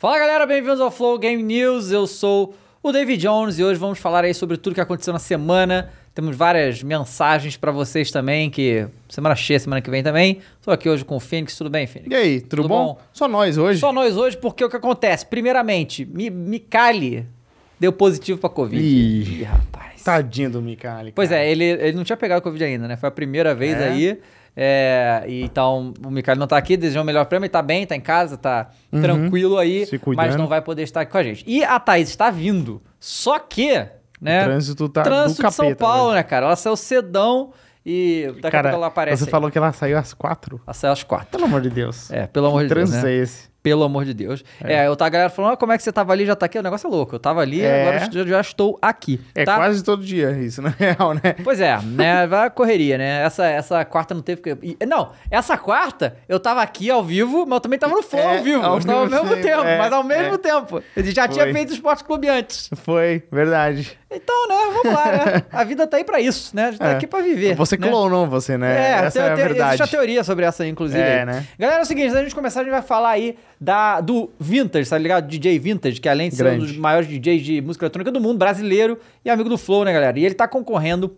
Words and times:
Fala 0.00 0.18
galera, 0.18 0.46
bem-vindos 0.46 0.80
ao 0.80 0.90
Flow 0.90 1.18
Game 1.18 1.42
News. 1.42 1.92
Eu 1.92 2.06
sou 2.06 2.54
o 2.82 2.90
David 2.90 3.20
Jones 3.20 3.58
e 3.58 3.62
hoje 3.62 3.78
vamos 3.78 3.98
falar 3.98 4.24
aí 4.24 4.32
sobre 4.32 4.56
tudo 4.56 4.72
que 4.72 4.80
aconteceu 4.80 5.12
na 5.12 5.18
semana. 5.18 5.90
Temos 6.14 6.34
várias 6.34 6.82
mensagens 6.82 7.58
pra 7.58 7.70
vocês 7.70 8.10
também, 8.10 8.48
que 8.48 8.86
semana 9.10 9.36
cheia, 9.36 9.60
semana 9.60 9.82
que 9.82 9.90
vem 9.90 10.02
também. 10.02 10.38
Tô 10.62 10.70
aqui 10.70 10.88
hoje 10.88 11.04
com 11.04 11.16
o 11.16 11.20
Fênix, 11.20 11.54
tudo 11.54 11.68
bem, 11.68 11.86
Fênix? 11.86 12.10
E 12.10 12.14
aí, 12.14 12.40
tudo, 12.40 12.62
Tudo 12.62 12.68
bom? 12.70 12.94
bom? 12.94 13.00
Só 13.12 13.28
nós 13.28 13.58
hoje? 13.58 13.78
Só 13.78 13.92
nós 13.92 14.16
hoje, 14.16 14.38
porque 14.38 14.64
o 14.64 14.70
que 14.70 14.76
acontece? 14.76 15.26
Primeiramente, 15.26 16.06
Mi 16.06 16.30
Mikali 16.30 17.26
deu 17.78 17.92
positivo 17.92 18.40
pra 18.40 18.48
Covid. 18.48 18.82
Ih, 18.82 19.42
rapaz. 19.42 20.02
Tadinho 20.02 20.48
do 20.48 20.62
Mikali. 20.62 21.12
Pois 21.12 21.30
é, 21.30 21.46
ele, 21.50 21.62
ele 21.64 21.92
não 21.92 22.04
tinha 22.04 22.16
pegado 22.16 22.40
Covid 22.40 22.64
ainda, 22.64 22.88
né? 22.88 22.96
Foi 22.96 23.10
a 23.10 23.12
primeira 23.12 23.54
vez 23.54 23.78
É? 23.78 23.88
aí. 23.90 24.18
É, 24.56 25.24
e 25.28 25.42
então 25.42 25.92
o 26.04 26.10
Mikali 26.10 26.38
não 26.38 26.46
tá 26.46 26.56
aqui, 26.56 26.76
desejou 26.76 27.02
o 27.02 27.06
melhor 27.06 27.24
prêmio, 27.26 27.44
ele 27.46 27.50
tá 27.50 27.62
bem, 27.62 27.86
tá 27.86 27.94
em 27.96 28.00
casa, 28.00 28.36
tá 28.36 28.68
Uhum. 28.92 29.00
tranquilo 29.00 29.56
aí, 29.58 29.86
mas 30.16 30.36
não 30.36 30.46
vai 30.46 30.60
poder 30.60 30.82
estar 30.82 31.02
aqui 31.02 31.12
com 31.12 31.18
a 31.18 31.22
gente. 31.22 31.44
E 31.46 31.62
a 31.64 31.78
Thaís 31.78 32.08
está 32.08 32.30
vindo, 32.30 32.82
só 32.98 33.38
que, 33.38 33.72
né? 34.20 34.42
O 34.42 34.44
trânsito 34.46 34.88
tá 34.88 35.02
trânsito 35.02 35.42
do 35.42 35.48
de 35.48 35.54
São 35.54 35.64
capeta 35.66 35.84
Paulo, 35.84 36.06
hoje. 36.08 36.14
né, 36.16 36.22
cara? 36.22 36.46
Ela 36.46 36.56
saiu 36.56 36.76
cedão 36.76 37.52
e 37.86 38.26
daqui 38.34 38.46
a 38.48 38.50
Cara, 38.50 38.62
pouco 38.70 38.76
ela 38.76 38.86
aparece. 38.88 39.18
você 39.18 39.24
aí. 39.24 39.30
falou 39.30 39.50
que 39.50 39.56
ela 39.56 39.72
saiu 39.72 39.96
às 39.96 40.12
quatro? 40.12 40.60
Ela 40.66 40.74
saiu 40.74 40.92
às 40.92 41.02
quatro. 41.02 41.28
Pelo 41.30 41.44
amor 41.44 41.60
de 41.62 41.70
Deus. 41.70 42.10
É, 42.10 42.26
pelo 42.26 42.46
amor 42.48 42.62
de 42.62 42.68
Deus, 42.74 42.90
Trânsito 42.90 43.06
né? 43.06 43.12
é 43.14 43.16
esse. 43.16 43.49
Pelo 43.62 43.84
amor 43.84 44.04
de 44.06 44.14
Deus. 44.14 44.42
É, 44.64 44.86
eu 44.86 44.96
tava 44.96 45.06
a 45.08 45.10
galera 45.10 45.30
falando, 45.30 45.52
ah, 45.52 45.56
como 45.56 45.70
é 45.72 45.76
que 45.76 45.82
você 45.82 45.92
tava 45.92 46.12
ali, 46.12 46.24
já 46.24 46.34
tá 46.34 46.46
aqui? 46.46 46.58
O 46.58 46.62
negócio 46.62 46.86
é 46.86 46.90
louco. 46.90 47.14
Eu 47.14 47.18
tava 47.18 47.40
ali, 47.42 47.60
É. 47.60 47.82
agora 47.82 48.08
eu 48.14 48.26
já 48.26 48.40
estou 48.40 48.78
aqui. 48.80 49.20
É 49.34 49.44
tá? 49.44 49.56
quase 49.56 49.84
todo 49.84 50.02
dia 50.02 50.30
isso, 50.32 50.62
na 50.62 50.70
real, 50.70 51.12
né? 51.14 51.34
Pois 51.44 51.60
é, 51.60 51.78
né? 51.82 52.26
Vai 52.26 52.46
a 52.46 52.50
correria, 52.50 52.96
né? 52.96 53.22
Essa, 53.22 53.46
essa 53.46 53.84
quarta 53.84 54.14
não 54.14 54.22
teve. 54.22 54.40
porque- 54.40 54.76
e- 54.80 54.86
Não, 54.86 55.10
essa 55.30 55.58
quarta 55.58 56.16
eu 56.28 56.40
tava 56.40 56.62
aqui 56.62 56.90
ao 56.90 57.02
vivo, 57.04 57.44
mas 57.46 57.56
eu 57.56 57.60
também 57.60 57.78
tava 57.78 57.94
no 57.94 58.02
flow 58.02 58.22
É, 58.22 58.38
ao 58.38 58.42
vivo. 58.42 58.64
ao 58.64 58.72
Eu 58.74 58.78
estava 58.78 58.98
ao 59.00 59.06
mesmo 59.10 59.24
mesmo 59.26 59.42
tempo, 59.42 59.62
é, 59.62 59.78
mas 59.78 59.92
ao 59.92 60.02
mesmo 60.04 60.34
é. 60.34 60.38
tempo. 60.38 60.82
Ele 60.96 61.10
já 61.12 61.28
tinha 61.28 61.44
Foi. 61.44 61.52
feito 61.52 61.70
o 61.70 61.74
esporte 61.74 62.02
clube 62.04 62.28
antes. 62.28 62.70
Foi, 62.82 63.22
verdade. 63.30 63.98
Então, 64.10 64.48
né? 64.48 64.56
Vamos 64.72 64.92
lá, 64.98 65.04
né? 65.12 65.42
A 65.52 65.62
vida 65.64 65.86
tá 65.86 65.96
aí 65.98 66.02
pra 66.04 66.18
isso, 66.18 66.56
né? 66.56 66.64
A 66.64 66.70
gente 66.70 66.80
tá 66.80 66.88
É. 66.88 66.94
aqui 66.96 67.06
pra 67.06 67.20
viver. 67.20 67.54
Você 67.54 67.76
né? 67.76 67.86
clonou 67.88 68.26
você, 68.26 68.56
né? 68.58 68.74
É, 68.76 68.90
Essa 69.06 69.20
tem, 69.20 69.28
é 69.28 69.32
a 69.32 69.34
verdade. 69.36 69.68
existe 69.74 69.82
a 69.82 69.86
teoria 69.86 70.24
sobre 70.24 70.44
essa 70.44 70.62
aí, 70.64 70.68
inclusive. 70.70 71.00
É, 71.00 71.20
aí. 71.20 71.26
né? 71.26 71.46
Galera, 71.58 71.80
é 71.80 71.82
o 71.82 71.86
seguinte, 71.86 72.04
antes 72.06 72.14
da 72.16 72.22
gente 72.24 72.34
começar, 72.34 72.60
a 72.60 72.64
gente 72.64 72.72
vai 72.72 72.82
falar 72.82 73.10
aí 73.10 73.36
da, 73.60 74.00
do 74.00 74.30
Vintage, 74.40 74.88
tá 74.88 74.96
ligado? 74.96 75.28
DJ 75.28 75.58
Vintage, 75.58 76.00
que 76.00 76.08
além 76.08 76.30
de 76.30 76.36
ser 76.36 76.42
um 76.42 76.46
Grande. 76.46 76.66
dos 76.66 76.76
maiores 76.76 77.06
DJs 77.06 77.42
de 77.42 77.60
música 77.60 77.84
eletrônica 77.84 78.10
do 78.10 78.20
mundo, 78.20 78.38
brasileiro 78.38 78.98
e 79.22 79.28
amigo 79.28 79.50
do 79.50 79.58
Flow, 79.58 79.84
né, 79.84 79.92
galera? 79.92 80.18
E 80.18 80.24
ele 80.24 80.34
tá 80.34 80.48
concorrendo 80.48 81.14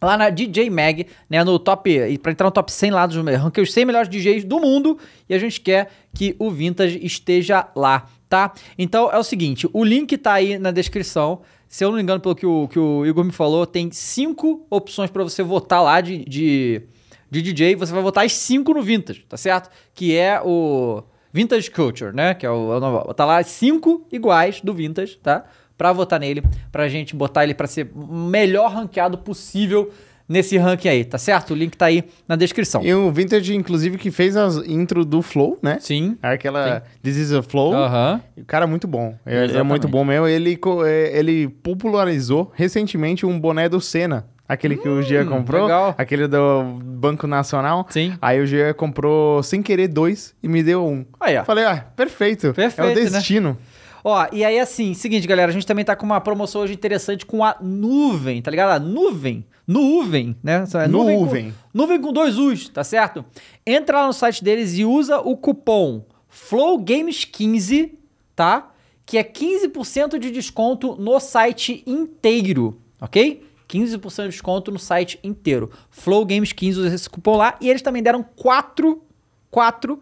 lá 0.00 0.16
na 0.16 0.30
DJ 0.30 0.70
Mag, 0.70 1.06
né, 1.28 1.44
no 1.44 1.58
top, 1.58 1.90
e 1.90 2.16
pra 2.16 2.32
entrar 2.32 2.46
no 2.46 2.52
top 2.52 2.72
100 2.72 2.90
lá 2.90 3.06
dos 3.06 3.16
ranquei 3.16 3.62
os 3.62 3.72
100 3.72 3.84
melhores 3.84 4.08
DJs 4.08 4.44
do 4.44 4.58
mundo, 4.60 4.96
e 5.28 5.34
a 5.34 5.38
gente 5.38 5.60
quer 5.60 5.90
que 6.14 6.34
o 6.38 6.50
Vintage 6.50 7.04
esteja 7.04 7.68
lá, 7.76 8.06
tá? 8.28 8.52
Então 8.78 9.10
é 9.12 9.18
o 9.18 9.24
seguinte, 9.24 9.68
o 9.72 9.84
link 9.84 10.16
tá 10.16 10.34
aí 10.34 10.58
na 10.58 10.70
descrição, 10.70 11.42
se 11.68 11.84
eu 11.84 11.88
não 11.90 11.96
me 11.96 12.02
engano 12.02 12.20
pelo 12.20 12.34
que 12.34 12.46
o, 12.46 12.68
que 12.68 12.78
o 12.78 13.04
Igor 13.04 13.24
me 13.24 13.32
falou, 13.32 13.66
tem 13.66 13.90
cinco 13.90 14.64
opções 14.70 15.10
pra 15.10 15.22
você 15.22 15.42
votar 15.42 15.82
lá 15.82 16.00
de, 16.00 16.24
de, 16.24 16.82
de 17.28 17.42
DJ, 17.42 17.74
você 17.74 17.92
vai 17.92 18.02
votar 18.02 18.24
as 18.24 18.32
cinco 18.32 18.72
no 18.72 18.80
Vintage, 18.80 19.26
tá 19.28 19.36
certo? 19.36 19.68
Que 19.92 20.16
é 20.16 20.40
o 20.40 21.02
Vintage 21.38 21.70
Culture, 21.70 22.14
né, 22.14 22.34
que 22.34 22.44
é 22.44 22.50
o, 22.50 22.72
é 22.72 22.76
o 22.76 22.80
nome, 22.80 23.14
tá 23.14 23.24
lá 23.24 23.42
cinco 23.42 24.06
iguais 24.10 24.60
do 24.60 24.74
Vintage, 24.74 25.16
tá? 25.22 25.44
Pra 25.76 25.92
votar 25.92 26.18
nele, 26.18 26.42
pra 26.72 26.88
gente 26.88 27.14
botar 27.14 27.44
ele 27.44 27.54
pra 27.54 27.66
ser 27.68 27.88
o 27.94 28.12
melhor 28.14 28.72
ranqueado 28.72 29.16
possível 29.18 29.90
nesse 30.28 30.58
ranking 30.58 30.88
aí, 30.88 31.04
tá 31.04 31.16
certo? 31.16 31.52
O 31.52 31.56
link 31.56 31.76
tá 31.76 31.86
aí 31.86 32.02
na 32.26 32.34
descrição. 32.34 32.82
E 32.84 32.92
o 32.92 33.10
Vintage, 33.12 33.54
inclusive, 33.54 33.96
que 33.96 34.10
fez 34.10 34.36
as 34.36 34.56
intro 34.66 35.04
do 35.04 35.22
Flow, 35.22 35.56
né? 35.62 35.78
Sim. 35.80 36.18
Aquela 36.20 36.82
This 37.02 37.16
is 37.16 37.32
a 37.32 37.42
Flow. 37.42 37.72
Aham. 37.72 38.20
O 38.36 38.44
cara 38.44 38.64
é 38.64 38.68
muito 38.68 38.88
bom. 38.88 39.14
É, 39.24 39.44
é 39.44 39.62
muito 39.62 39.86
bom 39.88 40.04
mesmo. 40.04 40.26
Ele, 40.26 40.56
co- 40.56 40.84
é, 40.84 41.16
ele 41.16 41.48
popularizou 41.48 42.50
recentemente 42.54 43.24
um 43.24 43.38
boné 43.40 43.68
do 43.68 43.80
Senna. 43.80 44.26
Aquele 44.48 44.78
que 44.78 44.88
o 44.88 45.02
Gia 45.02 45.26
comprou. 45.26 45.62
Hum, 45.62 45.66
legal. 45.66 45.94
Aquele 45.98 46.26
do 46.26 46.62
Banco 46.82 47.26
Nacional. 47.26 47.86
Sim. 47.90 48.16
Aí 48.20 48.40
o 48.40 48.46
Gia 48.46 48.72
comprou 48.72 49.42
sem 49.42 49.62
querer 49.62 49.88
dois 49.88 50.34
e 50.42 50.48
me 50.48 50.62
deu 50.62 50.86
um. 50.86 51.04
Aí, 51.20 51.36
ó. 51.36 51.44
Falei, 51.44 51.66
ah, 51.66 51.84
perfeito. 51.94 52.54
Perfeito, 52.54 52.88
é 52.88 52.92
o 52.92 53.04
né? 53.04 53.10
destino. 53.10 53.58
Ó, 54.02 54.26
e 54.32 54.44
aí 54.44 54.58
assim, 54.58 54.94
seguinte, 54.94 55.26
galera, 55.26 55.50
a 55.50 55.52
gente 55.52 55.66
também 55.66 55.84
tá 55.84 55.94
com 55.94 56.06
uma 56.06 56.20
promoção 56.20 56.62
hoje 56.62 56.72
interessante 56.72 57.26
com 57.26 57.44
a 57.44 57.56
Nuvem, 57.60 58.40
tá 58.40 58.50
ligado? 58.50 58.70
A 58.70 58.78
Nuvem, 58.78 59.44
Nuvem, 59.66 60.34
né? 60.42 60.62
Essa 60.62 60.84
é 60.84 60.88
Nuvem. 60.88 61.50
Com, 61.50 61.56
nuvem 61.74 62.00
com 62.00 62.10
dois 62.10 62.38
U's, 62.38 62.70
tá 62.70 62.82
certo? 62.82 63.24
Entra 63.66 64.00
lá 64.00 64.06
no 64.06 64.12
site 64.14 64.42
deles 64.42 64.78
e 64.78 64.84
usa 64.84 65.18
o 65.18 65.36
cupom 65.36 66.06
FlowGames15, 66.32 67.90
tá? 68.34 68.70
Que 69.04 69.18
é 69.18 69.24
15% 69.24 70.18
de 70.18 70.30
desconto 70.30 70.96
no 70.98 71.20
site 71.20 71.82
inteiro, 71.86 72.80
ok? 73.00 73.47
15% 73.68 74.22
de 74.24 74.28
desconto 74.30 74.70
no 74.70 74.78
site 74.78 75.18
inteiro. 75.22 75.70
FlowGames15, 75.94 76.70
usa 76.78 76.94
esse 76.94 77.10
cupom 77.10 77.36
lá. 77.36 77.56
E 77.60 77.68
eles 77.68 77.82
também 77.82 78.02
deram 78.02 78.22
quatro, 78.22 79.02
quatro 79.50 80.00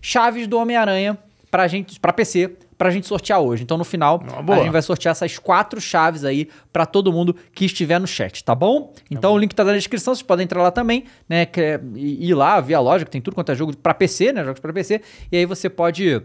chaves 0.00 0.46
do 0.46 0.58
Homem-Aranha 0.58 1.18
pra 1.50 1.66
gente, 1.66 1.98
pra 1.98 2.12
PC, 2.12 2.56
pra 2.76 2.90
gente 2.90 3.06
sortear 3.06 3.40
hoje. 3.40 3.62
Então 3.62 3.78
no 3.78 3.84
final, 3.84 4.22
Uma 4.40 4.54
a 4.54 4.58
gente 4.58 4.70
vai 4.70 4.82
sortear 4.82 5.12
essas 5.12 5.38
quatro 5.38 5.80
chaves 5.80 6.24
aí 6.24 6.48
pra 6.72 6.84
todo 6.84 7.12
mundo 7.12 7.34
que 7.52 7.64
estiver 7.64 7.98
no 7.98 8.06
chat, 8.06 8.44
tá 8.44 8.54
bom? 8.54 8.92
Então 9.10 9.32
o 9.32 9.38
link 9.38 9.54
tá 9.54 9.64
na 9.64 9.72
descrição, 9.72 10.14
vocês 10.14 10.22
podem 10.22 10.44
entrar 10.44 10.62
lá 10.62 10.70
também, 10.70 11.04
né? 11.28 11.46
ir 11.94 12.34
lá, 12.34 12.60
ver 12.60 12.74
a 12.74 12.80
loja, 12.80 13.04
que 13.04 13.10
tem 13.10 13.20
tudo 13.20 13.34
quanto 13.34 13.52
é 13.52 13.54
jogo 13.54 13.76
pra 13.76 13.94
PC, 13.94 14.32
né? 14.32 14.44
Jogos 14.44 14.60
pra 14.60 14.72
PC. 14.72 15.00
E 15.32 15.36
aí 15.38 15.46
você 15.46 15.70
pode, 15.70 16.22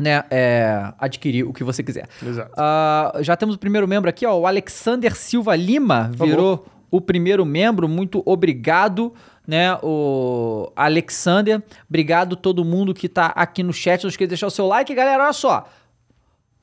né, 0.00 0.24
é, 0.30 0.92
adquirir 0.98 1.44
o 1.44 1.52
que 1.52 1.62
você 1.62 1.82
quiser. 1.82 2.08
Exato. 2.24 2.52
Ah, 2.56 3.12
já 3.20 3.36
temos 3.36 3.54
o 3.54 3.58
primeiro 3.58 3.86
membro 3.86 4.08
aqui, 4.08 4.24
ó. 4.26 4.36
O 4.38 4.46
Alexander 4.46 5.14
Silva 5.14 5.54
Lima 5.54 6.10
virou 6.14 6.66
o 6.90 7.00
primeiro 7.00 7.44
membro. 7.44 7.88
Muito 7.88 8.22
obrigado, 8.24 9.12
né? 9.46 9.76
O 9.82 10.72
Alexander. 10.74 11.62
Obrigado 11.88 12.34
todo 12.36 12.64
mundo 12.64 12.92
que 12.94 13.08
tá 13.08 13.26
aqui 13.36 13.62
no 13.62 13.72
chat. 13.72 14.02
Não 14.02 14.08
esqueça 14.10 14.26
de 14.26 14.30
deixar 14.30 14.46
o 14.46 14.50
seu 14.50 14.66
like. 14.66 14.92
Galera, 14.94 15.22
olha 15.24 15.32
só. 15.32 15.68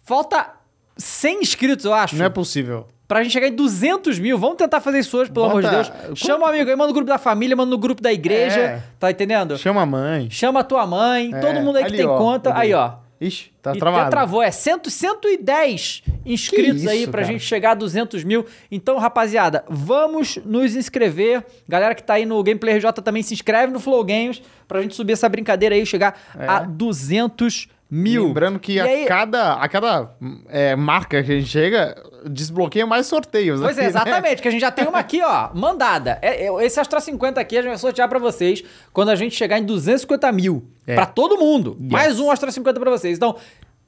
Falta 0.04 0.54
100 0.98 1.42
inscritos, 1.42 1.86
eu 1.86 1.94
acho. 1.94 2.16
Não 2.16 2.26
é 2.26 2.30
possível. 2.30 2.88
Pra 3.08 3.24
gente 3.24 3.32
chegar 3.32 3.48
em 3.48 3.56
200 3.56 4.20
mil. 4.20 4.38
Vamos 4.38 4.58
tentar 4.58 4.82
fazer 4.82 5.00
isso 5.00 5.18
hoje, 5.18 5.32
pelo 5.32 5.46
amor 5.46 5.62
de 5.62 5.70
Bota- 5.70 5.98
Deus. 6.08 6.20
Chama 6.20 6.46
um 6.46 6.50
amigo 6.50 6.70
aí, 6.70 6.76
manda 6.76 6.88
no 6.90 6.94
grupo 6.94 7.08
da 7.08 7.18
família, 7.18 7.56
manda 7.56 7.70
no 7.72 7.78
grupo 7.78 8.02
da 8.02 8.12
igreja. 8.12 8.60
É. 8.60 8.84
Tá 9.00 9.10
entendendo? 9.10 9.58
Chama 9.58 9.82
a 9.82 9.86
mãe. 9.86 10.28
Chama 10.30 10.60
a 10.60 10.64
tua 10.64 10.86
mãe, 10.86 11.34
É, 11.34 11.40
todo 11.40 11.62
mundo 11.62 11.78
aí 11.78 11.84
que 11.84 11.90
ali, 11.90 11.98
tem 11.98 12.06
ó, 12.06 12.18
conta. 12.18 12.54
Aí, 12.58 12.74
ó. 12.74 12.96
Ixi, 13.20 13.52
tá 13.62 13.76
E 13.76 13.80
travado. 13.80 14.02
até 14.04 14.12
travou, 14.12 14.44
é 14.44 14.52
100, 14.52 14.82
110 14.90 16.04
inscritos 16.26 16.82
Que 16.84 16.90
aí 16.90 17.02
isso, 17.04 17.12
pra 17.12 17.22
cara. 17.22 17.34
gente 17.34 17.44
chegar 17.44 17.72
a 17.72 17.74
200 17.74 18.24
mil. 18.24 18.46
Então, 18.72 18.98
rapaziada, 18.98 19.64
vamos 19.68 20.38
nos 20.46 20.76
inscrever. 20.76 21.44
Galera 21.68 21.96
que 21.96 22.04
tá 22.04 22.14
aí 22.16 22.26
no 22.26 22.42
Gameplay 22.44 22.76
RJ 22.78 22.92
também 23.04 23.24
se 23.24 23.34
inscreve 23.34 23.74
no 23.74 23.80
Flow 23.80 24.04
Games 24.04 24.42
pra 24.68 24.82
gente 24.82 24.96
subir 24.96 25.14
essa 25.14 25.28
brincadeira 25.28 25.74
aí 25.74 25.82
e 25.82 25.86
chegar 25.86 26.20
É. 26.38 26.46
a 26.48 26.60
200 26.60 27.66
mil. 27.68 27.77
Lembrando 27.90 28.60
que 28.60 28.74
E 28.74 28.80
a, 28.80 28.84
aí- 28.84 29.06
cada, 29.06 29.54
a 29.54 29.68
cada 29.70 30.12
é, 30.50 30.76
marca 30.76 31.24
que 31.24 31.32
a 31.32 31.36
gente 31.40 31.48
chega, 31.50 31.96
desbloqueia 32.26 32.86
mais 32.86 33.08
sorteios. 33.08 33.60
Pois 33.62 33.78
é, 33.78 33.86
aqui, 33.86 33.94
né? 33.94 34.02
exatamente, 34.02 34.42
que 34.42 34.48
a 34.48 34.52
gente 34.52 34.62
já 34.62 34.72
tem 34.72 34.88
uma 34.88 35.00
aqui, 35.00 35.22
ó, 35.24 35.50
mandada. 35.54 36.20
É, 36.22 36.46
é, 36.48 36.66
esse 36.66 36.80
Astra 36.80 37.00
50 37.00 37.40
aqui 37.40 37.58
a 37.58 37.62
gente 37.62 37.70
vai 37.70 37.78
sortear 37.78 38.10
pra 38.10 38.20
vocês 38.20 38.64
quando 38.92 39.10
a 39.10 39.16
gente 39.16 39.36
chegar 39.36 39.58
em 39.58 39.64
250 39.64 40.32
mil. 40.32 40.66
É. 40.86 40.96
Pra 40.96 41.06
todo 41.06 41.38
mundo. 41.38 41.78
Yes. 41.82 41.92
Mais 41.92 42.20
um 42.20 42.30
Astra 42.32 42.52
50 42.52 42.80
pra 42.80 42.90
vocês. 42.92 43.18
Então, 43.18 43.36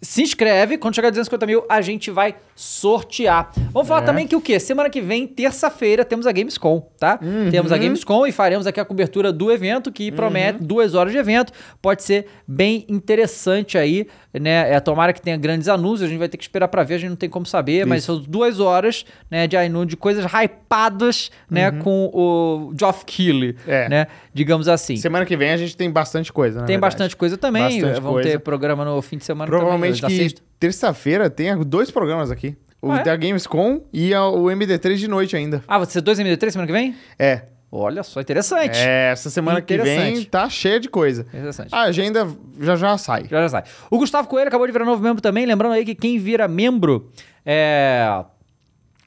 se 0.02 0.22
inscreve, 0.22 0.78
quando 0.78 0.96
chegar 0.96 1.10
a 1.10 1.12
250 1.12 1.46
mil, 1.46 1.64
a 1.70 1.82
gente 1.82 2.10
vai 2.10 2.36
sortear. 2.56 3.52
Vamos 3.74 3.88
falar 3.88 4.02
É. 4.04 4.06
também 4.06 4.28
que 4.28 4.36
o 4.36 4.42
quê? 4.42 4.60
Semana 4.60 4.90
que 4.90 5.02
vem, 5.02 5.26
terça-feira, 5.28 6.06
temos 6.06 6.26
a 6.28 6.32
Gamescom, 6.32 6.88
tá? 6.98 7.20
Uhum. 7.22 7.50
Temos 7.50 7.72
a 7.72 7.78
Gamescom 7.78 8.26
e 8.28 8.32
faremos 8.32 8.66
aqui 8.68 8.80
a 8.80 8.86
cobertura 8.86 9.32
do 9.34 9.52
evento, 9.52 9.92
que 9.92 10.12
promete 10.12 10.64
duas 10.64 10.94
horas 10.96 11.12
de 11.12 11.18
evento. 11.18 11.52
Pode 11.82 12.04
ser 12.04 12.28
bem 12.48 12.86
interessante 12.88 13.78
aí, 13.78 14.08
né? 14.34 14.74
É, 14.74 14.80
tomara 14.80 15.12
que 15.14 15.22
tenha 15.22 15.36
grandes 15.38 15.68
anúncios, 15.68 16.04
a 16.04 16.08
gente 16.08 16.20
vai 16.20 16.30
ter 16.30 16.38
que 16.38 16.44
esperar 16.44 16.68
pra 16.68 16.84
ver, 16.84 16.96
a 16.96 16.98
gente 16.98 17.10
não 17.10 17.16
tem 17.18 17.30
como 17.30 17.46
saber, 17.46 17.86
mas 17.86 18.04
Isso. 18.04 18.14
são 18.16 18.24
duas 18.26 18.60
horas, 18.60 19.06
né, 19.30 19.48
de 19.48 19.58
anúncio 19.58 19.88
de 19.90 19.98
coisas 19.98 20.24
hypadas, 20.26 21.32
né, 21.50 21.72
com 21.72 22.10
o 22.14 22.74
Geoff 22.78 23.04
Keighley, 23.06 23.50
Uhum. 23.66 23.74
É. 23.74 23.90
né? 23.90 24.08
Digamos 24.34 24.68
assim. 24.68 24.96
Semana 24.96 25.26
que 25.26 25.36
vem 25.36 25.52
a 25.52 25.58
gente 25.58 25.76
tem 25.76 25.90
bastante 25.90 26.32
coisa, 26.32 26.62
né? 26.62 26.68
Tem 26.68 26.80
bastante 26.80 27.16
coisa 27.16 27.38
também. 27.38 27.82
Bastante 27.82 28.00
Vamos 28.02 28.22
ter 28.22 28.28
coisa. 28.30 28.40
programa 28.40 28.86
no 28.86 29.02
fim 29.02 29.18
de 29.18 29.26
semana 29.26 29.50
Provavelmente 29.50 29.89
na 30.02 30.08
que 30.08 30.36
terça-feira 30.60 31.30
tenha 31.30 31.56
dois 31.58 31.90
programas 31.92 32.30
aqui. 32.32 32.56
O 32.82 32.92
Ah, 32.92 33.00
é? 33.00 33.04
da 33.04 33.16
Gamescom 33.16 33.82
e 33.92 34.14
a- 34.14 34.28
o 34.28 34.50
MD3 34.50 34.96
de 35.00 35.08
noite 35.08 35.36
ainda. 35.36 35.62
Ah, 35.68 35.84
ser 35.86 36.02
dois 36.02 36.18
MD3 36.20 36.52
semana 36.52 36.68
que 36.68 36.74
vem? 36.74 36.96
É. 37.18 37.42
Olha 37.72 38.02
só, 38.02 38.20
interessante. 38.20 38.78
É, 38.80 39.12
essa 39.12 39.30
semana 39.30 39.62
que 39.62 39.78
vem 39.78 40.24
tá 40.24 40.50
cheia 40.50 40.80
de 40.80 40.90
coisa. 40.90 41.26
Interessante. 41.32 41.70
A 41.74 41.82
agenda 41.82 42.28
já 42.60 42.76
já 42.76 42.98
sai. 42.98 43.26
Já 43.30 43.42
já 43.42 43.50
sai. 43.50 43.64
O 43.92 43.98
Gustavo 44.00 44.28
Coelho 44.28 44.48
acabou 44.48 44.66
de 44.66 44.74
virar 44.74 44.86
novo 44.86 45.04
membro 45.04 45.22
também. 45.22 45.46
Lembrando 45.46 45.74
aí 45.74 45.86
que 45.86 45.94
quem 45.94 46.18
vira 46.18 46.48
membro 46.48 47.12
é, 47.46 48.24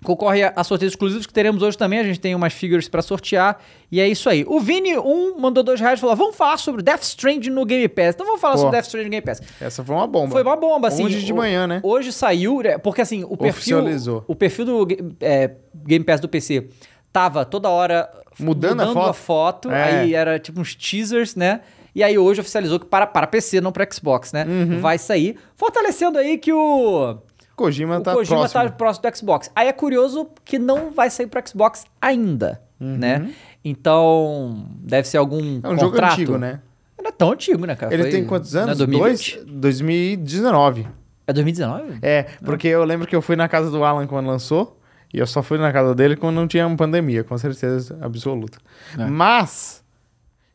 Concorre 0.04 0.42
a, 0.42 0.52
a 0.56 0.64
sorteios 0.64 0.92
exclusivos 0.92 1.26
que 1.26 1.32
teremos 1.32 1.62
hoje 1.62 1.78
também. 1.78 1.98
A 1.98 2.02
gente 2.02 2.18
tem 2.18 2.34
umas 2.34 2.52
figures 2.52 2.88
pra 2.88 3.02
sortear. 3.02 3.58
E 3.90 4.00
é 4.00 4.08
isso 4.08 4.28
aí. 4.28 4.44
O 4.48 4.60
Vini1 4.60 5.38
mandou 5.38 5.62
dois 5.62 5.80
reais 5.80 5.98
e 5.98 6.00
falou: 6.00 6.16
vamos 6.16 6.36
falar 6.36 6.56
sobre 6.56 6.82
Death 6.82 7.02
Stranding 7.02 7.50
no 7.50 7.64
Game 7.64 7.88
Pass. 7.88 8.14
Então 8.14 8.26
vamos 8.26 8.40
falar 8.40 8.54
Pô. 8.54 8.60
sobre 8.60 8.76
Death 8.76 8.86
Stranding 8.86 9.06
no 9.06 9.10
Game 9.10 9.24
Pass. 9.24 9.40
Essa 9.60 9.84
foi 9.84 9.94
uma 9.94 10.06
bomba. 10.06 10.32
Foi 10.32 10.42
uma 10.42 10.56
bomba, 10.56 10.88
assim. 10.88 11.04
Hoje 11.04 11.22
de 11.22 11.32
o- 11.32 11.36
manhã, 11.36 11.66
né? 11.66 11.80
Hoje 11.82 12.12
saiu, 12.12 12.60
né, 12.62 12.78
porque 12.78 13.00
assim, 13.00 13.24
o 13.24 13.36
perfil. 13.36 13.78
Oficializou. 13.78 14.24
O 14.26 14.34
perfil 14.34 14.64
do 14.64 14.88
é, 15.20 15.52
Game 15.86 16.04
Pass 16.04 16.20
do 16.20 16.28
PC 16.28 16.68
tava 17.12 17.44
toda 17.44 17.68
hora 17.68 18.08
Mudando 18.38 18.80
a 18.82 19.12
foto. 19.12 19.70
É. 19.70 20.00
Aí 20.00 20.14
era 20.14 20.38
tipo 20.38 20.60
uns 20.60 20.74
teasers, 20.74 21.36
né? 21.36 21.60
E 21.94 22.02
aí 22.02 22.16
hoje 22.16 22.40
oficializou 22.40 22.80
que 22.80 22.86
para, 22.86 23.06
para 23.06 23.26
PC, 23.26 23.60
não 23.60 23.70
para 23.70 23.86
Xbox, 23.90 24.32
né? 24.32 24.46
Uhum. 24.48 24.80
Vai 24.80 24.96
sair. 24.96 25.36
Fortalecendo 25.54 26.18
aí 26.18 26.38
que 26.38 26.52
o. 26.52 27.18
Kojima 27.62 27.98
O 27.98 28.02
tá 28.02 28.12
Kojima 28.14 28.38
próximo. 28.40 28.62
tá 28.64 28.70
próximo 28.70 29.10
do 29.10 29.16
Xbox. 29.16 29.50
Aí 29.54 29.68
é 29.68 29.72
curioso 29.72 30.28
que 30.44 30.58
não 30.58 30.90
vai 30.90 31.08
sair 31.10 31.26
pro 31.26 31.40
Xbox 31.46 31.84
ainda, 32.00 32.60
né? 32.80 33.30
Então, 33.64 34.66
deve 34.80 35.06
ser 35.08 35.16
algum 35.18 35.40
Uhum. 35.40 35.60
É 35.62 35.68
um 35.68 35.78
jogo 35.78 35.90
contrato. 35.92 36.12
antigo, 36.12 36.38
né? 36.38 36.60
Não 37.00 37.08
é 37.08 37.12
tão 37.12 37.32
antigo, 37.32 37.66
né, 37.66 37.74
cara? 37.74 37.92
Ele 37.92 38.02
Foi- 38.04 38.12
tem 38.12 38.24
quantos 38.24 38.52
não 38.52 38.60
é 38.60 38.64
anos? 38.64 38.78
2020? 38.78 39.36
Dois? 39.44 39.46
2019. 39.60 40.86
É 41.26 41.32
2019? 41.32 41.98
É, 42.02 42.24
porque 42.44 42.68
eu 42.68 42.84
lembro 42.84 43.06
que 43.06 43.14
eu 43.14 43.22
fui 43.22 43.36
na 43.36 43.48
casa 43.48 43.70
do 43.70 43.82
Alan 43.84 44.06
quando 44.06 44.26
lançou. 44.26 44.78
E 45.14 45.18
eu 45.18 45.26
só 45.26 45.42
fui 45.42 45.58
na 45.58 45.70
casa 45.72 45.94
dele 45.94 46.16
quando 46.16 46.36
não 46.36 46.48
tinha 46.48 46.66
uma 46.66 46.76
pandemia, 46.76 47.22
com 47.22 47.36
certeza 47.36 47.98
absoluta. 48.00 48.58
É. 48.98 49.04
Mas, 49.04 49.84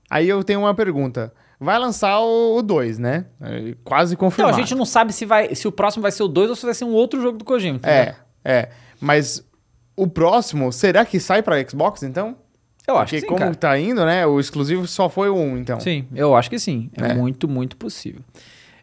aí 0.09 0.27
eu 0.27 0.43
tenho 0.43 0.61
uma 0.61 0.73
pergunta. 0.73 1.31
Vai 1.59 1.79
lançar 1.79 2.19
o 2.21 2.61
2, 2.61 2.99
né? 2.99 3.25
É, 3.41 3.73
Quase 3.83 4.13
Então, 4.13 4.27
confirmado. 4.27 4.55
a 4.55 4.59
gente 4.59 4.75
não 4.75 4.85
sabe 4.85 5.11
se, 5.11 5.25
vai, 5.25 5.55
se 5.55 5.67
o 5.67 5.71
próximo 5.71 6.01
vai 6.03 6.11
ser 6.11 6.23
o 6.23 6.27
2 6.27 6.49
ou 6.51 6.55
se 6.55 6.65
vai 6.65 6.73
ser 6.75 6.85
um 6.85 6.91
outro 6.93 7.19
jogo 7.21 7.37
do 7.37 7.43
Kojima. 7.43 7.79
É, 7.83 8.15
é. 8.45 8.69
Mas 9.01 9.43
o 9.95 10.07
próximo, 10.07 10.71
será 10.71 11.03
que 11.03 11.19
sai 11.19 11.41
pra 11.41 11.61
Xbox, 11.67 12.03
então? 12.03 12.35
Eu 12.87 12.95
acho 12.95 13.05
Porque 13.09 13.15
que 13.15 13.21
sim, 13.21 13.27
como 13.27 13.39
cara. 13.39 13.55
tá 13.55 13.77
indo, 13.79 14.05
né? 14.05 14.25
O 14.27 14.39
exclusivo 14.39 14.87
só 14.87 15.09
foi 15.09 15.29
o 15.29 15.35
1, 15.35 15.57
então. 15.57 15.79
Sim, 15.79 16.07
eu 16.15 16.35
acho 16.35 16.49
que 16.49 16.59
sim. 16.59 16.89
É, 17.01 17.07
É. 17.11 17.13
muito, 17.15 17.47
muito 17.47 17.75
possível. 17.75 18.21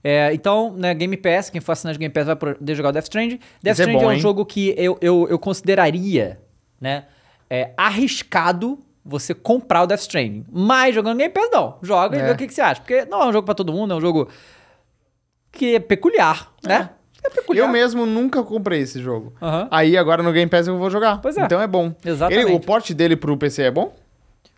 É, 0.02 0.34
então, 0.34 0.74
né, 0.76 0.92
Game 0.92 1.16
Pass, 1.16 1.48
quem 1.48 1.60
for 1.62 1.72
assinante 1.72 1.94
de 1.94 2.00
Game 2.00 2.12
Pass 2.12 2.26
vai 2.26 2.36
poder 2.36 2.74
jogar 2.74 2.90
o 2.90 2.92
Death 2.92 3.04
Stranding. 3.04 3.38
Death 3.62 3.78
é 3.78 3.82
Stranding 3.82 3.96
é, 3.96 4.00
bom, 4.00 4.08
um 4.08 4.12
hein? 4.12 4.18
jogo 4.18 4.44
que 4.44 4.74
eu, 4.76 4.98
eu, 5.00 5.26
eu 5.30 5.38
consideraria, 5.38 6.38
né, 6.78 7.04
é, 7.48 7.70
arriscado 7.76 8.78
você 9.04 9.34
comprar 9.34 9.82
o 9.82 9.86
Death 9.86 10.00
Stranding. 10.00 10.44
Mas 10.50 10.94
jogando 10.94 11.18
Game 11.18 11.32
Pass, 11.32 11.50
não. 11.52 11.76
Joga 11.82 12.16
e 12.16 12.20
É. 12.20 12.24
vê 12.26 12.32
o 12.32 12.36
que, 12.36 12.46
que 12.46 12.54
você 12.54 12.62
acha. 12.62 12.80
Porque 12.80 13.04
não 13.04 13.22
é 13.22 13.26
um 13.26 13.32
jogo 13.32 13.44
pra 13.44 13.54
todo 13.54 13.72
mundo, 13.72 13.92
é 13.92 13.96
um 13.96 14.00
jogo 14.00 14.28
que 15.52 15.74
é 15.76 15.80
peculiar, 15.80 16.52
né? 16.62 16.90
É 17.22 17.30
peculiar. 17.30 17.66
Eu 17.66 17.72
mesmo 17.72 18.04
nunca 18.06 18.42
comprei 18.42 18.80
esse 18.80 19.00
jogo. 19.00 19.32
Aham. 19.40 19.68
Aí 19.70 19.96
agora 19.96 20.22
no 20.22 20.32
Game 20.32 20.50
Pass 20.50 20.66
eu 20.66 20.76
vou 20.78 20.90
jogar. 20.90 21.20
Pois 21.20 21.36
é. 21.36 21.42
Então 21.42 21.60
é 21.60 21.66
bom. 21.66 21.94
Exatamente. 22.04 22.46
Ele- 22.48 22.54
o 22.56 22.60
porte 22.60 22.92
dele 22.92 23.16
pro 23.16 23.36
PC 23.36 23.62
é 23.62 23.70
bom? 23.70 23.94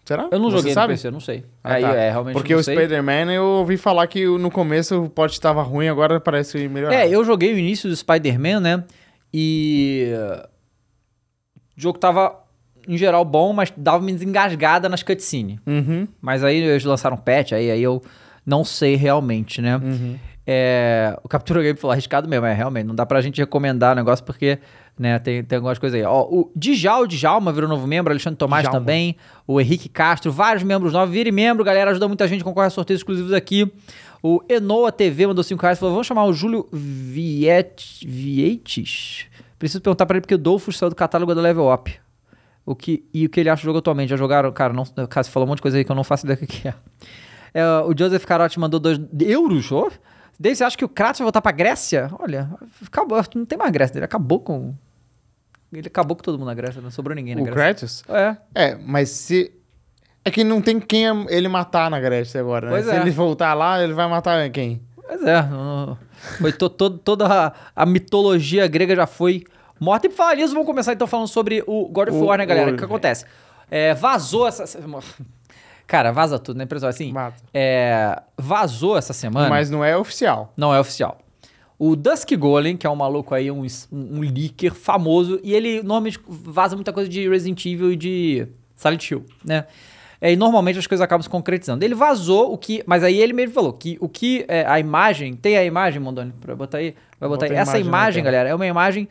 Será? 0.04 0.28
Eu 0.30 0.38
não 0.38 0.50
Você 0.50 0.58
joguei 0.58 0.72
sabe? 0.72 0.92
no 0.92 0.96
PC, 0.96 1.08
eu 1.08 1.12
não 1.12 1.20
sei. 1.20 1.44
Ah, 1.64 1.74
Aí, 1.74 1.82
tá. 1.82 1.94
é, 1.94 2.10
realmente 2.10 2.34
Porque 2.34 2.54
o. 2.54 2.62
Spider-Man 2.62 3.32
eu 3.32 3.42
ouvi 3.44 3.76
falar 3.76 4.06
que 4.06 4.24
no 4.24 4.50
começo 4.52 5.02
o 5.04 5.10
porte 5.10 5.40
tava 5.40 5.62
ruim, 5.62 5.88
agora 5.88 6.20
parece 6.20 6.68
melhorar. 6.68 6.94
É, 6.94 7.08
eu 7.08 7.24
joguei 7.24 7.52
o 7.52 7.58
início 7.58 7.88
do 7.88 7.96
Spider-Man, 7.96 8.60
né? 8.60 8.84
E. 9.34 10.12
O 11.76 11.80
jogo 11.80 11.98
tava, 11.98 12.36
em 12.86 12.96
geral, 12.96 13.24
bom, 13.24 13.52
mas 13.52 13.72
dava 13.76 13.98
uma 13.98 14.12
desengasgada 14.12 14.88
nas 14.88 15.02
cutscenes. 15.02 15.58
Uhum. 15.66 16.06
Mas 16.20 16.44
aí 16.44 16.58
eles 16.58 16.84
lançaram 16.84 17.16
um 17.16 17.20
patch, 17.20 17.52
aí, 17.52 17.70
aí 17.70 17.82
eu 17.82 18.02
não 18.44 18.64
sei 18.64 18.96
realmente, 18.96 19.60
né? 19.60 19.76
Uhum. 19.76 20.16
É, 20.46 21.18
o 21.24 21.28
Captura 21.28 21.60
Game 21.60 21.76
falou 21.76 21.92
arriscado 21.92 22.28
mesmo, 22.28 22.46
é 22.46 22.52
realmente. 22.52 22.86
Não 22.86 22.94
dá 22.94 23.04
pra 23.04 23.20
gente 23.20 23.40
recomendar 23.40 23.92
o 23.92 23.96
negócio 23.96 24.24
porque 24.24 24.60
né, 24.96 25.18
tem, 25.18 25.42
tem 25.42 25.56
algumas 25.56 25.78
coisas 25.78 25.98
aí. 25.98 26.06
Ó, 26.06 26.22
o 26.22 26.50
Djal 26.54 27.06
Djalma 27.06 27.52
virou 27.52 27.68
novo 27.68 27.86
membro, 27.86 28.12
Alexandre 28.12 28.38
Tomás 28.38 28.62
Djalma. 28.62 28.78
também, 28.78 29.16
o 29.46 29.60
Henrique 29.60 29.88
Castro, 29.88 30.30
vários 30.30 30.62
membros 30.62 30.92
novos. 30.92 31.12
Vire 31.12 31.32
membro, 31.32 31.64
galera, 31.64 31.90
ajuda 31.90 32.06
muita 32.06 32.28
gente, 32.28 32.44
concorre 32.44 32.68
a 32.68 32.70
sorteios 32.70 33.00
exclusivos 33.00 33.32
aqui. 33.32 33.70
O 34.22 34.40
Enoa 34.48 34.90
TV 34.92 35.26
mandou 35.26 35.42
5 35.44 35.60
reais 35.60 35.78
falou: 35.78 35.94
vamos 35.94 36.06
chamar 36.06 36.24
o 36.24 36.32
Júlio 36.32 36.66
Viet... 36.72 38.06
Vietes? 38.06 39.26
Preciso 39.58 39.80
perguntar 39.80 40.06
pra 40.06 40.16
ele 40.16 40.20
porque 40.20 40.34
o 40.34 40.38
Dolphus 40.38 40.78
saiu 40.78 40.90
do 40.90 40.96
catálogo 40.96 41.34
da 41.34 41.40
Level 41.40 41.72
Up. 41.72 41.92
O 42.66 42.74
que, 42.74 43.04
e 43.14 43.24
o 43.26 43.30
que 43.30 43.38
ele 43.38 43.48
acha 43.48 43.62
do 43.62 43.66
jogo 43.66 43.78
atualmente? 43.78 44.08
Já 44.10 44.16
jogaram? 44.16 44.50
Cara, 44.50 44.72
não, 44.72 44.84
cara, 45.06 45.22
você 45.22 45.30
falou 45.30 45.46
um 45.46 45.50
monte 45.50 45.58
de 45.58 45.62
coisa 45.62 45.78
aí 45.78 45.84
que 45.84 45.90
eu 45.90 45.94
não 45.96 46.02
faço 46.02 46.26
ideia 46.26 46.36
do 46.38 46.46
que 46.46 46.66
é. 46.66 46.74
É, 47.54 47.64
o 47.86 47.94
Joseph 47.96 48.24
Carotti 48.24 48.58
mandou 48.58 48.80
2 48.80 49.00
euros. 49.20 49.70
Oh. 49.70 49.88
Daí 50.38 50.54
você 50.54 50.64
acha 50.64 50.76
que 50.76 50.84
o 50.84 50.88
Kratos 50.88 51.20
vai 51.20 51.24
voltar 51.26 51.40
pra 51.40 51.52
Grécia? 51.52 52.10
Olha, 52.18 52.50
acabou, 52.84 53.22
não 53.36 53.46
tem 53.46 53.56
mais 53.56 53.70
Grécia 53.70 53.94
dele. 53.94 54.04
Acabou 54.04 54.40
com. 54.40 54.74
Ele 55.72 55.86
acabou 55.86 56.16
com 56.16 56.22
todo 56.22 56.38
mundo 56.38 56.48
na 56.48 56.54
Grécia, 56.54 56.82
não 56.82 56.90
sobrou 56.90 57.14
ninguém 57.14 57.34
na 57.36 57.40
O 57.42 57.44
Grécia. 57.44 57.62
Kratos? 57.62 58.04
É. 58.08 58.36
É, 58.54 58.74
mas 58.74 59.10
se. 59.10 59.52
É 60.24 60.30
que 60.30 60.42
não 60.42 60.60
tem 60.60 60.80
quem 60.80 61.04
ele 61.28 61.46
matar 61.48 61.88
na 61.88 62.00
Grécia 62.00 62.40
agora, 62.40 62.66
né? 62.66 62.72
Pois 62.72 62.84
se 62.86 62.90
é. 62.90 63.00
ele 63.00 63.10
voltar 63.12 63.54
lá, 63.54 63.82
ele 63.82 63.92
vai 63.94 64.08
matar 64.08 64.50
quem? 64.50 64.82
Pois 64.96 65.22
é. 65.22 65.48
Foi 66.40 66.52
to, 66.52 66.68
to- 66.68 66.98
toda 66.98 67.26
a, 67.46 67.52
a 67.76 67.86
mitologia 67.86 68.66
grega 68.66 68.96
já 68.96 69.06
foi 69.06 69.44
morta. 69.80 70.06
E 70.06 70.10
por 70.10 70.16
falar 70.16 70.36
nisso, 70.36 70.52
vamos 70.52 70.66
começar 70.66 70.92
então 70.92 71.06
falando 71.06 71.28
sobre 71.28 71.62
o 71.66 71.88
God 71.88 72.08
of 72.08 72.18
War, 72.18 72.38
né, 72.38 72.46
galera? 72.46 72.72
O 72.72 72.76
que 72.76 72.84
acontece? 72.84 73.24
É, 73.70 73.94
vazou 73.94 74.46
essa. 74.46 74.64
Cara, 75.86 76.10
vaza 76.10 76.38
tudo, 76.38 76.56
né, 76.56 76.66
pessoal? 76.66 76.90
Assim, 76.90 77.12
Mata. 77.12 77.36
é, 77.54 78.20
vazou 78.36 78.96
essa 78.96 79.12
semana. 79.12 79.48
Mas 79.48 79.70
não 79.70 79.84
é 79.84 79.96
oficial. 79.96 80.52
Não 80.56 80.74
é 80.74 80.80
oficial. 80.80 81.18
O 81.78 81.94
Dusk 81.94 82.32
Golem, 82.36 82.76
que 82.76 82.86
é 82.86 82.90
um 82.90 82.96
maluco 82.96 83.34
aí, 83.34 83.50
um, 83.50 83.64
um 83.92 84.20
leaker 84.20 84.74
famoso, 84.74 85.38
e 85.44 85.52
ele 85.54 85.82
normalmente 85.82 86.18
vaza 86.26 86.74
muita 86.74 86.92
coisa 86.92 87.08
de 87.08 87.28
Resident 87.28 87.64
Evil 87.66 87.92
e 87.92 87.96
de 87.96 88.48
Silent 88.74 89.10
Hill, 89.10 89.24
né? 89.44 89.66
É, 90.20 90.32
e 90.32 90.36
normalmente 90.36 90.78
as 90.78 90.86
coisas 90.86 91.04
acabam 91.04 91.22
se 91.22 91.28
concretizando. 91.28 91.84
Ele 91.84 91.94
vazou 91.94 92.52
o 92.52 92.56
que. 92.56 92.82
Mas 92.86 93.04
aí 93.04 93.20
ele 93.20 93.34
mesmo 93.34 93.54
falou 93.54 93.72
que 93.72 93.98
o 94.00 94.08
que 94.08 94.44
é, 94.48 94.64
a 94.66 94.80
imagem. 94.80 95.34
Tem 95.34 95.56
a 95.56 95.64
imagem, 95.64 96.00
Mondoni, 96.00 96.32
pra 96.40 96.56
botar 96.56 96.78
aí? 96.78 96.94
Vai 97.20 97.28
botar 97.28 97.46
aí. 97.46 97.52
Essa 97.52 97.78
imagem 97.78 98.24
galera, 98.24 98.48
é 98.48 98.54
uma 98.54 98.66
imagem 98.66 99.08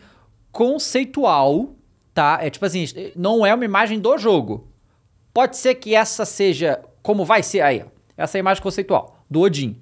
conceitual, 0.55 1.69
tá? 2.13 2.39
É 2.41 2.49
tipo 2.49 2.65
assim, 2.65 2.85
não 3.15 3.45
é 3.45 3.53
uma 3.53 3.65
imagem 3.65 3.99
do 3.99 4.17
jogo. 4.17 4.67
Pode 5.33 5.57
ser 5.57 5.75
que 5.75 5.93
essa 5.93 6.25
seja. 6.25 6.79
Como 7.03 7.25
vai 7.25 7.43
ser 7.43 7.61
aí, 7.61 7.83
ó. 7.85 7.89
Essa 8.17 8.37
é 8.37 8.39
imagem 8.39 8.63
conceitual 8.63 9.19
do 9.29 9.41
Odin. 9.41 9.77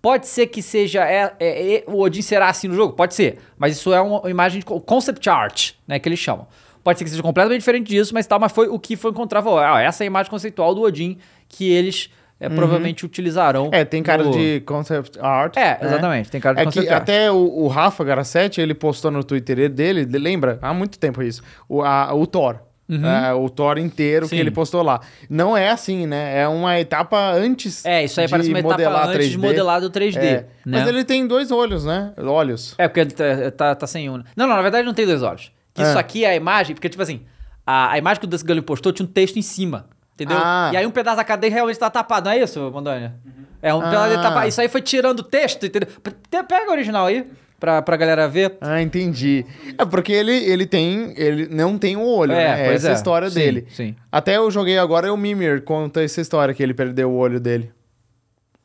Pode 0.00 0.26
ser 0.26 0.46
que 0.46 0.62
seja. 0.62 1.04
É, 1.04 1.34
é- 1.38 1.74
é- 1.76 1.84
o 1.86 2.00
Odin 2.00 2.22
será 2.22 2.48
assim 2.48 2.68
no 2.68 2.74
jogo? 2.74 2.94
Pode 2.94 3.14
ser. 3.14 3.38
Mas 3.58 3.76
isso 3.76 3.92
é 3.92 4.00
uma, 4.00 4.28
imagem 4.30 4.60
de 4.60 4.66
co- 4.66 4.80
concept 4.80 5.28
art, 5.28 5.72
né? 5.86 5.98
Que 5.98 6.08
eles 6.08 6.18
chamam. 6.18 6.46
Pode 6.82 6.98
ser 6.98 7.04
que 7.04 7.10
seja 7.10 7.22
completamente 7.22 7.60
diferente 7.60 7.88
disso, 7.88 8.12
mas 8.12 8.26
tal, 8.26 8.38
mas 8.38 8.52
foi 8.52 8.68
o 8.68 8.78
que 8.78 8.96
foi 8.96 9.10
encontrado. 9.10 9.56
Ah, 9.58 9.80
essa 9.80 10.02
é 10.02 10.04
a 10.04 10.06
imagem 10.06 10.30
conceitual 10.30 10.74
do 10.74 10.82
Odin 10.82 11.18
que 11.48 11.70
eles 11.70 12.10
é, 12.44 12.48
provavelmente 12.48 13.04
utilizarão. 13.04 13.64
Uhum. 13.64 13.70
É, 13.72 13.84
tem 13.84 14.02
cara 14.02 14.22
no- 14.24 14.30
de 14.32 14.60
concept 14.66 15.18
art. 15.20 15.56
É, 15.56 15.60
né? 15.60 15.78
exatamente. 15.82 16.30
Tem 16.30 16.40
cara 16.40 16.54
de 16.56 16.60
É 16.62 16.64
que 16.64 16.70
concept 16.70 16.92
art. 16.92 17.02
até 17.02 17.30
o, 17.30 17.36
o 17.36 17.68
Rafa 17.68 18.04
Garassetti, 18.04 18.60
ele 18.60 18.74
postou 18.74 19.10
no 19.10 19.22
Twitter 19.24 19.68
dele, 19.68 20.04
de- 20.04 20.18
lembra? 20.18 20.58
Há 20.62 20.72
muito 20.74 20.98
tempo 20.98 21.22
isso. 21.22 21.42
O, 21.68 21.82
a- 21.82 22.12
o 22.14 22.26
Thor. 22.26 22.58
É, 22.86 23.32
o 23.32 23.48
Thor 23.48 23.78
inteiro 23.78 24.26
que 24.28 24.34
Uhum. 24.34 24.38
Sim. 24.38 24.40
ele 24.42 24.50
postou 24.50 24.82
lá. 24.82 25.00
Não 25.30 25.56
é 25.56 25.70
assim, 25.70 26.06
né? 26.06 26.40
É 26.42 26.46
uma 26.46 26.78
etapa 26.78 27.32
antes 27.32 27.82
É, 27.86 28.04
isso 28.04 28.20
aí 28.20 28.26
de 28.26 28.30
parece 28.30 28.50
uma 28.50 28.58
etapa 28.58 29.06
antes 29.08 29.30
de 29.30 29.38
3D. 29.38 29.40
modelar 29.40 29.80
do 29.80 29.88
3D. 29.90 30.18
É. 30.18 30.32
né? 30.66 30.80
Mas 30.80 30.86
ele 30.88 31.02
tem 31.02 31.26
dois 31.26 31.50
olhos, 31.50 31.86
né? 31.86 32.12
Olhos. 32.18 32.74
É, 32.76 32.86
porque 32.86 33.00
ele 33.00 33.10
tá, 33.12 33.50
tá, 33.56 33.74
tá 33.74 33.86
sem 33.86 34.10
um. 34.10 34.18
né? 34.18 34.24
Não, 34.36 34.46
não, 34.46 34.54
na 34.54 34.60
verdade 34.60 34.84
não 34.84 34.92
tem 34.92 35.06
dois 35.06 35.22
olhos. 35.22 35.50
Que 35.72 35.80
É. 35.80 35.88
Isso 35.88 35.98
aqui 35.98 36.26
é 36.26 36.30
a 36.32 36.36
imagem, 36.36 36.74
porque, 36.74 36.90
tipo 36.90 37.02
assim, 37.02 37.22
a, 37.66 37.92
a 37.92 37.98
imagem 37.98 38.20
que 38.20 38.26
o 38.26 38.46
Gully 38.46 38.60
postou 38.60 38.92
tinha 38.92 39.06
um 39.06 39.10
texto 39.10 39.38
em 39.38 39.42
cima. 39.42 39.86
Entendeu? 40.14 40.36
Ah. 40.40 40.70
E 40.72 40.76
aí 40.76 40.86
um 40.86 40.90
pedaço 40.90 41.16
da 41.16 41.24
cadeia 41.24 41.52
realmente 41.52 41.78
tá 41.78 41.90
tapado, 41.90 42.26
não 42.28 42.36
é 42.36 42.40
isso, 42.42 42.60
Mondônia? 42.70 43.14
É, 43.60 43.74
um 43.74 43.80
pedaço 43.80 44.08
dele 44.10 44.20
Ah. 44.20 44.22
tapado. 44.22 44.48
Isso 44.48 44.60
aí 44.60 44.68
foi 44.68 44.80
tirando 44.82 45.20
o 45.20 45.22
texto, 45.24 45.66
entendeu? 45.66 45.88
Pe- 46.02 46.12
Pega 46.44 46.68
o 46.68 46.72
original 46.72 47.06
aí, 47.06 47.26
pra, 47.58 47.82
pra 47.82 47.96
galera 47.96 48.28
ver. 48.28 48.56
Ah, 48.60 48.80
entendi. 48.80 49.44
É 49.76 49.84
porque 49.84 50.12
ele, 50.12 50.32
ele 50.32 50.66
tem. 50.66 51.14
Ele 51.16 51.48
não 51.50 51.76
tem 51.78 51.96
o 51.96 52.04
olho, 52.06 52.32
É, 52.32 52.36
né? 52.36 52.68
É 52.68 52.74
essa 52.74 52.90
é. 52.90 52.92
história 52.92 53.28
Sim, 53.30 53.38
dele. 53.40 53.66
sim. 53.70 53.96
Até 54.12 54.36
eu 54.36 54.48
joguei 54.50 54.78
agora, 54.78 55.12
o 55.12 55.16
Mimir 55.16 55.62
conta 55.62 56.02
essa 56.04 56.20
história 56.20 56.54
que 56.54 56.62
ele 56.62 56.74
perdeu 56.74 57.10
o 57.10 57.16
olho 57.16 57.40
dele. 57.40 57.72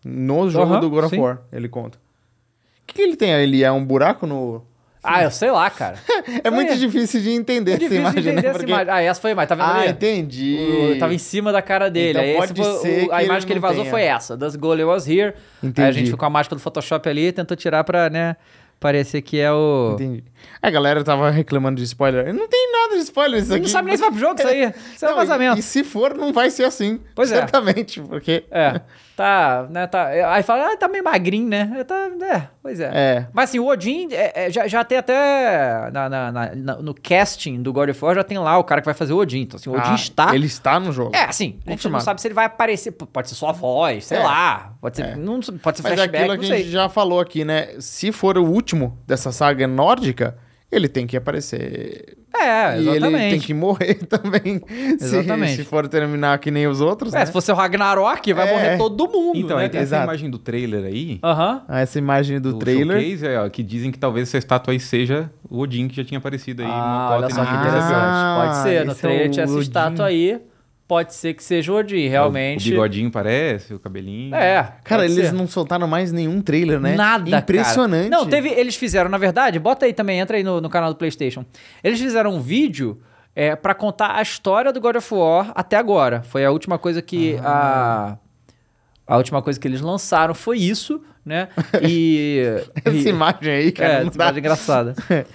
No 0.06 0.50
jogo 0.50 0.78
do 0.78 0.90
God 0.90 1.06
of. 1.06 1.18
War, 1.18 1.40
ele 1.52 1.68
conta. 1.68 1.98
O 1.98 2.88
que, 2.88 2.94
que 2.96 3.02
ele 3.02 3.16
tem? 3.16 3.32
Ele 3.32 3.64
é 3.64 3.72
um 3.72 3.84
buraco 3.84 4.26
no. 4.28 4.64
Ah, 5.04 5.24
eu 5.24 5.32
sei 5.32 5.50
lá, 5.50 5.70
cara. 5.70 5.96
É 6.44 6.50
muito 6.52 6.74
É. 6.74 6.76
difícil 6.76 7.22
de 7.22 7.30
entender 7.32 7.72
É 7.72 7.74
essa 7.76 7.80
difícil 7.84 8.02
imagem, 8.02 8.22
de 8.22 8.30
entender 8.30 8.42
né? 8.42 8.50
essa 8.50 8.58
Porque- 8.60 8.72
imagem. 8.72 8.94
Ah, 8.94 9.02
essa 9.02 9.22
foi 9.22 9.30
a 9.30 9.34
imagem, 9.34 9.48
tá 9.50 9.56
vendo 9.56 9.66
Ah, 9.66 9.76
ali? 9.82 9.92
entendi. 9.92 10.58
O- 10.96 11.00
tava 11.00 11.14
em 11.14 11.18
cima 11.18 11.52
da 11.52 11.62
cara 11.62 11.90
dele. 11.90 12.10
Então 12.20 12.22
Aí 12.24 12.36
pode 12.36 12.62
foi 12.62 12.72
o- 12.72 12.78
ser 12.82 13.12
a 13.12 13.18
que 13.20 13.26
imagem 13.26 13.48
que 13.48 13.54
ele 13.54 13.60
vazou 13.60 13.84
tenha. 13.84 13.90
foi 13.92 14.02
essa. 14.04 14.36
Das 14.36 14.56
Golem 14.56 14.86
was 14.86 15.08
here. 15.08 15.22
Aí 15.30 15.34
a 15.64 15.68
Entendi. 15.68 15.92
gente 15.94 16.06
ficou 16.06 16.20
com 16.20 16.26
a 16.26 16.30
máscara 16.30 16.58
do 16.60 16.62
Photoshop 16.62 17.08
ali 17.10 17.28
e 17.28 17.32
tentou 17.32 17.56
tirar 17.56 17.84
pra, 17.86 18.10
né, 18.10 18.36
parecer 18.80 19.22
que 19.22 19.40
é 19.40 19.52
o. 19.52 19.92
Entendi. 19.96 20.24
A 20.62 20.70
galera 20.70 21.04
tava 21.04 21.30
reclamando 21.30 21.78
de 21.78 21.84
spoiler. 21.86 22.34
Não 22.34 22.48
tem 22.50 22.70
nada 22.72 22.96
de 22.96 23.02
spoiler 23.04 23.42
isso 23.42 23.54
aqui. 23.54 23.62
Não 23.64 23.70
sabe 23.70 23.88
nem 23.88 23.96
se 23.98 24.02
vai 24.02 24.12
pro 24.12 24.20
jogo 24.20 24.36
isso 24.38 24.48
aí. 24.48 24.74
Isso 24.96 25.06
é 25.06 25.08
um 25.08 25.12
Não, 25.12 25.18
e- 25.18 25.26
vazamento. 25.26 25.60
E, 25.60 25.64
se 25.64 25.84
for, 25.84 26.14
não 26.14 26.34
vai 26.34 26.50
ser 26.50 26.66
assim. 26.66 27.00
Pois 27.16 27.32
é. 27.32 27.36
Certamente, 27.36 28.02
porque... 28.02 28.44
É, 28.52 28.82
tá, 29.20 29.68
né, 29.70 29.86
tá. 29.86 30.08
Aí 30.34 30.42
fala, 30.44 30.72
ah, 30.72 30.78
tá 30.78 30.88
meio 30.88 31.04
magrinho, 31.04 31.48
né? 31.50 31.70
É, 31.80 31.84
Tá, 31.84 32.10
é, 32.22 32.48
pois 32.62 32.80
é. 32.80 32.92
É. 32.94 33.28
Mas 33.34 33.50
assim, 33.50 33.60
o 33.60 33.68
Odin 33.68 34.08
é, 34.14 34.46
é, 34.46 34.50
já, 34.50 34.66
já 34.68 34.84
tem 34.86 34.98
até 34.98 35.90
na, 35.92 36.10
na- 36.10 36.32
na- 36.32 36.76
no 36.78 36.94
casting 36.94 37.62
do 37.62 37.74
God 37.74 37.90
of 37.90 38.06
War, 38.06 38.16
já 38.16 38.24
tem 38.24 38.38
lá 38.38 38.58
o 38.58 38.64
cara 38.64 38.80
que 38.80 38.86
vai 38.86 38.94
fazer 38.94 39.12
o 39.12 39.18
Odin. 39.18 39.42
Então, 39.42 39.58
assim, 39.58 39.70
o 39.70 39.74
Odin 39.74 39.92
Ah, 39.92 39.96
está. 39.96 40.34
Ele 40.36 40.46
está 40.46 40.80
no 40.80 40.92
jogo. 40.94 41.14
É, 41.14 41.24
assim, 41.24 41.60
a 41.68 41.72
gente 41.72 41.90
não 41.90 42.00
sabe 42.00 42.22
se 42.22 42.28
ele 42.28 42.34
vai 42.34 42.46
aparecer. 42.46 42.92
Pode 42.92 43.28
ser 43.30 43.36
só 43.36 43.50
a 43.50 43.52
voz, 43.52 44.06
sei 44.06 44.18
É. 44.20 44.24
lá. 44.24 44.74
Pode 44.80 44.96
ser, 44.96 45.04
É. 45.06 45.16
não, 45.16 45.40
pode 45.42 45.78
ser 45.78 45.84
Mas 45.84 45.92
é 45.92 45.96
flashback, 45.96 46.16
aquilo 46.16 46.34
não 46.36 46.40
que 46.42 46.52
a 46.54 46.58
gente 46.58 46.70
já 46.70 46.88
falou 46.88 47.20
aqui, 47.20 47.44
né? 47.44 47.70
Se 47.80 48.12
for 48.14 48.38
o 48.38 48.46
último 48.46 48.98
dessa 49.06 49.32
saga 49.32 49.68
nórdica, 49.68 50.38
ele 50.72 50.88
tem 50.88 51.08
que 51.08 51.18
aparecer. 51.18 52.18
É, 52.36 52.76
E 52.78 52.80
ele 52.88 52.90
exatamente. 52.98 53.30
tem 53.32 53.40
que 53.40 53.54
morrer 53.56 53.96
também. 54.08 54.62
se- 55.00 55.04
Exatamente. 55.18 55.56
Se, 55.56 55.64
for 55.64 55.88
terminar 55.88 56.38
que 56.38 56.52
nem 56.52 56.68
os 56.68 56.80
outros, 56.80 57.14
É, 57.14 57.20
né? 57.20 57.26
se 57.26 57.32
fosse 57.32 57.52
o 57.52 57.56
Ragnarok, 57.56 58.32
vai 58.34 58.48
É. 58.48 58.52
morrer 58.54 58.78
todo 58.78 59.08
mundo, 59.10 59.38
Então, 59.40 59.58
né? 59.58 59.68
tem 59.68 59.82
essa 59.82 59.96
Exato. 59.96 60.04
imagem 60.04 60.30
do 60.30 60.38
trailer 60.38 60.86
aí. 60.86 61.20
Aham. 61.24 61.64
Ah, 61.68 61.80
Essa 61.82 61.98
imagem 61.98 62.40
do, 62.40 62.54
trailer. 62.60 63.00
showcase, 63.02 63.26
é, 63.28 63.40
ó, 63.40 63.50
que 63.50 63.64
dizem 63.64 63.92
que 63.92 63.98
talvez 63.98 64.28
essa 64.30 64.38
estátua 64.38 64.72
aí 64.74 64.80
seja 64.80 65.30
o 65.50 65.60
Odin 65.60 65.88
que 65.88 65.96
já 65.96 66.04
tinha 66.04 66.20
aparecido 66.20 66.62
aí 66.62 66.68
Ah, 66.70 67.08
no 67.10 67.16
olha 67.18 67.30
só 67.34 67.44
que 67.44 67.52
interessante. 67.52 67.82
revelação. 67.84 68.42
Pode 68.46 68.58
ser, 68.64 68.86
no 68.86 68.92
esse 68.92 69.00
é 69.00 69.02
trailer 69.02 69.28
o 69.28 69.32
tinha 69.32 69.44
essa 69.46 69.60
estátua 69.60 70.06
aí. 70.06 70.40
Pode 70.90 71.14
ser 71.14 71.36
que 71.36 71.44
seja 71.44 71.72
o 71.72 71.76
Odin, 71.76 72.08
realmente. 72.08 72.68
O 72.70 72.72
bigodinho 72.72 73.12
parece, 73.12 73.76
o 73.76 73.80
cabelinho. 73.80 74.34
É. 74.34 74.74
Cara, 74.84 75.06
eles 75.06 75.28
ser. 75.28 75.34
não 75.34 75.48
soltaram 75.48 75.88
mais 75.88 76.12
nenhum 76.12 76.42
trailer, 76.42 76.80
né? 76.80 76.96
Nada, 76.96 77.38
Impressionante. 77.38 78.10
cara. 78.10 78.24
Não, 78.24 78.28
teve, 78.28 78.50
eles 78.50 78.76
fizeram, 78.76 79.08
na 79.08 79.20
verdade, 79.20 79.60
bota 79.60 79.86
aí 79.86 79.94
também, 79.94 80.20
entra 80.20 80.36
aí 80.38 80.42
no, 80.44 80.60
no 80.60 80.68
canal 80.68 80.90
do 80.92 80.96
PlayStation. 80.98 81.46
Eles 81.84 82.00
fizeram 82.02 82.34
um 82.34 82.42
vídeo 82.42 83.00
é, 83.36 83.56
para 83.56 83.76
contar 83.76 84.16
a 84.16 84.22
história 84.24 84.74
do 84.74 84.82
God 84.82 84.96
of 84.96 85.14
War 85.14 85.52
até 85.54 85.78
agora. 85.78 86.24
Foi 86.24 86.44
a 86.44 86.50
última 86.50 86.80
coisa 86.80 87.04
que 87.04 87.38
Ah. 87.44 88.18
a 89.08 89.14
a 89.14 89.18
última 89.18 89.42
coisa 89.44 89.60
que 89.60 89.68
eles 89.68 89.82
lançaram 89.82 90.34
foi 90.34 90.58
isso, 90.58 91.02
né? 91.24 91.50
E 91.84 92.42
Essa 92.84 92.96
e- 92.98 93.10
imagem 93.10 93.54
aí, 93.54 93.72
cara. 93.72 93.94
é, 93.94 94.02
essa 94.08 94.16
imagem 94.16 94.40
engraçada. 94.40 94.96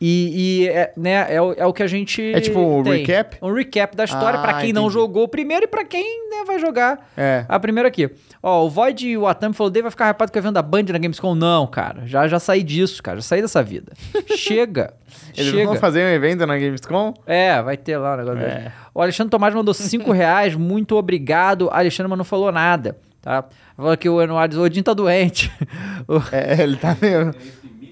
E, 0.00 0.64
e, 0.64 0.68
é, 0.68 0.92
né, 0.96 1.26
é, 1.34 1.40
o, 1.40 1.52
é 1.56 1.64
o 1.64 1.72
que 1.72 1.82
a 1.82 1.86
gente. 1.86 2.20
É 2.34 2.40
tipo 2.40 2.58
um 2.60 2.82
tem. 2.82 3.04
recap? 3.04 3.38
Um 3.40 3.52
recap 3.52 3.96
da 3.96 4.04
história 4.04 4.38
Ah, 4.38 4.42
pra 4.42 4.54
quem 4.60 4.72
não 4.72 4.82
entendi. 4.82 4.94
jogou 4.94 5.22
o 5.24 5.28
primeiro 5.28 5.64
e 5.64 5.68
pra 5.68 5.84
quem 5.84 6.28
né, 6.30 6.44
vai 6.46 6.58
jogar 6.58 7.10
É. 7.16 7.44
a 7.48 7.58
primeira 7.60 7.88
aqui. 7.88 8.10
Ó, 8.42 8.66
o 8.66 8.68
Void 8.68 9.08
e 9.08 9.16
o 9.16 9.26
Atami 9.26 9.54
falou: 9.54 9.70
Dave 9.70 9.82
vai 9.84 9.90
ficar 9.92 10.10
hypado 10.10 10.30
com 10.32 10.38
o 10.38 10.40
evento 10.40 10.54
da 10.54 10.62
Band 10.62 10.82
na 10.90 10.98
Gamescom. 10.98 11.34
Não, 11.34 11.66
cara. 11.66 12.02
Já, 12.06 12.26
já 12.28 12.38
saí 12.40 12.62
disso, 12.62 13.02
cara. 13.02 13.18
Já 13.18 13.22
saí 13.22 13.40
dessa 13.40 13.62
vida. 13.62 13.92
Chega. 14.36 14.92
Eles 15.36 15.52
Chega. 15.52 15.64
vão 15.66 15.76
fazer 15.76 16.04
um 16.04 16.08
evento 16.10 16.44
na 16.44 16.58
Gamescom? 16.58 17.14
É, 17.24 17.62
vai 17.62 17.76
ter 17.76 17.96
lá 17.96 18.14
o 18.14 18.16
negócio 18.18 18.40
É. 18.40 18.54
dele. 18.58 18.72
O 18.92 19.00
Alexandre 19.00 19.30
Tomás 19.30 19.54
mandou 19.54 19.72
5 19.72 20.10
reais. 20.12 20.54
Muito 20.56 20.96
obrigado. 20.96 21.70
Alexandre, 21.72 22.10
mas 22.10 22.18
não 22.18 22.24
falou 22.24 22.50
nada. 22.52 22.96
Tá? 23.22 23.44
Falou 23.74 23.96
que 23.96 24.06
o 24.08 24.20
Eduardo 24.20 24.60
Odin 24.60 24.82
tá 24.82 24.92
doente. 24.92 25.50
É, 26.30 26.62
ele 26.62 26.76
tá 26.76 26.94
meio. 27.00 27.34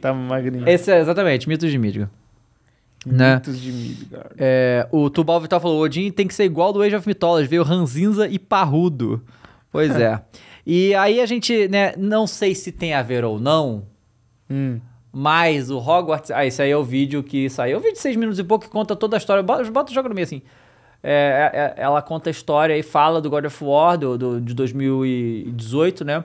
Tá 0.01 0.13
magrinho. 0.13 0.69
Esse 0.69 0.91
é 0.91 0.99
exatamente, 1.01 1.49
mitos 1.49 1.71
de 1.71 1.79
Midgard. 1.79 2.11
Né? 3.05 3.35
Mitos 3.37 3.61
de 3.61 3.73
Midgard. 3.73 4.35
É, 4.39 4.87
o 4.93 5.11
Tubal 5.11 5.41
Vital 5.41 5.61
falou: 5.61 5.79
o 5.81 5.83
Odin 5.83 6.11
tem 6.11 6.27
que 6.27 6.35
ser 6.35 6.45
igual 6.45 6.73
do 6.73 6.81
Age 6.83 6.95
of 6.97 7.07
Mythology, 7.09 7.49
veio 7.49 7.63
ranzinza 7.63 8.29
e 8.29 8.39
parrudo. 8.39 9.23
Pois 9.71 9.95
é. 9.97 10.21
E 10.65 10.95
aí 10.95 11.21
a 11.21 11.27
gente, 11.27 11.67
né, 11.67 11.93
não 11.99 12.25
sei 12.25 12.55
se 12.55 12.71
tem 12.71 12.95
a 12.95 13.03
ver 13.03 13.25
ou 13.25 13.41
não, 13.41 13.83
Hum. 14.49 14.79
mas 15.13 15.71
o 15.73 15.79
Hogwarts. 15.79 16.31
Ah, 16.31 16.47
esse 16.47 16.63
aí 16.63 16.71
é 16.71 16.77
o 16.77 16.85
vídeo 16.85 17.21
que 17.21 17.51
saiu. 17.51 17.75
É 17.75 17.79
um 17.79 17.83
vídeo 17.83 17.95
de 17.95 17.99
6 17.99 18.15
minutos 18.15 18.39
e 18.39 18.45
pouco 18.45 18.67
que 18.67 18.71
conta 18.71 18.95
toda 18.95 19.17
a 19.17 19.19
história. 19.19 19.43
Bota, 19.43 19.69
bota 19.73 19.91
o 19.91 19.95
jogo 19.95 20.09
no 20.09 20.15
meio 20.15 20.25
assim. 20.25 20.41
É, 21.03 21.51
é- 21.53 21.59
é- 21.59 21.83
ela 21.83 22.01
conta 22.01 22.31
a 22.31 22.33
história 22.33 22.79
e 22.79 22.83
fala 22.85 23.21
do 23.21 23.29
God 23.29 23.45
of 23.47 23.65
War 23.65 23.99
do, 23.99 24.17
do- 24.17 24.41
de 24.41 24.55
2018, 24.55 26.05
né? 26.05 26.25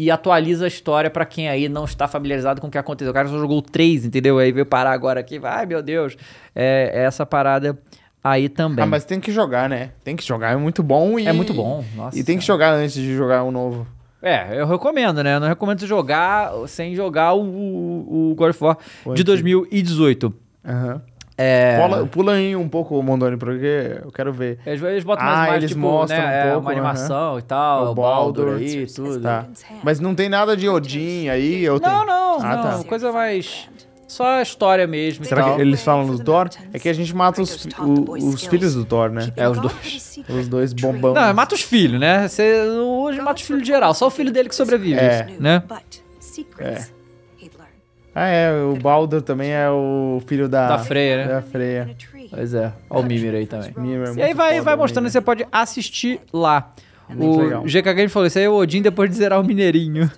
E 0.00 0.10
atualiza 0.10 0.64
a 0.64 0.68
história 0.68 1.10
pra 1.10 1.26
quem 1.26 1.46
aí 1.46 1.68
não 1.68 1.84
está 1.84 2.08
familiarizado 2.08 2.58
com 2.58 2.68
o 2.68 2.70
que 2.70 2.78
aconteceu. 2.78 3.10
O 3.10 3.14
cara 3.14 3.28
só 3.28 3.38
jogou 3.38 3.60
3, 3.60 4.06
entendeu? 4.06 4.38
Aí 4.38 4.50
veio 4.50 4.64
parar 4.64 4.92
agora 4.92 5.20
aqui. 5.20 5.38
Ai, 5.44 5.66
meu 5.66 5.82
Deus. 5.82 6.16
É, 6.54 6.90
é 6.94 7.02
essa 7.04 7.26
parada 7.26 7.78
aí 8.24 8.48
também. 8.48 8.82
Ah, 8.82 8.86
mas 8.86 9.04
tem 9.04 9.20
que 9.20 9.30
jogar, 9.30 9.68
né? 9.68 9.90
Tem 10.02 10.16
que 10.16 10.26
jogar, 10.26 10.52
é 10.52 10.56
muito 10.56 10.82
bom 10.82 11.18
e. 11.18 11.26
É 11.26 11.34
muito 11.34 11.52
bom, 11.52 11.84
nossa 11.94 12.18
E 12.18 12.24
tem 12.24 12.38
que 12.38 12.44
jogar 12.46 12.72
antes 12.72 12.94
de 12.94 13.14
jogar 13.14 13.44
um 13.44 13.50
novo. 13.50 13.86
É, 14.22 14.58
eu 14.58 14.66
recomendo, 14.66 15.22
né? 15.22 15.36
Eu 15.36 15.40
não 15.40 15.48
recomendo 15.48 15.86
jogar 15.86 16.50
sem 16.66 16.94
jogar 16.94 17.34
o, 17.34 17.42
o, 17.42 18.30
o 18.30 18.34
God 18.34 18.50
of 18.52 18.64
War 18.64 18.78
de 19.04 19.10
antigo. 19.10 19.26
2018. 19.26 20.34
Aham. 20.64 21.02
É. 21.42 21.78
Pula, 21.80 22.06
pula 22.06 22.32
aí 22.32 22.54
um 22.54 22.68
pouco, 22.68 23.02
Mondoni, 23.02 23.36
porque 23.36 23.98
eu 24.04 24.12
quero 24.12 24.32
ver. 24.32 24.58
Eles, 24.66 24.82
eles 24.82 25.04
botam 25.04 25.24
Ah, 25.26 25.36
mais 25.36 25.54
eles 25.56 25.70
tipo, 25.70 25.80
mostram 25.80 26.18
né, 26.18 26.24
um 26.26 26.28
é, 26.30 26.52
pouco, 26.52 26.60
uma 26.66 26.72
animação 26.72 27.38
e 27.38 27.42
tal, 27.42 27.92
O 27.92 27.94
Baldur 27.94 28.46
Baldur, 28.46 28.58
aí, 28.58 28.86
tudo. 28.86 29.20
Tá. 29.20 29.46
Mas 29.82 29.98
não 30.00 30.14
tem 30.14 30.28
nada 30.28 30.56
de 30.56 30.68
Odin 30.68 31.28
aí? 31.28 31.64
Eu 31.64 31.74
Não, 31.74 31.80
tenho. 31.80 32.04
não, 32.06 32.40
Ah, 32.40 32.56
não. 32.56 32.62
tá. 32.82 32.84
Coisa 32.88 33.10
mais. 33.12 33.68
Só 34.06 34.26
a 34.26 34.42
história 34.42 34.86
mesmo. 34.88 35.24
e 35.24 35.28
Será 35.28 35.44
tal. 35.44 35.54
que 35.54 35.60
eles 35.62 35.82
falam 35.84 36.04
do 36.06 36.18
Thor? 36.22 36.50
É 36.72 36.78
que 36.80 36.88
a 36.88 36.92
gente 36.92 37.14
mata 37.14 37.40
os, 37.40 37.64
o- 37.78 38.12
os 38.12 38.44
filhos 38.44 38.74
do 38.74 38.84
Thor, 38.84 39.08
né? 39.08 39.32
É, 39.36 39.48
os 39.48 39.58
dois. 39.60 40.18
Os 40.28 40.48
dois 40.48 40.72
bombão. 40.72 41.14
Não, 41.14 41.32
mata 41.32 41.54
os 41.54 41.62
filhos, 41.62 42.00
né? 42.00 42.26
Você 42.26 42.60
hoje 42.62 43.20
mata 43.20 43.36
os 43.40 43.42
filhos 43.46 43.62
de 43.62 43.68
geral. 43.68 43.94
Só 43.94 44.08
o 44.08 44.10
filho 44.10 44.32
dele 44.32 44.48
que 44.48 44.54
sobrevive. 44.56 44.98
É. 44.98 45.28
Né? 45.38 45.62
Ah, 48.14 48.26
é. 48.28 48.52
O 48.62 48.76
Baldur 48.76 49.22
também 49.22 49.52
é 49.52 49.68
o 49.70 50.20
filho 50.26 50.48
da... 50.48 50.68
Da 50.68 50.78
Freya, 50.78 51.16
né? 51.16 51.32
Da 51.34 51.42
Freya. 51.42 51.96
Pois 52.30 52.54
é. 52.54 52.72
Olha 52.88 53.00
o 53.04 53.06
Mimir 53.06 53.34
aí 53.34 53.46
também. 53.46 53.72
Mimir 53.76 54.08
é 54.08 54.12
E 54.14 54.22
aí 54.22 54.34
vai, 54.34 54.52
foda, 54.52 54.62
vai 54.62 54.76
mostrando, 54.76 55.04
Mimir. 55.04 55.12
você 55.12 55.20
pode 55.20 55.46
assistir 55.50 56.20
lá. 56.32 56.72
Legal. 57.08 57.62
O 57.62 57.66
GK 57.66 57.94
Game 57.94 58.08
falou, 58.08 58.26
isso 58.26 58.38
aí 58.38 58.44
é 58.44 58.48
o 58.48 58.54
Odin 58.54 58.82
depois 58.82 59.10
de 59.10 59.16
zerar 59.16 59.40
o 59.40 59.44
Mineirinho. 59.44 60.10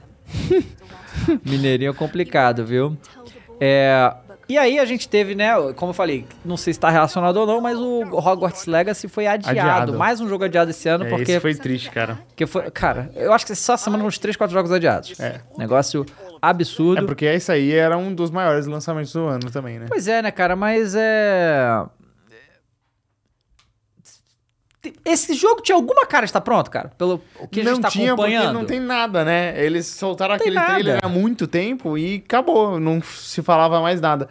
Mineirinho 1.45 1.91
é 1.91 1.95
complicado, 1.95 2.65
viu? 2.65 2.97
É, 3.61 4.13
e 4.49 4.59
aí 4.59 4.79
a 4.79 4.85
gente 4.85 5.09
teve, 5.09 5.35
né, 5.35 5.53
como 5.77 5.91
eu 5.91 5.95
falei, 5.95 6.27
não 6.45 6.57
sei 6.57 6.73
se 6.73 6.79
está 6.79 6.91
relacionado 6.91 7.37
ou 7.37 7.47
não, 7.47 7.61
mas 7.61 7.79
o 7.79 8.03
Hogwarts 8.03 8.67
Legacy 8.67 9.09
foi 9.09 9.27
adiado. 9.27 9.59
Adiado. 9.59 9.93
Mais 9.95 10.21
um 10.21 10.29
jogo 10.29 10.45
adiado 10.45 10.71
esse 10.71 10.89
ano, 10.89 11.05
É, 11.05 11.09
porque, 11.09 11.33
Esse 11.33 11.41
foi 11.41 11.55
triste, 11.55 11.91
cara. 11.91 12.19
porque 12.29 12.45
foi... 12.45 12.71
Cara, 12.71 13.11
eu 13.15 13.33
acho 13.33 13.47
que 13.47 13.55
só 13.55 13.77
semana 13.77 14.05
uns 14.05 14.19
3, 14.19 14.37
4 14.37 14.53
jogos 14.53 14.73
adiados. 14.73 15.19
É. 15.21 15.41
Negócio 15.57 16.05
absurdo. 16.43 17.05
É 17.05 17.07
porque 17.07 17.25
esse 17.25 17.51
aí 17.53 17.73
era 17.73 17.97
um 17.97 18.13
dos 18.15 18.31
maiores 18.31 18.67
lançamentos 18.67 19.13
do 19.13 19.25
ano 19.27 19.51
também, 19.51 19.79
né? 19.79 19.87
Pois 19.89 20.09
é, 20.09 20.21
né, 20.21 20.31
cara, 20.33 20.57
mas 20.57 20.95
é... 20.97 21.85
Esse 25.05 25.35
jogo 25.35 25.63
tinha 25.63 25.77
alguma 25.77 26.05
cara 26.05 26.27
de 26.27 26.31
estar 26.31 26.41
pronto, 26.41 26.69
cara? 26.69 26.91
Pelo 26.99 27.23
o 27.39 27.47
que 27.47 27.61
a 27.61 27.65
não 27.65 27.75
gente 27.75 27.83
tá 27.83 27.89
tinha, 27.91 28.13
acompanhando. 28.13 28.43
porque 28.47 28.59
não 28.59 28.65
tem 28.65 28.81
nada, 28.81 29.25
né? 29.25 29.55
Eles 29.65 29.87
soltaram 29.87 30.35
aquele 30.35 30.57
nada. 30.57 30.73
trailer 30.73 30.99
há 31.01 31.09
muito 31.09 31.47
tempo 31.47 31.97
e 31.97 32.17
acabou, 32.27 32.81
não 32.81 33.01
se 33.01 33.41
falava 33.43 33.81
mais 33.81 34.01
nada. 34.01 34.29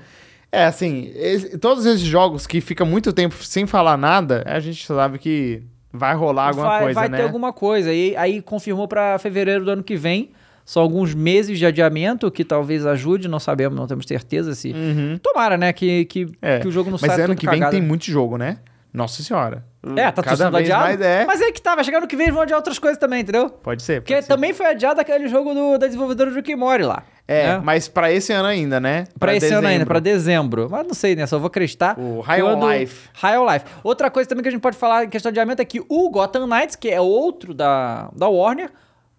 É, 0.51 0.65
assim, 0.65 1.09
esse- 1.15 1.57
todos 1.57 1.85
esses 1.85 2.01
jogos 2.01 2.45
que 2.45 2.59
fica 2.59 2.83
muito 2.83 3.13
tempo 3.13 3.35
sem 3.41 3.65
falar 3.65 3.95
nada, 3.95 4.43
a 4.45 4.59
gente 4.59 4.85
sabe 4.85 5.17
que 5.19 5.63
vai 5.93 6.13
rolar 6.13 6.49
alguma 6.49 6.67
vai, 6.67 6.81
coisa, 6.83 6.99
vai 6.99 7.09
né? 7.09 7.17
ter 7.19 7.23
alguma 7.23 7.53
coisa. 7.53 7.93
E 7.93 8.13
aí 8.17 8.41
confirmou 8.41 8.89
pra 8.89 9.17
fevereiro 9.19 9.63
do 9.63 9.71
ano 9.71 9.83
que 9.83 9.95
vem. 9.95 10.31
São 10.65 10.81
alguns 10.81 11.13
meses 11.13 11.57
de 11.57 11.65
adiamento 11.65 12.29
que 12.31 12.43
talvez 12.45 12.85
ajude, 12.85 13.27
não 13.27 13.39
sabemos, 13.39 13.77
não 13.77 13.87
temos 13.87 14.05
certeza 14.05 14.53
se. 14.55 14.71
Uhum. 14.71 15.17
Tomara, 15.21 15.57
né? 15.57 15.73
Que, 15.73 16.05
que, 16.05 16.27
É, 16.41 16.59
que 16.59 16.67
o 16.67 16.71
jogo 16.71 16.89
não 16.89 16.97
Mas 17.01 17.11
saia 17.11 17.25
ano 17.25 17.33
todo 17.33 17.39
que 17.39 17.45
vem 17.45 17.59
cagado. 17.59 17.71
tem 17.71 17.81
muito 17.81 18.05
jogo, 18.05 18.37
né? 18.37 18.57
Nossa 18.93 19.23
senhora. 19.23 19.65
É, 19.95 20.11
tá 20.11 20.21
tudo 20.21 20.25
Cada 20.25 20.49
vez 20.49 20.63
adiado. 20.69 20.83
mais 20.83 21.01
é. 21.01 21.25
Mas 21.25 21.41
aí 21.41 21.51
que 21.51 21.61
tá, 21.61 21.73
vai 21.75 21.83
chegar 21.83 22.01
no 22.01 22.07
que 22.07 22.15
vem 22.15 22.29
vão 22.29 22.41
adiar 22.41 22.57
outras 22.57 22.77
coisas 22.77 22.99
também, 22.99 23.21
entendeu? 23.21 23.49
Pode 23.49 23.81
ser. 23.81 24.01
Porque 24.01 24.13
pode 24.13 24.25
ser. 24.25 24.31
também 24.31 24.53
foi 24.53 24.65
adiado 24.67 24.99
aquele 24.99 25.27
jogo 25.29 25.53
do, 25.53 25.77
da 25.77 25.87
desenvolvedora 25.87 26.29
do 26.29 26.57
Morty 26.57 26.83
lá. 26.83 27.03
É, 27.27 27.53
né? 27.53 27.61
mas 27.63 27.87
pra 27.87 28.11
esse 28.11 28.33
ano 28.33 28.47
ainda, 28.47 28.79
né? 28.79 29.05
Pra 29.17 29.33
esse 29.33 29.47
ano 29.47 29.65
ainda, 29.65 29.69
dezembro. 29.69 29.87
pra 29.87 29.99
dezembro. 29.99 30.67
Mas 30.69 30.85
não 30.87 30.93
sei, 30.93 31.15
né? 31.15 31.25
Só 31.25 31.39
vou 31.39 31.47
acreditar. 31.47 31.97
O 31.97 32.19
High 32.19 32.43
on 32.43 32.69
Life. 32.69 33.09
High 33.13 33.37
on 33.37 33.51
Life. 33.51 33.65
Outra 33.81 34.11
coisa 34.11 34.27
também 34.27 34.43
que 34.43 34.49
a 34.49 34.51
gente 34.51 34.61
pode 34.61 34.75
falar 34.75 35.05
em 35.05 35.09
questão 35.09 35.31
de 35.31 35.39
adiamento 35.39 35.61
é 35.61 35.65
que 35.65 35.81
o 35.87 36.09
Gotham 36.09 36.45
Knights, 36.45 36.75
que 36.75 36.89
é 36.89 36.99
outro 36.99 37.53
da, 37.53 38.09
da 38.13 38.27
Warner, 38.27 38.69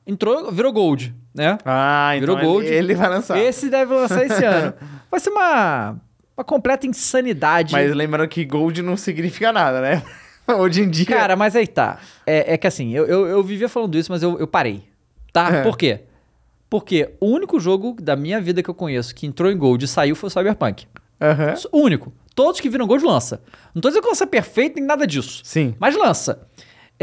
entrou, 0.07 0.53
virou 0.53 0.73
Gold, 0.73 1.15
né? 1.35 1.59
Ah, 1.65 2.13
então 2.17 2.37
Virou 2.37 2.55
Gold. 2.55 2.67
Ele, 2.67 2.95
vai 2.95 3.09
lançar. 3.09 3.39
Esse 3.39 3.69
deve 3.69 3.93
lançar 3.95 4.25
esse 4.25 4.45
ano. 4.45 4.75
Vai 5.11 5.21
ser 5.21 5.29
uma, 5.29 5.97
uma 6.35 6.43
completa 6.43 6.87
insanidade. 6.87 7.73
Mas 7.73 7.95
lembrando 7.95 8.27
que 8.29 8.47
Gold 8.47 8.81
não 8.81 8.97
significa 8.97 9.53
nada, 9.53 9.83
né? 9.83 10.03
Hoje 10.59 10.81
em 10.83 10.89
dia. 10.89 11.05
Cara, 11.05 11.37
mas 11.37 11.55
aí 11.55 11.67
tá. 11.67 11.99
É, 12.27 12.55
é 12.55 12.57
que 12.57 12.67
assim, 12.67 12.93
eu, 12.95 13.05
eu, 13.05 13.27
eu 13.27 13.43
vivia 13.43 13.69
falando 13.69 13.97
isso, 13.99 14.11
mas 14.11 14.23
eu, 14.23 14.39
eu 14.39 14.47
parei. 14.47 14.85
Tá? 15.31 15.57
É. 15.57 15.63
Por 15.63 15.77
quê? 15.77 16.01
Porque 16.71 17.11
o 17.21 17.27
único 17.27 17.61
jogo 17.61 17.95
da 18.01 18.17
minha 18.17 18.41
vida 18.41 18.63
que 18.63 18.71
eu 18.71 18.75
conheço 18.75 19.15
que 19.15 19.27
entrou 19.27 19.51
em 19.51 19.57
Gold 19.59 19.85
e 19.85 19.89
saiu 19.89 20.17
foi 20.17 20.29
o 20.29 20.31
Cyberpunk. 20.31 20.87
O 21.71 21.79
único. 21.79 22.13
Todos 22.35 22.61
que 22.61 22.69
viram 22.71 22.87
Gold 22.87 23.05
lança. 23.05 23.43
Não 23.75 23.83
tô 23.83 23.89
dizendo 23.89 24.03
que 24.03 24.09
lança 24.09 24.27
perfeito 24.27 24.77
nem 24.77 24.85
nada 24.85 25.07
disso. 25.07 25.43
Sim. 25.45 25.75
Mas 25.79 25.95
lança. 25.95 26.47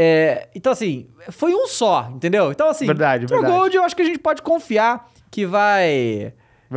É, 0.02 0.48
então, 0.54 0.72
assim, 0.72 1.08
foi 1.30 1.52
um 1.54 1.66
só, 1.66 2.10
entendeu? 2.14 2.50
Então, 2.50 2.70
assim, 2.70 2.86
Verdade, 2.86 3.26
pro 3.26 3.36
verdade. 3.36 3.54
Gold 3.54 3.76
eu 3.76 3.82
acho 3.84 3.94
que 3.94 4.00
a 4.00 4.04
gente 4.06 4.18
pode 4.18 4.40
confiar 4.40 5.06
que 5.30 5.44
vai. 5.44 6.32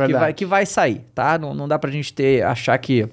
que 0.06 0.12
vai, 0.12 0.34
que 0.34 0.44
vai 0.44 0.66
sair, 0.66 1.06
tá? 1.14 1.38
Não, 1.38 1.54
não 1.54 1.66
dá 1.66 1.78
pra 1.78 1.90
gente 1.90 2.12
ter, 2.12 2.42
achar 2.44 2.76
que. 2.76 3.08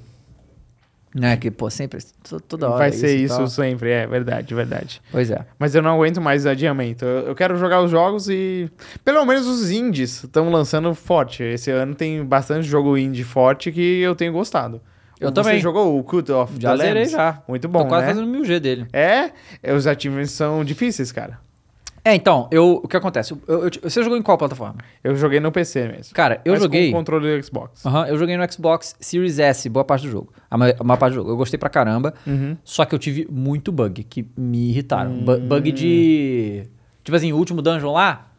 Né, 1.15 1.35
que, 1.37 1.49
pô, 1.51 1.69
sempre. 1.69 1.99
to- 2.23 2.39
Toda 2.41 2.69
hora. 2.69 2.77
Vai 2.77 2.91
ser 2.91 3.17
e 3.17 3.23
isso 3.23 3.37
tal. 3.37 3.47
sempre, 3.47 3.89
é 3.91 4.07
verdade, 4.07 4.53
verdade. 4.55 5.01
Pois 5.11 5.29
é. 5.29 5.45
Mas 5.59 5.75
eu 5.75 5.81
não 5.81 5.91
aguento 5.95 6.19
mais 6.21 6.45
adiamento. 6.45 7.03
Eu, 7.05 7.27
eu 7.27 7.35
quero 7.35 7.55
jogar 7.57 7.81
os 7.81 7.91
jogos 7.91 8.27
e. 8.29 8.69
Pelo 9.03 9.25
menos 9.25 9.45
os 9.47 9.69
indies 9.71 10.23
estão 10.23 10.49
lançando 10.49 10.93
forte. 10.95 11.41
Esse 11.43 11.69
ano 11.71 11.95
tem 11.95 12.23
bastante 12.25 12.65
jogo 12.67 12.97
indie 12.97 13.23
forte 13.25 13.71
que 13.73 13.99
eu 14.01 14.15
tenho 14.15 14.31
gostado. 14.33 14.81
Eu 15.21 15.29
Você 15.29 15.33
também. 15.35 15.59
jogou 15.59 15.99
o 15.99 16.03
Cult 16.03 16.29
of 16.31 16.53
Já 16.59 16.71
the 16.71 16.77
zerei 16.77 16.93
Lambs? 17.03 17.11
já. 17.11 17.43
Muito 17.47 17.67
bom, 17.69 17.83
Tô 17.83 17.85
quase 17.87 18.07
né? 18.07 18.13
fazendo 18.13 18.27
mil 18.27 18.43
G 18.43 18.59
dele. 18.59 18.87
É, 18.91 19.31
os 19.73 19.85
achievements 19.85 20.31
são 20.31 20.65
difíceis, 20.65 21.11
cara. 21.11 21.39
É, 22.03 22.15
então, 22.15 22.47
eu, 22.51 22.81
o 22.83 22.87
que 22.87 22.97
acontece? 22.97 23.31
Eu, 23.47 23.65
eu- 23.65 23.69
você 23.83 24.01
jogou 24.01 24.17
em 24.17 24.23
qual 24.23 24.35
plataforma? 24.35 24.77
Eu 25.03 25.15
joguei 25.15 25.39
no 25.39 25.51
PC 25.51 25.87
mesmo. 25.87 26.15
Cara, 26.15 26.41
eu 26.43 26.53
Mas 26.53 26.63
joguei. 26.63 26.89
com 26.91 26.97
controle 26.97 27.37
do 27.37 27.45
Xbox. 27.45 27.85
Aham, 27.85 28.07
eu 28.07 28.17
joguei 28.17 28.35
no 28.35 28.51
Xbox 28.51 28.95
Series 28.99 29.37
S, 29.37 29.69
boa 29.69 29.85
parte 29.85 30.07
do 30.07 30.11
jogo. 30.11 30.33
A 30.49 30.57
ma- 30.57 30.73
a 30.79 30.83
maior 30.83 30.97
parte 30.97 31.11
do 31.13 31.17
jogo. 31.17 31.29
Eu 31.29 31.37
gostei 31.37 31.59
pra 31.59 31.69
caramba. 31.69 32.15
Uhum. 32.25 32.57
Só 32.63 32.85
que 32.85 32.95
eu 32.95 32.97
tive 32.99 33.27
muito 33.29 33.71
bug 33.71 34.03
que 34.05 34.25
me 34.35 34.69
irritaram. 34.71 35.11
Bu- 35.13 35.33
Hum. 35.33 35.47
Bug 35.47 35.71
de. 35.71 36.63
Tipo 37.03 37.15
assim, 37.15 37.31
o 37.31 37.37
último 37.37 37.61
dungeon 37.61 37.93
lá, 37.93 38.31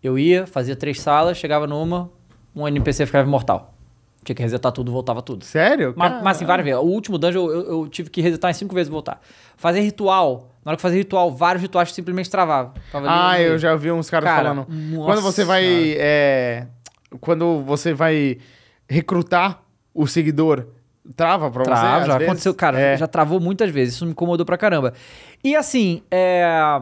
eu 0.00 0.16
ia, 0.16 0.46
fazia 0.46 0.76
três 0.76 1.00
salas, 1.00 1.36
chegava 1.36 1.66
numa, 1.66 2.08
um 2.54 2.68
NPC 2.68 3.06
ficava 3.06 3.26
imortal. 3.26 3.73
Tinha 4.24 4.34
que 4.34 4.42
resetar 4.42 4.72
tudo, 4.72 4.90
voltava 4.90 5.20
tudo. 5.20 5.44
Sério? 5.44 5.92
Mas, 5.96 6.22
mas 6.22 6.36
assim, 6.38 6.46
várias 6.46 6.64
vezes. 6.64 6.80
O 6.80 6.84
último 6.84 7.18
dungeon 7.18 7.46
eu, 7.50 7.60
eu 7.82 7.88
tive 7.88 8.08
que 8.10 8.20
resetar 8.22 8.50
em 8.50 8.54
cinco 8.54 8.74
vezes 8.74 8.88
e 8.88 8.90
voltar. 8.92 9.20
Fazer 9.56 9.80
ritual. 9.80 10.50
Na 10.64 10.70
hora 10.70 10.76
que 10.76 10.82
fazia 10.82 10.98
ritual, 10.98 11.30
vários 11.30 11.60
rituais 11.62 11.92
simplesmente 11.92 12.30
travavam. 12.30 12.72
Ali 12.92 13.06
Ah, 13.06 13.32
meio. 13.34 13.48
eu 13.48 13.58
já 13.58 13.76
vi 13.76 13.92
uns 13.92 14.08
caras 14.08 14.28
Cara, 14.30 14.42
falando. 14.54 14.66
nossa 14.68 15.04
Quando 15.04 15.20
você 15.20 15.44
vai. 15.44 15.64
é, 15.98 16.66
quando 17.20 17.62
você 17.62 17.92
vai 17.92 18.38
recrutar 18.88 19.62
o 19.92 20.06
seguidor, 20.06 20.66
trava 21.14 21.50
pra 21.50 21.64
você? 21.64 21.70
Trava, 21.70 22.06
já 22.06 22.12
vezes? 22.14 22.28
aconteceu, 22.28 22.54
cara, 22.54 22.80
É. 22.80 22.96
já 22.96 23.06
travou 23.06 23.38
muitas 23.38 23.70
vezes, 23.70 23.94
isso 23.94 24.06
me 24.06 24.12
incomodou 24.12 24.46
pra 24.46 24.56
caramba. 24.56 24.94
E 25.44 25.54
assim, 25.54 26.02
é... 26.10 26.80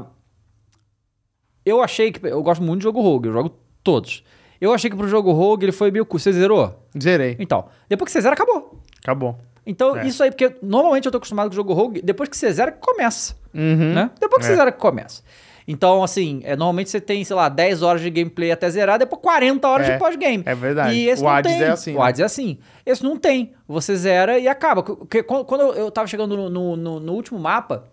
eu 1.64 1.82
achei 1.82 2.12
que, 2.12 2.24
eu 2.26 2.42
gosto 2.42 2.62
muito 2.62 2.78
de 2.80 2.84
jogo 2.84 3.00
rogue, 3.00 3.28
eu 3.28 3.32
jogo 3.32 3.50
todos. 3.82 4.22
Eu 4.60 4.72
achei 4.72 4.88
que 4.88 4.96
pro 4.96 5.08
jogo 5.08 5.32
rogue 5.32 5.64
ele 5.64 5.72
foi 5.72 5.90
meio 5.90 6.06
você 6.20 6.32
zerou? 6.32 6.81
Zerei. 7.00 7.36
Então, 7.38 7.66
depois 7.88 8.06
que 8.06 8.12
você 8.12 8.20
zera, 8.20 8.34
acabou. 8.34 8.80
Acabou. 9.02 9.38
Então, 9.64 9.96
É. 9.96 10.06
isso 10.06 10.22
aí, 10.22 10.30
porque 10.30 10.56
normalmente 10.62 11.06
eu 11.06 11.12
tô 11.12 11.18
acostumado 11.18 11.46
com 11.48 11.52
o 11.52 11.56
jogo 11.56 11.72
rogue, 11.72 12.02
depois 12.02 12.28
que 12.28 12.36
você 12.36 12.52
zera, 12.52 12.72
começa, 12.72 13.36
Uhum. 13.54 13.92
né? 13.94 14.10
Depois 14.20 14.40
que 14.40 14.46
É. 14.46 14.54
você 14.54 14.56
zera, 14.56 14.72
que 14.72 14.78
começa. 14.78 15.22
Então, 15.68 16.02
assim, 16.02 16.40
é, 16.42 16.56
normalmente 16.56 16.90
você 16.90 17.00
tem, 17.00 17.22
sei 17.22 17.36
lá, 17.36 17.48
10 17.48 17.82
horas 17.82 18.02
de 18.02 18.10
gameplay 18.10 18.50
até 18.50 18.68
zerar, 18.68 18.98
depois 18.98 19.22
40 19.22 19.68
horas 19.68 19.88
É, 19.88 19.92
de 19.92 19.98
pós-game. 20.00 20.42
é 20.44 20.54
verdade. 20.56 20.94
E 20.96 21.08
esse 21.08 21.22
O 21.22 21.28
Hades 21.28 21.52
tem. 21.52 21.62
é 21.62 21.68
assim, 21.68 21.94
O 21.94 21.98
né? 22.00 22.04
Hades 22.08 22.20
é 22.20 22.24
assim. 22.24 22.58
Esse 22.84 23.04
não 23.04 23.16
tem. 23.16 23.52
Você 23.68 23.94
zera 23.94 24.40
e 24.40 24.48
acaba. 24.48 24.82
Porque 24.82 25.22
quando 25.22 25.44
quando 25.44 25.62
eu 25.74 25.88
tava 25.92 26.08
chegando 26.08 26.36
no, 26.36 26.50
no- 26.50 26.76
no- 26.76 26.98
no 27.00 27.12
último 27.12 27.38
mapa, 27.38 27.84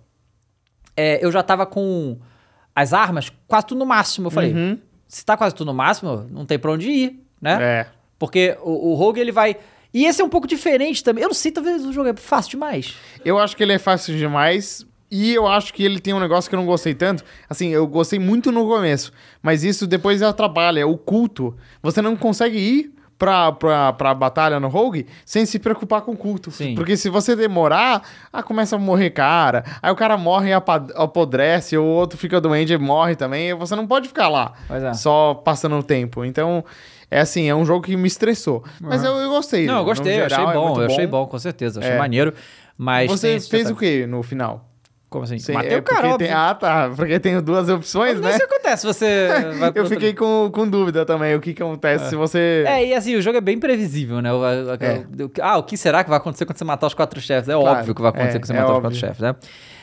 é, 0.97 1.23
eu 1.23 1.31
já 1.31 1.43
tava 1.43 1.65
com 1.67 2.17
as 2.75 2.91
armas 2.91 3.31
quase 3.47 3.67
tudo 3.67 3.77
no 3.79 3.85
máximo. 3.85 4.27
Eu 4.27 4.31
falei, 4.31 4.51
Uhum. 4.53 4.79
se 5.07 5.23
tá 5.23 5.37
quase 5.37 5.53
tudo 5.53 5.67
no 5.67 5.73
máximo, 5.73 6.25
não 6.31 6.45
tem 6.47 6.57
pra 6.57 6.71
onde 6.71 6.89
ir, 6.89 7.23
né? 7.39 7.57
É. 7.61 7.87
Porque 8.19 8.57
o, 8.61 8.91
o 8.91 8.93
Rogue, 8.93 9.19
ele 9.19 9.31
vai... 9.31 9.55
E 9.91 10.05
esse 10.05 10.21
é 10.21 10.23
um 10.23 10.29
pouco 10.29 10.45
diferente 10.45 11.03
também. 11.03 11.23
Eu 11.23 11.29
não 11.29 11.33
sei, 11.33 11.51
talvez 11.51 11.83
o 11.83 11.91
jogo 11.91 12.09
é 12.09 12.15
fácil 12.15 12.51
demais. 12.51 12.95
Eu 13.25 13.39
acho 13.39 13.57
que 13.57 13.63
ele 13.63 13.73
é 13.73 13.79
fácil 13.79 14.15
demais. 14.15 14.85
E 15.09 15.33
eu 15.33 15.47
acho 15.47 15.73
que 15.73 15.83
ele 15.83 15.99
tem 15.99 16.13
um 16.13 16.19
negócio 16.19 16.47
que 16.47 16.53
eu 16.55 16.59
não 16.59 16.65
gostei 16.67 16.93
tanto. 16.93 17.23
Assim, 17.49 17.69
eu 17.69 17.87
gostei 17.87 18.19
muito 18.19 18.51
no 18.51 18.67
começo. 18.67 19.11
Mas 19.41 19.63
isso 19.63 19.87
depois 19.87 20.21
atrapalha. 20.21 20.85
O 20.85 20.95
culto. 20.95 21.57
Você 21.81 22.03
não 22.03 22.15
consegue 22.15 22.59
ir 22.59 22.93
pra, 23.17 23.51
pra, 23.51 23.91
pra 23.93 24.13
batalha 24.13 24.59
no 24.59 24.67
Rogue 24.67 25.07
sem 25.25 25.43
se 25.47 25.57
preocupar 25.57 26.03
com 26.03 26.11
o 26.11 26.17
culto. 26.17 26.51
Sim. 26.51 26.75
Porque 26.75 26.95
se 26.95 27.09
você 27.09 27.35
demorar, 27.35 28.03
ah, 28.31 28.43
começa 28.43 28.75
a 28.75 28.79
morrer 28.79 29.09
cara. 29.09 29.63
Aí 29.81 29.91
o 29.91 29.95
cara 29.95 30.15
morre 30.17 30.51
e 30.51 30.53
apodrece. 30.53 31.75
O 31.75 31.83
outro 31.83 32.15
fica 32.15 32.39
doente 32.39 32.73
e 32.73 32.77
morre 32.77 33.15
também. 33.15 33.55
Você 33.55 33.75
não 33.75 33.87
pode 33.87 34.07
ficar 34.07 34.29
lá. 34.29 34.53
É. 34.69 34.93
Só 34.93 35.33
passando 35.33 35.79
o 35.79 35.81
tempo. 35.81 36.23
Então... 36.23 36.63
É 37.11 37.19
assim, 37.21 37.49
é 37.49 37.55
um 37.55 37.65
jogo 37.65 37.83
que 37.85 37.95
me 37.97 38.07
estressou. 38.07 38.63
Mas 38.79 39.03
eu, 39.03 39.15
eu 39.15 39.29
gostei. 39.29 39.65
Não, 39.65 39.79
eu 39.79 39.83
gostei, 39.85 40.19
eu 40.21 40.25
achei 40.25 40.37
geral, 40.37 40.51
é 40.51 40.53
bom, 40.53 40.65
muito 40.67 40.81
eu 40.81 40.85
achei 40.85 41.07
bom, 41.07 41.25
com 41.25 41.39
certeza. 41.39 41.79
Achei 41.79 41.93
É. 41.93 41.97
maneiro. 41.97 42.33
Mas 42.77 43.09
Você 43.09 43.39
fez 43.39 43.69
o 43.69 43.75
que 43.75 44.05
no 44.05 44.21
final? 44.23 44.65
Como 45.09 45.23
assim? 45.23 45.39
Sim, 45.39 45.53
Matei 45.53 45.73
é 45.73 45.77
o 45.77 45.81
cara, 45.81 46.15
tem- 46.19 46.31
Ah, 46.31 46.53
tá. 46.53 46.91
Porque 46.95 47.19
tenho 47.19 47.41
duas 47.41 47.67
opções, 47.67 48.13
Não 48.21 48.29
né? 48.29 48.33
sei 48.37 48.45
o 48.45 48.47
que 48.47 48.53
acontece 48.53 48.85
você... 48.85 49.27
Eu 49.73 49.87
fiquei 49.87 50.13
com, 50.13 50.51
com 50.53 50.69
dúvida 50.69 51.03
também. 51.03 51.33
O 51.35 51.41
que, 51.41 51.51
que 51.55 51.63
acontece 51.63 52.09
se 52.09 52.15
você. 52.15 52.63
É, 52.67 52.85
e 52.85 52.93
assim, 52.93 53.15
o 53.15 53.21
jogo 53.23 53.35
é 53.37 53.41
bem 53.41 53.59
previsível, 53.59 54.21
né? 54.21 54.31
O- 54.31 54.43
a- 54.43 54.77
É. 54.79 55.03
o- 55.23 55.31
ah, 55.41 55.57
o 55.57 55.63
que 55.63 55.75
será 55.75 56.03
que 56.03 56.11
vai 56.11 56.17
acontecer 56.17 56.45
quando 56.45 56.57
você 56.59 56.63
matar 56.63 56.85
os 56.85 56.93
quatro 56.93 57.19
chefes? 57.19 57.49
É 57.49 57.53
Claro, 57.53 57.79
óbvio 57.79 57.95
que 57.95 58.01
vai 58.03 58.09
acontecer 58.11 58.37
é, 58.37 58.39
quando 58.39 58.45
você 58.45 58.53
é 58.53 58.55
matar 58.57 58.65
os 58.65 58.77
óbvio. 58.77 58.81
quatro 58.91 58.99
chefes, 58.99 59.19
né? 59.19 59.35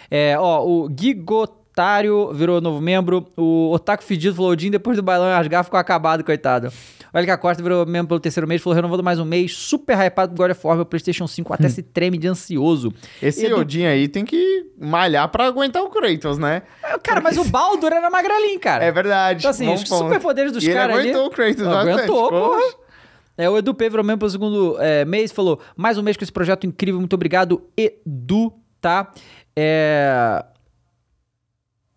É, 0.09 0.37
ó, 0.39 0.65
o 0.65 0.89
Gigotário 0.97 2.33
virou 2.33 2.61
novo 2.61 2.81
membro. 2.81 3.27
O 3.37 3.73
Otaku 3.73 4.05
Fedido 4.05 4.35
falou: 4.37 4.53
Odin, 4.53 4.71
depois 4.71 4.97
do 4.97 5.03
bailão 5.03 5.29
e 5.29 5.33
rasgar, 5.35 5.65
ficou 5.65 5.79
acabado, 5.81 6.23
coitado. 6.25 6.71
O 7.13 7.19
Elka 7.19 7.39
Costa 7.39 7.63
virou 7.63 7.87
membro 7.87 8.09
pelo 8.09 8.21
terceiro 8.21 8.47
mês, 8.47 8.61
falou: 8.63 8.75
renovando 8.75 9.03
mais 9.03 9.19
um 9.19 9.25
mês, 9.25 9.53
super 9.57 9.97
hypado 9.99 10.35
pro 10.35 10.45
God 10.45 10.51
of 10.57 10.67
War, 10.67 10.77
meu 10.77 10.85
PlayStation 10.87 11.27
5 11.27 11.53
até 11.55 11.69
se 11.69 11.83
treme 11.83 12.19
de 12.19 12.29
ansioso. 12.29 12.93
Esse 13.23 13.47
Edu- 13.47 13.59
Odin 13.61 13.87
aí 13.87 14.09
tem 14.09 14.25
que 14.25 14.67
malhar 14.79 15.29
pra 15.29 15.47
aguentar 15.47 15.83
o 15.83 15.91
Kratos, 15.91 16.39
né? 16.39 16.63
É, 16.83 16.99
Cara, 16.99 17.21
mas 17.21 17.39
o 17.39 17.45
Baldur 17.45 17.93
era 17.93 18.11
magrelinho, 18.11 18.59
cara. 18.61 18.85
É 18.85 18.91
verdade. 18.93 19.39
Então, 19.41 19.51
assim, 19.51 19.73
os 19.73 19.81
superpoderes 19.89 20.53
dos 20.53 20.63
E 20.63 20.67
ele 20.67 20.75
caras 20.75 20.97
ali- 20.97 21.09
aguentou 21.11 21.27
o 21.27 21.31
Kratos. 21.31 21.67
Aguentou, 21.67 22.29
porra. 22.29 22.61
É, 23.39 23.51
o 23.51 23.59
Edu 23.59 23.75
P 23.75 23.89
virou 23.91 24.05
mesmo 24.05 24.19
pelo 24.19 24.31
segundo 24.31 24.77
é, 24.81 25.05
mês, 25.05 25.31
falou, 25.31 25.61
mais 25.77 25.99
um 25.99 26.03
mês 26.03 26.17
com 26.17 26.25
esse 26.25 26.33
projeto 26.33 26.67
incrível, 26.67 26.99
muito 26.99 27.13
obrigado, 27.13 27.63
Edu, 27.77 28.53
tá? 28.81 29.13
É... 29.55 30.45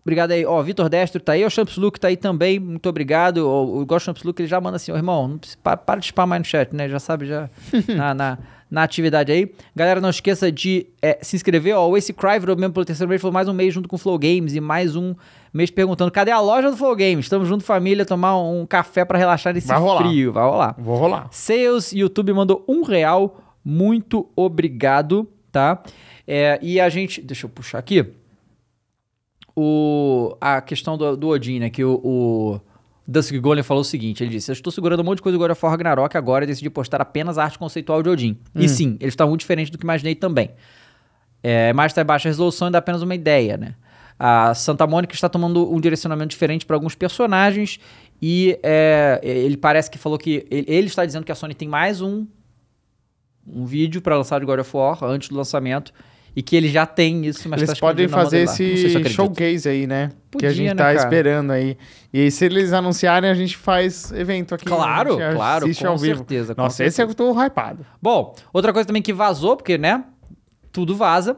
Obrigado 0.01 0.31
aí. 0.31 0.45
Ó, 0.45 0.62
Vitor 0.63 0.89
Destro 0.89 1.21
tá 1.21 1.33
aí, 1.33 1.45
o 1.45 1.49
Champs 1.49 1.77
Luke 1.77 1.99
tá 1.99 2.07
aí 2.07 2.17
também, 2.17 2.57
muito 2.59 2.88
obrigado. 2.88 3.39
O, 3.39 3.81
o 3.81 3.85
Gosto 3.85 4.05
Champs 4.05 4.23
Luke, 4.23 4.41
ele 4.41 4.47
já 4.49 4.59
manda 4.59 4.77
assim, 4.77 4.91
ô 4.91 4.95
irmão, 4.95 5.27
não 5.27 5.38
precisa, 5.38 5.59
para, 5.62 5.77
para 5.77 5.99
de 5.99 6.07
spamar 6.07 6.27
mais 6.29 6.41
no 6.41 6.45
chat, 6.45 6.73
né? 6.73 6.88
Já 6.88 6.99
sabe, 6.99 7.25
já 7.25 7.49
na, 7.95 8.13
na, 8.13 8.38
na 8.71 8.83
atividade 8.83 9.31
aí. 9.31 9.51
Galera, 9.75 9.99
não 9.99 10.09
esqueça 10.09 10.51
de 10.51 10.88
é, 11.01 11.19
se 11.21 11.35
inscrever, 11.35 11.75
ó, 11.75 11.88
o 11.88 11.97
Ace 11.97 12.13
Cry 12.13 12.39
virou 12.39 12.55
mesmo 12.55 12.73
pelo 12.73 12.85
terceiro 12.85 13.09
mês, 13.09 13.21
falou 13.21 13.33
mais 13.33 13.47
um 13.47 13.53
mês 13.53 13.73
junto 13.73 13.89
com 13.89 13.97
o 13.97 13.99
Flow 13.99 14.17
Games 14.17 14.55
e 14.55 14.62
mais 14.62 14.95
um 14.95 15.13
mês 15.53 15.69
perguntando, 15.69 16.12
cadê 16.12 16.31
a 16.31 16.39
loja 16.39 16.71
do 16.71 16.77
Flow 16.77 16.95
Games? 16.95 17.25
Estamos 17.25 17.47
junto, 17.47 17.63
família, 17.63 18.05
tomar 18.05 18.38
um 18.41 18.65
café 18.65 19.03
pra 19.03 19.17
relaxar 19.17 19.53
nesse 19.53 19.67
Vai 19.67 19.79
rolar. 19.79 20.01
frio. 20.03 20.31
Vai 20.31 20.43
rolar. 20.43 20.75
Vou 20.77 20.95
rolar. 20.97 21.27
Sales 21.31 21.91
YouTube 21.91 22.31
mandou 22.33 22.63
um 22.67 22.83
real. 22.83 23.41
Muito 23.63 24.29
obrigado, 24.35 25.27
tá? 25.51 25.83
É, 26.25 26.57
e 26.62 26.79
a 26.79 26.88
gente. 26.89 27.21
Deixa 27.21 27.45
eu 27.45 27.49
puxar 27.49 27.79
aqui. 27.79 28.05
O, 29.55 30.35
a 30.39 30.62
questão 30.62 30.97
do, 30.97 31.17
do 31.17 31.27
Odin, 31.27 31.59
né? 31.59 31.69
Que 31.69 31.83
o, 31.83 31.99
o 32.03 32.62
Dusk 33.07 33.35
Golem 33.39 33.63
falou 33.63 33.81
o 33.81 33.85
seguinte: 33.85 34.23
ele 34.23 34.31
disse, 34.31 34.51
Eu 34.51 34.53
estou 34.53 34.71
segurando 34.71 35.01
um 35.01 35.03
monte 35.03 35.17
de 35.17 35.23
coisa 35.23 35.38
do 35.38 35.41
God 35.41 35.51
of 35.51 35.65
War 35.65 35.71
Ragnarok 35.71 36.15
agora 36.15 36.43
e 36.43 36.47
decidi 36.47 36.69
postar 36.69 37.01
apenas 37.01 37.38
a 37.38 37.43
arte 37.43 37.57
conceitual 37.57 38.03
de 38.03 38.09
Odin. 38.09 38.38
E 38.55 38.69
sim, 38.69 38.97
ele 38.99 39.09
está 39.09 39.25
muito 39.25 39.41
diferente 39.41 39.71
do 39.71 39.77
que 39.77 39.83
imaginei 39.83 40.15
também. 40.15 40.51
É, 41.41 41.73
mas 41.73 41.91
está 41.91 42.01
em 42.01 42.05
baixa 42.05 42.29
resolução 42.29 42.67
e 42.67 42.71
dá 42.71 42.77
apenas 42.79 43.01
uma 43.01 43.15
ideia, 43.15 43.57
né? 43.57 43.75
A 44.17 44.53
Santa 44.53 44.85
Mônica 44.85 45.15
está 45.15 45.29
tomando 45.29 45.73
um 45.73 45.79
direcionamento 45.79 46.29
diferente 46.31 46.65
para 46.65 46.75
alguns 46.75 46.93
personagens 46.93 47.79
e 48.21 48.59
é, 48.62 49.21
ele 49.23 49.55
parece 49.55 49.89
que 49.89 49.97
falou 49.97 50.17
que 50.17 50.45
ele, 50.51 50.65
ele 50.67 50.88
está 50.88 51.05
dizendo 51.05 51.23
que 51.23 51.31
a 51.31 51.35
Sony 51.35 51.55
tem 51.55 51.67
mais 51.67 52.01
um 52.01 52.27
um 53.47 53.65
vídeo 53.65 54.01
para 54.01 54.15
lançar 54.15 54.39
de 54.39 54.45
God 54.45 54.59
of 54.59 54.75
War 54.75 55.03
antes 55.05 55.29
do 55.29 55.35
lançamento 55.35 55.93
e 56.39 56.41
que 56.41 56.56
ele 56.56 56.69
já 56.69 56.86
tem 56.86 57.25
isso, 57.25 57.49
mas 57.49 57.62
Eles 57.62 57.73
tá 57.73 57.80
podem 57.82 58.08
fazer 58.08 58.47
se 58.47 58.63
esse 58.63 58.86
acredito. 58.95 59.10
showcase 59.13 59.67
aí, 59.67 59.86
né? 59.86 60.08
que 60.08 60.15
Podia, 60.32 60.49
a 60.49 60.54
gente 60.54 60.67
né, 60.67 60.73
tá 60.75 60.84
cara? 60.86 60.95
esperando 60.97 61.52
aí. 61.52 61.78
E 62.13 62.21
aí, 62.21 62.32
se 62.32 62.45
eles 62.45 62.71
anunciarem, 62.71 63.30
a 63.30 63.34
gente 63.34 63.58
faz 63.58 64.10
evento 64.13 64.56
aqui. 64.56 64.63
Claro, 64.63 65.19
gente 65.19 65.36
claro, 65.36 65.65
assiste 65.65 65.84
com 65.84 65.89
ao 65.89 65.97
vivo. 65.97 66.19
certeza, 66.19 66.56
com 66.56 66.62
Nossa, 66.62 66.86
esse 66.86 67.02
eu 67.02 67.13
tô 67.13 67.34
hypado. 67.43 67.86
Bom, 68.02 68.34
outra 68.54 68.71
coisa 68.71 68.88
também 68.88 69.02
que 69.02 69.12
vazou, 69.12 69.58
porque, 69.58 69.78
né, 69.78 70.02
tudo 70.71 70.95
vaza, 70.95 71.36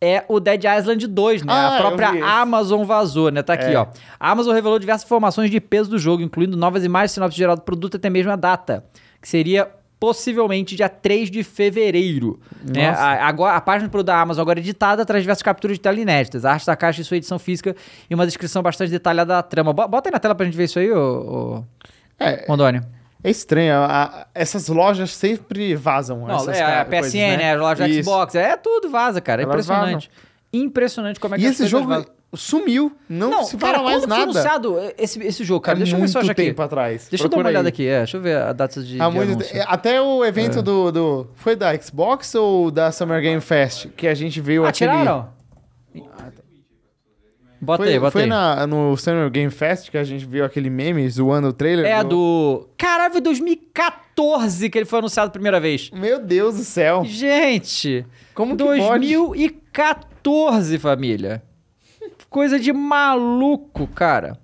é 0.00 0.24
o 0.28 0.40
Dead 0.40 0.64
Island 0.64 1.06
2, 1.06 1.42
né? 1.42 1.52
Ah, 1.52 1.76
a 1.76 1.80
própria. 1.82 2.24
Amazon 2.24 2.84
vazou, 2.84 3.30
né? 3.30 3.42
Tá 3.42 3.52
aqui, 3.52 3.66
É. 3.74 3.76
ó. 3.78 3.86
A 4.18 4.30
Amazon 4.30 4.54
revelou 4.54 4.78
diversas 4.78 5.04
informações 5.04 5.50
de 5.50 5.60
peso 5.60 5.90
do 5.90 5.98
jogo, 5.98 6.22
incluindo 6.22 6.56
novas 6.56 6.84
imagens, 6.84 7.10
sinopse 7.12 7.36
geral 7.36 7.54
do 7.54 7.60
produto 7.62 7.94
e 7.94 7.96
até 7.98 8.08
mesmo 8.08 8.32
a 8.32 8.36
data, 8.36 8.82
que 9.20 9.28
seria 9.28 9.68
possivelmente 10.00 10.76
dia 10.76 10.88
3 10.88 11.30
de 11.30 11.42
fevereiro. 11.42 12.38
Né? 12.62 12.88
A, 12.88 13.26
agora, 13.26 13.56
a 13.56 13.60
página 13.60 13.88
produto 13.90 14.06
da 14.06 14.20
Amazon 14.20 14.42
agora 14.42 14.58
é 14.60 14.62
editada, 14.62 15.04
traz 15.04 15.22
diversas 15.22 15.42
capturas 15.42 15.76
de 15.76 15.80
tela 15.80 15.98
inéditas, 15.98 16.44
a 16.44 16.52
arte 16.52 16.66
da 16.66 16.76
caixa 16.76 17.00
e 17.00 17.04
sua 17.04 17.16
edição 17.16 17.38
física 17.38 17.74
e 18.08 18.14
uma 18.14 18.24
descrição 18.26 18.62
bastante 18.62 18.90
detalhada 18.90 19.34
da 19.34 19.42
trama. 19.42 19.72
Bo- 19.72 19.88
Bota 19.88 20.08
aí 20.08 20.12
na 20.12 20.18
tela 20.20 20.34
pra 20.34 20.46
gente 20.46 20.56
ver 20.56 20.64
isso 20.64 20.78
aí, 20.78 20.90
ô, 20.92 21.64
É, 22.18 22.44
ô 22.46 22.52
Mondoni. 22.52 22.80
é 23.24 23.30
estranho. 23.30 23.74
a- 23.74 24.04
a- 24.04 24.26
essas 24.34 24.68
lojas 24.68 25.10
sempre 25.14 25.74
vazam. 25.74 26.26
Não, 26.26 26.36
essas 26.36 26.56
é 26.58 26.62
a 26.80 26.84
PSN, 26.84 27.00
coisas, 27.00 27.12
né? 27.14 27.42
é 27.42 27.52
a 27.52 27.56
loja. 27.56 27.88
Xbox, 28.02 28.34
é 28.36 28.56
tudo 28.56 28.88
vaza, 28.90 29.20
cara. 29.20 29.42
É 29.42 29.44
Elas 29.44 29.54
impressionante. 29.66 30.10
Impressionante 30.52 31.20
como 31.20 31.34
é 31.34 31.38
que 31.38 31.44
E 31.44 31.46
esse 31.48 31.66
jogo, 31.66 31.88
vazam. 31.88 32.06
Sumiu. 32.34 32.92
Não, 33.08 33.44
se 33.44 33.56
fala 33.56 33.74
cara, 33.74 33.84
mais 33.84 33.96
quando 33.96 34.02
que 34.02 34.08
foi 34.08 34.18
nada. 34.26 34.56
anunciado 34.58 34.94
esse, 34.98 35.22
esse 35.22 35.44
jogo, 35.44 35.60
cara? 35.60 35.78
é 35.78 35.80
deixa 35.80 35.96
eu 35.96 36.00
ver 36.00 36.08
se 36.08 36.16
eu 36.16 36.20
acho 36.20 36.30
aqui. 36.30 36.42
tempo 36.44 36.60
atrás. 36.62 37.08
Deixa 37.10 37.24
eu 37.24 37.28
dar 37.28 37.36
uma 37.36 37.42
Procura 37.42 37.48
olhada 37.48 37.68
aí. 37.68 37.72
aqui, 37.72 37.86
é, 37.86 37.98
deixa 37.98 38.16
eu 38.16 38.20
ver 38.20 38.36
a 38.36 38.52
data 38.52 38.82
de, 38.82 39.00
Há 39.00 39.08
de 39.08 39.14
muito 39.14 39.30
anúncio. 39.32 39.52
te- 39.52 39.64
Até 39.66 40.00
o 40.02 40.24
evento 40.24 40.58
É. 40.58 40.62
do, 40.62 40.92
do. 40.92 41.26
Foi 41.34 41.56
da 41.56 41.74
Xbox 41.80 42.34
ou 42.34 42.70
da 42.70 42.92
Summer 42.92 43.20
Game 43.22 43.40
Fest? 43.40 43.88
Que 43.96 44.06
a 44.06 44.14
gente 44.14 44.40
viu 44.40 44.66
Ah, 44.66 44.68
aquele. 44.68 44.90
tiraram? 44.90 45.38
Bota 47.60 47.82
Foi, 47.82 47.92
aí, 47.92 47.98
bota 47.98 48.12
foi 48.12 48.22
aí. 48.22 48.28
na, 48.28 48.64
no 48.68 48.96
Summer 48.96 49.28
Game 49.30 49.50
Fest 49.50 49.90
que 49.90 49.98
a 49.98 50.04
gente 50.04 50.24
viu 50.24 50.44
aquele 50.44 50.70
meme 50.70 51.08
zoando 51.10 51.48
o 51.48 51.52
trailer. 51.52 51.86
É 51.86 52.04
do... 52.04 52.68
Caralho, 52.76 53.10
foi 53.10 53.20
2014 53.20 54.70
que 54.70 54.78
ele 54.78 54.84
foi 54.84 55.00
anunciado 55.00 55.26
a 55.26 55.30
primeira 55.32 55.58
vez. 55.58 55.90
Meu 55.92 56.20
Deus 56.20 56.56
do 56.56 56.62
céu. 56.62 57.02
Gente, 57.04 58.06
Como 58.32 58.52
que 58.56 58.62
2014, 58.62 60.78
família. 60.78 61.42
Coisa 62.30 62.58
de 62.58 62.72
maluco, 62.72 63.86
cara. 63.88 64.38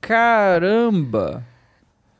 Caramba. 0.00 1.44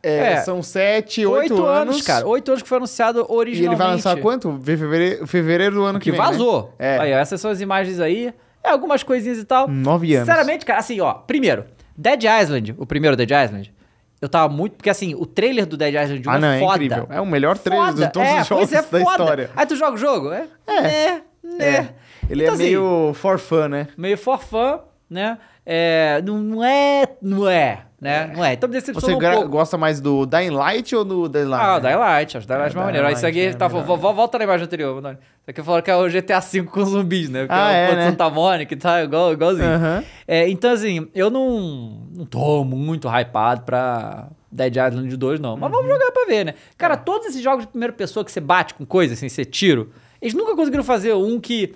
É, 0.03 0.33
É. 0.33 0.37
São 0.41 0.63
sete, 0.63 1.25
oito, 1.27 1.55
Oito 1.55 1.67
anos, 1.67 2.03
cara. 2.03 2.27
Oito 2.27 2.51
anos 2.51 2.63
que 2.63 2.69
foi 2.69 2.79
anunciado 2.79 3.21
E 3.21 3.25
originalmente. 3.33 3.67
ele 3.69 3.77
vai 3.77 3.87
lançar 3.97 4.17
quanto? 4.19 4.59
Fevereiro, 4.63 5.27
fevereiro 5.27 5.75
do 5.75 5.85
ano 5.85 5.99
que, 5.99 6.05
Que 6.05 6.11
vem. 6.13 6.21
né? 6.21 6.27
vazou. 6.27 6.75
É. 6.79 6.99
Aí, 6.99 7.13
ó, 7.13 7.19
essas 7.19 7.41
são 7.41 7.51
as 7.51 7.61
imagens 7.61 8.01
aí. 8.01 8.33
É, 8.65 8.71
algumas 8.71 9.03
coisinhas 9.03 9.39
e 9.39 9.45
tal. 9.45 9.69
Nove 9.69 10.15
anos. 10.15 10.27
Sinceramente, 10.27 10.65
cara, 10.65 10.79
assim, 10.81 11.01
ó. 11.01 11.13
Primeiro, 11.15 11.65
Dead 11.97 12.23
Island, 12.25 12.75
o 12.79 12.87
primeiro 12.87 13.17
Dead 13.17 13.31
Island, 13.31 13.73
eu 14.21 14.29
tava 14.29 14.53
muito... 14.53 14.77
Porque, 14.77 14.91
assim, 14.91 15.15
o 15.15 15.25
trailer 15.27 15.67
do 15.67 15.77
Dead 15.77 15.95
Island 15.95 16.27
1 16.29 16.31
Ah, 16.31 16.39
não, 16.39 16.49
é 16.49 16.57
é 16.57 16.61
foda. 16.61 16.85
incrível. 16.85 17.07
É 17.11 17.21
o 17.21 17.27
melhor 17.27 17.57
trailer 17.59 17.87
Foda. 17.89 18.07
de 18.07 18.13
todos 18.13 18.29
é, 18.29 18.41
os 18.43 18.47
jogos 18.47 18.69
pois 18.71 18.73
é, 18.73 18.77
da 18.77 18.83
foda. 19.05 19.11
história. 19.23 19.51
Aí 19.57 19.67
tu 19.67 19.77
joga 19.77 19.93
o 19.95 19.99
jogo? 19.99 20.33
É. 20.33 20.47
É. 20.67 20.73
Né, 20.73 21.23
né. 21.59 21.89
É. 22.31 22.33
Ele 22.33 22.43
Então, 22.43 22.53
é 22.53 22.57
assim, 22.57 22.65
meio 22.65 23.13
for 23.15 23.39
fun, 23.39 23.69
né? 23.69 23.89
meio 23.97 24.17
for 24.17 24.39
fun, 24.41 24.79
né? 25.09 25.39
É, 25.67 26.23
não, 26.25 26.65
é, 26.65 27.05
não 27.21 27.49
é, 27.49 27.83
né? 28.01 28.33
Não 28.35 28.45
é. 28.45 28.55
Então 28.55 28.69
me 28.69 28.75
Você 28.81 28.87
decepcionou 28.93 29.17
um 29.17 29.21
gra- 29.21 29.35
pouco. 29.35 29.49
gosta 29.51 29.77
mais 29.77 30.01
do 30.01 30.25
Dying 30.27 30.51
Light 30.51 30.97
ou 30.97 31.05
do 31.05 31.29
Dying 31.29 31.45
Light? 31.45 31.65
Ah, 31.65 31.77
o 31.77 31.81
Dying 31.81 31.95
Light, 31.97 32.37
acho 32.37 32.45
o 32.47 32.49
Dying 32.49 32.59
Light 32.59 32.73
É, 32.73 32.75
mais 32.77 32.87
maneiro. 32.87 33.07
Aí 33.07 33.13
Isso 33.15 33.27
aqui 33.27 33.41
é 33.41 33.53
tá, 33.53 33.69
melhor. 33.69 33.85
vo- 33.85 33.97
vo- 33.97 34.13
volta 34.15 34.39
na 34.39 34.45
imagem 34.45 34.65
anterior, 34.65 34.95
Madonna. 34.95 35.15
Isso 35.43 35.51
aqui 35.51 35.63
falou 35.63 35.83
que 35.83 35.91
é 35.91 35.97
o 35.97 36.09
GTA 36.09 36.41
V 36.41 36.63
com 36.65 36.85
zumbis, 36.85 37.29
né? 37.29 37.41
Porque 37.41 37.55
Ah, 37.55 37.73
é, 37.73 37.91
é, 37.91 37.93
o 37.93 37.97
né? 37.97 38.07
Santa 38.11 38.31
Mônica 38.31 38.73
e 38.75 38.77
tá 38.77 39.03
igual, 39.05 39.33
igualzinho. 39.33 39.69
Aham. 39.69 40.03
É, 40.27 40.49
então, 40.49 40.73
assim, 40.73 41.09
eu 41.15 41.31
não, 41.31 42.01
não 42.17 42.25
tô 42.25 42.65
muito 42.65 43.07
hypado 43.09 43.63
pra 43.63 44.29
Dead 44.51 44.75
Island 44.75 45.15
2, 45.17 45.39
não. 45.39 45.57
Mas 45.57 45.71
Uhum. 45.71 45.77
vamos 45.79 45.93
jogar 45.93 46.11
pra 46.11 46.25
ver, 46.25 46.45
né? 46.47 46.53
É. 46.53 46.55
Cara, 46.77 46.97
todos 46.97 47.29
esses 47.29 47.43
jogos 47.43 47.65
de 47.65 47.71
primeira 47.71 47.93
pessoa 47.93 48.25
que 48.25 48.33
você 48.33 48.41
bate 48.41 48.75
com 48.75 48.85
coisa, 48.87 49.13
assim, 49.15 49.29
você 49.29 49.45
tiro, 49.45 49.91
eles 50.21 50.35
nunca 50.35 50.57
conseguiram 50.57 50.83
fazer 50.83 51.15
um 51.15 51.39
que 51.39 51.75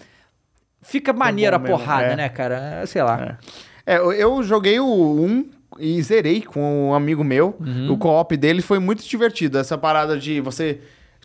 fica 0.85 1.13
maneiro 1.13 1.57
a 1.57 1.59
bom 1.59 1.65
mesmo, 1.65 1.79
porrada, 1.79 2.07
é. 2.07 2.17
né, 2.17 2.29
cara? 2.29 2.87
Sei 2.87 3.03
lá. 3.03 3.39
É, 3.85 3.97
eu- 3.99 4.13
eu 4.13 4.43
joguei 4.43 4.79
o 4.79 4.87
1 4.87 5.51
e 5.79 6.01
zerei 6.03 6.41
com 6.43 6.91
um 6.91 6.95
amigo 6.95 7.25
meu. 7.25 7.57
Uhum. 7.59 7.93
O 7.93 7.99
co-op 7.99 8.37
dele 8.37 8.63
foi 8.63 8.79
muito 8.79 9.03
divertido. 9.05 9.59
Essa 9.59 9.77
parada 9.77 10.17
de 10.17 10.41
você 10.41 10.81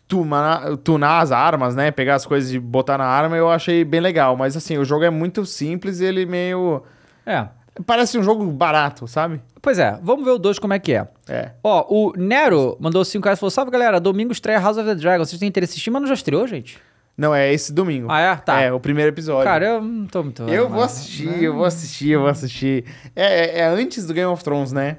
tunar, 0.08 0.76
tunar 0.78 1.19
as 1.22 1.32
armas, 1.32 1.76
né? 1.76 1.91
Pegar 1.91 2.15
as 2.15 2.26
coisas 2.26 2.52
e 2.52 2.60
botar 2.60 2.98
na 2.98 3.06
arma, 3.06 3.38
eu 3.38 3.50
achei 3.50 3.84
bem 3.86 4.02
legal. 4.02 4.36
Mas 4.36 4.58
assim, 4.58 4.78
o 4.78 4.84
jogo 4.84 5.04
é 5.06 5.10
muito 5.10 5.45
simples 5.45 6.00
e 6.00 6.06
ele 6.06 6.26
meio. 6.26 6.82
É. 7.26 7.48
Parece 7.86 8.17
um 8.17 8.24
jogo 8.24 8.43
barato, 8.48 9.08
sabe? 9.08 9.39
Pois 9.62 9.80
é, 9.80 9.98
vamos 10.02 10.26
ver 10.26 10.32
o 10.32 10.38
2 10.39 10.60
como 10.60 10.74
é 10.74 10.80
que 10.80 10.93
é. 10.93 11.08
É. 11.30 11.52
Ó, 11.63 11.86
o 11.89 12.13
Nero 12.17 12.76
mandou 12.80 13.06
5 13.06 13.24
reais 13.24 13.38
e 13.38 13.39
falou: 13.39 13.52
Salve 13.52 13.72
galera, 13.72 14.00
domingo 14.02 14.32
estreia 14.34 14.60
House 14.60 14.78
of 14.78 14.86
the 14.86 14.95
Dragon. 14.95 15.24
Vocês 15.24 15.39
têm 15.39 15.48
interesse 15.48 15.72
em 15.72 15.76
assistir, 15.76 15.91
mas 15.91 16.02
não 16.02 16.08
já 16.08 16.15
estreou, 16.15 16.45
gente? 16.48 16.78
Não, 17.19 17.36
é 17.36 17.53
esse 17.53 17.73
domingo. 17.73 18.08
Ah, 18.10 18.19
é? 18.19 18.36
Tá. 18.38 18.62
É, 18.62 18.71
o 18.71 18.79
primeiro 18.79 19.12
episódio. 19.12 19.43
Cara, 19.43 19.65
eu 19.65 19.82
não 19.82 20.08
tô 20.08 20.23
muito. 20.23 20.43
Eu 20.43 20.69
vou 20.69 20.82
assistir, 20.82 21.43
eu 21.43 21.53
vou 21.53 21.65
assistir, 21.65 22.10
eu 22.12 22.21
vou 22.21 22.29
assistir. 22.29 22.86
É, 23.15 23.23
é- 23.23 23.60
é 23.60 23.67
antes 23.67 24.05
do 24.05 24.13
Game 24.13 24.32
of 24.32 24.43
Thrones, 24.43 24.71
né? 24.71 24.97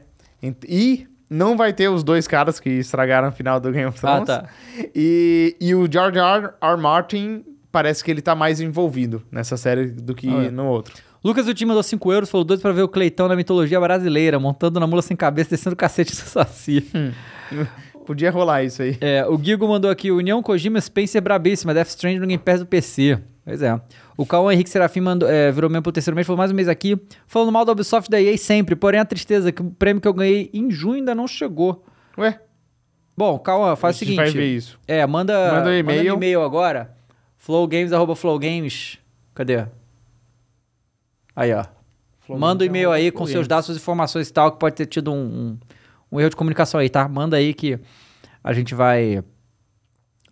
E 0.69 1.07
não 1.29 1.57
vai 1.57 1.73
ter 1.73 1.89
os 1.89 2.03
dois 2.05 2.27
caras 2.29 2.61
que 2.61 2.69
estragaram 2.71 3.29
o 3.29 3.33
final 3.33 3.59
do 3.61 3.71
Game 3.73 3.87
of 3.89 3.99
Ah, 4.03 4.21
Thrones. 4.21 4.27
tá. 4.27 4.45
E, 4.95 5.57
e 5.61 5.75
o 5.75 5.89
George 5.91 6.19
R. 6.19 6.51
R. 6.61 6.77
Martin 6.81 7.45
parece 7.73 8.03
que 8.05 8.11
ele 8.11 8.21
tá 8.21 8.35
mais 8.35 8.61
envolvido 8.61 9.23
nessa 9.31 9.57
série 9.57 9.87
do 9.87 10.15
que 10.15 10.29
Ah, 10.29 10.45
é. 10.47 10.51
no 10.51 10.67
outro. 10.67 10.95
Lucas 11.23 11.47
Uti 11.47 11.65
mandou 11.67 11.83
5 11.83 12.11
euros, 12.13 12.31
falou 12.31 12.45
doido 12.45 12.61
pra 12.61 12.73
ver 12.73 12.83
o 12.83 12.89
Cleitão 12.89 13.29
na 13.29 13.37
mitologia 13.37 13.79
brasileira, 13.79 14.39
montando 14.41 14.81
na 14.81 14.87
mula 14.87 15.03
sem 15.03 15.15
cabeça, 15.17 15.51
descendo 15.51 15.75
o 15.75 15.77
cacete 15.77 16.13
do 16.13 16.17
Saci. 16.17 16.87
Podia 18.11 18.29
rolar 18.29 18.65
isso 18.65 18.83
aí. 18.83 18.99
É, 19.01 19.25
o 19.25 19.39
Gigo 19.41 19.69
mandou 19.69 19.89
aqui, 19.89 20.11
União 20.11 20.43
Kojima 20.43 20.81
Spencer 20.81 21.23
brabíssima, 21.23 21.73
Death 21.73 21.91
Stranding 21.91 22.19
no 22.19 22.27
Game 22.27 22.43
Pass 22.43 22.59
do 22.59 22.67
PC. 22.67 23.21
Pois 23.45 23.63
é. 23.63 23.81
O 24.17 24.27
Cauã 24.27 24.53
Henrique 24.53 24.69
Serafim 24.69 24.99
mandou, 24.99 25.29
é, 25.29 25.53
virou 25.53 25.71
membro 25.71 25.85
pro 25.85 25.93
terceiro 25.93 26.17
mês, 26.17 26.27
falou 26.27 26.37
mais 26.37 26.51
um 26.51 26.55
mês 26.57 26.67
aqui, 26.67 27.01
falando 27.29 27.53
mal 27.53 27.65
da 27.65 27.71
Ubisoft 27.71 28.11
da 28.11 28.21
EA 28.21 28.37
sempre, 28.37 28.75
porém 28.75 28.99
a 28.99 29.05
tristeza 29.05 29.51
é 29.51 29.53
que 29.53 29.63
o 29.63 29.71
prêmio 29.71 30.03
que 30.03 30.09
eu 30.09 30.13
ganhei 30.13 30.51
em 30.53 30.73
junho 30.73 30.97
ainda 30.97 31.15
não 31.15 31.29
chegou. 31.29 31.85
Ué, 32.19 32.41
Bom, 33.17 33.39
Cauã, 33.39 33.77
faz 33.77 33.95
a 33.95 33.97
o 33.97 33.99
gente 34.01 34.09
seguinte... 34.17 34.17
vai 34.17 34.31
ver 34.33 34.57
isso. 34.57 34.77
É, 34.89 35.07
manda, 35.07 35.53
Manda 35.53 35.71
um 35.71 35.73
e-mail. 35.73 36.15
e-mail 36.15 36.43
agora. 36.43 36.93
Flowgames, 37.39 37.93
arroba 37.93 38.17
flowgames. 38.17 38.99
Cadê? 39.37 39.67
Aí, 41.37 41.55
ó. 41.55 41.65
Manda 42.29 42.65
um 42.65 42.67
e-mail 42.67 42.91
aí 42.91 43.13
com 43.13 43.25
seus 43.25 43.47
dados, 43.47 43.67
suas 43.67 43.79
informações 43.79 44.29
e 44.29 44.33
tal, 44.33 44.51
que 44.51 44.59
pode 44.59 44.75
ter 44.75 44.87
tido 44.87 45.13
um, 45.13 45.17
um, 45.17 45.59
um 46.11 46.19
erro 46.19 46.31
de 46.31 46.35
comunicação 46.35 46.81
aí, 46.81 46.89
tá? 46.91 47.09
Manda 47.09 47.37
aí 47.37 47.55
que 47.55 47.79
a 48.43 48.53
gente 48.53 48.75
vai 48.75 49.23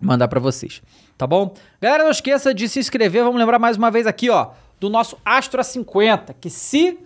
mandar 0.01 0.29
pra 0.29 0.41
vocês. 0.41 0.83
Tá 1.17 1.27
bom? 1.27 1.55
Galera, 1.81 2.05
não 2.05 2.11
esqueça 2.11 2.55
de 2.55 2.69
se 2.69 2.79
inscrever. 2.79 3.23
Vamos 3.23 3.39
lembrar 3.39 3.59
mais 3.59 3.77
uma 3.77 3.91
vez 3.91 4.07
aqui, 4.07 4.31
ó, 4.31 4.51
do 4.79 4.89
nosso 4.89 5.19
Astra 5.25 5.63
50, 5.63 6.35
que 6.35 6.49
se 6.49 6.99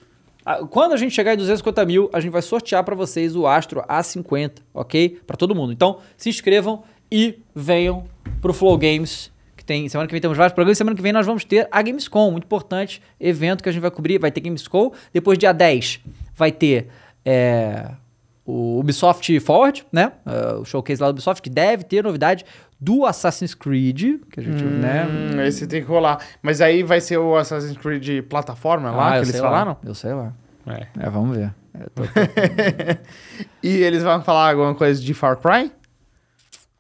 quando 0.71 0.93
a 0.93 0.97
gente 0.97 1.15
chegar 1.15 1.35
em 1.35 1.37
250 1.37 1.85
mil, 1.87 2.11
a 2.12 2.19
gente 2.19 2.33
vai 2.33 2.43
sortear 2.43 2.83
pra 2.83 2.97
vocês 2.97 3.37
o 3.37 3.47
Astro 3.47 3.83
A50, 3.83 4.59
ok? 4.75 5.21
Pra 5.27 5.37
todo 5.37 5.55
mundo. 5.55 5.73
Então, 5.73 6.01
se 6.17 6.29
inscrevam 6.29 6.83
e 7.11 7.38
venham 7.55 8.05
pro 8.41 8.53
Flow 8.53 8.77
Games, 8.77 9.31
que 9.57 9.65
tem 9.65 9.88
semana 9.88 10.09
que 10.09 10.12
vem 10.12 10.21
temos 10.21 10.37
vários 10.37 10.55
programas. 10.55 10.79
Semana 10.79 10.97
que 10.97 11.03
vem 11.03 11.12
nós 11.12 11.27
vamos 11.27 11.45
ter 11.45 11.69
a 11.71 11.81
Gamescom, 11.81 12.33
muito 12.33 12.45
importante 12.45 13.01
evento 13.21 13.62
que 13.62 13.69
a 13.69 13.73
gente 13.73 13.83
vai 13.83 13.91
cobrir. 13.91 14.19
Vai 14.19 14.33
ter 14.33 14.41
Gamescom. 14.41 14.93
Depois, 15.12 15.38
dia 15.38 15.53
10, 15.53 16.01
vai 16.35 16.51
ter 16.51 16.88
é, 17.25 17.93
o 18.45 18.79
Ubisoft 18.81 19.39
Forward, 19.41 19.85
né? 19.93 20.13
Ah, 20.27 20.57
o 20.61 20.65
showcase 20.65 21.01
lá 21.01 21.09
do 21.09 21.13
Ubisoft, 21.13 21.41
que 21.43 21.51
deve 21.51 21.85
ter 21.85 22.03
novidade 22.03 22.45
do 22.81 23.07
Assassin's 23.07 23.55
Creed, 23.55 24.21
que 24.31 24.41
a 24.41 24.43
gente, 24.43 24.65
né? 24.65 25.07
Hum, 25.07 25.41
esse 25.43 25.67
tem 25.69 25.83
que 25.83 25.89
rolar. 25.89 26.19
Mas 26.43 26.61
aí 26.61 26.83
vai 26.83 27.01
ser 27.01 27.19
o 27.19 27.37
Assassin's 27.37 27.77
Creed 27.77 28.25
plataforma 28.29 28.91
lá 28.91 29.09
Ah, 29.09 29.13
que 29.13 29.19
eu 29.19 29.23
eles 29.23 29.41
falaram? 29.41 29.71
Lá. 29.73 29.79
Eu 29.85 29.95
sei 29.95 30.13
lá. 30.13 30.33
É. 30.67 30.87
É, 30.99 31.09
vamos 31.11 31.37
ver. 31.37 31.55
É, 31.75 31.87
tô- 31.95 32.03
E 33.63 33.69
eles 33.69 34.03
vão 34.03 34.21
falar 34.23 34.51
alguma 34.51 34.75
coisa 34.75 35.01
de 35.01 35.15
Far 35.15 35.37
Cry? 35.37 35.71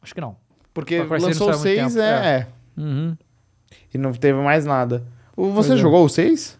Acho 0.02 0.14
que 0.14 0.20
não. 0.20 0.36
Porque 0.74 1.00
lançou 1.02 1.50
o 1.50 1.54
sai 1.54 1.78
há 1.78 1.82
muito 1.82 1.92
6, 1.92 1.94
tempo, 1.94 2.00
é, 2.04 2.36
é. 2.38 2.46
Uhum. 2.80 3.16
E 3.94 3.98
não 3.98 4.12
teve 4.12 4.38
mais 4.40 4.64
nada. 4.64 5.04
Você 5.36 5.52
Pois 5.68 5.70
é. 5.70 5.76
jogou 5.76 6.04
o 6.04 6.08
6? 6.08 6.58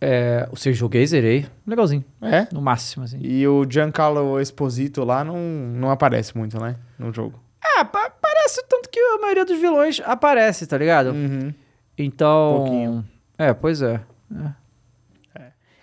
É, 0.00 0.48
o 0.50 0.56
seu 0.56 0.72
joguei, 0.72 1.06
zerei. 1.06 1.46
Legalzinho. 1.66 2.04
É. 2.22 2.46
No 2.52 2.62
máximo, 2.62 3.04
assim. 3.04 3.18
E 3.20 3.46
o 3.46 3.66
Giancarlo 3.68 4.40
Esposito 4.40 5.04
lá 5.04 5.22
não, 5.22 5.36
não 5.36 5.90
aparece 5.90 6.36
muito, 6.36 6.58
né? 6.58 6.76
No 6.98 7.12
jogo. 7.12 7.38
Ah, 7.62 7.84
pa- 7.84 8.10
parece 8.10 8.64
tanto 8.66 8.88
que 8.88 8.98
a 8.98 9.18
maioria 9.18 9.44
dos 9.44 9.58
vilões 9.60 10.00
aparece, 10.04 10.66
tá 10.66 10.78
ligado? 10.78 11.10
Uhum. 11.10 11.52
Então. 11.98 12.54
Pouquinho. 12.64 13.04
É, 13.36 13.52
pois 13.52 13.82
é. 13.82 14.00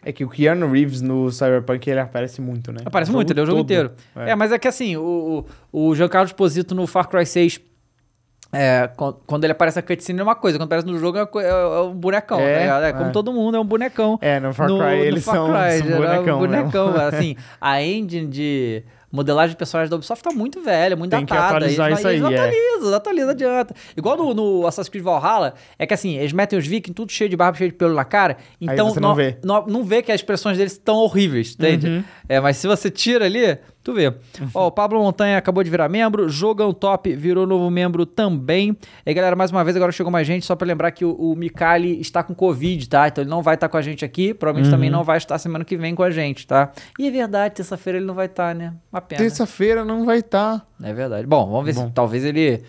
É 0.03 0.11
que 0.13 0.23
o 0.23 0.29
Keanu 0.29 0.71
Reeves 0.71 1.01
no 1.01 1.29
Cyberpunk 1.31 1.89
ele 1.89 1.99
aparece 1.99 2.39
muito, 2.39 2.71
né? 2.71 2.79
Aparece 2.85 3.11
muito, 3.11 3.31
ele 3.33 3.41
é 3.41 3.43
o 3.43 3.45
jogo 3.45 3.57
todo. 3.57 3.65
inteiro. 3.65 3.91
É. 4.15 4.33
mas 4.35 4.53
é 4.53 4.57
que 4.57 4.67
assim, 4.67 4.95
o, 4.95 5.45
o, 5.71 5.89
o 5.89 5.95
Giancarlo 5.95 6.25
Esposito 6.27 6.73
no 6.73 6.87
Far 6.87 7.09
Cry 7.09 7.25
6. 7.25 7.59
É, 8.51 8.89
quan- 8.95 9.13
quando 9.25 9.43
ele 9.43 9.51
aparece 9.51 9.75
na 9.77 9.81
cutscene 9.81 10.19
é 10.19 10.23
uma 10.23 10.35
coisa, 10.35 10.57
quando 10.57 10.67
aparece 10.67 10.87
no 10.87 10.97
jogo 10.97 11.17
é, 11.17 11.21
é- 11.43 11.49
é 11.49 11.81
um 11.81 11.93
bonecão, 11.93 12.39
É, 12.39 12.53
tá 12.53 12.59
ligado? 12.61 12.83
É 12.85 12.93
como 12.93 13.05
é. 13.09 13.11
todo 13.11 13.33
mundo, 13.33 13.57
é 13.57 13.59
um 13.59 13.65
bonecão. 13.65 14.17
É, 14.21 14.39
no 14.39 14.53
Far 14.53 14.69
no, 14.69 14.77
Cry 14.79 14.85
no 14.99 15.03
eles 15.03 15.23
Far 15.25 15.35
são, 15.35 15.47
Cry, 15.47 15.77
são 15.89 15.97
bonecão, 15.97 16.39
bonecão. 16.39 16.91
mesmo. 16.93 17.01
assim, 17.01 17.35
a 17.59 17.83
engine 17.83 18.25
de 18.27 18.83
modelagem 19.11 19.51
de 19.51 19.57
personagens 19.57 19.89
da 19.89 19.95
Ubisoft 19.95 20.21
tá 20.23 20.31
muito 20.31 20.61
velha, 20.61 20.95
muito 20.95 21.11
Tem 21.11 21.25
que 21.25 21.31
datada. 21.33 21.57
atualizar 21.57 21.87
eles, 21.87 21.99
isso 21.99 22.07
eles 22.09 22.23
aí, 22.23 22.33
é. 22.33 22.37
atualizam, 22.37 22.93
atualiza, 22.95 23.31
adianta. 23.31 23.75
Igual 23.95 24.17
no, 24.17 24.33
no 24.33 24.67
Assassin's 24.67 24.89
Creed 24.89 25.03
Valhalla, 25.03 25.53
é 25.79 25.85
que 25.87 25.93
assim, 25.93 26.17
eles 26.17 26.33
metem 26.33 26.57
os 26.59 26.67
vikings 26.67 26.93
tudo 26.93 27.11
cheio 27.11 27.29
de 27.29 27.35
barba, 27.35 27.57
cheio 27.57 27.71
de 27.71 27.77
pelo 27.77 27.93
na 27.95 28.03
cara, 28.05 28.37
então 28.61 28.89
você 28.89 28.99
não 28.99 29.15
vê. 29.15 29.37
Não, 29.43 29.65
não 29.65 29.83
vê 29.83 30.01
que 30.01 30.11
as 30.11 30.19
expressões 30.21 30.57
deles 30.57 30.73
estão 30.73 30.95
horríveis, 30.97 31.53
entende? 31.53 31.87
Uhum. 31.87 32.03
É, 32.29 32.39
mas 32.39 32.57
se 32.57 32.67
você 32.67 32.89
tira 32.91 33.25
ali, 33.25 33.57
tu 33.87 33.93
vê. 33.93 34.13
Ó, 34.53 34.67
o 34.67 34.71
Pablo 34.71 34.99
Montanha 35.01 35.37
acabou 35.37 35.63
de 35.63 35.69
virar 35.69 35.87
membro, 35.87 36.27
Jogão 36.27 36.73
Top 36.73 37.13
virou 37.15 37.47
novo 37.47 37.69
membro 37.71 38.05
também. 38.05 38.77
E 39.05 39.09
aí, 39.09 39.13
galera, 39.13 39.35
mais 39.35 39.49
uma 39.49 39.63
vez, 39.63 39.75
agora 39.75 39.91
chegou 39.91 40.11
mais 40.11 40.27
gente, 40.27 40.45
só 40.45 40.55
pra 40.55 40.67
lembrar 40.67 40.91
que 40.91 41.05
o, 41.05 41.11
o 41.13 41.35
Mikali 41.35 41.99
está 42.01 42.21
com 42.21 42.35
Covid, 42.35 42.87
tá? 42.89 43.07
Então 43.07 43.21
ele 43.23 43.29
não 43.29 43.41
vai 43.41 43.55
estar 43.55 43.69
com 43.69 43.77
a 43.77 43.81
gente 43.81 44.03
aqui, 44.03 44.33
provavelmente 44.33 44.67
Uhum. 44.67 44.71
também 44.77 44.89
não 44.89 45.03
vai 45.03 45.17
estar 45.17 45.37
semana 45.39 45.63
que 45.63 45.77
vem 45.77 45.95
com 45.95 46.03
a 46.03 46.11
gente, 46.11 46.45
tá? 46.45 46.71
E 46.99 47.07
é 47.07 47.11
verdade, 47.11 47.55
terça-feira 47.55 47.97
ele 47.99 48.05
não 48.05 48.13
vai 48.15 48.25
estar, 48.25 48.53
né? 48.53 48.73
Uma 48.91 48.99
pena. 49.01 49.21
Terça-feira 49.21 49.85
não 49.85 50.05
vai 50.05 50.19
estar. 50.19 50.67
É 50.83 50.93
verdade. 50.93 51.25
Bom, 51.25 51.49
vamos 51.49 51.65
ver 51.65 51.73
Bom. 51.73 51.87
se 51.87 51.93
talvez 51.93 52.25
ele 52.25 52.63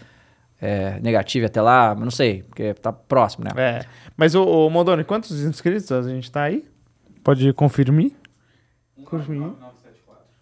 é, 0.61 0.98
negative 1.00 1.46
até 1.46 1.61
lá, 1.61 1.94
mas 1.94 2.04
não 2.04 2.11
sei, 2.11 2.42
porque 2.44 2.74
tá 2.74 2.92
próximo, 2.92 3.44
né? 3.44 3.50
É. 3.57 3.81
Mas, 4.16 4.35
ô, 4.35 4.44
ô 4.44 4.70
Mondoni, 4.70 5.02
quantos 5.04 5.42
inscritos 5.42 5.90
a 5.90 6.02
gente 6.02 6.31
tá 6.31 6.42
aí? 6.42 6.64
Pode 7.24 7.52
confirmar? 7.52 8.07
Confirmar. 9.04 9.50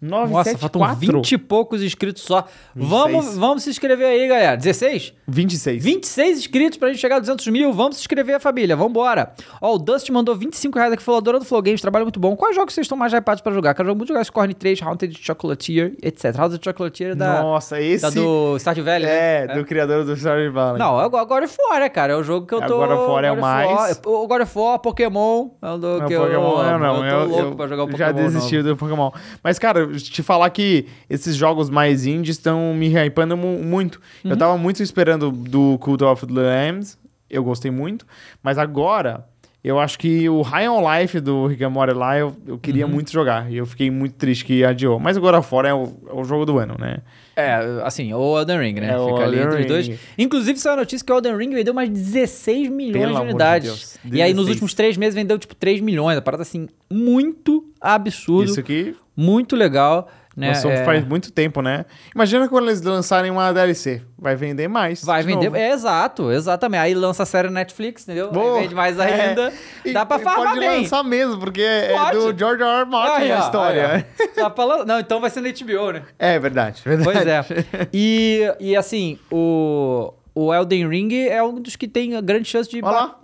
Nossa, 0.00 0.56
faltam 0.59 0.80
974? 0.82 1.00
20 1.22 1.32
e 1.32 1.38
poucos 1.38 1.82
inscritos 1.82 2.22
só. 2.22 2.44
Vamos, 2.74 3.12
26. 3.24 3.38
vamos 3.38 3.62
se 3.62 3.70
inscrever 3.70 4.06
aí, 4.06 4.28
galera. 4.28 4.56
16? 4.56 5.14
26. 5.26 5.82
26 5.82 6.38
inscritos 6.38 6.78
pra 6.78 6.88
gente 6.88 6.98
chegar 7.00 7.16
a 7.16 7.20
200 7.20 7.46
mil. 7.48 7.72
Vamos 7.72 7.96
se 7.96 8.02
inscrever, 8.02 8.38
família. 8.38 8.76
Vambora. 8.76 9.32
Ó, 9.61 9.74
o 9.74 9.78
Dust 9.78 10.09
mandou 10.11 10.37
25 10.37 10.78
reais 10.78 10.92
aqui. 10.92 11.02
Falou, 11.02 11.18
adorando 11.18 11.44
Flow 11.46 11.62
Games, 11.62 11.80
trabalho 11.80 12.04
muito 12.04 12.20
bom. 12.20 12.37
Quais 12.37 12.54
jogos 12.54 12.74
vocês 12.74 12.85
estão 12.85 12.96
mais 12.98 13.12
hypados 13.14 13.40
pra 13.40 13.52
jogar? 13.52 13.72
Quero 13.74 13.94
muito 13.96 14.09
jogar 14.09 14.22
Scorn 14.24 14.52
3, 14.52 14.82
Haunted 14.82 15.18
Chocolatier, 15.18 15.94
etc. 16.02 16.38
Haunted 16.38 16.62
Chocolatier 16.62 17.12
é 17.12 17.14
da, 17.14 17.40
Nossa, 17.42 17.80
esse... 17.80 18.02
da 18.02 18.11
do 18.11 18.56
Stardew 18.59 18.85
Valley, 18.85 19.09
É, 19.09 19.46
né? 19.48 19.54
do 19.54 19.64
criador 19.64 20.04
do 20.04 20.14
Stardew 20.14 20.52
Valley. 20.52 20.78
Não, 20.78 21.00
é 21.00 21.06
o 21.06 21.11
God 21.11 21.44
of 21.44 21.56
War, 21.70 21.80
né, 21.80 21.88
cara? 21.88 22.12
É 22.12 22.16
o 22.16 22.22
jogo 22.22 22.46
que 22.46 22.52
eu 22.54 22.62
É, 22.62 22.66
tô... 22.66 22.76
God 22.78 22.90
of 22.90 23.11
War 23.11 23.24
é 23.24 23.32
o 23.32 23.40
mais. 23.40 23.70
War- 23.70 23.96
O 24.04 24.26
God 24.28 24.42
of 24.42 24.59
War, 24.59 24.78
Pokémon. 24.78 25.48
É 25.62 25.70
o 25.70 25.78
do 25.78 25.98
Não, 26.00 26.06
que 26.06 26.12
eu, 26.14 26.20
Pokémon 26.22 26.62
eu 26.64 26.78
não. 26.78 27.04
Eu 27.04 27.11
tô 27.11 27.16
Eu, 27.16 27.28
louco 27.28 27.42
eu 27.52 27.56
pra 27.56 27.66
jogar 27.66 27.82
o 27.85 27.87
Pokémon 27.88 27.98
já 28.06 28.12
desisti 28.12 28.56
novo. 28.59 28.68
do 28.68 28.76
Pokémon. 28.76 29.11
Mas, 29.42 29.59
cara, 29.59 29.86
te 29.96 30.22
falar 30.22 30.51
que 30.51 30.87
esses 31.09 31.37
jogos 31.37 31.68
mais 31.70 32.07
indies 32.07 32.37
estão 32.37 32.75
me 32.75 32.88
hypando 32.88 33.37
mu- 33.37 33.62
muito. 33.62 34.01
Uhum. 34.25 34.31
Eu 34.33 34.37
tava 34.37 34.57
muito 34.59 34.83
esperando 34.83 35.31
do 35.31 35.79
Cult 35.79 36.03
of 36.05 36.27
the 36.27 36.33
Lambs. 36.33 36.99
Eu 37.29 37.42
gostei 37.44 37.70
muito. 37.70 38.07
Mas 38.42 38.57
agora, 38.59 39.27
eu 39.64 39.81
acho 39.81 39.99
que 39.99 40.29
o 40.29 40.42
High 40.42 40.68
on 40.68 40.81
Life 41.01 41.18
do 41.20 41.46
Rick 41.49 41.64
and 41.64 41.70
Morty 41.70 41.92
lá, 41.94 42.16
eu, 42.18 42.37
eu 42.46 42.57
queria 42.59 42.87
Uhum. 42.87 42.92
muito 42.92 43.11
jogar. 43.12 43.51
E 43.51 43.57
eu 43.57 43.66
fiquei 43.66 43.90
muito 43.90 44.14
triste 44.14 44.44
que 44.44 44.64
adiou. 44.64 44.99
Mas 45.01 45.16
of 45.35 45.55
War 45.55 45.66
é 45.66 45.75
o, 45.75 45.92
é 46.09 46.12
o 46.14 46.22
jogo 46.25 46.44
do 46.46 46.59
ano, 46.59 46.77
né? 46.79 46.99
É, 47.37 47.83
assim, 47.85 48.12
o 48.14 48.38
Elden 48.38 48.59
Ring, 48.59 48.75
né? 48.81 48.87
É, 48.94 48.99
Fica 48.99 49.25
ali 49.25 49.38
Elden 49.38 49.42
entre 49.42 49.49
os 49.49 49.57
Ring. 49.61 49.66
dois. 49.66 50.01
Inclusive, 50.16 50.59
saiu 50.59 50.72
a 50.72 50.77
notícia 50.79 51.05
que 51.05 51.12
o 51.12 51.16
Elden 51.16 51.37
Ring 51.37 51.51
vendeu 51.51 51.75
mais 51.75 51.88
de 51.90 51.94
16 51.94 52.70
milhões 52.70 52.92
Pelo 53.03 53.12
de 53.14 53.20
de 53.20 53.22
unidades. 53.29 53.68
Deus, 53.68 53.99
E 54.18 54.22
aí, 54.22 54.31
nos 54.33 54.46
16. 54.46 54.49
últimos 54.49 54.75
três 54.75 54.96
meses, 54.96 55.14
vendeu, 55.14 55.38
tipo, 55.38 55.55
3 55.55 55.81
milhões. 55.83 56.16
A 56.16 56.22
parada, 56.22 56.42
assim, 56.42 56.66
muito 56.90 57.62
absurdo. 57.81 58.51
Isso 58.51 58.61
aqui 58.61 58.96
Muito 59.14 59.55
legal, 59.55 60.11
né? 60.37 60.49
lançou 60.49 60.70
É, 60.70 60.85
faz 60.85 61.05
muito 61.05 61.33
tempo, 61.33 61.62
né? 61.62 61.87
Imagina 62.14 62.49
quando 62.49 62.66
eles 62.68 62.83
lançarem 62.83 63.31
uma 63.31 63.53
DLC. 63.53 64.03
Vai 64.18 64.37
vender 64.37 64.68
mais. 64.68 65.03
Vai 65.03 65.22
de 65.22 65.27
vender. 65.29 65.55
É, 65.55 65.70
exato, 65.72 66.31
exatamente. 66.31 66.81
Aí 66.81 66.94
lança 66.94 67.22
a 67.22 67.27
série 67.27 67.49
Netflix, 67.49 68.03
entendeu? 68.03 68.31
Boa. 68.31 68.57
Aí 68.57 68.62
vende 68.62 68.75
mais 68.75 68.99
É. 68.99 69.03
ainda. 69.29 69.53
E- 69.85 69.92
Dá 69.92 70.05
pra 70.05 70.18
e 70.18 70.20
farmar 70.20 70.49
Pode 70.49 70.61
bem. 70.61 70.81
lançar 70.83 71.03
mesmo, 71.03 71.38
porque 71.38 71.62
é 71.62 71.92
Pode. 71.94 72.18
do 72.18 72.38
George 72.38 72.62
R. 72.62 72.81
R. 72.81 72.85
Martin 72.85 73.22
Aí, 73.22 73.33
a 73.33 73.38
história. 73.38 73.92
aí. 74.18 74.27
Dá 74.37 74.51
pra 74.51 74.64
lan- 74.64 74.85
Não, 74.85 75.01
então 75.01 75.20
vai 75.20 75.31
ser 75.31 75.40
no 75.40 75.49
HBO, 75.49 75.92
né? 75.92 76.03
É 76.18 76.38
verdade, 76.38 76.83
verdade. 76.85 77.11
Pois 77.11 77.27
é. 77.27 77.44
E, 77.92 78.53
e 78.61 78.77
assim, 78.77 79.18
o, 79.31 80.12
o 80.35 80.53
Elden 80.53 80.88
Ring 80.88 81.14
é 81.29 81.42
um 81.42 81.55
dos 81.61 81.77
que 81.77 81.88
tem 81.88 82.22
grande 82.22 82.49
chance 82.49 82.68
de. 82.68 82.83
Olha 82.85 82.90
lá. 82.94 83.18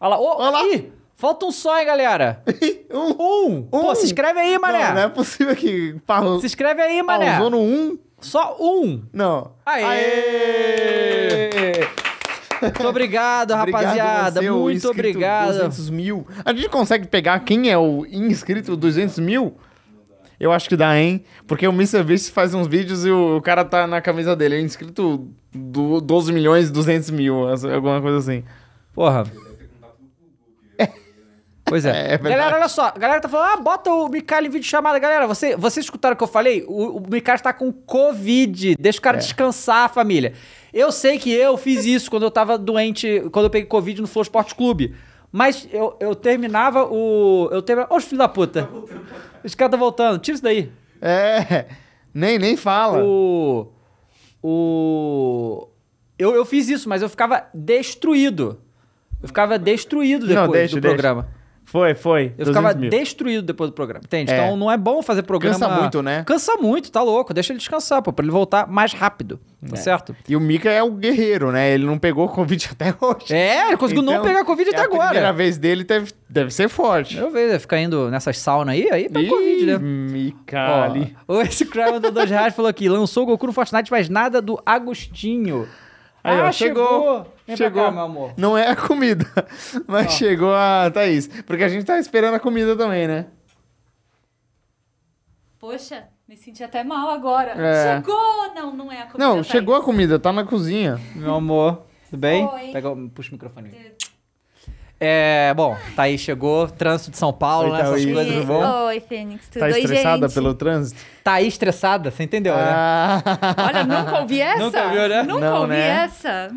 Olha 0.00 0.08
lá. 0.10 0.18
Ô, 0.20 0.36
Olha 0.40 0.50
lá. 0.50 0.62
Ih, 0.74 0.92
falta 1.16 1.46
um 1.46 1.50
só, 1.50 1.78
hein, 1.78 1.86
galera? 1.86 2.42
um. 2.92 3.56
Um. 3.58 3.62
Pô, 3.62 3.94
se 3.94 4.04
inscreve 4.06 4.38
aí, 4.38 4.58
mané. 4.58 4.88
Não, 4.88 4.94
não 4.94 5.02
é 5.02 5.08
possível 5.08 5.56
que 5.56 5.96
pausou, 6.06 6.40
Se 6.40 6.46
inscreve 6.46 6.80
aí, 6.82 7.02
mané. 7.02 7.32
pausou 7.32 7.50
no 7.50 7.58
um. 7.60 7.98
Só 8.20 8.56
um. 8.60 9.02
Não. 9.12 9.52
Aê! 9.64 11.50
Muito 12.62 12.88
obrigado, 12.88 13.52
rapaziada. 13.54 14.40
você, 14.40 14.50
o 14.50 14.60
Muito 14.60 14.88
obrigado. 14.88 15.52
200 15.52 15.90
mil. 15.90 16.26
A 16.44 16.52
gente 16.52 16.68
consegue 16.68 17.06
pegar 17.06 17.40
quem 17.40 17.70
é 17.70 17.76
o 17.76 18.06
inscrito 18.06 18.76
200 18.76 19.18
mil? 19.18 19.56
Eu 20.38 20.52
acho 20.52 20.68
que 20.68 20.76
dá, 20.76 20.98
hein? 20.98 21.24
Porque 21.46 21.66
o 21.66 21.72
MrBeast 21.72 22.30
faz 22.30 22.52
uns 22.52 22.66
vídeos 22.66 23.06
e 23.06 23.10
o, 23.10 23.38
o 23.38 23.42
cara 23.42 23.64
tá 23.64 23.86
na 23.86 24.00
camisa 24.02 24.36
dele. 24.36 24.56
É 24.56 24.60
inscrito 24.60 25.30
do 25.52 26.00
12 26.00 26.32
milhões 26.32 26.68
e 26.68 26.72
200 26.72 27.10
mil, 27.10 27.48
alguma 27.48 28.00
coisa 28.02 28.18
assim. 28.18 28.44
Porra. 28.92 29.24
Pois 31.68 31.84
é. 31.84 32.12
É, 32.12 32.14
é 32.14 32.18
galera, 32.18 32.56
olha 32.56 32.68
só. 32.68 32.86
A 32.94 32.98
galera 32.98 33.20
tá 33.20 33.28
falando, 33.28 33.54
ah, 33.54 33.56
bota 33.60 33.90
o 33.90 34.08
Micali 34.08 34.46
em 34.46 34.50
vídeo 34.50 34.66
chamada. 34.66 34.98
Galera, 34.98 35.26
você, 35.26 35.56
vocês 35.56 35.84
escutaram 35.84 36.14
o 36.14 36.16
que 36.16 36.22
eu 36.22 36.28
falei? 36.28 36.64
O, 36.68 36.98
o 36.98 37.02
Micali 37.10 37.40
tá 37.42 37.52
com 37.52 37.72
Covid. 37.72 38.76
Deixa 38.78 38.98
o 38.98 39.00
É. 39.00 39.02
cara 39.02 39.18
descansar, 39.18 39.92
família. 39.92 40.32
Eu 40.72 40.92
sei 40.92 41.18
que 41.18 41.32
eu 41.32 41.56
fiz 41.56 41.84
isso 41.84 42.08
quando 42.10 42.22
eu 42.22 42.30
tava 42.30 42.56
doente, 42.56 43.22
quando 43.32 43.46
eu 43.46 43.50
peguei 43.50 43.66
Covid 43.66 44.00
no 44.00 44.06
Flow 44.06 44.22
Sport 44.22 44.54
Clube. 44.54 44.94
Mas 45.32 45.68
eu, 45.72 45.96
eu 45.98 46.14
terminava 46.14 46.84
o. 46.84 47.48
Eu 47.50 47.60
terminava. 47.60 47.92
Ô, 47.92 48.00
filho 48.00 48.18
da 48.18 48.28
puta. 48.28 48.68
Os 49.42 49.54
caras 49.54 49.72
tá 49.72 49.76
voltando. 49.76 50.18
Tira 50.20 50.34
isso 50.36 50.42
daí. 50.44 50.70
É. 51.02 51.66
Nem, 52.14 52.38
nem 52.38 52.56
fala. 52.56 53.02
O. 53.02 53.72
O. 54.42 55.68
Eu, 56.18 56.34
eu 56.34 56.44
fiz 56.44 56.68
isso, 56.68 56.88
mas 56.88 57.02
eu 57.02 57.08
ficava 57.08 57.46
destruído. 57.52 58.60
Eu 59.22 59.28
ficava 59.28 59.58
destruído 59.58 60.26
depois 60.26 60.46
Não, 60.46 60.52
deixa, 60.52 60.74
do 60.76 60.80
deixa. 60.80 60.94
programa. 60.94 61.28
Foi, 61.66 61.96
foi. 61.96 62.32
Eu 62.38 62.46
ficava 62.46 62.72
200 62.72 62.80
mil. 62.80 62.90
destruído 62.90 63.42
depois 63.42 63.70
do 63.70 63.74
programa, 63.74 64.02
entende? 64.04 64.32
É. 64.32 64.36
Então 64.36 64.56
não 64.56 64.70
é 64.70 64.76
bom 64.76 65.02
fazer 65.02 65.24
programa... 65.24 65.58
Cansa 65.58 65.80
muito, 65.80 66.00
né? 66.02 66.22
Cansa 66.24 66.56
muito, 66.56 66.92
tá 66.92 67.02
louco. 67.02 67.34
Deixa 67.34 67.52
ele 67.52 67.58
descansar, 67.58 68.00
pô, 68.00 68.12
pra 68.12 68.24
ele 68.24 68.30
voltar 68.30 68.68
mais 68.68 68.92
rápido, 68.92 69.40
tá 69.68 69.74
certo? 69.74 70.14
E 70.28 70.36
o 70.36 70.40
Mika 70.40 70.70
é 70.70 70.80
o 70.80 70.92
guerreiro, 70.92 71.50
né? 71.50 71.68
Ele 71.74 71.84
não 71.84 71.98
pegou 71.98 72.28
Covid 72.28 72.68
até 72.72 72.94
hoje. 73.00 73.34
É, 73.34 73.66
ele 73.66 73.76
conseguiu 73.76 74.02
não 74.02 74.12
Então, 74.12 74.24
pegar 74.24 74.44
Covid 74.44 74.70
é 74.70 74.72
até 74.72 74.82
A 74.84 74.88
primeira 74.88 75.10
agora. 75.18 75.32
vez 75.32 75.58
dele 75.58 75.82
deve, 75.82 76.12
deve 76.30 76.50
ser 76.52 76.68
forte. 76.68 77.16
Eu 77.16 77.32
vejo, 77.32 77.58
ficar 77.58 77.80
indo 77.80 78.08
nessas 78.12 78.38
saunas 78.38 78.72
aí, 78.72 78.88
aí 78.90 79.08
pega 79.08 79.26
Ih, 79.26 79.28
Covid, 79.28 79.66
né? 79.66 79.78
Mika 79.78 80.84
ali. 80.84 81.16
O 81.26 81.40
esse 81.40 81.66
Cry 81.66 81.90
mandou 81.90 82.12
dois 82.12 82.30
reais 82.30 82.54
falou 82.54 82.68
aqui, 82.68 82.88
lançou 82.88 83.24
o 83.24 83.26
Goku 83.26 83.46
no 83.48 83.52
Fortnite, 83.52 83.90
mas 83.90 84.08
nada 84.08 84.40
do 84.40 84.56
Agostinho. 84.64 85.66
Aí, 86.26 86.40
ah, 86.40 86.46
ó, 86.48 86.52
chegou. 86.52 87.22
Vem 87.46 87.56
pra 87.56 87.56
chegou. 87.56 87.84
cá, 87.84 87.90
meu 87.90 88.02
amor. 88.02 88.34
Não 88.36 88.58
é 88.58 88.68
a 88.68 88.74
comida, 88.76 89.24
mas 89.86 90.12
chegou 90.12 90.52
a 90.54 90.90
Thaís. 90.92 91.28
Porque 91.46 91.62
a 91.62 91.68
gente 91.68 91.84
tá 91.84 91.98
esperando 91.98 92.34
a 92.34 92.40
comida 92.40 92.74
também, 92.76 93.06
né? 93.06 93.26
Poxa, 95.58 96.04
me 96.28 96.36
senti 96.36 96.62
até 96.62 96.82
mal 96.84 97.10
agora. 97.10 97.52
É. 97.52 97.96
Chegou! 97.96 98.54
Não, 98.54 98.74
não 98.74 98.92
é 98.92 99.02
a 99.02 99.06
comida. 99.06 99.18
Não, 99.24 99.34
Thaís. 99.36 99.46
chegou 99.46 99.74
a 99.74 99.82
comida, 99.82 100.18
tá 100.18 100.32
na 100.32 100.44
cozinha. 100.44 101.00
Meu 101.14 101.34
amor, 101.34 101.82
tudo 102.10 102.18
bem? 102.20 102.44
Oi. 102.46 102.72
Pega, 102.72 102.90
o- 102.90 103.08
puxa 103.10 103.30
o 103.30 103.32
microfone. 103.34 103.70
É, 104.98 105.52
bom, 105.54 105.76
Thaís 105.94 106.20
chegou, 106.22 106.68
trânsito 106.68 107.10
de 107.10 107.18
São 107.18 107.30
Paulo, 107.32 107.68
Oi, 107.68 107.72
né? 107.74 107.80
Essas 107.82 108.02
Thaís. 108.02 108.14
coisas 108.14 108.34
Oi, 108.36 108.42
vão. 108.44 108.86
Oi, 108.86 109.00
Fênix, 109.00 109.46
tudo 109.48 109.60
Tá 109.60 109.66
Oi, 109.66 109.80
estressada 109.80 110.26
gente? 110.26 110.34
pelo 110.34 110.54
trânsito? 110.54 111.00
Thaís 111.22 111.48
estressada, 111.48 112.10
você 112.10 112.22
entendeu, 112.22 112.54
né? 112.56 112.62
Ah. 112.66 113.22
Olha, 113.68 113.84
nunca 113.84 114.20
ouvi 114.20 114.40
essa. 114.40 114.58
Nunca 114.64 114.84
ouviu, 114.84 115.08
né? 115.08 115.22
Nunca 115.22 115.40
Não, 115.50 115.60
ouvi 115.62 115.72
né? 115.74 115.88
essa. 116.04 116.50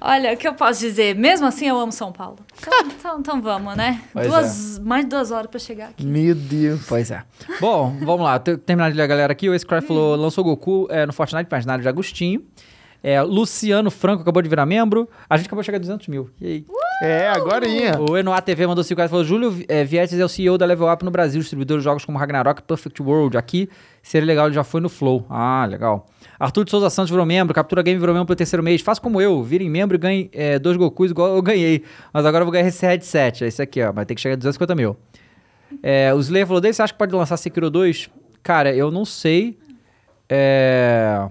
Olha, 0.00 0.32
o 0.32 0.36
que 0.36 0.46
eu 0.48 0.54
posso 0.54 0.80
dizer? 0.80 1.14
Mesmo 1.16 1.44
assim, 1.46 1.66
eu 1.66 1.76
amo 1.78 1.90
São 1.92 2.12
Paulo. 2.12 2.38
Então, 2.56 2.72
então, 2.86 3.18
então 3.18 3.42
vamos, 3.42 3.76
né? 3.76 4.00
Pois 4.12 4.26
duas, 4.28 4.78
Mais 4.78 5.04
de 5.04 5.10
duas 5.10 5.30
horas 5.32 5.50
pra 5.50 5.58
chegar 5.58 5.88
aqui. 5.88 6.06
Meu 6.06 6.34
Deus. 6.36 6.86
Pois 6.88 7.10
é. 7.10 7.22
Bom, 7.60 7.94
vamos 8.00 8.22
lá. 8.24 8.38
Te- 8.38 8.56
Terminar 8.56 8.90
de 8.92 8.96
ler 8.96 9.02
a 9.02 9.06
galera 9.08 9.32
aqui. 9.32 9.50
O 9.50 9.54
Ace 9.54 9.66
Cry 9.66 9.82
falou, 9.82 10.14
lançou 10.16 10.44
Goku 10.44 10.86
é, 10.88 11.04
no 11.04 11.12
Fortnite, 11.12 11.48
mas 11.50 11.66
nada 11.66 11.82
de 11.82 11.88
Agostinho. 11.88 12.42
É, 13.02 13.20
Luciano 13.22 13.90
Franco 13.90 14.22
acabou 14.22 14.40
de 14.40 14.48
virar 14.48 14.64
membro. 14.66 15.08
A 15.28 15.36
gente 15.36 15.46
acabou 15.46 15.62
de 15.62 15.66
chegar 15.66 15.76
a 15.76 15.80
200 15.80 16.08
mil. 16.08 16.30
E 16.40 16.46
aí? 16.46 16.64
É, 17.02 17.28
agorinha. 17.28 18.00
O 18.00 18.16
Enoa 18.16 18.40
TV 18.40 18.66
mandou 18.66 18.82
5 18.82 18.98
reais 18.98 19.10
e 19.10 19.12
falou: 19.12 19.24
Júlio 19.24 19.64
é, 19.68 19.84
Vietes 19.84 20.18
é 20.18 20.24
o 20.24 20.28
CEO 20.28 20.56
da 20.56 20.64
Level 20.64 20.90
Up 20.90 21.04
no 21.04 21.10
Brasil, 21.10 21.40
distribuidor 21.40 21.78
de 21.78 21.84
jogos 21.84 22.04
como 22.04 22.16
Ragnarok 22.16 22.60
e 22.60 22.64
Perfect 22.64 23.02
World. 23.02 23.36
Aqui 23.36 23.68
seria 24.02 24.26
legal, 24.26 24.46
ele 24.46 24.54
já 24.54 24.64
foi 24.64 24.80
no 24.80 24.88
Flow. 24.88 25.26
Ah, 25.28 25.66
legal. 25.68 26.06
Arthur 26.38 26.64
de 26.64 26.70
Souza 26.70 26.88
Santos 26.88 27.10
virou 27.10 27.26
membro, 27.26 27.54
Captura 27.54 27.82
Game 27.82 27.98
virou 27.98 28.14
membro 28.14 28.26
pelo 28.26 28.36
terceiro 28.36 28.62
mês. 28.62 28.80
Faça 28.80 29.00
como 29.00 29.20
eu, 29.20 29.42
virem 29.42 29.68
membro 29.68 29.96
e 29.96 29.98
ganhe 29.98 30.30
é, 30.32 30.58
dois 30.58 30.76
Gokus 30.76 31.10
igual 31.10 31.34
eu 31.34 31.42
ganhei. 31.42 31.84
Mas 32.12 32.24
agora 32.24 32.42
eu 32.42 32.46
vou 32.46 32.52
ganhar 32.52 32.66
esse 32.66 32.84
headset. 32.86 33.44
É 33.44 33.46
esse 33.46 33.60
aqui, 33.60 33.82
ó. 33.82 33.92
Vai 33.92 34.06
ter 34.06 34.14
que 34.14 34.20
chegar 34.20 34.34
a 34.34 34.36
250 34.36 34.74
mil. 34.74 34.96
É, 35.82 36.14
o 36.14 36.18
Slayer 36.20 36.46
falou: 36.46 36.60
Dave, 36.60 36.74
você 36.74 36.82
acha 36.82 36.92
que 36.92 36.98
pode 36.98 37.14
lançar 37.14 37.36
Sekiro 37.36 37.68
2? 37.68 38.08
Cara, 38.42 38.74
eu 38.74 38.90
não 38.90 39.04
sei. 39.04 39.58
É. 40.28 41.28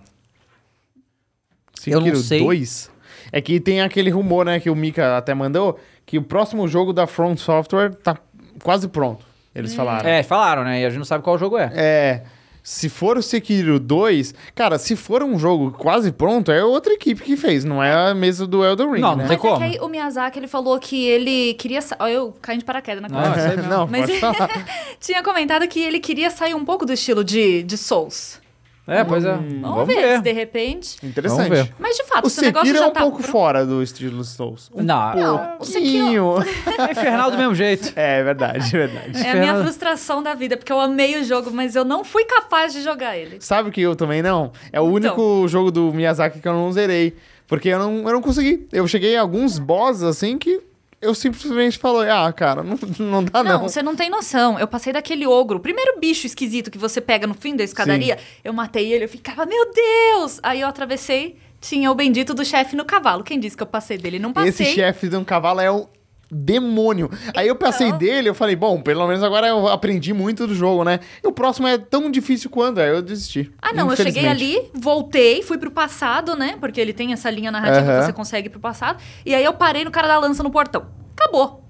Eu 1.87 1.99
não 1.99 2.07
Sekiro 2.07 2.17
sei. 2.17 2.39
2? 2.39 2.94
É 3.31 3.41
que 3.41 3.59
tem 3.59 3.81
aquele 3.81 4.09
rumor, 4.09 4.45
né, 4.45 4.59
que 4.59 4.69
o 4.69 4.75
Mika 4.75 5.17
até 5.17 5.33
mandou, 5.33 5.79
que 6.05 6.17
o 6.17 6.21
próximo 6.21 6.67
jogo 6.67 6.93
da 6.93 7.07
Front 7.07 7.37
Software 7.39 7.93
tá 7.95 8.17
quase 8.63 8.87
pronto. 8.87 9.25
Eles 9.53 9.73
falaram. 9.73 10.09
É, 10.09 10.21
falaram, 10.21 10.63
né? 10.63 10.81
E 10.81 10.85
a 10.85 10.89
gente 10.89 10.97
não 10.99 11.05
sabe 11.05 11.23
qual 11.23 11.37
jogo 11.37 11.57
é. 11.57 11.71
É. 11.73 12.23
Se 12.61 12.89
for 12.89 13.15
o 13.15 13.21
Sekiro 13.21 13.79
2, 13.79 14.33
cara, 14.55 14.79
se 14.79 14.95
for 14.95 15.21
um 15.21 15.37
jogo 15.37 15.71
quase 15.71 16.11
pronto, 16.11 16.51
é 16.51 16.63
outra 16.65 16.93
equipe 16.93 17.21
que 17.21 17.37
fez, 17.37 17.63
não 17.63 17.81
é 17.81 18.09
a 18.09 18.15
mesa 18.15 18.47
do 18.47 18.65
Elden 18.65 18.91
Ring, 18.93 19.01
Não, 19.01 19.11
não 19.11 19.17
né? 19.17 19.27
tem 19.27 19.37
Mas 19.37 19.45
é 19.45 19.49
como? 19.49 19.57
que 19.59 19.63
aí 19.63 19.77
o 19.79 19.87
Miyazaki, 19.87 20.39
ele 20.39 20.47
falou 20.47 20.79
que 20.79 21.05
ele 21.05 21.53
queria... 21.53 21.79
sa- 21.79 21.95
Ó, 21.99 22.07
eu 22.07 22.33
caí 22.41 22.57
de 22.57 22.65
paraquedas 22.65 23.03
na 23.03 23.07
Ah, 23.07 23.27
conversa. 23.29 23.55
mesmo. 23.55 23.69
não, 23.71 23.87
Mas 23.87 24.07
pode 24.07 24.19
falar. 24.19 24.49
tinha 24.99 25.21
comentado 25.21 25.67
que 25.67 25.79
ele 25.79 25.99
queria 25.99 26.31
sair 26.31 26.55
um 26.55 26.65
pouco 26.65 26.87
do 26.87 26.91
estilo 26.93 27.23
de, 27.23 27.61
de 27.61 27.77
Souls. 27.77 28.41
É, 28.87 29.03
pois 29.03 29.25
é. 29.25 29.31
Vamos, 29.33 29.61
Vamos 29.61 29.87
ver, 29.87 29.95
ver. 29.95 30.17
se 30.17 30.21
de 30.23 30.31
repente... 30.31 30.97
Interessante. 31.05 31.49
Vamos 31.49 31.65
ver. 31.67 31.75
Mas 31.79 31.95
de 31.97 32.03
fato, 32.03 32.25
O 32.27 32.29
se 32.29 32.39
o 32.39 32.43
negócio 32.43 32.73
já 32.73 32.83
é 32.83 32.87
um 32.87 32.91
tá 32.91 33.01
pouco 33.01 33.17
pronto- 33.17 33.31
fora 33.31 33.65
do 33.65 33.81
estilo 33.81 34.23
Souls. 34.23 34.69
Um 34.75 34.83
Não, 34.83 35.15
Não, 35.15 35.57
o 35.59 35.65
Sekiro- 35.65 36.35
pouquinho. 36.35 36.35
é 36.87 36.91
infernal 36.91 37.31
do 37.31 37.37
mesmo 37.37 37.55
jeito. 37.55 37.91
É 37.95 38.23
verdade, 38.23 38.59
é 38.75 38.77
verdade. 38.87 39.25
É 39.25 39.31
a 39.31 39.35
minha 39.35 39.55
frustração 39.61 40.21
da 40.21 40.35
vida, 40.35 40.55
porque 40.55 40.71
eu 40.71 40.79
amei 40.79 41.19
o 41.19 41.23
jogo, 41.23 41.49
mas 41.51 41.75
eu 41.75 41.83
não 41.83 42.03
fui 42.03 42.25
capaz 42.25 42.73
de 42.73 42.81
jogar 42.83 43.17
ele. 43.17 43.37
Sabe 43.39 43.71
que 43.71 43.81
eu 43.81 43.95
também 43.95 44.21
não? 44.21 44.51
É 44.71 44.79
o 44.79 44.83
Então. 44.97 45.13
único 45.15 45.47
jogo 45.47 45.71
do 45.71 45.91
Miyazaki 45.91 46.39
que 46.39 46.47
eu 46.47 46.53
não 46.53 46.71
zerei. 46.71 47.15
Porque 47.47 47.69
eu 47.69 47.77
não, 47.79 47.97
eu 48.07 48.13
não 48.13 48.21
consegui. 48.21 48.67
Eu 48.71 48.87
cheguei 48.87 49.15
a 49.15 49.21
alguns 49.21 49.59
bosses 49.59 50.01
assim 50.03 50.35
que 50.37 50.61
eu 51.05 51.15
simplesmente 51.15 51.77
falei, 51.77 52.09
ah, 52.09 52.31
cara, 52.33 52.63
não, 52.63 52.77
não 52.99 53.23
dá 53.23 53.43
Não, 53.43 53.51
não. 53.53 53.61
você 53.61 53.81
não 53.81 53.95
tem 53.95 54.09
noção. 54.09 54.59
Eu 54.59 54.67
passei 54.67 54.91
daquele 54.91 55.25
ogro, 55.25 55.57
o 55.57 55.61
primeiro 55.61 55.99
bicho 55.99 56.25
esquisito 56.27 56.69
que 56.71 56.77
você 56.77 56.99
pega 56.99 57.25
no 57.27 57.33
fim 57.33 57.55
da 57.55 57.63
escadaria, 57.63 58.17
eu 58.43 58.51
matei 58.53 58.91
ele, 58.91 59.05
eu 59.05 59.09
ficava, 59.09 59.45
meu 59.45 59.71
Deus! 59.71 60.39
Aí 60.43 60.61
eu 60.61 60.67
atravessei, 60.67 61.37
tinha 61.61 61.91
o 61.91 61.95
bendito 61.95 62.33
do 62.33 62.43
chefe 62.43 62.75
no 62.75 62.85
cavalo. 62.85 63.23
Quem 63.23 63.39
disse 63.39 63.55
que 63.55 63.63
eu 63.63 63.67
passei 63.67 63.97
dele? 63.97 64.19
Não 64.19 64.33
passei. 64.33 64.49
Esse 64.49 64.65
chefe 64.65 65.07
de 65.07 65.15
um 65.15 65.23
cavalo 65.23 65.61
é 65.61 65.71
um 65.71 65.87
demônio. 66.35 67.09
Aí 67.35 67.47
eu 67.47 67.55
passei 67.55 67.87
Então. 67.87 67.97
dele, 67.97 68.27
eu 68.29 68.35
falei, 68.35 68.55
bom, 68.55 68.81
pelo 68.81 69.07
menos 69.07 69.23
agora 69.23 69.47
eu 69.47 69.67
aprendi 69.67 70.13
muito 70.13 70.45
do 70.45 70.53
jogo, 70.53 70.83
né? 70.83 70.99
E 71.23 71.27
o 71.27 71.31
próximo 71.31 71.67
é 71.67 71.77
tão 71.77 72.11
difícil 72.11 72.49
quanto, 72.49 72.79
aí 72.81 72.89
eu 72.89 73.01
desisti. 73.01 73.51
Ah, 73.61 73.71
não, 73.73 73.89
eu 73.89 73.95
cheguei 73.95 74.27
ali, 74.27 74.59
voltei, 74.73 75.41
fui 75.41 75.57
pro 75.57 75.71
passado, 75.71 76.35
né? 76.35 76.57
Porque 76.59 76.79
ele 76.81 76.91
tem 76.93 77.13
essa 77.13 77.29
linha 77.29 77.51
narrativa 77.51 77.79
Aham. 77.91 77.99
que 77.99 78.05
você 78.07 78.13
consegue 78.13 78.47
ir 78.47 78.51
pro 78.51 78.59
passado. 78.59 79.01
E 79.25 79.33
aí 79.33 79.43
eu 79.43 79.53
parei 79.53 79.85
no 79.85 79.91
cara 79.91 80.07
da 80.07 80.17
lança 80.19 80.43
no 80.43 80.51
portão. 80.51 80.85
Acabou. 81.17 81.63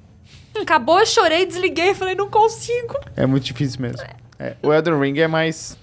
Acabou, 0.60 1.00
eu 1.00 1.06
chorei, 1.06 1.46
desliguei, 1.46 1.94
falei, 1.94 2.16
não 2.16 2.30
consigo. 2.30 2.96
É 3.16 3.26
muito 3.26 3.44
difícil 3.44 3.82
mesmo. 3.82 4.00
É, 4.40 4.56
O 4.64 4.74
Elden 4.74 5.00
Ring 5.00 5.20
é 5.20 5.28
mais... 5.28 5.78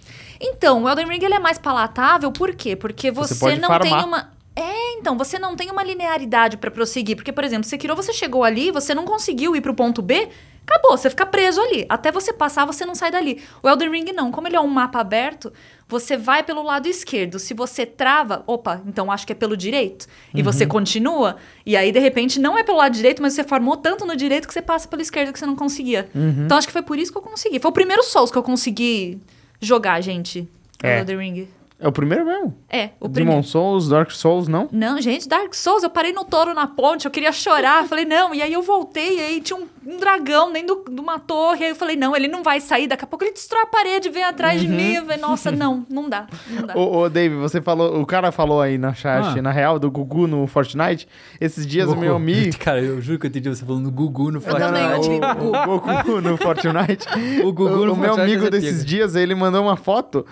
Então, 0.44 0.82
o 0.82 0.88
Elden 0.88 1.06
Ring 1.06 1.22
ele 1.24 1.34
é 1.34 1.38
mais 1.38 1.56
palatável, 1.56 2.32
por 2.32 2.52
quê? 2.54 2.74
Porque 2.74 3.12
Você 3.12 3.34
você, 3.34 3.54
não 3.56 3.68
farmar. 3.68 3.80
tem 4.00 4.04
uma. 4.08 4.31
É, 4.54 4.98
então, 4.98 5.16
você 5.16 5.38
não 5.38 5.56
tem 5.56 5.70
uma 5.70 5.82
linearidade 5.82 6.56
pra 6.56 6.70
prosseguir. 6.70 7.16
Porque, 7.16 7.32
por 7.32 7.44
exemplo, 7.44 7.64
Sekiro, 7.64 7.96
você 7.96 8.12
chegou 8.12 8.44
ali, 8.44 8.70
você 8.70 8.94
não 8.94 9.04
conseguiu 9.04 9.56
ir 9.56 9.60
pro 9.62 9.74
ponto 9.74 10.02
B, 10.02 10.28
acabou, 10.66 10.96
você 10.96 11.08
fica 11.08 11.24
preso 11.24 11.60
ali. 11.60 11.86
Até 11.88 12.12
você 12.12 12.32
passar, 12.32 12.66
você 12.66 12.84
não 12.84 12.94
sai 12.94 13.10
dali. 13.10 13.42
O 13.62 13.68
Elden 13.68 13.90
Ring 13.90 14.12
não, 14.12 14.30
como 14.30 14.46
ele 14.46 14.56
é 14.56 14.60
um 14.60 14.68
mapa 14.68 15.00
aberto, 15.00 15.50
você 15.88 16.16
vai 16.16 16.42
pelo 16.42 16.62
lado 16.62 16.86
esquerdo. 16.86 17.38
Se 17.38 17.54
você 17.54 17.86
trava, 17.86 18.44
opa, 18.46 18.82
então 18.86 19.10
acho 19.10 19.26
que 19.26 19.32
é 19.32 19.34
pelo 19.34 19.56
direito. 19.56 20.06
E 20.34 20.38
Uhum. 20.38 20.44
você 20.44 20.66
continua, 20.66 21.36
e 21.64 21.74
aí, 21.76 21.90
de 21.90 21.98
repente, 21.98 22.38
não 22.38 22.56
é 22.58 22.62
pelo 22.62 22.76
lado 22.78 22.92
direito, 22.94 23.22
mas 23.22 23.32
você 23.32 23.44
formou 23.44 23.76
tanto 23.78 24.04
no 24.04 24.14
direito 24.14 24.46
que 24.46 24.52
você 24.54 24.62
passa 24.62 24.86
pelo 24.86 25.00
esquerdo 25.02 25.32
que 25.32 25.38
você 25.38 25.46
não 25.46 25.56
conseguia. 25.56 26.08
Uhum. 26.14 26.44
Então, 26.44 26.58
acho 26.58 26.66
que 26.66 26.72
foi 26.72 26.82
por 26.82 26.98
isso 26.98 27.10
que 27.10 27.16
eu 27.18 27.22
consegui. 27.22 27.58
Foi 27.58 27.70
o 27.70 27.74
primeiro 27.74 28.02
Souls 28.02 28.30
que 28.30 28.36
eu 28.38 28.42
consegui 28.42 29.18
jogar, 29.60 30.00
gente. 30.02 30.46
É. 30.82 30.98
Elden 31.00 31.16
Ring. 31.18 31.48
É 31.82 31.88
o 31.88 31.92
primeiro 31.92 32.24
mesmo? 32.24 32.54
É, 32.70 32.90
o 33.00 33.08
Demon 33.08 33.26
primeiro. 33.26 33.42
Souls, 33.42 33.88
Dark 33.88 34.10
Souls, 34.12 34.46
não? 34.46 34.68
Não, 34.70 35.00
gente, 35.00 35.28
Dark 35.28 35.52
Souls, 35.52 35.82
eu 35.82 35.90
parei 35.90 36.12
no 36.12 36.24
touro 36.24 36.54
na 36.54 36.66
ponte, 36.68 37.06
eu 37.06 37.10
queria 37.10 37.32
chorar. 37.32 37.84
Falei, 37.88 38.04
não, 38.04 38.32
e 38.32 38.40
aí 38.40 38.52
eu 38.52 38.62
voltei, 38.62 39.18
e 39.18 39.20
aí 39.20 39.40
tinha 39.40 39.58
um, 39.58 39.66
um 39.84 39.96
dragão 39.98 40.52
dentro 40.52 40.84
de 40.88 41.00
uma 41.00 41.18
torre. 41.18 41.64
Aí 41.64 41.70
eu 41.72 41.74
falei, 41.76 41.96
não, 41.96 42.14
ele 42.14 42.28
não 42.28 42.42
vai 42.44 42.60
sair, 42.60 42.86
daqui 42.86 43.02
a 43.02 43.06
pouco 43.06 43.24
ele 43.24 43.32
destrói 43.32 43.62
a 43.62 43.66
parede, 43.66 44.08
vem 44.10 44.22
atrás 44.22 44.60
de 44.60 44.68
mim. 44.68 44.94
Eu 44.94 45.02
falei, 45.02 45.18
nossa, 45.18 45.50
não, 45.52 45.84
não 45.90 46.08
dá, 46.08 46.26
não 46.48 46.66
dá. 46.66 46.74
Ô, 46.76 46.98
ô, 46.98 47.08
Dave, 47.08 47.34
você 47.34 47.60
falou, 47.60 48.00
o 48.00 48.06
cara 48.06 48.30
falou 48.30 48.60
aí 48.60 48.78
na 48.78 48.94
chat, 48.94 49.36
Ah. 49.38 49.42
na 49.42 49.50
real, 49.50 49.78
do 49.80 49.90
Gugu 49.90 50.28
no 50.28 50.46
Fortnite. 50.46 51.08
Esses 51.40 51.66
dias 51.66 51.88
o 51.90 51.96
meu 51.96 52.14
amigo. 52.14 52.56
Cara, 52.62 52.80
eu 52.80 53.00
juro 53.00 53.18
que 53.18 53.26
eu 53.26 53.28
entendi 53.28 53.48
você 53.48 53.64
falando 53.66 53.90
Gugu 53.90 54.30
no 54.30 54.38
Eu 54.38 54.54
também, 54.56 54.84
eu 54.84 55.00
tive 55.00 55.16
o, 55.16 55.74
o 55.74 55.80
Goku 55.80 56.20
no 56.22 56.36
Fortnite. 56.36 57.08
O 57.44 57.52
Gugu 57.52 57.86
no 57.86 57.92
o 57.94 57.96
meu 57.96 58.14
Fortnite 58.14 58.20
amigo 58.20 58.46
é 58.46 58.50
desses 58.50 58.74
pica. 58.78 58.84
dias, 58.84 59.16
ele 59.16 59.34
mandou 59.34 59.62
uma 59.62 59.76
foto 59.76 60.24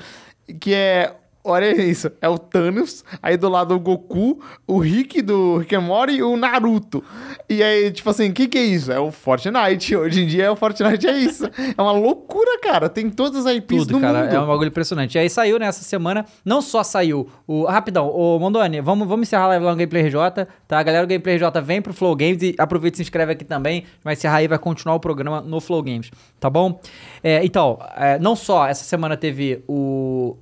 que 0.61 0.75
é. 0.75 1.15
Olha 1.43 1.71
isso, 1.71 2.13
é 2.21 2.29
o 2.29 2.37
Thanos, 2.37 3.03
aí 3.23 3.35
do 3.39 3.49
lado 3.49 3.75
o 3.75 3.81
Goku, 3.81 4.41
o 4.67 4.79
Rick 4.79 5.23
do 5.23 5.57
Rick 5.57 5.75
and 5.75 5.81
Morty 5.81 6.17
e 6.17 6.23
o 6.23 6.37
Naruto. 6.37 7.03
E 7.49 7.63
aí, 7.63 7.91
tipo 7.91 8.11
assim, 8.11 8.29
o 8.29 8.33
que 8.35 8.47
que 8.47 8.59
é 8.59 8.63
isso? 8.63 8.93
É 8.93 9.01
o 9.01 9.11
Fortnite. 9.11 9.97
Hoje 9.97 10.23
em 10.23 10.27
dia, 10.27 10.53
o 10.53 10.57
Fortnite 10.57 11.07
é 11.07 11.17
isso. 11.17 11.47
É 11.77 11.81
uma 11.81 11.93
loucura, 11.93 12.61
cara. 12.61 12.91
Tem 12.91 13.09
todas 13.09 13.47
as 13.47 13.57
IPs 13.57 13.87
Tudo, 13.87 13.95
no 13.95 14.01
cara. 14.01 14.25
mundo. 14.25 14.35
É 14.35 14.41
um 14.41 14.47
bagulho 14.47 14.69
impressionante. 14.69 15.15
E 15.15 15.19
aí 15.19 15.31
saiu 15.31 15.59
nessa 15.59 15.83
semana, 15.83 16.27
não 16.45 16.61
só 16.61 16.83
saiu 16.83 17.27
o. 17.47 17.65
Rapidão, 17.65 18.09
ô 18.09 18.39
Mondoni, 18.39 18.83
vamos, 18.83 19.09
vamos 19.09 19.27
encerrar 19.27 19.45
a 19.45 19.49
live 19.49 19.65
lá 19.65 19.71
no 19.71 19.79
Gameplay 19.79 20.03
RJ, 20.03 20.47
tá? 20.69 20.83
Galera 20.83 21.07
do 21.07 21.09
Gameplay 21.09 21.37
RJ 21.37 21.63
vem 21.63 21.81
pro 21.81 21.95
Flow 21.95 22.15
Games 22.15 22.43
e 22.43 22.55
aproveita 22.59 22.97
e 22.97 22.99
se 22.99 23.03
inscreve 23.03 23.33
aqui 23.33 23.45
também. 23.47 23.85
Vai 24.05 24.13
encerrar 24.13 24.37
aí, 24.37 24.49
vai 24.49 24.59
continuar 24.59 24.95
o 24.95 25.01
programa 25.01 25.41
no 25.41 25.59
Flow 25.59 25.83
Games, 25.83 26.11
tá 26.39 26.51
bom? 26.51 26.79
É, 27.23 27.43
então, 27.45 27.79
é, 27.97 28.19
não 28.19 28.37
só 28.37 28.67
essa 28.67 28.85
semana 28.85 29.17
teve 29.17 29.65
o. 29.67 30.37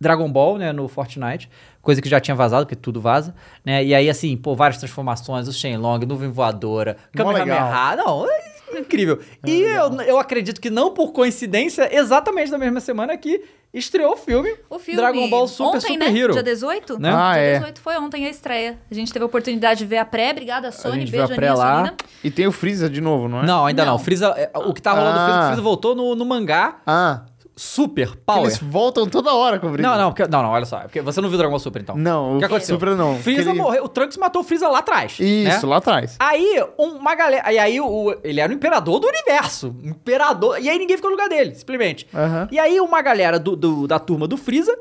Dragon 0.00 0.30
Ball, 0.30 0.58
né, 0.58 0.72
no 0.72 0.86
Fortnite, 0.88 1.48
coisa 1.80 2.02
que 2.02 2.08
já 2.08 2.20
tinha 2.20 2.34
vazado, 2.34 2.66
porque 2.66 2.76
tudo 2.76 3.00
vaza, 3.00 3.34
né? 3.64 3.84
E 3.84 3.94
aí, 3.94 4.10
assim, 4.10 4.36
pô, 4.36 4.54
várias 4.54 4.78
transformações, 4.78 5.48
o 5.48 5.52
Shenlong, 5.52 6.04
nuvem 6.06 6.30
voadora. 6.30 6.96
Kamehameha, 7.14 7.96
não, 7.96 8.26
é 8.28 8.78
incrível. 8.78 9.20
e 9.46 9.60
eu, 9.62 10.00
eu 10.02 10.18
acredito 10.18 10.60
que 10.60 10.70
não 10.70 10.92
por 10.92 11.12
coincidência, 11.12 11.88
exatamente 11.94 12.50
na 12.50 12.58
mesma 12.58 12.80
semana 12.80 13.16
que 13.16 13.42
estreou 13.72 14.12
o 14.12 14.16
filme, 14.16 14.54
O 14.70 14.78
filme. 14.78 15.00
Dragon 15.00 15.28
Ball 15.28 15.48
Super 15.48 15.76
ontem, 15.78 15.80
Super 15.80 15.98
né? 16.12 16.18
Hero. 16.18 16.32
Dia 16.32 16.42
18? 16.42 16.98
Né? 16.98 17.10
Ah, 17.12 17.32
Dia 17.34 17.42
é. 17.42 17.58
18 17.58 17.80
foi 17.80 17.96
ontem 17.96 18.26
a 18.26 18.30
estreia. 18.30 18.78
A 18.90 18.94
gente 18.94 19.12
teve 19.12 19.22
a 19.22 19.26
oportunidade 19.26 19.80
de 19.80 19.86
ver 19.86 19.98
a 19.98 20.04
pré. 20.04 20.30
Obrigada, 20.30 20.70
Sony. 20.70 21.00
gente 21.00 21.10
viu 21.10 21.20
Beijo, 21.20 21.32
a 21.32 21.36
pré 21.36 21.52
lá. 21.52 21.76
Sonina. 21.76 21.96
E 22.22 22.30
tem 22.30 22.46
o 22.46 22.52
Freeza 22.52 22.88
de 22.88 23.00
novo, 23.00 23.28
não 23.28 23.40
é? 23.42 23.46
Não, 23.46 23.66
ainda 23.66 23.84
não. 23.84 23.92
Não. 23.92 23.98
Freeza, 23.98 24.28
é, 24.36 24.50
o 24.54 24.72
que 24.72 24.80
tá 24.80 24.92
rolando 24.92 25.18
Ah. 25.18 25.24
Freeza, 25.24 25.42
Freeza 25.46 25.62
voltou 25.62 25.94
no, 25.94 26.14
no 26.14 26.24
mangá 26.24 26.76
Ah, 26.86 27.22
Super 27.56 28.16
Power. 28.16 28.42
eles 28.42 28.58
voltam 28.58 29.06
toda 29.08 29.32
hora 29.32 29.60
com 29.60 29.68
o 29.68 29.70
Freeza. 29.72 29.88
Não, 29.88 29.96
não, 29.96 30.10
porque- 30.12 30.26
não, 30.26 30.42
não, 30.42 30.50
olha 30.50 30.64
só. 30.66 30.80
Porque 30.80 31.00
você 31.00 31.20
não 31.20 31.28
viu 31.28 31.38
Dragon 31.38 31.52
Ball 31.52 31.60
Super, 31.60 31.82
então. 31.82 31.96
Não, 31.96 32.36
O 32.36 32.38
que 32.40 32.44
aconteceu? 32.46 32.74
Super 32.74 32.96
não. 32.96 33.16
Freeza 33.18 33.50
Aquele- 33.50 33.58
morreu. 33.62 33.84
O 33.84 33.88
Trunks 33.88 34.16
matou 34.16 34.42
o 34.42 34.44
Freeza 34.44 34.68
lá 34.68 34.80
atrás. 34.80 35.12
Isso, 35.20 35.66
né? 35.66 35.70
lá 35.70 35.76
atrás. 35.76 36.16
Aí, 36.18 36.62
um- 36.78 36.96
uma 36.96 37.14
galera. 37.14 37.52
E 37.52 37.58
aí, 37.58 37.80
o, 37.80 38.16
ele 38.24 38.40
era 38.40 38.52
o 38.52 38.54
imperador 38.56 38.98
do 38.98 39.06
universo. 39.06 39.74
Imperador. 39.84 40.60
E 40.60 40.68
aí, 40.68 40.78
ninguém 40.78 40.96
ficou 40.96 41.10
no 41.10 41.16
lugar 41.16 41.28
dele, 41.28 41.54
simplesmente. 41.54 42.08
Aham. 42.12 42.48
E 42.50 42.58
aí, 42.58 42.80
uma 42.80 43.00
galera 43.02 43.38
do, 43.38 43.54
do- 43.54 43.86
da 43.86 43.98
turma 44.00 44.26
do 44.26 44.36
Freeza, 44.36 44.76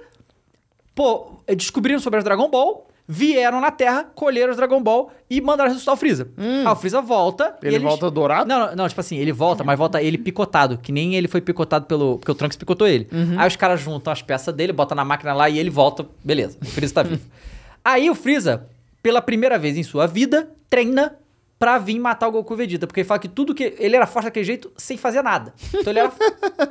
pô, 0.95 1.39
descobriram 1.55 1.99
sobre 1.99 2.17
as 2.19 2.23
Dragon 2.23 2.49
Ball, 2.49 2.87
vieram 3.07 3.59
na 3.59 3.69
Terra, 3.71 4.05
colheram 4.15 4.51
os 4.51 4.57
Dragon 4.57 4.81
Ball 4.81 5.11
e 5.29 5.41
mandaram 5.41 5.69
ressuscitar 5.69 5.93
o 5.93 5.97
Freeza. 5.97 6.29
Hum. 6.37 6.63
Ah, 6.65 6.71
o 6.71 6.75
Freeza 6.75 7.01
volta. 7.01 7.55
e 7.61 7.67
Ele 7.67 7.75
eles- 7.75 7.87
volta 7.87 8.09
dourado? 8.09 8.47
Não, 8.47 8.67
não, 8.67 8.75
não, 8.75 8.87
tipo 8.87 9.01
assim, 9.01 9.17
ele 9.17 9.31
volta, 9.31 9.63
mas 9.63 9.77
volta 9.77 10.01
ele 10.01 10.17
picotado, 10.17 10.77
que 10.77 10.91
nem 10.91 11.15
ele 11.15 11.27
foi 11.27 11.41
picotado 11.41 11.85
pelo. 11.85 12.17
Porque 12.17 12.31
o 12.31 12.35
Trunks 12.35 12.57
picotou 12.57 12.87
ele. 12.87 13.07
Uhum. 13.11 13.35
Aí 13.39 13.47
os 13.47 13.55
caras 13.55 13.79
juntam 13.81 14.11
as 14.13 14.21
peças 14.21 14.53
dele, 14.55 14.71
botam 14.71 14.95
na 14.95 15.03
máquina 15.03 15.33
lá 15.33 15.49
e 15.49 15.59
ele 15.59 15.69
volta. 15.69 16.05
Beleza, 16.23 16.57
o 16.61 16.65
Freeza 16.65 16.93
tá 16.93 17.03
vivo. 17.03 17.21
Aí 17.83 18.09
o 18.09 18.15
Freeza, 18.15 18.67
pela 19.01 19.21
primeira 19.21 19.57
vez 19.59 19.75
em 19.77 19.83
sua 19.83 20.07
vida, 20.07 20.49
treina 20.69 21.15
pra 21.59 21.77
vir 21.77 21.99
matar 21.99 22.27
o 22.29 22.31
Goku 22.31 22.53
e 22.53 22.57
Vegeta. 22.57 22.87
Porque 22.87 23.01
ele 23.01 23.07
fala 23.07 23.19
que 23.19 23.27
tudo 23.27 23.53
que. 23.53 23.73
Ele 23.77 23.95
era 23.97 24.05
forte 24.07 24.25
daquele 24.25 24.45
jeito 24.45 24.71
sem 24.77 24.95
fazer 24.97 25.21
nada. 25.21 25.53
Então 25.73 25.91
ele 25.91 25.99
era, 25.99 26.11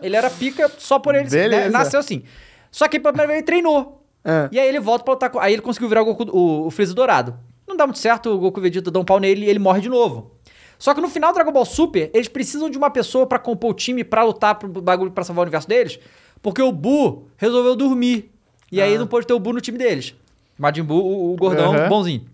ele 0.03 0.17
era 0.17 0.31
pica 0.31 0.71
só 0.79 0.99
por 0.99 1.15
ele. 1.15 1.25
né? 1.25 1.31
Beleza. 1.31 1.71
Nasceu 1.71 2.01
assim. 2.01 2.23
Só 2.71 2.89
que 2.89 2.99
pela 2.99 3.13
primeira 3.13 3.29
vez 3.29 3.39
ele 3.41 3.47
treinou. 3.47 4.02
Ah. 4.25 4.49
E 4.53 4.59
aí 4.59 4.69
ele 4.69 4.81
volta 4.81 5.05
pra 5.05 5.15
lutar 5.15 5.31
com... 5.31 5.39
Aí 5.39 5.53
ele 5.53 5.63
conseguiu 5.63 5.89
virar 5.89 6.03
o, 6.03 6.05
Goku, 6.05 6.25
o, 6.31 6.67
o 6.67 6.71
Freeza 6.71 6.95
dourado. 6.95 7.37
Não 7.67 7.77
dá 7.77 7.87
muito 7.87 7.99
certo, 7.99 8.31
o 8.31 8.39
Goku 8.39 8.59
e 8.59 8.61
o 8.61 8.63
Vegeta 8.63 8.91
dão 8.91 9.03
um 9.03 9.05
pau 9.05 9.19
nele 9.19 9.47
e 9.47 9.49
ele 9.49 9.59
morre 9.59 9.81
de 9.81 9.89
novo. 9.89 10.33
Só 10.79 10.95
que 10.95 11.01
no 11.01 11.09
final 11.09 11.31
do 11.31 11.35
Dragon 11.37 11.53
Ball 11.53 11.65
Super, 11.65 12.11
eles 12.13 12.29
precisam 12.29 12.69
de 12.69 12.77
uma 12.77 12.91
pessoa 12.91 13.27
pra 13.27 13.39
compor 13.39 13.71
o 13.71 13.75
time 13.75 14.03
pra 14.03 14.25
lutar 14.25 14.57
pro 14.57 14.69
bagulho 14.83 15.11
pra 15.13 15.23
salvar 15.25 15.43
o 15.43 15.45
universo 15.45 15.69
deles. 15.69 15.99
Porque 16.43 16.61
o 16.61 16.73
Buu 16.73 17.29
resolveu 17.37 17.77
dormir. 17.77 18.31
E 18.71 18.81
aí 18.81 18.99
não 18.99 19.07
pôde 19.07 19.27
ter 19.27 19.33
o 19.33 19.39
Buu 19.39 19.53
no 19.53 19.61
time 19.61 19.79
deles. 19.79 20.15
Majin 20.59 20.83
Buu, 20.83 21.03
o, 21.05 21.33
o 21.33 21.37
gordão, 21.37 21.73
Aham. 21.75 21.89
bonzinho. 21.89 22.25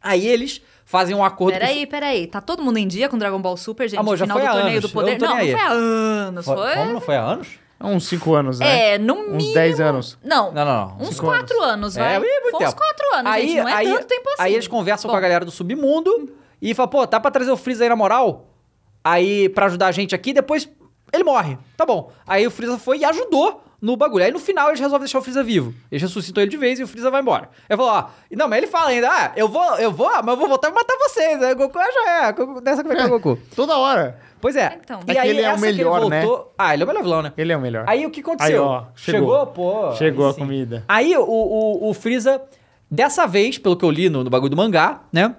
Aí 0.00 0.26
eles 0.26 0.60
fazem 0.84 1.14
um 1.14 1.22
acordo 1.24 1.52
Peraí, 1.58 1.86
peraí. 1.86 2.26
Tá 2.26 2.40
todo 2.40 2.62
mundo 2.62 2.76
em 2.78 2.88
dia 2.88 3.08
com 3.08 3.16
Dragon 3.18 3.40
Ball 3.40 3.56
Super, 3.56 3.88
gente? 3.88 4.00
Amor, 4.00 4.16
já 4.16 4.24
Final 4.24 4.38
foi 4.38 4.46
do 4.46 4.50
há 4.50 4.54
torneio 4.54 4.78
anos. 4.78 4.90
do 4.90 4.92
poder. 4.94 5.18
Não 5.20 5.28
Não, 5.28 5.36
foi 5.36 5.52
há 5.54 5.68
anos. 5.70 6.44
com... 6.46 6.54
Foi. 6.56 6.74
Como 6.74 6.92
não 6.92 7.00
foi 7.00 7.16
há 7.16 7.22
anos? 7.22 7.48
Há 7.82 7.88
uns 7.88 8.06
5 8.06 8.32
anos, 8.32 8.60
né? 8.60 8.94
É, 8.94 8.98
no 8.98 9.14
Uns 9.14 9.32
mínimo. 9.32 9.54
10 9.54 9.80
anos. 9.80 10.16
Não. 10.22 10.52
Não, 10.52 10.64
não, 10.64 10.86
não. 10.86 10.96
Uns 11.00 11.16
Cinco 11.16 11.26
quatro 11.26 11.60
anos, 11.62 11.96
vai. 11.96 12.14
É, 12.14 12.18
muito 12.20 12.30
Foi 12.42 12.52
uns 12.52 12.58
tempo. 12.58 12.76
quatro 12.76 13.14
anos, 13.16 13.34
gente. 13.34 13.56
Não 13.56 13.68
é 13.68 13.82
tanto 13.84 14.06
tempo 14.06 14.28
assim. 14.28 14.42
Aí 14.42 14.54
eles 14.54 14.68
conversam 14.68 15.08
Bom, 15.08 15.12
com 15.14 15.18
a 15.18 15.20
galera 15.20 15.44
do 15.44 15.50
submundo 15.50 16.32
e 16.60 16.72
falam, 16.74 16.88
pô, 16.88 17.04
tá 17.08 17.18
pra 17.18 17.30
trazer 17.32 17.50
o 17.50 17.56
Freeza 17.56 17.82
aí 17.82 17.88
na 17.88 17.96
moral? 17.96 18.46
Aí, 19.02 19.48
pra 19.48 19.66
ajudar 19.66 19.88
a 19.88 19.92
gente 19.92 20.14
aqui, 20.14 20.32
depois 20.32 20.68
ele 21.12 21.24
morre. 21.24 21.58
Tá 21.76 21.84
bom. 21.84 22.12
Aí 22.24 22.46
o 22.46 22.52
Freeza 22.52 22.78
foi 22.78 22.98
e 22.98 23.04
ajudou 23.04 23.64
no 23.82 23.96
bagulho. 23.96 24.24
Aí 24.24 24.30
no 24.30 24.38
final 24.38 24.68
eles 24.68 24.78
resolvem 24.80 25.00
deixar 25.04 25.18
o 25.18 25.22
Freeza 25.22 25.42
vivo. 25.42 25.74
Eles 25.90 26.00
ressuscitam 26.02 26.40
ele 26.42 26.50
de 26.50 26.56
vez 26.56 26.78
e 26.78 26.84
o 26.84 26.86
Freeza 26.86 27.10
vai 27.10 27.20
embora. 27.20 27.50
Ele 27.68 27.76
falou, 27.76 27.92
ó. 27.92 28.04
Não, 28.30 28.48
mas 28.48 28.58
ele 28.58 28.68
fala 28.68 28.90
ainda, 28.90 29.08
ah, 29.10 29.32
eu 29.34 29.48
vou, 29.48 29.74
eu 29.76 29.90
vou, 29.90 30.08
mas 30.08 30.28
eu 30.28 30.36
vou 30.36 30.48
voltar 30.48 30.68
e 30.70 30.72
matar 30.72 30.96
vocês. 30.98 31.42
Aí 31.42 31.52
o 31.52 31.56
Goku 31.56 31.78
ah, 31.78 31.90
já 31.92 32.10
é. 32.28 32.32
Goku- 32.32 32.60
Dessa 32.60 32.82
como 32.82 32.94
é 32.94 32.96
que 32.96 33.02
é 33.02 33.06
o 33.06 33.10
Goku. 33.10 33.38
Toda 33.56 33.76
hora. 33.76 34.18
Pois 34.40 34.54
é. 34.56 34.78
Então. 34.82 35.00
E 35.06 35.10
É 35.10 35.14
que 35.14 35.20
aí, 35.20 35.30
ele 35.30 35.40
é 35.40 35.48
o 35.48 35.52
essa 35.52 35.66
que 35.66 35.72
melhor, 35.72 36.08
né? 36.08 36.22
Ah, 36.56 36.72
ele 36.74 36.82
é 36.82 36.84
o 36.84 36.88
melhor 36.88 37.02
vilão, 37.02 37.22
né? 37.22 37.32
Ele 37.36 37.52
é 37.52 37.56
o 37.56 37.60
melhor. 37.60 37.84
Aí 37.88 38.06
o 38.06 38.10
que 38.10 38.20
aconteceu? 38.20 38.62
Aí, 38.62 38.68
ó, 38.68 38.84
chegou. 38.94 39.46
pô. 39.48 39.92
Chegou 39.96 40.26
aí 40.26 40.32
a 40.32 40.34
comida. 40.34 40.84
Aí 40.88 41.16
o, 41.16 41.22
o, 41.24 41.90
o 41.90 41.94
Freeza, 41.94 42.40
dessa 42.90 43.26
vez, 43.26 43.58
pelo 43.58 43.76
que 43.76 43.84
eu 43.84 43.90
li 43.90 44.08
no, 44.08 44.22
no 44.24 44.30
bagulho 44.30 44.50
do 44.50 44.56
mangá, 44.56 45.02
né? 45.12 45.34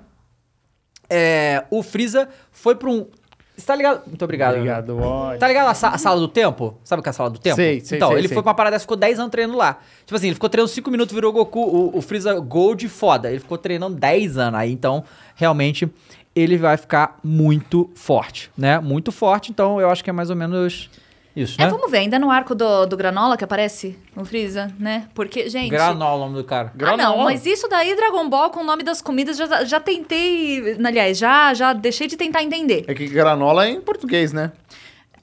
É, 1.10 1.66
o 1.70 1.84
Freeza 1.84 2.30
foi 2.52 2.76
pra 2.76 2.90
um. 2.90 3.08
Você 3.56 3.66
tá 3.68 3.76
ligado? 3.76 4.02
Muito 4.08 4.24
obrigado. 4.24 4.56
Obrigado. 4.56 4.96
Tá 5.40 5.48
ligado 5.48 5.68
a, 5.70 5.74
sa- 5.74 5.90
a 5.90 5.98
sala 5.98 6.20
do 6.20 6.28
tempo? 6.28 6.76
Sabe 6.84 7.00
o 7.00 7.04
que 7.04 7.10
é 7.10 7.12
a 7.12 7.14
sala 7.14 7.30
do 7.30 7.38
tempo? 7.40 7.56
Sei, 7.56 7.80
sei, 7.82 7.98
Então, 7.98 8.10
sei, 8.10 8.18
ele 8.18 8.28
sei. 8.28 8.34
foi 8.36 8.44
pra 8.44 8.54
parada 8.54 8.76
dessa, 8.76 8.82
ficou 8.84 8.98
10 8.98 9.20
anos 9.20 9.32
treinando 9.32 9.58
lá. 9.58 9.78
Tipo 10.06 10.16
assim, 10.16 10.28
ele 10.28 10.34
ficou 10.34 10.50
treinando 10.50 10.72
5 10.74 10.90
minutos, 10.90 11.14
virou 11.14 11.32
Goku, 11.32 11.60
o, 11.62 11.98
o 11.98 12.02
Freeza 12.02 12.34
Gold 12.40 12.88
foda. 12.90 13.30
Ele 13.30 13.40
ficou 13.40 13.58
treinando 13.58 13.96
10 13.96 14.38
anos. 14.38 14.60
Aí, 14.60 14.72
então, 14.72 15.04
realmente, 15.36 15.88
ele 16.36 16.58
vai 16.58 16.78
ficar 16.78 17.20
muito 17.24 17.90
forte, 17.94 18.50
né? 18.58 18.80
Muito 18.80 19.12
forte. 19.12 19.52
Então, 19.52 19.80
eu 19.80 19.90
acho 19.90 20.04
que 20.04 20.10
é 20.10 20.14
mais 20.14 20.32
ou 20.32 20.36
menos 20.36 20.90
Isso, 21.36 21.60
É, 21.60 21.66
né? 21.66 21.72
vamos 21.72 21.90
ver, 21.90 21.98
ainda 22.00 22.20
no 22.20 22.30
arco 22.30 22.54
do, 22.54 22.86
do 22.86 22.96
Granola 22.96 23.36
que 23.36 23.44
aparece 23.44 23.98
no 24.16 24.24
Freeza, 24.24 24.72
né? 24.78 25.08
Porque, 25.16 25.50
gente. 25.50 25.70
Granola, 25.70 26.16
o 26.16 26.20
nome 26.30 26.36
do 26.36 26.44
cara. 26.44 26.68
Ah, 26.74 26.78
Granola. 26.78 27.18
não, 27.18 27.24
mas 27.24 27.44
isso 27.46 27.68
daí, 27.68 27.96
Dragon 27.96 28.30
Ball, 28.30 28.52
com 28.52 28.60
o 28.60 28.64
nome 28.64 28.84
das 28.84 29.02
comidas, 29.02 29.36
já, 29.38 29.64
já 29.66 29.80
tentei. 29.80 30.78
Aliás, 30.86 31.18
já, 31.18 31.52
já 31.56 31.74
deixei 31.74 32.06
de 32.08 32.16
tentar 32.18 32.44
entender. 32.44 32.86
É 32.88 32.94
que 32.94 33.08
granola 33.08 33.66
é 33.66 33.72
em 33.72 33.82
português, 33.82 34.32
né? 34.32 34.52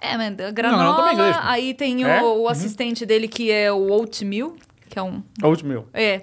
É, 0.01 0.17
mas 0.17 0.35
Não, 0.37 0.53
granola, 0.53 0.83
não, 0.85 0.97
também 0.97 1.13
inglês, 1.15 1.37
pô. 1.37 1.43
aí 1.45 1.75
tem 1.75 2.05
o, 2.05 2.09
É? 2.09 2.23
o 2.23 2.49
assistente 2.49 3.07
dele 3.07 3.29
que 3.29 3.51
é 3.53 3.71
o 3.71 3.91
Oatmeal, 3.93 4.55
que 4.89 4.99
é 4.99 5.03
um. 5.03 5.23
Oatmeal. 5.45 5.87
É. 5.95 6.23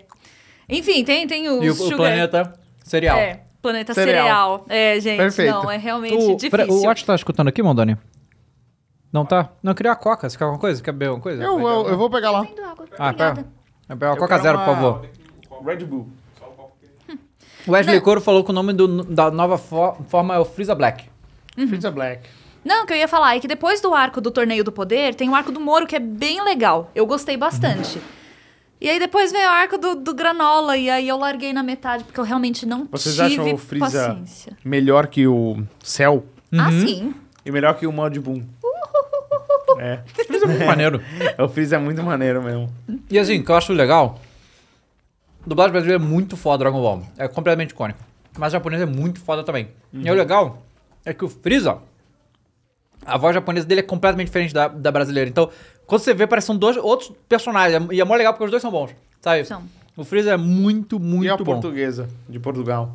Enfim, 0.68 1.04
tem, 1.06 1.26
tem 1.28 1.48
o, 1.48 1.64
E 1.64 1.70
o, 1.70 1.74
o 1.74 1.76
sugar- 1.76 1.98
planeta 1.98 2.54
cereal. 2.84 3.18
É, 3.18 3.40
planeta 3.62 3.94
Cereal. 3.94 4.18
cereal. 4.26 4.66
É, 4.68 5.00
gente, 5.00 5.18
Perfeito. 5.18 5.52
não, 5.54 5.72
é 5.72 5.78
realmente 5.78 6.14
O, 6.16 6.36
difícil. 6.36 6.52
pera- 6.52 6.68
o 6.70 6.82
Watch 6.84 7.06
tá 7.06 7.16
escutando 7.16 7.48
aqui, 7.48 7.64
Mondoni? 7.64 7.96
Não 9.18 9.26
tá? 9.26 9.50
Não, 9.64 9.72
eu 9.72 9.76
queria 9.76 9.92
a 9.92 9.96
coca. 9.96 10.30
Você 10.30 10.38
quer 10.38 10.44
alguma 10.44 10.60
coisa? 10.60 10.82
Quer 10.84 10.92
beber 10.92 11.08
alguma 11.08 11.24
coisa? 11.24 11.44
Eu, 11.44 11.60
eu, 11.60 11.88
eu 11.90 11.98
vou 11.98 12.08
pegar 12.10 12.30
lá. 12.32 12.46
Ah, 13.00 13.10
Obrigada. 13.10 13.16
pera. 13.16 13.48
Vai 13.88 13.98
pegar 13.98 14.10
uma 14.12 14.16
Eu 14.16 14.20
coca 14.20 14.38
zero, 14.38 14.58
uma- 14.60 14.66
por 14.66 14.76
favor. 14.76 15.06
Red 15.66 15.86
Bull. 15.86 16.08
O 17.66 17.72
Wesley 17.72 18.00
Coro 18.00 18.22
falou 18.22 18.44
que 18.44 18.52
o 18.52 18.54
nome 18.54 18.72
do- 18.74 19.04
da 19.04 19.30
nova 19.32 19.58
fo- 19.58 19.96
forma 20.08 20.36
é 20.36 20.40
o 20.40 20.46
Freeza 20.46 20.74
Black. 20.76 21.06
Uhum. 21.58 21.68
Freeza 21.68 21.92
Black. 21.92 22.30
Não, 22.64 22.84
o 22.84 22.86
que 22.88 22.94
eu 22.94 22.98
ia 22.98 23.08
falar 23.08 23.36
é 23.36 23.40
que 23.40 23.48
depois 23.48 23.82
do 23.82 23.94
arco 23.94 24.22
do 24.22 24.30
Torneio 24.32 24.64
do 24.64 24.72
Poder, 24.72 25.16
tem 25.16 25.30
o 25.30 25.36
arco 25.36 25.52
do 25.52 25.60
Moro 25.60 25.88
que 25.88 25.96
é 25.96 26.00
bem 26.00 26.44
legal. 26.44 26.92
Eu 26.94 27.06
gostei 27.06 27.36
bastante. 27.36 28.00
E 28.80 28.88
aí 28.90 29.00
depois 29.00 29.32
veio 29.32 29.48
o 29.48 29.52
arco 29.52 29.78
do, 29.78 29.96
do 29.96 30.14
Granola, 30.14 30.78
e 30.78 30.90
aí 30.90 31.08
eu 31.08 31.18
larguei 31.18 31.52
na 31.52 31.64
metade, 31.64 32.04
porque 32.04 32.20
eu 32.20 32.24
realmente 32.24 32.66
não 32.66 32.88
Vocês 32.92 33.16
tive 33.16 33.42
acham 33.42 33.54
o 33.54 33.58
Freeza 33.58 34.10
paciência. 34.10 34.58
melhor 34.64 35.08
que 35.08 35.26
o 35.28 35.64
Cell? 35.82 36.24
Ah, 36.54 36.72
sim. 36.72 37.14
E 37.46 37.52
melhor 37.52 37.74
que 37.76 37.88
o 37.88 37.92
Mod 37.92 38.20
Boom? 38.20 38.44
É. 39.80 40.02
Freeza 40.26 40.46
é 40.46 40.48
muito 40.48 40.66
maneiro. 40.66 41.02
O 41.38 41.48
Freeza 41.48 41.76
é 41.76 41.80
muito 41.80 42.04
maneiro 42.04 42.44
mesmo. 42.44 42.74
E 43.10 43.18
assim, 43.18 43.40
o 43.40 43.44
que 43.44 43.52
eu 43.52 43.56
acho 43.56 43.74
legal... 43.74 44.20
Dublagem 45.46 45.72
brasileira 45.72 46.04
é 46.04 46.06
muito 46.06 46.36
foda 46.36 46.58
Dragon 46.58 46.82
Ball. 46.82 47.04
É 47.18 47.28
completamente 47.28 47.70
icônico. 47.72 48.00
Mas 48.38 48.52
o 48.52 48.58
japonês 48.58 48.82
é 48.82 48.86
muito 48.86 49.20
foda 49.20 49.44
também. 49.44 49.70
E 49.94 50.12
o 50.12 50.14
legal 50.14 50.62
é 51.06 51.14
que 51.14 51.24
o 51.24 51.30
Freeza... 51.30 51.78
A 53.06 53.18
voz 53.18 53.34
japonesa 53.34 53.66
dele 53.66 53.80
é 53.80 53.84
completamente 53.84 54.28
diferente 54.28 54.54
da, 54.54 54.68
da 54.68 54.92
brasileira. 54.92 55.30
Então, 55.30 55.50
quando 55.86 56.02
você 56.02 56.14
vê, 56.14 56.28
parece 56.28 56.46
que 56.46 56.48
são 56.48 56.58
dois 56.58 56.76
outros 56.76 57.14
personagens. 57.30 57.88
E 57.92 58.02
é 58.02 58.04
mó 58.04 58.16
legal 58.16 58.34
porque 58.34 58.44
os 58.44 58.52
dois 58.52 58.62
são 58.62 58.70
bons. 58.70 58.94
Sabe? 59.22 59.46
São. 59.46 59.64
O 59.96 60.04
Freeza 60.04 60.32
é 60.32 60.38
muito, 60.38 61.00
muito 61.00 61.26
e 61.26 61.30
a 61.30 61.38
bom. 61.38 61.46
portuguesa 61.46 62.10
de 62.28 62.40
Portugal? 62.40 62.94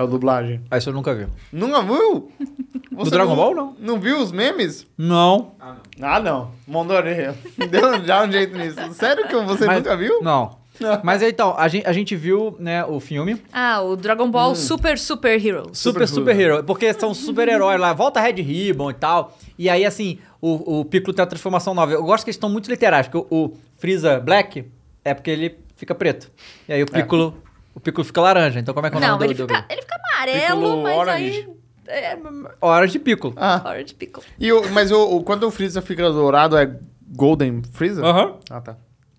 A 0.00 0.06
dublagem. 0.06 0.60
Ah, 0.70 0.78
isso 0.78 0.90
eu 0.90 0.94
nunca 0.94 1.14
vi. 1.14 1.26
Nunca 1.52 1.82
viu? 1.82 2.30
Do 2.90 3.10
Dragon 3.10 3.34
Ball, 3.36 3.54
não. 3.54 3.76
Não 3.78 4.00
viu 4.00 4.20
os 4.20 4.32
memes? 4.32 4.86
Não. 4.96 5.52
Ah, 6.00 6.18
não. 6.20 6.50
Mondoni, 6.66 7.10
deu 7.70 8.04
já 8.04 8.24
um 8.24 8.30
jeito 8.30 8.56
nisso. 8.56 8.76
Sério 8.94 9.26
que 9.28 9.34
você 9.34 9.66
Mas- 9.66 9.78
nunca 9.78 9.96
viu? 9.96 10.20
Não. 10.22 10.56
Mas 11.02 11.22
então, 11.22 11.54
a 11.58 11.66
gente, 11.68 11.86
a 11.86 11.92
gente 11.92 12.14
viu, 12.14 12.54
né, 12.58 12.84
o 12.84 13.00
filme 13.00 13.42
Ah, 13.52 13.80
o 13.82 13.96
Dragon 13.96 14.30
Ball 14.30 14.54
Super 14.54 14.96
Super 14.98 15.44
Heroes. 15.44 15.76
Super 15.78 16.06
Super 16.06 16.32
Super 16.34 16.40
Hero, 16.40 16.64
porque 16.64 16.92
são 16.94 17.12
super-heróis 17.12 17.80
lá, 17.80 17.92
volta 17.92 18.20
Red 18.20 18.40
Ribbon 18.42 18.90
e 18.90 18.94
tal. 18.94 19.36
E 19.58 19.68
aí, 19.68 19.84
assim, 19.84 20.18
o, 20.40 20.80
o 20.80 20.84
Piccolo 20.84 21.12
tem 21.14 21.22
a 21.22 21.26
transformação 21.26 21.74
nova. 21.74 21.92
Eu 21.92 22.04
gosto 22.04 22.22
que 22.24 22.30
eles 22.30 22.36
estão 22.36 22.48
muito 22.48 22.70
literais, 22.70 23.08
porque 23.08 23.26
o, 23.34 23.46
o 23.46 23.56
Freeza 23.76 24.20
Black 24.20 24.64
é 25.04 25.14
porque 25.14 25.30
ele 25.30 25.58
fica 25.76 25.94
preto. 25.94 26.30
E 26.68 26.72
aí 26.72 26.82
o 26.82 26.86
Piccolo, 26.86 27.34
o 27.74 27.80
Piccolo 27.80 28.04
fica 28.04 28.20
laranja. 28.20 28.60
Então 28.60 28.72
como 28.72 28.86
é 28.86 28.90
que 28.90 28.96
é 28.96 28.98
o 28.98 29.00
Não, 29.00 29.08
nome 29.10 29.24
ele 29.26 29.34
do... 29.34 29.48
fica, 29.48 29.64
ele 29.68 29.82
fica 29.82 29.87
amarelo, 30.32 30.82
mas 30.82 30.96
Orange. 30.98 31.48
aí... 31.48 31.58
É, 31.90 32.18
Horas 32.60 32.92
de 32.92 32.98
Piccolo. 32.98 33.32
Ah. 33.36 33.62
Orange 33.64 33.94
Pickle. 33.94 34.22
E 34.38 34.52
o, 34.52 34.68
mas 34.72 34.90
o, 34.92 35.16
o- 35.16 35.22
quando 35.22 35.44
o 35.44 35.50
Freeza 35.50 35.80
fica 35.80 36.02
dourado 36.10 36.56
é 36.56 36.70
Golden 37.16 37.62
Freeza? 37.72 38.04
Aham. 38.04 38.34
Ah, 38.50 38.60
tá. 38.60 38.76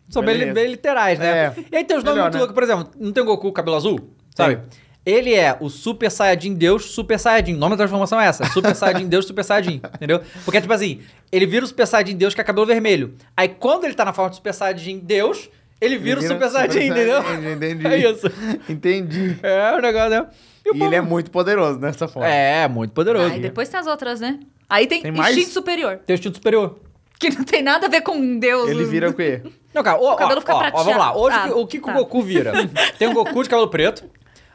São 0.08 0.24
bem, 0.24 0.54
bem 0.54 0.68
literais, 0.68 1.18
né? 1.18 1.28
É. 1.28 1.54
E 1.72 1.76
aí 1.78 1.84
tem 1.84 1.98
os 1.98 2.04
nomes 2.04 2.22
muito 2.22 2.34
né? 2.34 2.40
loucos. 2.40 2.54
Por 2.54 2.64
exemplo, 2.64 2.88
não 3.00 3.12
tem 3.12 3.24
o 3.24 3.26
Goku 3.26 3.52
cabelo 3.52 3.76
azul? 3.76 4.00
Sabe? 4.36 4.58
Tem. 4.58 4.66
Ele 5.06 5.34
é 5.34 5.58
o 5.60 5.70
Super 5.70 6.12
Saiyajin 6.12 6.54
Deus, 6.54 6.86
Super 6.92 7.18
Saiyajin. 7.18 7.56
O 7.56 7.58
nome 7.58 7.72
da 7.72 7.78
transformação 7.78 8.20
é 8.22 8.28
essa. 8.28 8.46
Super 8.46 8.76
Saiyajin 8.76 9.08
Deus, 9.08 9.26
Super 9.26 9.44
Saiyajin. 9.44 9.82
Entendeu? 9.96 10.22
Porque, 10.46 10.62
tipo 10.62 10.74
assim, 10.74 11.00
ele 11.32 11.48
vira 11.48 11.66
o 11.66 11.68
Super 11.68 11.88
Saiyajin 11.88 12.18
Deus 12.18 12.36
que 12.36 12.42
é 12.42 12.44
cabelo 12.44 12.68
vermelho. 12.68 13.16
Aí, 13.36 13.48
quando 13.50 13.86
ele 13.86 13.94
tá 13.96 14.06
na 14.06 14.14
forma 14.14 14.30
do 14.30 14.36
Super 14.36 14.54
Saiyajin 14.54 15.00
Deus, 15.00 15.50
ele 15.82 15.98
vira 15.98 16.20
o 16.20 16.24
Ele 16.24 16.28
Super 16.34 16.50
Super 16.50 16.68
Saiyajin, 16.70 16.92
entendeu? 16.92 17.22
Saiyajin, 17.24 17.52
entendi. 17.54 17.88
É 17.88 17.98
isso. 17.98 18.28
Entendi. 18.68 19.38
É 19.42 19.76
o 19.76 19.82
negócio, 19.82 20.10
né? 20.10 20.28
E, 20.74 20.78
o 20.78 20.78
E 20.78 20.84
ele 20.84 20.96
é 20.96 21.02
muito 21.02 21.32
poderoso 21.32 21.80
nessa 21.80 22.08
forma. 22.08 22.28
É, 22.30 22.68
muito 22.68 22.92
poderoso. 22.94 23.34
Aí 23.34 23.40
depois 23.40 23.70
tem 23.70 23.80
as 23.80 23.88
outras, 23.88 24.20
né? 24.20 24.40
Aí 24.70 24.86
tem, 24.88 25.02
Tem 25.02 25.12
mais? 25.12 25.36
instinto 25.36 25.54
superior. 25.54 25.98
Tem 26.06 26.14
o 26.14 26.18
instinto 26.18 26.36
superior. 26.38 26.80
Que 27.20 27.30
não 27.30 27.44
tem 27.44 27.62
nada 27.62 27.88
a 27.88 27.90
ver 27.90 28.02
com 28.02 28.40
Deus. 28.40 28.70
Ele 28.70 28.86
vira 28.86 29.10
o 29.10 29.14
quê? 29.14 29.42
Não, 29.74 29.84
cara, 29.84 30.00
ó, 30.02 30.16
cabelo 30.16 30.38
ó, 30.40 30.42
fica 30.42 30.56
ó, 30.56 30.70
ó, 30.74 30.84
vamos 30.84 30.98
lá. 30.98 31.16
Hoje, 31.16 31.38
Ah, 31.38 31.52
o 31.56 31.68
que, 31.68 31.80
que 31.80 31.86
tá. 31.86 31.92
o 31.92 31.96
Goku 31.96 32.24
vira? 32.24 32.52
Tem 32.98 33.08
o 33.08 33.14
Goku 33.14 33.44
de 33.44 33.50
cabelo 33.50 33.70
preto, 33.70 34.04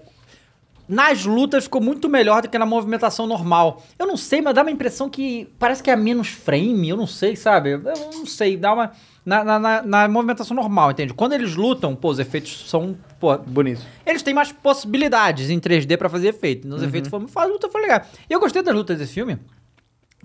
Nas 0.88 1.24
lutas 1.24 1.64
ficou 1.64 1.80
muito 1.80 2.08
melhor 2.08 2.42
do 2.42 2.48
que 2.50 2.58
na 2.58 2.66
movimentação 2.66 3.26
normal. 3.26 3.82
Eu 3.98 4.06
não 4.06 4.16
sei, 4.16 4.42
mas 4.42 4.52
dá 4.54 4.60
uma 4.62 4.70
impressão 4.70 5.08
que 5.08 5.48
parece 5.58 5.82
que 5.82 5.90
é 5.90 5.96
menos 5.96 6.28
frame, 6.28 6.88
eu 6.90 6.96
não 6.96 7.06
sei, 7.06 7.34
sabe? 7.36 7.70
Eu 7.70 7.80
não 8.12 8.26
sei, 8.26 8.56
dá 8.56 8.72
uma. 8.74 8.92
Na, 9.24 9.44
na- 9.44 9.58
na- 9.60 9.82
na 9.82 10.08
movimentação 10.08 10.54
normal, 10.56 10.90
entende? 10.90 11.14
Quando 11.14 11.32
eles 11.32 11.54
lutam, 11.54 11.94
pô, 11.94 12.08
os 12.10 12.18
efeitos 12.18 12.68
são. 12.68 12.96
Pô, 13.22 13.38
Bonito. 13.38 13.80
eles 14.04 14.20
têm 14.20 14.34
mais 14.34 14.50
possibilidades 14.50 15.48
em 15.48 15.60
3D 15.60 15.96
pra 15.96 16.08
fazer 16.08 16.28
efeito. 16.30 16.66
Então, 16.66 16.76
Os 16.76 16.82
efeitos 16.82 17.08
foram. 17.08 17.26
A 17.36 17.44
luta 17.44 17.68
foi 17.70 17.80
legal. 17.82 18.02
E 18.28 18.32
eu 18.32 18.40
gostei 18.40 18.62
das 18.62 18.74
lutas 18.74 18.98
desse 18.98 19.12
filme, 19.14 19.38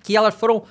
que 0.04 0.18
elas 0.18 0.34
foram 0.34 0.64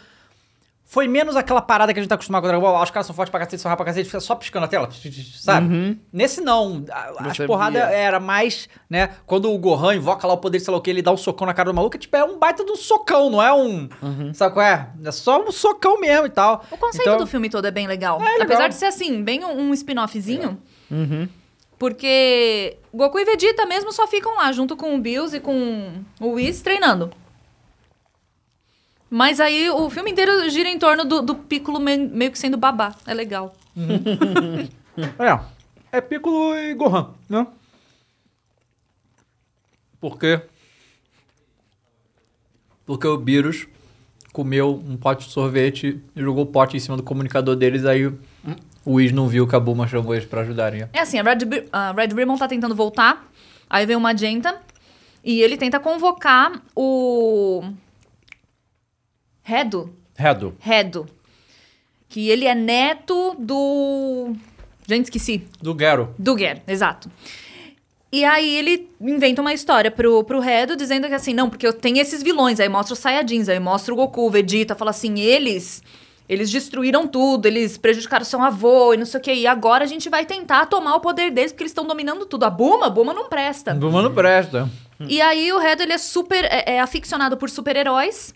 foi 0.89 1.09
menos 1.09 1.35
aquela 1.35 1.61
parada 1.61 1.93
que 1.93 1.99
a 1.99 2.03
gente 2.03 2.09
tá 2.09 2.15
acostumado 2.15 2.43
com 2.43 2.47
o 2.47 2.51
Dragon 2.51 2.65
Ball. 2.65 2.77
Ah, 2.77 2.83
os 2.85 2.91
caras 2.93 3.07
são 3.07 3.15
fortes 3.15 3.31
pra 3.31 3.41
cacete, 3.41 3.61
são 3.61 3.69
rápidos 3.69 3.85
pra 3.85 3.93
cacete, 3.93 4.07
fica 4.09 4.21
só 4.21 4.35
piscando 4.37 4.67
a 4.67 4.69
tela, 4.69 4.89
sabe? 5.35 6.01
Nesse 6.13 6.41
não. 6.41 6.85
A- 6.91 7.29
As 7.31 7.39
porradas 7.39 7.83
era 7.83 8.21
mais, 8.21 8.69
né? 8.91 9.11
Quando 9.27 9.51
o 9.53 9.59
Gohan 9.59 9.97
invoca 9.97 10.27
lá 10.29 10.35
o 10.35 10.39
poder 10.39 10.59
de 10.59 10.65
sei 10.65 10.71
lá 10.73 10.79
o 10.79 10.81
que, 10.81 10.91
ele 10.91 11.03
dá 11.03 11.11
um 11.13 11.17
socão 11.17 11.45
na 11.47 11.53
cara 11.55 11.71
do 11.71 11.75
maluco, 11.75 11.97
é 11.97 11.99
tipo, 11.99 12.17
é 12.17 12.23
um 12.25 12.39
baita 12.39 12.65
de 12.65 12.71
um 12.71 12.77
socão, 12.77 13.31
não 13.31 13.43
é 13.43 13.53
um. 13.53 13.89
Sabe 14.33 14.55
qual 14.55 14.65
é? 14.67 14.91
É 15.05 15.11
só 15.11 15.41
um 15.45 15.51
socão 15.51 16.01
mesmo 16.01 16.27
e 16.27 16.31
tal. 16.31 16.65
O 16.71 16.77
conceito 16.77 17.03
Então- 17.09 17.19
do 17.19 17.27
filme 17.27 17.51
todo 17.51 17.65
é 17.67 17.71
bem 17.73 17.87
legal. 17.89 18.21
legal. 18.21 18.43
Apesar 18.43 18.69
de 18.69 18.75
ser 18.77 18.87
assim, 18.87 19.23
bem 19.25 19.45
um, 19.45 19.71
um 19.71 19.75
spin-offzinho. 19.75 20.57
Uhum. 20.89 21.29
Porque 21.79 22.79
Goku 22.93 23.19
e 23.19 23.25
Vegeta 23.25 23.67
mesmo 23.67 23.93
só 23.93 24.07
ficam 24.07 24.35
lá, 24.37 24.51
junto 24.53 24.77
com 24.77 24.95
o 24.95 24.99
Bills 25.01 25.37
e 25.37 25.41
com 25.41 25.93
o 26.21 26.29
Whis, 26.33 26.63
treinando. 26.63 27.13
Mas 29.11 29.39
aí 29.41 29.69
o 29.71 29.89
filme 29.91 30.11
inteiro 30.11 30.49
gira 30.51 30.69
em 30.69 30.79
torno 30.79 31.05
do, 31.05 31.23
do 31.23 31.35
Piccolo 31.35 31.79
me- 31.79 31.97
meio 31.97 32.33
que 32.33 32.39
sendo 32.39 32.57
babá. 32.57 32.95
É 33.07 33.15
legal. 33.15 33.55
É. 35.19 35.39
É 35.99 36.01
Piccolo 36.01 36.57
e 36.57 36.73
Gohan, 36.73 37.11
né? 37.29 37.47
Por 40.01 40.19
quê? 40.19 40.41
Porque 42.87 43.07
o 43.07 43.19
Beerus 43.19 43.67
comeu 44.33 44.71
um 44.87 44.97
pote 44.97 45.27
de 45.27 45.33
sorvete 45.33 46.01
e 46.15 46.21
jogou 46.23 46.45
o 46.45 46.47
pote 46.47 46.77
em 46.77 46.81
cima 46.81 46.97
do 46.97 47.03
comunicador 47.03 47.55
deles, 47.57 47.85
aí 47.85 48.11
o 48.87 48.95
Whis 48.95 49.11
não 49.11 49.27
viu 49.27 49.49
que 49.49 49.57
a 49.57 49.61
Bulma 49.61 49.89
chamou 49.89 50.15
eles 50.15 50.25
pra 50.25 50.43
ajudarem. 50.43 50.89
É 50.93 51.01
assim, 51.01 51.19
a 51.19 51.23
Red, 51.23 51.39
a 51.73 51.93
Red 51.93 52.15
Ribbon 52.15 52.37
tá 52.37 52.47
tentando 52.47 52.75
voltar. 52.75 53.29
Aí 53.69 53.85
vem 53.85 53.97
o 53.97 54.01
Magenta. 54.01 54.61
E 55.25 55.43
ele 55.43 55.57
tenta 55.57 55.81
convocar 55.81 56.63
o. 56.75 57.65
Redo. 59.43 59.93
Redo. 60.15 60.57
Redo. 60.61 61.07
Que 62.09 62.31
ele 62.31 62.47
é 62.47 62.55
neto 62.55 63.35
do. 63.37 64.33
Gente, 64.89 65.07
esqueci. 65.07 65.45
Do 65.61 65.77
Gero. 65.77 66.15
Do 66.17 66.39
Ger, 66.39 66.63
exato. 66.69 67.11
E 68.13 68.25
aí 68.25 68.57
ele 68.57 68.89
inventa 69.01 69.43
uma 69.43 69.53
história 69.53 69.91
pro, 69.91 70.23
pro 70.23 70.39
Redo, 70.39 70.77
dizendo 70.77 71.09
que 71.09 71.15
assim, 71.15 71.35
não, 71.35 71.51
porque 71.51 71.67
eu 71.67 71.73
tenho 71.73 71.99
esses 71.99 72.23
vilões. 72.23 72.61
Aí 72.61 72.69
mostra 72.69 72.95
os 72.95 73.01
Saiyajins, 73.01 73.49
aí 73.49 73.59
mostra 73.59 73.93
o 73.93 73.97
Goku, 73.97 74.29
o 74.29 74.31
Vegeta, 74.31 74.77
fala 74.77 74.93
assim, 74.93 75.19
eles... 75.19 75.83
Eles 76.29 76.51
destruíram 76.51 77.07
tudo, 77.07 77.47
eles 77.47 77.77
prejudicaram 77.79 78.25
seu 78.25 78.43
avô 78.43 78.93
e 78.93 78.97
não 78.97 79.07
sei 79.07 79.21
o 79.21 79.23
que. 79.23 79.33
E 79.33 79.47
agora 79.47 79.85
a 79.85 79.87
gente 79.87 80.09
vai 80.09 80.25
tentar 80.27 80.67
tomar 80.67 80.97
o 80.97 81.01
poder 81.01 81.31
deles, 81.31 81.53
porque 81.53 81.63
eles 81.63 81.71
estão 81.71 81.87
dominando 81.87 82.27
tudo. 82.27 82.45
A 82.45 82.51
Buma, 82.51 82.87
a 82.87 82.91
Buma 82.91 83.15
não 83.15 83.29
presta. 83.29 83.73
Bulma 83.75 84.03
não 84.03 84.13
presta. 84.13 84.69
E 85.01 85.21
aí 85.21 85.53
o 85.53 85.59
Redo, 85.59 85.83
ele 85.83 85.93
é 85.93 85.99
super... 85.99 86.45
É, 86.45 86.75
é 86.77 86.81
aficionado 86.81 87.37
por 87.37 87.49
super-heróis. 87.49 88.35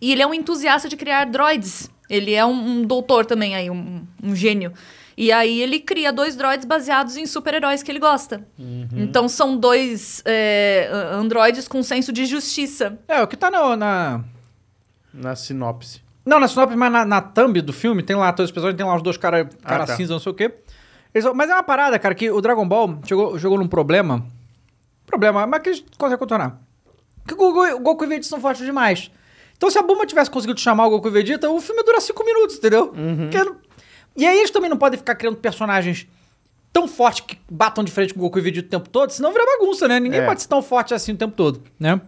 E 0.00 0.12
ele 0.12 0.22
é 0.22 0.26
um 0.26 0.32
entusiasta 0.34 0.88
de 0.88 0.96
criar 0.96 1.24
droids. 1.24 1.90
Ele 2.08 2.34
é 2.34 2.44
um, 2.46 2.52
um 2.52 2.82
doutor 2.84 3.26
também 3.26 3.56
aí, 3.56 3.68
um, 3.68 4.06
um 4.22 4.36
gênio. 4.36 4.72
E 5.16 5.32
aí 5.32 5.60
ele 5.60 5.80
cria 5.80 6.12
dois 6.12 6.36
droids 6.36 6.64
baseados 6.64 7.16
em 7.16 7.26
super-heróis 7.26 7.82
que 7.82 7.90
ele 7.90 7.98
gosta. 7.98 8.46
Então 8.96 9.28
são 9.28 9.56
dois 9.56 10.22
é, 10.24 10.88
a- 10.92 11.16
androides 11.16 11.66
com 11.66 11.82
senso 11.82 12.12
de 12.12 12.24
justiça. 12.26 12.96
É, 13.08 13.20
o 13.20 13.26
que 13.26 13.36
tá 13.36 13.50
na... 13.50 13.76
na... 13.76 14.24
Na 15.12 15.34
sinopse. 15.34 16.00
Não, 16.28 16.38
na 16.38 16.46
sinopse, 16.46 16.76
mas 16.76 16.92
na, 16.92 17.04
na 17.04 17.20
thumb 17.22 17.60
do 17.62 17.72
filme, 17.72 18.02
tem 18.02 18.14
lá 18.14 18.32
todos 18.32 18.50
os 18.50 18.52
personagens, 18.52 18.76
tem 18.76 18.86
lá 18.86 18.94
os 18.96 19.02
dois 19.02 19.16
caras 19.16 19.46
cara 19.64 19.84
Ah, 19.84 19.86
tá. 19.86 19.96
cinza, 19.96 20.12
não 20.12 20.20
sei 20.20 20.32
o 20.32 20.34
quê. 20.34 20.52
Eles 21.14 21.26
mas 21.34 21.48
é 21.48 21.54
uma 21.54 21.62
parada, 21.62 21.98
cara, 21.98 22.14
que 22.14 22.30
o 22.30 22.40
Dragon 22.40 22.68
Ball 22.68 22.98
chegou, 23.06 23.38
jogou 23.38 23.56
num 23.58 23.66
problema. 23.68 24.24
Problema, 25.06 25.46
mas 25.46 25.62
que 25.62 25.70
a 25.70 25.72
gente 25.72 25.86
consegue 25.96 26.18
contornar. 26.18 26.60
Que 27.26 27.32
o 27.34 27.36
Goku, 27.36 27.60
o 27.76 27.80
Goku 27.80 28.04
e 28.04 28.06
Vegeta 28.08 28.26
são 28.28 28.40
fortes 28.40 28.64
demais. 28.64 29.10
Então, 29.56 29.70
se 29.70 29.78
a 29.78 29.82
Bulma 29.82 30.04
tivesse 30.06 30.30
conseguido 30.30 30.60
chamar 30.60 30.86
o 30.86 30.90
Goku 30.90 31.08
e 31.08 31.10
Vegeta, 31.10 31.48
o 31.50 31.60
filme 31.60 31.80
ia 31.80 31.84
durar 31.86 32.00
cinco 32.02 32.22
minutos, 32.24 32.56
entendeu? 32.58 32.88
Porque 32.88 33.42
não- 33.42 33.56
E 34.16 34.26
aí 34.26 34.38
eles 34.38 34.50
também 34.50 34.68
não 34.68 34.76
podem 34.76 34.98
ficar 34.98 35.14
criando 35.14 35.36
personagens 35.38 36.06
tão 36.72 36.86
fortes 36.86 37.24
que 37.26 37.38
batam 37.50 37.82
de 37.82 37.90
frente 37.90 38.12
com 38.14 38.20
o 38.20 38.22
Goku 38.24 38.38
e 38.38 38.42
Vegeta 38.42 38.66
o 38.66 38.70
tempo 38.70 38.88
todo, 38.88 39.10
senão 39.10 39.32
vira 39.32 39.44
bagunça, 39.58 39.88
né? 39.88 39.98
Ninguém 39.98 40.20
É. 40.20 40.26
pode 40.26 40.42
ser 40.42 40.48
tão 40.48 40.62
forte 40.62 40.94
assim 40.94 41.12
o 41.12 41.16
tempo 41.16 41.34
todo, 41.34 41.62
né? 41.78 42.00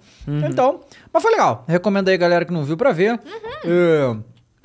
Então, 0.49 0.81
mas 1.13 1.23
foi 1.23 1.33
legal. 1.33 1.65
Recomendo 1.67 2.09
aí, 2.09 2.17
galera 2.17 2.45
que 2.45 2.53
não 2.53 2.65
viu 2.65 2.77
pra 2.77 2.93
ver. 2.93 3.19
É, 3.65 4.17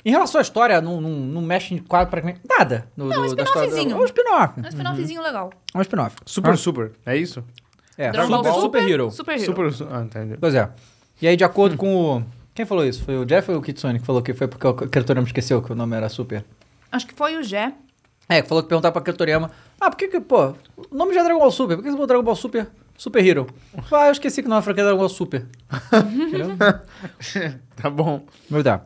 em 0.04 0.10
relação 0.10 0.38
à 0.38 0.42
história, 0.42 0.80
não, 0.80 1.00
não, 1.00 1.10
não 1.10 1.42
mexe 1.42 1.74
em 1.74 1.78
quadro 1.78 2.10
pra 2.10 2.22
nada. 2.48 2.86
No, 2.96 3.06
Não, 3.08 3.22
um 3.24 3.26
do- 3.28 3.34
do- 3.36 3.42
spin-offzinho. 3.42 3.90
É 3.92 3.94
um 4.00 4.04
spin-off. 4.04 4.60
Um 4.60 4.68
spin-offzinho 4.68 5.22
legal. 5.22 5.50
É 5.74 5.78
um 5.78 5.80
spin-off. 5.82 6.16
Super, 6.24 6.50
Ah, 6.52 6.56
super. 6.56 6.92
É 7.04 7.16
isso? 7.16 7.42
É, 7.98 8.10
Dragon 8.12 8.36
super, 8.36 8.50
Ball 8.50 8.60
super 8.60 8.88
Hero. 8.88 9.10
Super 9.10 9.32
Hero. 9.36 9.44
Super, 9.44 9.72
su- 9.72 9.88
ah, 9.90 10.02
entendi. 10.02 10.36
Pois 10.38 10.54
é. 10.54 10.68
E 11.20 11.26
aí, 11.26 11.36
de 11.36 11.44
acordo 11.44 11.76
com 11.76 12.18
o... 12.18 12.22
Quem 12.54 12.64
falou 12.64 12.84
isso? 12.86 13.02
Foi 13.04 13.16
o 13.18 13.24
Jeff 13.24 13.50
ou 13.50 13.58
o 13.58 13.62
Kitsune 13.62 13.98
que 13.98 14.06
falou 14.06 14.22
que 14.22 14.32
foi 14.34 14.46
porque 14.46 14.66
o 14.66 14.74
Critorama 14.74 15.26
esqueceu 15.26 15.60
que 15.62 15.72
o 15.72 15.74
nome 15.74 15.96
era 15.96 16.08
Super? 16.08 16.44
Acho 16.92 17.06
que 17.06 17.14
foi 17.14 17.36
o 17.36 17.42
Gé. 17.42 17.72
É, 18.28 18.42
falou 18.42 18.62
que 18.62 18.68
perguntar 18.68 18.90
pra 18.92 19.00
Critorama. 19.02 19.50
Ah, 19.80 19.90
por 19.90 19.96
que 19.96 20.08
que, 20.08 20.20
pô, 20.20 20.48
o 20.90 20.94
nome 20.96 21.14
já 21.14 21.20
é 21.20 21.24
Dragon 21.24 21.38
Ball 21.38 21.50
Super. 21.50 21.76
Por 21.76 21.82
que 21.82 21.88
você 21.90 21.94
botou 21.96 22.06
Dragon 22.08 22.22
Ball 22.24 22.34
Super 22.36 22.68
Super 22.98 23.24
Hero? 23.24 23.46
Ah, 23.92 24.06
eu 24.06 24.12
esqueci 24.12 24.42
que 24.42 24.48
não 24.48 24.56
é 24.56 24.62
franquia 24.62 24.82
Dragon 24.84 24.98
Ball 24.98 25.08
Super. 25.08 25.46
Entendeu? 26.12 26.56
Tá 27.76 27.90
bom. 27.90 28.24
Verdade. 28.50 28.82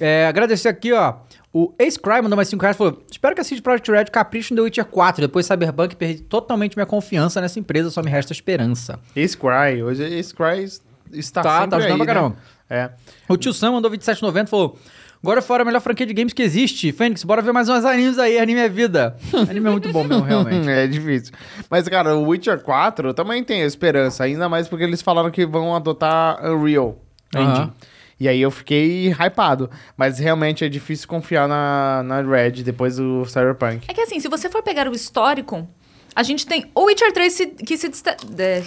É, 0.00 0.26
agradecer 0.26 0.68
aqui, 0.68 0.92
ó. 0.92 1.14
O 1.52 1.72
Ace 1.78 1.98
Cry 1.98 2.20
mandou 2.22 2.36
mais 2.36 2.48
5 2.48 2.60
reais 2.60 2.76
e 2.76 2.78
falou: 2.78 3.02
Espero 3.10 3.34
que 3.34 3.40
a 3.40 3.44
CD 3.44 3.62
Projekt 3.62 3.90
Red 3.90 4.04
capriche 4.06 4.52
no 4.52 4.58
The 4.60 4.64
Witcher 4.64 4.84
4. 4.84 5.22
Depois 5.22 5.46
Cyberpunk 5.46 5.96
perdi 5.96 6.22
totalmente 6.22 6.76
minha 6.76 6.84
confiança 6.86 7.40
nessa 7.40 7.58
empresa, 7.58 7.90
só 7.90 8.02
me 8.02 8.10
resta 8.10 8.32
esperança. 8.32 9.00
Ace 9.16 9.36
Cry. 9.36 9.82
Hoje 9.82 10.04
Ace 10.04 10.34
Cry 10.34 10.64
está 11.12 11.42
Tá, 11.42 11.60
sempre 11.60 11.70
tá 11.70 11.76
ajudando 11.78 12.00
aí, 12.00 12.06
pra 12.06 12.14
caramba. 12.14 12.36
né? 12.68 12.90
O 13.28 13.36
tio 13.38 13.52
Sam 13.54 13.72
mandou 13.72 13.90
27,90 13.90 14.44
e 14.46 14.50
falou: 14.50 14.78
Agora 15.22 15.42
fora 15.42 15.62
a 15.62 15.66
melhor 15.66 15.80
franquia 15.80 16.06
de 16.06 16.14
games 16.14 16.32
que 16.32 16.42
existe. 16.42 16.92
Fênix, 16.92 17.24
bora 17.24 17.42
ver 17.42 17.52
mais 17.52 17.68
uns 17.68 17.84
animes 17.84 18.18
aí. 18.18 18.38
Anime 18.38 18.60
é 18.60 18.68
vida. 18.68 19.16
Anime 19.48 19.68
é 19.68 19.72
muito 19.72 19.92
bom 19.92 20.04
mesmo, 20.04 20.22
realmente. 20.22 20.68
É 20.70 20.86
difícil. 20.86 21.32
Mas, 21.70 21.88
cara, 21.88 22.14
o 22.16 22.28
Witcher 22.28 22.60
4 22.62 23.08
eu 23.08 23.14
também 23.14 23.42
tenho 23.42 23.66
esperança, 23.66 24.24
ainda 24.24 24.48
mais 24.48 24.68
porque 24.68 24.84
eles 24.84 25.02
falaram 25.02 25.30
que 25.30 25.44
vão 25.46 25.74
adotar 25.74 26.38
Unreal. 26.48 26.96
Engine. 27.34 27.72
E 28.18 28.28
aí 28.28 28.40
eu 28.40 28.50
fiquei 28.50 29.08
hypado. 29.10 29.68
Mas 29.96 30.18
realmente 30.18 30.64
é 30.64 30.68
difícil 30.68 31.06
confiar 31.08 31.48
na, 31.48 32.02
na 32.04 32.22
Red 32.22 32.62
depois 32.62 32.96
do 32.96 33.24
Cyberpunk. 33.26 33.86
É 33.88 33.94
que 33.94 34.00
assim, 34.00 34.20
se 34.20 34.28
você 34.28 34.48
for 34.48 34.62
pegar 34.62 34.88
o 34.88 34.92
histórico, 34.94 35.68
a 36.14 36.22
gente 36.22 36.46
tem 36.46 36.64
o 36.74 36.84
Witcher 36.86 37.12
3 37.12 37.32
se- 37.32 37.46
que, 37.46 37.76
se 37.76 37.90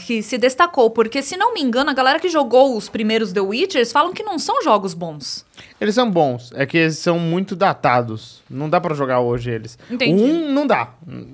que 0.06 0.22
se 0.22 0.38
destacou, 0.38 0.92
porque 0.92 1.22
se 1.24 1.36
não 1.36 1.54
me 1.54 1.62
engano, 1.62 1.90
a 1.90 1.94
galera 1.94 2.20
que 2.20 2.30
jogou 2.30 2.78
os 2.78 2.90
primeiros 2.90 3.32
The 3.34 3.42
Witchers 3.42 3.92
falam 3.92 4.14
que 4.14 4.22
não 4.22 4.38
são 4.38 4.62
jogos 4.64 4.94
bons. 4.94 5.44
Eles 5.82 5.96
são 5.96 6.12
bons, 6.12 6.52
é 6.56 6.66
que 6.66 6.78
eles 6.78 6.98
são 6.98 7.18
muito 7.18 7.56
datados. 7.56 8.42
Não 8.50 8.70
dá 8.70 8.82
pra 8.82 8.94
jogar 8.94 9.22
hoje 9.22 9.50
eles. 9.50 9.78
Entendi. 9.90 10.22
O 10.22 10.26
1 10.26 10.52
não 10.52 10.68
dá. 10.68 10.90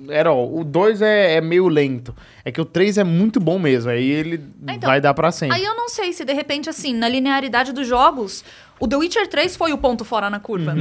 Era, 0.08 0.32
ó, 0.32 0.46
o 0.46 0.62
2 0.62 1.02
é, 1.02 1.34
é 1.34 1.40
meio 1.40 1.66
lento. 1.68 2.14
É 2.44 2.52
que 2.52 2.60
o 2.60 2.64
3 2.64 2.96
é 2.98 3.04
muito 3.04 3.40
bom 3.40 3.58
mesmo. 3.58 3.90
Aí 3.90 4.08
ele 4.08 4.40
Ah, 4.66 4.74
então, 4.74 4.88
vai 4.88 5.00
dar 5.00 5.14
pra 5.14 5.32
sempre. 5.32 5.56
Aí 5.56 5.64
eu 5.64 5.74
não 5.74 5.88
sei 5.88 6.12
se 6.12 6.24
de 6.24 6.32
repente, 6.32 6.70
assim, 6.70 6.94
na 6.94 7.08
linearidade 7.08 7.72
dos 7.72 7.88
jogos, 7.88 8.44
o 8.78 8.86
The 8.86 8.96
Witcher 8.96 9.26
3 9.26 9.56
foi 9.56 9.72
o 9.72 9.78
ponto 9.78 10.04
fora 10.04 10.30
na 10.30 10.38
curva. 10.38 10.74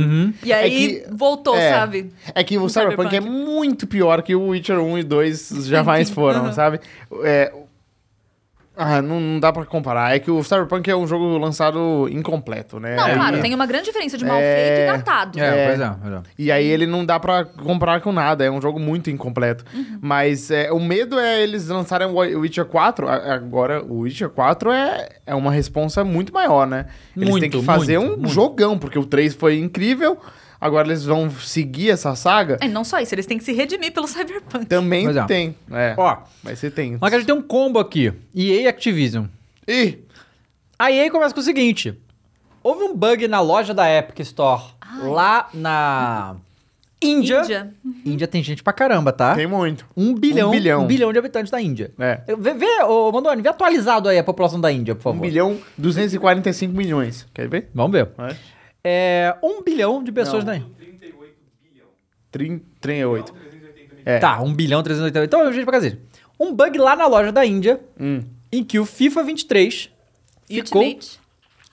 E 0.43 0.53
aí 0.53 0.65
É 0.65 0.69
que- 0.69 1.05
voltou, 1.15 1.55
é, 1.57 1.71
sabe? 1.71 2.11
É 2.35 2.43
que 2.43 2.57
o 2.57 2.61
No 2.63 2.69
Cyberpunk, 2.69 3.07
é 3.15 3.19
Cyberpunk. 3.19 3.29
muito 3.45 3.87
pior 3.87 4.21
que 4.21 4.35
o 4.35 4.49
Witcher 4.49 4.79
1 4.79 4.99
e 4.99 5.03
2 5.03 5.49
jamais 5.65 6.09
foram, 6.11 6.45
Uhum. 6.45 6.53
sabe? 6.53 6.79
É, 7.23 7.51
ah, 8.77 9.01
não, 9.01 9.19
não 9.19 9.39
dá 9.39 9.51
pra 9.53 9.65
comparar. 9.65 10.15
É 10.15 10.19
que 10.19 10.29
o 10.29 10.43
Cyberpunk 10.43 10.89
é 10.89 10.95
um 10.95 11.07
jogo 11.07 11.37
lançado 11.37 12.07
incompleto, 12.11 12.79
né? 12.79 12.95
Não, 12.95 13.05
Aí- 13.05 13.13
claro, 13.15 13.41
tem 13.41 13.53
uma 13.53 13.65
grande 13.65 13.85
diferença 13.85 14.17
de 14.17 14.25
mal 14.25 14.37
É, 14.37 14.41
feito 14.65 14.79
e 14.81 14.97
datado. 14.97 15.39
É, 15.39 15.43
É. 15.43 15.67
pois 15.67 15.79
é, 15.79 15.95
pois 16.01 16.13
é. 16.13 16.19
E 16.37 16.51
aí 16.51 16.65
ele 16.67 16.85
não 16.85 17.05
dá 17.05 17.19
pra 17.19 17.45
comparar 17.45 18.01
com 18.01 18.11
nada, 18.11 18.43
é 18.43 18.51
um 18.51 18.61
jogo 18.61 18.79
muito 18.79 19.09
incompleto. 19.09 19.63
Uhum. 19.73 19.99
Mas 20.01 20.51
é, 20.51 20.71
o 20.71 20.79
medo 20.79 21.19
é 21.19 21.41
eles 21.41 21.67
lançarem 21.67 22.07
o 22.07 22.39
Witcher 22.39 22.65
4. 22.65 23.07
a- 23.07 23.33
Agora, 23.35 23.83
o 23.83 23.99
Witcher 24.01 24.29
4 24.29 24.71
é, 24.71 25.09
é 25.25 25.35
uma 25.35 25.51
responsa 25.51 26.03
muito 26.03 26.33
maior, 26.33 26.65
né? 26.67 26.85
Eles 27.15 27.29
têm 27.29 27.39
Muito, 27.39 27.59
que 27.59 27.63
fazer 27.65 27.97
muito, 27.99 28.13
um 28.13 28.17
muito. 28.17 28.29
jogão, 28.33 28.77
porque 28.77 28.99
o 28.99 29.05
3 29.05 29.33
foi 29.33 29.57
incrível. 29.59 30.17
Agora 30.65 30.87
eles 30.87 31.05
vão 31.05 31.29
seguir 31.29 31.91
essa 31.91 32.15
saga. 32.15 32.57
É, 32.59 32.67
não 32.67 32.83
só 32.83 32.99
isso, 32.99 33.13
eles 33.13 33.25
têm 33.25 33.37
que 33.37 33.43
se 33.43 33.53
redimir 33.53 33.91
pelo 33.93 34.07
Cyberpunk. 34.09 34.65
Também 34.65 35.07
é. 35.07 35.23
tem. 35.25 35.55
É. 35.71 35.93
Ó, 35.97 36.17
Mas 36.43 36.57
você 36.59 36.71
tem. 36.71 36.97
mas 36.99 37.13
a 37.13 37.17
gente 37.17 37.27
tem 37.27 37.35
um 37.35 37.41
combo 37.41 37.77
aqui. 37.79 38.11
EA 38.35 38.61
e 38.61 38.67
Activision. 38.67 39.25
Ih! 39.67 39.99
A 40.77 40.91
EA 40.91 41.09
começa 41.11 41.33
com 41.33 41.39
o 41.39 41.43
seguinte. 41.43 41.93
Houve 42.63 42.83
um 42.83 42.95
bug 42.95 43.27
na 43.27 43.39
loja 43.41 43.73
da 43.73 43.87
Epic 43.89 44.19
Store. 44.21 44.63
Lá 45.03 45.49
na... 45.53 46.35
Índia. 47.01 47.41
Índia. 47.41 47.73
Índia 48.05 48.27
tem 48.27 48.41
gente 48.41 48.63
pra 48.63 48.73
caramba, 48.73 49.11
tá? 49.11 49.35
Tem 49.35 49.45
muito. 49.45 49.85
Um 49.95 50.15
bilhão, 50.15 50.47
Um 50.49 50.51
bilhão. 50.51 50.83
um 50.83 50.87
bilhão 50.87 51.13
de 51.13 51.19
habitantes 51.19 51.51
da 51.51 51.61
Índia. 51.61 51.91
É. 51.99 52.21
Vê, 52.39 52.53
vê 52.55 52.81
ô, 52.83 53.11
Mandoni, 53.11 53.41
vê 53.43 53.49
atualizado 53.49 54.09
aí 54.09 54.17
a 54.17 54.23
população 54.23 54.59
da 54.59 54.71
Índia, 54.71 54.95
por 54.95 55.03
favor. 55.03 55.19
1 55.19 55.21
bilhão 55.21 55.57
245 55.77 56.73
milhões. 56.75 57.27
Quer 57.33 57.47
ver? 57.47 57.69
Vamos 57.75 57.91
ver. 57.91 58.09
Vai. 58.17 58.35
É, 58.87 59.35
um 59.41 59.63
bilhão 59.63 60.03
de 60.03 60.11
pessoas 60.11 60.43
Não. 60.43 60.51
da 60.53 60.57
Índia. 60.57 60.75
30, 62.31 62.65
38. 62.81 63.33
É. 64.05 64.19
Tá, 64.19 64.41
um 64.41 64.53
bilhão 64.53 64.83
380. 64.83 65.25
Então, 65.25 65.51
gente, 65.53 65.63
pra 65.63 65.73
cacete. 65.73 65.99
Um 66.39 66.53
bug 66.53 66.77
lá 66.77 66.95
na 66.95 67.07
loja 67.07 67.31
da 67.31 67.45
Índia, 67.45 67.81
Hum. 67.99 68.21
em 68.51 68.63
que 68.63 68.77
o 68.77 68.85
FIFA 68.85 69.23
23 69.23 69.89
ficou 70.45 70.83
Ultimate. 70.83 71.19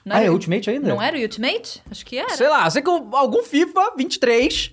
Não 0.05 0.15
ah, 0.15 0.21
é 0.23 0.29
o- 0.29 0.33
Ultimate 0.33 0.69
ainda? 0.69 0.87
Não 0.89 1.01
era 1.01 1.17
o 1.17 1.21
Ultimate? 1.21 1.81
Acho 1.91 2.05
que 2.05 2.17
era. 2.17 2.29
Sei 2.29 2.47
lá, 2.49 2.65
eu 2.65 2.71
sei 2.71 2.81
que 2.81 2.89
algum 2.89 3.43
FIFA 3.43 3.93
23 3.97 4.71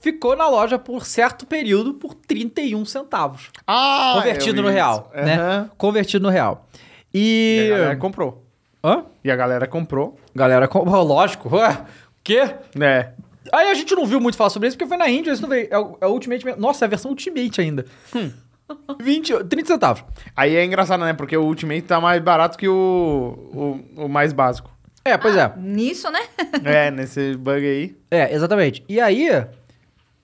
ficou 0.00 0.36
na 0.36 0.48
loja 0.48 0.78
por 0.78 1.06
certo 1.06 1.46
período 1.46 1.94
por 1.94 2.14
31 2.14 2.84
centavos. 2.84 3.50
Ah, 3.66 4.12
convertido 4.16 4.60
no 4.62 4.68
real, 4.68 5.10
isso. 5.14 5.24
né? 5.24 5.70
Convertido 5.78 6.22
no 6.24 6.28
real. 6.28 6.68
E 7.12 7.62
E... 7.66 7.68
galera 7.70 7.96
comprou. 7.96 8.43
Hã? 8.84 9.06
E 9.24 9.30
a 9.30 9.36
galera 9.36 9.66
comprou. 9.66 10.18
Galera, 10.34 10.68
com... 10.68 10.80
oh, 10.86 11.02
lógico. 11.02 11.56
Ué, 11.56 11.70
o 11.70 12.22
quê? 12.22 12.54
É. 12.78 13.12
Aí 13.50 13.70
a 13.70 13.74
gente 13.74 13.94
não 13.94 14.04
viu 14.04 14.20
muito 14.20 14.36
falar 14.36 14.50
sobre 14.50 14.68
isso 14.68 14.76
porque 14.76 14.88
foi 14.88 14.98
na 14.98 15.08
Índia, 15.08 15.32
isso 15.32 15.40
não 15.40 15.48
veio. 15.48 15.68
É 15.70 15.78
o, 15.78 15.96
é 16.02 16.06
o 16.06 16.10
Ultimate. 16.10 16.44
mesmo. 16.44 16.60
Nossa, 16.60 16.84
é 16.84 16.86
a 16.86 16.90
versão 16.90 17.10
Ultimate 17.10 17.60
ainda. 17.60 17.86
Hum. 18.14 18.30
20, 19.00 19.44
30 19.44 19.66
centavos. 19.66 20.04
Aí 20.36 20.54
é 20.54 20.64
engraçado, 20.64 21.02
né? 21.02 21.14
Porque 21.14 21.36
o 21.36 21.44
Ultimate 21.44 21.82
tá 21.82 22.00
mais 22.00 22.22
barato 22.22 22.58
que 22.58 22.68
o, 22.68 23.82
o, 23.96 24.04
o 24.04 24.08
mais 24.08 24.32
básico. 24.32 24.70
É, 25.04 25.16
pois 25.18 25.36
é. 25.36 25.52
Nisso, 25.56 26.10
né? 26.10 26.20
é, 26.64 26.90
nesse 26.90 27.36
bug 27.36 27.58
aí. 27.58 27.96
É, 28.10 28.34
exatamente. 28.34 28.84
E 28.88 29.00
aí. 29.00 29.28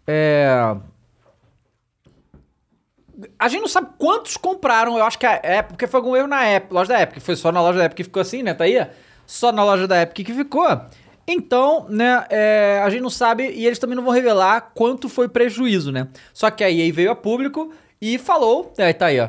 É. 0.07 0.77
A 3.39 3.49
gente 3.49 3.61
não 3.61 3.69
sabe 3.69 3.89
quantos 3.99 4.37
compraram. 4.37 4.97
Eu 4.97 5.05
acho 5.05 5.19
que 5.19 5.27
a 5.27 5.35
Apple. 5.35 5.73
Porque 5.73 5.87
foi 5.87 5.99
algum 5.99 6.17
erro 6.17 6.29
na 6.29 6.57
Apple, 6.57 6.75
loja 6.75 6.89
da 6.89 7.03
Epic. 7.03 7.21
Foi 7.23 7.37
só 7.37 7.51
na 7.53 7.61
loja 7.61 7.79
da 7.79 7.85
Epic 7.85 7.97
que 7.97 8.05
ficou 8.05 8.21
assim, 8.21 8.43
né? 8.43 8.55
Tá 8.55 8.65
aí? 8.65 8.87
Só 9.27 9.53
na 9.53 9.65
loja 9.65 9.87
da 9.87 10.03
Epic 10.03 10.27
que 10.27 10.35
ficou. 10.35 10.67
Então, 11.27 11.87
né, 11.89 12.25
é, 12.29 12.81
a 12.83 12.91
gente 12.91 13.03
não 13.03 13.11
sabe 13.11 13.51
e 13.51 13.65
eles 13.65 13.79
também 13.79 13.95
não 13.95 14.03
vão 14.03 14.13
revelar 14.13 14.73
quanto 14.75 15.09
foi 15.09 15.29
prejuízo, 15.29 15.93
né? 15.93 16.09
Só 16.35 16.51
que 16.51 16.65
a 16.65 16.71
EA 16.71 16.93
veio 16.93 17.11
a 17.11 17.15
público 17.15 17.73
e 18.01 18.19
falou, 18.19 18.73
é, 18.77 18.93
tá 18.93 19.07
aí, 19.07 19.21
ó. 19.21 19.29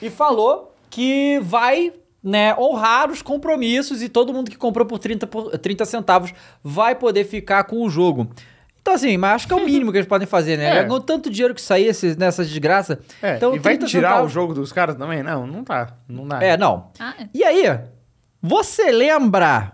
E 0.00 0.08
falou 0.08 0.72
que 0.88 1.40
vai, 1.42 1.92
né, 2.22 2.54
honrar 2.56 3.10
os 3.10 3.22
compromissos 3.22 4.02
e 4.02 4.08
todo 4.08 4.32
mundo 4.32 4.50
que 4.50 4.56
comprou 4.56 4.86
por 4.86 4.98
30, 5.00 5.26
por 5.26 5.58
30 5.58 5.84
centavos 5.84 6.32
vai 6.62 6.94
poder 6.94 7.24
ficar 7.24 7.64
com 7.64 7.82
o 7.82 7.90
jogo. 7.90 8.30
Então, 8.82 8.94
assim, 8.94 9.16
mas 9.16 9.36
acho 9.36 9.46
que 9.46 9.52
é 9.52 9.56
o 9.56 9.64
mínimo 9.64 9.90
que 9.92 9.98
eles 9.98 10.08
podem 10.08 10.26
fazer, 10.26 10.56
né? 10.58 10.78
É. 10.80 10.84
Com 10.84 11.00
tanto 11.00 11.30
dinheiro 11.30 11.54
que 11.54 11.62
sair 11.62 11.86
esses, 11.86 12.16
nessas 12.16 12.48
desgraças. 12.48 12.98
É, 13.22 13.36
então, 13.36 13.54
e 13.54 13.58
vai 13.58 13.74
30 13.76 13.86
tirar 13.86 14.08
centavos- 14.10 14.30
o 14.30 14.34
jogo 14.34 14.54
dos 14.54 14.72
caras 14.72 14.96
também? 14.96 15.22
Não, 15.22 15.46
não 15.46 15.62
tá. 15.64 15.94
Não 16.08 16.26
dá. 16.26 16.42
É, 16.42 16.56
não. 16.56 16.90
Ah, 16.98 17.14
é. 17.18 17.28
E 17.32 17.44
aí, 17.44 17.78
você 18.42 18.90
lembra, 18.90 19.72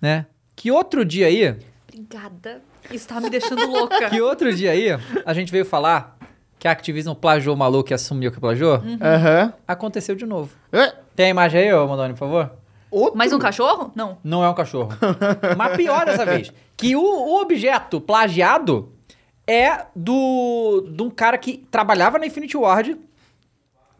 né, 0.00 0.26
que 0.56 0.70
outro 0.70 1.04
dia 1.04 1.26
aí, 1.28 1.56
Obrigada. 1.88 2.60
Isso 2.90 3.06
tá 3.08 3.20
me 3.20 3.30
deixando 3.30 3.64
louca. 3.70 4.10
que 4.10 4.20
outro 4.20 4.52
dia 4.54 4.72
aí, 4.72 4.88
a 5.24 5.32
gente 5.32 5.50
veio 5.52 5.64
falar 5.64 6.18
que 6.58 6.66
a 6.66 6.72
Activision 6.72 7.14
plagiou 7.14 7.54
o 7.54 7.58
maluco 7.58 7.92
e 7.92 7.94
assumiu 7.94 8.32
que 8.32 8.40
plagiou? 8.40 8.82
Aham. 9.00 9.52
Aconteceu 9.66 10.14
de 10.16 10.26
novo. 10.26 10.50
É, 10.72 10.92
Tem 11.14 11.26
a 11.26 11.28
imagem 11.28 11.60
aí, 11.60 11.72
ô 11.72 11.86
Mandoni, 11.86 12.12
por 12.14 12.18
favor? 12.20 12.50
Outro. 12.94 13.16
Mais 13.18 13.32
um 13.32 13.38
cachorro? 13.38 13.92
Não. 13.94 14.18
Não 14.24 14.42
é 14.44 14.48
um 14.48 14.54
cachorro. 14.54 14.90
Mas 15.56 15.76
pior 15.76 16.04
dessa 16.06 16.24
vez, 16.24 16.52
que 16.76 16.94
o, 16.96 17.02
o 17.02 17.40
objeto 17.40 18.00
plagiado 18.00 18.92
é 19.46 19.86
do 19.94 20.86
de 20.90 21.02
um 21.02 21.10
cara 21.10 21.36
que 21.38 21.58
trabalhava 21.70 22.18
na 22.18 22.26
Infinity 22.26 22.56
Ward 22.56 22.96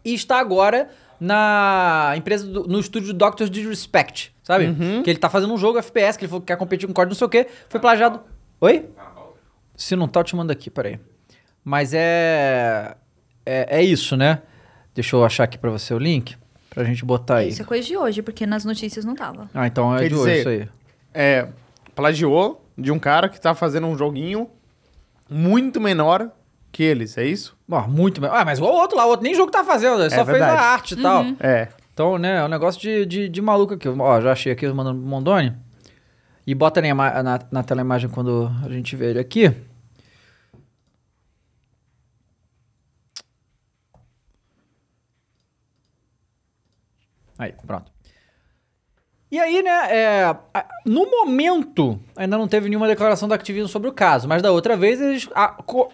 e 0.05 0.15
está 0.15 0.39
agora 0.39 0.89
na 1.21 2.13
empresa, 2.17 2.47
do- 2.47 2.67
no 2.67 2.79
estúdio 2.81 3.13
do 3.13 3.19
Doctors 3.19 3.51
Disrespect, 3.51 4.35
sabe? 4.43 4.75
Que 5.03 5.11
ele 5.11 5.19
tá 5.19 5.29
fazendo 5.31 5.53
um 5.55 5.59
jogo 5.59 5.79
FPS, 5.79 6.19
que 6.19 6.25
ele 6.25 6.29
falou 6.31 6.41
que 6.41 6.47
quer 6.49 6.57
competir 6.57 6.87
com 6.87 6.93
código 6.93 7.11
não 7.11 7.17
sei 7.19 7.27
o 7.27 7.31
quê, 7.31 7.47
foi 7.69 7.81
plagiado. 7.81 8.21
Oi? 8.61 8.89
Se 9.77 9.97
não 9.97 10.07
tá, 10.09 10.21
eu 10.21 10.25
te 10.25 10.37
mando 10.37 10.53
aqui, 10.53 10.71
peraí. 10.71 10.99
Mas 11.65 11.93
é, 11.95 12.97
é... 13.47 13.79
É 13.79 13.83
isso, 13.83 14.17
né? 14.17 14.43
Deixa 14.95 15.17
eu 15.17 15.25
achar 15.25 15.45
aqui 15.45 15.57
pra 15.59 15.71
você 15.71 15.93
o 15.95 15.99
link, 15.99 16.37
pra 16.75 16.85
gente 16.85 17.05
botar 17.05 17.37
aí. 17.37 17.49
Isso 17.49 17.63
é 17.63 17.65
coisa 17.65 17.87
de 17.87 17.97
hoje, 17.97 18.21
porque 18.23 18.45
nas 18.47 18.65
notícias 18.65 19.05
não 19.05 19.15
tava. 19.15 19.49
Ah, 19.55 19.67
então 19.67 19.95
é 19.95 20.01
Quer 20.01 20.09
de 20.09 20.15
hoje 20.15 20.25
dizer- 20.25 20.41
isso 20.41 20.49
aí. 20.49 20.69
É, 21.15 21.49
plagiou 21.95 22.65
de 22.77 22.91
um 22.91 22.99
cara 22.99 23.29
que 23.29 23.41
tá 23.41 23.55
fazendo 23.55 23.87
um 23.87 23.97
joguinho 23.97 24.49
muito 25.31 25.81
menor 25.81 26.29
que 26.73 26.83
eles, 26.83 27.17
é 27.17 27.25
isso? 27.25 27.57
Ó, 27.71 27.87
muito 27.87 28.21
melhor. 28.21 28.37
Ah, 28.37 28.45
mas 28.45 28.59
o 28.61 28.65
outro 28.65 28.97
lá, 28.97 29.07
o 29.07 29.11
outro 29.11 29.23
nem 29.23 29.35
jogo 29.35 29.51
tá 29.51 29.63
fazendo, 29.63 30.01
ele 30.01 30.11
só 30.11 30.17
fez 30.25 30.27
verdade. 30.39 30.57
a 30.59 30.61
arte 30.61 30.95
e 30.95 30.97
tal. 31.03 31.25
É. 31.39 31.69
Então, 31.93 32.19
né, 32.19 32.39
é 32.39 32.45
um 32.45 32.49
negócio 32.49 32.81
de, 32.81 33.07
de, 33.07 33.29
de 33.29 33.41
maluco 33.41 33.75
aqui. 33.75 33.89
Ó, 33.89 34.21
já 34.21 34.33
achei 34.33 34.51
aqui 34.53 34.67
mandando 34.67 34.99
pro 35.01 35.09
Mondoni. 35.09 35.55
E 36.45 36.55
bota 36.55 36.83
na, 36.83 37.23
na, 37.23 37.41
na 37.51 37.63
tela 37.63 37.81
a 37.81 37.85
imagem 37.85 38.11
quando 38.11 38.51
a 38.65 38.69
gente 38.69 38.97
vê 38.97 39.11
ele 39.11 39.21
aqui. 39.21 39.53
Aí, 47.39 47.53
pronto. 47.67 47.93
E 49.31 49.39
aí, 49.39 49.63
né, 49.63 49.89
é, 49.91 50.37
no 50.87 51.11
momento, 51.11 51.99
ainda 52.15 52.39
não 52.39 52.47
teve 52.47 52.69
nenhuma 52.69 52.87
declaração 52.87 53.29
da 53.29 53.35
Activision 53.35 53.67
sobre 53.69 53.89
o 53.89 53.93
caso, 53.93 54.29
mas 54.29 54.41
da 54.43 54.53
outra 54.53 54.77
vez 54.77 55.01
eles 55.01 55.29
a- 55.35 55.49
co- 55.49 55.91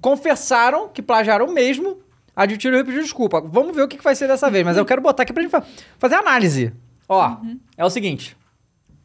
confessaram 0.00 0.88
que 0.88 1.00
plagiaram 1.00 1.50
mesmo, 1.52 1.98
admitiram 2.36 2.78
e 2.78 2.84
pediram 2.84 3.02
desculpa. 3.02 3.40
Vamos 3.40 3.74
ver 3.74 3.82
o 3.82 3.88
que 3.88 3.96
que 3.96 4.04
vai 4.04 4.14
ser 4.14 4.26
dessa 4.28 4.50
vez, 4.50 4.64
mas 4.64 4.76
eu 4.76 4.84
quero 4.84 5.00
botar 5.00 5.22
aqui 5.22 5.32
pra 5.32 5.42
gente 5.42 5.50
fa- 5.50 5.64
fazer 5.98 6.16
análise. 6.16 6.72
Ó, 7.08 7.36
é 7.78 7.84
o 7.84 7.88
seguinte. 7.90 8.36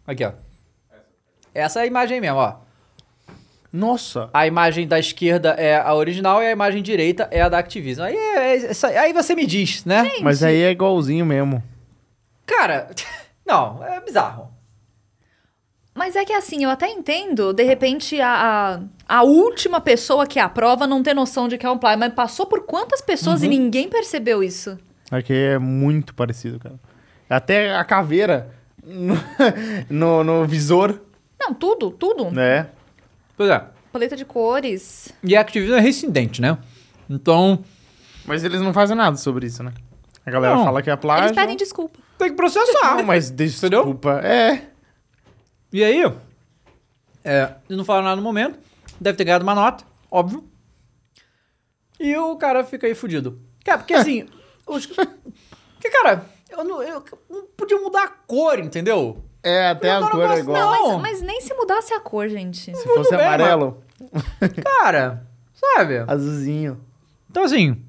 Aqui, 0.06 0.26
ó. 0.26 0.34
Essa 1.54 1.80
é 1.80 1.84
a 1.84 1.86
imagem 1.86 2.20
mesmo, 2.20 2.38
ó. 2.40 2.56
Nossa. 3.72 4.30
A 4.34 4.48
imagem 4.48 4.88
da 4.88 4.98
esquerda 5.00 5.52
é 5.52 5.80
a 5.80 5.94
original 5.94 6.42
e 6.42 6.48
a 6.48 6.52
imagem 6.52 6.82
direita 6.82 7.28
é 7.32 7.42
a 7.42 7.50
da 7.50 7.58
Activision. 7.60 8.06
Aí, 8.08 8.16
é- 8.16 8.38
é- 8.56 8.72
isso 8.72 8.86
aí- 8.88 8.98
aí 8.98 9.14
você 9.14 9.36
me 9.36 9.46
diz, 9.46 9.84
né? 9.86 10.04
Mas 10.22 10.42
aí 10.44 10.62
é 10.62 10.72
igualzinho 10.72 11.26
mesmo. 11.26 11.62
Cara, 12.48 12.90
não, 13.46 13.84
é 13.84 14.02
bizarro. 14.02 14.52
Mas 15.94 16.16
é 16.16 16.24
que 16.24 16.34
assim, 16.34 16.64
eu 16.64 16.70
até 16.70 16.88
entendo, 16.90 17.52
de 17.54 17.64
repente, 17.64 18.22
a, 18.22 18.80
a, 19.08 19.18
a 19.20 19.24
última 19.24 19.82
pessoa 19.82 20.28
que 20.28 20.40
aprova 20.40 20.86
não 20.86 21.02
ter 21.02 21.14
noção 21.16 21.48
de 21.48 21.58
que 21.58 21.66
é 21.66 21.70
um 21.72 21.78
plágio, 21.78 22.00
mas 22.00 22.14
passou 22.14 22.46
por 22.46 22.62
quantas 22.66 23.02
pessoas 23.02 23.42
Uhum. 23.42 23.48
e 23.48 23.50
ninguém 23.50 23.90
percebeu 23.90 24.44
isso? 24.44 24.78
Aqui 25.10 25.34
é 25.34 25.58
muito 25.58 26.14
parecido, 26.14 26.60
cara. 26.60 26.76
Até 27.30 27.76
a 27.76 27.84
caveira 27.84 28.54
no, 28.86 29.16
no, 29.90 30.24
no 30.24 30.46
visor, 30.46 31.00
Não, 31.40 31.52
tudo, 31.54 31.90
tudo. 31.92 32.30
né? 32.30 32.68
Pois 33.36 33.50
é. 33.50 33.64
Paleta 33.92 34.16
de 34.16 34.24
cores. 34.26 35.12
E 35.24 35.36
a 35.36 35.42
Activision 35.42 35.78
é 35.80 35.82
reincidente, 35.82 36.42
né? 36.42 36.58
Então, 37.10 37.64
Mas 38.26 38.44
eles 38.44 38.62
não 38.62 38.72
fazem 38.74 38.96
nada 38.96 39.18
sobre 39.18 39.48
isso, 39.48 39.64
né? 39.64 39.74
A 40.26 40.30
galera 40.30 40.56
Não. 40.58 40.64
fala 40.66 40.82
que 40.84 40.90
é 40.92 40.96
plágio. 40.96 41.26
Eles 41.28 41.36
pedem 41.36 41.56
desculpa. 41.58 41.98
Tem 42.18 42.30
que 42.30 42.36
processar. 42.36 42.96
Não, 42.96 43.04
mas 43.06 43.30
desculpa. 43.30 44.20
É. 44.24 44.70
E 45.72 45.84
aí, 45.84 46.02
é, 47.24 47.56
eles 47.68 47.78
não 47.78 47.84
falaram 47.86 48.06
nada 48.06 48.16
no 48.16 48.22
momento. 48.22 48.58
Deve 49.00 49.18
ter 49.18 49.26
ganhado 49.26 49.44
uma 49.44 49.54
nota, 49.54 49.84
óbvio. 50.10 50.44
E 52.00 52.16
o 52.16 52.36
cara 52.38 52.64
fica 52.64 52.88
aí 52.88 52.96
fudido. 52.96 53.40
Cara, 53.66 53.80
porque 53.80 53.94
assim, 53.94 54.28
os... 54.66 54.86
Porque, 54.86 55.90
cara, 55.92 56.26
eu 56.50 56.64
não, 56.64 56.82
eu 56.82 57.04
não 57.30 57.46
podia 57.56 57.78
mudar 57.80 58.04
a 58.04 58.08
cor, 58.08 58.60
entendeu? 58.60 59.24
É, 59.44 59.70
até 59.70 59.92
a 59.92 60.02
cor 60.08 60.32
é 60.32 60.40
igual. 60.40 60.72
não. 60.72 61.00
Mas, 61.00 61.20
mas 61.20 61.22
nem 61.22 61.42
se 61.42 61.54
mudasse 61.54 61.94
a 61.94 62.00
cor, 62.00 62.28
gente. 62.28 62.76
Se 62.76 62.84
fosse 62.88 63.16
bem, 63.16 63.26
amarelo, 63.26 63.84
Cara, 64.64 65.28
sabe? 65.54 66.00
azulzinho. 66.08 66.80
Então, 67.30 67.44
assim, 67.44 67.84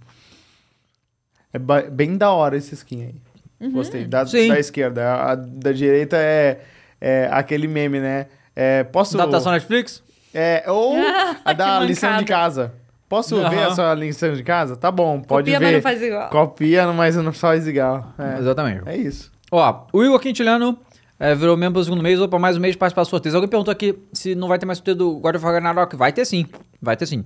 É 1.53 1.59
bem 1.91 2.17
da 2.17 2.31
hora 2.31 2.57
esse 2.57 2.75
skin 2.75 3.03
aí. 3.05 3.15
Gostei. 3.61 4.05
Da, 4.07 4.25
da 4.25 4.59
esquerda. 4.59 5.15
A, 5.15 5.35
da 5.35 5.73
direita 5.73 6.17
é, 6.17 6.61
é 7.01 7.29
aquele 7.33 7.67
meme, 7.67 8.01
né? 8.01 8.27
É, 8.55 8.85
posso... 8.85 9.17
adaptação 9.17 9.53
Netflix? 9.53 10.03
É, 10.33 10.65
ou 10.71 10.97
a 11.45 11.53
da 11.53 11.81
lição 11.81 12.17
de 12.19 12.25
casa. 12.25 12.73
Posso 13.09 13.37
Aham. 13.37 13.49
ver 13.49 13.63
a 13.63 13.71
sua 13.71 13.95
lição 13.95 14.35
de 14.35 14.43
casa? 14.43 14.77
Tá 14.77 14.91
bom, 14.91 15.21
pode 15.21 15.51
Copia, 15.51 15.59
ver. 15.59 15.65
mas 15.65 15.75
não 15.77 15.83
faz 15.83 16.03
igual. 16.03 16.29
Copia, 16.29 16.87
mas 16.93 17.17
não 17.17 17.33
faz 17.33 17.67
igual. 17.67 18.13
É, 18.19 18.39
Exatamente. 18.39 18.83
é 18.87 18.97
isso. 18.97 19.33
Ó, 19.51 19.87
o 19.95 20.05
Igor 20.05 20.21
Quintiliano 20.21 20.79
é, 21.19 21.35
virou 21.35 21.57
membro 21.57 21.75
pelo 21.75 21.85
segundo 21.85 22.03
mês, 22.03 22.21
opa, 22.21 22.39
mais 22.39 22.59
um 22.59 22.61
mês 22.61 22.77
para 22.77 22.81
participar 22.81 23.03
do 23.03 23.09
sorteio. 23.09 23.35
Alguém 23.35 23.49
perguntou 23.49 23.73
aqui 23.73 23.99
se 24.13 24.35
não 24.35 24.47
vai 24.47 24.59
ter 24.59 24.67
mais 24.67 24.77
sorteio 24.79 24.97
do 24.97 25.15
God 25.19 25.37
of 25.37 25.45
Ragnarok. 25.45 25.97
Vai 25.97 26.13
ter 26.13 26.27
sim, 26.27 26.47
vai 26.83 26.97
ter 26.97 27.07
sim. 27.07 27.25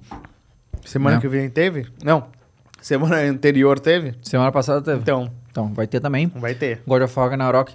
Semana 0.84 1.16
Não. 1.16 1.20
que 1.20 1.28
vem 1.28 1.50
teve? 1.50 1.86
Não. 2.04 2.28
Semana 2.80 3.16
anterior 3.16 3.78
teve? 3.80 4.14
Semana 4.22 4.52
passada 4.52 4.80
teve. 4.80 5.00
Então, 5.00 5.30
Então, 5.52 5.72
vai 5.72 5.86
ter 5.86 6.00
também 6.00 6.28
não 6.34 6.40
vai 6.40 6.54
ter. 6.54 6.82
God 6.86 7.02
of 7.02 7.16
War 7.16 7.28
Ragnarok 7.28 7.74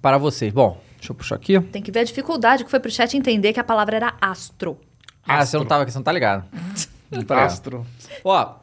para 0.00 0.16
vocês. 0.16 0.52
Bom, 0.52 0.80
deixa 0.96 1.10
eu 1.12 1.14
puxar 1.16 1.34
aqui. 1.34 1.60
Tem 1.60 1.82
que 1.82 1.90
ver 1.90 2.00
a 2.00 2.04
dificuldade 2.04 2.64
que 2.64 2.70
foi 2.70 2.78
pro 2.80 2.90
chat 2.90 3.16
entender 3.16 3.52
que 3.52 3.58
a 3.60 3.64
palavra 3.64 3.96
era 3.96 4.14
astro. 4.20 4.78
Ah, 5.26 5.44
você 5.44 5.58
não 5.58 5.66
tava 5.66 5.82
aqui, 5.82 5.90
você 5.92 5.98
não 5.98 6.04
tá 6.04 6.12
ligado. 6.12 6.44
Não 7.10 7.22
tá 7.22 7.34
ligado. 7.36 7.46
Astro. 7.46 7.86
Ó, 8.24 8.54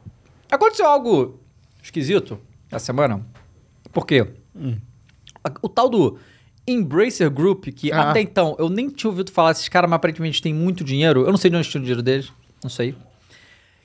aconteceu 0.50 0.84
algo 0.86 1.40
esquisito 1.82 2.38
essa 2.70 2.84
semana. 2.84 3.22
Por 3.92 4.06
quê? 4.06 4.26
A- 5.42 5.52
O 5.62 5.68
tal 5.68 5.88
do 5.88 6.18
Embracer 6.66 7.30
Group, 7.30 7.66
que 7.68 7.90
Ah. 7.90 8.10
até 8.10 8.20
então 8.20 8.54
eu 8.58 8.68
nem 8.68 8.88
tinha 8.90 9.10
ouvido 9.10 9.30
falar, 9.32 9.52
esses 9.52 9.66
caras 9.68 9.88
mas 9.88 9.96
aparentemente 9.96 10.42
têm 10.42 10.52
muito 10.52 10.84
dinheiro. 10.84 11.22
Eu 11.22 11.30
não 11.30 11.38
sei 11.38 11.50
de 11.50 11.56
onde 11.56 11.68
tinha 11.70 11.78
o 11.80 11.82
dinheiro 11.84 12.02
deles, 12.02 12.30
não 12.62 12.68
sei. 12.70 12.94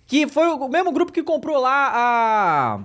Que 0.07 0.27
foi 0.27 0.47
o 0.47 0.67
mesmo 0.67 0.91
grupo 0.91 1.11
que 1.11 1.23
comprou 1.23 1.57
lá 1.61 1.91
a. 1.93 2.79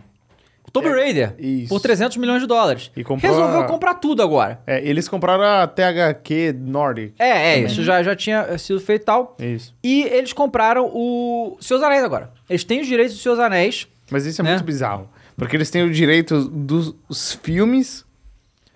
Tomb 0.75 0.89
Raider, 0.91 1.35
isso. 1.39 1.69
por 1.69 1.81
300 1.81 2.17
milhões 2.17 2.43
de 2.43 2.49
dólares. 2.49 2.91
E 2.97 3.03
comprou 3.05 3.33
Resolveu 3.33 3.61
a- 3.61 3.65
comprar 3.65 3.95
tudo 3.95 4.23
agora. 4.23 4.61
É, 4.67 4.87
eles 4.87 5.09
compraram 5.09 5.43
a 5.45 5.67
THQ 5.69 6.53
Nordic. 6.59 7.15
É, 7.19 7.55
é, 7.55 7.59
isso 7.61 7.83
já, 7.85 8.03
já 8.03 8.15
tinha 8.17 8.59
sido 8.59 8.81
feito 8.81 9.03
e 9.03 9.05
tal. 9.05 9.37
Isso. 9.39 9.73
E 9.85 10.03
eles 10.03 10.33
compraram 10.33 10.91
o 10.93 11.57
Seus 11.61 11.81
Anéis 11.83 12.03
agora. 12.05 12.31
Eles 12.51 12.65
têm 12.65 12.81
os 12.81 12.87
direitos 12.89 13.15
dos 13.15 13.23
Seus 13.23 13.39
Anéis. 13.39 13.87
Mas 14.11 14.27
isso 14.27 14.43
é 14.43 14.45
Né? 14.45 14.51
muito 14.51 14.65
bizarro. 14.65 15.09
Porque 15.37 15.57
eles 15.57 15.71
têm 15.71 15.83
o 15.85 15.91
direito 15.93 16.41
dos 16.49 16.95
os 17.09 17.33
filmes, 17.35 18.05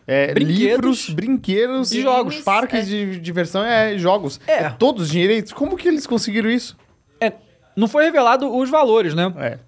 é, 0.06 0.32
Brinquedos. 0.32 0.58
livros, 0.60 1.10
brinquedos 1.10 1.92
E 1.92 2.00
jogos. 2.02 2.40
Parques 2.42 2.80
É. 2.80 2.82
de 2.84 3.18
diversão, 3.20 3.64
é, 3.64 3.98
jogos. 3.98 4.40
É. 4.46 4.70
todos 4.70 5.02
os 5.04 5.10
direitos. 5.10 5.52
Como 5.52 5.76
que 5.76 5.86
eles 5.88 6.06
conseguiram 6.06 6.48
isso? 6.48 6.76
É, 7.20 7.32
não 7.76 7.88
foi 7.88 8.04
revelado 8.04 8.56
os 8.56 8.70
valores, 8.70 9.14
né? 9.14 9.32
É. 9.38 9.58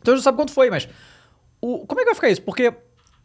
Então 0.00 0.14
a 0.14 0.16
gente 0.16 0.20
não 0.20 0.22
sabe 0.22 0.36
quanto 0.36 0.52
foi, 0.52 0.70
mas. 0.70 0.88
O, 1.60 1.86
como 1.86 2.00
é 2.00 2.04
que 2.04 2.10
vai 2.10 2.14
ficar 2.14 2.30
isso? 2.30 2.42
Porque 2.42 2.72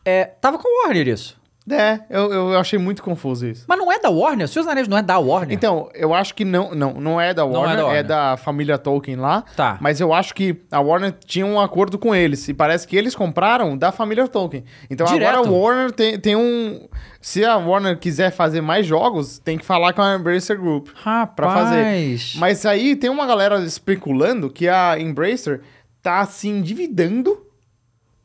é, 0.03 0.25
tava 0.25 0.57
com 0.57 0.67
a 0.67 0.87
Warner 0.87 1.07
isso. 1.07 1.37
É, 1.67 2.01
eu, 2.11 2.31
eu 2.31 2.59
achei 2.59 2.77
muito 2.77 3.01
confuso 3.01 3.47
isso. 3.47 3.65
Mas 3.67 3.75
não 3.79 3.91
é 3.91 3.97
da 3.97 4.07
Warner? 4.11 4.47
Seus 4.47 4.67
Anéis 4.67 4.87
não 4.87 4.95
é 4.99 5.01
da 5.01 5.17
Warner? 5.17 5.51
Então, 5.51 5.89
eu 5.95 6.13
acho 6.13 6.35
que 6.35 6.45
não, 6.45 6.75
não, 6.75 6.93
não 6.93 7.19
é 7.19 7.33
da 7.33 7.43
Não 7.43 7.55
é 7.55 7.57
Warner, 7.57 7.75
da 7.75 7.81
é 7.81 7.85
Warner. 7.85 8.05
da 8.05 8.37
família 8.37 8.77
Tolkien 8.77 9.15
lá. 9.15 9.43
Tá. 9.55 9.75
Mas 9.81 9.99
eu 9.99 10.13
acho 10.13 10.35
que 10.35 10.61
a 10.69 10.79
Warner 10.79 11.15
tinha 11.25 11.43
um 11.43 11.59
acordo 11.59 11.97
com 11.97 12.13
eles. 12.13 12.47
E 12.47 12.53
parece 12.53 12.87
que 12.87 12.95
eles 12.95 13.15
compraram 13.15 13.75
da 13.75 13.91
família 13.91 14.27
Tolkien. 14.27 14.63
Então 14.91 15.07
Direto. 15.07 15.39
agora 15.39 15.47
a 15.47 15.51
Warner 15.51 15.91
tem, 15.91 16.19
tem 16.19 16.35
um. 16.35 16.87
Se 17.19 17.43
a 17.43 17.57
Warner 17.57 17.97
quiser 17.97 18.29
fazer 18.29 18.61
mais 18.61 18.85
jogos, 18.85 19.39
tem 19.39 19.57
que 19.57 19.65
falar 19.65 19.91
com 19.93 20.03
a 20.03 20.13
Embracer 20.13 20.59
Group. 20.59 20.89
Rapaz. 20.93 21.35
pra 21.35 21.49
fazer. 21.51 22.19
Mas 22.35 22.63
aí 22.67 22.95
tem 22.95 23.09
uma 23.09 23.25
galera 23.25 23.57
especulando 23.63 24.51
que 24.51 24.69
a 24.69 24.99
Embracer 24.99 25.61
tá 26.03 26.23
se 26.27 26.47
endividando 26.47 27.43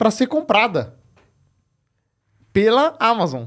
pra 0.01 0.11
ser 0.11 0.26
comprada 0.28 0.94
pela 2.55 2.96
Amazon. 2.98 3.44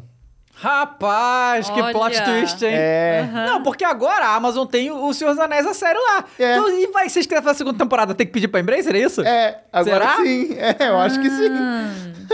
Rapaz, 0.55 1.67
que 1.71 1.81
Olha. 1.81 1.91
plot 1.91 2.23
twist, 2.23 2.63
hein? 2.63 2.71
É. 2.71 3.27
Não, 3.47 3.63
porque 3.63 3.83
agora 3.83 4.23
a 4.27 4.35
Amazon 4.35 4.67
tem 4.67 4.91
o 4.91 5.11
Senhor 5.11 5.31
dos 5.31 5.39
Anéis 5.39 5.65
a 5.65 5.73
sério 5.73 5.99
lá. 5.99 6.23
É. 6.37 6.53
Então, 6.55 6.69
e 6.69 6.87
vai, 6.91 7.09
vocês 7.09 7.25
querem 7.25 7.43
fazer 7.43 7.55
a 7.55 7.57
segunda 7.57 7.77
temporada, 7.79 8.13
tem 8.13 8.27
que 8.27 8.31
pedir 8.31 8.47
pra 8.49 8.59
Embracer, 8.59 8.95
é 8.95 8.99
isso? 8.99 9.21
É, 9.23 9.63
agora 9.73 10.05
Será? 10.11 10.15
sim. 10.17 10.53
É, 10.55 10.89
eu 10.89 10.97
acho 10.99 11.19
que 11.19 11.27
sim. 11.27 11.49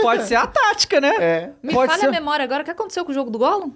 Pode 0.02 0.24
ser 0.24 0.34
a 0.34 0.46
tática, 0.46 1.00
né? 1.00 1.14
É. 1.18 1.50
Me 1.62 1.72
Pode 1.72 1.88
falha 1.90 2.00
ser. 2.02 2.08
a 2.08 2.10
memória 2.10 2.44
agora. 2.44 2.60
O 2.60 2.64
que 2.64 2.70
aconteceu 2.70 3.06
com 3.06 3.10
o 3.12 3.14
jogo 3.14 3.30
do 3.30 3.38
Gollum? 3.38 3.72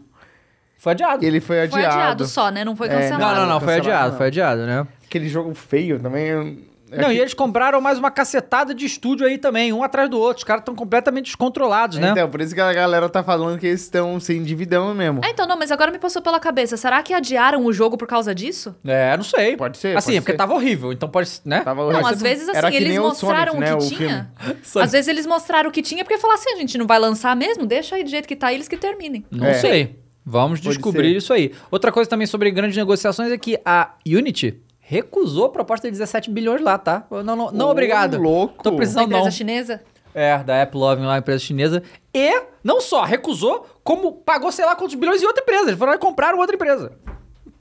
Foi 0.77 0.93
adiado. 0.93 1.25
Ele 1.25 1.41
foi 1.41 1.67
Foi 1.69 1.81
adiado. 1.83 2.01
adiado 2.03 2.27
só, 2.27 2.51
né? 2.51 2.67
Não 2.67 2.77
foi 2.77 2.89
É, 2.89 2.91
cancelado. 2.91 3.25
Não, 3.35 3.35
não, 3.47 3.49
não, 3.55 3.61
foi 3.61 3.77
Cancelado, 3.77 3.89
adiado, 3.89 4.11
não. 4.11 4.19
foi 4.19 4.27
adiado, 4.27 4.67
né? 4.67 4.87
Aquele 5.07 5.29
jogo 5.31 5.55
feio 5.55 5.99
também. 5.99 6.69
É 6.91 7.01
Não, 7.01 7.09
que- 7.09 7.15
e 7.15 7.19
eles 7.19 7.35
compraram 7.35 7.81
mais 7.81 7.99
uma 7.99 8.11
cacetada 8.11 8.75
de 8.75 8.85
estúdio 8.87 9.27
aí 9.27 9.39
também, 9.39 9.73
um 9.73 9.83
atrás 9.83 10.09
do 10.09 10.19
outro. 10.19 10.39
Os 10.39 10.45
caras 10.45 10.61
estão 10.63 10.75
completamente 10.75 11.27
descontrolados, 11.27 11.99
né? 11.99 12.11
Então, 12.11 12.29
por 12.31 12.41
isso 12.41 12.55
que 12.55 12.61
a 12.61 12.73
galera 12.73 13.09
tá 13.09 13.23
falando 13.23 13.59
que 13.59 13.67
eles 13.67 13.81
estão 13.83 14.19
se 14.21 14.35
endividando 14.35 14.95
mesmo. 14.95 15.21
É, 15.25 15.31
então, 15.31 15.47
não, 15.47 15.59
mas 15.59 15.73
agora 15.73 15.91
me 15.91 15.99
passou 15.99 16.21
pela 16.23 16.39
cabeça. 16.39 16.77
Será 16.77 17.03
que 17.03 17.13
adiaram 17.13 17.65
o 17.65 17.73
jogo 17.73 17.97
por 17.97 18.07
causa 18.07 18.35
disso? 18.35 18.75
É, 18.85 19.17
não 19.17 19.25
sei. 19.25 19.57
Pode 19.57 19.79
ser, 19.79 19.97
Assim, 19.97 20.07
pode 20.13 20.17
é 20.17 20.21
porque 20.21 20.33
ser. 20.33 20.39
tava 20.39 20.55
horrível, 20.55 20.93
então 20.93 21.09
pode, 21.09 21.31
né? 21.45 21.61
Tava 21.63 21.81
Não, 21.83 21.89
horrível. 21.91 22.07
às 22.07 22.21
vezes 22.23 22.49
Era 22.49 22.69
assim, 22.69 22.71
que 22.71 22.77
eles 22.83 22.89
nem 22.91 22.99
o 22.99 23.03
mostraram 23.05 23.53
Sonic, 23.55 23.57
o 23.57 23.61
né, 23.75 23.79
que 23.79 23.85
o 23.85 23.97
tinha. 23.97 24.31
Sonic. 24.63 24.85
Às 24.87 24.93
vezes 24.93 25.09
eles 25.09 25.27
mostraram 25.27 25.71
o 25.71 25.73
que 25.73 25.83
tinha 25.83 26.05
porque 26.05 26.19
falaram 26.19 26.41
assim, 26.41 26.53
a 26.55 26.57
gente 26.57 26.77
não 26.79 26.87
vai 26.87 26.99
lançar 26.99 27.35
mesmo, 27.35 27.67
deixa 27.67 27.97
aí 27.97 28.05
do 28.05 28.11
jeito 28.11 28.29
que 28.29 28.37
tá, 28.37 28.53
eles 28.53 28.69
que 28.69 28.77
terminem. 28.77 29.25
Não 29.31 29.47
É. 29.47 29.55
sei. 29.55 29.99
Vamos 30.27 30.59
Pode 30.61 30.77
descobrir 30.77 31.11
ser. 31.11 31.17
isso 31.19 31.33
aí. 31.35 31.53
Outra 31.71 31.93
coisa 31.93 32.09
também 32.09 32.27
sobre 32.27 32.51
grandes 32.51 32.77
negociações 32.79 33.31
é 33.31 33.37
que 33.37 33.59
a 33.63 33.91
Unity 34.07 34.63
recusou 34.87 35.47
a 35.47 35.49
proposta 35.49 35.89
de 35.89 35.93
17 35.93 36.31
bilhões 36.31 36.61
lá, 36.61 36.77
tá? 36.77 37.05
Não, 37.11 37.23
não, 37.23 37.51
não 37.51 37.69
Ô, 37.69 37.71
obrigado. 37.71 38.19
louco. 38.19 38.63
Tô 38.63 38.73
precisando 38.77 39.07
empresa 39.07 39.25
não. 39.25 39.31
chinesa? 39.31 39.81
É, 40.15 40.39
da 40.39 40.63
Apple 40.63 40.79
Loving 40.79 41.07
lá, 41.07 41.19
empresa 41.19 41.41
chinesa. 41.41 41.83
E 42.15 42.43
não 42.63 42.81
só 42.81 43.03
recusou, 43.03 43.67
como 43.83 44.13
pagou 44.13 44.53
sei 44.53 44.65
lá 44.65 44.77
quantos 44.77 44.95
bilhões 44.95 45.23
em 45.23 45.27
outra 45.27 45.43
empresa. 45.43 45.69
Eles 45.69 45.79
foram 45.79 45.93
lá 45.93 45.97
e 45.97 46.01
compraram 46.01 46.39
outra 46.39 46.55
empresa. 46.55 46.93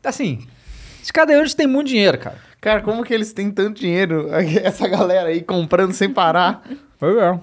Assim, 0.03 0.45
os 1.01 1.09
cada 1.11 1.33
Unity 1.33 1.55
tem 1.55 1.65
muito 1.65 1.87
dinheiro, 1.87 2.17
cara. 2.17 2.37
Cara, 2.59 2.81
como 2.81 3.03
que 3.03 3.13
eles 3.13 3.33
têm 3.33 3.49
tanto 3.49 3.79
dinheiro? 3.79 4.27
Essa 4.61 4.87
galera 4.87 5.29
aí 5.29 5.41
comprando 5.41 5.93
sem 5.93 6.09
parar. 6.09 6.61
Pois 6.99 7.17
é. 7.17 7.39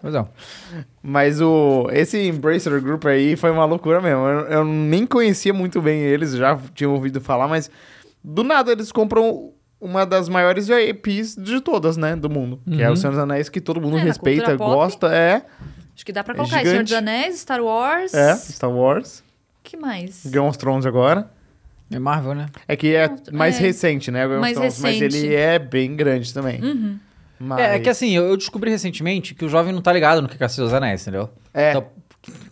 Pois 0.00 0.14
é. 0.14 0.24
Mas 1.02 1.40
o 1.40 1.88
esse 1.90 2.18
Embracer 2.28 2.80
Group 2.80 3.04
aí 3.06 3.36
foi 3.36 3.50
uma 3.50 3.64
loucura 3.64 4.00
mesmo. 4.00 4.26
Eu, 4.26 4.40
eu 4.46 4.64
nem 4.64 5.04
conhecia 5.06 5.52
muito 5.52 5.82
bem 5.82 6.00
eles, 6.00 6.32
já 6.32 6.58
tinha 6.74 6.88
ouvido 6.88 7.20
falar, 7.20 7.48
mas 7.48 7.70
do 8.22 8.42
nada 8.44 8.72
eles 8.72 8.90
compram 8.92 9.52
uma 9.80 10.06
das 10.06 10.28
maiores 10.28 10.68
IPs 10.68 11.34
de 11.36 11.60
todas, 11.60 11.96
né, 11.96 12.14
do 12.14 12.30
mundo. 12.30 12.60
Que 12.68 12.82
é 12.82 12.90
o 12.90 12.96
Senhor 12.96 13.12
dos 13.12 13.20
Anéis, 13.20 13.48
que 13.48 13.60
todo 13.60 13.80
mundo 13.80 13.98
É, 13.98 14.02
respeita, 14.02 14.56
pop. 14.56 14.74
gosta. 14.74 15.12
É, 15.12 15.42
Acho 15.94 16.06
que 16.06 16.12
dá 16.12 16.22
pra 16.24 16.32
É 16.34 16.36
colocar 16.36 16.58
aí 16.58 16.66
Senhor 16.66 16.82
dos. 16.84 16.92
Anéis, 16.92 17.40
Star 17.40 17.60
Wars. 17.62 18.14
é, 18.14 18.34
Star 18.36 18.70
Wars, 18.70 19.22
que 19.62 19.76
mais? 19.76 20.24
Game 20.26 20.46
of 20.46 20.56
Thrones 20.56 20.86
agora. 20.86 21.28
É 21.90 21.98
Marvel, 21.98 22.34
né? 22.34 22.46
É 22.66 22.74
que 22.74 22.94
é 22.94 23.10
mais 23.32 23.56
É. 23.58 23.60
recente, 23.60 24.10
né, 24.10 24.20
Game 24.20 24.34
of 24.34 24.40
Mais 24.40 24.54
Thrones, 24.56 24.80
mas 24.80 24.98
recente. 25.00 25.16
ele 25.26 25.34
é 25.34 25.58
bem 25.58 25.94
grande 25.94 26.32
também. 26.32 26.98
Mas... 27.38 27.58
É, 27.60 27.74
é 27.74 27.78
que 27.80 27.88
assim, 27.90 28.10
eu 28.16 28.24
eu 28.28 28.36
descobri 28.36 28.70
recentemente 28.70 29.34
que 29.34 29.44
o 29.44 29.48
jovem 29.48 29.72
não 29.74 29.82
tá 29.82 29.92
ligado 29.92 30.22
no 30.22 30.28
que 30.28 30.42
é 30.42 30.48
Senhor 30.48 30.66
dos 30.66 30.74
Anéis, 30.74 31.02
entendeu? 31.02 31.28
É, 31.52 31.70
Então, 31.70 31.86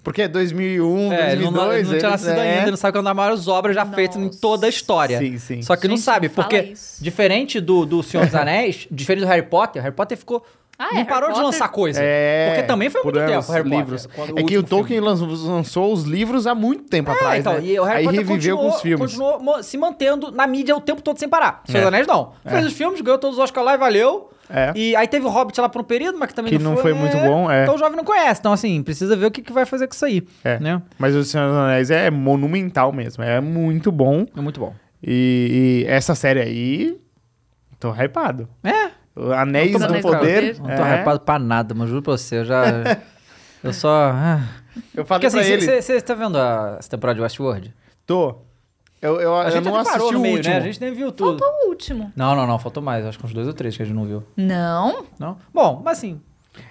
porque 0.02 0.22
é 0.22 0.28
2001, 0.28 1.12
É, 1.12 1.32
ele 1.32 1.44
não, 1.44 1.52
2002... 1.52 1.74
ele 1.74 1.82
não 1.82 1.82
tinha 1.82 1.92
eles- 1.92 2.02
nascido 2.02 2.28
é. 2.38 2.40
ainda, 2.50 2.62
ele 2.62 2.70
não 2.72 2.76
sabe 2.76 2.92
que 2.92 2.98
é 2.98 3.00
uma 3.00 3.04
das 3.10 3.16
maiores 3.16 3.48
obras 3.48 3.74
já 3.76 3.86
feitas 3.86 4.16
em 4.16 4.28
toda 4.28 4.66
a 4.66 4.68
história. 4.68 5.18
Sim, 5.18 5.38
sim. 5.38 5.62
Só 5.62 5.76
que 5.76 5.86
não 5.86 5.96
Gente, 5.96 6.04
sabe, 6.04 6.28
não 6.28 6.34
fala 6.34 6.48
porque 6.48 6.72
isso. 6.72 7.02
diferente 7.02 7.60
do, 7.60 7.84
do 7.86 8.02
Senhor 8.02 8.26
dos 8.26 8.34
Anéis, 8.34 8.86
diferente 8.90 9.22
do 9.24 9.28
Harry 9.28 9.42
Potter, 9.46 9.82
Harry 9.82 9.94
Potter 9.94 10.16
ficou. 10.18 10.44
Ah, 10.82 10.88
é, 10.92 10.94
não 10.94 11.04
parou 11.04 11.28
Harry 11.28 11.34
de 11.34 11.40
Potter- 11.40 11.44
lançar 11.44 11.68
coisa. 11.68 12.00
É, 12.02 12.48
porque 12.54 12.62
também 12.66 12.88
foi 12.88 13.02
por 13.02 13.12
muito 13.12 13.30
anos, 13.30 13.46
tempo, 13.46 13.52
Harry 13.58 13.68
livros. 13.68 14.06
Potter. 14.06 14.24
quando 14.34 14.38
É 14.38 14.42
que 14.48 14.56
o 14.56 14.62
Tolkien 14.62 14.98
lançou, 15.00 15.28
lançou 15.28 15.92
os 15.92 16.04
livros 16.04 16.46
há 16.46 16.54
muito 16.54 16.84
tempo 16.84 17.10
É, 17.10 17.14
atrás, 17.14 17.40
então, 17.40 17.52
né? 17.52 17.60
e 17.64 17.78
o 17.78 17.84
Harry 17.84 17.98
Aí 17.98 18.04
Potter 18.06 18.20
reviveu 18.20 18.56
continuou, 18.56 18.70
com 18.70 18.76
os 18.76 18.82
filmes. 18.82 19.12
continuou 19.18 19.62
se 19.62 19.76
mantendo 19.76 20.32
na 20.32 20.46
mídia 20.46 20.74
o 20.74 20.80
tempo 20.80 21.02
todo 21.02 21.18
sem 21.18 21.28
parar. 21.28 21.62
Senhor 21.66 21.78
É. 21.78 21.80
dos 21.82 21.88
Anéis 21.88 22.06
não. 22.06 22.32
Fez 22.48 22.64
os 22.64 22.72
filmes, 22.72 23.00
ganhou 23.02 23.18
todos 23.18 23.36
os 23.36 23.44
Oscar 23.44 23.62
lá 23.62 23.74
e 23.74 23.76
valeu. 23.76 24.30
É. 24.50 24.72
E 24.74 24.96
aí 24.96 25.06
teve 25.06 25.24
o 25.24 25.28
Hobbit 25.28 25.60
lá 25.60 25.68
por 25.68 25.80
um 25.80 25.84
período, 25.84 26.18
mas 26.18 26.28
que 26.28 26.34
também 26.34 26.52
Que 26.52 26.58
não, 26.58 26.72
não 26.72 26.78
foi 26.78 26.92
muito 26.92 27.16
bom, 27.16 27.50
é. 27.50 27.62
Então 27.62 27.76
o 27.76 27.78
jovem 27.78 27.96
não 27.96 28.04
conhece. 28.04 28.40
Então, 28.40 28.52
assim, 28.52 28.82
precisa 28.82 29.16
ver 29.16 29.26
o 29.26 29.30
que, 29.30 29.42
que 29.42 29.52
vai 29.52 29.64
fazer 29.64 29.86
com 29.86 29.94
isso 29.94 30.04
aí. 30.04 30.26
É. 30.42 30.58
Né? 30.58 30.82
Mas 30.98 31.14
o 31.14 31.22
Senhor 31.22 31.48
dos 31.48 31.56
Anéis 31.56 31.90
é 31.90 32.10
monumental 32.10 32.92
mesmo. 32.92 33.22
É 33.22 33.40
muito 33.40 33.92
bom. 33.92 34.26
É 34.36 34.40
muito 34.40 34.58
bom. 34.58 34.74
E, 35.02 35.84
e 35.86 35.90
essa 35.90 36.14
série 36.14 36.40
aí. 36.40 37.00
Tô 37.78 37.92
hypado. 37.92 38.48
É. 38.62 38.90
Anéis 39.34 39.72
do 39.72 39.84
Anéis 39.84 40.04
do 40.04 40.10
Poder. 40.10 40.56
Poder. 40.56 40.60
Não 40.60 40.76
tô 40.76 40.84
é. 40.84 41.00
hypado 41.00 41.20
pra 41.20 41.38
nada, 41.38 41.74
mas 41.74 41.88
juro 41.88 42.02
pra 42.02 42.12
você, 42.12 42.38
eu 42.38 42.44
já. 42.44 42.64
eu 43.62 43.72
só. 43.72 44.10
ah. 44.12 44.40
Eu 44.94 45.04
falei 45.04 45.20
Porque 45.20 45.26
assim, 45.26 45.64
pra 45.64 45.72
ele. 45.74 45.82
você 45.82 46.00
tá 46.00 46.14
vendo 46.14 46.38
a, 46.38 46.76
essa 46.78 46.90
temporada 46.90 47.16
de 47.16 47.22
Westworld? 47.22 47.74
Tô. 48.06 48.36
Eu, 49.02 49.20
eu, 49.20 49.34
A 49.34 49.44
eu 49.46 49.50
gente 49.52 49.64
não 49.64 49.72
até 49.72 49.80
assisti 49.80 49.98
parou 49.98 50.12
no 50.12 50.18
o 50.18 50.22
meio, 50.22 50.36
último. 50.36 50.54
né? 50.54 50.60
A 50.60 50.62
gente 50.64 50.80
nem 50.80 50.92
viu 50.92 51.10
tudo. 51.10 51.38
Faltou 51.38 51.48
o 51.66 51.68
último. 51.70 52.12
Não, 52.14 52.34
não, 52.36 52.46
não, 52.46 52.58
faltou 52.58 52.82
mais. 52.82 53.04
Acho 53.06 53.18
que 53.18 53.24
uns 53.26 53.32
dois 53.32 53.46
ou 53.46 53.54
três 53.54 53.76
que 53.76 53.82
a 53.82 53.86
gente 53.86 53.94
não 53.94 54.04
viu. 54.04 54.22
Não? 54.36 55.04
Não? 55.18 55.36
Bom, 55.54 55.80
mas 55.84 55.98
assim. 55.98 56.20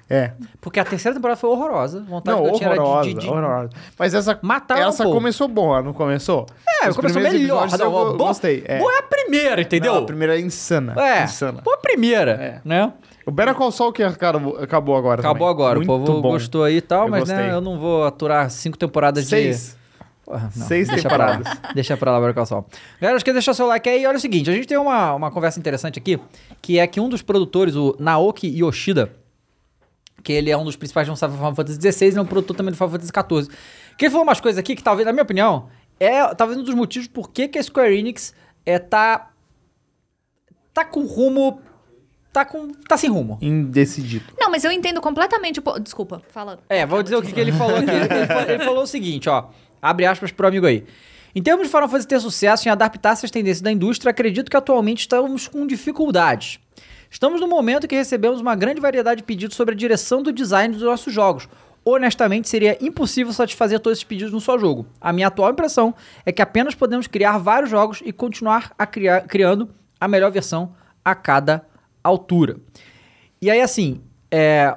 É. 0.10 0.34
Porque 0.62 0.80
a 0.80 0.86
terceira 0.86 1.16
temporada 1.16 1.40
foi 1.40 1.50
horrorosa. 1.50 2.02
Vontade 2.02 2.38
Não, 2.38 2.44
que 2.46 2.50
eu 2.52 2.58
tinha 2.58 2.70
era 2.70 2.82
horrorosa, 2.84 3.08
de, 3.10 3.14
de, 3.16 3.20
de 3.22 3.28
horrorosa. 3.28 3.70
Mas 3.98 4.14
essa, 4.14 4.38
Mataram 4.44 4.88
essa 4.90 5.08
um 5.08 5.12
começou 5.12 5.48
boa, 5.48 5.82
não 5.82 5.94
começou? 5.94 6.46
É, 6.84 6.90
Os 6.90 6.96
começou 6.96 7.22
melhor. 7.22 7.68
Não, 7.72 7.86
eu 7.86 7.92
go- 7.92 8.06
boa- 8.18 8.28
gostei. 8.30 8.64
É. 8.68 8.78
Boa 8.78 8.94
é 8.94 8.98
a 9.00 9.04
primeira, 9.04 9.62
entendeu? 9.62 9.94
Não, 9.96 10.04
a 10.04 10.06
primeira 10.06 10.38
é 10.38 10.42
insana. 10.42 10.94
É, 11.02 11.24
Insana. 11.24 11.62
boa 11.64 11.78
a 11.78 11.80
primeira, 11.80 12.32
É. 12.34 12.62
né? 12.64 12.94
O 13.26 13.32
Better 13.32 13.56
Call 13.56 13.72
Saul 13.72 13.92
que 13.94 14.04
acabou, 14.04 14.58
acabou 14.58 14.96
agora 14.98 15.22
Acabou 15.22 15.48
também. 15.48 15.50
agora. 15.52 15.76
Muito 15.78 15.92
o 15.92 16.00
povo 16.06 16.22
bom. 16.22 16.32
gostou 16.32 16.64
aí 16.64 16.78
e 16.78 16.82
tal, 16.82 17.06
Eu 17.06 17.12
mas 17.12 17.20
gostei. 17.22 17.38
né, 17.38 17.54
eu 17.54 17.62
não 17.62 17.80
vou 17.80 18.04
aturar 18.06 18.50
cinco 18.52 18.78
temporadas 18.78 19.28
de... 19.30 19.30
Seis. 20.30 20.40
Porra, 20.40 20.52
não, 20.56 20.68
Seis 20.68 20.88
deixa 20.88 21.04
temporadas. 21.04 21.48
Pra 21.48 21.68
lá, 21.68 21.74
deixa 21.74 21.98
pra 21.98 22.18
lá, 22.18 22.34
Call 22.34 22.46
Saul. 22.46 22.66
Galera, 23.02 23.16
acho 23.16 23.26
que 23.26 23.34
deixar 23.34 23.54
seu 23.54 23.66
like 23.66 23.90
aí. 23.90 24.06
Olha 24.06 24.18
o 24.18 24.22
seguinte, 24.22 24.50
a 24.50 24.54
gente 24.54 24.68
tem 24.68 24.78
uma, 24.78 25.14
uma 25.16 25.32
conversa 25.32 25.60
interessante 25.60 25.98
aqui, 25.98 26.20
que 26.62 26.78
é 26.78 26.86
que 26.86 27.00
um 27.00 27.10
dos 27.10 27.22
produtores, 27.22 27.76
o 27.76 27.96
Naoki 28.00 28.48
Yoshida, 28.48 29.12
que 30.24 30.32
ele 30.32 30.52
é 30.52 30.58
um 30.58 30.64
dos 30.64 30.76
principais 30.76 31.08
responsáveis 31.08 31.38
do 31.38 31.42
Final 31.42 31.56
Fantasy 31.56 31.92
XVI, 31.92 32.08
ele 32.08 32.20
é 32.20 32.22
um 32.22 32.26
produtor 32.26 32.56
também 32.56 32.72
do 32.72 32.78
Final 32.78 32.92
Fantasy 32.92 33.12
XIV. 33.12 33.58
Que 33.98 34.06
ele 34.06 34.12
falou 34.12 34.24
umas 34.24 34.40
coisas 34.40 34.60
aqui 34.60 34.76
que 34.76 34.84
talvez, 34.84 35.06
na 35.06 35.12
minha 35.12 35.24
opinião, 35.24 35.68
é 36.00 36.34
talvez 36.36 36.60
um 36.60 36.64
dos 36.64 36.76
motivos 36.76 37.08
por 37.08 37.32
que, 37.32 37.48
que 37.48 37.58
a 37.58 37.64
Square 37.64 37.98
Enix 37.98 38.34
é, 38.66 38.78
tá... 38.78 39.32
tá 40.74 40.86
com 40.86 41.06
rumo... 41.06 41.60
tá 42.32 42.46
com... 42.46 42.72
tá 42.88 42.98
sem 42.98 43.10
rumo. 43.10 43.40
Indecidido. 43.42 44.26
Não, 44.40 44.52
mas 44.52 44.64
eu 44.64 44.72
entendo 44.72 45.02
completamente 45.02 45.60
Desculpa, 45.82 46.22
fala. 46.30 46.60
É, 46.70 46.86
vou 46.86 47.02
dizer 47.02 47.16
o 47.16 47.22
que, 47.22 47.32
que 47.32 47.40
ele 47.40 47.52
falou 47.52 47.78
aqui. 47.78 47.90
Ele, 47.90 48.14
ele 48.14 48.28
falou, 48.28 48.50
ele 48.50 48.64
falou 48.64 48.84
o 48.84 48.88
seguinte, 48.88 49.28
ó. 49.28 49.50
Abre 49.82 50.06
aspas 50.06 50.32
pro 50.32 50.48
amigo 50.48 50.66
aí. 50.66 50.86
Em 51.36 51.42
termos 51.44 51.64
de 51.68 51.70
Final 51.70 51.88
Fantasy 51.88 52.08
ter 52.08 52.20
sucesso 52.20 52.68
em 52.68 52.72
adaptar-se 52.72 53.26
às 53.26 53.32
tendências 53.32 53.62
da 53.62 53.72
indústria, 53.72 54.10
acredito 54.10 54.50
que 54.50 54.58
atualmente 54.58 55.02
estamos 55.02 55.48
com 55.48 55.66
dificuldades. 55.68 56.60
Estamos 57.10 57.40
no 57.40 57.48
momento 57.48 57.88
que 57.88 57.96
recebemos 57.96 58.42
uma 58.42 58.56
grande 58.56 58.82
variedade 58.82 59.20
de 59.22 59.24
pedidos 59.24 59.56
sobre 59.56 59.74
a 59.74 59.78
direção 59.78 60.22
do 60.24 60.32
design 60.32 60.74
dos 60.74 60.84
nossos 60.84 61.14
jogos. 61.14 61.48
Honestamente, 61.86 62.50
seria 62.50 62.78
impossível 62.84 63.32
satisfazer 63.32 63.80
todos 63.80 63.98
esses 63.98 64.04
pedidos 64.04 64.34
num 64.34 64.40
só 64.40 64.58
jogo. 64.58 64.86
A 65.00 65.14
minha 65.14 65.28
atual 65.28 65.52
impressão 65.52 65.96
é 66.26 66.32
que 66.32 66.42
apenas 66.42 66.76
podemos 66.76 67.08
criar 67.08 67.38
vários 67.38 67.70
jogos 67.70 68.02
e 68.04 68.12
continuar 68.12 68.74
a 68.78 68.86
criar, 68.86 69.22
criando 69.22 69.70
a 70.00 70.08
melhor 70.08 70.32
versão 70.32 70.76
a 71.06 71.16
cada 71.16 71.66
altura. 72.04 72.58
E 73.42 73.50
aí, 73.50 73.62
assim, 73.62 74.02
é, 74.30 74.76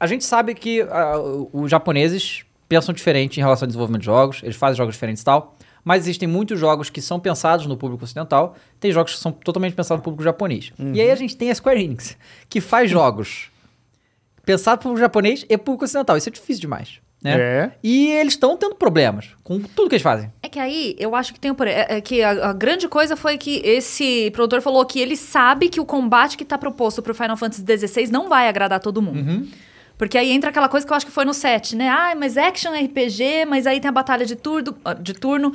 a 0.00 0.06
gente 0.06 0.24
sabe 0.24 0.54
que 0.54 0.82
o- 0.82 1.48
os 1.52 1.70
japoneses 1.70 2.44
pensam 2.68 2.94
diferente 2.94 3.38
em 3.38 3.42
relação 3.42 3.64
ao 3.64 3.68
desenvolvimento 3.68 4.00
de 4.02 4.06
jogos, 4.06 4.40
eles 4.42 4.56
fazem 4.56 4.76
jogos 4.76 4.94
diferentes 4.94 5.22
e 5.22 5.24
tal, 5.24 5.56
mas 5.84 6.02
existem 6.04 6.28
muitos 6.28 6.58
jogos 6.60 6.90
que 6.90 7.00
são 7.00 7.18
pensados 7.18 7.66
no 7.66 7.76
público 7.76 8.04
ocidental, 8.04 8.56
tem 8.78 8.92
jogos 8.92 9.14
que 9.14 9.20
são 9.20 9.32
totalmente 9.32 9.74
pensados 9.74 10.00
no 10.00 10.04
público 10.04 10.22
japonês. 10.22 10.72
E 10.92 11.00
aí 11.00 11.10
a 11.10 11.16
gente 11.16 11.36
tem 11.36 11.50
a 11.50 11.54
Square 11.54 11.82
Enix, 11.82 12.16
que 12.48 12.60
faz 12.60 12.90
jogos 12.90 13.50
pensados 14.44 14.82
público 14.82 15.00
japonês 15.00 15.44
e 15.48 15.56
público 15.58 15.84
ocidental. 15.84 16.16
Isso 16.16 16.28
é 16.28 16.32
difícil 16.32 16.60
demais, 16.60 17.00
né? 17.22 17.36
É. 17.38 17.70
E 17.82 18.08
eles 18.12 18.32
estão 18.34 18.56
tendo 18.56 18.74
problemas 18.74 19.28
com 19.44 19.60
tudo 19.60 19.88
que 19.88 19.94
eles 19.94 20.02
fazem. 20.02 20.30
É 20.42 20.48
que 20.48 20.58
aí, 20.58 20.94
eu 20.98 21.14
acho 21.14 21.32
que 21.34 21.40
tem 21.40 21.50
o 21.50 21.54
por- 21.54 21.66
é, 21.68 21.86
é 21.88 22.00
que 22.00 22.22
a, 22.22 22.50
a 22.50 22.52
grande 22.52 22.88
coisa 22.88 23.16
foi 23.16 23.36
que 23.38 23.60
esse 23.64 24.30
produtor 24.32 24.60
falou 24.62 24.84
que 24.86 24.98
ele 25.00 25.16
sabe 25.16 25.68
que 25.68 25.80
o 25.80 25.84
combate 25.84 26.36
que 26.36 26.44
tá 26.44 26.56
proposto 26.58 27.02
pro 27.02 27.14
Final 27.14 27.36
Fantasy 27.36 27.62
XVI 27.88 28.10
não 28.10 28.28
vai 28.28 28.48
agradar 28.48 28.80
todo 28.80 29.00
mundo. 29.02 29.46
Porque 29.98 30.16
aí 30.16 30.30
entra 30.30 30.50
aquela 30.50 30.68
coisa 30.68 30.86
que 30.86 30.92
eu 30.92 30.96
acho 30.96 31.04
que 31.06 31.12
foi 31.12 31.24
no 31.24 31.34
7, 31.34 31.74
né? 31.76 31.88
Ah, 31.88 32.14
mas 32.16 32.38
action 32.38 32.72
RPG, 32.72 33.44
mas 33.46 33.66
aí 33.66 33.80
tem 33.80 33.88
a 33.88 33.92
batalha 33.92 34.24
de 34.24 34.36
turno. 34.36 34.74
De 35.02 35.12
turno. 35.12 35.52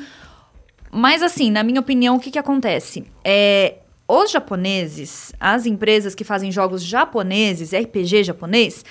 Mas 0.92 1.24
assim, 1.24 1.50
na 1.50 1.64
minha 1.64 1.80
opinião, 1.80 2.18
o 2.18 2.20
que 2.20 2.30
que 2.30 2.38
acontece? 2.38 3.06
É, 3.24 3.78
os 4.08 4.30
japoneses, 4.30 5.34
as 5.40 5.66
empresas 5.66 6.14
que 6.14 6.24
fazem 6.24 6.52
jogos 6.52 6.84
japoneses, 6.84 7.74
RPG 7.74 8.24
japonês, 8.26 8.84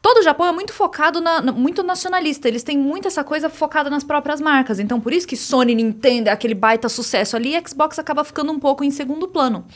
Todo 0.00 0.18
o 0.18 0.22
Japão 0.22 0.46
é 0.46 0.52
muito 0.52 0.72
focado, 0.72 1.20
na- 1.20 1.42
muito 1.50 1.82
nacionalista. 1.82 2.46
Eles 2.46 2.62
têm 2.62 2.78
muito 2.78 3.08
essa 3.08 3.24
coisa 3.24 3.50
focada 3.50 3.90
nas 3.90 4.04
próprias 4.04 4.40
marcas. 4.40 4.78
Então, 4.78 5.00
por 5.00 5.12
isso 5.12 5.26
que 5.26 5.36
Sony, 5.36 5.74
Nintendo 5.74 6.28
é 6.28 6.32
aquele 6.32 6.54
baita 6.54 6.88
sucesso 6.88 7.34
ali 7.34 7.56
e 7.56 7.68
Xbox 7.68 7.98
acaba 7.98 8.22
ficando 8.22 8.52
um 8.52 8.60
pouco 8.60 8.84
em 8.84 8.92
segundo 8.92 9.26
plano. 9.26 9.66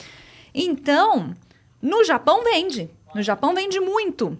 Então, 0.54 1.34
no 1.82 2.04
Japão 2.04 2.44
vende. 2.44 2.88
No 3.12 3.20
Japão 3.20 3.52
vende 3.52 3.80
muito. 3.80 4.38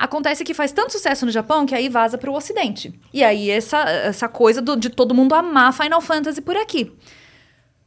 Acontece 0.00 0.42
que 0.44 0.54
faz 0.54 0.72
tanto 0.72 0.92
sucesso 0.92 1.26
no 1.26 1.30
Japão 1.30 1.66
que 1.66 1.74
aí 1.74 1.86
vaza 1.90 2.16
para 2.16 2.30
o 2.30 2.34
Ocidente. 2.34 2.90
E 3.12 3.22
aí 3.22 3.50
essa, 3.50 3.78
essa 3.90 4.28
coisa 4.28 4.62
do- 4.62 4.74
de 4.76 4.88
todo 4.88 5.14
mundo 5.14 5.34
amar 5.34 5.74
Final 5.74 6.00
Fantasy 6.00 6.40
por 6.40 6.56
aqui. 6.56 6.90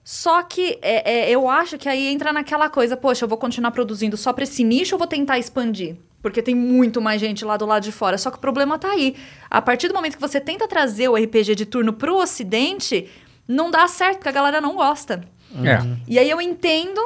Só 0.03 0.43
que 0.43 0.77
é, 0.81 1.11
é, 1.11 1.29
eu 1.31 1.49
acho 1.49 1.77
que 1.77 1.89
aí 1.89 2.07
entra 2.07 2.31
naquela 2.31 2.69
coisa, 2.69 2.95
poxa, 2.95 3.23
eu 3.25 3.29
vou 3.29 3.37
continuar 3.37 3.71
produzindo 3.71 4.15
só 4.15 4.31
pra 4.31 4.43
esse 4.43 4.63
nicho 4.63 4.93
ou 4.95 4.99
vou 4.99 5.07
tentar 5.07 5.39
expandir? 5.39 5.95
Porque 6.21 6.41
tem 6.41 6.53
muito 6.53 7.01
mais 7.01 7.19
gente 7.19 7.43
lá 7.43 7.57
do 7.57 7.65
lado 7.65 7.83
de 7.83 7.91
fora. 7.91 8.17
Só 8.17 8.29
que 8.29 8.37
o 8.37 8.39
problema 8.39 8.77
tá 8.77 8.91
aí. 8.91 9.15
A 9.49 9.61
partir 9.61 9.87
do 9.87 9.93
momento 9.93 10.15
que 10.15 10.21
você 10.21 10.39
tenta 10.39 10.67
trazer 10.67 11.07
o 11.09 11.15
RPG 11.15 11.55
de 11.55 11.65
turno 11.65 11.93
pro 11.93 12.15
ocidente, 12.17 13.09
não 13.47 13.71
dá 13.71 13.87
certo, 13.87 14.17
porque 14.17 14.29
a 14.29 14.33
galera 14.33 14.61
não 14.61 14.75
gosta. 14.75 15.23
É. 15.63 15.79
E 16.07 16.19
aí 16.19 16.29
eu 16.29 16.39
entendo, 16.41 17.01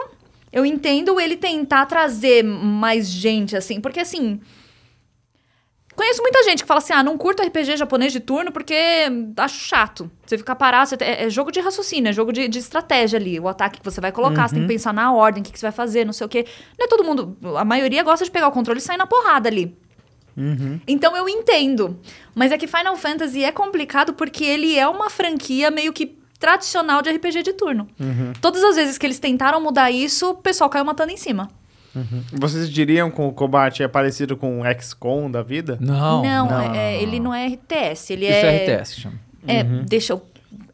eu 0.51 0.65
entendo 0.65 1.19
ele 1.19 1.35
tentar 1.37 1.85
trazer 1.85 2.43
mais 2.43 3.07
gente, 3.07 3.55
assim, 3.55 3.79
porque 3.79 3.99
assim. 4.01 4.39
Conheço 5.97 6.21
muita 6.21 6.43
gente 6.43 6.61
que 6.61 6.67
fala 6.67 6.77
assim: 6.77 6.93
ah, 6.93 7.01
não 7.01 7.17
curto 7.17 7.41
RPG 7.41 7.75
japonês 7.75 8.13
de 8.13 8.19
turno 8.19 8.51
porque 8.51 8.75
acho 9.35 9.55
chato. 9.55 10.09
Você 10.23 10.37
fica 10.37 10.55
parado, 10.55 10.89
você 10.89 10.97
é, 11.01 11.25
é 11.25 11.29
jogo 11.29 11.51
de 11.51 11.59
raciocínio, 11.59 12.09
é 12.09 12.13
jogo 12.13 12.31
de, 12.31 12.47
de 12.47 12.59
estratégia 12.59 13.17
ali. 13.17 13.39
O 13.39 13.47
ataque 13.47 13.79
que 13.79 13.83
você 13.85 13.99
vai 13.99 14.11
colocar, 14.11 14.47
você 14.47 14.53
tem 14.53 14.63
que 14.63 14.73
pensar 14.73 14.93
na 14.93 15.11
ordem, 15.11 15.41
o 15.41 15.43
que, 15.43 15.51
que 15.51 15.59
você 15.59 15.65
vai 15.65 15.71
fazer, 15.71 16.05
não 16.05 16.13
sei 16.13 16.25
o 16.25 16.29
quê. 16.29 16.45
Não 16.77 16.85
é 16.85 16.87
todo 16.87 17.03
mundo. 17.03 17.35
A 17.57 17.65
maioria 17.65 18.03
gosta 18.03 18.23
de 18.23 18.29
pegar 18.29 18.47
o 18.47 18.51
controle 18.51 18.79
e 18.79 18.81
sair 18.81 18.97
na 18.97 19.07
porrada 19.07 19.49
ali. 19.49 19.75
Então 20.87 21.17
eu 21.17 21.27
entendo. 21.27 21.99
Mas 22.35 22.51
é 22.51 22.59
que 22.59 22.67
Final 22.67 22.95
Fantasy 22.95 23.43
é 23.43 23.51
complicado 23.51 24.13
porque 24.13 24.45
ele 24.45 24.77
é 24.77 24.87
uma 24.87 25.09
franquia 25.09 25.71
meio 25.71 25.91
que 25.91 26.15
tradicional 26.39 27.01
de 27.01 27.09
RPG 27.09 27.41
de 27.41 27.53
turno. 27.53 27.87
Todas 28.39 28.63
as 28.63 28.75
vezes 28.75 28.99
que 28.99 29.05
eles 29.07 29.17
tentaram 29.17 29.59
mudar 29.59 29.89
isso, 29.89 30.29
o 30.29 30.35
pessoal 30.35 30.69
caiu 30.69 30.85
matando 30.85 31.11
em 31.11 31.17
cima. 31.17 31.49
Vocês 32.33 32.69
diriam 32.69 33.09
que 33.11 33.21
o 33.21 33.31
combate 33.31 33.83
é 33.83 33.87
parecido 33.87 34.35
com 34.37 34.61
o 34.61 34.63
XCOM 34.81 35.29
da 35.29 35.41
vida? 35.41 35.77
Não. 35.79 36.21
não, 36.23 36.61
é- 36.73 36.95
é- 36.95 37.01
ele 37.03 37.19
não 37.19 37.33
é 37.33 37.45
RTS, 37.47 38.13
ele 38.13 38.25
Isso 38.27 38.45
é. 38.45 38.55
é 38.55 38.65
RTS, 38.77 38.99
chama. 39.01 39.15
É, 39.47 39.63
deixa 39.63 40.13
eu. 40.13 40.21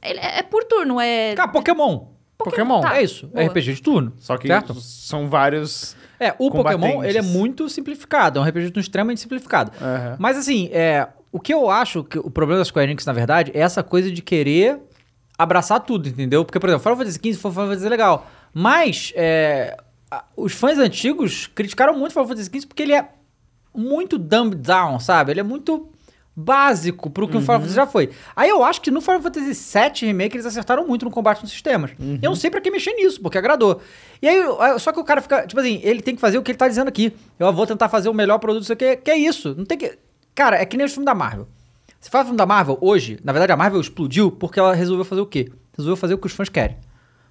Ele 0.02 0.20
é, 0.20 0.40
é 0.40 0.44
por 0.44 0.64
turno, 0.64 1.00
é. 1.00 1.34
Cara, 1.36 1.50
Pokémon. 1.52 2.06
Pokémon. 2.38 2.82
tá. 2.82 2.98
É 2.98 3.04
isso. 3.04 3.28
Boa. 3.28 3.46
RPG 3.46 3.74
de 3.76 3.82
turno. 3.82 4.14
Só 4.20 4.36
que 4.38 4.48
certo? 4.48 4.74
são 4.82 5.30
vários. 5.30 5.96
É, 6.20 6.34
o 6.40 6.50
Pokémon, 6.52 7.04
ele 7.04 7.18
é 7.18 7.22
muito 7.22 7.68
simplificado. 7.70 8.40
É 8.40 8.42
um 8.42 8.46
RPG 8.46 8.66
de 8.66 8.72
turno 8.72 8.82
extremamente 8.82 9.22
simplificado. 9.22 9.72
Aham. 9.82 10.16
Mas 10.20 10.38
assim, 10.38 10.70
é, 10.72 11.08
o 11.32 11.40
que 11.40 11.54
eu 11.54 11.70
acho 11.70 12.04
que 12.04 12.18
o 12.20 12.30
problema 12.30 12.60
da 12.60 12.66
Square 12.66 12.86
Enix, 12.88 13.06
na 13.06 13.14
verdade, 13.14 13.52
é 13.54 13.60
essa 13.60 13.82
coisa 13.84 14.12
de 14.12 14.22
querer 14.22 14.80
abraçar 15.38 15.80
tudo, 15.82 16.08
entendeu? 16.08 16.44
Porque, 16.46 16.60
por 16.60 16.70
exemplo, 16.70 16.84
Final 16.84 16.98
Fantasy 16.98 17.20
XV 17.20 17.34
foi 17.42 17.52
Final 17.52 17.68
Fantasy 17.68 17.90
legal. 17.90 18.28
Mas 18.54 19.12
é, 19.16 19.76
os 20.36 20.54
fãs 20.54 20.78
antigos 20.78 21.48
criticaram 21.48 21.98
muito 21.98 22.12
Final 22.12 22.28
Fantasy 22.28 22.50
XV 22.50 22.68
porque 22.68 22.84
ele 22.84 22.94
é 22.94 23.10
muito 23.76 24.18
dumbed 24.18 24.62
down, 24.62 25.00
sabe? 25.00 25.32
Ele 25.32 25.40
é 25.40 25.44
muito 25.44 25.90
básico 26.36 27.10
pro 27.10 27.28
que 27.28 27.38
o 27.38 27.42
Final 27.42 27.60
Fantasy 27.60 27.76
já 27.76 27.86
foi. 27.86 28.10
Aí 28.36 28.50
eu 28.50 28.64
acho 28.64 28.82
que 28.82 28.90
no 28.90 29.02
Final 29.02 29.22
Fantasy 29.22 29.54
VII 29.54 30.08
Remake 30.08 30.36
eles 30.36 30.46
acertaram 30.46 30.88
muito 30.88 31.06
no 31.06 31.12
combate 31.12 31.42
nos 31.42 31.52
sistemas. 31.52 31.92
Eu 32.00 32.30
não 32.30 32.36
sei 32.36 32.50
pra 32.50 32.60
que 32.60 32.72
mexer 32.72 32.94
nisso, 32.94 33.22
porque 33.22 33.38
agradou. 33.38 33.82
E 34.22 34.28
aí, 34.28 34.40
só 34.80 34.92
que 34.92 35.00
o 35.00 35.04
cara 35.04 35.22
fica, 35.22 35.46
tipo 35.46 35.60
assim, 35.60 35.80
ele 35.84 36.02
tem 36.02 36.16
que 36.16 36.22
fazer 36.22 36.38
o 36.38 36.44
que 36.44 36.52
ele 36.52 36.58
tá 36.58 36.68
dizendo 36.68 36.88
aqui. 36.88 37.14
Eu 37.38 37.54
vou 37.54 37.68
tentar 37.68 37.90
fazer 37.90 38.10
o 38.10 38.14
melhor 38.14 38.40
produto, 38.40 38.64
isso 38.64 38.74
aqui, 38.74 38.96
que 38.98 39.12
é 39.12 39.18
isso. 39.18 39.54
Não 39.56 39.66
tem 39.66 39.78
que... 39.78 39.98
Cara, 40.34 40.58
é 40.58 40.66
que 40.66 40.76
nem 40.76 40.86
os 40.86 40.92
filmes 40.92 41.06
da 41.06 41.14
Marvel. 41.14 41.48
Você 42.00 42.10
fala 42.10 42.26
filme 42.26 42.38
da 42.38 42.46
Marvel 42.46 42.78
hoje, 42.82 43.18
na 43.24 43.32
verdade 43.32 43.54
a 43.54 43.56
Marvel 43.56 43.80
explodiu 43.80 44.30
porque 44.30 44.60
ela 44.60 44.74
resolveu 44.74 45.06
fazer 45.06 45.22
o 45.22 45.26
quê? 45.26 45.50
Resolveu 45.78 45.96
fazer 45.96 46.14
o 46.16 46.18
que 46.18 46.28
os 46.28 46.34
fãs 46.34 46.50
querem. 46.50 46.76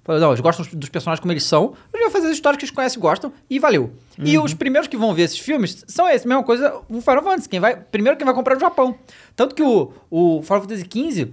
Não, 0.05 0.29
eles 0.31 0.41
gostam 0.41 0.65
dos 0.73 0.89
personagens 0.89 1.21
como 1.21 1.31
eles 1.31 1.43
são, 1.43 1.73
a 1.93 1.97
gente 1.97 2.03
vai 2.03 2.09
fazer 2.11 2.27
as 2.27 2.33
histórias 2.33 2.57
que 2.59 2.65
eles 2.65 2.75
conhecem 2.75 2.99
e 2.99 3.01
gostam, 3.01 3.31
e 3.49 3.57
valeu. 3.57 3.93
E 4.17 4.37
os 4.37 4.53
primeiros 4.53 4.87
que 4.87 4.97
vão 4.97 5.13
ver 5.13 5.21
esses 5.23 5.39
filmes 5.39 5.83
são 5.87 6.09
esses, 6.09 6.25
mesma 6.25 6.43
coisa, 6.43 6.75
o 6.89 6.99
Final 7.01 7.23
Fantasy. 7.23 7.47
Quem 7.47 7.59
vai, 7.61 7.75
primeiro 7.77 8.17
quem 8.17 8.25
vai 8.25 8.33
comprar 8.35 8.55
é 8.55 8.57
o 8.57 8.59
Japão. 8.59 8.95
Tanto 9.35 9.55
que 9.55 9.63
o, 9.63 9.93
o 10.11 10.41
Final 10.43 10.61
Fantasy 10.61 10.83
XV 10.91 11.31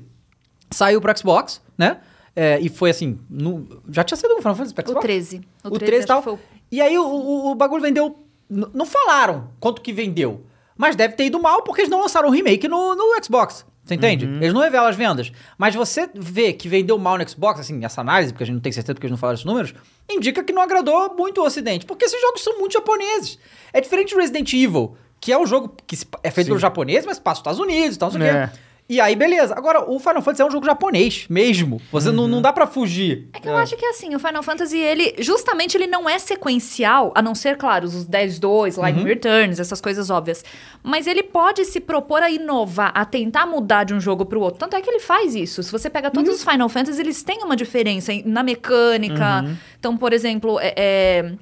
saiu 0.71 1.01
pro 1.01 1.17
Xbox, 1.19 1.61
né? 1.77 1.99
É, 2.37 2.61
e 2.61 2.69
foi 2.69 2.91
assim, 2.91 3.19
no- 3.29 3.67
já 3.91 4.05
tinha 4.05 4.17
saído 4.17 4.37
o 4.37 4.39
Final 4.39 4.55
Fantasy 4.55 4.75
pro 4.75 4.85
O 4.85 4.89
Xbox? 4.89 5.03
13. 5.05 5.41
O 5.65 5.71
13 5.79 5.93
e 5.93 5.99
acho 5.99 6.07
tal. 6.07 6.19
que 6.19 6.25
foi 6.25 6.33
o- 6.35 6.39
E 6.71 6.81
aí 6.81 6.97
o, 6.97 7.05
o, 7.05 7.51
o 7.51 7.55
bagulho 7.57 7.83
vendeu. 7.83 8.17
Não 8.49 8.87
falaram 8.87 9.49
quanto 9.59 9.81
que 9.83 9.93
vendeu. 9.93 10.45
Mas 10.77 10.95
deve 10.97 11.15
ter 11.15 11.25
ido 11.27 11.41
mal 11.41 11.63
porque 11.63 11.83
eles 11.83 11.91
não 11.91 12.01
lançaram 12.01 12.29
o 12.29 12.33
remake 12.33 12.67
no, 12.69 12.95
no 12.95 13.05
Xbox. 13.23 13.67
Você 13.85 13.95
entende? 13.95 14.25
Eles 14.25 14.53
não 14.53 14.61
revelam 14.61 14.87
as 14.89 14.95
vendas. 14.95 15.33
Mas 15.59 15.75
você 15.75 16.09
vê 16.15 16.53
que 16.53 16.69
vendeu 16.69 16.97
mal 16.99 17.19
no 17.19 17.29
Xbox, 17.29 17.61
assim, 17.61 17.85
essa 17.85 18.01
análise, 18.01 18.33
porque 18.33 18.45
a 18.45 18.47
gente 18.47 18.55
não 18.55 18.61
tem 18.61 18.71
certeza 18.71 18.95
porque 18.95 19.07
eles 19.07 19.11
não 19.13 19.19
falaram 19.19 19.35
esses 19.35 19.45
números, 19.47 19.75
indica 20.09 20.45
que 20.45 20.53
não 20.53 20.63
agradou 20.63 21.15
muito 21.17 21.41
o 21.41 21.45
Ocidente. 21.45 21.87
Porque 21.87 22.05
esses 22.05 22.21
jogos 22.21 22.43
são 22.43 22.59
muito 22.59 22.73
japoneses. 22.75 23.39
É 23.73 23.81
diferente 23.81 24.15
do 24.15 24.21
Resident 24.21 24.53
Evil, 24.53 24.97
que 25.21 25.33
é 25.33 25.39
um 25.39 25.47
jogo 25.47 25.75
que 25.87 25.97
é 26.23 26.31
feito 26.31 26.47
Sim. 26.47 26.51
pelo 26.51 26.59
japonês, 26.61 27.05
mas 27.05 27.19
passa 27.19 27.41
nos 27.41 27.57
Estados 27.57 27.61
Unidos 27.61 27.97
e 27.97 27.99
tal, 27.99 28.13
não 28.13 28.21
sei 28.21 28.31
o 28.31 28.33
É. 28.37 28.47
quê. 28.49 28.59
E 28.93 29.01
aí, 29.01 29.15
beleza. 29.15 29.55
Agora, 29.57 29.89
o 29.89 30.01
Final 30.01 30.21
Fantasy 30.21 30.43
é 30.43 30.45
um 30.45 30.51
jogo 30.51 30.67
japonês 30.67 31.25
mesmo. 31.31 31.81
Você 31.93 32.11
não, 32.11 32.27
não 32.27 32.43
dá 32.43 32.53
pra 32.53 32.67
fugir. 32.67 33.29
É 33.33 33.39
que 33.39 33.49
eu 33.49 33.57
acho 33.57 33.77
que 33.77 33.87
assim, 33.87 34.13
o 34.17 34.19
Final 34.19 34.43
Fantasy, 34.43 34.77
ele 34.79 35.15
justamente 35.21 35.77
ele 35.77 35.87
não 35.87 36.11
é 36.11 36.19
sequencial, 36.19 37.13
a 37.15 37.23
não 37.23 37.33
ser, 37.33 37.57
claro, 37.57 37.87
os 37.87 38.05
10-2, 38.09 38.75
Uhum. 38.77 38.83
Lightning 38.83 39.05
Returns, 39.05 39.61
essas 39.61 39.81
coisas 39.81 40.11
óbvias. 40.11 40.45
Mas 40.83 41.07
ele 41.07 41.23
pode 41.23 41.65
se 41.67 41.79
propor 41.79 42.21
a 42.21 42.29
inovar, 42.29 42.91
a 42.93 43.05
tentar 43.05 43.47
mudar 43.47 43.85
de 43.85 43.95
um 43.95 44.01
jogo 44.01 44.27
pro 44.27 44.41
outro. 44.41 44.59
Tanto 44.59 44.75
é 44.75 44.81
que 44.81 44.91
ele 44.91 44.99
faz 44.99 45.37
isso. 45.37 45.63
Se 45.63 45.71
você 45.71 45.89
pega 45.89 46.11
todos 46.11 46.29
Uhum. 46.29 46.35
os 46.35 46.43
Final 46.43 46.69
Fantasy, 46.69 47.01
eles 47.01 47.23
têm 47.23 47.45
uma 47.45 47.55
diferença 47.55 48.11
na 48.25 48.43
mecânica. 48.43 49.45
Uhum. 49.45 49.57
Então, 49.79 49.97
por 49.97 50.13
exemplo, 50.13 50.59
é, 50.61 50.75
é... 50.77 51.33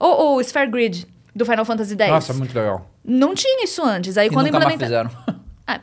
O, 0.00 0.34
o 0.34 0.40
Sphere 0.42 0.68
Grid 0.70 1.06
do 1.32 1.46
Final 1.46 1.64
Fantasy 1.64 1.94
X. 1.96 2.08
Nossa, 2.10 2.32
muito 2.34 2.52
legal. 2.52 2.90
Não 3.04 3.32
tinha 3.32 3.62
isso 3.62 3.80
antes. 3.84 4.18
Aí 4.18 4.26
E 4.26 4.30
quando 4.30 4.46
nunca 4.46 4.58
mais 4.58 4.74
implementa... 4.74 5.08
fizeram. 5.08 5.36
É. 5.68 5.80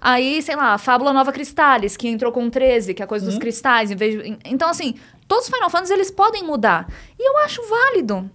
Aí, 0.00 0.40
sei 0.42 0.56
lá, 0.56 0.74
a 0.74 0.78
Fábula 0.78 1.12
Nova 1.12 1.32
Cristales, 1.32 1.96
que 1.96 2.08
entrou 2.08 2.30
com 2.32 2.48
13, 2.48 2.94
que 2.94 3.02
é 3.02 3.04
a 3.04 3.08
coisa 3.08 3.26
dos 3.26 3.38
cristais, 3.38 3.90
em 3.90 3.96
vez 3.96 4.22
de... 4.22 4.38
Então, 4.44 4.68
assim, 4.68 4.94
todos 5.26 5.44
os 5.44 5.50
Final 5.50 5.70
Fantasy, 5.70 5.92
eles 5.92 6.10
podem 6.10 6.44
mudar. 6.44 6.88
E 7.18 7.28
eu 7.28 7.38
acho 7.38 7.60
válido. 7.68 8.30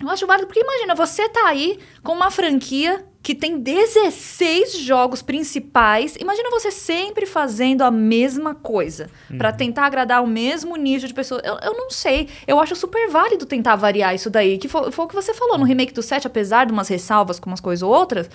Eu 0.00 0.10
acho 0.10 0.26
válido, 0.26 0.46
porque 0.46 0.60
imagina, 0.60 0.94
você 0.94 1.28
tá 1.28 1.46
aí 1.46 1.78
com 2.02 2.12
uma 2.12 2.30
franquia 2.30 3.04
que 3.26 3.34
tem 3.34 3.58
16 3.58 4.78
jogos 4.78 5.20
principais. 5.20 6.14
Imagina 6.14 6.48
você 6.48 6.70
sempre 6.70 7.26
fazendo 7.26 7.82
a 7.82 7.90
mesma 7.90 8.54
coisa 8.54 9.10
pra 9.36 9.50
tentar 9.50 9.86
agradar 9.86 10.22
o 10.22 10.28
mesmo 10.28 10.76
nicho 10.76 11.08
de 11.08 11.14
pessoas. 11.14 11.42
Eu, 11.42 11.58
eu 11.60 11.72
não 11.72 11.90
sei. 11.90 12.28
Eu 12.46 12.60
acho 12.60 12.76
super 12.76 13.08
válido 13.08 13.44
tentar 13.44 13.74
variar 13.74 14.14
isso 14.14 14.30
daí. 14.30 14.58
Que 14.58 14.68
foi, 14.68 14.92
foi 14.92 15.06
o 15.06 15.08
que 15.08 15.14
você 15.14 15.34
falou 15.34 15.58
no 15.58 15.64
remake 15.64 15.92
do 15.92 16.02
7, 16.02 16.26
apesar 16.26 16.66
de 16.66 16.72
umas 16.72 16.86
ressalvas 16.86 17.40
com 17.40 17.50
umas 17.50 17.58
coisas 17.58 17.82
ou 17.82 17.92
outras, 17.92 18.30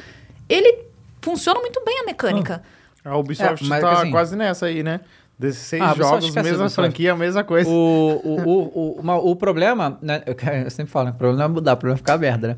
ele 0.50 0.91
funciona 1.22 1.60
muito 1.60 1.82
bem 1.86 2.00
a 2.02 2.06
mecânica. 2.06 2.62
A 3.04 3.18
Ubisoft 3.18 3.64
É, 3.66 3.68
mas, 3.68 3.82
tá 3.82 3.92
assim- 3.94 4.12
quase 4.12 4.36
nessa 4.36 4.66
aí, 4.68 4.84
né? 4.84 5.00
16 5.40 5.82
Ah, 5.82 5.86
a 5.88 5.92
Ubisoft 5.94 6.22
jogos, 6.22 6.36
mesma 6.36 6.50
Ubisoft. 6.66 6.76
franquia, 6.76 7.16
mesma 7.16 7.44
coisa. 7.44 7.68
O, 7.68 8.22
o, 8.24 8.42
o, 8.42 8.62
o, 8.98 9.00
uma- 9.02 9.16
o 9.18 9.36
problema, 9.36 9.98
né? 10.02 10.22
Eu, 10.28 10.36
eu 10.64 10.70
sempre 10.70 10.92
falo, 10.92 11.06
né? 11.08 11.12
O 11.12 11.16
problema 11.16 11.40
não 11.40 11.46
é 11.46 11.48
mudar, 11.56 11.74
o 11.74 11.78
problema 11.78 11.96
é 11.96 11.98
ficar 11.98 12.18
merda, 12.20 12.48
né? 12.50 12.58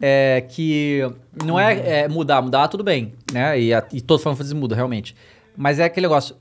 É 0.00 0.44
que 0.46 1.00
não 1.42 1.58
é, 1.58 2.02
é 2.02 2.08
mudar, 2.08 2.42
mudar 2.42 2.68
tudo 2.68 2.84
bem, 2.84 3.14
né? 3.32 3.58
E, 3.58 3.72
a, 3.72 3.82
e 3.92 4.00
todo 4.02 4.18
Final 4.18 4.36
Fantasy 4.36 4.54
muda, 4.54 4.74
realmente. 4.76 5.16
Mas 5.56 5.78
é 5.78 5.84
aquele 5.84 6.06
negócio, 6.06 6.36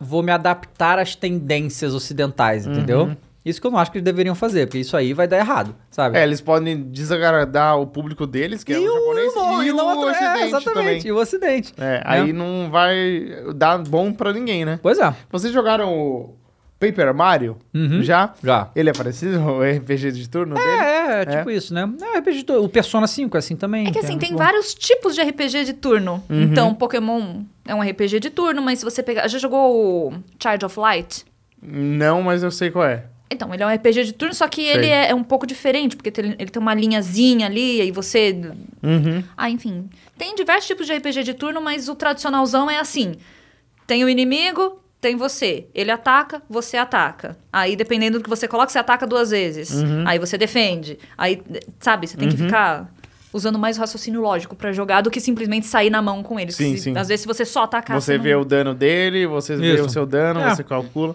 vou 0.00 0.22
me 0.22 0.32
adaptar 0.32 0.98
às 0.98 1.14
tendências 1.14 1.92
ocidentais, 1.94 2.66
entendeu? 2.66 3.14
Isso 3.48 3.60
que 3.60 3.66
eu 3.66 3.70
não 3.70 3.78
acho 3.78 3.90
que 3.90 3.98
eles 3.98 4.04
deveriam 4.04 4.34
fazer, 4.34 4.66
porque 4.66 4.78
isso 4.78 4.96
aí 4.96 5.12
vai 5.12 5.26
dar 5.26 5.38
errado, 5.38 5.74
sabe? 5.90 6.18
É, 6.18 6.22
eles 6.22 6.40
podem 6.40 6.82
desagradar 6.82 7.78
o 7.78 7.86
público 7.86 8.26
deles, 8.26 8.62
que 8.62 8.72
é 8.72 8.78
o 8.78 8.84
japonês, 8.84 9.34
não, 9.34 9.62
e, 9.62 9.72
não 9.72 9.86
o 9.98 10.08
é, 10.08 10.10
ocidente 10.12 10.44
exatamente, 10.46 10.74
também. 10.74 11.00
e 11.06 11.12
o 11.12 11.16
ocidente. 11.16 11.72
É, 11.78 11.80
né? 11.80 12.02
aí 12.04 12.32
não 12.32 12.70
vai 12.70 13.28
dar 13.54 13.78
bom 13.78 14.12
pra 14.12 14.32
ninguém, 14.32 14.64
né? 14.64 14.78
Pois 14.82 14.98
é, 14.98 15.14
Vocês 15.30 15.52
jogaram 15.52 15.92
o 15.92 16.34
Paper 16.78 17.12
Mario? 17.14 17.56
Uhum. 17.74 18.02
Já? 18.02 18.34
já. 18.42 18.70
Ele 18.76 18.90
é 18.90 18.92
parecido 18.92 19.40
ao 19.40 19.60
RPG 19.62 20.12
de 20.12 20.28
turno 20.28 20.54
dele? 20.54 20.66
É, 20.68 21.22
é, 21.22 21.24
tipo 21.26 21.50
isso, 21.50 21.72
né? 21.74 21.90
É, 22.14 22.18
RPG 22.18 22.44
do- 22.44 22.62
o 22.62 22.68
Persona 22.68 23.06
5 23.06 23.36
é 23.36 23.40
assim 23.40 23.56
também. 23.56 23.88
É 23.88 23.90
que 23.90 23.98
assim, 23.98 24.18
tem 24.18 24.32
bom. 24.32 24.38
vários 24.38 24.74
tipos 24.74 25.14
de 25.14 25.22
RPG 25.22 25.64
de 25.64 25.72
turno. 25.72 26.22
Uhum. 26.28 26.42
Então, 26.42 26.74
Pokémon 26.74 27.42
é 27.66 27.74
um 27.74 27.82
RPG 27.82 28.20
de 28.20 28.30
turno, 28.30 28.62
mas 28.62 28.78
se 28.78 28.84
você 28.84 29.02
pegar. 29.02 29.26
Já 29.26 29.38
jogou 29.38 30.08
o 30.08 30.12
Child 30.40 30.66
of 30.66 30.78
Light? 30.78 31.24
Não, 31.60 32.22
mas 32.22 32.42
eu 32.42 32.50
sei 32.50 32.70
qual 32.70 32.84
é. 32.84 33.06
Então, 33.30 33.52
ele 33.52 33.62
é 33.62 33.66
um 33.66 33.70
RPG 33.74 34.04
de 34.04 34.12
turno, 34.14 34.32
só 34.34 34.48
que 34.48 34.62
ele 34.62 34.84
Sei. 34.84 34.90
é, 34.92 35.10
é 35.10 35.14
um 35.14 35.22
pouco 35.22 35.46
diferente, 35.46 35.94
porque 35.96 36.10
tem- 36.10 36.34
ele 36.38 36.50
tem 36.50 36.60
uma 36.62 36.72
linhazinha 36.74 37.46
ali, 37.46 37.82
e 37.82 37.90
você. 37.90 38.34
Uhum. 38.82 39.22
Ah, 39.36 39.50
enfim. 39.50 39.88
Tem 40.16 40.34
diversos 40.34 40.66
tipos 40.66 40.86
de 40.86 40.94
RPG 40.94 41.22
de 41.22 41.34
turno, 41.34 41.60
mas 41.60 41.88
o 41.88 41.94
tradicionalzão 41.94 42.70
é 42.70 42.78
assim: 42.78 43.16
tem 43.86 44.02
o 44.04 44.08
inimigo, 44.08 44.80
tem 45.00 45.14
você. 45.14 45.66
Ele 45.74 45.90
ataca, 45.90 46.40
você 46.48 46.76
ataca. 46.76 47.36
Aí, 47.52 47.76
dependendo 47.76 48.18
do 48.18 48.22
que 48.24 48.30
você 48.30 48.48
coloca, 48.48 48.70
você 48.72 48.78
ataca 48.78 49.06
duas 49.06 49.30
vezes. 49.30 49.72
Uhum. 49.72 50.04
Aí 50.06 50.18
você 50.18 50.38
defende. 50.38 50.98
Aí, 51.16 51.42
sabe, 51.80 52.06
você 52.06 52.16
tem 52.16 52.28
que 52.30 52.36
ficar 52.36 52.90
usando 53.30 53.58
mais 53.58 53.76
o 53.76 53.80
raciocínio 53.80 54.22
lógico 54.22 54.56
pra 54.56 54.72
jogar 54.72 55.02
do 55.02 55.10
que 55.10 55.20
simplesmente 55.20 55.66
sair 55.66 55.90
na 55.90 56.00
mão 56.00 56.22
com 56.22 56.40
ele. 56.40 56.50
Sim, 56.50 56.76
Se- 56.76 56.84
sim. 56.84 56.96
Às 56.96 57.08
vezes, 57.08 57.20
se 57.20 57.26
você 57.26 57.44
só 57.44 57.64
atacar. 57.64 58.00
Você 58.00 58.16
não- 58.16 58.24
vê 58.24 58.34
o 58.34 58.44
dano 58.44 58.74
dele, 58.74 59.26
você 59.26 59.54
vê 59.54 59.74
Isso. 59.74 59.84
o 59.84 59.88
seu 59.90 60.06
dano, 60.06 60.40
É. 60.40 60.54
você 60.54 60.64
calcula. 60.64 61.14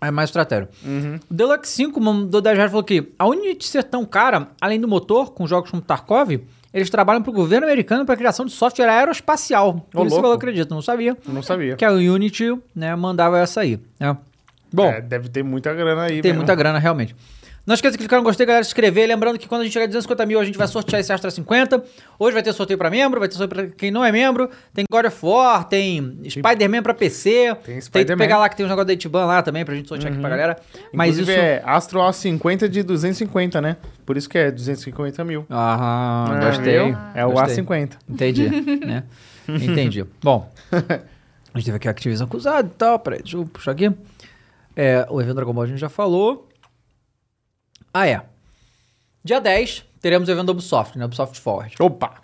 É 0.00 0.10
mais 0.10 0.28
estratégia. 0.30 0.68
Uhum. 0.84 1.18
O 1.30 1.34
Deluxe 1.34 1.72
5 1.72 2.00
mandou 2.00 2.40
10 2.40 2.56
reais 2.56 2.70
e 2.70 2.72
falou 2.72 2.84
que 2.84 3.12
a 3.18 3.26
Unity 3.26 3.66
ser 3.66 3.82
tão 3.84 4.04
cara, 4.04 4.48
além 4.60 4.80
do 4.80 4.86
motor, 4.86 5.32
com 5.32 5.46
jogos 5.46 5.70
como 5.70 5.82
Tarkov, 5.82 6.38
eles 6.72 6.88
trabalham 6.90 7.22
para 7.22 7.30
o 7.30 7.34
governo 7.34 7.66
americano 7.66 8.04
para 8.04 8.14
a 8.14 8.16
criação 8.16 8.44
de 8.46 8.52
software 8.52 8.88
aeroespacial. 8.88 9.86
Por 9.90 10.02
Ô, 10.02 10.06
isso 10.06 10.20
que 10.20 10.26
eu 10.26 10.32
acredito, 10.32 10.70
não 10.70 10.82
sabia. 10.82 11.16
Não 11.26 11.42
sabia. 11.42 11.76
Que 11.76 11.84
a 11.84 11.90
Unity 11.90 12.56
né, 12.74 12.94
mandava 12.94 13.38
essa 13.40 13.60
aí. 13.62 13.80
Né? 13.98 14.16
Bom, 14.72 14.84
É, 14.88 15.00
deve 15.00 15.28
ter 15.30 15.42
muita 15.42 15.72
grana 15.74 16.02
aí. 16.02 16.20
tem 16.20 16.30
mesmo. 16.30 16.36
muita 16.38 16.54
grana 16.54 16.78
realmente. 16.78 17.16
Não 17.68 17.74
esqueça 17.74 17.92
de 17.92 17.98
clicar 17.98 18.18
no 18.18 18.24
gostei, 18.24 18.46
galera, 18.46 18.64
se 18.64 18.70
inscrever. 18.70 19.06
Lembrando 19.06 19.38
que 19.38 19.46
quando 19.46 19.60
a 19.60 19.64
gente 19.64 19.74
chegar 19.74 19.84
a 19.84 19.88
250 19.88 20.24
mil, 20.24 20.40
a 20.40 20.44
gente 20.46 20.56
vai 20.56 20.66
sortear 20.66 21.00
esse 21.00 21.12
Astra 21.12 21.30
50. 21.30 21.84
Hoje 22.18 22.32
vai 22.32 22.42
ter 22.42 22.50
sorteio 22.54 22.78
pra 22.78 22.88
membro, 22.88 23.20
vai 23.20 23.28
ter 23.28 23.34
sorteio 23.34 23.66
pra 23.68 23.76
quem 23.76 23.90
não 23.90 24.02
é 24.02 24.10
membro. 24.10 24.48
Tem 24.72 24.86
God 24.90 25.04
of 25.04 25.18
War, 25.22 25.64
tem 25.64 26.18
Spider-Man 26.30 26.82
pra 26.82 26.94
PC. 26.94 27.30
Tem 27.30 27.54
Tem 27.56 27.74
que 27.74 27.80
Spider-Man. 27.82 28.14
Uhum. 28.14 28.18
pegar 28.26 28.38
lá 28.38 28.48
que 28.48 28.56
tem 28.56 28.64
uns 28.64 28.70
negócios 28.70 28.86
da 28.86 28.92
Itiban 28.94 29.26
lá 29.26 29.42
também 29.42 29.66
pra 29.66 29.74
gente 29.74 29.86
sortear 29.86 30.10
aqui 30.10 30.18
pra 30.18 30.30
galera. 30.30 30.56
Mas 30.94 31.18
Inclusive 31.18 31.32
isso... 31.32 31.40
é 31.42 31.62
Astro 31.62 32.00
A50 32.00 32.68
de 32.68 32.82
250, 32.82 33.60
né? 33.60 33.76
Por 34.06 34.16
isso 34.16 34.30
que 34.30 34.38
é 34.38 34.50
250 34.50 35.22
mil. 35.24 35.44
Aham, 35.50 36.38
É, 36.40 36.46
gostei. 36.46 36.76
É 37.14 37.26
o 37.26 37.32
Gostei. 37.32 37.62
A50. 37.62 37.92
Entendi, 38.08 38.48
né? 38.86 39.04
Entendi. 39.46 40.06
Bom, 40.22 40.50
a 40.72 41.58
gente 41.58 41.66
teve 41.66 41.76
aqui 41.76 41.86
a 41.86 41.90
Activision 41.90 42.26
acusado 42.26 42.68
e 42.72 42.76
tal. 42.78 42.98
Peraí, 42.98 43.18
deixa 43.20 43.36
eu 43.36 43.44
puxar 43.44 43.72
aqui. 43.72 43.92
É, 44.74 45.06
o 45.10 45.20
evento 45.20 45.34
Dragon 45.34 45.52
Ball 45.52 45.64
a 45.64 45.66
gente 45.66 45.78
já 45.80 45.90
falou. 45.90 46.47
Ah, 47.92 48.06
é. 48.06 48.22
Dia 49.24 49.40
10, 49.40 49.84
teremos 50.00 50.28
o 50.28 50.32
evento 50.32 50.46
da 50.46 50.52
Ubisoft, 50.52 50.96
né? 50.98 51.04
Ubisoft 51.04 51.40
Forward. 51.40 51.74
Opa! 51.80 52.14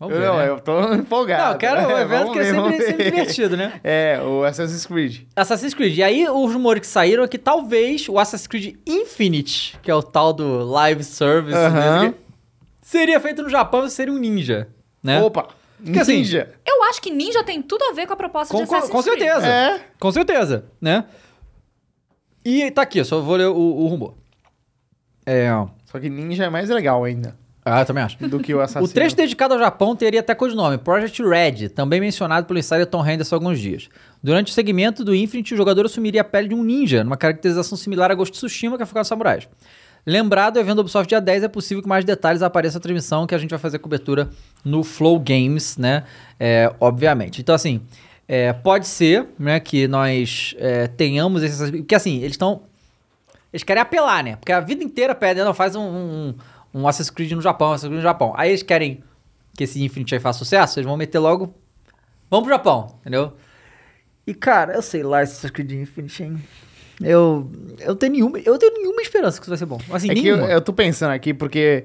Vamos 0.00 0.14
eu, 0.14 0.20
ver, 0.20 0.32
né? 0.32 0.48
eu 0.48 0.60
tô 0.60 0.94
empolgado. 0.94 1.42
Não, 1.42 1.52
eu 1.52 1.58
quero 1.58 1.80
um 1.80 1.90
É, 1.98 2.02
evento 2.02 2.32
que 2.32 2.38
é 2.38 2.42
ver, 2.42 2.46
sempre, 2.50 2.60
vamos 2.62 2.76
sempre 2.84 3.04
ver. 3.04 3.10
divertido, 3.10 3.56
né? 3.56 3.80
É, 3.82 4.20
o 4.22 4.44
Assassin's 4.44 4.86
Creed. 4.86 5.22
Assassin's 5.34 5.74
Creed. 5.74 5.98
E 5.98 6.02
aí, 6.04 6.28
os 6.28 6.52
rumores 6.52 6.80
que 6.82 6.86
saíram 6.86 7.24
é 7.24 7.28
que 7.28 7.38
talvez 7.38 8.08
o 8.08 8.16
Assassin's 8.18 8.46
Creed 8.46 8.76
Infinite, 8.86 9.76
que 9.82 9.90
é 9.90 9.94
o 9.94 10.02
tal 10.02 10.32
do 10.32 10.64
live 10.64 11.02
service, 11.02 11.58
né, 11.58 12.14
seria 12.80 13.18
feito 13.18 13.42
no 13.42 13.48
Japão 13.48 13.84
e 13.86 13.90
seria 13.90 14.12
um 14.14 14.18
ninja, 14.18 14.68
né? 15.02 15.20
Opa! 15.20 15.48
Porque 15.82 15.98
assim, 16.00 16.16
Ninja. 16.18 16.50
Eu 16.66 16.82
acho 16.84 17.00
que 17.00 17.08
Ninja 17.10 17.42
tem 17.44 17.62
tudo 17.62 17.84
a 17.84 17.92
ver 17.92 18.04
com 18.06 18.12
a 18.12 18.16
proposta 18.16 18.52
Com, 18.52 18.62
de 18.62 18.68
com, 18.68 18.74
Assassin's 18.74 18.92
com 18.92 19.02
Creed. 19.02 19.18
certeza. 19.20 19.46
É. 19.46 19.80
Com 20.00 20.10
certeza, 20.12 20.64
né? 20.80 21.04
E 22.50 22.70
tá 22.70 22.80
aqui, 22.80 23.04
só 23.04 23.20
vou 23.20 23.36
ler 23.36 23.48
o, 23.48 23.54
o 23.54 23.86
rumor. 23.88 24.14
É. 25.26 25.50
Só 25.84 26.00
que 26.00 26.08
Ninja 26.08 26.44
é 26.44 26.48
mais 26.48 26.70
legal 26.70 27.04
ainda 27.04 27.36
Ah, 27.62 27.80
eu 27.80 27.84
também 27.84 28.02
acho. 28.02 28.16
do 28.26 28.40
que 28.40 28.54
o 28.54 28.60
Assassino. 28.62 28.86
O 28.86 28.88
trecho 28.88 29.14
dedicado 29.14 29.52
ao 29.52 29.60
Japão 29.60 29.94
teria 29.94 30.20
até 30.20 30.34
codinome 30.34 30.78
Project 30.78 31.22
Red, 31.22 31.68
também 31.68 32.00
mencionado 32.00 32.46
pelo 32.46 32.58
insider 32.58 32.86
Tom 32.86 33.06
Henderson 33.06 33.34
há 33.34 33.36
alguns 33.36 33.60
dias. 33.60 33.90
Durante 34.22 34.50
o 34.50 34.54
segmento 34.54 35.04
do 35.04 35.14
Infinite, 35.14 35.52
o 35.52 35.56
jogador 35.58 35.84
assumiria 35.84 36.22
a 36.22 36.24
pele 36.24 36.48
de 36.48 36.54
um 36.54 36.64
ninja, 36.64 37.04
numa 37.04 37.18
caracterização 37.18 37.76
similar 37.76 38.10
a 38.10 38.14
Ghost 38.14 38.32
Tsushima, 38.32 38.78
que 38.78 38.82
é 38.82 38.86
focado 38.86 39.02
nos 39.02 39.08
samurais. 39.08 39.46
Lembrado, 40.06 40.56
o 40.56 40.60
evento 40.60 40.76
do 40.76 40.80
Ubisoft 40.80 41.06
dia 41.06 41.20
10 41.20 41.42
é 41.42 41.48
possível 41.48 41.82
que 41.82 41.88
mais 41.88 42.02
detalhes 42.02 42.40
apareçam 42.40 42.78
na 42.78 42.82
transmissão, 42.82 43.26
que 43.26 43.34
a 43.34 43.38
gente 43.38 43.50
vai 43.50 43.58
fazer 43.58 43.78
cobertura 43.78 44.30
no 44.64 44.82
Flow 44.82 45.18
Games, 45.20 45.76
né? 45.76 46.04
É, 46.40 46.72
obviamente. 46.80 47.42
Então, 47.42 47.54
assim, 47.54 47.82
é, 48.28 48.52
pode 48.52 48.86
ser 48.86 49.26
né, 49.38 49.58
que 49.58 49.88
nós 49.88 50.54
é, 50.58 50.86
tenhamos 50.86 51.42
esses... 51.42 51.70
Porque, 51.70 51.94
assim, 51.94 52.18
eles 52.18 52.32
estão... 52.32 52.62
Eles 53.52 53.64
querem 53.64 53.80
apelar, 53.80 54.22
né? 54.22 54.36
Porque 54.36 54.52
a 54.52 54.60
vida 54.60 54.84
inteira 54.84 55.14
pedem, 55.14 55.42
não, 55.42 55.54
faz 55.54 55.74
um, 55.74 55.80
um, 55.82 56.34
um 56.74 56.86
Assassin's 56.86 57.08
Creed 57.10 57.32
no 57.32 57.40
Japão, 57.40 57.72
Assassin's 57.72 57.88
Creed 57.88 57.96
no 57.96 58.02
Japão. 58.02 58.34
Aí 58.36 58.50
eles 58.50 58.62
querem 58.62 59.02
que 59.56 59.64
esse 59.64 59.82
Infinite 59.82 60.14
aí 60.14 60.20
faça 60.20 60.38
sucesso, 60.38 60.78
eles 60.78 60.86
vão 60.86 60.96
meter 60.96 61.18
logo... 61.18 61.54
Vamos 62.30 62.46
pro 62.46 62.54
Japão, 62.54 62.94
entendeu? 63.00 63.32
E, 64.26 64.34
cara, 64.34 64.74
eu 64.74 64.82
sei 64.82 65.02
lá 65.02 65.22
esse 65.22 65.32
Assassin's 65.32 65.50
Creed 65.50 65.72
Infinite, 65.72 66.22
hein? 66.22 66.38
Eu, 67.00 67.50
eu 67.78 67.96
tenho 67.96 68.12
nenhuma, 68.12 68.38
eu 68.40 68.58
tenho 68.58 68.74
nenhuma 68.74 69.00
esperança 69.00 69.38
que 69.38 69.44
isso 69.44 69.50
vai 69.50 69.56
ser 69.58 69.66
bom. 69.66 69.80
Assim, 69.90 70.10
É 70.10 70.14
que 70.14 70.26
eu, 70.26 70.36
nenhuma. 70.36 70.52
eu 70.52 70.60
tô 70.60 70.72
pensando 70.72 71.12
aqui 71.12 71.32
porque 71.32 71.84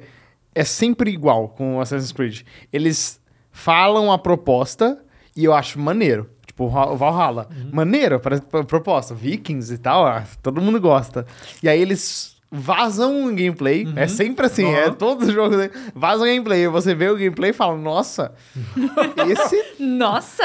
é 0.54 0.64
sempre 0.64 1.12
igual 1.12 1.50
com 1.50 1.78
o 1.78 1.82
Assassin's 1.82 2.12
Creed. 2.12 2.42
Eles 2.72 3.22
falam 3.52 4.12
a 4.12 4.18
proposta 4.18 5.02
e 5.36 5.46
eu 5.46 5.54
acho 5.54 5.80
maneiro. 5.80 6.30
Tipo, 6.54 6.66
o 6.66 6.96
Valhalla. 6.96 7.50
Uhum. 7.50 7.70
Maneiro 7.74 8.20
para 8.20 8.38
a 8.38 8.64
proposta. 8.64 9.16
Vikings 9.16 9.74
e 9.74 9.78
tal, 9.80 10.06
ah, 10.06 10.24
todo 10.42 10.62
mundo 10.62 10.80
gosta. 10.80 11.26
E 11.64 11.68
aí 11.68 11.82
eles 11.82 12.36
vazam 12.52 13.24
um 13.24 13.36
gameplay. 13.36 13.86
Uhum. 13.86 13.94
É 13.96 14.08
sempre 14.08 14.46
assim, 14.46 14.72
é 14.72 14.92
todos 14.92 15.28
os 15.28 15.34
jogos. 15.34 15.58
né? 15.58 15.72
Vazam 15.96 16.28
gameplay. 16.28 16.68
Você 16.68 16.94
vê 16.94 17.10
o 17.10 17.16
gameplay 17.16 17.50
e 17.50 17.54
fala, 17.54 17.76
nossa, 17.76 18.32
esse 19.28 19.84
Nossa! 19.84 20.44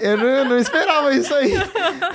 eu 0.00 0.16
não, 0.16 0.26
eu 0.26 0.44
não 0.44 0.58
esperava 0.58 1.12
isso 1.12 1.34
aí. 1.34 1.54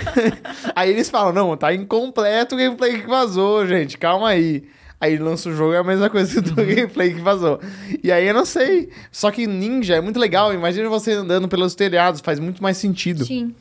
aí 0.73 0.89
eles 0.89 1.09
falam, 1.09 1.33
não, 1.33 1.57
tá 1.57 1.73
incompleto 1.73 2.55
o 2.55 2.57
gameplay 2.57 3.01
que 3.01 3.07
vazou, 3.07 3.67
gente, 3.67 3.97
calma 3.97 4.29
aí. 4.29 4.63
Aí 5.03 5.17
lança 5.17 5.49
o 5.49 5.53
jogo 5.53 5.73
é 5.73 5.79
a 5.79 5.83
mesma 5.83 6.09
coisa 6.09 6.41
do 6.41 6.49
Uhum. 6.61 6.65
gameplay 6.65 7.13
que 7.13 7.19
vazou. 7.19 7.59
E 8.01 8.09
aí 8.09 8.25
eu 8.25 8.33
não 8.33 8.45
sei. 8.45 8.89
Só 9.11 9.31
que 9.31 9.45
Ninja 9.45 9.95
é 9.95 10.01
muito 10.01 10.17
legal. 10.17 10.53
Imagina 10.53 10.87
você 10.87 11.11
andando 11.11 11.47
pelos 11.49 11.75
telhados, 11.75 12.21
faz 12.21 12.39
muito 12.39 12.63
mais 12.63 12.77
sentido. 12.77 13.25
Sim. 13.25 13.53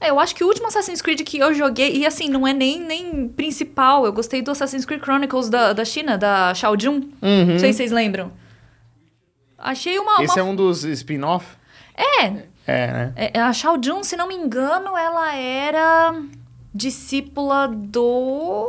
É, 0.00 0.10
eu 0.10 0.20
acho 0.20 0.36
que 0.36 0.44
o 0.44 0.46
último 0.46 0.68
Assassin's 0.68 1.02
Creed 1.02 1.20
que 1.22 1.38
eu 1.38 1.52
joguei, 1.52 1.96
e 1.96 2.06
assim, 2.06 2.28
não 2.28 2.46
é 2.46 2.52
nem, 2.52 2.78
nem 2.80 3.26
principal, 3.28 4.04
eu 4.06 4.12
gostei 4.12 4.40
do 4.40 4.52
Assassin's 4.52 4.84
Creed 4.84 5.02
Chronicles 5.02 5.48
da, 5.48 5.72
da 5.72 5.84
China, 5.84 6.16
da 6.16 6.54
Xiaojun. 6.54 7.00
Não 7.20 7.58
sei 7.58 7.72
se 7.72 7.78
vocês 7.78 7.90
lembram. 7.90 8.30
Achei 9.58 9.98
uma. 9.98 10.22
Esse 10.22 10.38
uma... 10.38 10.40
é 10.40 10.42
um 10.52 10.54
dos 10.54 10.84
spin-off? 10.84 11.44
É, 11.96 12.24
É, 12.66 12.86
né? 12.86 13.12
é, 13.16 13.40
a 13.40 13.52
Xiaojun, 13.52 14.04
se 14.04 14.16
não 14.16 14.28
me 14.28 14.34
engano, 14.34 14.96
ela 14.96 15.34
era 15.34 16.14
discípula 16.72 17.66
do. 17.66 18.68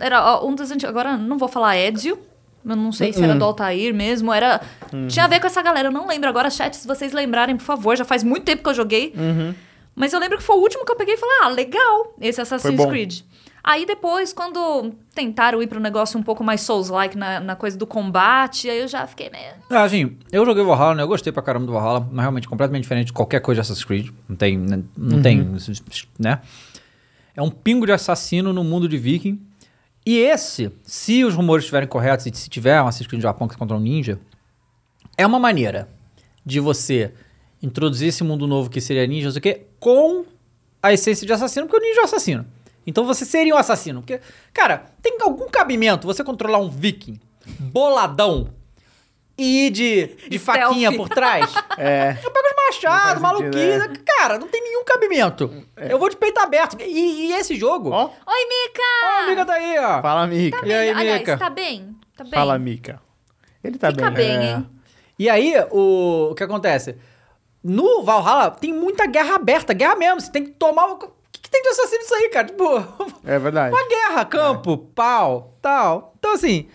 Era 0.00 0.42
um 0.42 0.54
dos 0.54 0.70
antigos. 0.70 0.88
Agora 0.90 1.16
não 1.16 1.38
vou 1.38 1.48
falar 1.48 1.76
Ezio. 1.76 2.18
Eu 2.64 2.76
não 2.76 2.92
sei 2.92 3.12
se 3.12 3.22
era 3.22 3.34
do 3.34 3.44
Altair 3.44 3.94
mesmo. 3.94 4.32
Era. 4.32 4.60
Tinha 5.08 5.24
a 5.24 5.28
ver 5.28 5.40
com 5.40 5.46
essa 5.46 5.62
galera. 5.62 5.88
Eu 5.88 5.92
não 5.92 6.06
lembro. 6.06 6.28
Agora, 6.28 6.50
chat, 6.50 6.76
se 6.76 6.86
vocês 6.86 7.12
lembrarem, 7.12 7.56
por 7.56 7.64
favor. 7.64 7.96
Já 7.96 8.04
faz 8.04 8.22
muito 8.22 8.44
tempo 8.44 8.62
que 8.62 8.68
eu 8.68 8.74
joguei. 8.74 9.14
Mas 9.94 10.12
eu 10.12 10.20
lembro 10.20 10.38
que 10.38 10.44
foi 10.44 10.56
o 10.56 10.60
último 10.60 10.84
que 10.84 10.92
eu 10.92 10.96
peguei 10.96 11.14
e 11.14 11.18
falei: 11.18 11.36
ah, 11.42 11.48
legal, 11.48 12.14
esse 12.20 12.40
Assassin's. 12.40 12.84
Creed. 12.86 13.20
Aí 13.62 13.84
depois, 13.84 14.32
quando 14.32 14.92
tentaram 15.14 15.62
ir 15.62 15.66
para 15.66 15.78
um 15.78 15.82
negócio 15.82 16.18
um 16.18 16.22
pouco 16.22 16.42
mais 16.42 16.62
Souls-like 16.62 17.16
na, 17.16 17.40
na 17.40 17.54
coisa 17.54 17.76
do 17.76 17.86
combate, 17.86 18.70
aí 18.70 18.80
eu 18.80 18.88
já 18.88 19.06
fiquei 19.06 19.28
meio. 19.28 19.52
Ah, 19.68 19.82
assim, 19.82 20.16
eu 20.32 20.46
joguei 20.46 20.64
Valhalla, 20.64 20.94
né? 20.94 21.02
Eu 21.02 21.08
gostei 21.08 21.30
pra 21.32 21.42
caramba 21.42 21.66
do 21.66 21.72
Valhalla, 21.72 22.00
mas 22.10 22.20
realmente 22.20 22.48
completamente 22.48 22.82
diferente 22.82 23.08
de 23.08 23.12
qualquer 23.12 23.40
coisa 23.40 23.60
de 23.60 23.66
Assassin's 23.66 23.84
Creed. 23.84 24.08
Não 24.28 24.36
tem, 24.36 24.56
né? 24.56 24.82
não 24.96 25.20
tem, 25.20 25.46
né? 26.18 26.40
É 27.36 27.42
um 27.42 27.50
pingo 27.50 27.84
de 27.84 27.92
assassino 27.92 28.52
no 28.52 28.64
mundo 28.64 28.88
de 28.88 28.96
viking. 28.96 29.40
E 30.04 30.18
esse, 30.18 30.72
se 30.82 31.24
os 31.24 31.34
rumores 31.34 31.64
estiverem 31.64 31.88
corretos 31.88 32.26
e 32.26 32.32
se 32.34 32.48
tiver 32.48 32.80
um 32.82 32.86
Assassin's 32.86 33.06
Creed 33.06 33.18
no 33.18 33.22
Japão 33.22 33.46
que 33.46 33.56
contra 33.56 33.76
um 33.76 33.80
ninja, 33.80 34.18
é 35.16 35.26
uma 35.26 35.38
maneira 35.38 35.88
de 36.44 36.58
você 36.58 37.12
introduzir 37.62 38.08
esse 38.08 38.24
mundo 38.24 38.46
novo 38.46 38.70
que 38.70 38.80
seria 38.80 39.06
ninja, 39.06 39.28
o 39.28 39.40
quê, 39.40 39.66
com 39.78 40.24
a 40.82 40.92
essência 40.92 41.26
de 41.26 41.32
assassino, 41.32 41.66
porque 41.66 41.84
o 41.84 41.86
ninja 41.86 42.00
é 42.00 42.02
um 42.02 42.06
assassino. 42.06 42.46
Então 42.86 43.04
você 43.04 43.24
seria 43.24 43.54
um 43.54 43.58
assassino. 43.58 44.00
Porque, 44.00 44.20
cara, 44.52 44.86
tem 45.02 45.18
algum 45.20 45.48
cabimento 45.48 46.06
você 46.06 46.24
controlar 46.24 46.58
um 46.58 46.70
viking 46.70 47.20
boladão 47.58 48.48
e 49.42 49.66
ir 49.66 49.70
de, 49.70 50.06
de 50.28 50.38
Stealth. 50.38 50.68
faquinha 50.68 50.92
por 50.96 51.08
trás? 51.08 51.52
É. 51.78 52.18
Eu 52.22 52.30
pego 52.30 52.46
os 52.46 52.54
faz 52.54 52.74
sentido, 52.76 53.20
maluquice. 53.20 54.02
Cara, 54.04 54.38
não 54.38 54.46
tem 54.48 54.62
nenhum 54.62 54.84
cabimento. 54.84 55.50
Eu 55.76 55.98
vou 55.98 56.08
de 56.10 56.16
peito 56.16 56.38
aberto. 56.38 56.76
E, 56.80 57.28
e 57.28 57.32
esse 57.32 57.56
jogo. 57.56 57.90
Ó, 57.90 58.04
Oi, 58.06 58.10
Mika! 58.48 58.82
a 59.02 59.24
amiga 59.24 59.44
tá 59.46 59.54
aí, 59.54 59.78
ó. 59.78 60.02
fala, 60.02 60.26
Mica. 60.26 60.60
Tá 60.60 60.66
E 60.66 60.72
aí? 60.72 60.90
Aliás, 60.90 61.20
Mika? 61.20 61.38
tá 61.38 61.48
bem? 61.50 61.96
Tá 62.16 62.24
bem? 62.24 62.32
Fala, 62.32 62.58
Mica. 62.58 63.00
Ele 63.64 63.78
tá 63.78 63.90
Fica 63.90 64.10
bem. 64.10 64.26
bem, 64.28 64.38
né? 64.38 64.50
hein? 64.52 64.70
E 65.18 65.28
aí, 65.30 65.54
o, 65.70 66.28
o 66.30 66.34
que 66.34 66.42
acontece? 66.44 66.96
No 67.62 68.02
Valhalla 68.02 68.50
tem 68.50 68.72
muita 68.72 69.06
guerra 69.06 69.34
aberta, 69.36 69.72
guerra 69.72 69.96
mesmo. 69.96 70.20
Você 70.20 70.30
tem 70.30 70.44
que 70.44 70.50
tomar. 70.52 70.86
O 70.92 70.96
que, 71.32 71.40
que 71.40 71.50
tem 71.50 71.62
de 71.62 71.68
assassino 71.68 72.00
nisso 72.02 72.14
aí, 72.14 72.28
cara? 72.30 72.46
Tipo, 72.46 72.64
É 73.24 73.38
verdade. 73.38 73.74
uma 73.74 73.88
guerra, 73.88 74.24
campo, 74.24 74.78
pau, 74.78 75.56
tal. 75.60 76.14
Então, 76.18 76.32
assim, 76.34 76.68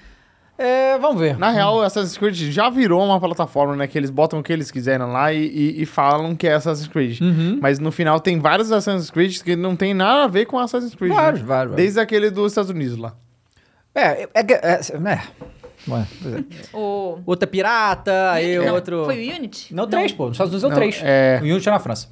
é, 0.58 0.97
vamos 0.97 1.20
ver. 1.20 1.38
Na 1.38 1.49
real, 1.51 1.82
Assassin's 1.82 2.18
Creed 2.18 2.36
já 2.51 2.70
virou 2.70 3.03
uma 3.03 3.20
plataforma, 3.20 3.76
né? 3.76 3.88
Que 3.88 3.97
eles 3.97 4.10
botam 4.10 4.39
o 4.39 4.43
que 4.43 4.53
eles 4.53 4.72
quiserem 4.72 5.06
lá 5.08 5.34
e, 5.34 5.45
e- 5.45 5.82
e 5.82 5.86
falam 5.86 6.36
que 6.36 6.47
é 6.47 6.53
Assassin's 6.53 6.88
Creed. 6.88 7.20
Uhum. 7.22 7.60
Mas 7.62 7.78
no 7.80 7.91
final 7.91 8.20
tem 8.20 8.39
vários 8.39 8.72
Assassin's 8.72 9.10
Creed 9.12 9.41
que 9.41 9.56
não 9.56 9.76
tem 9.76 9.93
nada 9.93 10.24
a 10.24 10.28
ver 10.28 10.45
com 10.45 10.58
Assassin's 10.58 10.95
Creed. 10.95 11.14
Vários, 11.14 11.41
né? 11.41 11.47
vários. 11.47 11.76
Desde 11.76 11.99
aquele 11.99 12.30
dos 12.30 12.51
Estados 12.51 12.70
Unidos 12.70 12.97
lá. 12.97 13.14
É, 13.93 14.24
é, 14.24 14.30
é, 14.34 14.43
é, 14.43 14.80
é. 15.14 15.22
Ué, 15.88 16.06
pois 16.22 16.36
é. 16.36 16.43
O... 16.74 17.20
Outro 17.26 17.47
é 17.47 17.51
pirata, 17.51 18.32
aí 18.32 18.58
o 18.58 18.66
Não, 18.66 18.74
outro. 18.76 19.06
Foi 19.06 19.16
o 19.30 19.36
Unity? 19.36 19.74
Não, 19.76 19.88
três, 19.88 20.12
pô. 20.12 20.26
Nos 20.28 20.34
Estados 20.36 20.51
Unidos 20.53 20.64
é 20.64 20.68
o 20.68 20.70
Não, 20.70 20.76
três. 20.78 21.01
é- 21.03 21.39
O 21.41 21.45
Unity 21.45 21.70
é 21.70 21.72
na 21.72 21.80
França. 21.80 22.08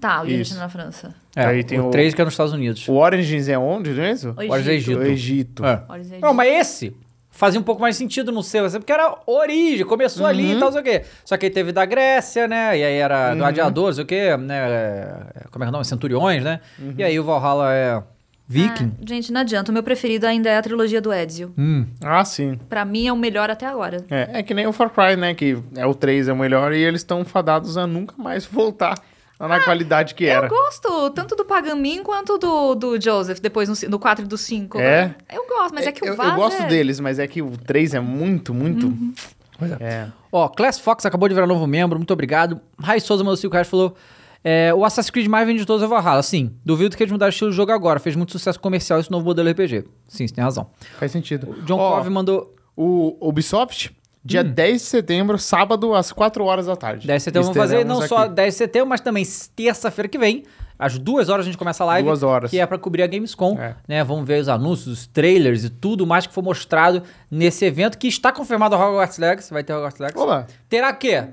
Tá, 0.00 0.20
o 0.20 0.22
Unity 0.22 0.42
Isso. 0.42 0.58
na 0.58 0.68
França. 0.68 1.14
É, 1.34 1.44
Aí 1.44 1.64
tem 1.64 1.80
o 1.80 1.88
o- 1.88 1.90
3 1.90 2.14
que 2.14 2.20
é 2.20 2.24
nos 2.24 2.34
Estados 2.34 2.52
Unidos. 2.52 2.86
O 2.86 2.92
Origins 2.94 3.48
é 3.48 3.58
onde? 3.58 3.90
O 3.90 3.94
Olha, 3.94 4.60
é 4.70 4.74
Egito. 4.74 4.90
Egito. 4.92 4.98
O 5.00 5.02
Egito. 5.04 5.66
É. 5.66 5.82
Origins 5.88 6.12
é 6.12 6.18
Não, 6.20 6.32
mas 6.32 6.48
esse 6.60 6.96
fazia 7.38 7.60
um 7.60 7.62
pouco 7.62 7.80
mais 7.80 7.94
sentido 7.94 8.32
no 8.32 8.42
seu, 8.42 8.64
assim, 8.64 8.78
porque 8.78 8.92
era 8.92 9.16
origem, 9.24 9.86
começou 9.86 10.26
ali 10.26 10.54
e 10.54 10.58
tal, 10.58 10.72
sei 10.72 10.80
o 10.80 10.84
quê. 10.84 11.02
Só 11.24 11.36
que 11.36 11.46
aí 11.46 11.50
teve 11.52 11.70
da 11.70 11.84
Grécia, 11.84 12.48
né? 12.48 12.76
E 12.76 12.82
aí 12.82 12.96
era 12.96 13.32
gladiadores, 13.36 13.94
sei 13.94 14.04
o 14.04 14.06
quê, 14.06 14.36
né? 14.36 14.56
é, 14.56 15.44
Como 15.48 15.62
é 15.62 15.66
que 15.66 15.68
é 15.68 15.68
o 15.68 15.72
nome? 15.72 15.84
Centuriões, 15.84 16.42
né? 16.42 16.60
E 16.96 17.02
aí 17.04 17.18
o 17.18 17.22
Valhalla 17.22 17.72
é 17.72 18.02
viking. 18.48 18.92
Ah, 19.00 19.04
gente, 19.06 19.32
não 19.32 19.40
adianta. 19.42 19.70
O 19.70 19.74
meu 19.74 19.84
preferido 19.84 20.26
ainda 20.26 20.50
é 20.50 20.56
a 20.56 20.62
trilogia 20.62 21.00
do 21.00 21.12
Ezio. 21.12 21.54
Hum. 21.56 21.86
Ah, 22.02 22.24
sim. 22.24 22.58
Pra 22.68 22.84
mim 22.84 23.06
é 23.06 23.12
o 23.12 23.16
melhor 23.16 23.48
até 23.48 23.66
agora. 23.66 24.04
É, 24.10 24.40
é 24.40 24.42
que 24.42 24.52
nem 24.52 24.66
o 24.66 24.72
Far 24.72 24.90
Cry, 24.90 25.14
né? 25.16 25.32
Que 25.32 25.56
é 25.76 25.86
o 25.86 25.94
3 25.94 26.26
é 26.26 26.32
o 26.32 26.36
melhor 26.36 26.72
e 26.72 26.82
eles 26.82 27.02
estão 27.02 27.24
fadados 27.24 27.76
a 27.76 27.86
nunca 27.86 28.16
mais 28.20 28.44
voltar 28.46 28.96
na 29.38 29.60
qualidade 29.62 30.14
que 30.14 30.24
era. 30.26 30.46
Eu 30.46 30.50
gosto 30.50 31.10
tanto 31.10 31.36
do 31.36 31.44
Pagamin 31.44 32.02
quanto 32.02 32.38
do, 32.38 32.74
do 32.74 33.00
Joseph, 33.00 33.38
depois 33.40 33.68
no, 33.68 33.76
ci- 33.76 33.86
no 33.88 33.98
4 33.98 34.24
e 34.24 34.28
do 34.28 34.36
5. 34.38 34.80
É? 34.80 35.14
Eu 35.32 35.46
gosto, 35.46 35.74
mas 35.74 35.86
é 35.86 35.92
que 35.92 36.02
o 36.02 36.06
eu, 36.08 36.16
Vaz 36.16 36.30
eu 36.30 36.36
gosto 36.36 36.62
é... 36.62 36.66
deles, 36.66 36.98
mas 36.98 37.18
é 37.18 37.26
que 37.26 37.40
o 37.40 37.50
3 37.56 37.94
é 37.94 38.00
muito, 38.00 38.52
muito. 38.52 38.86
Uhum. 38.86 39.12
É. 39.80 40.06
Ó, 40.32 40.48
Class 40.48 40.78
Fox 40.78 41.04
acabou 41.04 41.28
de 41.28 41.34
virar 41.34 41.46
novo 41.46 41.66
membro, 41.66 41.98
muito 41.98 42.12
obrigado. 42.12 42.60
Rai 42.80 43.00
Souza 43.00 43.22
mandou 43.24 43.36
5 43.36 43.52
reais 43.52 43.66
falou. 43.68 43.94
é, 44.44 44.72
o 44.72 44.84
Assassin's 44.84 45.10
Creed 45.10 45.26
mais 45.26 45.46
vendido 45.46 45.62
de 45.62 45.66
todos 45.66 45.82
é 45.82 45.86
Valhalla. 45.86 46.22
Sim, 46.22 46.54
duvido 46.64 46.96
que 46.96 47.02
eles 47.02 47.10
mudaram 47.12 47.28
o 47.28 47.32
estilo 47.32 47.50
do 47.50 47.56
jogo 47.56 47.72
agora. 47.72 47.98
Fez 47.98 48.14
muito 48.16 48.30
sucesso 48.32 48.58
comercial 48.60 49.00
esse 49.00 49.10
novo 49.10 49.24
modelo 49.24 49.50
RPG. 49.50 49.84
Sim, 50.06 50.26
você 50.28 50.34
tem 50.34 50.44
razão. 50.44 50.70
Faz 50.98 51.10
sentido. 51.12 51.50
O 51.50 51.62
John 51.62 51.78
Ó, 51.78 51.96
Cove 51.96 52.10
mandou. 52.10 52.54
O 52.76 53.16
Ubisoft, 53.20 53.90
dia 54.24 54.42
10 54.44 54.80
de 54.82 54.86
setembro, 54.86 55.38
sábado, 55.38 55.94
às 55.94 56.12
4 56.12 56.44
horas 56.44 56.66
da 56.66 56.76
tarde. 56.76 57.06
10 57.06 57.20
de 57.20 57.24
setembro 57.24 57.42
vamos 57.46 57.56
fazer 57.56 57.84
não 57.84 58.02
Estaremos 58.02 58.08
só 58.08 58.24
aqui. 58.24 58.34
10 58.34 58.54
de 58.54 58.58
setembro, 58.58 58.88
mas 58.88 59.00
também 59.00 59.26
terça-feira 59.54 60.08
que 60.08 60.18
vem. 60.18 60.44
Às 60.78 60.96
duas 60.96 61.28
horas 61.28 61.44
a 61.44 61.48
gente 61.48 61.58
começa 61.58 61.82
a 61.82 61.86
live. 61.86 62.06
Duas 62.06 62.22
horas. 62.22 62.50
Que 62.50 62.60
é 62.60 62.66
pra 62.66 62.78
cobrir 62.78 63.02
a 63.02 63.06
Gamescom. 63.06 63.58
É. 63.58 63.74
Né? 63.88 64.04
Vamos 64.04 64.26
ver 64.26 64.40
os 64.40 64.48
anúncios, 64.48 64.86
os 64.86 65.06
trailers 65.08 65.64
e 65.64 65.70
tudo 65.70 66.06
mais 66.06 66.26
que 66.26 66.32
foi 66.32 66.42
mostrado 66.42 67.02
nesse 67.28 67.64
evento 67.64 67.98
que 67.98 68.06
está 68.06 68.30
confirmado 68.30 68.76
a 68.76 68.78
Hogwarts 68.78 69.18
Legacy. 69.18 69.52
Vai 69.52 69.64
ter 69.64 69.72
Hogwarts 69.74 69.98
Legacy. 69.98 70.18
Olá. 70.18 70.46
Terá 70.68 70.92
quê? 70.92 71.24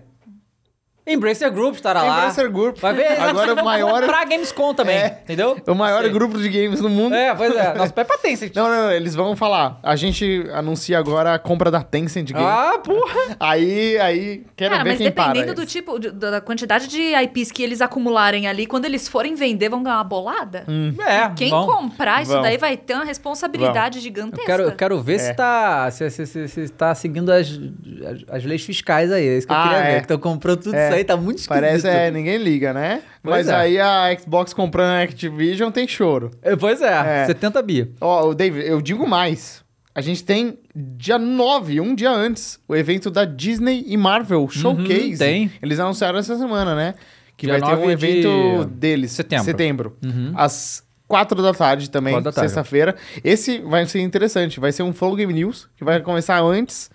Embracer 1.07 1.51
Group 1.51 1.75
estará 1.75 2.01
lá. 2.01 2.17
Embracer 2.19 2.49
Group. 2.51 2.79
Vai 2.79 2.93
ver. 2.93 3.19
Agora 3.21 3.53
o 3.53 3.63
maior- 3.63 4.01
comprar 4.01 4.21
a 4.21 4.25
Gamescom 4.25 4.73
também. 4.73 4.97
É. 4.97 5.19
Entendeu? 5.23 5.55
O 5.67 5.75
maior 5.75 6.01
Sei. 6.01 6.09
grupo 6.11 6.37
de 6.39 6.49
games 6.49 6.81
do 6.81 6.89
mundo. 6.89 7.13
É, 7.13 7.33
pois 7.35 7.55
é. 7.55 7.73
Nosso 7.75 7.93
pé 7.93 8.03
pra 8.03 8.17
Tencent. 8.17 8.55
Não, 8.55 8.67
não, 8.67 8.75
não, 8.85 8.91
eles 8.91 9.13
vão 9.13 9.35
falar. 9.35 9.79
A 9.83 9.95
gente 9.95 10.45
anuncia 10.53 10.97
agora 10.97 11.35
a 11.35 11.39
compra 11.39 11.69
da 11.69 11.83
Tencent 11.83 12.31
Game. 12.31 12.43
Ah, 12.43 12.79
porra. 12.83 13.35
Aí, 13.39 13.97
aí, 13.99 14.43
quero 14.55 14.71
Cara, 14.71 14.83
ver 14.83 14.89
mas 14.91 14.97
quem 14.97 15.11
para. 15.11 15.33
dependendo 15.33 15.53
do 15.61 15.65
tipo, 15.65 15.99
de- 15.99 16.11
da 16.11 16.41
quantidade 16.41 16.87
de 16.87 16.99
IPs 17.15 17.51
que 17.51 17.61
eles 17.61 17.81
acumularem 17.81 18.47
ali, 18.47 18.65
quando 18.65 18.85
eles 18.85 19.07
forem 19.07 19.35
vender, 19.35 19.69
vão 19.69 19.83
ganhar 19.83 19.97
uma 19.97 20.03
bolada? 20.03 20.63
Hum. 20.67 20.95
É, 20.99 21.29
Quem 21.35 21.51
bom. 21.51 21.67
comprar 21.67 22.23
isso 22.23 22.31
Vão. 22.31 22.41
daí 22.41 22.57
vai 22.57 22.75
ter 22.77 22.95
uma 22.95 23.05
responsabilidade 23.05 23.99
Eu 23.99 24.03
gigantesca. 24.03 24.45
quero, 24.45 24.63
eu 24.63 24.71
quero 24.71 24.99
ver 25.01 25.15
É. 25.15 25.19
se, 25.19 25.33
tá, 25.35 25.91
se, 25.91 26.09
se, 26.09 26.25
se, 26.25 26.47
se 26.47 26.69
tá 26.69 26.95
seguindo 26.95 27.31
as, 27.31 27.47
as, 27.49 28.37
as 28.37 28.43
leis 28.43 28.63
fiscais 28.65 29.11
aí. 29.11 29.27
É 29.27 29.37
isso 29.37 29.45
que 29.45 29.53
eu 29.53 29.57
Ah, 29.57 29.63
queria 29.63 29.77
é. 29.77 29.87
ver. 29.91 29.95
Que 29.97 30.01
estão 30.03 30.17
comprando 30.17 30.61
tudo 30.63 30.75
É. 30.75 30.94
aí, 30.95 31.03
tá 31.03 31.17
muito 31.17 31.39
esquisito. 31.39 31.61
Parece, 31.61 31.87
é, 31.87 32.11
ninguém 32.11 32.37
liga, 32.37 32.73
né? 32.73 33.01
Pois 33.21 33.45
Mas 33.45 33.47
é. 33.47 33.55
aí 33.55 33.79
a 33.79 34.17
Xbox 34.19 34.53
comprando 34.53 34.87
a 34.89 35.01
Activision 35.01 35.71
tem 35.71 35.87
choro. 35.87 36.31
É, 36.41 36.55
Pois 36.55 36.81
é, 36.81 37.23
É. 37.23 37.25
70 37.25 37.61
bi. 37.61 37.91
Ó, 38.01 38.29
o 38.29 38.35
David, 38.35 38.67
eu 38.67 38.81
digo 38.81 39.07
mais. 39.07 39.63
A 39.93 40.01
gente 40.01 40.23
tem 40.25 40.59
dia 40.75 41.17
9, 41.17 41.79
um 41.79 41.95
dia 41.95 42.11
antes, 42.11 42.59
o 42.67 42.75
evento 42.75 43.09
da 43.09 43.23
Disney 43.23 43.85
e 43.87 43.95
Marvel 43.95 44.47
Showcase. 44.49 45.11
Uhum, 45.11 45.17
tem. 45.17 45.51
Eles 45.61 45.79
anunciaram 45.79 46.19
essa 46.19 46.37
semana, 46.37 46.75
né? 46.75 46.95
Que 47.37 47.45
Dia 47.47 47.59
vai 47.59 47.61
ter 47.69 47.75
um 47.77 47.81
9 47.81 47.95
de 47.95 48.05
evento 48.05 48.65
deles. 48.65 49.11
setembro. 49.11 49.45
Setembro. 49.45 49.97
Uhum. 50.03 50.33
Às 50.35 50.83
4 51.07 51.41
da 51.41 51.53
tarde 51.53 51.89
também, 51.89 52.15
sexta-feira. 52.31 52.95
Esse 53.23 53.59
vai 53.59 53.85
ser 53.85 54.01
interessante. 54.01 54.59
Vai 54.59 54.71
ser 54.71 54.83
um 54.83 54.91
Flow 54.93 55.15
Game 55.15 55.33
News, 55.33 55.69
que 55.77 55.83
vai 55.83 56.01
começar 56.01 56.41
antes. 56.41 56.89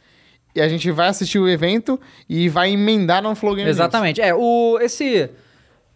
E 0.55 0.61
a 0.61 0.68
gente 0.68 0.90
vai 0.90 1.09
assistir 1.09 1.38
o 1.38 1.48
evento 1.48 2.01
e 2.28 2.48
vai 2.48 2.70
emendar 2.72 3.22
no 3.22 3.34
Flow 3.34 3.55
Game 3.55 3.68
Exatamente. 3.70 4.20
É, 4.20 4.34
o, 4.34 4.78
esse, 4.80 5.30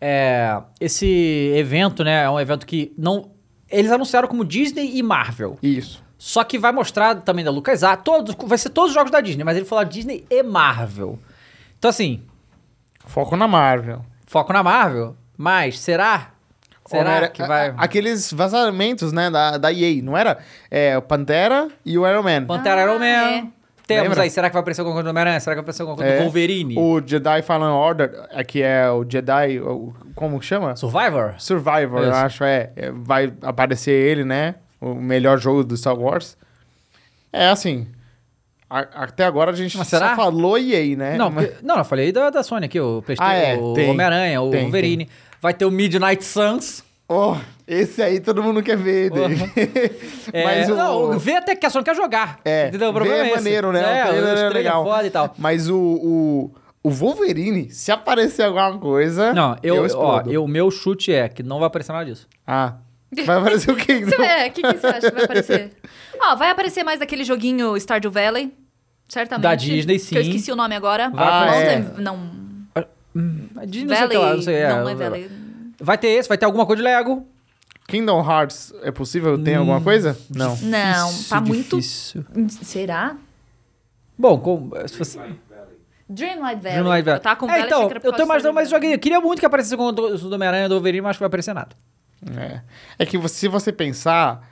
é, 0.01 0.61
esse 0.81 1.53
evento, 1.57 2.05
né, 2.05 2.25
é 2.25 2.31
um 2.31 2.39
evento 2.39 2.67
que 2.67 2.93
não... 2.97 3.31
Eles 3.71 3.91
anunciaram 3.91 4.29
como 4.29 4.45
Disney 4.45 4.93
e 4.97 5.03
Marvel. 5.03 5.59
News. 5.63 5.77
Isso. 5.79 6.05
Só 6.17 6.45
que 6.45 6.59
vai 6.59 6.71
mostrar 6.73 7.17
também 7.17 7.45
da 7.45 7.51
LucasArts, 7.51 8.05
todos, 8.05 8.35
vai 8.47 8.57
ser 8.57 8.71
todos 8.71 8.91
os 8.91 8.95
jogos 8.95 9.11
da 9.11 9.21
Disney, 9.21 9.43
mas 9.45 9.57
ele 9.57 9.67
falou 9.67 9.85
Disney 9.85 10.25
e 10.31 10.43
Marvel. 10.43 11.19
Então 11.79 11.89
assim, 11.91 12.23
Foco 13.07 13.37
na 13.37 13.47
Marvel. 13.49 14.05
foco 14.27 14.53
na 14.53 14.63
Marvel, 14.63 15.17
mas 15.37 15.79
será? 15.81 16.31
Será 16.87 17.17
Homem- 17.19 17.31
que 17.33 17.43
vai... 17.43 17.71
a- 17.71 17.75
Aqueles 17.77 18.33
vazamentos, 18.33 19.13
né, 19.13 19.31
da, 19.31 19.59
da 19.59 19.73
EA, 19.73 20.03
não 20.03 20.17
era? 20.17 20.39
É, 20.71 20.97
o 20.97 21.03
Pantera 21.03 21.69
e 21.85 21.99
o 21.99 22.07
Iron 22.09 22.23
Man. 22.23 22.45
Pantera 22.47 22.83
Ah, 22.83 22.85
Iron 22.85 22.99
Man. 22.99 23.05
é. 23.07 23.45
Temos 23.87 24.03
Lembra? 24.09 24.23
aí, 24.23 24.31
será 24.31 24.49
que 24.49 24.55
vai 24.55 24.61
aparecer 24.61 24.81
alguma 24.81 24.95
coisa 24.95 25.05
do 25.05 25.11
Homem-Aranha? 25.11 25.39
Será 25.41 25.55
que 25.55 25.57
vai 25.59 25.63
aparecer 25.63 25.83
alguma 25.83 25.97
coisa 25.99 26.13
É, 26.13 26.17
do 26.19 26.23
Wolverine? 26.23 26.75
O 26.79 27.03
Jedi 27.07 27.43
Fallen 27.43 27.69
Order, 27.69 28.27
é, 28.31 28.43
que 28.43 28.63
é 28.63 28.89
o 28.91 29.05
Jedi, 29.07 29.61
o- 29.61 29.93
como 30.15 30.41
que 30.41 30.47
chama? 30.47 30.75
Survivor? 30.75 31.35
Survivor, 31.39 32.01
eu 32.03 32.09
Isso. 32.09 32.17
acho, 32.19 32.45
é, 32.45 32.71
é. 32.77 32.91
Vai 32.91 33.33
aparecer 33.43 33.91
ele, 33.93 34.25
né? 34.25 34.55
O 34.81 34.95
melhor 34.95 35.39
jogo 35.39 35.63
do 35.65 35.77
Star 35.77 35.99
Wars. 35.99 36.37
É 37.33 37.49
assim. 37.49 37.87
até 38.71 39.25
agora 39.25 39.51
a 39.53 39.55
gente 39.55 39.77
Mas 39.77 39.87
só 39.89 39.99
será? 39.99 40.17
falou 40.17 40.59
EA, 40.59 40.97
né? 40.97 41.17
Não, 41.17 41.31
Mas- 41.31 41.63
não, 41.63 41.77
eu 41.79 41.85
falei 41.85 42.11
da, 42.11 42.31
da 42.31 42.43
Sony 42.43 42.65
aqui, 42.67 42.81
o 42.81 43.05
Ah, 43.19 43.35
é, 43.35 43.57
o 43.57 43.73
tem. 43.75 43.91
Homem-Aranha, 43.91 44.41
o 44.43 44.51
Tem, 44.51 44.63
Wolverine. 44.63 45.09
Vai 45.41 45.53
ter 45.55 45.65
o 45.65 45.71
Midnight 45.71 46.25
Suns. 46.25 46.83
Oh, 47.09 47.37
esse 47.67 48.03
aí 48.03 48.21
todo 48.21 48.43
mundo 48.43 48.63
quer 48.63 48.77
ver. 48.77 49.11
É, 50.33 50.45
Mas 50.45 50.69
o... 50.71 50.75
Não, 50.75 51.19
vê 51.19 51.37
até 51.37 51.55
que 51.55 51.65
a 51.65 51.71
Sony 51.71 51.85
quer 51.85 51.95
jogar. 51.95 52.41
É, 52.45 52.69
entendeu? 52.69 52.89
O 52.89 52.93
vê 52.93 52.99
problema 52.99 53.19
é 53.19 53.21
é 53.23 53.27
esse. 53.27 53.37
maneiro, 53.37 53.73
né? 53.73 53.81
É, 54.01 54.05
O 54.05 54.09
trailer 54.09 54.25
o 54.25 54.29
é 54.31 54.35
trailer 54.35 54.53
legal. 54.53 54.85
foda 54.85 55.07
e 55.07 55.11
tal. 55.11 55.35
Mas 55.39 55.69
o, 55.69 55.77
o, 55.79 56.51
o 56.83 56.91
Wolverine, 56.91 57.71
se 57.71 57.93
aparecer 57.93 58.43
alguma 58.45 58.77
coisa. 58.79 59.33
Não, 59.33 59.57
eu, 59.63 59.83
ó, 59.83 59.87
explodo. 59.87 60.33
eu, 60.33 60.47
meu 60.49 60.71
chute 60.71 61.13
é 61.13 61.29
que 61.29 61.43
não 61.43 61.59
vai 61.59 61.67
aparecer 61.69 61.93
nada 61.93 62.05
disso. 62.05 62.27
Ah. 62.47 62.75
Vai 63.25 63.37
aparecer 63.39 63.71
o 63.71 63.77
quê? 63.77 64.05
Você 64.05 64.15
então? 64.15 64.19
vê, 64.27 64.49
o 64.49 64.51
que, 64.53 64.63
que 64.63 64.73
você 64.79 64.87
acha 64.89 65.09
que 65.11 65.15
vai 65.15 65.25
aparecer? 65.25 65.71
Ó, 66.21 66.35
vai 66.37 66.51
aparecer 66.51 66.83
mais 66.83 66.99
daquele 66.99 67.23
joguinho 67.23 67.77
Stardew 67.79 68.11
Valley, 68.11 68.53
certamente. 69.07 69.43
Da 69.43 69.55
Disney, 69.55 69.99
Que 69.99 70.17
eu 70.19 70.23
sim. 70.25 70.31
esqueci 70.31 70.51
o 70.53 70.57
nome 70.57 70.75
agora. 70.75 71.11
Vai 71.11 71.27
Ah, 71.29 71.47
Mountain- 71.53 71.93
é. 71.97 72.01
Não, 72.01 72.19
A 73.57 73.65
Disney, 73.65 73.89
não 73.89 73.97
sei 73.97 74.07
Valley, 74.07 74.19
lá, 74.19 74.35
não 74.35 74.43
sei. 74.43 74.55
é, 74.57 74.69
não 74.69 74.89
é 74.89 74.95
Valley. 74.95 75.31
Vai 75.81 75.99
ter 75.99 76.09
esse, 76.09 76.29
vai 76.29 76.39
ter 76.39 76.45
alguma 76.47 76.67
coisa 76.67 76.83
de 76.83 76.89
Lego. 76.89 77.27
Kingdom 77.87 78.21
Hearts, 78.29 78.73
é 78.83 78.91
possível? 78.91 79.37
Tem 79.43 79.57
alguma 79.57 79.81
coisa? 79.81 80.17
Não. 80.35 80.57
Não, 80.57 81.13
tá 81.29 81.41
muito... 81.41 81.77
difícil. 81.77 82.25
Será? 82.63 83.17
Bom, 84.19 84.39
com, 84.39 84.71
se 84.87 84.97
fosse... 84.97 85.19
Dreamlight 86.09 86.61
Valley. 86.61 86.61
Dreamlight 86.61 87.05
Valley. 87.05 87.19
Eu 87.19 87.21
tava 87.21 87.37
com 87.37 87.51
É, 87.51 87.61
então, 87.61 87.83
eu 87.83 88.01
tô 88.01 88.13
do 88.13 88.23
imaginando 88.23 88.55
mais 88.55 88.69
Stardew 88.69 88.71
joguinho. 88.71 88.95
Eu 88.95 88.99
queria 88.99 89.21
muito 89.21 89.41
que 89.41 89.47
aparecesse 89.47 89.77
com 89.77 89.85
o 89.87 89.93
do 89.93 90.35
Homem-Aranha 90.35 90.69
do 90.69 90.75
Wolverine, 90.75 91.01
mas 91.03 91.11
acho 91.11 91.19
que 91.19 91.23
vai 91.23 91.29
aparecer 91.29 91.55
nada. 91.55 91.75
É, 92.39 92.61
é 92.99 93.07
que 93.07 93.19
você- 93.19 93.35
se 93.35 93.49
você 93.49 93.73
pensar, 93.73 94.49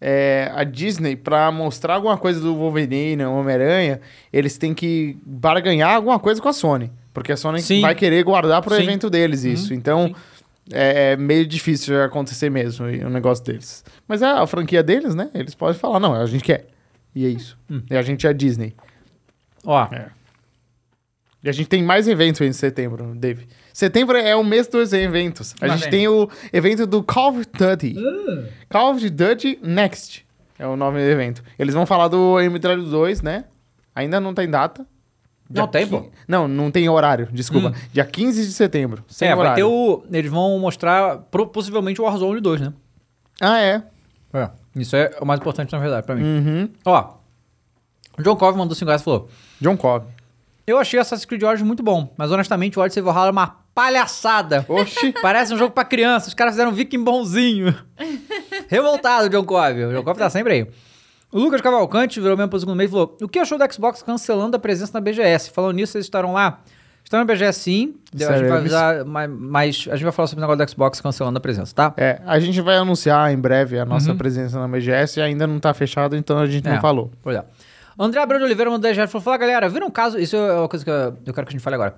é, 0.00 0.50
a 0.54 0.64
Disney, 0.64 1.16
pra 1.16 1.50
mostrar 1.50 1.94
alguma 1.94 2.16
coisa 2.18 2.40
do 2.40 2.54
Wolverine, 2.54 3.24
Homem-Aranha, 3.24 4.00
eles 4.32 4.58
têm 4.58 4.74
que 4.74 5.18
barganhar 5.24 5.94
alguma 5.94 6.18
coisa 6.18 6.40
com 6.40 6.48
a 6.48 6.52
Sony. 6.52 6.90
Porque 7.14 7.32
a 7.32 7.36
Sony 7.36 7.62
Sim. 7.62 7.80
vai 7.80 7.94
querer 7.94 8.22
guardar 8.24 8.60
pro 8.60 8.74
Sim. 8.74 8.82
evento 8.82 9.08
deles 9.08 9.44
isso. 9.44 9.72
então, 9.72 10.14
é, 10.72 11.12
é 11.12 11.16
meio 11.16 11.46
difícil 11.46 11.94
de 11.94 12.00
acontecer 12.02 12.50
mesmo 12.50 12.86
o 12.86 13.10
negócio 13.10 13.44
deles. 13.44 13.84
Mas 14.06 14.22
é 14.22 14.26
a 14.26 14.46
franquia 14.46 14.82
deles, 14.82 15.14
né? 15.14 15.30
Eles 15.34 15.54
podem 15.54 15.78
falar, 15.78 16.00
não, 16.00 16.14
a 16.14 16.26
gente 16.26 16.44
quer. 16.44 16.66
E 17.14 17.24
é 17.24 17.28
isso. 17.28 17.58
E 17.90 17.96
a 17.96 18.02
gente 18.02 18.26
é 18.26 18.30
a 18.30 18.32
Disney. 18.32 18.74
Ó, 19.64 19.88
É. 19.92 20.10
E 21.44 21.48
a 21.48 21.52
gente 21.52 21.68
tem 21.68 21.80
mais 21.80 22.08
eventos 22.08 22.40
em 22.40 22.52
setembro, 22.52 23.14
Dave. 23.14 23.46
Setembro 23.72 24.16
é 24.16 24.34
o 24.34 24.42
mês 24.42 24.66
dos 24.66 24.92
eventos. 24.92 25.54
A 25.60 25.66
Lá 25.66 25.76
gente 25.76 25.82
vem. 25.82 25.90
tem 25.90 26.08
o 26.08 26.28
evento 26.52 26.86
do 26.88 27.04
Call 27.04 27.36
of 27.38 27.46
Duty. 27.56 27.94
Uh. 27.96 28.48
Call 28.68 28.90
of 28.94 29.10
Duty 29.10 29.60
Next 29.62 30.26
é 30.58 30.66
o 30.66 30.76
nome 30.76 30.98
do 30.98 31.04
evento. 31.10 31.42
Eles 31.58 31.74
vão 31.74 31.86
falar 31.86 32.08
do 32.08 32.40
MW 32.40 32.84
2, 32.90 33.22
né? 33.22 33.44
Ainda 33.94 34.18
não 34.20 34.34
tem 34.34 34.48
data. 34.48 34.86
Não 35.48 35.62
Dia 35.64 35.66
tem, 35.68 35.84
qui- 35.86 35.90
pô. 35.90 35.98
Hum. 35.98 36.10
Não, 36.26 36.48
não 36.48 36.70
tem 36.70 36.88
horário, 36.88 37.28
desculpa. 37.32 37.72
Dia 37.92 38.04
15 38.04 38.44
de 38.46 38.52
setembro. 38.52 39.04
Sem 39.08 39.28
é, 39.28 39.34
vai 39.34 39.54
ter 39.54 39.62
horário. 39.62 39.68
o. 39.70 40.04
Eles 40.12 40.30
vão 40.30 40.58
mostrar 40.58 41.18
possivelmente 41.52 42.00
o 42.00 42.04
Warzone 42.04 42.40
2, 42.40 42.60
né? 42.60 42.72
Ah, 43.40 43.60
é. 43.60 43.82
É. 44.34 44.50
Isso 44.74 44.96
é 44.96 45.16
o 45.20 45.24
mais 45.24 45.40
importante, 45.40 45.72
na 45.72 45.78
verdade, 45.78 46.04
pra 46.04 46.14
mim. 46.16 46.22
Uhum. 46.24 46.68
Ó. 46.84 47.14
O 48.18 48.22
John 48.22 48.36
Cove 48.36 48.58
mandou 48.58 48.74
5 48.74 48.86
reais 48.88 49.02
e 49.02 49.04
falou: 49.04 49.28
John 49.60 49.76
Cobb. 49.76 50.06
Eu 50.66 50.78
achei 50.78 50.98
Assassin's 50.98 51.24
Creed 51.24 51.42
Origins 51.44 51.64
muito 51.66 51.82
bom, 51.82 52.12
mas 52.16 52.32
honestamente 52.32 52.76
o 52.76 52.82
Odyssey 52.82 53.00
Valhalla 53.02 53.28
é 53.28 53.30
uma 53.30 53.56
palhaçada. 53.72 54.66
Oxi. 54.68 55.12
Parece 55.22 55.54
um 55.54 55.56
jogo 55.56 55.72
pra 55.72 55.84
criança, 55.84 56.26
os 56.26 56.34
caras 56.34 56.54
fizeram 56.54 56.72
um 56.72 56.74
viking 56.74 57.04
bonzinho. 57.04 57.72
Revoltado, 58.68 59.28
John 59.28 59.44
Cove. 59.44 59.84
O 59.84 59.92
John 59.92 60.02
Cove 60.02 60.18
tá 60.18 60.28
sempre 60.28 60.52
aí. 60.52 60.66
O 61.32 61.38
Lucas 61.38 61.60
Cavalcante 61.60 62.20
virou 62.20 62.36
mesmo 62.36 62.50
pro 62.50 62.58
segundo 62.60 62.76
mês 62.76 62.88
e 62.88 62.92
falou: 62.92 63.16
O 63.20 63.28
que 63.28 63.38
achou 63.38 63.58
do 63.58 63.72
Xbox 63.72 64.02
cancelando 64.02 64.56
a 64.56 64.58
presença 64.60 64.92
na 64.94 65.00
BGS? 65.00 65.50
Falando 65.50 65.76
nisso, 65.76 65.92
vocês 65.92 66.04
estarão 66.04 66.32
lá? 66.32 66.60
Estão 67.04 67.20
na 67.20 67.24
BGS 67.24 67.60
sim. 67.60 67.94
A 68.14 68.36
gente 68.36 68.48
vai 68.48 68.58
avisar, 68.58 69.04
mas, 69.04 69.86
a 69.88 69.94
gente 69.94 70.02
vai 70.04 70.12
falar 70.12 70.26
sobre 70.26 70.44
o 70.44 70.48
negócio 70.48 70.64
do 70.66 70.70
Xbox 70.70 71.00
cancelando 71.00 71.36
a 71.38 71.40
presença, 71.40 71.72
tá? 71.74 71.94
É, 71.96 72.20
a 72.26 72.40
gente 72.40 72.60
vai 72.60 72.76
anunciar 72.76 73.32
em 73.32 73.38
breve 73.38 73.78
a 73.78 73.84
nossa 73.84 74.10
Uhum. 74.10 74.16
presença 74.18 74.58
na 74.58 74.66
BGS 74.66 75.20
e 75.20 75.22
ainda 75.22 75.46
não 75.46 75.60
tá 75.60 75.72
fechado, 75.72 76.16
então 76.16 76.36
a 76.38 76.46
gente 76.46 76.66
É. 76.66 76.72
não 76.74 76.80
falou. 76.80 77.12
Pois 77.22 77.36
é. 77.36 77.44
André 77.98 78.20
Abreu 78.20 78.38
de 78.40 78.44
Oliveira 78.44 78.70
mandou 78.70 78.82
10 78.82 78.96
reais 78.96 79.08
e 79.08 79.12
falou: 79.12 79.22
Fala 79.24 79.36
galera, 79.36 79.68
viram 79.68 79.86
um 79.86 79.90
caso. 79.90 80.18
Isso 80.18 80.34
é 80.36 80.52
uma 80.58 80.68
coisa 80.68 80.84
que 80.84 80.90
eu, 80.90 81.32
quero 81.32 81.46
que 81.46 81.50
a 81.50 81.56
gente 81.56 81.62
fale 81.62 81.74
agora. 81.76 81.94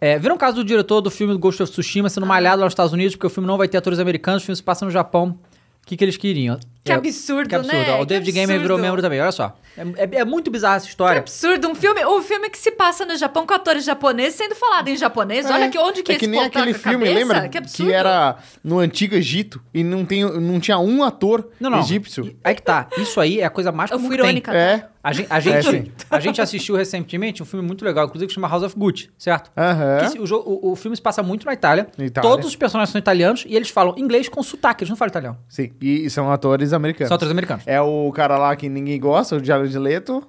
É, 0.00 0.18
viram 0.18 0.34
um 0.34 0.38
caso 0.38 0.56
do 0.56 0.64
diretor 0.64 1.00
do 1.00 1.10
filme 1.10 1.36
Ghost 1.38 1.62
of 1.62 1.70
Tsushima 1.72 2.08
sendo 2.08 2.26
malhado 2.26 2.58
lá 2.60 2.64
nos 2.66 2.72
Estados 2.72 2.92
Unidos, 2.92 3.14
porque 3.14 3.26
o 3.26 3.30
filme 3.30 3.46
não 3.46 3.56
vai 3.58 3.68
ter 3.68 3.76
atores 3.78 3.98
americanos, 3.98 4.42
o 4.42 4.46
filme 4.46 4.56
se 4.56 4.62
passa 4.62 4.84
no 4.84 4.90
Japão. 4.90 5.38
O 5.86 5.88
que, 5.88 5.96
que 5.96 6.04
eles 6.04 6.16
queriam? 6.16 6.58
Que 6.82 6.90
É, 6.90 6.96
absurdo, 6.96 7.48
que 7.48 7.54
absurdo. 7.54 7.78
né? 7.78 8.00
O 8.00 8.04
David 8.04 8.32
Gamer 8.32 8.58
virou 8.60 8.76
membro 8.76 9.00
também, 9.00 9.20
olha 9.20 9.30
só. 9.30 9.56
É, 9.76 10.04
é- 10.04 10.20
é 10.20 10.24
muito 10.24 10.50
bizarra 10.50 10.76
essa 10.76 10.86
Que 10.86 10.90
história. 10.90 11.18
absurdo, 11.20 11.68
um 11.68 11.74
filme, 11.74 12.04
um 12.06 12.22
filme 12.22 12.48
que 12.50 12.58
se 12.58 12.70
passa 12.72 13.04
no 13.04 13.16
Japão 13.16 13.46
com 13.46 13.54
atores 13.54 13.84
japoneses 13.84 14.34
sendo 14.34 14.54
falado 14.54 14.88
em 14.88 14.96
japonês. 14.96 15.46
Olha 15.50 15.68
que 15.68 15.78
onde 15.78 16.02
que 16.02 16.12
é 16.12 16.14
que 16.16 16.24
esse 16.24 16.30
nem 16.30 16.42
aquele 16.44 16.72
filme, 16.74 17.06
cabeça? 17.06 17.14
lembra? 17.18 17.48
Que 17.48 17.58
absurdo. 17.58 17.88
Que 17.88 17.94
era 17.94 18.36
no 18.64 18.78
antigo 18.78 19.14
Egito 19.14 19.60
e 19.74 19.84
não, 19.84 20.04
tem, 20.04 20.22
não 20.24 20.58
tinha 20.60 20.78
um 20.78 21.02
ator 21.04 21.48
Não, 21.60 21.70
não. 21.70 21.78
egípcio. 21.80 22.36
Aí 22.42 22.54
que 22.54 22.62
tá. 22.62 22.86
Isso 22.98 23.20
aí 23.20 23.40
é 23.40 23.44
a 23.44 23.50
coisa 23.50 23.70
mais 23.72 23.90
Eu 23.90 23.98
fui 23.98 24.08
que 24.10 24.16
tem. 24.16 24.24
irônica. 24.24 24.54
É. 24.54 24.88
A 25.04 25.12
gente, 25.12 25.28
a, 25.32 25.36
É, 25.36 25.40
gente, 25.40 25.70
sim. 25.70 25.92
a 26.10 26.18
gente 26.18 26.40
assistiu 26.42 26.74
recentemente 26.74 27.40
um 27.40 27.46
filme 27.46 27.64
muito 27.64 27.84
legal, 27.84 28.06
inclusive 28.06 28.26
que 28.26 28.34
chama 28.34 28.48
House 28.48 28.64
of 28.64 28.74
Gucci, 28.76 29.08
certo? 29.16 29.52
Aham. 29.56 30.10
Que 30.10 30.18
o, 30.18 30.24
o- 30.34 30.72
o 30.72 30.74
filme 30.74 30.96
se 30.96 31.02
passa 31.02 31.22
muito 31.22 31.46
na 31.46 31.52
Itália. 31.52 31.86
Itália. 31.96 32.28
Todos 32.28 32.44
os 32.44 32.56
personagens 32.56 32.90
são 32.90 32.98
italianos 32.98 33.44
e 33.46 33.54
eles 33.54 33.70
falam 33.70 33.94
inglês 33.96 34.28
com 34.28 34.42
sotaque, 34.42 34.82
eles 34.82 34.90
não 34.90 34.96
falam 34.96 35.10
italiano. 35.10 35.38
Sim, 35.48 35.70
e 35.80 36.10
são 36.10 36.32
atores 36.32 36.72
americanos. 36.72 37.06
São 37.06 37.14
atores 37.14 37.30
americanos. 37.30 37.62
É 37.68 37.80
o 37.80 38.10
cara 38.10 38.36
lá 38.36 38.56
que 38.56 38.68
ninguém 38.68 38.98
gosta, 38.98 39.36
o 39.36 39.44
Jared 39.44 39.65
Leto. 39.74 40.26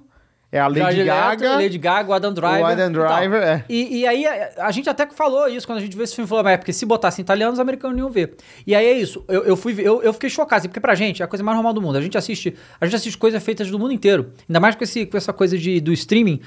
É 0.50 0.58
a 0.58 0.66
Lady 0.66 0.78
Jared 0.80 1.02
Leto, 1.02 1.06
Gaga. 1.08 1.54
Lady 1.56 1.78
Gaga, 1.78 2.10
o 2.10 2.12
Adam 2.14 2.32
Driver. 2.32 2.62
O 2.62 2.66
Adam 2.66 2.86
e. 2.88 2.92
Driver, 2.94 3.42
é. 3.42 3.64
E, 3.68 3.98
e 3.98 4.06
aí, 4.06 4.24
a, 4.56 4.70
gente 4.70 4.88
até 4.88 5.04
que 5.04 5.14
falou 5.14 5.46
isso 5.46 5.66
quando 5.66 5.76
a 5.76 5.80
gente 5.82 5.94
viu 5.94 6.02
esse 6.02 6.14
filme. 6.14 6.26
Falou, 6.26 6.42
mas 6.42 6.54
é 6.54 6.56
porque 6.56 6.72
se 6.72 6.86
botasse 6.86 7.20
italiano, 7.20 7.52
os 7.52 7.60
americanos 7.60 7.94
não 7.94 8.04
iam 8.06 8.10
ver. 8.10 8.34
E 8.66 8.74
aí 8.74 8.86
é 8.86 8.92
isso. 8.94 9.22
Eu, 9.28 9.44
eu, 9.44 9.56
fui, 9.56 9.74
eu, 9.78 10.02
eu 10.02 10.10
fiquei 10.14 10.30
chocado, 10.30 10.60
assim, 10.60 10.68
porque 10.68 10.80
pra 10.80 10.94
gente 10.94 11.20
é 11.20 11.24
a 11.26 11.28
coisa 11.28 11.44
mais 11.44 11.54
normal 11.54 11.74
do 11.74 11.82
mundo. 11.82 11.98
A 11.98 12.00
gente 12.00 12.16
assiste, 12.16 12.56
a 12.80 12.86
gente 12.86 12.96
assiste 12.96 13.18
coisas 13.18 13.42
feitas 13.42 13.70
do 13.70 13.78
mundo 13.78 13.92
inteiro. 13.92 14.32
Ainda 14.48 14.58
mais 14.58 14.74
com, 14.74 14.84
esse, 14.84 15.04
com 15.04 15.18
essa 15.18 15.34
coisa 15.34 15.58
de, 15.58 15.82
do 15.82 15.92
streaming. 15.92 16.40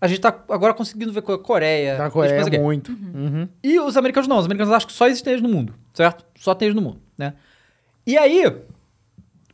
A 0.00 0.06
gente 0.06 0.20
tá 0.20 0.28
agora 0.48 0.72
conseguindo 0.72 1.12
ver 1.12 1.22
co- 1.22 1.38
Coreia. 1.40 1.94
Essas 1.94 2.12
Coreia 2.12 2.40
aqui. 2.40 2.58
muito. 2.58 2.92
Uhum. 2.92 3.48
E 3.60 3.80
os 3.80 3.96
americanos 3.96 4.28
não. 4.28 4.38
Os 4.38 4.44
americanos 4.44 4.72
acham 4.72 4.86
que 4.86 4.94
só 4.94 5.08
existem 5.08 5.32
eles 5.32 5.42
no 5.42 5.48
mundo, 5.48 5.74
certo? 5.92 6.24
Só 6.38 6.54
tem 6.54 6.66
eles 6.66 6.76
no 6.76 6.82
mundo, 6.82 7.00
né? 7.18 7.34
E 8.06 8.16
aí, 8.16 8.44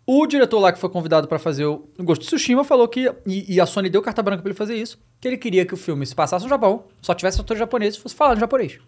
o 0.07 0.27
diretor 0.27 0.59
lá 0.61 0.73
que 0.73 0.79
foi 0.79 0.91
convidado 0.91 1.27
pra 1.29 1.39
fazer 1.39 1.65
o 1.65 1.89
Ghost 1.99 2.23
de 2.23 2.27
Tsushima 2.29 2.63
falou 2.65 2.87
que, 2.89 3.11
e, 3.27 3.55
e 3.55 3.61
a 3.61 3.67
Sony 3.67 3.89
deu 3.89 4.03
carta 4.03 4.23
branca 4.23 4.43
pra 4.43 4.51
ele 4.51 4.57
fazer 4.57 4.77
isso, 4.77 4.99
que 5.21 5.27
ele 5.29 5.37
queria 5.39 5.65
que 5.65 5.73
o 5.75 5.77
filme 5.77 6.05
se 6.07 6.15
passasse 6.15 6.45
no 6.45 6.49
Japão, 6.49 6.85
só 7.01 7.15
tivesse 7.15 7.41
atores 7.41 7.59
japoneses 7.59 7.99
e 7.99 8.03
fosse 8.03 8.15
falado 8.15 8.37
em 8.37 8.41
japonês. 8.41 8.79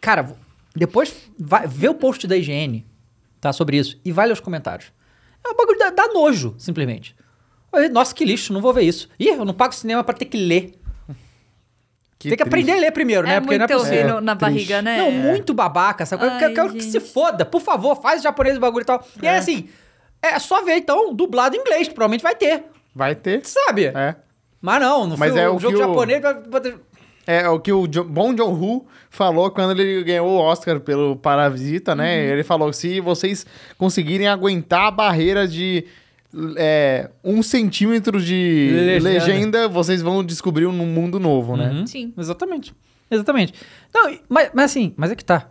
Cara, 0.00 0.22
v- 0.22 0.34
depois 0.74 1.14
vai, 1.38 1.66
vê 1.66 1.88
o 1.88 1.94
post 1.94 2.26
da 2.26 2.36
IGN, 2.36 2.86
tá, 3.40 3.52
sobre 3.52 3.76
isso, 3.76 4.00
e 4.04 4.12
vai 4.12 4.26
ler 4.26 4.32
os 4.32 4.40
comentários. 4.40 4.92
É 5.46 5.50
um 5.50 5.56
bagulho 5.56 5.78
dá, 5.78 5.90
dá 5.90 6.08
nojo, 6.12 6.54
simplesmente. 6.58 7.14
Nossa, 7.92 8.14
que 8.14 8.24
lixo, 8.24 8.52
não 8.52 8.60
vou 8.62 8.72
ver 8.72 8.82
isso. 8.84 9.08
Ih, 9.20 9.28
eu 9.28 9.44
não 9.44 9.52
pago 9.54 9.74
cinema 9.74 10.02
pra 10.02 10.14
ter 10.14 10.24
que 10.24 10.38
ler. 10.38 10.72
tem 12.18 12.30
que 12.30 12.36
triste. 12.36 12.42
aprender 12.42 12.72
a 12.72 12.76
ler 12.76 12.92
primeiro, 12.92 13.26
né? 13.26 13.34
É 13.34 13.40
Porque 13.40 13.56
muito 13.58 13.68
não 13.70 13.76
é 13.76 13.78
possível. 13.78 13.98
horrível 14.00 14.20
na 14.22 14.34
triste. 14.36 14.50
barriga, 14.52 14.82
né? 14.82 14.98
Não, 14.98 15.10
muito 15.12 15.52
babaca, 15.54 16.02
essa 16.02 16.16
coisa. 16.16 16.34
Ai, 16.34 16.44
Eu 16.46 16.54
quero 16.54 16.72
que 16.72 16.80
gente. 16.80 16.90
se 16.92 16.98
foda. 17.00 17.44
Por 17.44 17.60
favor, 17.60 17.94
faz 18.00 18.22
japonês 18.22 18.56
o 18.56 18.60
bagulho 18.60 18.82
e 18.82 18.86
tal. 18.86 19.06
E 19.22 19.28
aí, 19.28 19.36
assim, 19.36 19.68
é 20.22 20.38
só 20.38 20.64
ver, 20.64 20.76
então, 20.76 21.14
dublado 21.14 21.56
em 21.56 21.60
inglês, 21.60 21.88
que 21.88 21.94
provavelmente 21.94 22.22
vai 22.22 22.34
ter. 22.34 22.64
Vai 22.94 23.14
ter. 23.14 23.40
Sabe? 23.44 23.86
É. 23.86 24.16
Mas 24.60 24.80
não, 24.80 25.06
no 25.06 25.16
Mas 25.16 25.28
filme, 25.32 25.40
é 25.44 25.48
o 25.48 25.58
jogo 25.58 25.76
que 25.76 25.82
o- 25.82 25.86
japonês... 25.86 26.20
ter- 26.62 26.78
É 27.26 27.48
o 27.48 27.60
que 27.60 27.72
o 27.72 27.86
Jo- 27.86 28.04
Bom 28.04 28.32
John 28.34 28.54
Woo 28.54 28.86
falou 29.10 29.50
quando 29.50 29.78
ele 29.78 30.02
ganhou 30.02 30.26
o 30.28 30.38
Oscar 30.38 30.80
pelo 30.80 31.14
Parasita, 31.14 31.94
né? 31.94 32.16
Uhum. 32.24 32.32
Ele 32.32 32.42
falou: 32.42 32.72
se 32.72 33.00
vocês 33.00 33.44
conseguirem 33.76 34.26
aguentar 34.26 34.86
a 34.86 34.90
barreira 34.90 35.46
de 35.46 35.84
é, 36.56 37.10
um 37.22 37.42
centímetro 37.42 38.20
de 38.20 38.70
Legenda. 38.72 39.08
legenda. 39.10 39.68
vocês 39.68 40.00
vão 40.02 40.24
descobrir 40.24 40.66
um 40.66 40.72
mundo 40.72 41.20
novo, 41.20 41.56
né? 41.56 41.70
Uhum. 41.70 41.86
Sim. 41.86 42.12
Exatamente. 42.16 42.74
Exatamente. 43.10 43.54
Não, 43.94 44.10
e- 44.10 44.20
mas, 44.28 44.50
mas 44.54 44.64
assim, 44.70 44.92
mas 44.96 45.10
é 45.10 45.14
que 45.14 45.24
tá. 45.24 45.50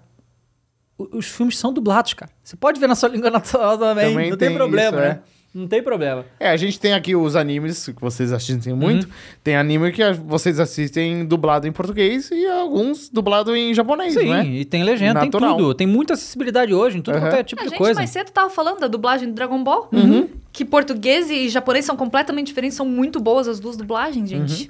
Os 0.97 1.27
filmes 1.27 1.57
são 1.57 1.71
dublados, 1.71 2.13
cara. 2.13 2.31
Você 2.43 2.55
pode 2.55 2.79
ver 2.79 2.87
na 2.87 2.95
sua 2.95 3.09
língua 3.09 3.29
natural 3.29 3.77
também. 3.77 4.09
Também 4.11 4.29
não 4.31 4.37
tem, 4.37 4.47
tem 4.49 4.57
problema, 4.57 4.97
isso, 4.97 5.07
né? 5.07 5.19
Não 5.53 5.67
tem 5.67 5.81
problema. 5.81 6.23
É, 6.39 6.49
a 6.49 6.57
gente 6.57 6.79
tem 6.79 6.93
aqui 6.93 7.15
os 7.15 7.35
animes 7.35 7.85
que 7.87 7.99
vocês 8.01 8.31
assistem 8.31 8.73
muito. 8.73 9.05
Uhum. 9.05 9.11
Tem 9.43 9.55
anime 9.55 9.91
que 9.91 10.01
vocês 10.13 10.59
assistem 10.59 11.25
dublado 11.25 11.67
em 11.67 11.71
português 11.71 12.29
e 12.31 12.45
alguns 12.45 13.09
dublado 13.09 13.55
em 13.55 13.73
japonês, 13.73 14.13
Sim, 14.13 14.25
não 14.27 14.35
é? 14.35 14.45
e 14.45 14.65
tem 14.65 14.83
legenda, 14.83 15.23
Natural. 15.25 15.55
tem 15.55 15.57
tudo. 15.65 15.73
Tem 15.73 15.87
muita 15.87 16.13
acessibilidade 16.13 16.73
hoje, 16.75 16.97
em 16.99 17.01
tudo 17.01 17.15
Uhum. 17.15 17.21
quanto 17.21 17.35
é 17.37 17.43
tipo 17.43 17.61
A 17.61 17.63
de 17.63 17.69
gente 17.71 17.77
coisa. 17.79 17.95
mais 17.95 18.09
cedo 18.11 18.29
tava 18.29 18.49
falando 18.51 18.79
da 18.79 18.87
dublagem 18.87 19.29
do 19.29 19.33
Dragon 19.33 19.63
Ball. 19.63 19.87
Uhum. 19.91 20.27
Que 20.51 20.63
português 20.63 21.29
e 21.31 21.49
japonês 21.49 21.85
são 21.85 21.95
completamente 21.95 22.47
diferentes, 22.47 22.75
são 22.77 22.85
muito 22.85 23.19
boas 23.19 23.47
as 23.47 23.59
duas 23.59 23.77
dublagens, 23.77 24.29
gente. 24.29 24.69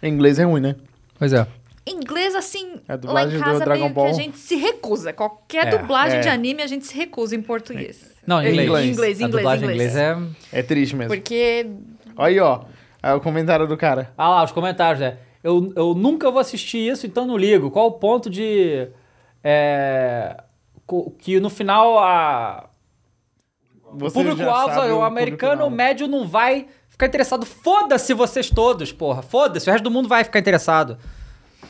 Em 0.00 0.12
inglês 0.12 0.38
é 0.38 0.44
ruim, 0.44 0.60
né? 0.60 0.76
Pois 1.18 1.32
é. 1.32 1.46
Inglês, 1.84 2.27
A 2.88 2.92
lá 2.92 2.96
dublagem 2.96 3.34
em 3.34 3.38
do 3.38 3.44
casa 3.44 3.64
Dragon 3.64 3.80
meio 3.82 3.94
Ball. 3.94 4.04
que 4.06 4.10
a 4.10 4.14
gente 4.14 4.38
se 4.38 4.56
recusa. 4.56 5.12
Qualquer 5.12 5.66
É, 5.66 5.76
dublagem 5.78 6.18
é. 6.18 6.20
de 6.20 6.28
anime 6.28 6.62
a 6.62 6.66
gente 6.66 6.86
se 6.86 6.94
recusa 6.96 7.36
em 7.36 7.42
português. 7.42 8.16
Não, 8.26 8.40
em 8.42 8.46
Em 8.46 8.50
inglês. 8.52 8.68
inglês, 8.68 8.90
inglês, 8.90 9.20
A 9.22 9.26
inglês, 9.26 9.42
dublagem 9.44 9.68
em 9.68 9.72
inglês. 9.72 9.90
inglês 9.96 10.34
é... 10.52 10.58
É 10.58 10.62
triste 10.62 10.96
mesmo. 10.96 11.14
Porque 11.14 11.66
Olha 12.16 12.26
aí, 12.28 12.40
ó. 12.40 12.60
É 13.02 13.12
o 13.12 13.20
comentário 13.20 13.66
do 13.66 13.76
cara. 13.76 14.12
Ah 14.16 14.28
lá, 14.30 14.44
os 14.44 14.52
comentários, 14.52 15.00
né? 15.00 15.18
Eu, 15.44 15.72
eu 15.76 15.94
nunca 15.94 16.30
vou 16.30 16.40
assistir 16.40 16.78
isso, 16.78 17.06
então 17.06 17.26
não 17.26 17.36
ligo. 17.36 17.70
Qual 17.70 17.86
o 17.86 17.92
ponto 17.92 18.28
de... 18.28 18.88
é, 19.44 20.36
que 21.18 21.38
no 21.38 21.48
final 21.50 21.98
a... 21.98 22.68
O 23.84 23.98
Você 23.98 24.14
público 24.14 24.36
sabe 24.38 24.50
o, 24.50 24.74
público 24.74 25.02
americano 25.02 25.62
alvo. 25.64 25.74
médio 25.76 26.06
não 26.08 26.26
vai 26.26 26.66
ficar 26.88 27.06
interessado. 27.06 27.46
Foda-se 27.46 28.12
vocês 28.12 28.50
todos, 28.50 28.92
porra. 28.92 29.22
Foda-se, 29.22 29.68
o 29.68 29.72
resto 29.72 29.84
do 29.84 29.90
mundo 29.90 30.08
vai 30.08 30.24
ficar 30.24 30.38
interessado. 30.38 30.98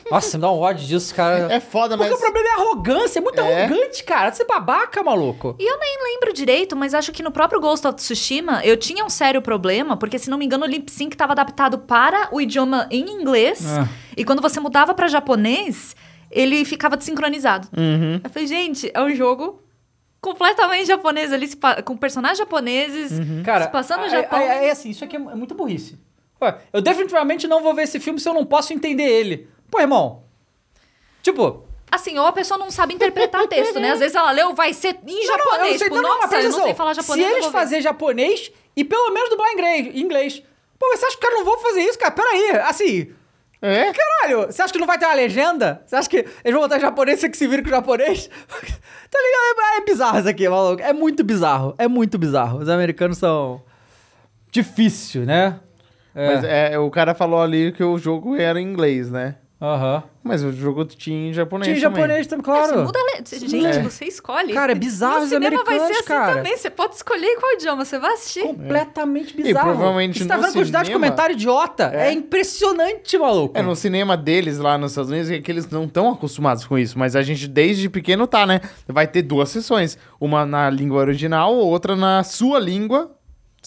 Nossa, 0.09 0.37
me 0.37 0.41
dá 0.41 0.51
um 0.51 0.57
ódio 0.59 0.87
disso, 0.87 1.13
cara. 1.13 1.51
É 1.53 1.59
foda, 1.59 1.95
Porque 1.97 2.09
mas... 2.09 2.19
o 2.19 2.21
problema 2.21 2.47
é 2.47 2.51
a 2.51 2.55
arrogância, 2.55 3.19
é 3.19 3.21
muito 3.21 3.39
É. 3.39 3.63
arrogante, 3.65 4.03
cara. 4.03 4.31
Você 4.31 4.41
é 4.43 4.45
babaca, 4.45 5.03
maluco. 5.03 5.55
E 5.59 5.63
eu 5.71 5.77
nem 5.79 5.97
lembro 6.13 6.33
direito, 6.33 6.75
mas 6.75 6.93
acho 6.95 7.11
que 7.11 7.21
no 7.21 7.31
próprio 7.31 7.59
Ghost 7.61 7.85
of 7.85 7.95
Tsushima 7.95 8.63
eu 8.65 8.75
tinha 8.77 9.05
um 9.05 9.09
sério 9.09 9.41
problema, 9.41 9.95
porque 9.97 10.17
se 10.17 10.29
não 10.29 10.37
me 10.37 10.45
engano 10.45 10.65
o 10.65 10.67
lip 10.67 10.89
sync 10.91 11.13
estava 11.13 11.33
adaptado 11.33 11.77
para 11.79 12.27
o 12.31 12.41
idioma 12.41 12.87
em 12.89 13.07
inglês, 13.09 13.63
Ah. 13.77 13.87
e 14.17 14.23
quando 14.25 14.41
você 14.41 14.59
mudava 14.59 14.93
para 14.93 15.07
japonês, 15.07 15.95
ele 16.31 16.65
ficava 16.65 16.97
desincronizado. 16.97 17.67
Uhum. 17.77 18.19
Eu 18.23 18.29
falei, 18.29 18.47
gente, 18.47 18.89
é 18.93 19.01
um 19.01 19.13
jogo 19.15 19.61
completamente 20.21 20.85
japonês 20.87 21.31
ali, 21.31 21.49
com 21.85 21.95
personagens 21.97 22.37
japoneses, 22.39 23.11
Cara, 23.45 23.65
se 23.65 23.71
passando 23.71 24.01
no 24.01 24.09
Japão. 24.09 24.39
aí, 24.39 24.69
assim, 24.69 24.89
isso 24.89 25.03
aqui 25.03 25.15
é 25.15 25.19
é 25.19 25.35
muito 25.35 25.55
burrice. 25.55 25.97
Ué, 26.41 26.57
eu 26.73 26.81
definitivamente 26.81 27.47
não 27.47 27.61
vou 27.61 27.73
ver 27.73 27.83
esse 27.83 27.99
filme 27.99 28.19
se 28.19 28.27
eu 28.27 28.33
não 28.33 28.45
posso 28.45 28.73
entender 28.73 29.03
ele. 29.03 29.47
Pô, 29.69 29.79
irmão. 29.79 30.23
Tipo, 31.21 31.65
Assim, 31.91 32.17
ou 32.19 32.25
a 32.27 32.31
pessoa 32.31 32.57
não 32.57 32.69
sabe 32.69 32.93
interpretar 32.93 33.47
texto, 33.47 33.79
né? 33.79 33.91
Às 33.91 33.99
vezes 33.99 34.15
ela 34.15 34.31
leu, 34.31 34.53
vai 34.53 34.73
ser 34.73 34.99
em 35.07 35.25
Não, 35.25 35.37
não, 35.37 35.37
japonês. 35.37 35.73
eu 35.73 35.79
sei- 35.79 35.87
tipo, 35.89 35.95
não, 35.95 36.01
não, 36.03 36.21
nossa, 36.21 36.39
eu 36.39 36.51
não 36.51 36.63
sei 36.63 36.73
falar 36.75 36.93
japonês. 36.93 37.25
Se 37.25 37.31
eu 37.31 37.35
eles 37.37 37.45
vou 37.45 37.51
fazerem 37.51 37.81
japonês 37.81 38.51
e 38.75 38.83
pelo 38.85 39.11
menos 39.11 39.29
dublar 39.29 39.49
em 39.49 39.53
inglês, 39.53 39.95
inglês. 39.95 40.43
Pô, 40.77 40.87
mas 40.91 40.99
você 40.99 41.07
acha 41.07 41.17
que 41.17 41.25
os 41.25 41.29
caras 41.29 41.39
não 41.43 41.45
vão 41.51 41.59
fazer 41.59 41.81
isso, 41.81 41.97
cara? 41.97 42.11
Peraí, 42.11 42.51
assim... 42.59 43.11
É? 43.61 43.91
Caralho, 43.91 44.45
você 44.45 44.61
acha 44.61 44.71
que 44.71 44.79
não 44.79 44.85
vai 44.87 44.97
ter 44.97 45.05
uma 45.05 45.15
legenda? 45.15 45.81
Você 45.85 45.95
acha 45.95 46.09
que 46.09 46.17
eles 46.17 46.53
vão 46.53 46.61
botar 46.61 46.77
em 46.77 46.81
japonês, 46.81 47.19
você 47.19 47.27
que 47.27 47.35
se 47.35 47.45
vira 47.47 47.61
com 47.61 47.67
o 47.67 47.71
japonês? 47.71 48.27
tá 49.09 49.19
ligado? 49.19 49.73
É, 49.73 49.77
é 49.77 49.81
bizarro 49.83 50.19
isso 50.19 50.29
aqui, 50.29 50.47
maluco. 50.47 50.81
É 50.83 50.93
muito 50.93 51.23
bizarro. 51.25 51.73
É 51.77 51.87
muito 51.87 52.17
bizarro. 52.17 52.59
Os 52.59 52.69
americanos 52.69 53.17
são... 53.17 53.61
Difícil, 54.51 55.25
né? 55.25 55.59
É. 56.15 56.27
Mas 56.35 56.43
é, 56.43 56.79
o 56.79 56.89
cara 56.89 57.13
falou 57.13 57.41
ali 57.41 57.71
que 57.71 57.83
o 57.83 57.97
jogo 57.97 58.35
era 58.35 58.59
em 58.61 58.63
inglês, 58.63 59.11
né? 59.11 59.35
Aham. 59.61 60.03
Mas 60.23 60.41
o 60.43 60.51
jogo 60.53 60.85
tinha 60.85 61.29
em 61.29 61.33
japonês 61.33 61.65
Tinha 61.67 61.77
em 61.77 61.81
também. 61.81 62.01
japonês 62.03 62.27
também, 62.27 62.45
É, 62.45 62.61
Você 62.61 62.67
claro. 62.71 62.85
muda 62.85 62.99
a 62.99 63.03
le- 63.03 63.39
Gente, 63.49 63.65
É. 63.65 63.81
você 63.83 64.05
escolhe. 64.05 64.53
Cara, 64.53 64.71
é 64.71 64.75
bizarro 64.75 65.23
os 65.23 65.29
cinema 65.29 65.49
vai 65.49 65.65
ser 65.65 65.71
americanos, 65.71 65.97
assim 65.97 66.07
cara. 66.07 66.35
também. 66.35 66.57
Você 66.57 66.69
pode 66.69 66.95
escolher 66.95 67.35
qual 67.39 67.53
idioma 67.53 67.83
você 67.83 67.99
vai 67.99 68.13
assistir. 68.13 68.41
Completamente 68.43 69.35
bizarro. 69.35 69.67
provavelmente 69.71 70.19
Você 70.19 70.25
tá 70.25 70.35
vendo 70.37 70.45
a 70.49 70.53
quantidade 70.53 70.87
de 70.87 70.93
comentário 70.93 71.33
idiota? 71.33 71.91
É, 71.93 72.07
É. 72.09 72.11
impressionante, 72.13 73.17
maluco. 73.17 73.57
É, 73.57 73.61
no 73.61 73.75
cinema 73.75 74.15
deles 74.15 74.57
lá 74.59 74.77
nos 74.77 74.91
Estados 74.91 75.09
Unidos 75.11 75.29
é 75.29 75.39
que 75.39 75.51
eles 75.51 75.69
não 75.69 75.85
estão 75.85 76.09
acostumados 76.11 76.65
com 76.65 76.77
isso, 76.77 76.97
mas 76.97 77.15
a 77.15 77.21
gente 77.21 77.47
desde 77.47 77.89
pequeno 77.89 78.27
tá, 78.27 78.45
né? 78.45 78.61
Vai 78.87 79.07
ter 79.07 79.21
duas 79.23 79.49
sessões, 79.49 79.97
uma 80.21 80.45
na 80.45 80.69
língua 80.69 80.99
original, 81.01 81.53
outra 81.55 81.95
na 81.95 82.23
sua 82.23 82.59
língua, 82.59 83.11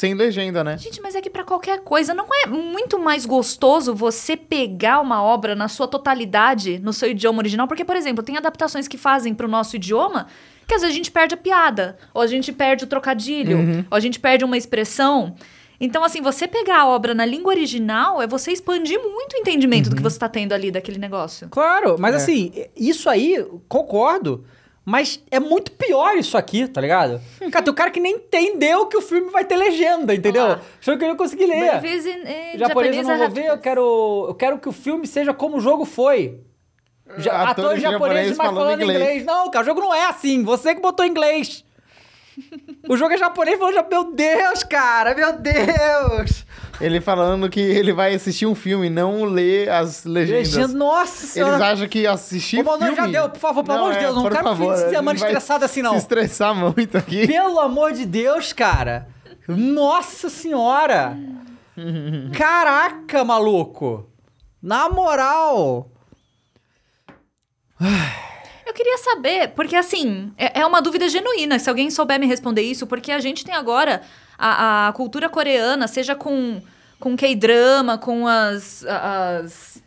sem 0.02 0.14
legenda, 0.14 0.64
né? 0.64 0.76
Gente, 0.78 1.00
mas 1.00 1.14
é 1.14 1.20
que 1.20 1.30
pra 1.30 1.44
qualquer 1.44 1.78
coisa, 1.84 2.12
não 2.12 2.26
é 2.44 2.48
muito 2.48 2.98
mais 2.98 3.24
gostoso 3.24 3.94
você 3.94 4.36
pegar 4.36 5.00
uma 5.00 5.22
obra 5.22 5.54
na 5.54 5.68
sua 5.68 5.86
totalidade, 5.86 6.80
no 6.80 6.92
seu 6.92 7.10
idioma 7.10 7.38
original? 7.38 7.68
Porque, 7.68 7.84
por 7.84 7.94
exemplo, 7.94 8.20
tem 8.24 8.36
adaptações 8.36 8.88
que 8.88 8.98
fazem 8.98 9.32
pro 9.32 9.46
nosso 9.46 9.76
idioma 9.76 10.26
que 10.66 10.74
às 10.74 10.80
vezes 10.80 10.94
a 10.94 10.96
gente 10.96 11.10
perde 11.10 11.34
a 11.34 11.36
piada, 11.36 11.96
ou 12.12 12.20
a 12.20 12.26
gente 12.26 12.52
perde 12.52 12.82
o 12.82 12.86
trocadilho, 12.88 13.84
ou 13.90 13.96
a 13.96 14.00
gente 14.00 14.18
perde 14.18 14.44
uma 14.44 14.56
expressão. 14.56 15.36
Então, 15.80 16.02
assim, 16.02 16.20
você 16.20 16.48
pegar 16.48 16.80
a 16.80 16.88
obra 16.88 17.14
na 17.14 17.24
língua 17.24 17.52
original 17.52 18.20
é 18.20 18.26
você 18.26 18.50
expandir 18.50 18.98
muito 19.00 19.34
o 19.34 19.38
entendimento 19.38 19.88
do 19.88 19.94
que 19.94 20.02
você 20.02 20.18
tá 20.18 20.28
tendo 20.28 20.52
ali 20.52 20.72
daquele 20.72 20.98
negócio. 20.98 21.48
Claro, 21.48 21.96
mas 21.98 22.14
É. 22.14 22.16
assim, 22.16 22.52
isso 22.76 23.08
aí, 23.08 23.44
concordo. 23.68 24.44
Mas 24.84 25.22
é 25.30 25.38
muito 25.38 25.70
pior 25.72 26.16
isso 26.16 26.36
aqui, 26.36 26.66
tá 26.66 26.80
ligado? 26.80 27.20
Cara, 27.52 27.64
tem 27.64 27.72
um 27.72 27.76
cara 27.76 27.90
que 27.90 28.00
nem 28.00 28.16
entendeu 28.16 28.86
que 28.86 28.96
o 28.96 29.00
filme 29.00 29.30
vai 29.30 29.44
ter 29.44 29.54
legenda, 29.56 30.12
entendeu? 30.14 30.42
Olha 30.42 30.52
lá. 30.54 30.60
Achou 30.80 30.98
que 30.98 31.04
eu 31.04 31.08
não 31.08 31.16
consegui 31.16 31.46
ler. 31.46 31.84
It's 31.84 32.04
in- 32.06 32.54
in 32.54 32.58
Japonês 32.58 32.96
eu 32.96 33.02
não 33.04 33.18
vou 33.18 33.30
ver, 33.30 33.46
eu 33.46 33.58
quero, 33.58 34.26
eu 34.28 34.34
quero 34.34 34.58
que 34.58 34.68
o 34.68 34.72
filme 34.72 35.06
seja 35.06 35.32
como 35.32 35.58
o 35.58 35.60
jogo 35.60 35.84
foi. 35.84 36.40
Ja 37.18 37.42
Atores 37.42 37.50
atores 37.50 37.82
japoneses, 37.82 37.82
japoneses 37.82 38.36
mas 38.38 38.46
falando 38.46 38.56
falando 38.64 38.82
inglês. 38.82 39.00
inglês. 39.00 39.24
Não, 39.24 39.50
cara, 39.50 39.62
o 39.62 39.66
jogo 39.66 39.80
não 39.80 39.94
é 39.94 40.06
assim. 40.06 40.42
Você 40.44 40.74
que 40.74 40.80
botou 40.80 41.04
inglês. 41.06 41.64
O 42.88 42.96
jogo 42.96 43.14
é 43.14 43.18
japonês 43.18 43.58
falando. 43.58 43.86
Meu 43.90 44.12
Deus, 44.12 44.62
cara, 44.62 45.14
meu 45.14 45.32
Deus. 45.38 46.44
Ele 46.80 47.00
falando 47.00 47.48
que 47.48 47.60
ele 47.60 47.92
vai 47.92 48.14
assistir 48.14 48.46
um 48.46 48.54
filme, 48.54 48.90
não 48.90 49.24
ler 49.24 49.70
as 49.70 50.04
legendas. 50.04 50.54
Legenda, 50.54 50.78
nossa 50.78 51.26
senhora. 51.26 51.52
Eles 51.52 51.62
acham 51.62 51.88
que 51.88 52.06
assistir 52.06 52.60
Ô, 52.60 52.64
Manu, 52.64 52.78
filme... 52.78 52.96
já 52.96 53.06
deu, 53.06 53.30
por 53.30 53.38
favor, 53.38 53.62
pelo 53.62 53.78
amor 53.78 53.92
de 53.92 53.98
Deus, 54.00 54.14
não 54.16 54.22
quero 54.22 54.44
favor, 54.44 54.76
fim 54.76 54.84
de 54.84 54.90
semana 54.90 55.18
estressado 55.18 55.64
assim, 55.64 55.82
não. 55.82 55.92
Se 55.92 55.98
estressar 55.98 56.54
muito 56.54 56.98
aqui. 56.98 57.26
Pelo 57.26 57.60
amor 57.60 57.92
de 57.92 58.04
Deus, 58.06 58.52
cara. 58.52 59.08
Nossa 59.46 60.28
senhora. 60.28 61.16
Caraca, 62.36 63.24
maluco. 63.24 64.08
Na 64.62 64.88
moral. 64.88 65.90
Eu 68.72 68.74
queria 68.74 68.96
saber, 68.96 69.48
porque 69.48 69.76
assim, 69.76 70.32
é, 70.38 70.60
é 70.60 70.66
uma 70.66 70.80
dúvida 70.80 71.06
genuína, 71.06 71.58
se 71.58 71.68
alguém 71.68 71.90
souber 71.90 72.18
me 72.18 72.26
responder 72.26 72.62
isso, 72.62 72.86
porque 72.86 73.12
a 73.12 73.20
gente 73.20 73.44
tem 73.44 73.54
agora 73.54 74.00
a, 74.38 74.88
a 74.88 74.92
cultura 74.94 75.28
coreana, 75.28 75.86
seja 75.86 76.14
com, 76.14 76.58
com 76.98 77.14
K-drama, 77.14 77.98
com 77.98 78.26
as, 78.26 78.82
as. 78.86 79.82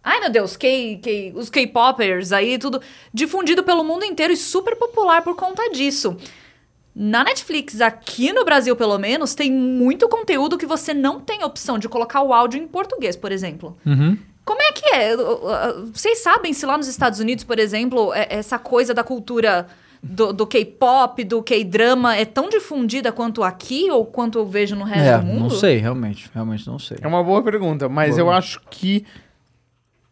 Ai, 0.00 0.20
meu 0.20 0.30
Deus, 0.30 0.56
K, 0.56 1.00
K, 1.02 1.32
os 1.34 1.50
K-popers 1.50 2.30
aí, 2.30 2.56
tudo 2.56 2.80
difundido 3.12 3.64
pelo 3.64 3.82
mundo 3.82 4.04
inteiro 4.04 4.32
e 4.32 4.36
super 4.36 4.76
popular 4.76 5.22
por 5.22 5.34
conta 5.34 5.68
disso. 5.72 6.16
Na 6.94 7.24
Netflix, 7.24 7.80
aqui 7.80 8.32
no 8.32 8.44
Brasil 8.44 8.76
pelo 8.76 8.96
menos, 8.96 9.34
tem 9.34 9.50
muito 9.50 10.08
conteúdo 10.08 10.56
que 10.56 10.66
você 10.66 10.94
não 10.94 11.18
tem 11.18 11.42
opção 11.42 11.80
de 11.80 11.88
colocar 11.88 12.22
o 12.22 12.32
áudio 12.32 12.62
em 12.62 12.68
português, 12.68 13.16
por 13.16 13.32
exemplo. 13.32 13.76
Como 14.48 14.62
é 14.62 14.72
que 14.72 14.94
é? 14.94 15.14
Vocês 15.92 16.20
sabem 16.20 16.54
se 16.54 16.64
lá 16.64 16.78
nos 16.78 16.88
Estados 16.88 17.20
Unidos, 17.20 17.44
por 17.44 17.58
exemplo, 17.58 18.14
é- 18.14 18.28
essa 18.30 18.58
coisa 18.58 18.94
da 18.94 19.04
cultura 19.04 19.66
do, 20.02 20.32
do 20.32 20.46
K-pop, 20.46 21.22
do 21.22 21.42
K-drama 21.42 22.16
é 22.16 22.24
tão 22.24 22.48
difundida 22.48 23.12
quanto 23.12 23.42
aqui 23.42 23.90
ou 23.90 24.06
quanto 24.06 24.38
eu 24.38 24.46
vejo 24.46 24.74
no 24.74 24.84
resto 24.84 25.02
É, 25.06 25.18
do 25.18 25.26
mundo? 25.26 25.40
não 25.40 25.50
sei, 25.50 25.76
realmente. 25.76 26.30
Realmente 26.34 26.66
não 26.66 26.78
sei. 26.78 26.96
É 27.02 27.06
uma 27.06 27.22
boa 27.22 27.42
pergunta, 27.42 27.90
mas 27.90 28.16
eu 28.16 28.30
acho 28.30 28.58
que 28.70 29.04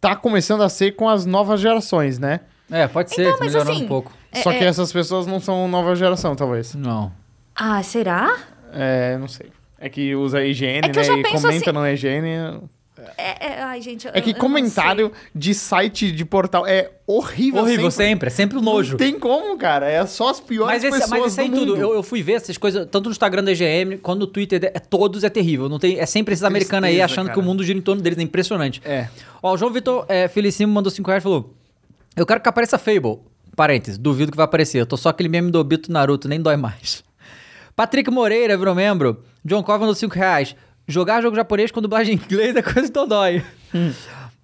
tá 0.01 0.15
começando 0.15 0.63
a 0.63 0.69
ser 0.69 0.93
com 0.97 1.09
as 1.09 1.25
novas 1.25 1.59
gerações, 1.61 2.19
né? 2.19 2.41
É, 2.71 2.87
pode 2.87 3.15
ser, 3.15 3.23
Então, 3.29 3.37
mas 3.41 3.53
melhorando 3.53 3.73
assim, 3.73 3.85
um 3.85 3.89
pouco. 3.89 4.13
É- 4.33 4.43
Só 4.43 4.51
que 4.53 4.59
é- 4.59 4.65
essas 4.65 4.93
pessoas 4.93 5.27
não 5.27 5.41
são 5.41 5.67
nova 5.67 5.97
geração, 5.97 6.37
talvez. 6.37 6.75
Não. 6.75 7.11
Ah, 7.55 7.83
será? 7.83 8.37
É, 8.73 9.17
não 9.17 9.29
sei. 9.29 9.51
É 9.79 9.89
que 9.89 10.15
usa 10.15 10.45
higiene, 10.45 10.89
É 10.89 10.91
que 10.91 10.99
eu 10.99 11.03
né? 11.17 11.21
E 11.21 11.33
comenta 11.33 11.49
assim- 11.71 11.73
no 11.73 11.87
higiene. 11.89 12.61
É, 13.19 13.47
é- 13.47 13.63
ai, 13.63 13.81
gente, 13.83 14.09
É 14.09 14.21
que 14.21 14.31
eu 14.31 14.35
não 14.35 14.41
comentário 14.41 15.13
de 15.35 15.53
site 15.55 16.11
de 16.11 16.25
portal 16.25 16.67
é 16.67 16.91
horrível. 17.07 17.63
Horrível 17.63 17.91
sempre. 17.91 18.07
sempre, 18.07 18.29
é 18.29 18.31
sempre 18.31 18.59
o 18.59 18.63
nojo. 18.63 18.93
Não 18.93 18.99
tem 18.99 19.19
como, 19.19 19.57
cara. 19.59 19.89
É 19.89 20.05
só 20.07 20.31
as 20.31 20.41
piores 20.41 20.73
Mas 20.75 20.85
esse, 20.85 20.93
pessoas 21.01 21.11
mas 21.11 21.33
esse 21.33 21.41
aí 21.41 21.49
do 21.49 21.57
tudo, 21.57 21.73
mundo. 21.73 21.81
eu, 21.81 21.95
eu 21.95 22.03
fui 22.03 22.23
ver 22.23 22.33
essas 22.35 22.57
coisas, 22.57 22.89
tanto 22.91 23.07
no 23.07 23.11
Instagram 23.11 23.45
da 23.45 23.53
EGM, 23.53 23.99
quanto 23.99 24.21
no 24.21 24.27
Twitter, 24.27 24.73
é, 24.75 24.79
todos 24.79 25.25
é 25.25 25.29
terrível. 25.29 25.69
Não 25.69 25.79
tem, 25.79 25.99
é 25.99 26.07
sempre 26.07 26.33
esses 26.33 26.45
americanos 26.45 26.89
aí 26.89 27.03
achando 27.03 27.27
que 27.27 27.35
cara. 27.35 27.41
o 27.41 27.45
mundo 27.45 27.63
gira 27.63 27.79
em 27.79 27.83
torno 27.83 28.01
deles, 28.01 28.19
é 28.19 28.23
impressionante. 28.23 28.81
É. 28.85 29.09
Ó, 29.43 29.53
o 29.53 29.57
João 29.59 29.71
Vitor 29.73 30.07
é, 30.09 30.27
Felicimo 30.29 30.73
mandou 30.73 30.91
5 30.91 31.07
reais 31.07 31.23
e 31.23 31.25
falou: 31.25 31.55
Eu 32.17 32.25
quero 32.25 32.41
que 32.41 32.49
apareça 32.49 32.79
Fable. 32.79 33.19
Parênteses, 33.55 33.99
duvido 33.99 34.31
que 34.31 34.37
vai 34.37 34.45
aparecer. 34.45 34.81
Eu 34.81 34.87
tô 34.87 34.97
só 34.97 35.11
aquele 35.11 35.29
meme 35.29 35.51
do 35.51 35.59
Obito 35.59 35.91
Naruto, 35.93 36.29
nem 36.29 36.41
dói 36.41 36.57
mais. 36.57 37.03
Patrick 37.77 38.11
Moreira 38.11 38.57
virou 38.57 38.75
membro. 38.75 39.23
John 39.45 39.63
Cove 39.63 39.81
mandou 39.81 39.95
5 39.95 40.15
reais. 40.15 40.57
Jogar 40.89 41.21
jogo 41.23 41.35
japonês 41.37 41.71
com 41.73 41.81
dublagem 41.83 42.15
em 42.15 42.19
inglês 42.25 42.55
é 42.57 42.63
coisa 42.63 42.91
que 42.91 43.07
dói. 43.07 43.43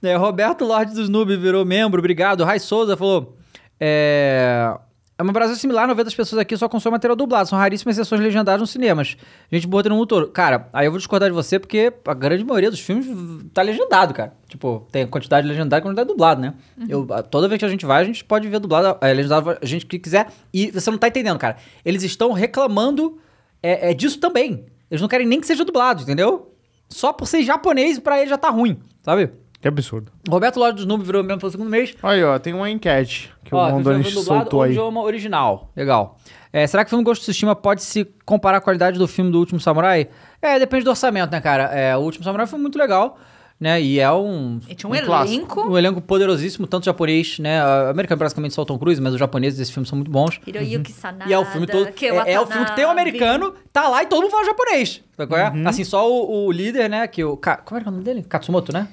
É, 0.02 0.16
Roberto 0.16 0.64
Lorde 0.64 0.94
dos 0.94 1.08
Noob 1.08 1.36
virou 1.36 1.64
membro, 1.64 2.00
obrigado. 2.00 2.42
Rai 2.44 2.58
Souza 2.58 2.96
falou: 2.96 3.36
É. 3.78 4.74
É 5.18 5.22
uma 5.22 5.32
Brasil 5.32 5.54
similar, 5.54 5.86
90 5.86 6.04
das 6.04 6.14
pessoas 6.14 6.40
aqui 6.40 6.56
só 6.56 6.68
consomem 6.68 6.94
material 6.94 7.14
dublado. 7.14 7.48
São 7.48 7.56
raríssimas 7.56 7.96
exceções 7.96 8.20
legendadas 8.20 8.60
nos 8.60 8.70
cinemas. 8.70 9.16
Gente 9.52 9.68
boa 9.68 9.80
no 9.84 10.04
todo. 10.04 10.26
Cara, 10.28 10.68
aí 10.72 10.86
eu 10.86 10.90
vou 10.90 10.98
discordar 10.98 11.28
de 11.28 11.34
você 11.34 11.60
porque 11.60 11.92
a 12.08 12.14
grande 12.14 12.42
maioria 12.42 12.70
dos 12.70 12.80
filmes 12.80 13.06
tá 13.54 13.62
legendado, 13.62 14.12
cara. 14.14 14.32
Tipo, 14.48 14.88
tem 14.90 15.06
quantidade 15.06 15.46
legendada 15.46 15.78
e 15.78 15.82
quantidade 15.82 16.08
dublado, 16.08 16.40
né? 16.40 16.54
Eu, 16.88 17.06
a- 17.10 17.22
toda 17.22 17.46
vez 17.46 17.58
que 17.60 17.64
a 17.64 17.68
gente 17.68 17.86
vai, 17.86 18.02
a 18.02 18.04
gente 18.04 18.24
pode 18.24 18.48
ver 18.48 18.58
dublado, 18.58 18.98
é, 19.00 19.12
legendado 19.12 19.50
a 19.50 19.64
gente 19.64 19.86
que 19.86 19.96
quiser. 19.98 20.26
E 20.52 20.72
você 20.72 20.90
não 20.90 20.98
tá 20.98 21.06
entendendo, 21.06 21.38
cara. 21.38 21.56
Eles 21.84 22.02
estão 22.02 22.32
reclamando 22.32 23.16
é, 23.62 23.90
é 23.90 23.94
disso 23.94 24.18
também. 24.18 24.64
Eles 24.92 25.00
não 25.00 25.08
querem 25.08 25.26
nem 25.26 25.40
que 25.40 25.46
seja 25.46 25.64
dublado, 25.64 26.02
entendeu? 26.02 26.54
Só 26.86 27.14
por 27.14 27.26
ser 27.26 27.42
japonês, 27.42 27.98
pra 27.98 28.20
ele 28.20 28.28
já 28.28 28.36
tá 28.36 28.50
ruim, 28.50 28.78
sabe? 29.00 29.30
Que 29.58 29.66
absurdo. 29.66 30.12
Roberto 30.28 30.58
Lorde 30.58 30.76
dos 30.76 30.84
Noob 30.84 31.02
virou 31.02 31.22
membro 31.22 31.38
pelo 31.40 31.50
segundo 31.50 31.70
mês. 31.70 31.94
Aí, 32.02 32.22
ó, 32.22 32.38
tem 32.38 32.52
uma 32.52 32.68
enquete 32.68 33.32
que 33.42 33.54
Ó, 33.54 33.68
o 33.68 33.72
Mondoni 33.72 34.04
soltou 34.04 34.58
ou 34.58 34.62
aí. 34.64 34.72
idioma 34.72 35.00
original. 35.00 35.70
Legal. 35.74 36.18
É, 36.52 36.66
será 36.66 36.84
que 36.84 36.88
o 36.88 36.90
filme 36.90 37.02
Ghost 37.04 37.22
of 37.22 37.30
Tsushima 37.30 37.56
pode 37.56 37.82
se 37.82 38.04
comparar 38.26 38.58
à 38.58 38.60
qualidade 38.60 38.98
do 38.98 39.08
filme 39.08 39.30
do 39.30 39.38
Último 39.38 39.58
Samurai? 39.58 40.10
É, 40.42 40.58
depende 40.58 40.84
do 40.84 40.90
orçamento, 40.90 41.30
né, 41.30 41.40
cara? 41.40 41.64
É, 41.72 41.96
o 41.96 42.00
Último 42.00 42.22
Samurai 42.22 42.46
foi 42.46 42.58
muito 42.58 42.76
legal, 42.76 43.18
né? 43.60 43.80
E 43.80 44.00
é 44.00 44.10
um... 44.12 44.58
E 44.68 44.74
tinha 44.74 44.90
um, 44.90 44.94
Um 44.94 45.00
clássico. 45.04 45.34
elenco. 45.60 45.60
Um 45.72 45.78
elenco 45.78 46.00
poderosíssimo, 46.00 46.66
tanto 46.66 46.84
japonês, 46.84 47.38
né? 47.38 47.62
O 47.64 47.90
americano 47.90 48.18
basicamente 48.18 48.54
só 48.54 48.62
o 48.62 48.64
Tom 48.64 48.78
Cruise, 48.78 49.00
mas 49.00 49.12
os 49.14 49.18
japoneses 49.20 49.58
desse 49.58 49.72
filme 49.72 49.86
são 49.88 49.96
muito 49.96 50.10
bons. 50.10 50.40
Hiroyuki 50.46 50.92
Sanada. 50.92 51.30
E 51.30 51.32
é 51.32 51.38
o 51.38 51.44
filme 51.44 51.66
todo. 51.66 51.92
que 51.92 52.06
É, 52.06 52.32
é 52.32 52.40
o 52.40 52.46
filme 52.46 52.64
que 52.66 52.74
tem 52.74 52.84
o 52.84 52.88
Watanabe. 52.88 53.00
americano, 53.10 53.54
tá 53.72 53.88
lá 53.88 54.02
e 54.02 54.06
todo 54.06 54.22
mundo 54.22 54.30
fala 54.30 54.44
japonês. 54.44 55.00
Sabe 55.16 55.28
qual 55.28 55.40
é? 55.40 55.52
Assim, 55.66 55.84
só 55.84 56.10
o, 56.10 56.46
o 56.46 56.52
líder, 56.52 56.88
né? 56.90 57.06
Que 57.06 57.22
o. 57.24 57.36
Como 57.36 57.80
era 57.80 57.88
o 57.88 57.92
nome 57.92 58.02
dele? 58.04 58.22
Katsumoto, 58.22 58.72
né? 58.72 58.88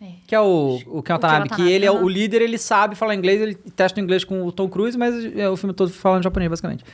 É. 0.00 0.06
Que 0.26 0.34
é 0.34 0.40
o, 0.40 0.80
o 0.86 1.00
Ken 1.02 1.12
Watanabe, 1.12 1.50
que 1.50 1.62
ele 1.70 1.86
é 1.86 1.90
o- 1.92 2.02
o 2.02 2.08
líder, 2.08 2.42
ele 2.42 2.58
sabe 2.58 2.96
falar 2.96 3.14
inglês, 3.14 3.40
ele 3.40 3.54
testa 3.54 4.00
o 4.00 4.02
inglês 4.02 4.24
com 4.24 4.44
o 4.44 4.50
Tom 4.50 4.68
Cruise, 4.68 4.98
mas 4.98 5.14
é 5.36 5.48
o 5.48 5.56
filme 5.56 5.72
todo 5.72 5.90
falando 5.92 6.24
japonês, 6.24 6.50
basicamente. 6.50 6.84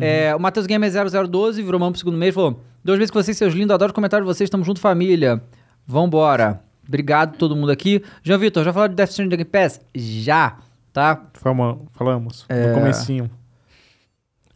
É, 0.00 0.34
o 0.34 0.38
Matheus 0.40 0.66
Gamer 0.66 0.90
0012 1.28 1.62
virou 1.62 1.78
mão 1.80 1.90
pro 1.90 1.98
segundo 1.98 2.16
mês 2.16 2.34
falou: 2.34 2.60
Dois 2.84 2.98
vezes 2.98 3.10
que 3.10 3.16
vocês, 3.16 3.36
seus 3.36 3.52
lindos, 3.54 3.72
adoro 3.74 3.90
os 3.90 3.94
comentários 3.94 4.26
de 4.28 4.32
vocês, 4.34 4.46
estamos 4.46 4.66
junto, 4.66 4.80
família. 4.80 5.40
Vambora. 5.86 6.60
Obrigado 6.86 7.36
todo 7.36 7.56
mundo 7.56 7.70
aqui. 7.70 8.02
João 8.22 8.38
Vitor, 8.38 8.64
já 8.64 8.72
falou 8.72 8.88
de 8.88 8.94
Death 8.94 9.10
Stranding 9.10 9.30
Game 9.36 9.44
Pass? 9.44 9.80
Já, 9.94 10.56
tá? 10.92 11.20
Fama- 11.34 11.78
falamos. 11.92 12.46
No 12.48 12.74
comecinho. 12.74 13.30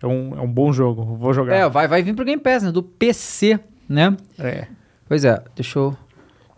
É 0.02 0.06
um, 0.06 0.34
é 0.38 0.40
um 0.40 0.50
bom 0.50 0.72
jogo. 0.72 1.04
Vou 1.16 1.34
jogar. 1.34 1.54
É, 1.54 1.68
vai, 1.68 1.86
vai 1.86 2.02
vir 2.02 2.14
pro 2.14 2.24
Game 2.24 2.40
Pass, 2.40 2.62
né? 2.62 2.72
Do 2.72 2.82
PC, 2.82 3.58
né? 3.88 4.16
É. 4.38 4.66
Pois 5.08 5.24
é, 5.24 5.42
deixa 5.54 5.78
eu. 5.78 5.96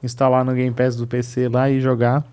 Instalar 0.03 0.44
no 0.44 0.53
Game 0.53 0.74
Pass 0.74 0.94
do 0.97 1.07
PC 1.07 1.49
lá 1.49 1.70
e 1.70 1.81
jogar. 1.81 2.24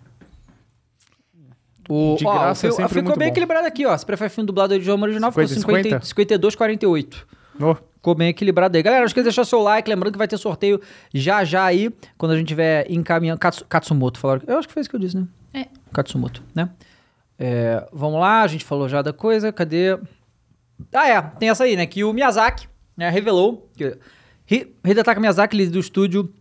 O, 1.88 2.16
De 2.18 2.26
ó, 2.28 2.34
graça 2.34 2.68
é 2.68 2.88
ficou 2.88 3.16
bem 3.18 3.28
bom. 3.28 3.32
equilibrado 3.32 3.66
aqui, 3.66 3.86
ó. 3.86 3.98
Você 3.98 4.06
prefere 4.06 4.30
filme 4.30 4.45
dublado 4.45 4.74
ou 4.74 4.80
idioma 4.80 5.06
original? 5.07 5.32
50, 5.32 5.48
ficou 5.56 5.76
50, 5.78 6.06
52, 6.06 6.56
48. 6.56 7.28
Oh, 7.61 7.76
Ficou 7.99 8.15
bem 8.15 8.30
equilibrado 8.30 8.76
aí. 8.77 8.81
Galera, 8.81 9.01
não 9.01 9.07
esqueça 9.07 9.23
de 9.23 9.30
deixar 9.35 9.43
seu 9.45 9.59
like. 9.61 9.89
Lembrando 9.89 10.13
que 10.13 10.17
vai 10.17 10.27
ter 10.27 10.38
sorteio 10.38 10.80
já 11.13 11.43
já 11.43 11.65
aí, 11.65 11.91
quando 12.17 12.31
a 12.31 12.38
gente 12.38 12.47
tiver 12.47 12.89
encaminhando. 12.89 13.38
Katsu- 13.39 13.65
Katsumoto, 13.65 14.17
falaram. 14.19 14.41
Eu 14.47 14.57
acho 14.57 14.67
que 14.67 14.73
foi 14.73 14.80
isso 14.81 14.89
que 14.89 14.95
eu 14.95 14.99
disse, 14.99 15.17
né? 15.17 15.27
É. 15.53 15.65
Katsumoto, 15.91 16.41
né? 16.55 16.69
É, 17.38 17.85
vamos 17.91 18.19
lá, 18.19 18.41
a 18.41 18.47
gente 18.47 18.63
falou 18.63 18.88
já 18.88 19.01
da 19.01 19.11
coisa. 19.11 19.51
Cadê? 19.51 19.97
Ah, 20.93 21.09
é. 21.09 21.21
Tem 21.21 21.49
essa 21.49 21.65
aí, 21.65 21.76
né? 21.76 21.85
Que 21.85 22.03
o 22.05 22.13
Miyazaki 22.13 22.67
né, 22.95 23.09
revelou 23.09 23.69
que 23.76 23.97
Hi- 24.49 24.73
Hidetaka 24.85 25.19
Miyazaki, 25.19 25.57
líder 25.57 25.71
do 25.71 25.80
estúdio 25.80 26.34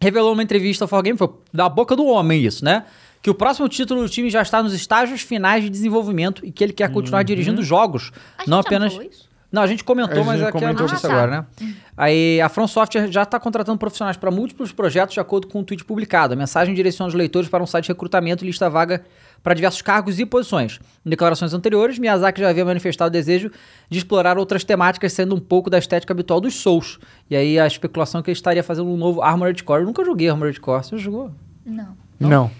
revelou 0.00 0.30
numa 0.32 0.42
entrevista 0.42 0.84
ao 0.84 0.88
4Game, 0.88 1.16
foi 1.16 1.30
da 1.52 1.68
boca 1.68 1.96
do 1.96 2.04
homem 2.06 2.44
isso, 2.44 2.64
né? 2.64 2.84
Que 3.22 3.30
o 3.30 3.34
próximo 3.34 3.68
título 3.68 4.02
do 4.02 4.08
time 4.08 4.28
já 4.30 4.42
está 4.42 4.62
nos 4.62 4.74
estágios 4.74 5.22
finais 5.22 5.64
de 5.64 5.70
desenvolvimento 5.70 6.44
e 6.44 6.52
que 6.52 6.62
ele 6.62 6.72
quer 6.74 6.90
continuar 6.92 7.22
dirigindo 7.22 7.62
jogos, 7.62 8.12
A 8.36 8.42
gente 8.42 8.50
não 8.50 8.58
já 8.58 8.68
apenas... 8.68 8.92
falou 8.92 9.08
isso? 9.08 9.28
Não, 9.54 9.62
a 9.62 9.66
gente 9.68 9.84
comentou, 9.84 10.22
A 10.22 10.24
mas 10.24 10.40
gente 10.40 10.48
aqui 10.48 10.56
é 10.56 10.58
a 10.58 10.70
comentou. 10.74 10.86
notícia 10.88 11.06
Ah, 11.06 11.10
tá. 11.12 11.16
agora, 11.22 11.46
né? 11.60 11.74
Aí 11.96 12.40
a 12.40 12.48
From 12.48 12.66
Software 12.66 13.06
já 13.12 13.22
está 13.22 13.38
contratando 13.38 13.78
profissionais 13.78 14.16
para 14.16 14.28
múltiplos 14.28 14.72
projetos 14.72 15.14
de 15.14 15.20
acordo 15.20 15.46
com 15.46 15.60
o 15.60 15.62
tweet 15.62 15.84
publicado. 15.84 16.34
A 16.34 16.36
mensagem 16.36 16.74
direciona 16.74 17.06
os 17.08 17.14
leitores 17.14 17.48
para 17.48 17.62
um 17.62 17.66
site 17.66 17.84
de 17.84 17.92
recrutamento 17.92 18.44
e 18.44 18.48
lista 18.48 18.68
vaga 18.68 19.04
para 19.44 19.54
diversos 19.54 19.80
cargos 19.80 20.18
e 20.18 20.26
posições. 20.26 20.80
Em 21.06 21.10
declarações 21.10 21.54
anteriores, 21.54 22.00
Miyazaki 22.00 22.40
já 22.40 22.48
havia 22.50 22.64
manifestado 22.64 23.10
o 23.10 23.12
desejo 23.12 23.48
de 23.88 23.98
explorar 23.98 24.38
outras 24.38 24.64
temáticas, 24.64 25.12
sendo 25.12 25.36
um 25.36 25.40
pouco 25.40 25.70
da 25.70 25.78
estética 25.78 26.12
habitual 26.12 26.40
dos 26.40 26.54
Souls. 26.56 26.98
E 27.30 27.36
aí 27.36 27.56
a 27.56 27.64
especulação 27.68 28.20
é 28.20 28.24
que 28.24 28.30
ele 28.30 28.36
estaria 28.36 28.64
fazendo 28.64 28.88
um 28.90 28.96
novo 28.96 29.22
Armored 29.22 29.62
Core. 29.62 29.82
Eu 29.82 29.86
nunca 29.86 30.04
joguei 30.04 30.28
Armored 30.28 30.58
Core. 30.58 30.82
Você 30.84 30.98
jogou? 30.98 31.30
Não. 31.64 31.96
Não. 32.18 32.50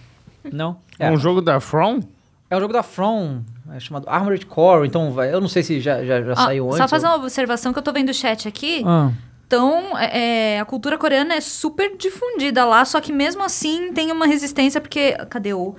Não? 0.52 0.76
É. 0.96 1.10
Um 1.10 1.16
jogo 1.16 1.42
da 1.42 1.58
From? 1.58 1.98
É 2.50 2.56
um 2.56 2.60
jogo 2.60 2.72
da 2.72 2.82
From, 2.82 3.42
é 3.72 3.80
chamado 3.80 4.08
Armored 4.08 4.44
Core, 4.46 4.86
então 4.86 5.20
eu 5.24 5.40
não 5.40 5.48
sei 5.48 5.62
se 5.62 5.80
já, 5.80 6.04
já, 6.04 6.22
já 6.22 6.32
Ah, 6.32 6.36
saiu 6.36 6.66
antes. 6.66 6.78
só 6.78 6.86
fazer 6.88 7.06
ou- 7.06 7.12
uma 7.14 7.18
observação 7.18 7.72
que 7.72 7.78
eu 7.78 7.82
tô 7.82 7.92
vendo 7.92 8.10
o 8.10 8.14
chat 8.14 8.46
aqui. 8.46 8.82
Ah, 8.86 9.10
Então, 9.46 9.96
é, 9.98 10.54
é, 10.54 10.60
a 10.60 10.64
cultura 10.64 10.96
coreana 10.98 11.34
é 11.34 11.40
super 11.40 11.96
difundida 11.96 12.64
lá, 12.64 12.84
só 12.84 13.00
que 13.00 13.12
mesmo 13.12 13.42
assim 13.42 13.92
tem 13.92 14.10
uma 14.10 14.26
resistência, 14.26 14.80
porque. 14.80 15.12
Cadê 15.30 15.52
o. 15.54 15.74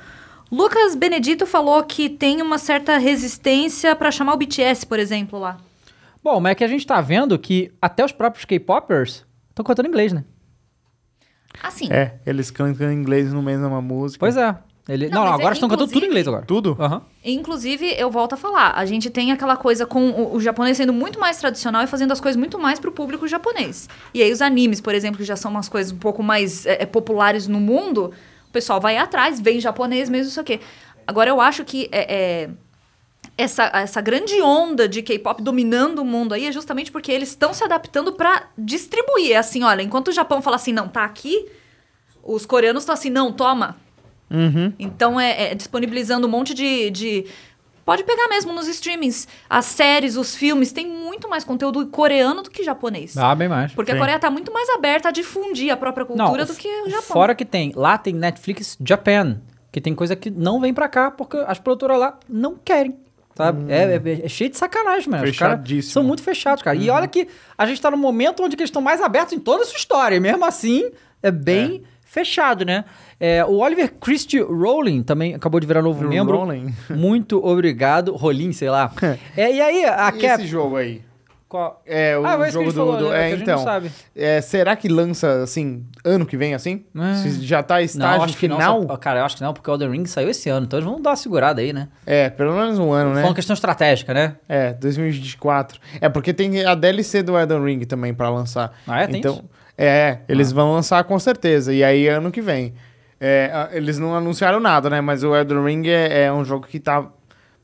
Lucas 0.51 0.95
Benedito 0.95 1.45
falou 1.47 1.83
que 1.83 2.07
tem 2.07 2.41
uma 2.41 2.57
certa 2.59 2.97
resistência 2.97 3.95
pra 3.95 4.11
chamar 4.11 4.33
o 4.33 4.37
BTS, 4.37 4.85
por 4.85 4.99
exemplo, 4.99 5.39
lá. 5.39 5.57
Bom, 6.23 6.39
mas 6.39 6.51
é 6.51 6.55
que 6.55 6.63
a 6.63 6.67
gente 6.67 6.85
tá 6.85 7.01
vendo 7.01 7.37
que 7.39 7.71
até 7.81 8.05
os 8.05 8.11
próprios 8.11 8.45
K-Popers 8.45 9.25
estão 9.49 9.65
cantando 9.65 9.89
inglês, 9.89 10.13
né? 10.13 10.23
Assim. 11.61 11.91
É, 11.91 12.15
eles 12.25 12.51
cantam 12.51 12.91
em 12.91 12.95
inglês 12.95 13.33
no 13.33 13.41
meio 13.41 13.59
de 13.59 13.65
uma 13.65 13.81
música. 13.81 14.19
Pois 14.19 14.37
é. 14.37 14.55
Ele... 14.87 15.09
Não, 15.09 15.21
Não, 15.21 15.25
mas 15.25 15.33
agora 15.39 15.53
é, 15.53 15.53
estão 15.53 15.67
cantando 15.67 15.91
tudo 15.91 16.03
em 16.03 16.07
inglês 16.07 16.27
agora. 16.27 16.45
Tudo? 16.45 16.77
Aham. 16.79 17.01
Inclusive, 17.23 17.95
eu 17.97 18.11
volto 18.11 18.33
a 18.33 18.37
falar, 18.37 18.73
a 18.75 18.85
gente 18.85 19.09
tem 19.09 19.31
aquela 19.31 19.57
coisa 19.57 19.85
com 19.85 20.09
o, 20.11 20.35
o 20.35 20.39
japonês 20.39 20.77
sendo 20.77 20.93
muito 20.93 21.19
mais 21.19 21.37
tradicional 21.37 21.83
e 21.83 21.87
fazendo 21.87 22.11
as 22.11 22.21
coisas 22.21 22.37
muito 22.37 22.59
mais 22.59 22.79
pro 22.79 22.91
público 22.91 23.27
japonês. 23.27 23.89
E 24.13 24.21
aí 24.21 24.31
os 24.31 24.41
animes, 24.41 24.79
por 24.79 24.93
exemplo, 24.93 25.17
que 25.17 25.23
já 25.23 25.35
são 25.35 25.49
umas 25.49 25.67
coisas 25.67 25.91
um 25.91 25.97
pouco 25.97 26.21
mais 26.21 26.67
é, 26.67 26.83
é, 26.83 26.85
populares 26.85 27.47
no 27.47 27.59
mundo, 27.59 28.13
o 28.47 28.51
pessoal 28.51 28.79
vai 28.79 28.97
atrás, 28.97 29.41
vem 29.41 29.59
japonês 29.59 30.07
mesmo, 30.07 30.29
isso 30.29 30.39
aqui. 30.39 30.59
Agora, 31.07 31.31
eu 31.31 31.41
acho 31.41 31.65
que 31.65 31.89
é, 31.91 32.15
é, 32.15 32.49
essa, 33.35 33.63
essa 33.73 34.01
grande 34.01 34.39
onda 34.39 34.87
de 34.87 35.01
K-pop 35.01 35.41
dominando 35.41 35.99
o 35.99 36.05
mundo 36.05 36.33
aí 36.33 36.45
é 36.45 36.51
justamente 36.51 36.91
porque 36.91 37.11
eles 37.11 37.29
estão 37.29 37.55
se 37.55 37.63
adaptando 37.63 38.13
pra 38.13 38.49
distribuir. 38.55 39.31
É 39.31 39.37
assim, 39.37 39.63
olha, 39.63 39.81
enquanto 39.81 40.09
o 40.09 40.11
Japão 40.11 40.43
fala 40.43 40.57
assim, 40.57 40.71
não, 40.71 40.87
tá 40.87 41.03
aqui, 41.03 41.47
os 42.23 42.45
coreanos 42.45 42.83
estão 42.83 42.93
assim, 42.93 43.09
não, 43.09 43.31
toma, 43.31 43.77
Uhum. 44.29 44.73
então 44.79 45.19
é, 45.19 45.51
é 45.51 45.55
disponibilizando 45.55 46.25
um 46.27 46.29
monte 46.29 46.53
de, 46.53 46.89
de- 46.89 47.25
Pode 47.85 48.03
pegar 48.03 48.27
mesmo 48.27 48.51
nos 48.51 48.67
streamings. 48.67 49.27
As 49.47 49.65
séries, 49.65 50.17
os 50.17 50.35
filmes, 50.35 50.71
tem 50.71 50.87
muito 50.87 51.29
mais 51.29 51.43
conteúdo 51.43 51.85
coreano 51.85 52.41
do 52.41 52.49
que 52.49 52.63
japonês. 52.63 53.15
Ah, 53.15 53.35
bem 53.35 53.47
mais. 53.47 53.73
Porque 53.73 53.91
a 53.91 53.93
Sim. 53.93 53.99
Coreia 53.99 54.17
tá 54.17 54.31
muito 54.31 54.51
mais 54.51 54.67
aberta 54.69 55.09
a 55.09 55.11
difundir 55.11 55.71
a 55.71 55.77
própria 55.77 56.03
cultura 56.03 56.45
do 56.45 56.55
que 56.55 56.67
o 56.67 56.89
Japão. 56.89 57.03
Fora 57.13 57.35
que 57.35 57.45
tem, 57.45 57.71
lá 57.75 57.95
tem 57.99 58.11
Netflix 58.15 58.75
Japan, 58.83 59.39
que 59.71 59.79
tem 59.79 59.93
coisa 59.93 60.15
que 60.15 60.31
não 60.31 60.59
vem 60.59 60.73
pra 60.73 60.89
cá 60.89 61.11
porque 61.11 61.37
as 61.45 61.59
produtoras 61.59 61.99
lá 61.99 62.17
não 62.27 62.55
querem. 62.55 62.95
Sabe? 63.35 63.71
É, 63.71 64.01
é- 64.03 64.25
é 64.25 64.29
cheio 64.29 64.49
de 64.49 64.57
sacanagem, 64.57 65.07
mano. 65.07 65.23
Fechadíssimo. 65.23 65.93
são 65.93 66.03
muito 66.03 66.23
fechados, 66.23 66.63
cara. 66.63 66.75
E 66.75 66.89
olha 66.89 67.07
que 67.07 67.27
a 67.55 67.67
gente 67.67 67.79
tá 67.79 67.91
num 67.91 67.97
momento 67.97 68.41
onde 68.41 68.55
eles 68.55 68.69
estão 68.69 68.81
mais 68.81 68.99
abertos 68.99 69.33
em 69.33 69.39
toda 69.39 69.61
a 69.61 69.65
sua 69.67 69.77
história. 69.77 70.15
E 70.15 70.19
mesmo 70.19 70.43
assim, 70.43 70.89
é 71.21 71.29
bem 71.29 71.83
fechado, 72.15 72.65
né? 72.65 72.85
É, 73.19 73.43
o 73.45 73.57
Oliver 73.57 73.93
Christie 73.99 74.39
Rowling 74.41 75.03
também 75.03 75.35
acabou 75.35 75.59
de 75.59 75.67
virar 75.67 75.81
novo 75.81 76.03
membro. 76.07 76.37
Rowling. 76.37 76.73
Muito 76.89 77.45
obrigado. 77.45 78.15
Rolim, 78.15 78.51
sei 78.53 78.69
lá. 78.69 78.91
É, 79.37 79.53
e 79.53 79.61
aí, 79.61 79.85
a 79.85 80.09
E 80.15 80.19
Cap... 80.21 80.41
esse 80.41 80.47
jogo 80.47 80.77
aí? 80.77 81.01
Qual- 81.47 81.81
É, 81.85 82.17
o 82.17 82.25
Ah, 82.25 82.37
que 82.45 82.51
jogo 82.51 82.71
do... 82.71 82.73
falou, 82.73 82.97
do- 82.97 83.09
né, 83.09 83.15
é, 83.15 83.19
que 83.19 83.25
a 83.25 83.29
gente 83.37 83.41
então. 83.43 83.57
não 83.57 83.63
sabe. 83.63 83.91
É, 84.15 84.41
será 84.41 84.75
que 84.75 84.87
lança, 84.89 85.43
assim, 85.43 85.85
ano 86.03 86.25
que 86.25 86.35
vem, 86.35 86.53
assim? 86.55 86.83
É. 86.95 87.13
Se 87.15 87.45
já 87.45 87.61
tá 87.61 87.75
Não, 87.75 87.81
estágio 87.81 88.23
acho 88.23 88.37
que 88.37 88.47
não. 88.47 88.57
final? 88.57 88.83
só- 88.87 88.97
Cara, 88.97 89.19
eu 89.19 89.25
acho 89.25 89.35
que 89.37 89.43
não, 89.43 89.53
porque 89.53 89.69
o 89.69 89.73
Elden 89.73 89.91
Ring 89.91 90.05
saiu 90.05 90.29
esse 90.29 90.49
ano. 90.49 90.65
Então 90.65 90.79
eles 90.79 90.89
vão 90.89 90.99
dar 90.99 91.11
uma 91.11 91.15
segurada 91.15 91.61
aí, 91.61 91.71
né? 91.71 91.87
É, 92.05 92.29
pelo 92.29 92.53
menos 92.53 92.79
um 92.79 92.91
ano, 92.91 93.11
né? 93.13 93.21
Foi 93.21 93.29
uma 93.29 93.35
questão 93.35 93.53
estratégica, 93.53 94.13
né? 94.13 94.35
É, 94.49 94.73
2024. 94.73 95.79
É, 96.01 96.09
porque 96.09 96.33
tem 96.33 96.65
a 96.65 96.73
DLC 96.75 97.21
do 97.21 97.37
Elden 97.37 97.63
Ring 97.63 97.79
também 97.85 98.13
pra 98.13 98.29
lançar. 98.29 98.73
Ah, 98.87 99.01
é? 99.03 99.07
Tem 99.07 99.19
então, 99.19 99.33
isso? 99.35 99.43
É, 99.77 100.19
eles 100.27 100.51
vão 100.51 100.73
lançar 100.73 101.03
com 101.03 101.17
certeza. 101.19 101.73
E 101.73 101.83
aí, 101.83 102.07
ano 102.07 102.31
que 102.31 102.41
vem. 102.41 102.73
É, 103.19 103.69
eles 103.71 103.97
não 103.97 104.15
anunciaram 104.15 104.59
nada, 104.59 104.89
né? 104.89 105.01
Mas 105.01 105.23
o 105.23 105.35
Elden 105.35 105.63
Ring 105.63 105.87
é, 105.87 106.23
é 106.23 106.33
um 106.33 106.43
jogo 106.43 106.67
que 106.67 106.79
tá 106.79 107.09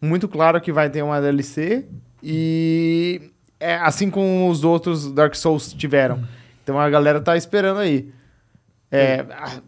muito 0.02 0.28
claro 0.28 0.60
que 0.60 0.72
vai 0.72 0.90
ter 0.90 1.02
uma 1.04 1.22
DLC. 1.22 1.86
E 2.24 3.32
é 3.60 3.76
assim 3.76 4.10
como 4.10 4.50
os 4.50 4.64
outros 4.64 5.12
Dark 5.12 5.36
Souls 5.36 5.74
tiveram. 5.74 6.24
Então 6.64 6.80
a 6.80 6.90
galera 6.90 7.22
tá 7.22 7.38
esperando 7.38 7.80
aí. 7.80 8.12
É, 8.92 9.26
ah, 9.32 9.62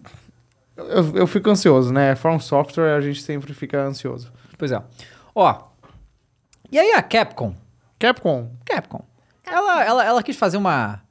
eu, 0.75 1.17
eu 1.17 1.27
fico 1.27 1.49
ansioso, 1.49 1.93
né? 1.93 2.15
From 2.15 2.39
Software 2.39 2.95
a 2.95 3.01
gente 3.01 3.21
sempre 3.21 3.53
fica 3.53 3.81
ansioso. 3.81 4.31
Pois 4.57 4.71
é. 4.71 4.81
Ó. 5.35 5.63
E 6.71 6.79
aí 6.79 6.93
a 6.93 7.01
Capcom? 7.01 7.55
Capcom. 7.99 8.51
Capcom. 8.65 9.03
Ela, 9.45 9.83
ela, 9.83 10.05
ela 10.05 10.23
quis 10.23 10.35
fazer 10.35 10.57
uma 10.57 11.02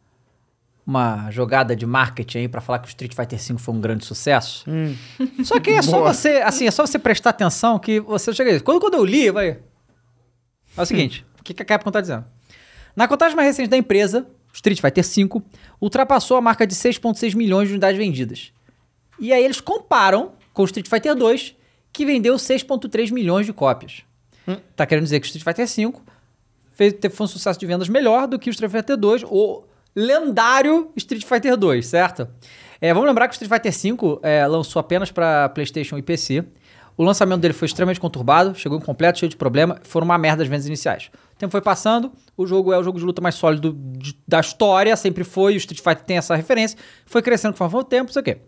uma 0.87 1.31
jogada 1.31 1.77
de 1.77 1.87
marketing 1.87 2.39
aí 2.39 2.49
pra 2.49 2.61
falar 2.61 2.81
que 2.81 2.89
o 2.89 2.91
Street 2.91 3.15
Fighter 3.15 3.39
V 3.39 3.59
foi 3.59 3.75
um 3.75 3.81
grande 3.81 4.05
sucesso. 4.05 4.65
Hum. 4.69 4.97
Só 5.45 5.61
que 5.61 5.71
é 5.71 5.83
só 5.83 5.99
Boa. 5.99 6.13
você, 6.13 6.39
assim, 6.39 6.67
é 6.67 6.71
só 6.71 6.85
você 6.85 6.99
prestar 6.99 7.31
atenção 7.31 7.79
que 7.79 8.01
você 8.01 8.33
chega. 8.33 8.61
Quando, 8.61 8.81
quando 8.81 8.95
eu 8.95 9.05
li, 9.05 9.31
vai. 9.31 9.59
É 10.77 10.83
o 10.83 10.87
seguinte, 10.87 11.25
o 11.39 11.45
que, 11.45 11.55
que 11.55 11.63
a 11.63 11.65
Capcom 11.65 11.91
tá 11.91 12.01
dizendo? 12.01 12.25
Na 12.97 13.07
contagem 13.07 13.37
mais 13.37 13.47
recente 13.49 13.69
da 13.69 13.77
empresa, 13.77 14.27
Street 14.53 14.81
Fighter 14.81 15.05
V 15.05 15.43
ultrapassou 15.81 16.37
a 16.37 16.41
marca 16.41 16.67
de 16.67 16.75
6,6 16.75 17.35
milhões 17.35 17.69
de 17.69 17.75
unidades 17.75 17.99
vendidas. 17.99 18.53
E 19.19 19.33
aí 19.33 19.45
eles 19.45 19.61
comparam 19.61 20.33
com 20.53 20.63
o 20.63 20.65
Street 20.65 20.89
Fighter 20.89 21.15
2, 21.15 21.55
que 21.93 22.05
vendeu 22.05 22.35
6,3 22.35 23.13
milhões 23.13 23.47
de 23.47 23.53
cópias. 23.53 24.03
Tá 24.75 24.85
querendo 24.85 25.05
dizer 25.05 25.21
que 25.21 25.27
o 25.27 25.29
Street 25.29 25.45
Fighter 25.45 25.67
V 25.67 26.01
fez, 26.73 26.93
teve, 26.95 27.15
foi 27.15 27.25
um 27.25 27.29
sucesso 27.29 27.59
de 27.59 27.67
vendas 27.67 27.89
melhor 27.89 28.27
do 28.27 28.39
que 28.39 28.51
o 28.51 28.53
Street 28.53 28.73
Fighter 28.73 28.97
2, 28.97 29.25
o 29.25 29.63
lendário 29.95 30.91
Street 30.97 31.25
Fighter 31.25 31.57
2, 31.57 31.87
certo? 31.87 32.29
É, 32.81 32.93
vamos 32.93 33.09
lembrar 33.09 33.29
que 33.29 33.33
o 33.33 33.37
Street 33.41 33.51
Fighter 33.51 33.97
V 33.99 34.19
é, 34.23 34.47
lançou 34.47 34.81
apenas 34.81 35.11
para 35.11 35.49
PlayStation 35.51 35.97
e 35.99 36.03
PC. 36.03 36.45
O 36.97 37.05
lançamento 37.05 37.41
dele 37.41 37.55
foi 37.55 37.67
extremamente 37.67 37.99
conturbado, 38.01 38.55
chegou 38.55 38.77
incompleto, 38.77 39.19
cheio 39.19 39.31
de 39.31 39.37
problema, 39.37 39.79
foram 39.83 40.05
uma 40.05 40.19
merda 40.19 40.43
as 40.43 40.49
vendas 40.49 40.67
iniciais. 40.67 41.11
O 41.35 41.39
tempo 41.39 41.51
foi 41.51 41.63
passando, 41.63 42.13
o 42.37 42.47
jogo 42.47 42.73
é 42.73 42.79
o 42.79 42.83
jogo 42.83 42.99
de 42.99 43.05
luta 43.05 43.23
mais 43.23 43.35
sólido 43.35 43.73
de- 43.97 44.15
da 44.29 44.41
história, 44.41 44.95
sempre 44.95 45.25
foi, 45.25 45.55
o 45.55 45.57
Street 45.57 45.81
Fighter 45.81 46.05
tem 46.05 46.19
essa 46.19 46.35
referência, 46.35 46.77
foi 47.07 47.23
crescendo 47.23 47.53
conforme 47.55 47.79
o 47.79 47.85
tempo, 47.85 48.07
não 48.09 48.13
sei 48.13 48.21
o 48.21 48.25
quê. 48.25 48.39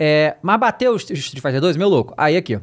É, 0.00 0.36
mas 0.40 0.58
bateu 0.58 0.92
o 0.92 0.96
Street 0.96 1.34
Fighter 1.34 1.60
2, 1.60 1.76
meu 1.76 1.88
louco, 1.88 2.14
aí 2.16 2.36
aqui. 2.36 2.58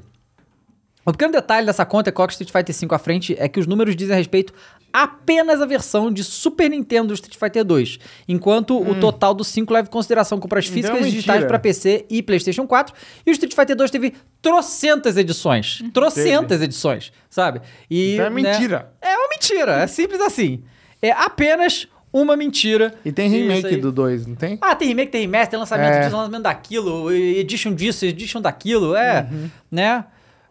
O 1.05 1.11
pequeno 1.11 1.31
detalhe 1.31 1.65
dessa 1.65 1.85
conta 1.85 2.09
é 2.09 2.11
que 2.11 2.15
coloca 2.15 2.31
Street 2.33 2.51
Fighter 2.51 2.75
V 2.75 2.95
à 2.95 2.99
frente 2.99 3.35
é 3.39 3.47
que 3.47 3.59
os 3.59 3.67
números 3.67 3.95
dizem 3.95 4.15
a 4.15 4.17
respeito 4.17 4.53
apenas 4.91 5.61
à 5.61 5.65
versão 5.65 6.11
de 6.11 6.23
Super 6.23 6.69
Nintendo 6.69 7.07
do 7.09 7.13
Street 7.13 7.37
Fighter 7.37 7.63
2, 7.63 7.99
enquanto 8.27 8.79
o 8.79 8.99
total 8.99 9.33
do 9.33 9.43
5 9.43 9.73
leva 9.73 9.87
em 9.87 9.91
consideração 9.91 10.39
compras 10.39 10.65
Então 10.65 10.73
é 10.73 10.81
físicas 10.81 11.07
e 11.07 11.11
digitais 11.11 11.45
para 11.45 11.59
PC 11.59 12.05
e 12.09 12.21
PlayStation 12.23 12.65
4, 12.67 12.93
e 13.25 13.29
o 13.29 13.33
Street 13.33 13.53
Fighter 13.53 13.75
2 13.75 13.91
teve 13.91 14.13
trocentas 14.41 15.17
edições, 15.17 15.83
trocentas 15.93 16.61
edições, 16.61 17.11
sabe? 17.29 17.61
E, 17.89 18.13
Então 18.13 18.25
é 18.25 18.29
né, 18.29 18.35
mentira. 18.51 18.91
é 19.01 19.15
uma 19.15 19.29
mentira, 19.29 19.71
é 19.81 19.87
simples 19.87 20.19
assim. 20.21 20.63
É 21.01 21.11
apenas 21.11 21.87
uma 22.11 22.35
mentira. 22.35 22.93
E 23.05 23.11
tem 23.11 23.29
remake 23.29 23.77
do 23.77 23.91
2, 23.91 24.25
não 24.25 24.35
tem? 24.35 24.57
Ah, 24.61 24.75
tem 24.75 24.87
remake, 24.87 25.11
tem 25.11 25.21
remaster, 25.21 25.51
tem 25.51 25.59
lançamento 25.59 25.93
É. 25.93 26.09
lançamento 26.09 26.41
daquilo, 26.43 27.11
edition 27.11 27.73
disso, 27.73 28.03
edition 28.05 28.41
daquilo, 28.41 28.95
é, 28.95 29.27
Uhum. 29.31 29.49
né? 29.71 30.05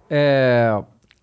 É... 0.09 0.71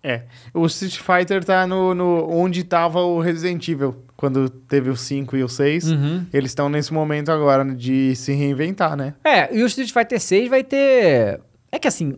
É. 0.08 0.22
O 0.54 0.64
Street 0.66 0.98
Fighter 0.98 1.44
tá 1.44 1.66
no, 1.66 1.92
no 1.94 2.28
onde 2.30 2.62
tava 2.62 3.00
o 3.00 3.18
Resident 3.20 3.66
Evil, 3.68 3.96
quando 4.16 4.48
teve 4.48 4.88
o 4.88 4.96
5 4.96 5.36
e 5.36 5.42
o 5.42 5.48
6. 5.48 5.90
Uhum. 5.90 6.26
Eles 6.32 6.52
estão 6.52 6.68
nesse 6.68 6.94
momento 6.94 7.30
agora 7.32 7.64
de 7.64 8.14
se 8.14 8.32
reinventar, 8.32 8.96
né? 8.96 9.14
É, 9.24 9.52
e 9.56 9.62
o 9.62 9.66
Street 9.66 9.90
Fighter 9.92 10.20
6 10.20 10.48
vai 10.48 10.62
ter. 10.62 11.40
É 11.72 11.78
que 11.80 11.88
assim, 11.88 12.14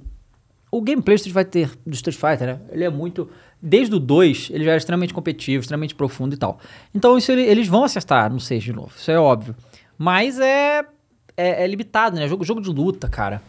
o 0.70 0.82
gameplay 0.82 1.16
do 1.16 1.20
Street 1.20 1.34
Fighter, 1.46 1.70
do 1.86 1.94
Street 1.94 2.16
Fighter, 2.18 2.46
né? 2.46 2.60
Ele 2.70 2.84
é 2.84 2.90
muito. 2.90 3.30
Desde 3.60 3.94
o 3.94 3.98
2, 3.98 4.50
ele 4.52 4.64
já 4.64 4.72
era 4.72 4.78
extremamente 4.78 5.14
competitivo, 5.14 5.62
extremamente 5.62 5.94
profundo 5.94 6.34
e 6.34 6.36
tal. 6.36 6.60
Então, 6.94 7.16
isso 7.16 7.32
ele- 7.32 7.42
eles 7.42 7.66
vão 7.66 7.82
acertar 7.84 8.30
no 8.30 8.38
6 8.38 8.62
de 8.62 8.72
novo, 8.72 8.92
isso 8.96 9.10
é 9.10 9.18
óbvio. 9.18 9.56
Mas 9.96 10.38
é. 10.38 10.84
É, 11.36 11.64
é 11.64 11.66
limitado, 11.66 12.16
né? 12.16 12.28
Jogo, 12.28 12.44
jogo 12.44 12.60
de 12.60 12.68
luta, 12.68 13.08
cara. 13.08 13.40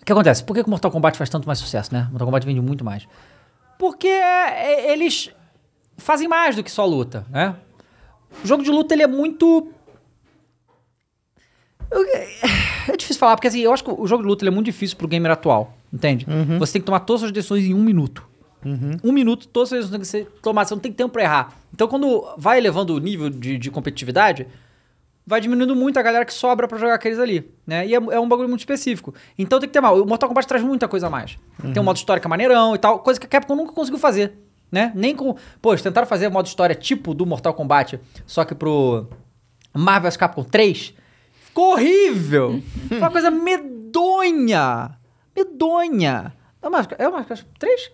O 0.00 0.04
que 0.04 0.12
acontece? 0.12 0.42
Por 0.44 0.54
que 0.54 0.62
que 0.62 0.68
o 0.68 0.70
Mortal 0.70 0.90
Kombat 0.90 1.16
faz 1.18 1.28
tanto 1.28 1.46
mais 1.46 1.58
sucesso, 1.58 1.92
né? 1.92 2.06
Mortal 2.10 2.26
Kombat 2.26 2.46
vende 2.46 2.60
muito 2.60 2.84
mais. 2.84 3.06
Porque 3.80 4.06
é, 4.06 4.92
eles 4.92 5.30
fazem 5.96 6.28
mais 6.28 6.54
do 6.54 6.62
que 6.62 6.70
só 6.70 6.84
luta, 6.84 7.24
né? 7.30 7.56
O 8.44 8.46
jogo 8.46 8.62
de 8.62 8.70
luta, 8.70 8.94
ele 8.94 9.02
é 9.02 9.06
muito. 9.06 9.72
Eu, 11.90 12.04
É 12.88 12.96
difícil 12.96 13.18
falar, 13.18 13.36
porque 13.36 13.48
assim, 13.48 13.60
eu 13.60 13.72
acho 13.72 13.82
que 13.84 13.90
o 13.90 14.06
jogo 14.06 14.22
de 14.22 14.28
luta 14.28 14.46
é 14.46 14.50
muito 14.50 14.66
difícil 14.66 14.96
pro 14.96 15.08
gamer 15.08 15.30
atual, 15.32 15.74
entende? 15.92 16.26
Você 16.58 16.74
tem 16.74 16.82
que 16.82 16.86
tomar 16.86 17.00
todas 17.00 17.22
as 17.24 17.32
decisões 17.32 17.64
em 17.64 17.72
um 17.74 17.82
minuto. 17.82 18.28
Um 19.02 19.12
minuto, 19.12 19.48
todas 19.48 19.72
as 19.72 19.78
decisões 19.80 20.00
que 20.00 20.06
ser 20.06 20.26
tomadas, 20.42 20.68
você 20.68 20.74
não 20.74 20.82
tem 20.82 20.92
tempo 20.92 21.10
pra 21.12 21.22
errar. 21.22 21.56
Então, 21.72 21.88
quando 21.88 22.26
vai 22.36 22.58
elevando 22.58 22.94
o 22.94 22.98
nível 22.98 23.30
de, 23.30 23.56
de 23.56 23.70
competitividade, 23.70 24.46
vai 25.26 25.40
diminuindo 25.40 25.76
muito 25.76 25.98
a 25.98 26.02
galera 26.02 26.24
que 26.24 26.32
sobra 26.32 26.66
pra 26.66 26.78
jogar 26.78 26.94
aqueles 26.94 27.18
ali, 27.18 27.50
né? 27.66 27.86
E 27.86 27.94
é, 27.94 27.96
é 27.96 28.20
um 28.20 28.28
bagulho 28.28 28.48
muito 28.48 28.60
específico. 28.60 29.14
Então 29.38 29.58
tem 29.60 29.68
que 29.68 29.72
ter 29.72 29.80
mal. 29.80 30.00
O 30.00 30.06
Mortal 30.06 30.28
Kombat 30.28 30.46
traz 30.46 30.62
muita 30.62 30.88
coisa 30.88 31.06
a 31.06 31.10
mais. 31.10 31.38
Tem 31.72 31.80
um 31.80 31.84
modo 31.84 31.96
história 31.96 32.20
que 32.20 32.26
é 32.26 32.30
maneirão 32.30 32.74
e 32.74 32.78
tal, 32.78 32.98
coisa 33.00 33.18
que 33.20 33.26
a 33.26 33.28
Capcom 33.28 33.54
nunca 33.54 33.72
conseguiu 33.72 33.98
fazer, 33.98 34.32
né? 34.70 34.92
Nem 34.94 35.14
com... 35.14 35.36
Pô, 35.60 35.72
eles 35.72 35.82
tentaram 35.82 36.06
fazer 36.06 36.28
modo 36.28 36.46
história 36.46 36.74
tipo 36.74 37.14
do 37.14 37.24
Mortal 37.26 37.54
Kombat, 37.54 38.00
só 38.26 38.44
que 38.44 38.54
pro 38.54 39.08
Marvel 39.74 40.10
vs 40.10 40.16
Capcom 40.16 40.44
3, 40.44 40.94
ficou 41.46 41.72
horrível. 41.72 42.62
Foi 42.88 42.98
uma 42.98 43.10
coisa 43.10 43.30
medonha. 43.30 44.98
Medonha. 45.36 46.32
É 46.62 46.68
o 46.68 46.72
é 46.98 47.08
o 47.08 47.12
Marvel 47.12 47.38
3? 47.58 47.92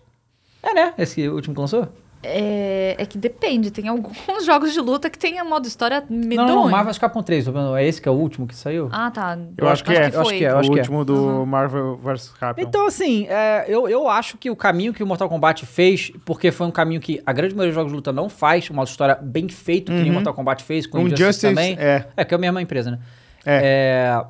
É, 0.63 0.75
né? 0.75 0.95
Esse 0.99 1.29
último 1.29 1.55
que 1.55 1.61
lançou? 1.61 1.89
É, 2.23 2.97
é 2.99 3.07
que 3.07 3.17
depende. 3.19 3.71
Tem 3.71 3.89
alguns 3.89 4.17
jogos 4.45 4.73
de 4.73 4.81
luta 4.81 5.09
que 5.09 5.19
tem 5.19 5.39
a 5.39 5.45
modo 5.45 5.67
história 5.67 6.05
medonho. 6.09 6.49
Não, 6.49 6.55
não, 6.55 6.63
não, 6.65 6.71
Marvel 6.71 6.93
vs 6.93 6.99
Capcom 6.99 7.23
3. 7.23 7.47
É 7.77 7.87
esse 7.87 8.01
que 8.01 8.09
é 8.09 8.13
o 8.13 8.15
último 8.15 8.47
que 8.47 8.55
saiu? 8.55 8.89
Ah, 8.93 9.11
tá. 9.11 9.39
Eu 9.57 9.69
acho 9.69 9.85
que 9.85 9.93
é. 9.93 10.07
Eu 10.13 10.21
acho 10.21 10.31
foi. 10.31 10.39
que 10.39 10.45
é. 10.45 10.55
o 10.55 10.59
acho 10.59 10.71
que 10.71 10.79
último 10.79 11.05
do 11.05 11.47
Marvel 11.47 11.97
vs. 11.97 12.31
Capcom. 12.39 12.63
Então, 12.63 12.87
assim, 12.87 13.27
é, 13.29 13.65
eu, 13.69 13.89
eu 13.89 14.09
acho 14.09 14.37
que 14.39 14.51
o 14.51 14.57
caminho 14.57 14.93
que 14.93 15.03
o 15.03 15.07
Mortal 15.07 15.29
Kombat 15.29 15.65
fez, 15.67 16.13
porque 16.25 16.51
foi 16.51 16.67
um 16.67 16.71
caminho 16.71 17.01
que 17.01 17.23
a 17.25 17.33
grande 17.33 17.55
maioria 17.55 17.71
dos 17.73 17.77
jogos 17.77 17.93
de 17.93 17.97
luta 17.97 18.13
não 18.13 18.29
faz, 18.29 18.69
uma 18.71 18.85
história 18.85 19.17
bem 19.21 19.49
feito, 19.49 19.93
que 19.93 19.99
nem 19.99 20.11
o 20.11 20.15
Mortal 20.15 20.35
Kombat 20.35 20.65
fez, 20.65 20.87
com 20.87 20.99
Um 20.99 21.03
Injustice, 21.03 21.25
Justice, 21.25 21.47
também. 21.47 21.77
é. 21.79 22.07
É, 22.17 22.25
que 22.25 22.35
é 22.35 22.37
a 22.37 22.41
mesma 22.41 22.61
empresa, 22.61 22.91
né? 22.91 22.99
É. 23.45 23.61
É, 23.63 24.25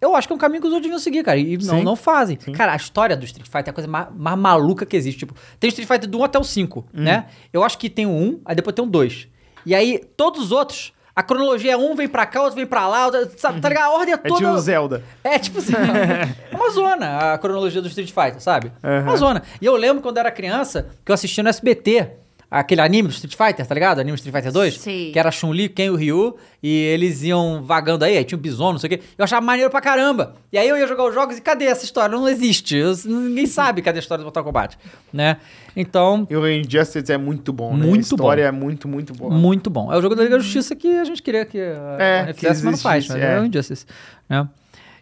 Eu 0.00 0.14
acho 0.14 0.28
que 0.28 0.32
é 0.32 0.36
um 0.36 0.38
caminho 0.38 0.60
que 0.60 0.66
os 0.68 0.72
outros 0.72 0.82
deviam 0.86 0.98
seguir, 1.00 1.24
cara. 1.24 1.38
E 1.38 1.56
não, 1.58 1.78
Sim. 1.78 1.82
não 1.82 1.96
fazem. 1.96 2.38
Sim. 2.40 2.52
Cara, 2.52 2.72
a 2.72 2.76
história 2.76 3.16
do 3.16 3.24
Street 3.24 3.46
Fighter 3.46 3.68
é 3.68 3.70
a 3.70 3.72
coisa 3.72 3.88
mais, 3.88 4.06
mais 4.14 4.38
maluca 4.38 4.86
que 4.86 4.96
existe. 4.96 5.18
Tipo, 5.20 5.34
tem 5.58 5.68
Street 5.68 5.88
Fighter 5.88 6.08
do 6.08 6.18
1 6.20 6.24
até 6.24 6.38
o 6.38 6.44
5, 6.44 6.86
Hum. 6.94 7.02
né? 7.02 7.26
Eu 7.52 7.64
acho 7.64 7.76
que 7.78 7.90
tem 7.90 8.06
o 8.06 8.10
1, 8.10 8.40
aí 8.44 8.54
depois 8.54 8.74
tem 8.74 8.84
o 8.84 8.88
2. 8.88 9.26
E 9.66 9.74
aí, 9.74 9.98
todos 10.16 10.40
os 10.44 10.52
outros, 10.52 10.92
a 11.16 11.22
cronologia 11.22 11.72
é 11.72 11.76
um 11.76 11.96
vem 11.96 12.06
pra 12.06 12.24
cá, 12.26 12.40
outro 12.42 12.54
vem 12.54 12.64
pra 12.66 12.86
lá, 12.86 13.06
outro- 13.06 13.28
sabe? 13.38 13.60
Tá 13.60 13.68
ligado? 13.68 13.86
A 13.86 13.90
ordem 13.90 14.12
é 14.14 14.16
É 14.16 14.18
toda. 14.18 14.36
tipo 14.40 14.58
Zelda. 14.58 15.02
É, 15.24 15.36
tipo 15.38 15.58
assim, 15.58 15.72
é 15.74 16.54
uma 16.56 16.70
zona 16.70 17.32
a 17.34 17.38
cronologia 17.38 17.82
do 17.82 17.88
Street 17.88 18.10
Fighter, 18.12 18.40
sabe? 18.40 18.70
Aham. 18.84 19.02
Uma 19.02 19.16
zona. 19.16 19.42
E 19.60 19.66
eu 19.66 19.74
lembro 19.76 20.00
quando 20.00 20.16
eu 20.16 20.20
era 20.20 20.30
criança, 20.30 20.88
que 21.04 21.10
eu 21.10 21.14
assistia 21.14 21.42
no 21.42 21.48
SBT, 21.50 22.08
aquele 22.50 22.80
anime 22.80 23.08
do 23.08 23.12
Street 23.12 23.34
Fighter, 23.36 23.66
tá 23.66 23.74
ligado? 23.74 24.00
Anime 24.00 24.16
Street 24.16 24.34
Fighter 24.34 24.50
2. 24.52 24.74
Sim. 24.78 25.10
Que 25.12 25.18
era 25.18 25.30
Chun-Li, 25.30 25.68
Ken 25.68 25.84
e 25.86 25.90
o 25.90 25.96
Ryu, 25.96 26.36
e 26.62 26.68
eles 26.84 27.22
iam 27.22 27.62
vagando 27.62 28.04
aí, 28.04 28.16
aí 28.16 28.24
tinha 28.24 28.38
o 28.38 28.40
Bison, 28.40 28.72
não 28.72 28.78
sei 28.78 28.86
o 28.88 28.90
quê. 28.90 29.00
Eu 29.18 29.24
achava 29.24 29.44
maneiro 29.44 29.70
pra 29.70 29.80
caramba. 29.80 30.34
E 30.52 30.56
aí 30.58 30.68
eu 30.68 30.76
ia 30.76 30.86
jogar 30.86 31.04
os 31.06 31.14
jogos 31.14 31.36
e 31.36 31.40
cadê 31.42 31.66
essa 31.66 31.84
história? 31.84 32.16
Não 32.16 32.28
existe. 32.28 32.76
Eu- 32.76 32.94
ninguém 33.04 33.46
sabe 33.46 33.82
cadê 33.82 33.98
a 33.98 34.00
história 34.00 34.22
do 34.22 34.24
Mortal 34.26 34.44
Kombat, 34.44 34.78
né? 35.12 35.36
Então, 35.76 36.26
E 36.30 36.36
o 36.36 36.48
Injustice 36.48 37.12
é 37.12 37.18
muito 37.18 37.52
bom, 37.52 37.76
né? 37.76 37.84
Muito 37.86 37.98
a 37.98 38.02
história 38.02 38.50
bom. 38.50 38.56
é 38.56 38.60
muito, 38.60 38.88
muito 38.88 39.12
boa. 39.14 39.30
muito 39.34 39.68
bom. 39.70 39.92
É 39.92 39.96
o 39.98 40.02
jogo 40.02 40.14
da 40.14 40.22
Liga 40.22 40.36
da 40.36 40.42
Justiça 40.42 40.74
que 40.74 40.88
a 40.96 41.04
gente 41.04 41.22
queria 41.22 41.44
que 41.44 41.58
a 41.60 41.96
É, 42.02 42.20
a 42.22 42.26
que 42.28 42.40
fizesse, 42.40 42.64
mas 42.64 42.72
não 42.72 42.78
faz, 42.78 43.06
mas 43.08 43.16
é, 43.22 43.36
é. 43.36 43.40
o 43.40 43.44
Injustice, 43.44 43.84
né? 44.28 44.48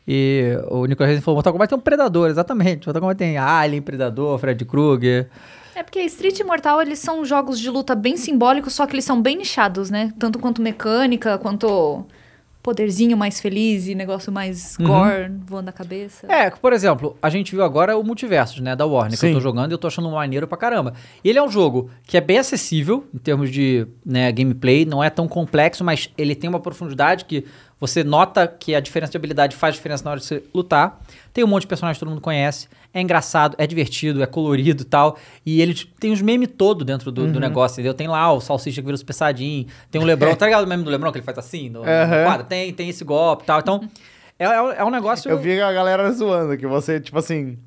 E 0.08 0.56
o 0.68 0.86
Nicolas 0.86 1.10
Reis 1.10 1.24
falou, 1.24 1.36
Mortal 1.36 1.52
Kombat 1.52 1.68
tem 1.68 1.78
um 1.78 1.80
Predador, 1.82 2.28
exatamente. 2.28 2.86
Mortal 2.86 3.00
Kombat 3.00 3.18
tem 3.18 3.36
Alien, 3.38 3.82
Predador, 3.82 4.38
Fred 4.38 4.64
Krueger. 4.64 5.28
É 5.76 5.82
porque 5.82 6.00
Street 6.04 6.40
e 6.40 6.42
Mortal, 6.42 6.80
eles 6.80 6.98
são 6.98 7.22
jogos 7.22 7.60
de 7.60 7.68
luta 7.68 7.94
bem 7.94 8.16
simbólicos, 8.16 8.72
só 8.72 8.86
que 8.86 8.94
eles 8.94 9.04
são 9.04 9.20
bem 9.20 9.36
nichados, 9.36 9.90
né? 9.90 10.10
Tanto 10.18 10.38
quanto 10.38 10.62
mecânica, 10.62 11.36
quanto 11.36 12.02
poderzinho 12.62 13.14
mais 13.14 13.38
feliz 13.38 13.86
e 13.86 13.94
negócio 13.94 14.32
mais 14.32 14.74
gore, 14.80 15.30
voando 15.46 15.68
a 15.68 15.72
cabeça. 15.72 16.26
É, 16.32 16.48
por 16.50 16.72
exemplo, 16.72 17.14
a 17.22 17.28
gente 17.28 17.54
viu 17.54 17.62
agora 17.62 17.96
o 17.96 18.02
Multiversos, 18.02 18.58
né, 18.60 18.74
da 18.74 18.86
Warner, 18.86 19.18
que 19.18 19.24
eu 19.26 19.28
Sim. 19.28 19.34
tô 19.34 19.40
jogando 19.40 19.70
e 19.70 19.74
eu 19.74 19.78
tô 19.78 19.86
achando 19.86 20.10
maneiro 20.10 20.48
pra 20.48 20.56
caramba. 20.56 20.94
E 21.22 21.28
ele 21.28 21.38
é 21.38 21.42
um 21.42 21.50
jogo 21.50 21.90
que 22.04 22.16
é 22.16 22.20
bem 22.22 22.38
acessível 22.38 23.06
em 23.14 23.18
termos 23.18 23.50
de 23.50 23.86
né, 24.04 24.32
gameplay, 24.32 24.86
não 24.86 25.04
é 25.04 25.10
tão 25.10 25.28
complexo, 25.28 25.84
mas 25.84 26.10
ele 26.18 26.34
tem 26.34 26.48
uma 26.48 26.58
profundidade 26.58 27.26
que 27.26 27.44
você 27.78 28.02
nota 28.02 28.46
que 28.48 28.74
a 28.74 28.80
diferença 28.80 29.10
de 29.12 29.16
habilidade 29.18 29.54
faz 29.54 29.74
diferença 29.74 30.02
na 30.04 30.12
hora 30.12 30.20
de 30.20 30.26
você 30.26 30.42
lutar. 30.54 31.00
Tem 31.32 31.44
um 31.44 31.46
monte 31.46 31.62
de 31.62 31.66
personagens 31.68 31.98
que 31.98 32.00
todo 32.00 32.08
mundo 32.08 32.22
conhece, 32.22 32.68
é 32.94 33.00
engraçado, 33.02 33.54
é 33.58 33.66
divertido, 33.66 34.22
é 34.22 34.26
colorido 34.26 34.82
e 34.82 34.86
tal. 34.86 35.18
E 35.44 35.60
ele 35.60 35.74
tem 36.00 36.10
os 36.12 36.22
memes 36.22 36.48
todo 36.56 36.84
dentro 36.84 37.12
do, 37.12 37.22
Uhum. 37.22 37.32
do 37.32 37.40
negócio, 37.40 37.74
entendeu? 37.74 37.92
Tem 37.92 38.08
lá 38.08 38.32
o 38.32 38.40
Salsicha 38.40 38.80
que 38.80 38.86
vira 38.86 38.96
Super 38.96 39.12
Saiyajin, 39.12 39.66
tem 39.90 40.00
o 40.00 40.04
Lebron, 40.06 40.34
tá 40.34 40.46
ligado 40.46 40.64
o 40.64 40.66
meme 40.66 40.82
do 40.84 40.90
Lebron 40.90 41.12
que 41.12 41.18
ele 41.18 41.24
faz 41.24 41.36
assim 41.38 41.68
no, 41.68 41.80
no 41.84 41.90
Aham. 41.90 42.24
quadro? 42.24 42.46
Tem, 42.46 42.72
tem 42.72 42.88
esse 42.88 43.04
golpe 43.04 43.42
e 43.42 43.46
tal. 43.46 43.60
Então, 43.60 43.80
é, 44.38 44.44
é, 44.46 44.54
é 44.78 44.84
um 44.84 44.90
negócio... 44.90 45.30
Eu 45.30 45.38
vi 45.38 45.60
a 45.60 45.70
galera 45.72 46.10
zoando 46.12 46.56
que 46.56 46.66
você, 46.66 46.98
tipo 46.98 47.18
assim, 47.18 47.58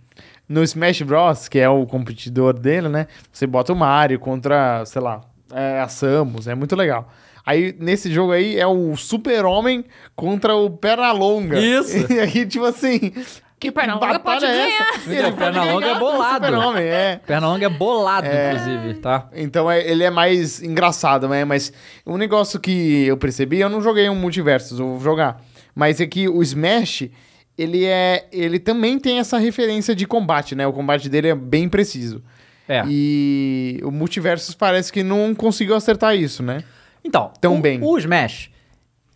no 0.48 0.64
Smash 0.64 1.04
Bros, 1.04 1.48
que 1.48 1.60
é 1.60 1.70
o 1.70 1.86
competidor 1.86 2.54
dele, 2.58 2.90
né? 2.90 3.06
Você 3.32 3.46
bota 3.46 3.72
o 3.72 3.76
Mario 3.76 4.20
contra, 4.20 4.84
sei 4.86 5.02
lá, 5.04 5.22
é, 5.54 5.80
a 5.80 5.88
Samus, 5.88 6.48
é 6.48 6.56
muito 6.56 6.76
legal. 6.76 7.08
Aí, 7.50 7.76
nesse 7.80 8.12
jogo 8.14 8.32
aí, 8.32 8.60
é 8.60 8.68
o 8.68 8.96
Super-Homem 8.96 9.84
contra 10.16 10.56
o 10.56 10.70
Pernalonga. 10.70 11.60
Isso. 11.60 12.06
E 12.14 12.20
aí, 12.20 12.46
tipo 12.46 12.64
assim... 12.66 13.12
Que 13.60 13.72
Pernalonga 13.72 14.20
pode 14.20 14.46
é 14.46 14.48
ganhar. 14.54 14.88
essa? 14.94 15.12
Ele 15.12 15.24
pode 15.24 15.36
Pernalonga 15.38 15.80
ganhar 15.82 15.96
é 15.96 16.00
bolado. 16.00 16.40
do 16.40 16.46
Super-Homem, 16.46 16.84
é. 16.84 17.20
Pernalonga 17.26 17.66
é 17.66 17.70
bolado, 17.70 18.28
inclusive, 18.28 18.94
tá? 19.02 19.28
Então 19.34 19.70
é- 19.70 19.86
ele 19.90 20.04
é 20.04 20.12
mais 20.12 20.62
engraçado, 20.62 21.28
né? 21.28 21.44
Mas 21.44 21.74
um 22.06 22.18
negócio 22.18 22.60
que 22.60 23.06
eu 23.08 23.18
percebi, 23.18 23.60
eu 23.60 23.68
não 23.68 23.82
joguei 23.82 24.08
um 24.10 24.16
multiversos, 24.16 24.80
eu 24.80 24.88
vou 24.90 25.00
jogar. 25.02 25.42
Mas 25.74 26.00
é 26.00 26.06
que 26.06 26.30
o 26.30 26.42
Smash, 26.44 27.10
ele 27.58 27.84
é. 27.84 28.28
Ele 28.32 28.60
também 28.60 28.98
tem 29.00 29.18
essa 29.20 29.38
referência 29.40 29.94
de 29.96 30.06
combate, 30.06 30.54
né? 30.56 30.68
O 30.68 30.72
combate 30.72 31.10
dele 31.10 31.30
é 31.30 31.36
bem 31.36 31.68
preciso. 31.68 32.24
É. 32.68 32.84
E 32.88 33.80
o 33.84 33.90
multiversos 33.92 34.54
parece 34.56 34.94
que 34.94 35.02
não 35.04 35.34
conseguiu 35.36 35.76
acertar 35.76 36.16
isso, 36.16 36.44
né? 36.44 36.64
Então, 37.04 37.32
Tão 37.40 37.58
o, 37.58 37.62
bem. 37.62 37.80
o 37.84 37.98
Smash, 37.98 38.50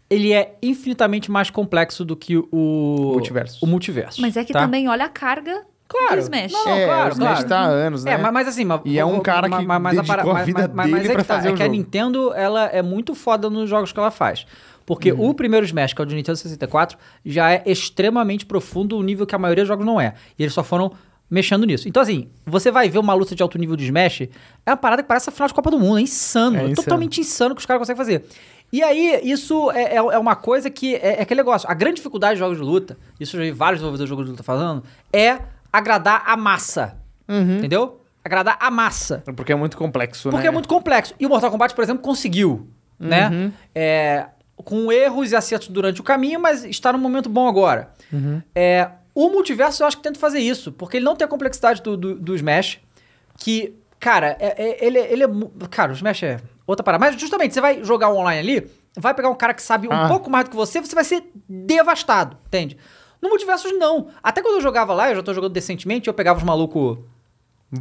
ele 0.10 0.31
é 0.34 0.55
infinitamente 0.61 1.30
mais 1.31 1.49
complexo 1.49 2.03
do 2.05 2.15
que 2.15 2.38
o... 2.38 3.11
Multiverso. 3.14 3.60
O 3.64 3.68
multiverso. 3.68 4.22
Mas 4.22 4.38
é 4.38 4.43
que 4.43 4.53
tá? 4.53 4.60
também 4.60 4.88
olha 4.88 5.05
a 5.05 5.10
carga 5.10 5.65
Claro. 5.88 6.15
do 6.15 6.19
Smash. 6.22 6.51
Não, 6.51 6.69
é, 6.69 6.85
claro, 6.85 7.10
o 7.10 7.14
Smash 7.14 7.30
claro. 7.43 7.49
tá 7.49 7.60
há 7.60 7.65
anos, 7.65 8.03
né? 8.03 8.14
É, 8.14 8.18
mas, 8.18 8.34
mas 8.34 8.47
assim... 8.47 8.65
mas- 8.65 8.81
E 8.85 8.97
é 8.97 9.05
um 9.05 9.19
cara 9.19 9.47
que 9.49 9.57
dedicou 9.57 10.31
a 10.35 10.43
vida 10.43 10.68
dele 10.68 10.95
é 11.07 11.11
pra 11.11 11.22
que 11.22 11.27
tá, 11.27 11.35
fazer 11.35 11.49
é 11.49 11.51
o 11.51 11.55
que 11.55 11.61
a 11.61 11.65
jogo. 11.65 11.77
Nintendo, 11.77 12.34
ela 12.34 12.65
é 12.65 12.81
muito 12.81 13.14
foda 13.14 13.49
nos 13.49 13.69
jogos 13.69 13.91
que 13.91 13.99
ela 13.99 14.10
faz. 14.10 14.45
Porque 14.85 15.11
Uhum. 15.11 15.30
o 15.30 15.34
primeiro 15.34 15.65
Smash, 15.65 15.93
que 15.93 16.01
é 16.01 16.03
o 16.03 16.05
de 16.05 16.15
Nintendo 16.15 16.38
64, 16.38 16.97
já 17.26 17.51
é 17.51 17.61
extremamente 17.65 18.45
profundo, 18.45 18.97
um 18.97 19.03
nível 19.03 19.26
que 19.27 19.35
a 19.35 19.38
maioria 19.38 19.64
dos 19.64 19.68
jogos 19.69 19.85
não 19.85 19.99
é. 20.01 20.14
E 20.38 20.43
eles 20.43 20.53
só 20.53 20.64
foram 20.64 20.91
mexendo 21.34 21.65
nisso. 21.65 21.89
Então, 21.89 22.03
assim, 22.03 22.30
você 22.45 22.69
vai 22.69 22.88
ver 22.89 22.99
uma 22.99 23.14
luta 23.15 23.34
de 23.35 23.41
alto 23.41 23.57
nível 23.57 23.76
de 23.76 23.85
Smash, 23.85 24.22
é 24.22 24.69
uma 24.69 24.77
parada 24.77 25.01
que 25.01 25.07
parece 25.07 25.30
a 25.30 25.31
final 25.31 25.47
de 25.47 25.53
Copa 25.55 25.72
do 25.72 25.80
Mundo, 25.80 25.97
é 25.97 26.01
insano. 26.01 26.57
É 26.57 26.60
insano. 26.60 26.76
totalmente 26.76 27.19
insano 27.19 27.55
que 27.55 27.60
os 27.60 27.65
caras 27.65 27.80
conseguem 27.80 27.97
fazer. 27.97 28.26
E 28.72 28.84
aí, 28.84 29.19
isso 29.23 29.72
é, 29.72 29.95
é, 29.95 29.95
é 29.95 30.18
uma 30.19 30.35
coisa 30.35 30.69
que 30.69 30.95
é, 30.95 31.19
é 31.19 31.22
aquele 31.23 31.39
negócio. 31.39 31.68
A 31.69 31.73
grande 31.73 31.95
dificuldade 31.95 32.35
de 32.35 32.39
jogos 32.39 32.57
de 32.57 32.64
luta, 32.64 32.97
isso 33.19 33.35
eu 33.35 33.39
já 33.39 33.45
vi 33.45 33.51
vários 33.51 33.80
desenvolvedores 33.80 34.07
de 34.07 34.10
jogos 34.10 34.26
de 34.26 34.31
luta 34.31 34.43
falando, 34.43 34.84
é 35.11 35.39
agradar 35.72 36.23
a 36.27 36.38
massa. 36.38 36.97
Entendeu? 37.27 37.99
Agradar 38.23 38.57
a 38.60 38.69
massa. 38.69 39.23
Porque 39.35 39.51
é 39.51 39.55
muito 39.55 39.76
complexo, 39.76 40.30
Porque 40.30 40.43
né? 40.43 40.49
é 40.49 40.51
muito 40.51 40.69
complexo. 40.69 41.15
E 41.19 41.26
o 41.26 41.30
Mortal 41.30 41.49
Kombat, 41.49 41.73
por 41.73 41.84
exemplo, 41.84 42.03
conseguiu, 42.03 42.68
né? 42.99 43.51
É, 43.73 44.27
com 44.55 44.91
erros 44.91 45.31
e 45.31 45.35
acertos 45.35 45.69
durante 45.69 45.99
o 45.99 46.03
caminho, 46.03 46.39
mas 46.39 46.64
está 46.64 46.93
num 46.93 46.99
momento 46.99 47.27
bom 47.27 47.47
agora. 47.47 47.91
É, 48.53 48.89
o 49.15 49.30
multiverso 49.30 49.84
eu 49.84 49.88
acho 49.88 49.98
que 49.98 50.03
tenta 50.03 50.19
fazer 50.19 50.40
isso, 50.40 50.72
porque 50.72 50.98
ele 50.98 51.06
não 51.06 51.15
tem 51.15 51.26
a 51.26 51.27
complexidade 51.27 51.81
do, 51.81 51.95
do, 51.95 52.15
do 52.15 52.35
Smash, 52.35 52.80
que, 53.38 53.73
cara, 53.99 54.35
é- 54.40 54.56
é- 54.81 54.85
ele, 54.85 54.99
ele 54.99 55.23
é... 55.23 55.27
Cara, 55.69 55.91
o 55.91 55.95
Smash 55.95 56.23
é 56.23 56.38
outra 56.65 56.84
parada. 56.84 57.03
Mas 57.06 57.19
justamente, 57.19 57.53
você 57.53 57.61
vai 57.61 57.84
jogar 57.84 58.10
um 58.11 58.18
online 58.18 58.40
ali, 58.40 58.72
vai 58.98 59.14
pegar 59.14 59.30
um 59.30 59.35
cara 59.35 59.53
que 59.53 59.61
sabe 59.61 59.88
um 59.88 59.91
Ah. 59.91 60.07
pouco 60.07 60.30
mais 60.30 60.45
do 60.45 60.49
que 60.52 60.56
você, 60.56 60.80
você 60.81 60.95
vai 60.95 61.03
ser 61.03 61.23
devastado, 61.48 62.38
entende? 62.48 62.77
No 63.22 63.30
multiverso, 63.30 63.68
não. 63.77 64.07
Até 64.22 64.41
quando 64.41 64.56
eu 64.56 64.61
jogava 64.61 64.94
lá, 64.94 65.10
eu 65.10 65.15
já 65.15 65.23
tô 65.23 65.34
jogando 65.34 65.53
decentemente, 65.53 66.07
eu 66.07 66.14
pegava 66.14 66.40
os 66.40 66.44
malucos 66.45 66.98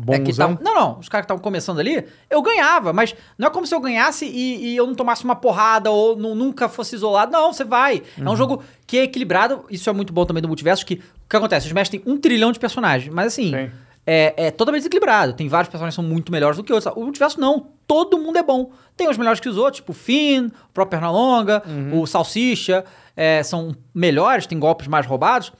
é 0.09 0.19
que 0.19 0.25
Bonzão. 0.33 0.57
tavam- 0.57 0.65
não, 0.65 0.75
não. 0.75 0.99
Os 0.99 1.09
caras 1.09 1.25
que 1.25 1.27
estavam 1.27 1.43
começando 1.43 1.79
ali, 1.79 2.05
eu 2.31 2.41
ganhava, 2.43 2.93
mas 2.93 3.15
não 3.37 3.49
é 3.49 3.51
como 3.51 3.67
se 3.67 3.75
eu 3.75 3.81
ganhasse 3.81 4.25
e, 4.27 4.69
e 4.73 4.77
eu 4.77 4.87
não 4.87 4.95
tomasse 4.95 5.25
uma 5.25 5.37
porrada 5.37 5.91
ou 5.91 6.17
nu- 6.17 6.35
nunca 6.35 6.69
fosse 6.69 6.95
isolado. 6.95 7.31
Não, 7.33 7.53
você 7.53 7.65
vai. 7.65 8.03
É 8.19 8.21
Uhum. 8.23 8.33
um 8.33 8.37
jogo 8.37 8.63
que 8.87 8.99
é 8.99 9.03
equilibrado. 9.05 9.65
Isso 9.71 9.89
é 9.91 9.93
muito 9.93 10.13
bom 10.13 10.25
também 10.25 10.41
do 10.43 10.49
multiverso, 10.49 10.85
que 10.87 10.95
o 10.95 11.29
que 11.29 11.37
acontece? 11.37 11.67
O 11.67 11.69
Smash 11.69 11.89
tem 11.89 12.03
um 12.07 12.17
trilhão 12.17 12.53
de 12.53 12.59
personagens, 12.59 13.13
mas 13.13 13.27
assim, 13.29 13.51
Sim. 13.51 13.71
é, 14.07 14.35
é 14.47 14.51
totalmente 14.51 14.81
desequilibrado. 14.81 15.33
Tem 15.35 15.49
vários 15.49 15.69
personagens 15.71 15.95
que 15.97 16.03
são 16.03 16.11
muito 16.11 16.31
melhores 16.33 16.57
do 16.57 16.65
que 16.65 16.73
outros. 16.73 16.93
O 16.97 17.01
multiverso 17.03 17.41
não. 17.41 17.67
Todo 17.87 18.17
mundo 18.19 18.39
é 18.39 18.43
bom. 18.43 18.71
Tem 18.97 19.09
os 19.09 19.19
melhores 19.19 19.41
que 19.41 19.49
os 19.49 19.57
outros, 19.59 19.77
tipo 19.77 19.93
o 19.93 19.95
Finn, 19.95 20.47
o 20.47 20.73
próprio 20.73 20.99
Pernalonga, 20.99 21.63
Uhum. 21.67 22.01
o 22.01 22.07
Salsicha, 22.07 22.85
é, 23.17 23.43
são 23.43 23.75
melhores, 23.95 24.47
tem 24.47 24.59
golpes 24.59 24.87
mais 24.89 25.05
roubados. 25.07 25.53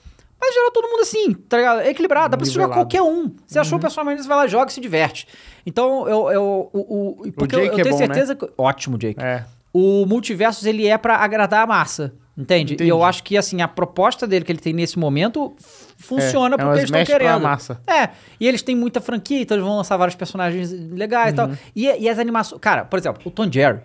Mas 0.45 0.53
geral 0.55 0.71
todo 0.71 0.89
mundo 0.89 1.01
assim, 1.01 1.33
tá 1.33 1.55
ligado? 1.57 1.79
É 1.81 1.89
equilibrado, 1.89 2.29
dá 2.31 2.37
pra 2.37 2.45
você 2.45 2.51
jogar 2.51 2.73
qualquer 2.73 3.01
um. 3.01 3.33
Você 3.47 3.57
Uhum. 3.57 3.61
achou 3.61 3.77
o 3.77 3.81
personagem, 3.81 4.21
você 4.21 4.27
vai 4.27 4.37
lá, 4.37 4.47
joga 4.47 4.69
e 4.69 4.73
se 4.73 4.81
diverte. 4.81 5.25
Então, 5.65 6.05
eu, 6.05 6.29
eu, 6.31 6.69
o, 6.73 7.21
o, 7.27 7.31
porque 7.31 7.55
eu, 7.55 7.59
Jake 7.61 7.73
eu 7.75 7.79
é 7.79 7.83
tenho 7.83 7.95
bom, 7.95 7.99
né? 8.01 8.05
certeza 8.07 8.35
que. 8.35 8.49
Ótimo, 8.57 8.97
Jake. 8.97 9.23
É. 9.23 9.45
O 9.71 10.05
multiversos, 10.05 10.65
ele 10.65 10.85
é 10.85 10.97
pra 10.97 11.15
agradar 11.15 11.63
a 11.63 11.67
massa. 11.67 12.13
Entende? 12.37 12.73
Entendi. 12.73 12.87
E 12.87 12.89
eu 12.89 13.03
acho 13.03 13.23
que, 13.23 13.37
assim, 13.37 13.61
a 13.61 13.67
proposta 13.67 14.25
dele 14.27 14.43
que 14.43 14.51
ele 14.51 14.59
tem 14.59 14.73
nesse 14.73 14.97
momento 14.99 15.53
funciona 15.97 16.55
É, 16.55 16.59
é 16.59 16.63
porque 16.63 16.79
eles 16.79 16.89
estão 16.89 17.05
querendo. 17.05 17.41
massa. 17.41 17.79
É, 17.87 18.09
e 18.39 18.47
eles 18.47 18.61
têm 18.63 18.75
muita 18.75 18.99
franquia, 18.99 19.39
então 19.41 19.55
eles 19.55 19.65
vão 19.65 19.77
lançar 19.77 19.95
vários 19.97 20.15
personagens 20.15 20.71
legais 20.71 21.31
e 21.31 21.35
tal. 21.35 21.47
Uhum. 21.47 21.57
E, 21.75 21.85
e 21.85 22.09
as 22.09 22.17
animações... 22.19 22.59
Cara, 22.59 22.85
por 22.85 22.97
exemplo, 22.99 23.21
o 23.23 23.29
Tom 23.31 23.49
Jerry. 23.51 23.81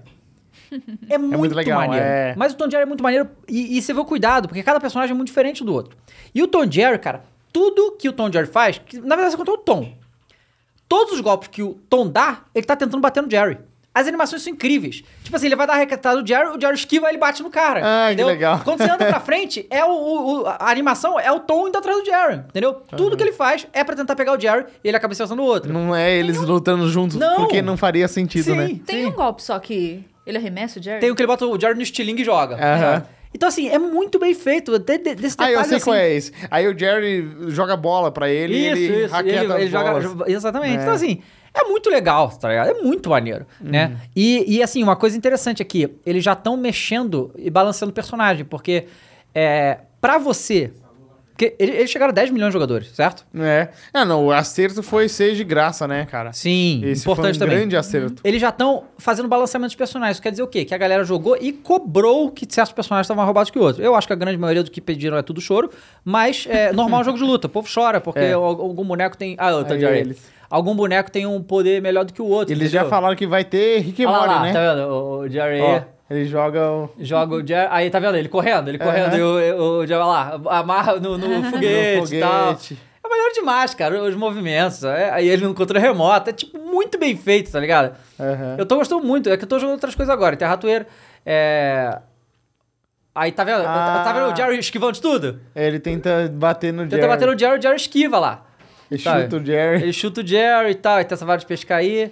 É 1.08 1.16
muito, 1.18 1.38
muito 1.38 1.54
legal, 1.54 1.80
maneiro. 1.80 2.04
é. 2.04 2.34
Mas 2.36 2.52
o 2.52 2.56
Tom 2.56 2.70
Jerry 2.70 2.82
é 2.82 2.86
muito 2.86 3.02
maneiro 3.02 3.28
e, 3.48 3.76
e 3.78 3.82
você 3.82 3.92
vê 3.92 4.00
o 4.00 4.04
cuidado, 4.04 4.48
porque 4.48 4.62
cada 4.62 4.78
personagem 4.80 5.12
é 5.12 5.16
muito 5.16 5.28
diferente 5.28 5.64
do 5.64 5.72
outro. 5.72 5.96
E 6.34 6.42
o 6.42 6.46
Tom 6.48 6.70
Jerry, 6.70 6.98
cara, 6.98 7.22
tudo 7.52 7.92
que 7.98 8.08
o 8.08 8.12
Tom 8.12 8.30
Jerry 8.30 8.46
faz, 8.48 8.78
que, 8.84 8.98
na 8.98 9.16
verdade 9.16 9.30
você 9.32 9.36
contou 9.36 9.54
o 9.54 9.58
Tom. 9.58 9.92
Todos 10.88 11.12
os 11.14 11.20
golpes 11.20 11.48
que 11.48 11.62
o 11.62 11.74
Tom 11.88 12.08
dá, 12.08 12.42
ele 12.54 12.64
tá 12.64 12.74
tentando 12.74 13.00
bater 13.00 13.22
no 13.22 13.30
Jerry. 13.30 13.58
As 13.94 14.06
animações 14.06 14.42
são 14.42 14.52
incríveis. 14.52 15.02
Tipo 15.24 15.34
assim, 15.36 15.46
ele 15.46 15.56
vai 15.56 15.66
dar 15.66 15.72
a 15.72 15.76
recatada 15.76 16.22
do 16.22 16.26
Jerry, 16.26 16.56
o 16.56 16.60
Jerry 16.60 16.74
esquiva 16.76 17.06
e 17.06 17.10
ele 17.10 17.18
bate 17.18 17.42
no 17.42 17.50
cara. 17.50 17.80
Ah, 17.82 18.06
que 18.06 18.12
entendeu? 18.12 18.26
legal. 18.28 18.60
Quando 18.62 18.78
você 18.78 18.88
anda 18.90 19.04
pra 19.06 19.18
frente, 19.18 19.66
é 19.70 19.84
o, 19.84 19.90
o- 20.42 20.46
a 20.46 20.70
animação 20.70 21.18
é 21.18 21.32
o 21.32 21.40
Tom 21.40 21.66
indo 21.68 21.76
atrás 21.76 21.98
do 21.98 22.04
Jerry, 22.04 22.36
entendeu? 22.48 22.74
Tudo 22.96 23.16
que 23.16 23.22
ele 23.24 23.32
faz 23.32 23.66
é 23.72 23.82
pra 23.82 23.96
tentar 23.96 24.14
pegar 24.14 24.36
o 24.36 24.40
Jerry 24.40 24.66
e 24.84 24.88
ele 24.88 24.96
acaba 24.96 25.12
acertando 25.12 25.42
o 25.42 25.44
outro. 25.44 25.72
Não 25.72 25.96
é 25.96 26.14
eles 26.16 26.38
lutando 26.40 26.88
juntos, 26.88 27.16
Não. 27.16 27.36
porque 27.36 27.60
não 27.60 27.76
faria 27.76 28.06
sentido, 28.06 28.44
Sim. 28.44 28.56
né? 28.56 28.80
Tem 28.86 29.04
um 29.06 29.10
golpe 29.12 29.42
só 29.42 29.58
que 29.58 30.04
ele 30.30 30.38
arremessa 30.38 30.78
o 30.78 30.82
Jerry? 30.82 31.00
Tem 31.00 31.10
o 31.10 31.14
que 31.14 31.22
ele 31.22 31.26
bota 31.26 31.46
o 31.46 31.60
Jerry 31.60 31.74
no 31.74 31.82
estilingue 31.82 32.22
e 32.22 32.24
joga. 32.24 32.56
Aham. 32.56 33.06
Então, 33.34 33.48
assim, 33.48 33.68
é 33.68 33.78
muito 33.78 34.18
bem 34.18 34.34
feito. 34.34 34.78
De, 34.78 34.98
de, 34.98 35.14
desse 35.14 35.36
Ah, 35.38 35.50
eu 35.50 35.58
detalhe, 35.58 35.68
sei 35.68 35.76
assim, 35.76 35.84
qual 35.84 35.96
é 35.96 36.14
esse. 36.14 36.32
Aí 36.50 36.66
o 36.66 36.78
Jerry 36.78 37.28
joga 37.48 37.76
bola 37.76 38.10
pra 38.10 38.28
ele 38.30 38.54
e 38.54 38.66
Isso, 38.70 38.76
ele 38.76 39.04
isso. 39.04 39.14
raqueta 39.14 39.44
Ele, 39.44 39.52
ele 39.52 39.66
joga, 39.68 40.30
Exatamente. 40.30 40.78
É. 40.78 40.82
Então, 40.82 40.94
assim, 40.94 41.20
é 41.52 41.64
muito 41.64 41.90
legal, 41.90 42.30
tá 42.30 42.48
ligado? 42.48 42.70
É 42.70 42.74
muito 42.74 43.10
maneiro, 43.10 43.46
né? 43.60 43.98
E, 44.16 44.56
e, 44.56 44.62
assim, 44.62 44.82
uma 44.82 44.96
coisa 44.96 45.16
interessante 45.16 45.60
aqui, 45.60 45.88
eles 46.06 46.24
já 46.24 46.32
estão 46.32 46.56
mexendo 46.56 47.30
e 47.36 47.50
balanceando 47.50 47.90
o 47.90 47.94
personagem, 47.94 48.44
porque 48.44 48.86
é, 49.34 49.78
pra 50.00 50.18
você... 50.18 50.72
Porque 51.38 51.54
ele- 51.56 51.70
eles 51.70 51.88
chegaram 51.88 52.10
a 52.10 52.12
10 52.14 52.30
milhões 52.32 52.48
de 52.48 52.54
jogadores, 52.54 52.88
certo? 52.88 53.24
É. 53.38 53.68
Ah, 53.94 54.04
não, 54.04 54.26
o 54.26 54.32
acerto 54.32 54.82
foi 54.82 55.08
ser 55.08 55.36
de 55.36 55.44
graça, 55.44 55.86
né, 55.86 56.04
cara? 56.04 56.32
Sim, 56.32 56.80
Esse 56.84 57.02
importante 57.02 57.36
foi 57.38 57.46
um 57.46 57.48
também. 57.48 57.58
grande 57.60 57.76
acerto. 57.76 58.20
Eles 58.24 58.40
já 58.40 58.48
estão 58.48 58.82
fazendo 58.98 59.28
balanceamento 59.28 59.70
de 59.70 59.76
personagens. 59.76 60.16
Isso 60.16 60.22
quer 60.22 60.32
dizer 60.32 60.42
o 60.42 60.48
quê? 60.48 60.64
Que 60.64 60.74
a 60.74 60.78
galera 60.78 61.04
jogou 61.04 61.36
e 61.40 61.52
cobrou 61.52 62.28
que 62.32 62.44
certos 62.52 62.72
personagens 62.72 63.04
estavam 63.06 63.24
roubados 63.24 63.52
que 63.52 63.58
outros. 63.60 63.78
Eu 63.84 63.94
acho 63.94 64.08
que 64.08 64.12
a 64.12 64.16
grande 64.16 64.36
maioria 64.36 64.64
do 64.64 64.70
que 64.72 64.80
pediram 64.80 65.16
é 65.16 65.22
tudo 65.22 65.40
choro, 65.40 65.70
mas 66.04 66.44
é 66.50 66.72
normal 66.74 67.04
jogo 67.04 67.16
de 67.18 67.22
luta. 67.22 67.46
O 67.46 67.50
povo 67.50 67.68
chora, 67.72 68.00
porque 68.00 68.18
É. 68.18 68.32
al- 68.32 68.42
algum 68.44 68.84
boneco 68.84 69.16
tem. 69.16 69.36
Ah, 69.38 69.50
eu 69.52 69.64
tô 69.64 69.76
de. 69.76 70.16
Algum 70.50 70.74
boneco 70.74 71.08
tem 71.08 71.24
um 71.24 71.40
poder 71.40 71.80
melhor 71.80 72.04
do 72.04 72.12
que 72.12 72.20
o 72.22 72.26
outro. 72.26 72.52
Eles 72.52 72.70
já 72.72 72.80
entendeu? 72.80 72.90
falaram 72.90 73.14
que 73.14 73.26
vai 73.28 73.44
ter 73.44 73.78
Rick 73.80 74.02
e 74.02 74.06
lá, 74.06 74.26
Morty, 74.26 74.42
né? 74.42 74.52
tá 74.54 74.74
vendo? 74.74 74.88
O, 74.88 75.18
o 75.20 75.28
Jerry 75.28 75.60
ele 76.10 76.24
joga 76.24 76.70
o... 76.70 76.90
joga 76.98 77.34
o 77.34 77.46
Jerry. 77.46 77.68
Aí 77.70 77.90
tá 77.90 77.98
vendo? 77.98 78.16
Ele 78.16 78.28
correndo, 78.28 78.68
ele 78.68 78.78
correndo. 78.78 79.16
E 79.16 79.22
o, 79.22 79.80
o 79.80 79.86
Jerry 79.86 80.00
lá, 80.00 80.40
amarra 80.46 80.98
no, 80.98 81.18
no 81.18 81.44
foguete 81.50 82.16
e 82.16 82.20
tal. 82.20 82.52
É 83.04 83.08
maneiro 83.08 83.34
demais, 83.34 83.74
cara, 83.74 84.02
os 84.02 84.14
movimentos. 84.14 84.84
É, 84.84 85.10
aí 85.10 85.28
ele 85.28 85.44
no 85.44 85.54
controle 85.54 85.84
remoto. 85.84 86.30
É, 86.30 86.32
tipo, 86.32 86.58
muito 86.58 86.98
bem 86.98 87.16
feito, 87.16 87.50
tá 87.50 87.60
ligado? 87.60 87.94
Aham. 88.18 88.56
Eu 88.58 88.66
tô 88.66 88.76
gostando 88.76 89.04
muito. 89.04 89.28
É 89.28 89.36
que 89.36 89.44
eu 89.44 89.48
tô 89.48 89.58
jogando 89.58 89.74
outras 89.74 89.94
coisas 89.94 90.12
agora. 90.12 90.36
Tem 90.36 90.46
a 90.46 90.50
ratoeira. 90.50 90.86
É... 91.24 91.98
Aí 93.14 93.32
tá 93.32 93.44
vendo? 93.44 93.64
Ah. 93.66 94.02
Tá 94.04 94.12
vendo 94.12 94.32
o 94.32 94.36
Jerry 94.36 94.58
esquivando 94.58 94.92
de 94.92 95.02
tudo? 95.02 95.40
Ele 95.54 95.80
tenta 95.80 96.30
bater 96.32 96.72
no 96.72 96.82
Jerry. 96.84 96.90
Tenta 96.90 97.08
bater 97.08 97.26
no 97.26 97.38
Jerry, 97.38 97.58
o 97.58 97.62
Jerry 97.62 97.76
esquiva 97.76 98.18
lá. 98.18 98.46
Ele 98.90 99.02
Sabe? 99.02 99.22
chuta 99.22 99.36
o 99.36 99.44
Jerry. 99.44 99.82
Ele 99.82 99.92
chuta 99.92 100.20
o 100.22 100.26
Jerry 100.26 100.70
e 100.70 100.74
tal, 100.74 101.00
e 101.00 101.04
tem 101.04 101.14
essa 101.14 101.26
vara 101.26 101.38
de 101.38 101.46
pescar 101.46 101.78
aí. 101.78 102.10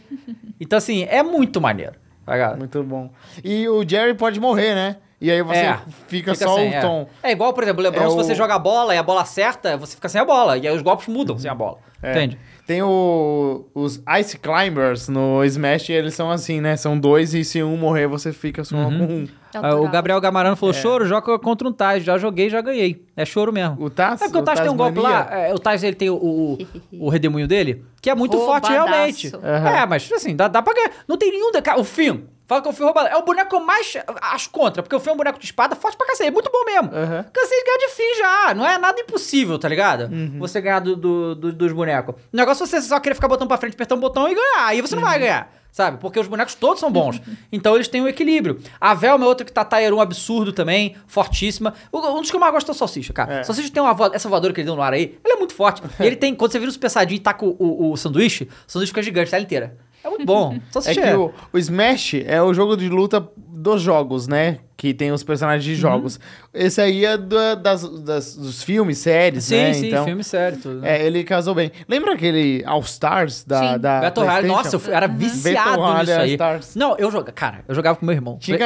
Então, 0.60 0.76
assim, 0.76 1.04
é 1.04 1.22
muito 1.22 1.60
maneiro. 1.60 1.94
Tá? 2.26 2.56
Muito 2.56 2.82
bom. 2.82 3.10
E 3.44 3.68
o 3.68 3.88
Jerry 3.88 4.14
pode 4.14 4.40
morrer, 4.40 4.74
né? 4.74 4.96
E 5.18 5.30
aí 5.30 5.40
você 5.40 5.60
É, 5.60 5.78
fica, 6.08 6.34
só 6.34 6.56
sem, 6.56 6.70
o 6.70 6.74
é. 6.74 6.80
tom. 6.80 7.08
É 7.22 7.30
igual, 7.32 7.54
por 7.54 7.62
exemplo, 7.62 7.80
o 7.80 7.84
Lebron, 7.84 8.04
É 8.04 8.08
se 8.10 8.14
o- 8.14 8.16
você 8.16 8.34
joga 8.34 8.54
a 8.54 8.58
bola 8.58 8.94
e 8.94 8.98
a 8.98 9.02
bola 9.02 9.22
acerta, 9.22 9.74
você 9.76 9.94
fica 9.94 10.08
sem 10.10 10.20
a 10.20 10.24
bola. 10.26 10.58
E 10.58 10.68
aí 10.68 10.76
os 10.76 10.82
golpes 10.82 11.06
mudam 11.08 11.38
sem 11.38 11.50
a 11.50 11.54
bola. 11.54 11.78
É. 12.02 12.10
Entende? 12.10 12.38
Tem 12.66 12.82
o, 12.82 13.64
os 13.74 14.02
Ice 14.20 14.36
Climbers 14.38 15.08
no 15.08 15.42
Smash, 15.44 15.88
eles 15.88 16.12
são 16.14 16.30
assim, 16.30 16.60
né? 16.60 16.76
São 16.76 16.98
dois 16.98 17.32
e 17.32 17.44
se 17.44 17.62
um 17.62 17.76
morrer, 17.78 18.06
você 18.08 18.30
fica 18.32 18.62
só 18.64 18.76
Uhum. 18.76 18.98
com 18.98 19.04
um. 19.14 19.28
É 19.64 19.70
Ah, 19.70 19.76
o 19.76 19.88
Gabriel 19.88 20.20
Gamarano 20.20 20.56
falou: 20.56 20.72
choro, 20.72 21.06
joga 21.06 21.38
contra 21.38 21.66
um 21.68 21.72
Tais. 21.72 22.02
Já 22.04 22.18
joguei, 22.18 22.48
já 22.50 22.60
ganhei. 22.60 23.04
É 23.16 23.24
choro 23.24 23.52
mesmo. 23.52 23.76
O 23.82 23.88
Taz, 23.90 24.20
É 24.20 24.24
porque 24.26 24.38
o 24.38 24.42
Taz 24.42 24.60
tem 24.60 24.70
um 24.70 24.76
golpe 24.76 24.98
lá, 25.00 25.28
é, 25.30 25.54
o 25.54 25.58
Taz 25.58 25.82
ele 25.82 25.96
tem 25.96 26.10
o, 26.10 26.14
o, 26.16 26.58
o 27.06 27.08
redemoinho 27.08 27.48
dele, 27.48 27.84
que 28.00 28.10
é 28.10 28.14
muito 28.14 28.36
forte 28.38 28.68
Roubadaço. 28.68 28.90
realmente. 28.92 29.32
Aham. 29.36 29.68
É, 29.70 29.86
mas 29.86 30.10
assim, 30.12 30.34
dá, 30.36 30.48
dá 30.48 30.62
pra 30.62 30.74
ganhar. 30.74 30.90
Não 31.08 31.16
tem 31.16 31.30
nenhum. 31.30 31.50
deca- 31.52 31.78
O 31.78 31.84
Finn. 31.84 32.20
Fala 32.48 32.62
que 32.62 32.68
o 32.68 32.72
Finn 32.72 32.84
roubado. 32.84 33.08
É 33.08 33.16
o 33.16 33.22
boneco 33.24 33.50
que 33.50 33.56
eu 33.56 33.60
mais 33.60 33.96
acho 34.22 34.50
contra, 34.50 34.80
porque 34.80 34.94
o 34.94 35.00
Finn 35.00 35.10
é 35.10 35.14
um 35.14 35.16
boneco 35.16 35.36
de 35.36 35.46
espada 35.46 35.74
forte 35.74 35.96
pra 35.96 36.06
cacete. 36.06 36.28
É 36.28 36.30
muito 36.30 36.48
bom 36.52 36.64
mesmo. 36.64 36.90
Aham. 36.94 37.24
Cansei 37.32 37.58
de 37.58 37.64
ganhar 37.64 37.78
de 37.78 37.88
Finn 37.88 38.16
já. 38.18 38.54
Não 38.54 38.64
é 38.64 38.78
nada 38.78 39.00
impossível, 39.00 39.58
tá 39.58 39.68
ligado? 39.68 40.02
Uhum. 40.12 40.38
Você 40.38 40.60
ganhar 40.60 40.78
do, 40.78 40.94
do- 40.94 41.34
do- 41.34 41.52
dos 41.52 41.72
bonecos. 41.72 42.14
O 42.32 42.36
negócio 42.36 42.62
é 42.62 42.66
você 42.68 42.80
só 42.82 43.00
querer 43.00 43.16
ficar 43.16 43.26
botando 43.26 43.48
pra 43.48 43.56
frente, 43.56 43.74
apertar 43.74 43.96
um 43.96 44.00
botão 44.00 44.28
e 44.28 44.34
ganhar. 44.36 44.66
Aí 44.66 44.80
você 44.80 44.94
não 44.94 45.02
Uhum. 45.02 45.08
vai 45.08 45.18
ganhar. 45.18 45.50
Sabe? 45.76 45.98
Porque 45.98 46.18
os 46.18 46.26
bonecos 46.26 46.54
todos 46.54 46.80
são 46.80 46.90
bons. 46.90 47.20
então 47.52 47.74
eles 47.74 47.86
têm 47.86 48.00
um 48.00 48.08
equilíbrio. 48.08 48.58
A 48.80 48.94
Velma 48.94 49.26
é 49.26 49.28
outra 49.28 49.44
que 49.44 49.52
tá 49.52 49.62
Tier 49.62 49.92
1 49.92 50.00
absurdo 50.00 50.50
também, 50.50 50.96
fortíssima. 51.06 51.74
Um 51.92 52.22
dos 52.22 52.30
que 52.30 52.36
eu 52.36 52.40
mais 52.40 52.50
gosto 52.50 52.68
é 52.70 52.72
o 52.72 52.74
Salsicha, 52.74 53.12
cara. 53.12 53.40
É. 53.40 53.42
Salsicha 53.44 53.70
tem 53.70 53.82
uma 53.82 53.92
vo- 53.92 54.10
essa 54.14 54.26
voadora 54.26 54.54
que 54.54 54.60
ele 54.62 54.64
deu 54.68 54.74
no 54.74 54.80
ar 54.80 54.94
aí, 54.94 55.18
ele 55.22 55.34
é 55.34 55.36
muito 55.36 55.52
forte. 55.52 55.82
e 56.00 56.06
ele 56.06 56.16
tem, 56.16 56.34
quando 56.34 56.50
você 56.52 56.58
vira 56.58 56.70
o 56.70 56.72
Super 56.72 56.88
Saiyajin 56.88 57.16
e 57.16 57.18
taca 57.18 57.44
o, 57.44 57.54
o, 57.58 57.92
o 57.92 57.96
sanduíche, 57.98 58.44
o 58.44 58.72
sanduíche 58.72 58.90
fica 58.90 59.02
gigante, 59.02 59.30
tá 59.30 59.38
inteira. 59.38 59.76
É 60.02 60.08
muito 60.08 60.24
bom. 60.24 60.54
É 60.56 60.60
Salsicha 60.72 61.02
que 61.02 61.14
o, 61.14 61.30
o 61.52 61.58
Smash 61.58 62.14
é 62.24 62.40
o 62.40 62.54
jogo 62.54 62.74
de 62.74 62.88
luta 62.88 63.28
dos 63.58 63.80
jogos, 63.80 64.28
né? 64.28 64.58
Que 64.76 64.92
tem 64.92 65.10
os 65.10 65.24
personagens 65.24 65.64
de 65.64 65.74
jogos. 65.74 66.20
Esse 66.52 66.82
aí 66.82 67.06
é 67.06 67.16
da- 67.16 67.54
das, 67.54 67.88
das- 68.02 68.36
dos 68.36 68.62
filmes, 68.62 68.98
séries, 68.98 69.44
Sim, 69.44 69.54
né? 69.56 69.72
sim, 69.72 69.86
então, 69.88 70.04
filme 70.04 70.22
sério, 70.22 70.58
tudo. 70.58 70.80
né? 70.82 70.98
É, 71.00 71.06
ele 71.06 71.24
casou 71.24 71.54
bem. 71.54 71.72
Lembra 71.88 72.12
aquele 72.12 72.62
All 72.66 72.80
Stars 72.82 73.42
da, 73.42 73.58
Sim. 73.72 73.78
da 73.78 74.00
Battle 74.02 74.26
Royale, 74.26 74.46
PlayStation? 74.48 74.76
nossa, 74.76 74.90
eu 74.90 74.94
era 74.94 75.06
viciado 75.08 75.68
Battle 75.70 75.82
Royale 75.86 76.06
nisso 76.06 76.20
aí. 76.20 76.30
Stars. 76.32 76.74
Não, 76.76 76.94
eu 76.98 77.10
jogava, 77.10 77.32
cara, 77.32 77.64
eu 77.66 77.74
jogava 77.74 77.96
com 77.98 78.04
meu 78.04 78.14
irmão. 78.14 78.36
Tinha, 78.38 78.58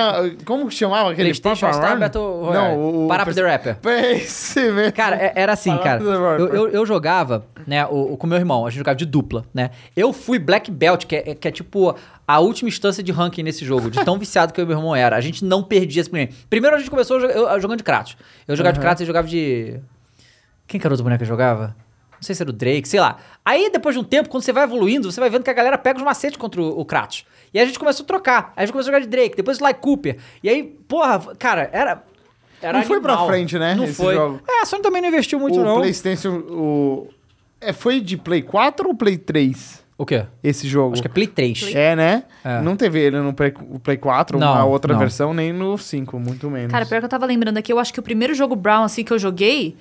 como 0.44 0.66
que 0.66 0.74
chamava 0.74 1.12
aquele 1.12 1.28
PlayStation 1.28 1.66
Papa 1.66 1.78
Star 1.78 1.92
Run? 1.92 2.00
Battle 2.00 2.42
Royale. 2.44 2.76
Não, 2.76 3.04
o... 3.04 3.08
Parappa 3.08 3.32
the 3.32 3.42
Rapper. 3.42 3.76
Esse 4.16 4.68
mesmo. 4.72 4.92
Cara, 4.92 5.14
é- 5.14 5.32
era 5.36 5.52
assim, 5.52 5.76
cara. 5.78 6.02
Eu, 6.02 6.48
eu, 6.48 6.68
eu 6.70 6.84
jogava, 6.86 7.46
né, 7.68 7.86
o, 7.86 8.14
o- 8.14 8.16
com 8.16 8.26
meu 8.26 8.36
irmão, 8.38 8.66
a 8.66 8.70
gente 8.70 8.78
jogava 8.78 8.96
de 8.96 9.06
dupla, 9.06 9.44
né? 9.54 9.70
Eu 9.96 10.12
fui 10.12 10.40
Black 10.40 10.72
Belt, 10.72 11.04
que 11.06 11.14
é, 11.14 11.34
que 11.36 11.46
é 11.46 11.52
tipo 11.52 11.94
a 12.34 12.38
última 12.40 12.68
instância 12.68 13.02
de 13.02 13.12
ranking 13.12 13.42
nesse 13.42 13.64
jogo, 13.64 13.90
de 13.90 14.04
tão 14.04 14.16
viciado 14.20 14.52
que 14.52 14.60
eu 14.60 14.64
e 14.64 14.66
meu 14.68 14.76
irmão 14.76 14.94
era. 14.94 15.16
A 15.16 15.20
gente 15.20 15.44
não 15.44 15.62
perdia 15.62 16.00
esse 16.00 16.10
primeiro. 16.10 16.32
Primeiro 16.48 16.76
a 16.76 16.78
gente 16.78 16.90
começou 16.90 17.20
jogando 17.20 17.76
de 17.78 17.84
Kratos. 17.84 18.16
Eu 18.46 18.56
jogava 18.56 18.72
de 18.74 18.80
Kratos 18.80 19.02
e 19.02 19.06
jogava 19.06 19.26
de. 19.28 19.78
Quem 20.66 20.78
que 20.80 20.86
era 20.86 20.92
o 20.92 20.94
outro 20.94 21.04
boneco 21.04 21.18
que 21.18 21.24
eu 21.24 21.28
jogava? 21.28 21.74
Não 22.12 22.22
sei 22.22 22.34
se 22.34 22.42
era 22.42 22.50
o 22.50 22.52
Drake, 22.52 22.86
sei 22.86 23.00
lá. 23.00 23.16
Aí, 23.44 23.70
depois 23.72 23.94
de 23.94 24.00
um 24.00 24.04
tempo, 24.04 24.28
quando 24.28 24.42
você 24.42 24.52
vai 24.52 24.64
evoluindo, 24.64 25.10
você 25.10 25.18
vai 25.18 25.30
vendo 25.30 25.42
que 25.42 25.48
a 25.48 25.54
galera 25.54 25.78
pega 25.78 25.98
os 25.98 26.04
macetes 26.04 26.36
contra 26.36 26.60
o, 26.60 26.78
o 26.80 26.84
Kratos. 26.84 27.24
E 27.52 27.58
aí 27.58 27.64
a 27.64 27.66
gente 27.66 27.78
começou 27.78 28.04
a 28.04 28.06
trocar. 28.06 28.52
Aí 28.54 28.62
a 28.62 28.66
gente 28.66 28.72
começou 28.72 28.90
a 28.90 28.92
jogar 28.92 29.04
de 29.04 29.08
Drake, 29.10 29.34
depois 29.36 29.56
Sly 29.56 29.74
Cooper. 29.74 30.18
E 30.42 30.48
aí, 30.50 30.62
porra, 30.62 31.18
cara, 31.36 31.70
era. 31.72 32.04
era 32.60 32.78
Não 32.78 32.84
foi 32.84 33.00
pra 33.00 33.14
animal. 33.14 33.28
frente, 33.28 33.58
né, 33.58 33.74
Não 33.74 33.86
foi. 33.88 34.14
jogo. 34.14 34.40
É, 34.46 34.62
a 34.62 34.66
Sony 34.66 34.82
também 34.82 35.00
não 35.00 35.08
investiu 35.08 35.40
muito, 35.40 35.58
o 35.58 35.64
não. 35.64 35.76
PlayStation, 35.78 36.36
o... 36.50 37.08
É, 37.58 37.72
foi 37.72 38.00
de 38.00 38.18
Play 38.18 38.42
4 38.42 38.86
ou 38.86 38.94
Play 38.94 39.16
3? 39.16 39.82
O 40.00 40.06
quê? 40.06 40.24
Esse 40.42 40.66
jogo? 40.66 40.94
Acho 40.94 41.02
que 41.02 41.08
é 41.08 41.10
Play 41.12 41.26
3. 41.26 41.74
É, 41.74 41.94
né? 41.94 42.22
É. 42.42 42.62
Não 42.62 42.74
teve 42.74 42.98
ele 42.98 43.20
no 43.20 43.34
Play, 43.34 43.52
o 43.68 43.78
Play 43.78 43.98
4, 43.98 44.38
Não, 44.38 44.50
uma 44.50 44.64
outra 44.64 44.94
não. 44.94 44.98
versão, 44.98 45.34
nem 45.34 45.52
no 45.52 45.76
5, 45.76 46.18
muito 46.18 46.48
menos. 46.48 46.72
Cara, 46.72 46.86
pior 46.86 47.00
que 47.00 47.04
eu 47.04 47.08
tava 47.10 47.26
lembrando 47.26 47.58
aqui, 47.58 47.70
eu 47.70 47.78
acho 47.78 47.92
que 47.92 48.00
o 48.00 48.02
primeiro 48.02 48.32
jogo 48.32 48.56
Brown, 48.56 48.84
assim, 48.84 49.04
que 49.04 49.12
eu 49.12 49.18
joguei, 49.18 49.76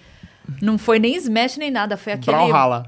não 0.62 0.78
foi 0.78 1.00
nem 1.00 1.16
Smash 1.16 1.56
nem 1.56 1.72
nada, 1.72 1.96
foi 1.96 2.12
aquele... 2.12 2.36
Brawlhalla. 2.36 2.88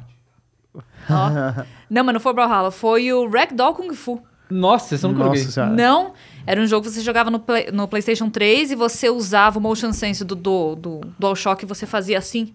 Ó. 1.10 1.64
Não, 1.90 2.04
mas 2.04 2.14
não 2.14 2.20
foi 2.20 2.34
Brawlhalla, 2.34 2.70
foi 2.70 3.14
o 3.14 3.30
Ragdoll 3.30 3.76
Kung 3.76 3.94
Fu. 3.94 4.22
Nossa, 4.50 4.98
você 4.98 5.08
nunca 5.08 5.24
Nossa 5.24 5.50
joguei. 5.50 5.74
Não, 5.78 6.12
era 6.46 6.60
um 6.60 6.66
jogo 6.68 6.86
que 6.86 6.92
você 6.92 7.00
jogava 7.00 7.32
no, 7.32 7.40
Play- 7.40 7.72
no 7.72 7.88
PlayStation 7.88 8.30
3 8.30 8.72
e 8.72 8.76
você 8.76 9.10
usava 9.10 9.58
o 9.58 9.62
motion 9.62 9.94
sense 9.94 10.26
do, 10.26 10.36
do, 10.36 10.76
do 10.76 11.02
DualShock 11.18 11.64
e 11.64 11.66
você 11.66 11.86
fazia 11.86 12.18
assim. 12.18 12.54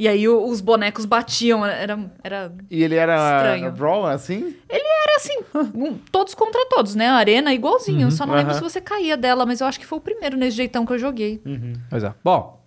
E 0.00 0.08
aí 0.08 0.26
o- 0.26 0.46
os 0.46 0.62
bonecos 0.62 1.04
batiam, 1.04 1.62
era, 1.66 2.10
era, 2.24 2.50
E 2.70 2.82
ele 2.82 2.94
era 2.94 3.14
Estranho. 3.16 3.70
Brawl, 3.72 4.06
assim? 4.06 4.56
era 4.66 5.16
assim, 5.16 5.38
um- 5.74 5.98
todos 6.10 6.34
contra 6.34 6.64
todos, 6.70 6.94
né? 6.94 7.06
A 7.08 7.16
arena 7.16 7.52
igualzinho, 7.52 8.10
só 8.10 8.24
não 8.24 8.34
lembro 8.34 8.52
aham. 8.52 8.58
se 8.58 8.64
você 8.64 8.80
caía 8.80 9.14
dela, 9.14 9.44
mas 9.44 9.60
eu 9.60 9.66
acho 9.66 9.78
que 9.78 9.84
foi 9.84 9.98
o 9.98 10.00
primeiro 10.00 10.38
nesse 10.38 10.56
jeitão 10.56 10.86
que 10.86 10.92
eu 10.94 10.98
joguei. 10.98 11.42
Pois 11.90 12.02
é. 12.02 12.14
Bom. 12.24 12.64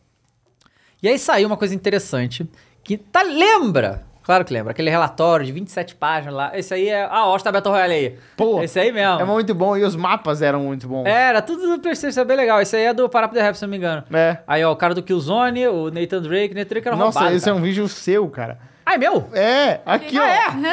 E 1.01 1.07
aí 1.07 1.17
saiu 1.17 1.47
uma 1.47 1.57
coisa 1.57 1.73
interessante 1.73 2.47
que 2.83 2.97
tá 2.99 3.23
lembra. 3.23 4.05
Claro 4.23 4.45
que 4.45 4.53
lembra. 4.53 4.71
Aquele 4.71 4.89
relatório 4.89 5.45
de 5.45 5.51
27 5.51 5.95
páginas 5.95 6.33
lá. 6.33 6.51
Esse 6.57 6.73
aí 6.73 6.87
é 6.89 7.03
a 7.03 7.25
Osta 7.27 7.51
Battle 7.51 7.73
Royale 7.73 7.93
aí. 7.93 8.15
Pô, 8.37 8.61
Esse 8.63 8.79
aí 8.79 8.91
mesmo. 8.91 9.19
É 9.21 9.25
muito 9.25 9.53
bom. 9.53 9.75
E 9.77 9.83
os 9.83 9.95
mapas 9.95 10.41
eram 10.41 10.61
muito 10.61 10.87
bons. 10.87 11.05
Era 11.05 11.41
tudo 11.41 11.67
do 11.67 11.79
PlayStation, 11.79 12.21
é 12.21 12.25
bem 12.25 12.37
legal. 12.37 12.61
Esse 12.61 12.75
aí 12.77 12.83
é 12.85 12.93
do 12.93 13.09
Parappa 13.09 13.35
the 13.35 13.41
Rap, 13.41 13.55
se 13.55 13.61
não 13.63 13.69
me 13.69 13.77
engano. 13.77 14.03
É. 14.13 14.37
Aí, 14.47 14.63
ó, 14.63 14.71
o 14.71 14.75
cara 14.75 14.93
do 14.93 15.03
Killzone, 15.03 15.67
o 15.67 15.91
Nathan 15.91 16.21
Drake. 16.21 16.53
Nathan 16.55 16.69
Drake 16.69 16.87
era 16.87 16.95
Nossa, 16.97 17.19
roubado, 17.19 17.35
esse 17.35 17.45
cara. 17.45 17.57
é 17.57 17.59
um 17.59 17.63
vídeo 17.63 17.87
seu, 17.87 18.27
cara. 18.29 18.57
Ah, 18.85 18.95
é 18.95 18.97
meu? 18.97 19.29
É, 19.33 19.79
aqui, 19.85 20.19
ó. 20.19 20.21
Ah, 20.21 20.29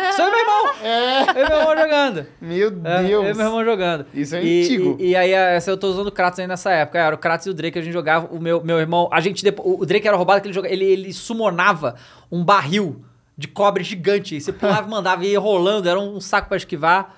é? 0.09 0.13
Sou 0.13 0.27
e 0.27 0.31
meu 0.31 0.41
irmão. 0.41 0.71
É. 0.83 1.21
Eu 1.41 1.47
e 1.47 1.49
meu 1.49 1.59
irmão 1.61 1.77
jogando. 1.79 2.27
Meu 2.41 2.67
É, 2.85 3.03
Deus. 3.03 3.11
eu 3.11 3.31
e 3.31 3.35
meu 3.35 3.47
irmão 3.47 3.65
jogando. 3.65 4.07
Isso 4.13 4.35
é 4.35 4.43
E- 4.45 4.63
antigo. 4.65 4.97
E, 4.99 5.11
e 5.11 5.17
aí, 5.17 5.31
essa 5.33 5.71
eu 5.71 5.77
tô 5.77 5.89
usando 5.89 6.09
o 6.09 6.13
Kratos 6.13 6.41
aí 6.41 6.47
nessa 6.49 6.73
época. 6.73 6.99
Era 6.99 7.15
o 7.15 7.19
Kratos 7.19 7.47
e 7.47 7.51
o 7.51 7.55
Drake, 7.55 7.79
a 7.79 7.83
gente 7.83 7.93
jogava. 7.93 8.27
O 8.35 8.41
meu, 8.41 8.65
meu 8.65 8.79
irmão. 8.81 9.09
A 9.13 9.21
gente 9.21 9.45
depois. 9.45 9.77
O 9.81 9.87
Drake 9.87 10.09
era 10.09 10.17
roubado 10.17 10.41
que 10.41 10.49
ele 10.49 10.55
jogava. 10.55 10.75
Ele, 10.75 10.85
ele 10.85 11.13
summonava 11.13 11.95
um 12.33 12.45
barril 12.45 13.01
de 13.41 13.49
cobre 13.49 13.83
gigante. 13.83 14.37
E 14.37 14.41
você 14.41 14.53
pulava 14.53 14.87
e 14.87 14.91
mandava 14.91 15.25
e 15.25 15.31
ia 15.33 15.41
rolando. 15.41 15.89
Era 15.89 15.99
um 15.99 16.21
saco 16.21 16.49
pra 16.49 16.57
esquivar. 16.57 17.17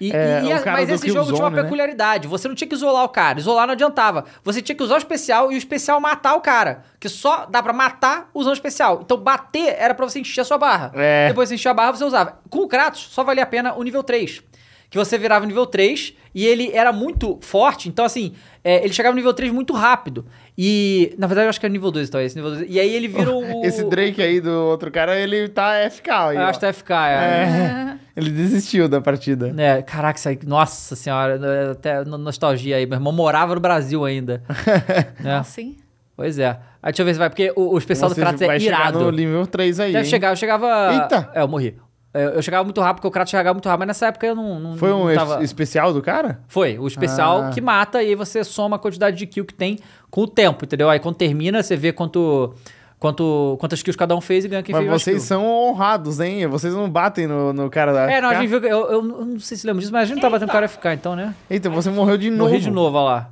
E, 0.00 0.12
É, 0.12 0.42
e- 0.44 0.64
mas 0.70 0.88
esse 0.90 1.08
jogo 1.10 1.32
tinha 1.32 1.44
uma 1.44 1.50
né? 1.50 1.62
peculiaridade. 1.62 2.28
Você 2.28 2.46
não 2.46 2.54
tinha 2.54 2.68
que 2.68 2.74
isolar 2.74 3.02
o 3.04 3.08
cara. 3.08 3.40
Isolar 3.40 3.66
não 3.66 3.72
adiantava. 3.74 4.26
Você 4.44 4.62
tinha 4.62 4.76
que 4.76 4.82
usar 4.82 4.94
o 4.94 4.98
especial 4.98 5.50
e 5.50 5.56
o 5.56 5.58
especial 5.58 6.00
matar 6.00 6.34
o 6.36 6.40
cara. 6.40 6.84
Que 7.00 7.08
só 7.08 7.46
dá 7.46 7.60
pra 7.60 7.72
matar 7.72 8.30
usando 8.32 8.52
o 8.52 8.54
especial. 8.54 9.00
Então 9.02 9.16
bater 9.16 9.74
era 9.76 9.94
pra 9.94 10.08
você 10.08 10.20
encher 10.20 10.42
a 10.42 10.44
sua 10.44 10.56
barra. 10.58 10.92
É. 10.94 11.26
Depois 11.28 11.48
você 11.48 11.56
enchia 11.56 11.72
a 11.72 11.74
barra, 11.74 11.92
você 11.94 12.04
usava. 12.04 12.38
Com 12.48 12.58
o 12.60 12.68
Kratos, 12.68 13.08
só 13.10 13.24
valia 13.24 13.42
a 13.42 13.46
pena 13.46 13.74
o 13.74 13.82
nível 13.82 14.04
3. 14.04 14.40
Que 14.90 14.96
você 14.96 15.18
virava 15.18 15.44
o 15.44 15.48
nível 15.48 15.66
3 15.66 16.14
e 16.34 16.46
ele 16.46 16.70
era 16.72 16.92
muito 16.92 17.38
forte. 17.42 17.88
Então, 17.90 18.04
assim, 18.04 18.32
é, 18.64 18.82
ele 18.84 18.92
chegava 18.94 19.12
no 19.12 19.16
nível 19.18 19.34
3 19.34 19.52
muito 19.52 19.74
rápido. 19.74 20.24
E, 20.56 21.14
na 21.18 21.26
verdade, 21.26 21.46
eu 21.46 21.50
acho 21.50 21.60
que 21.60 21.66
era 21.66 21.72
nível 21.72 21.90
2, 21.90 22.08
então, 22.08 22.20
esse 22.20 22.34
nível 22.36 22.52
2. 22.52 22.66
E 22.70 22.80
aí 22.80 22.94
ele 22.94 23.06
vira 23.06 23.30
o... 23.36 23.64
Esse 23.66 23.84
Drake 23.84 24.22
aí 24.22 24.40
do 24.40 24.50
outro 24.50 24.90
cara, 24.90 25.14
ele 25.18 25.46
tá 25.48 25.72
FK 25.90 26.10
aí, 26.10 26.36
Eu 26.36 26.42
ó. 26.42 26.44
acho 26.46 26.58
que 26.58 26.66
tá 26.66 26.72
FK, 26.72 26.90
é. 26.92 27.94
É. 27.94 27.98
Ele 28.18 28.30
desistiu 28.30 28.88
da 28.88 29.00
partida. 29.00 29.54
É, 29.56 29.80
caraca, 29.80 30.18
isso 30.18 30.28
aí, 30.28 30.36
nossa 30.44 30.96
senhora, 30.96 31.38
é 31.40 31.70
até 31.70 32.04
no- 32.04 32.18
nostalgia 32.18 32.74
aí. 32.74 32.84
Meu 32.84 32.96
irmão 32.96 33.12
morava 33.12 33.54
no 33.54 33.60
Brasil 33.60 34.04
ainda. 34.04 34.42
né? 35.22 35.36
Assim. 35.36 35.76
Pois 36.16 36.36
é. 36.36 36.48
Aí 36.82 36.90
deixa 36.90 37.02
eu 37.02 37.06
ver 37.06 37.12
se 37.12 37.18
vai, 37.20 37.30
porque 37.30 37.52
o, 37.54 37.74
o 37.74 37.78
especial 37.78 38.08
Você 38.10 38.16
do 38.16 38.20
Kratos 38.20 38.42
é 38.42 38.58
irado. 38.58 38.98
no 38.98 39.12
nível 39.12 39.46
3 39.46 39.78
aí, 39.78 39.92
Deve 39.92 40.04
hein? 40.04 40.10
chegar, 40.10 40.30
eu 40.30 40.36
chegava. 40.36 40.66
Eita! 40.94 41.30
É, 41.32 41.42
eu 41.42 41.46
morri. 41.46 41.76
Eu, 42.14 42.30
eu 42.30 42.42
chegava 42.42 42.64
muito 42.64 42.80
rápido, 42.80 42.96
porque 42.96 43.08
o 43.08 43.10
Kratos 43.10 43.30
chegava 43.30 43.52
muito 43.54 43.66
rápido, 43.66 43.80
mas 43.80 43.88
nessa 43.88 44.06
época 44.06 44.26
eu 44.26 44.34
não. 44.34 44.58
não 44.58 44.76
Foi 44.76 44.92
um 44.92 45.06
não 45.08 45.14
tava... 45.14 45.44
especial 45.44 45.92
do 45.92 46.00
cara? 46.00 46.40
Foi, 46.48 46.78
o 46.78 46.86
especial 46.86 47.42
Ah. 47.44 47.50
que 47.50 47.60
mata 47.60 48.02
e 48.02 48.08
aí 48.08 48.14
você 48.14 48.42
soma 48.42 48.76
a 48.76 48.78
quantidade 48.78 49.16
de 49.16 49.26
kill 49.26 49.44
que 49.44 49.52
tem 49.54 49.78
com 50.10 50.22
o 50.22 50.26
tempo, 50.26 50.64
entendeu? 50.64 50.88
Aí 50.88 50.98
quando 50.98 51.16
termina, 51.16 51.62
você 51.62 51.76
vê 51.76 51.92
quanto, 51.92 52.54
quanto, 52.98 53.56
quantas 53.60 53.82
kills 53.82 53.96
cada 53.98 54.16
um 54.16 54.22
fez 54.22 54.44
e 54.46 54.48
ganha 54.48 54.62
quem 54.62 54.74
Mas 54.74 54.84
fez 54.88 55.02
vocês 55.02 55.22
são 55.22 55.44
honrados, 55.46 56.18
hein? 56.18 56.46
Vocês 56.46 56.72
não 56.74 56.88
batem 56.88 57.26
no, 57.26 57.52
no 57.52 57.68
cara 57.68 57.92
da 57.92 58.10
É, 58.10 58.20
não, 58.22 58.30
a 58.30 58.34
gente 58.36 58.48
viu. 58.48 58.58
Eu, 58.64 58.90
eu 58.90 59.02
não 59.02 59.38
sei 59.38 59.56
se 59.58 59.66
lembra 59.66 59.80
disso, 59.80 59.92
mas 59.92 60.02
a 60.02 60.04
gente 60.06 60.14
não 60.16 60.22
tá 60.22 60.30
batendo 60.30 60.48
o 60.48 60.52
cara 60.52 60.66
FK, 60.66 60.86
então, 60.94 61.14
né? 61.14 61.34
Eita, 61.50 61.68
você 61.68 61.90
morreu 61.90 62.16
de 62.16 62.30
novo. 62.30 62.50
Morri 62.50 62.60
de 62.62 62.70
novo, 62.70 62.96
olha 62.96 63.04
lá. 63.04 63.30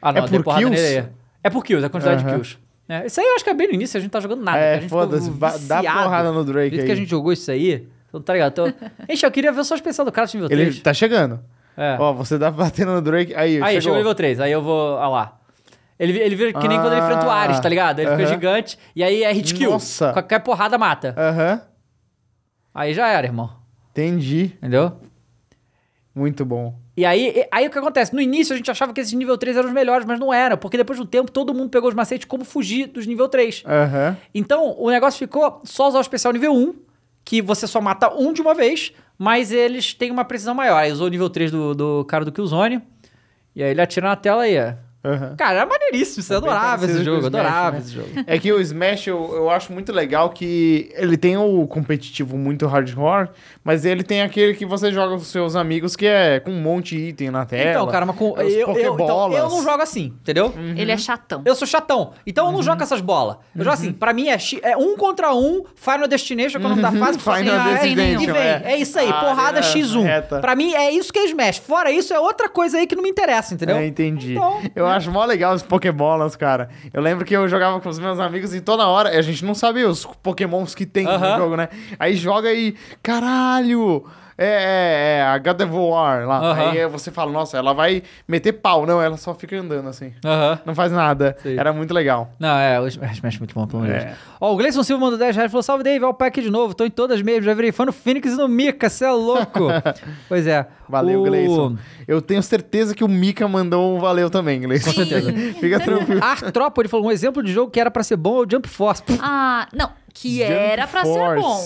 Ah, 0.00 0.12
não, 0.12 0.22
É 0.22 0.24
eu 0.24 0.28
dei 0.28 0.38
por 0.38 0.44
porrada 0.44 0.64
kills? 0.64 0.82
nele 0.82 0.98
aí. 1.00 1.06
É 1.44 1.50
por 1.50 1.62
kills, 1.62 1.84
é 1.84 1.86
a 1.86 1.90
quantidade 1.90 2.22
de 2.22 2.26
Aham. 2.26 2.34
kills. 2.36 2.58
É, 2.88 3.06
isso 3.06 3.20
aí 3.20 3.26
eu 3.26 3.34
acho 3.34 3.44
que 3.44 3.50
é 3.50 3.54
bem 3.54 3.68
no 3.68 3.74
início, 3.74 3.98
a 3.98 4.00
gente 4.00 4.10
tá 4.10 4.18
jogando 4.20 4.42
nada. 4.42 4.58
É, 4.58 4.80
foda-se, 4.88 5.30
dá 5.66 5.82
porrada 5.82 6.32
no 6.32 6.42
Drake 6.44 6.70
Do 6.70 6.76
jeito 6.76 6.80
aí. 6.82 6.86
que 6.86 6.92
a 6.92 6.94
gente 6.96 7.10
jogou 7.10 7.32
isso 7.32 7.50
aí, 7.50 7.86
então 8.08 8.20
tá 8.20 8.32
ligado? 8.32 8.52
Então, 8.52 8.66
Gente, 9.10 9.24
eu 9.24 9.30
queria 9.30 9.52
ver 9.52 9.64
só 9.64 9.74
o 9.74 9.76
especial 9.76 10.04
do 10.06 10.12
Kratos 10.12 10.32
nível 10.34 10.48
Ele 10.50 10.64
3. 10.66 10.80
tá 10.80 10.94
chegando. 10.94 11.40
É. 11.76 11.96
Ó, 12.00 12.12
você 12.14 12.38
tá 12.38 12.50
batendo 12.50 12.92
no 12.92 13.02
Drake. 13.02 13.34
Aí, 13.34 13.56
Aí, 13.62 13.74
chegou 13.74 13.80
chegou. 13.82 13.96
nível 13.98 14.14
3, 14.14 14.40
aí 14.40 14.50
eu 14.50 14.62
vou. 14.62 14.94
Olha 14.96 15.08
lá. 15.08 15.38
Ele, 15.98 16.18
ele 16.18 16.34
vira 16.36 16.52
que 16.52 16.66
nem 16.68 16.78
quando 16.80 16.92
ele 16.92 17.00
enfrenta 17.02 17.26
o 17.26 17.30
Ares, 17.30 17.60
tá 17.60 17.68
ligado? 17.68 17.98
Ele 17.98 18.10
fica 18.10 18.22
aham. 18.22 18.32
gigante 18.32 18.78
e 18.96 19.02
aí 19.04 19.22
é 19.22 19.32
hit 19.32 19.52
kill. 19.54 19.72
Nossa. 19.72 20.12
Qualquer 20.12 20.38
porrada 20.40 20.78
mata. 20.78 21.14
Aham. 21.16 21.60
Aí 22.74 22.94
já 22.94 23.08
era, 23.08 23.26
irmão. 23.26 23.50
Entendi. 23.90 24.52
Entendeu? 24.58 24.92
Muito 26.14 26.44
bom. 26.44 26.74
E 26.98 27.06
aí, 27.06 27.46
aí 27.52 27.64
o 27.64 27.70
que 27.70 27.78
acontece? 27.78 28.12
No 28.12 28.20
início 28.20 28.52
a 28.52 28.56
gente 28.56 28.68
achava 28.68 28.92
que 28.92 29.00
esses 29.00 29.12
nível 29.12 29.38
3 29.38 29.56
eram 29.56 29.68
os 29.68 29.72
melhores, 29.72 30.04
mas 30.04 30.18
não 30.18 30.34
era, 30.34 30.56
porque 30.56 30.76
depois 30.76 30.98
de 30.98 31.04
um 31.04 31.06
tempo 31.06 31.30
todo 31.30 31.54
mundo 31.54 31.70
pegou 31.70 31.88
os 31.88 31.94
macetes 31.94 32.26
como 32.26 32.44
fugir 32.44 32.88
dos 32.88 33.06
nível 33.06 33.28
3. 33.28 33.62
Aham. 33.64 34.16
Então 34.34 34.74
o 34.76 34.90
negócio 34.90 35.16
ficou 35.16 35.60
só 35.62 35.86
usar 35.86 35.98
o 35.98 36.00
especial 36.00 36.32
nível 36.32 36.52
1, 36.52 36.74
que 37.24 37.40
você 37.40 37.68
só 37.68 37.80
mata 37.80 38.12
um 38.12 38.32
de 38.32 38.42
uma 38.42 38.52
vez, 38.52 38.92
mas 39.16 39.52
eles 39.52 39.94
têm 39.94 40.10
uma 40.10 40.24
precisão 40.24 40.56
maior. 40.56 40.76
Aí 40.76 40.90
usou 40.90 41.06
o 41.06 41.10
nível 41.10 41.30
3 41.30 41.52
do, 41.52 41.72
do 41.72 42.04
cara 42.06 42.24
do 42.24 42.32
Killzone, 42.32 42.82
e 43.54 43.62
aí 43.62 43.70
ele 43.70 43.80
atira 43.80 44.08
na 44.08 44.16
tela 44.16 44.42
aí, 44.42 44.58
ó. 44.58 44.72
Aham. 45.04 45.36
Cara, 45.36 45.58
era 45.60 45.66
maneiríssimo, 45.66 46.22
você 46.22 46.34
É 46.34 46.40
bem 46.40 46.50
adorava 46.50 46.84
esse 46.84 47.04
jogo, 47.04 47.18
Smash, 47.18 47.26
adorava 47.26 47.70
né? 47.70 47.78
esse 47.78 47.92
jogo. 47.94 48.08
É 48.26 48.38
que 48.38 48.52
o 48.52 48.60
Smash 48.60 49.06
eu, 49.06 49.30
eu 49.32 49.48
acho 49.50 49.72
muito 49.72 49.92
legal 49.92 50.30
que 50.30 50.90
ele 50.94 51.16
tem 51.16 51.36
o 51.36 51.66
competitivo 51.68 52.36
muito 52.36 52.66
hardcore, 52.66 53.28
mas 53.62 53.84
ele 53.84 54.02
tem 54.02 54.22
aquele 54.22 54.54
que 54.54 54.66
você 54.66 54.90
joga 54.92 55.12
com 55.14 55.20
seus 55.20 55.54
amigos 55.54 55.94
que 55.94 56.04
é 56.06 56.40
com 56.40 56.50
um 56.50 56.60
monte 56.60 56.96
de 56.96 57.08
item 57.10 57.30
na 57.30 57.46
tela. 57.46 57.70
Então, 57.70 57.86
cara, 57.86 58.04
mas 58.06 58.16
com, 58.16 58.32
os 58.32 58.38
eu, 58.40 58.72
eu, 58.76 58.94
então, 58.94 59.32
eu 59.32 59.48
não 59.48 59.62
jogo 59.62 59.80
assim, 59.82 60.14
entendeu? 60.20 60.52
Ele 60.76 60.90
é 60.90 60.96
chatão. 60.98 61.42
Eu 61.44 61.54
sou 61.54 61.66
chatão. 61.66 62.12
Então 62.26 62.44
Uhum. 62.46 62.50
eu 62.50 62.56
não 62.56 62.62
jogo 62.64 62.78
com 62.78 62.82
essas 62.82 63.00
bolas. 63.00 63.36
Eu 63.56 63.62
jogo 63.64 63.74
assim, 63.74 63.92
pra 63.92 64.12
mim 64.12 64.28
é, 64.28 64.36
é 64.62 64.76
um 64.76 64.96
contra 64.96 65.32
um, 65.32 65.62
Final 65.76 66.08
Destination, 66.08 66.58
que 66.58 66.64
é 66.64 66.66
o 66.66 66.70
nome 66.70 66.82
da 66.82 66.90
fase, 66.92 67.18
que 67.18 67.28
Uhum. 67.28 67.36
Final 67.36 67.54
a- 67.60 67.68
Destination, 67.72 68.22
e 68.22 68.26
vem. 68.26 68.36
é. 68.36 68.62
É. 68.64 68.76
isso 68.76 68.98
aí, 68.98 69.08
Ah, 69.08 69.20
porrada 69.20 69.58
é, 69.60 69.62
X1. 69.62 70.02
reta. 70.02 70.40
Pra 70.40 70.56
mim 70.56 70.74
é 70.74 70.90
isso 70.90 71.12
que 71.12 71.20
é 71.20 71.24
Smash. 71.26 71.58
Fora 71.58 71.90
isso, 71.92 72.12
é 72.12 72.18
outra 72.18 72.48
coisa 72.48 72.78
aí 72.78 72.86
que 72.86 72.96
não 72.96 73.02
me 73.04 73.08
interessa, 73.10 73.54
entendeu? 73.54 73.76
É, 73.76 73.86
entendi. 73.86 74.32
Então, 74.32 74.60
eu 74.74 74.87
acho 74.90 75.10
mó 75.10 75.24
legal 75.24 75.54
os 75.54 75.62
Pokébolas, 75.62 76.36
cara. 76.36 76.68
Eu 76.92 77.00
lembro 77.02 77.24
que 77.24 77.34
eu 77.36 77.48
jogava 77.48 77.80
com 77.80 77.88
os 77.88 77.98
meus 77.98 78.18
amigos 78.18 78.54
e 78.54 78.60
toda 78.60 78.86
hora 78.86 79.10
a 79.10 79.22
gente 79.22 79.44
não 79.44 79.54
sabia 79.54 79.88
os 79.88 80.04
Pokémons 80.22 80.74
que 80.74 80.86
tem 80.86 81.06
Aham. 81.06 81.32
no 81.32 81.36
jogo, 81.36 81.56
né? 81.56 81.68
Aí 81.98 82.14
joga 82.16 82.52
e. 82.52 82.74
Caralho! 83.02 84.04
É, 84.38 84.46
é, 84.46 85.18
é 85.18 85.22
a 85.22 85.36
God 85.38 85.60
of 85.62 85.72
War 85.72 86.24
lá. 86.26 86.38
Aham. 86.38 86.70
Aí 86.70 86.86
você 86.86 87.10
fala, 87.10 87.32
nossa, 87.32 87.58
ela 87.58 87.72
vai 87.74 88.04
meter 88.26 88.52
pau. 88.52 88.86
Não, 88.86 89.02
ela 89.02 89.16
só 89.16 89.34
fica 89.34 89.58
andando 89.58 89.88
assim. 89.88 90.12
Aham. 90.24 90.60
Não 90.64 90.74
faz 90.76 90.92
nada. 90.92 91.36
Sim. 91.42 91.58
Era 91.58 91.72
muito 91.72 91.92
legal. 91.92 92.30
Não, 92.38 92.56
é, 92.56 92.80
o 92.80 92.86
Smash 92.86 93.18
é 93.34 93.38
muito 93.38 93.52
bom, 93.54 93.66
pelo 93.66 93.82
amor 93.82 93.92
de 93.92 93.98
É. 94.00 94.04
Deus. 94.06 94.18
Ó, 94.40 94.52
o 94.52 94.56
Gleison 94.56 94.82
Silva 94.84 95.02
mandou 95.02 95.18
10 95.18 95.34
reais 95.34 95.50
e 95.50 95.52
falou: 95.52 95.62
Salve 95.64 95.82
Dave, 95.82 96.04
o 96.04 96.14
pack 96.14 96.40
de 96.40 96.50
novo, 96.50 96.72
tô 96.72 96.84
em 96.84 96.90
todas 96.90 97.20
mesmo, 97.20 97.42
já 97.42 97.52
virei 97.54 97.72
fã 97.72 97.84
no 97.84 97.92
Phoenix 97.92 98.32
e 98.32 98.36
no 98.36 98.46
Mika, 98.46 98.88
cê 98.88 99.04
é 99.06 99.10
louco. 99.10 99.66
pois 100.28 100.46
é. 100.46 100.66
Valeu, 100.88 101.20
o... 101.20 101.24
Gleison. 101.24 101.76
Eu 102.06 102.22
tenho 102.22 102.42
certeza 102.42 102.94
que 102.94 103.02
o 103.04 103.08
Mika 103.08 103.46
mandou 103.48 103.96
um 103.96 103.98
valeu 104.00 104.30
também, 104.30 104.60
Gleison. 104.60 104.86
Com 104.86 104.92
certeza. 104.92 105.32
Fica 105.58 105.80
tranquilo. 105.80 106.22
Artrópode 106.22 106.88
falou: 106.88 107.06
um 107.06 107.10
exemplo 107.10 107.42
de 107.42 107.52
jogo 107.52 107.70
que 107.72 107.80
era 107.80 107.90
pra 107.90 108.02
ser 108.04 108.16
bom 108.16 108.42
é 108.42 108.46
o 108.46 108.50
Jump 108.50 108.68
Force. 108.68 109.02
Pff, 109.02 109.18
Ah, 109.20 109.66
não. 109.74 109.90
Que 110.14 110.38
Jump 110.38 110.52
era 110.52 110.86
pra 110.86 111.04
ser 111.04 111.34
bom. 111.40 111.64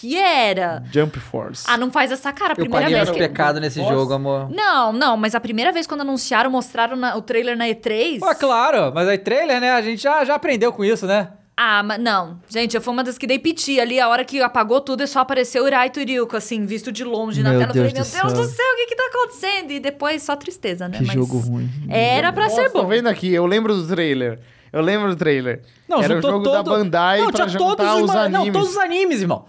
Force. 0.00 0.06
Que 0.06 0.16
era. 0.16 0.82
Jump 0.92 1.18
Force. 1.18 1.64
Ah, 1.68 1.76
não 1.76 1.90
faz 1.90 2.10
essa 2.12 2.32
cara. 2.32 2.50
A 2.50 2.52
Eu 2.52 2.56
primeira 2.56 2.84
paguei 2.84 2.94
vez 2.96 3.08
meus 3.08 3.16
que... 3.16 3.28
pecados 3.28 3.60
nesse 3.60 3.80
jogo, 3.82 4.12
amor. 4.12 4.48
Não, 4.50 4.92
não, 4.92 5.16
mas 5.16 5.34
a 5.34 5.40
primeira 5.40 5.72
vez 5.72 5.86
quando 5.86 6.02
anunciaram, 6.02 6.50
mostraram 6.50 6.96
na- 6.96 7.16
o 7.16 7.22
trailer 7.22 7.56
na 7.56 7.66
E3. 7.66 8.20
Pô, 8.20 8.34
claro, 8.34 8.92
mas 8.94 9.08
aí 9.08 9.18
trailer, 9.18 9.60
né? 9.60 9.70
A 9.72 9.82
gente 9.82 10.02
já, 10.02 10.24
já 10.24 10.34
aprendeu 10.34 10.72
com 10.72 10.84
isso, 10.84 11.06
né? 11.06 11.28
Ah, 11.60 11.82
mas 11.82 11.98
não. 12.00 12.38
Gente, 12.48 12.76
eu 12.76 12.80
fui 12.80 12.92
uma 12.92 13.02
das 13.02 13.18
que 13.18 13.26
dei 13.26 13.36
piti 13.36 13.80
ali. 13.80 13.98
A 13.98 14.08
hora 14.08 14.24
que 14.24 14.40
apagou 14.40 14.80
tudo, 14.80 15.02
e 15.02 15.08
só 15.08 15.18
apareceu 15.18 15.64
o 15.64 15.66
Iraito 15.66 15.98
Ryuko, 15.98 16.36
assim, 16.36 16.64
visto 16.64 16.92
de 16.92 17.02
longe 17.02 17.42
na 17.42 17.50
Meu 17.50 17.58
tela. 17.58 17.70
Eu 17.72 17.74
Deus 17.74 17.92
falei, 17.92 17.94
meu 17.94 18.04
do 18.04 18.32
Deus 18.32 18.42
céu. 18.46 18.46
do 18.48 18.56
céu, 18.56 18.66
o 18.74 18.76
que 18.76 18.86
que 18.86 18.94
tá 18.94 19.02
acontecendo? 19.12 19.70
E 19.72 19.80
depois 19.80 20.22
só 20.22 20.36
tristeza, 20.36 20.86
né? 20.88 20.98
Que 20.98 21.04
Mas 21.06 21.14
jogo 21.16 21.36
ruim. 21.38 21.68
Era 21.88 22.32
pra 22.32 22.44
Nossa, 22.44 22.54
ser 22.62 22.70
tô 22.70 22.82
bom. 22.82 22.88
vendo 22.88 23.08
aqui, 23.08 23.34
eu 23.34 23.44
lembro 23.44 23.74
do 23.74 23.88
trailer. 23.88 24.38
Eu 24.72 24.82
lembro 24.82 25.08
do 25.08 25.16
trailer. 25.16 25.62
Não, 25.88 26.00
Era 26.00 26.18
o 26.18 26.22
jogo 26.22 26.44
todo... 26.44 26.52
da 26.52 26.62
Bandai 26.62 27.22
não, 27.22 27.32
pra 27.32 27.46
tinha 27.46 27.48
juntar 27.48 27.74
todos 27.74 28.02
os 28.02 28.06
ma- 28.14 28.20
animes. 28.24 28.44
Não, 28.46 28.52
todos 28.52 28.68
os 28.70 28.76
animes, 28.78 29.20
irmão. 29.22 29.46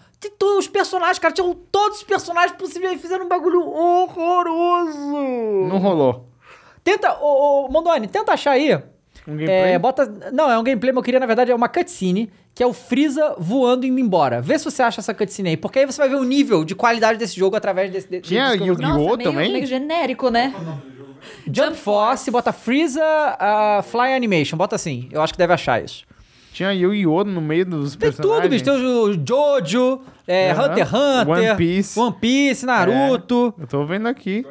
Os 0.58 0.68
personagens, 0.68 1.20
cara. 1.20 1.34
Tinham 1.34 1.54
todos 1.72 2.00
os 2.00 2.04
personagens 2.04 2.52
possíveis 2.58 2.94
e 2.94 2.98
fizeram 2.98 3.26
um 3.26 3.30
bagulho 3.30 3.62
horroroso. 3.66 4.98
Não 5.70 5.78
rolou. 5.78 6.28
Tenta, 6.84 7.18
ô, 7.22 7.66
ô 7.66 7.70
Mondoni, 7.70 8.08
tenta 8.08 8.34
achar 8.34 8.52
aí. 8.52 8.76
Um 9.28 9.34
gameplay? 9.34 9.74
É, 9.74 9.80
bota. 9.80 10.06
Não, 10.34 10.50
é 10.52 10.58
um 10.58 10.64
gameplay, 10.64 10.92
mas 10.92 10.98
eu 10.98 11.04
queria, 11.04 11.20
na 11.20 11.26
verdade, 11.26 11.52
é 11.52 11.56
uma 11.56 11.70
cutscene, 11.70 12.32
que 12.56 12.64
é 12.64 12.66
o 12.66 12.74
Freeza 12.74 13.36
voando 13.38 13.86
e 13.86 13.90
indo 13.90 14.00
embora. 14.00 14.42
Vê 14.42 14.58
se 14.58 14.66
você 14.66 14.82
acha 14.82 15.00
essa 15.02 15.14
cutscene 15.14 15.50
aí, 15.50 15.58
porque 15.58 15.80
aí 15.80 15.86
você 15.86 15.98
vai 16.02 16.10
ver 16.10 16.16
o 16.16 16.24
nível 16.24 16.64
de 16.66 16.74
qualidade 16.76 17.18
desse 17.20 17.38
jogo 17.38 17.56
através 17.56 17.92
desse. 17.92 18.10
de- 18.10 18.22
Tinha 18.22 18.54
Yu-Gi-Oh! 18.56 19.18
Também? 19.18 19.52
meio 19.54 19.66
genérico, 19.66 20.30
né? 20.30 20.54
Jump 21.52 21.76
Force, 21.78 22.32
bota 22.32 22.52
Freeza 22.54 23.04
uh, 23.04 23.84
Fly 23.84 24.14
Animation, 24.14 24.58
bota 24.58 24.76
assim. 24.76 25.08
Eu 25.12 25.22
acho 25.22 25.34
que 25.34 25.38
deve 25.38 25.54
achar 25.54 25.84
isso. 25.84 26.06
Tinha 26.60 26.74
Yu-Gi-Oh! 26.74 27.24
no 27.24 27.40
meio 27.40 27.66
dos 27.66 27.96
Tem 27.96 28.12
personagens. 28.12 28.42
tudo, 28.42 28.50
bicho. 28.50 28.66
Tem 28.66 28.74
o 28.74 29.14
Jojo, 29.26 30.02
é, 30.28 30.52
Aham. 30.52 30.66
Hunter 30.66 30.84
x 30.86 30.94
Hunter, 30.94 31.30
One 31.30 31.56
Piece. 31.56 31.98
One 32.00 32.16
Piece, 32.20 32.66
Naruto. 32.66 33.54
Eu 33.58 33.66
tô 33.66 33.86
vendo 33.86 34.10
aqui. 34.10 34.46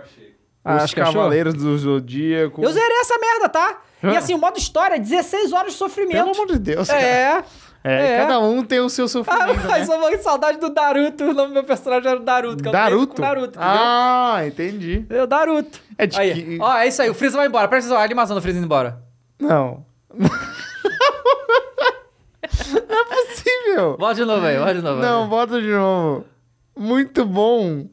Ah, 0.64 0.76
os 0.76 0.84
acho 0.84 0.94
que 0.94 1.02
achou? 1.02 1.12
Cavaleiros 1.16 1.52
do 1.52 1.76
Zodíaco. 1.76 2.62
Eu 2.64 2.72
zerei 2.72 2.96
essa 3.00 3.18
merda, 3.18 3.50
tá? 3.50 3.82
E 4.02 4.06
Ah. 4.06 4.18
assim, 4.20 4.32
o 4.32 4.38
modo 4.38 4.56
história 4.56 4.94
é 4.94 4.98
16 4.98 5.52
horas 5.52 5.72
de 5.74 5.78
Pelo 5.78 5.90
sofrimento. 5.90 6.30
amor 6.30 6.46
de 6.46 6.58
Deus, 6.58 6.88
cara. 6.88 6.98
É. 7.02 7.44
É, 7.84 8.06
é. 8.14 8.16
cada 8.22 8.40
um 8.40 8.64
tem 8.64 8.80
o 8.80 8.88
seu 8.88 9.04
Ah, 9.04 9.08
sofrimento, 9.08 9.66
mas 9.68 9.86
né? 9.86 9.94
eu 9.94 10.00
vou 10.00 10.10
com 10.10 10.22
saudade 10.22 10.58
do 10.58 10.70
Naruto. 10.72 11.24
O 11.24 11.34
nome 11.34 11.48
do 11.48 11.52
meu 11.54 11.64
personagem 11.64 12.10
era 12.10 12.18
o 12.18 12.22
Naruto. 12.24 12.62
Que 12.62 12.68
é 12.70 12.72
Naruto? 12.72 13.20
Naruto? 13.20 13.58
Ah, 13.60 14.40
entendi. 14.46 15.04
É 15.10 15.22
o 15.22 15.26
Naruto. 15.26 15.78
É 15.98 16.06
de 16.06 16.18
Aí, 16.18 16.32
que- 16.42 16.58
Ó, 16.58 16.74
é 16.78 16.88
isso 16.88 17.02
aí. 17.02 17.10
O 17.10 17.14
Freeza 17.14 17.36
vai 17.36 17.46
embora. 17.48 17.68
Presta 17.68 17.88
atenção. 17.88 18.00
A 18.00 18.04
animação 18.06 18.34
do 18.34 18.40
Freeza 18.40 18.56
indo 18.58 18.64
embora. 18.64 18.98
Não. 19.38 19.84
Não 22.88 23.00
é 23.00 23.04
possível. 23.04 23.96
Bota 23.98 24.14
de 24.14 24.24
novo 24.24 24.46
aí. 24.46 24.58
Bota 24.58 24.74
de 24.74 24.82
novo. 24.82 25.00
Não, 25.02 25.22
aí. 25.24 25.28
bota 25.28 25.60
de 25.60 25.68
novo. 25.70 26.24
Muito 26.76 27.24
bom. 27.24 27.86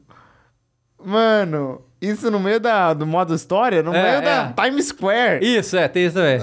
Mano, 1.04 1.82
isso 2.00 2.30
no 2.30 2.40
meio 2.40 2.58
da, 2.60 2.92
do 2.94 3.06
modo 3.06 3.34
história, 3.34 3.82
no 3.82 3.94
É, 3.94 4.02
meio 4.02 4.14
é. 4.16 4.20
da 4.20 4.52
Times 4.52 4.86
Square. 4.88 5.44
Isso, 5.44 5.76
é. 5.76 5.86
Tem 5.88 6.06
isso 6.06 6.14
também. 6.14 6.40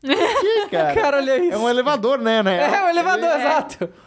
Que 0.00 0.68
cara. 0.70 0.94
Cara, 0.94 1.16
olha 1.18 1.38
isso. 1.38 1.52
É 1.52 1.58
um 1.58 1.68
elevador, 1.68 2.18
né? 2.18 2.42
né? 2.42 2.62
É, 2.62 2.84
o 2.84 2.88
elevador, 2.88 3.28
exato. 3.40 3.88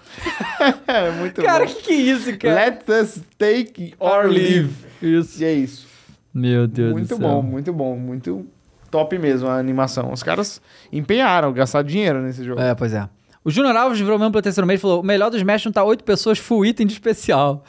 É 0.88 1.12
muito 1.12 1.42
Cara, 1.42 1.66
bom. 1.66 1.72
que 1.74 1.82
que 1.84 1.92
é 1.94 1.96
isso, 1.96 2.38
cara? 2.38 2.56
Let 2.56 2.90
us 2.90 3.22
take 3.38 3.94
or 4.00 4.26
leave. 4.26 4.74
Isso. 5.02 5.42
E 5.42 5.46
é 5.46 5.54
isso. 5.54 5.88
Meu 6.34 6.68
Deus 6.68 6.92
muito 6.92 7.08
do 7.16 7.18
céu. 7.18 7.28
bom, 7.30 7.42
muito 7.42 7.72
bom. 7.72 7.96
Muito 7.96 8.46
top 8.90 9.18
mesmo 9.18 9.48
a 9.48 9.58
animação. 9.58 10.12
Os 10.12 10.22
caras 10.24 10.62
empenharam, 10.92 11.52
gastaram 11.54 11.86
dinheiro 11.88 12.22
nesse 12.22 12.44
jogo. 12.44 12.60
É, 12.62 12.74
pois 12.76 12.94
é. 12.94 13.08
O 13.44 13.50
Júnior 13.52 13.76
Alves 13.76 14.00
virou 14.00 14.18
mesmo 14.20 14.32
pelo 14.32 14.42
terceiro 14.42 14.68
mês 14.68 14.80
e 14.80 14.82
falou: 14.82 15.00
o 15.02 15.04
melhor 15.04 15.30
dos 15.30 15.38
Smash 15.40 15.66
não 15.66 15.72
tá 15.72 15.84
oito 15.84 16.04
pessoas 16.04 16.38
full 16.38 16.66
item 16.66 16.86
de 16.86 16.94
especial. 16.94 17.64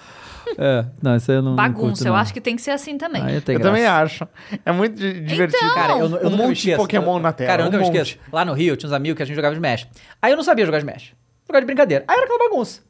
é, 0.59 0.85
não, 1.01 1.15
isso 1.17 1.31
aí 1.31 1.37
eu 1.39 1.43
não. 1.43 1.51
não 1.51 1.57
Bagunça, 1.57 1.81
curto, 1.81 2.05
eu 2.07 2.13
não. 2.13 2.17
acho 2.17 2.33
que 2.33 2.41
tem 2.41 2.57
que 2.57 2.63
ser 2.63 2.73
assim 2.73 2.99
também. 2.99 3.23
Tem 3.41 3.55
Eu 3.55 3.61
graça. 3.61 3.63
também 3.63 3.87
acho. 3.87 4.29
É 4.65 4.73
muito 4.73 4.97
di- 4.97 5.21
divertido. 5.21 5.65
Então, 5.65 5.75
Cara, 5.75 5.93
eu, 5.93 5.99
eu 5.99 6.07
um 6.27 6.31
nunca 6.31 6.43
monte 6.49 6.63
de. 6.63 6.77
Pokémon 6.77 7.19
na 7.21 7.33
tela. 7.33 7.51
Cara, 7.51 7.63
eu 7.63 7.67
um 7.67 7.71
nunca 7.71 7.79
me 7.79 7.85
monte. 7.85 7.97
esqueço. 7.97 8.19
Lá 8.33 8.45
no 8.45 8.53
Rio, 8.53 8.77
tinha 8.77 8.89
uns 8.89 8.93
amigos 8.93 9.17
que 9.17 9.23
a 9.23 9.27
gente 9.27 9.37
jogava 9.37 9.55
Smash. 9.55 9.87
Aí 10.21 10.33
eu 10.33 10.37
não 10.37 10.43
sabia 10.45 10.67
jogar 10.67 10.79
Smash. 10.79 11.13
Jogar 11.47 11.61
de 11.61 11.67
brincadeira. 11.67 12.05
Aí 12.09 12.17
era 12.17 12.25
aquela 12.25 12.49
bagunça. 12.51 12.81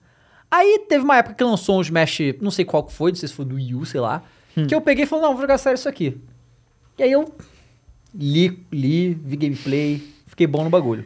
Aí 0.50 0.86
teve 0.88 1.04
uma 1.04 1.16
época 1.18 1.34
que 1.34 1.44
lançou 1.44 1.78
um 1.78 1.80
Smash, 1.82 2.18
não 2.40 2.50
sei 2.50 2.64
qual 2.64 2.82
que 2.82 2.92
foi, 2.92 3.10
não 3.12 3.16
sei 3.16 3.28
se 3.28 3.34
foi 3.34 3.44
do 3.44 3.54
Wii 3.56 3.74
U, 3.74 3.84
sei 3.86 4.00
lá. 4.00 4.22
Hum. 4.56 4.66
Que 4.66 4.74
eu 4.74 4.80
peguei 4.80 5.04
e 5.04 5.06
falei, 5.06 5.24
não, 5.26 5.32
vou 5.32 5.42
jogar 5.42 5.58
sério 5.58 5.76
isso 5.76 5.88
aqui. 5.88 6.18
E 6.98 7.02
aí 7.02 7.12
eu 7.12 7.32
li, 8.14 8.66
li, 8.72 9.14
vi 9.14 9.36
gameplay, 9.36 10.02
fiquei 10.26 10.46
bom 10.46 10.64
no 10.64 10.70
bagulho. 10.70 11.04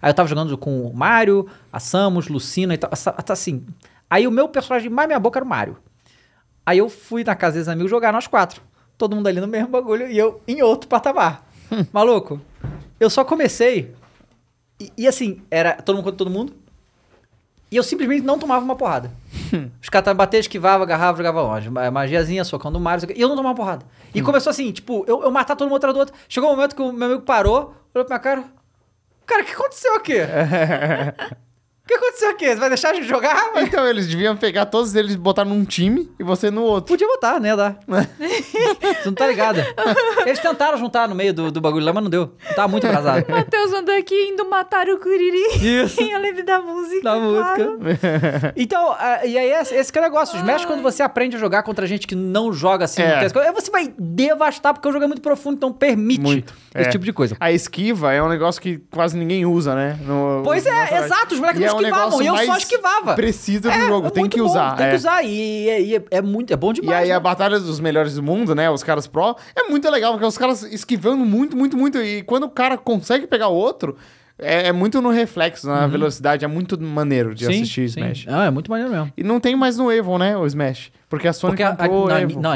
Aí 0.00 0.10
eu 0.10 0.14
tava 0.14 0.28
jogando 0.28 0.56
com 0.58 0.86
o 0.86 0.94
Mario, 0.94 1.48
a 1.72 1.78
Samus, 1.78 2.28
Lucina 2.28 2.74
e 2.74 2.78
tal. 2.78 2.90
assim. 3.28 3.64
Aí 4.10 4.26
o 4.26 4.30
meu 4.32 4.48
personagem 4.48 4.90
mais 4.90 5.06
minha 5.06 5.20
boca 5.20 5.38
era 5.38 5.44
o 5.44 5.48
Mario. 5.48 5.78
Aí 6.66 6.78
eu 6.78 6.88
fui 6.88 7.22
na 7.24 7.34
casa 7.34 7.58
dos 7.58 7.68
amigos 7.68 7.90
jogar 7.90 8.12
nós 8.12 8.26
quatro. 8.26 8.62
Todo 8.98 9.14
mundo 9.14 9.26
ali 9.28 9.40
no 9.40 9.46
mesmo 9.46 9.68
bagulho 9.68 10.10
e 10.10 10.18
eu 10.18 10.40
em 10.46 10.62
outro 10.62 10.88
patamar. 10.88 11.46
Maluco, 11.92 12.40
eu 12.98 13.08
só 13.08 13.24
comecei. 13.24 13.94
E, 14.78 14.92
e 14.98 15.08
assim, 15.08 15.40
era 15.50 15.74
todo 15.74 15.96
mundo 15.96 16.04
contra 16.04 16.18
todo 16.18 16.30
mundo. 16.30 16.54
E 17.72 17.76
eu 17.76 17.82
simplesmente 17.82 18.22
não 18.22 18.38
tomava 18.38 18.62
uma 18.64 18.76
porrada. 18.76 19.10
Os 19.82 19.88
caras 19.88 20.14
bater, 20.14 20.38
esquivava, 20.40 20.84
agarrava, 20.84 21.16
jogava 21.16 21.40
longe. 21.40 21.70
Ma- 21.70 21.90
Magiazinha, 21.90 22.44
socão 22.44 22.70
do 22.70 22.78
Mario. 22.78 23.08
E 23.16 23.20
eu 23.20 23.28
não 23.28 23.34
tomava 23.36 23.54
porrada. 23.56 23.86
E 24.14 24.20
começou 24.20 24.50
assim, 24.50 24.70
tipo, 24.70 25.04
eu, 25.08 25.22
eu 25.22 25.30
matar 25.30 25.56
todo 25.56 25.68
mundo 25.68 25.78
atrás 25.78 25.94
do 25.94 26.00
outro. 26.00 26.14
Chegou 26.28 26.50
um 26.50 26.54
momento 26.54 26.76
que 26.76 26.82
o 26.82 26.92
meu 26.92 27.06
amigo 27.08 27.22
parou, 27.22 27.74
olhou 27.94 28.04
pra 28.04 28.08
minha 28.08 28.18
cara. 28.18 28.44
Cara, 29.24 29.42
o 29.42 29.44
que 29.46 29.52
aconteceu 29.52 29.94
aqui? 29.96 30.14
O 31.84 31.88
que 31.88 31.94
aconteceu 31.94 32.30
aqui? 32.30 32.46
Você 32.46 32.54
vai 32.54 32.68
deixar 32.68 32.90
a 32.90 32.94
gente 32.94 33.08
jogar? 33.08 33.50
Então, 33.56 33.84
eles 33.88 34.06
deviam 34.06 34.36
pegar 34.36 34.66
todos 34.66 34.94
eles 34.94 35.14
e 35.14 35.16
botar 35.16 35.44
num 35.44 35.64
time 35.64 36.08
e 36.18 36.22
você 36.22 36.48
no 36.48 36.62
outro. 36.62 36.92
Podia 36.94 37.06
botar, 37.08 37.40
né? 37.40 37.56
Dá. 37.56 37.74
Você 39.02 39.06
não 39.06 39.14
tá 39.14 39.26
ligado. 39.26 39.58
Eles 40.24 40.38
tentaram 40.38 40.78
juntar 40.78 41.08
no 41.08 41.14
meio 41.14 41.34
do, 41.34 41.50
do 41.50 41.60
bagulho 41.60 41.84
lá, 41.84 41.92
mas 41.92 42.02
não 42.04 42.10
deu. 42.10 42.32
Tava 42.54 42.68
muito 42.68 42.86
atrasado. 42.86 43.24
Matheus 43.28 43.72
andou 43.72 43.96
aqui 43.96 44.14
indo 44.28 44.48
matar 44.48 44.88
o 44.88 44.98
Kuriri. 44.98 45.56
Isso. 45.82 46.00
Eu 46.02 46.20
lembro 46.20 46.44
da 46.44 46.60
música. 46.60 47.02
Da 47.02 47.12
claro. 47.18 47.78
música. 47.80 48.52
Então, 48.56 48.92
ah, 48.98 49.26
e 49.26 49.36
aí 49.36 49.50
esse, 49.52 49.74
esse 49.74 49.92
que 49.92 49.98
é 49.98 50.02
o 50.02 50.04
negócio. 50.04 50.34
Os 50.36 50.40
Smash, 50.40 50.64
quando 50.64 50.82
você 50.82 51.02
aprende 51.02 51.36
a 51.36 51.38
jogar 51.38 51.62
contra 51.64 51.84
gente 51.86 52.06
que 52.06 52.14
não 52.14 52.52
joga 52.52 52.84
assim, 52.84 53.02
É. 53.02 53.16
não 53.18 53.26
as 53.26 53.32
coisas, 53.32 53.48
aí 53.50 53.54
você 53.54 53.70
vai 53.70 53.92
devastar, 53.98 54.72
porque 54.72 54.88
o 54.88 54.92
jogo 54.92 55.04
é 55.04 55.08
muito 55.08 55.22
profundo, 55.22 55.56
então 55.56 55.72
permite 55.72 56.20
Muito. 56.20 56.54
esse 56.74 56.88
É. 56.88 56.90
tipo 56.90 57.04
de 57.04 57.12
coisa. 57.12 57.36
A 57.40 57.50
esquiva 57.50 58.12
é 58.12 58.22
um 58.22 58.28
negócio 58.28 58.60
que 58.62 58.78
quase 58.90 59.16
ninguém 59.16 59.44
usa, 59.44 59.74
né? 59.74 59.98
No- 60.02 60.42
Pois 60.44 60.64
no 60.64 60.70
é, 60.70 60.98
exato, 61.04 61.34
os 61.34 61.40
moleques 61.40 61.60
E 61.60 61.64
não 61.66 61.71
é 61.72 61.78
um 61.78 61.80
negócio 61.82 62.22
e 62.22 62.26
eu 62.26 62.36
só 62.36 62.46
mais 62.46 62.62
esquivava. 62.62 63.14
Precisa 63.14 63.70
do 63.70 63.80
jogo, 63.86 64.10
tem 64.10 64.22
muito 64.22 64.34
que 64.34 64.40
bom, 64.42 64.48
usar. 64.48 64.76
Tem 64.76 64.86
é. 64.86 64.90
que 64.90 64.96
usar. 64.96 65.22
E, 65.24 65.28
e- 65.28 65.82
e 65.88 65.96
é, 65.96 66.02
é 66.10 66.22
muito, 66.22 66.52
é 66.52 66.56
bom 66.56 66.70
E 66.70 66.74
demais. 66.74 67.02
aí 67.02 67.08
né? 67.08 67.14
a 67.14 67.20
batalha 67.20 67.58
dos 67.58 67.80
melhores 67.80 68.14
do 68.14 68.22
mundo, 68.22 68.54
né? 68.54 68.70
Os 68.70 68.82
caras 68.82 69.06
pro, 69.06 69.36
é 69.56 69.64
muito 69.68 69.88
legal, 69.90 70.12
porque 70.12 70.26
os 70.26 70.38
caras 70.38 70.62
esquivando 70.62 71.24
muito, 71.24 71.56
muito, 71.56 71.76
muito. 71.76 71.98
E 71.98 72.22
quando 72.22 72.44
o 72.44 72.50
cara 72.50 72.76
consegue 72.78 73.26
pegar 73.26 73.48
o 73.48 73.54
outro, 73.54 73.96
é, 74.38 74.68
é 74.68 74.72
muito 74.72 75.00
no 75.00 75.10
reflexo, 75.10 75.66
na 75.68 75.86
velocidade. 75.86 76.44
É 76.44 76.48
muito 76.48 76.80
maneiro 76.80 77.34
de 77.34 77.44
assistir 77.46 77.84
Smash. 77.84 78.24
Ah, 78.28 78.46
é 78.46 78.50
muito 78.50 78.70
maneiro 78.70 78.90
mesmo. 78.92 79.12
E 79.16 79.22
não 79.22 79.38
tem 79.38 79.54
mais 79.54 79.76
no 79.76 79.90
Evo, 79.92 80.18
né? 80.18 80.36
O 80.36 80.46
Smash. 80.46 80.90
Porque 81.08 81.28
a 81.28 81.32
Sony 81.32 81.50
Porque 81.52 81.62
a, 81.62 81.70
a, 81.78 81.86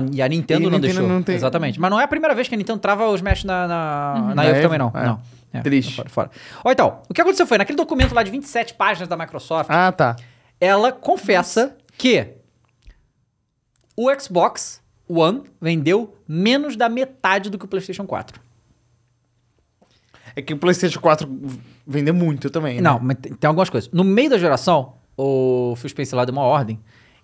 não, 0.00 0.08
e 0.12 0.22
a 0.22 0.26
Nintendo 0.28 0.62
E 0.62 0.64
não 0.64 0.70
Nintendo 0.72 0.80
deixou. 0.80 1.06
não 1.08 1.22
tem- 1.22 1.34
Exatamente. 1.36 1.78
Mas 1.78 1.90
não 1.90 2.00
é 2.00 2.04
a 2.04 2.08
primeira 2.08 2.34
vez 2.34 2.48
que 2.48 2.54
a 2.54 2.58
Nintendo 2.58 2.78
trava 2.78 3.06
o 3.06 3.14
Smash 3.14 3.44
na, 3.44 3.68
na, 3.68 4.14
na 4.28 4.34
Na 4.34 4.44
Evo 4.46 4.54
Evo? 4.56 4.62
também, 4.62 4.78
não. 4.78 4.92
É. 4.94 5.04
não. 5.06 5.20
É, 5.58 5.62
Triste. 5.62 5.94
Fora, 5.94 6.08
fora. 6.08 6.30
Ó, 6.64 6.70
então, 6.70 7.02
o 7.08 7.14
que 7.14 7.20
aconteceu 7.20 7.46
foi, 7.46 7.58
naquele 7.58 7.76
documento 7.76 8.14
lá 8.14 8.22
de 8.22 8.30
27 8.30 8.74
páginas 8.74 9.08
da 9.08 9.16
Microsoft, 9.16 9.70
Ah, 9.70 9.90
tá. 9.92 10.16
ela 10.60 10.92
confessa 10.92 11.76
que 11.98 12.28
o 13.96 14.08
Xbox 14.20 14.82
One 15.08 15.44
vendeu 15.60 16.16
menos 16.28 16.76
da 16.76 16.88
metade 16.88 17.48
do 17.50 17.58
que 17.58 17.64
o 17.64 17.68
PlayStation 17.68 18.06
4. 18.06 18.40
É 20.34 20.42
que 20.42 20.52
o 20.52 20.58
PlayStation 20.58 21.00
4 21.00 21.28
vendeu 21.86 22.12
muito 22.12 22.50
também. 22.50 22.76
né? 22.76 22.82
Não, 22.82 22.98
mas 23.00 23.16
tem 23.18 23.32
tem 23.32 23.48
algumas 23.48 23.70
coisas. 23.70 23.90
No 23.90 24.04
meio 24.04 24.28
da 24.30 24.38
geração, 24.38 24.94
o 25.16 25.74
Phil 25.76 25.88
Spencer 25.88 26.16
lá 26.16 26.24
deu 26.24 26.32
uma 26.34 26.42
ordem 26.42 26.78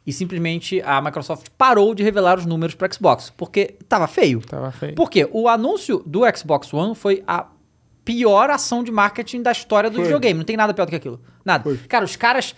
e 0.07 0.13
simplesmente 0.13 0.81
a 0.83 1.01
Microsoft 1.03 1.49
parou 1.59 1.95
de 1.95 2.03
revelar 2.03 2.39
os 2.39 2.47
números 2.47 2.75
para 2.75 2.91
Xbox, 2.91 3.31
porque 3.37 3.77
tava 3.89 4.07
feio. 4.07 4.41
Tava 4.41 4.73
feio. 4.73 4.95
Por 4.95 5.11
quê? 5.11 5.29
O 5.31 5.47
anúncio 5.49 6.03
do 6.07 6.21
Xbox 6.35 6.73
One 6.73 6.95
foi 6.95 7.23
a 7.27 7.47
pior 8.05 8.51
ação 8.51 8.83
de 8.83 8.91
marketing 8.93 9.43
da 9.43 9.53
história 9.53 9.89
do 9.91 9.97
Foi. 9.97 10.05
videogame. 10.05 10.39
Não 10.39 10.45
tem 10.45 10.57
nada 10.57 10.73
pior 10.75 10.85
do 10.87 10.91
que 10.91 10.97
aquilo. 10.97 11.21
Nada. 11.45 11.77
Cara, 11.89 12.05
os 12.05 12.17
caras. 12.17 12.55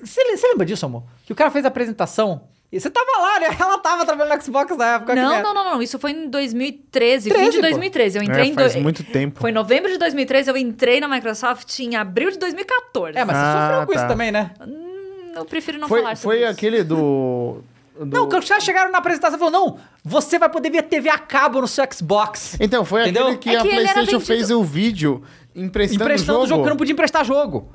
Você 0.00 0.22
le- 0.24 0.36
você 0.36 0.46
lembra 0.48 0.64
disso, 0.66 0.86
amor? 0.86 1.04
Que 1.26 1.32
o 1.32 1.36
cara 1.36 1.50
fez 1.50 1.64
a 1.64 1.68
apresentação. 1.68 2.42
E 2.70 2.80
você 2.80 2.88
tava 2.88 3.10
lá, 3.20 3.40
né? 3.40 3.46
Ela 3.60 3.78
tava 3.78 4.04
trabalhando 4.06 4.34
no 4.36 4.42
Xbox 4.42 4.74
na 4.78 4.94
época. 4.94 5.14
Não, 5.14 5.42
não, 5.42 5.52
não, 5.54 5.64
não. 5.74 5.82
Isso 5.82 5.98
foi 5.98 6.12
em 6.12 6.28
2013, 6.30 7.28
13, 7.28 7.44
fim 7.44 7.50
de 7.50 7.56
pô. 7.56 7.62
2013. 7.62 8.18
Eu 8.18 8.22
entrei 8.22 8.44
É, 8.44 8.48
em. 8.48 8.54
faz 8.54 8.74
do- 8.74 8.80
muito 8.80 9.04
tempo. 9.04 9.40
Foi 9.40 9.50
em 9.50 9.54
novembro 9.54 9.90
de 9.90 9.98
2013, 9.98 10.50
eu 10.50 10.56
entrei 10.56 10.98
na 11.00 11.08
Microsoft 11.08 11.78
em 11.80 11.96
abril 11.96 12.30
de 12.30 12.38
2014. 12.38 13.18
É, 13.18 13.24
mas 13.24 13.36
você 13.36 13.42
Ah, 13.44 13.66
sofreu 13.68 13.86
com 13.86 13.92
tá. 13.92 13.98
isso 13.98 14.08
também, 14.08 14.30
né? 14.32 14.52
Hum, 14.66 15.32
Eu 15.34 15.44
prefiro 15.44 15.78
não 15.78 15.88
foi 15.88 16.00
falar 16.02 16.16
sobre 16.16 16.36
foi 16.38 16.44
isso. 16.44 16.52
aquele 16.52 16.82
do. 16.84 17.62
do- 17.98 18.06
Não, 18.06 18.28
quando 18.28 18.42
os 18.42 18.48
caras 18.48 18.64
chegaram 18.64 18.90
na 18.90 18.98
apresentação 18.98 19.36
e 19.36 19.38
falaram: 19.38 19.66
não, 19.66 19.78
você 20.04 20.38
vai 20.38 20.48
poder 20.48 20.70
ver 20.70 20.82
TV 20.82 21.08
a 21.08 21.18
cabo 21.18 21.60
no 21.60 21.68
seu 21.68 21.84
Xbox. 21.92 22.56
Então, 22.60 22.84
foi 22.84 23.02
Entendeu? 23.02 23.28
aquele 23.28 23.38
que 23.38 23.50
É 23.50 23.58
a 23.58 23.62
que 23.62 23.68
PlayStation 23.68 24.20
fez 24.20 24.50
o 24.50 24.62
vídeo 24.62 25.22
emprestando, 25.54 26.04
Emprestando 26.04 26.38
o 26.38 26.42
o 26.42 26.46
jogo, 26.46 26.60
porque 26.60 26.70
não 26.70 26.76
podia 26.76 26.92
emprestar 26.92 27.24
jogo. 27.24 27.72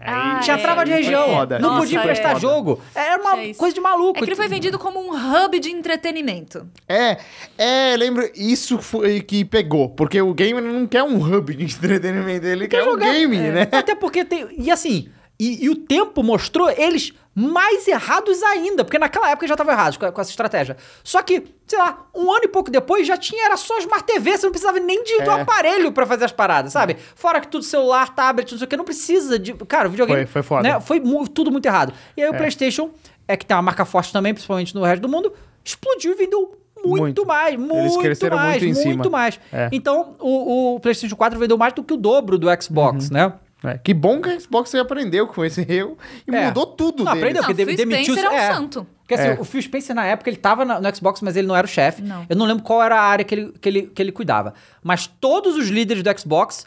Ah, 0.00 0.40
Tinha 0.42 0.56
é, 0.56 0.58
trava 0.60 0.84
de 0.84 0.90
região. 0.90 1.28
Não 1.28 1.60
Nossa, 1.60 1.78
podia 1.78 1.98
é. 1.98 2.02
emprestar 2.02 2.28
Foda. 2.32 2.40
jogo. 2.40 2.82
Era 2.92 3.22
uma 3.22 3.40
É 3.40 3.54
coisa 3.54 3.72
de 3.72 3.80
maluco. 3.80 4.18
É 4.18 4.22
que 4.22 4.28
ele 4.28 4.34
foi 4.36 4.48
vendido 4.48 4.78
como 4.80 4.98
um 5.00 5.10
hub 5.44 5.60
de 5.60 5.70
entretenimento. 5.70 6.66
É, 6.88 7.18
é, 7.56 7.96
lembra, 7.96 8.30
isso 8.34 8.78
foi 8.78 9.20
que 9.20 9.44
pegou, 9.44 9.88
porque 9.90 10.20
o 10.20 10.34
gamer 10.34 10.60
não 10.62 10.86
quer 10.88 11.04
um 11.04 11.16
hub 11.22 11.54
de 11.54 11.64
entretenimento, 11.64 12.44
ele 12.46 12.66
quer, 12.66 12.82
um 12.82 12.86
jogar. 12.86 13.12
game, 13.12 13.36
né? 13.38 13.62
Até 13.70 13.94
porque 13.94 14.24
tem. 14.24 14.48
E 14.58 14.70
assim, 14.72 15.08
e, 15.38 15.64
e 15.64 15.70
o 15.70 15.76
tempo 15.76 16.20
mostrou 16.22 16.68
eles 16.68 17.12
mais 17.40 17.86
errados 17.88 18.42
ainda, 18.42 18.84
porque 18.84 18.98
naquela 18.98 19.30
época 19.30 19.46
já 19.46 19.54
estavam 19.54 19.72
errados 19.72 19.96
com, 19.96 20.10
com 20.12 20.20
essa 20.20 20.30
estratégia. 20.30 20.76
Só 21.02 21.22
que, 21.22 21.44
sei 21.66 21.78
lá, 21.78 22.06
um 22.14 22.30
ano 22.30 22.42
e 22.44 22.48
pouco 22.48 22.70
depois 22.70 23.06
já 23.06 23.16
tinha, 23.16 23.44
era 23.46 23.56
só 23.56 23.78
Smart 23.78 24.04
TV, 24.04 24.36
você 24.36 24.46
não 24.46 24.50
precisava 24.52 24.78
nem 24.78 25.02
de, 25.02 25.22
do 25.22 25.30
É. 25.30 25.40
aparelho 25.40 25.90
pra 25.92 26.06
fazer 26.06 26.24
as 26.26 26.32
paradas, 26.32 26.72
sabe? 26.72 26.96
Fora 27.14 27.40
que 27.40 27.48
tudo 27.48 27.64
celular, 27.64 28.14
tablet, 28.14 28.50
não 28.52 28.58
sei 28.58 28.66
o 28.66 28.68
que, 28.68 28.76
não 28.76 28.84
precisa 28.84 29.38
de. 29.38 29.54
Cara, 29.54 29.88
o 29.88 29.90
videogame. 29.90 30.26
Foi- 30.26 30.42
foi 30.42 30.42
foda. 30.42 30.62
Né, 30.68 30.80
foi 30.80 31.00
mu- 31.00 31.26
tudo 31.28 31.50
muito 31.50 31.66
errado. 31.66 31.92
E 32.16 32.22
aí 32.22 32.28
o 32.28 32.34
PlayStation, 32.36 32.90
é 33.26 33.36
que 33.36 33.46
tem 33.46 33.56
uma 33.56 33.62
marca 33.62 33.84
forte 33.84 34.12
também, 34.12 34.34
principalmente 34.34 34.74
no 34.74 34.82
resto 34.84 35.02
do 35.02 35.08
mundo, 35.08 35.32
explodiu 35.64 36.12
e 36.12 36.14
vendeu. 36.16 36.56
Muito, 36.82 37.02
Muito. 37.02 37.26
mais, 37.26 37.56
muito 37.56 37.98
cresceram 37.98 38.38
mais, 38.38 38.62
muito 38.62 38.78
em 38.78 38.82
cima. 38.82 39.08
mais. 39.10 39.38
É. 39.52 39.68
Então, 39.70 40.16
o, 40.18 40.76
o 40.76 40.80
PlayStation 40.80 41.14
4 41.14 41.38
vendeu 41.38 41.58
mais 41.58 41.74
do 41.74 41.84
que 41.84 41.92
o 41.92 41.96
dobro 41.96 42.38
do 42.38 42.46
Xbox, 42.62 43.08
Uhum. 43.08 43.12
né? 43.12 43.32
É, 43.62 43.76
que 43.78 43.92
bom 43.92 44.20
que 44.22 44.28
a 44.30 44.40
Xbox 44.40 44.74
aprendeu 44.74 45.26
com 45.26 45.44
esse 45.44 45.60
erro 45.70 45.98
e 46.26 46.34
É. 46.34 46.46
mudou 46.46 46.66
tudo 46.66 47.04
Não, 47.04 47.12
aprendeu, 47.12 47.42
porque 47.42 47.54
Phil 47.54 47.66
de- 47.66 47.76
demitiu... 47.76 48.14
Spencer 48.14 48.32
é 48.32 48.50
um 48.50 48.54
santo. 48.54 48.86
Porque 49.02 49.14
assim, 49.14 49.28
É. 49.28 49.36
o 49.38 49.44
Phil 49.44 49.60
Spencer, 49.62 49.94
na 49.94 50.06
época, 50.06 50.30
ele 50.30 50.36
tava 50.38 50.64
no 50.64 50.96
Xbox, 50.96 51.20
mas 51.20 51.36
ele 51.36 51.46
não 51.46 51.54
era 51.56 51.66
o 51.66 51.68
chefe. 51.68 52.02
Eu 52.28 52.36
não 52.36 52.46
lembro 52.46 52.62
qual 52.62 52.82
era 52.82 52.96
a 52.98 53.02
área 53.02 53.24
que 53.24 53.34
ele, 53.34 53.52
que 53.60 53.68
ele, 53.68 53.82
que 53.82 54.00
ele 54.00 54.12
cuidava. 54.12 54.54
Mas 54.82 55.06
todos 55.06 55.56
os 55.56 55.68
líderes 55.68 56.02
do 56.02 56.18
Xbox, 56.18 56.64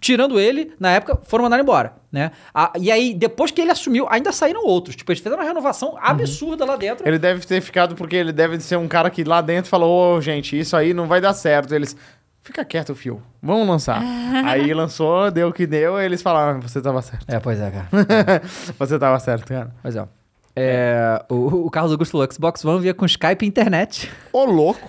tirando 0.00 0.38
ele, 0.40 0.72
na 0.80 0.90
época, 0.92 1.18
foram 1.24 1.44
mandados 1.44 1.62
embora, 1.62 1.92
né? 2.10 2.30
Ah, 2.54 2.72
e 2.78 2.90
aí, 2.90 3.12
depois 3.14 3.50
que 3.50 3.60
ele 3.60 3.70
assumiu, 3.70 4.06
ainda 4.10 4.32
saíram 4.32 4.64
outros. 4.64 4.96
Tipo, 4.96 5.12
eles 5.12 5.20
fizeram 5.20 5.36
uma 5.40 5.46
renovação 5.46 5.96
absurda 6.00 6.64
lá 6.64 6.76
dentro. 6.76 7.06
Ele 7.06 7.18
deve 7.18 7.46
ter 7.46 7.60
ficado 7.60 7.94
porque 7.94 8.16
ele 8.16 8.32
deve 8.32 8.58
ser 8.60 8.76
um 8.76 8.88
cara 8.88 9.10
que 9.10 9.22
lá 9.24 9.40
dentro 9.40 9.68
falou: 9.68 10.16
Ô, 10.16 10.20
gente, 10.20 10.58
isso 10.58 10.76
aí 10.76 10.94
não 10.94 11.06
vai 11.06 11.20
dar 11.20 11.34
certo. 11.34 11.74
Eles. 11.74 11.96
Fica 12.44 12.62
quieto, 12.62 12.94
fio. 12.94 13.22
Vamos 13.42 13.66
lançar. 13.66 14.02
aí 14.44 14.72
lançou, 14.74 15.30
deu 15.30 15.48
o 15.48 15.52
que 15.52 15.66
deu, 15.66 15.98
e 15.98 16.04
eles 16.04 16.20
falaram: 16.20 16.60
você 16.60 16.80
tava 16.80 17.00
certo. 17.00 17.24
É, 17.26 17.40
pois 17.40 17.58
é, 17.58 17.70
cara. 17.70 17.88
você 18.78 18.98
tava 18.98 19.18
certo, 19.18 19.46
cara. 19.46 19.74
Pois 19.82 19.96
é. 19.96 20.06
É, 20.54 21.24
o, 21.28 21.66
o 21.66 21.70
Carlos 21.70 21.90
Augusto 21.90 22.12
falou, 22.12 22.28
Xbox 22.30 22.64
One 22.64 22.80
via 22.80 22.94
com 22.94 23.06
Skype 23.06 23.44
e 23.44 23.48
internet. 23.48 24.12
Ô, 24.30 24.44
louco. 24.44 24.88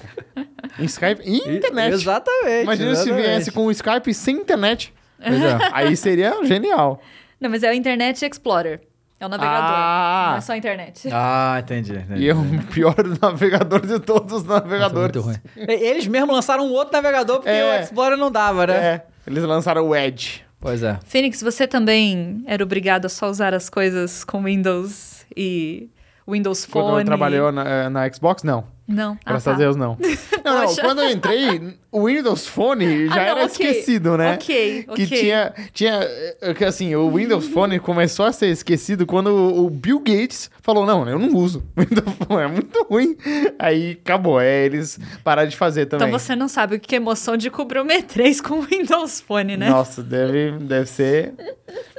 Em 0.78 0.84
Skype 0.84 1.22
e 1.24 1.38
internet. 1.38 1.94
Exatamente. 1.94 2.64
Imagina 2.64 2.94
se 2.94 3.02
exatamente. 3.04 3.28
viesse 3.28 3.52
com 3.52 3.66
o 3.66 3.72
Skype 3.72 4.14
sem 4.14 4.36
internet. 4.36 4.94
Pois 5.18 5.42
é. 5.42 5.58
Aí 5.72 5.96
seria 5.96 6.46
genial. 6.46 7.02
Não, 7.40 7.50
mas 7.50 7.64
é 7.64 7.72
o 7.72 7.74
Internet 7.74 8.24
Explorer. 8.26 8.82
É 9.20 9.26
o 9.26 9.30
navegador. 9.30 9.62
Ah. 9.72 10.28
Não 10.32 10.38
é 10.38 10.42
só 10.42 10.54
a 10.54 10.58
internet. 10.58 11.08
Ah, 11.14 11.58
entendi. 11.60 11.94
entendi. 11.96 12.22
E 12.24 12.30
é 12.30 12.34
o 12.36 12.44
pior 12.72 12.96
navegador 13.22 13.86
de 13.86 14.00
todos 14.00 14.32
os 14.34 14.44
Nossa, 14.44 14.62
navegadores. 14.66 15.16
muito 15.16 15.22
ruim. 15.22 15.38
E- 15.70 15.72
Eles 15.90 16.06
mesmo 16.08 16.34
lançaram 16.34 16.66
um 16.68 16.72
outro 16.72 16.94
navegador 16.94 17.38
porque 17.38 17.50
É. 17.50 17.80
o 17.80 17.84
Explorer 17.84 18.18
não 18.18 18.30
dava, 18.32 18.68
né? 18.68 18.74
É, 18.76 19.02
eles 19.26 19.44
lançaram 19.44 19.88
o 19.88 19.96
Edge. 19.96 20.44
Pois 20.60 20.82
é. 20.84 20.98
Phoenix, 21.06 21.42
você 21.42 21.68
também 21.68 22.44
era 22.48 22.64
obrigado 22.64 23.06
a 23.06 23.10
só 23.10 23.30
usar 23.30 23.54
as 23.54 23.70
coisas 23.70 24.24
com 24.24 24.44
Windows 24.44 25.26
e 25.36 25.90
Windows 26.28 26.66
Phone? 26.66 26.86
Quando 26.88 27.00
eu 27.02 27.06
trabalhei 27.06 27.40
na, 27.52 27.90
na 27.90 28.12
Xbox, 28.12 28.42
não. 28.44 28.66
Não. 28.88 29.14
Ah, 29.26 29.32
Graças 29.32 29.44
tá. 29.46 29.52
a 29.54 29.56
Deus, 29.56 29.76
não. 29.76 29.98
Não, 30.46 30.62
não, 30.64 30.76
quando 30.76 31.02
eu 31.02 31.10
entrei, 31.10 31.76
o 31.92 32.06
Windows 32.06 32.46
Phone 32.46 33.08
já 33.08 33.14
Ah, 33.14 33.16
não, 33.16 33.22
era 33.24 33.46
ok. 33.46 33.48
esquecido, 33.48 34.16
né? 34.16 34.36
Ok, 34.36 34.84
Que 34.84 34.92
ok. 34.92 35.08
tinha, 35.08 35.54
tinha, 35.74 36.00
eh, 36.40 36.54
que 36.56 36.64
assim, 36.64 36.94
o 36.94 37.10
Windows 37.10 37.48
Phone 37.48 37.80
começou 37.80 38.28
a 38.28 38.32
ser 38.32 38.50
esquecido 38.50 39.08
quando 39.08 39.30
o 39.30 39.66
o 39.66 39.70
Bill 39.72 39.98
Gates 40.02 40.52
falou, 40.62 40.86
não, 40.86 41.10
eu 41.10 41.18
não 41.18 41.36
uso. 41.36 41.64
O 41.76 41.82
Windows 41.82 42.16
Phone 42.28 42.44
é 42.44 42.48
muito 42.48 42.84
ruim. 42.84 43.18
Aí 43.58 43.98
acabou, 44.00 44.40
é, 44.40 44.66
eles 44.66 45.00
pararam 45.24 45.50
de 45.50 45.58
fazer 45.58 45.88
também. 45.88 46.08
Então 46.08 46.20
você 46.20 46.36
não 46.36 46.48
sabe 46.48 46.76
o 46.76 46.80
que 46.80 46.94
é 46.94 46.98
emoção 46.98 47.36
de 47.36 47.50
cobrir 47.50 47.80
o 47.80 47.86
M3 47.86 48.40
com 48.40 48.60
o 48.60 48.62
Windows 48.62 49.20
Phone, 49.22 49.58
né? 49.58 49.68
Nossa, 49.68 50.04
deve, 50.04 50.52
deve 50.60 50.86
ser, 50.88 51.34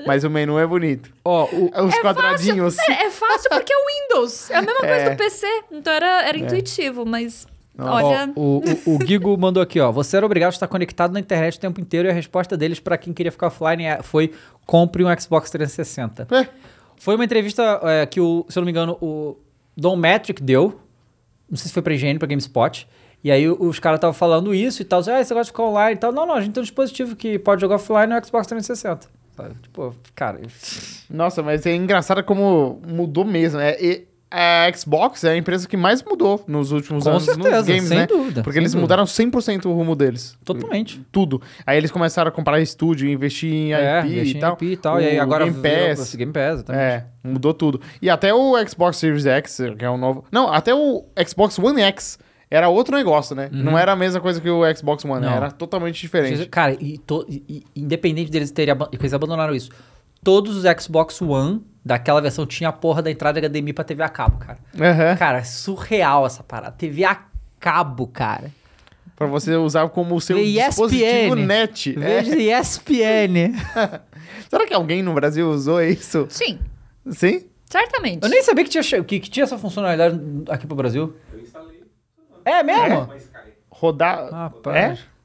mas 0.06 0.22
o 0.22 0.30
menu 0.30 0.56
é 0.56 0.64
bonito. 0.64 1.10
Ó, 1.26 1.44
o, 1.50 1.86
Os 1.86 1.94
quadradinhos. 1.98 2.76
Fácil, 2.76 2.92
é, 2.94 3.06
é 3.06 3.10
fácil 3.10 3.50
porque 3.50 3.72
é 3.72 3.76
o 3.76 3.84
Windows. 3.86 4.50
É 4.50 4.56
a 4.56 4.62
mesma 4.62 4.80
coisa 4.80 4.94
É. 4.94 5.10
do 5.10 5.16
PC. 5.16 5.46
Então 5.72 5.92
era, 5.92 6.22
era 6.28 6.38
intuitivo, 6.38 7.04
mas. 7.04 7.46
Olha. 7.78 8.32
Ó, 8.36 8.40
o, 8.40 8.62
o, 8.86 8.96
o 8.96 9.06
Gigo 9.06 9.36
mandou 9.36 9.62
aqui, 9.62 9.80
ó. 9.80 9.90
Você 9.92 10.16
era 10.16 10.24
obrigado 10.24 10.48
a 10.50 10.54
estar 10.54 10.66
conectado 10.68 11.12
na 11.12 11.20
internet 11.20 11.56
o 11.56 11.60
tempo 11.60 11.80
inteiro 11.80 12.08
e 12.08 12.10
a 12.10 12.14
resposta 12.14 12.56
deles 12.56 12.80
pra 12.80 12.96
quem 12.96 13.12
queria 13.12 13.30
ficar 13.32 13.48
offline 13.48 13.84
é- 13.84 14.02
foi 14.02 14.32
compre 14.64 15.04
um 15.04 15.20
Xbox 15.20 15.50
360. 15.50 16.26
É. 16.34 16.48
Foi 16.98 17.14
uma 17.16 17.24
entrevista 17.24 17.80
é, 17.82 18.06
que, 18.06 18.20
o, 18.20 18.46
se 18.48 18.58
eu 18.58 18.62
não 18.62 18.64
me 18.66 18.70
engano, 18.70 18.96
o 19.02 19.36
Don 19.76 19.96
Metric 19.96 20.42
deu. 20.42 20.80
Não 21.50 21.56
sei 21.56 21.68
se 21.68 21.72
foi 21.74 21.82
pra 21.82 21.92
IGN, 21.92 22.18
pra 22.18 22.26
GameSpot. 22.26 22.88
E 23.22 23.30
aí 23.30 23.48
o- 23.48 23.60
os 23.68 23.78
caras 23.78 23.98
estavam 23.98 24.14
falando 24.14 24.54
isso 24.54 24.80
e 24.80 24.84
tal. 24.84 25.00
Ah, 25.00 25.02
você 25.02 25.34
gosta 25.34 25.42
de 25.42 25.50
ficar 25.50 25.64
online 25.64 25.96
e 25.96 25.98
tal. 25.98 26.12
Não, 26.12 26.24
não, 26.24 26.34
a 26.34 26.40
gente 26.40 26.54
tem 26.54 26.60
um 26.60 26.64
dispositivo 26.64 27.14
que 27.14 27.38
pode 27.38 27.60
jogar 27.60 27.74
offline 27.74 28.06
no 28.06 28.24
Xbox 28.24 28.46
360. 28.46 29.08
Tipo, 29.62 29.94
cara... 30.14 30.40
Nossa, 31.10 31.42
mas 31.42 31.64
é 31.66 31.74
engraçado 31.74 32.22
como 32.24 32.80
mudou 32.86 33.24
mesmo. 33.24 33.60
É, 33.60 33.76
e 33.80 34.06
a 34.30 34.70
Xbox 34.76 35.22
é 35.24 35.30
a 35.30 35.36
empresa 35.36 35.68
que 35.68 35.76
mais 35.76 36.02
mudou 36.02 36.44
nos 36.48 36.72
últimos 36.72 37.04
Com 37.04 37.10
anos 37.10 37.24
certeza, 37.24 37.58
nos 37.58 37.66
games, 37.66 37.84
sem 37.84 37.98
né? 37.98 38.06
dúvida, 38.06 38.42
Porque 38.42 38.58
eles 38.58 38.72
dúvida. 38.72 38.82
mudaram 38.82 39.04
100% 39.04 39.66
o 39.66 39.72
rumo 39.72 39.94
deles. 39.94 40.36
Totalmente. 40.44 41.00
Tudo. 41.12 41.40
Aí 41.64 41.78
eles 41.78 41.90
começaram 41.92 42.28
a 42.28 42.32
comprar 42.32 42.60
estúdio, 42.60 43.08
investir 43.08 43.52
em 43.52 43.72
É, 43.72 44.00
IP 44.00 44.08
investir 44.12 44.34
e 44.34 44.38
em 44.38 44.40
tal. 44.40 44.52
IP 44.54 44.64
e 44.66 44.76
tal. 44.76 45.00
E 45.00 45.06
aí 45.06 45.18
agora 45.18 45.44
Game 45.48 45.62
Pass. 45.62 46.14
Game 46.16 46.32
Pass. 46.32 46.64
É, 46.68 47.04
mudou 47.22 47.54
tudo. 47.54 47.80
E 48.02 48.10
até 48.10 48.34
o 48.34 48.54
Xbox 48.68 48.96
Series 48.96 49.26
X, 49.26 49.58
que 49.78 49.84
é 49.84 49.88
o 49.90 49.96
novo. 49.96 50.24
Não, 50.32 50.52
até 50.52 50.74
o 50.74 51.04
Xbox 51.26 51.58
One 51.58 51.80
X 51.82 52.18
era 52.50 52.68
outro 52.68 52.96
negócio, 52.96 53.34
né? 53.34 53.48
Não 53.52 53.76
era 53.76 53.92
a 53.92 53.96
mesma 53.96 54.20
coisa 54.20 54.40
que 54.40 54.48
o 54.48 54.62
Xbox 54.76 55.04
One, 55.04 55.14
Uhum. 55.14 55.20
Não. 55.20 55.36
era 55.36 55.50
totalmente 55.50 56.00
diferente. 56.00 56.46
Cara, 56.46 56.72
e, 56.80 56.98
to- 56.98 57.26
e- 57.28 57.64
independente 57.74 58.30
deles 58.30 58.50
terem 58.50 58.74
que 58.76 58.96
eles 58.98 59.12
abandonaram 59.14 59.54
isso, 59.54 59.70
todos 60.22 60.56
os 60.56 60.64
Xbox 60.82 61.20
One 61.22 61.60
daquela 61.84 62.20
versão 62.20 62.46
tinha 62.46 62.68
a 62.70 62.72
porra 62.72 63.02
da 63.02 63.10
entrada 63.10 63.38
HDMI 63.40 63.72
pra 63.72 63.84
TV 63.84 64.02
a 64.02 64.08
cabo, 64.08 64.38
cara. 64.38 64.58
Aham. 64.78 65.16
Cara, 65.16 65.38
é 65.38 65.44
surreal 65.44 66.26
essa 66.26 66.42
parada. 66.42 66.72
TV 66.72 67.04
a 67.04 67.18
cabo, 67.58 68.06
cara. 68.06 68.50
Pra 69.16 69.26
você 69.26 69.54
usar 69.56 69.88
como 69.88 70.14
o 70.14 70.20
seu 70.20 70.36
Vê 70.36 70.44
dispositivo 70.52 71.08
ESPN. 71.36 71.46
net. 71.46 71.96
É. 71.98 72.22
Veja 72.22 72.36
ESPN. 72.60 73.54
Será 74.50 74.66
que 74.66 74.74
alguém 74.74 75.02
no 75.02 75.14
Brasil 75.14 75.48
usou 75.48 75.82
isso? 75.82 76.26
Sim, 76.28 76.58
Sim? 77.08 77.46
certamente. 77.64 78.22
Eu 78.22 78.28
nem 78.28 78.42
sabia 78.42 78.62
que 78.64 78.70
tinha, 78.70 78.82
que, 79.04 79.18
que 79.20 79.30
tinha 79.30 79.44
essa 79.44 79.56
funcionalidade 79.58 80.20
aqui 80.50 80.66
pro 80.66 80.76
Brasil. 80.76 81.14
É 82.46 82.62
mesmo? 82.62 83.08
Rodar. 83.70 84.30
Rapaz. 84.30 85.00
É? 85.00 85.16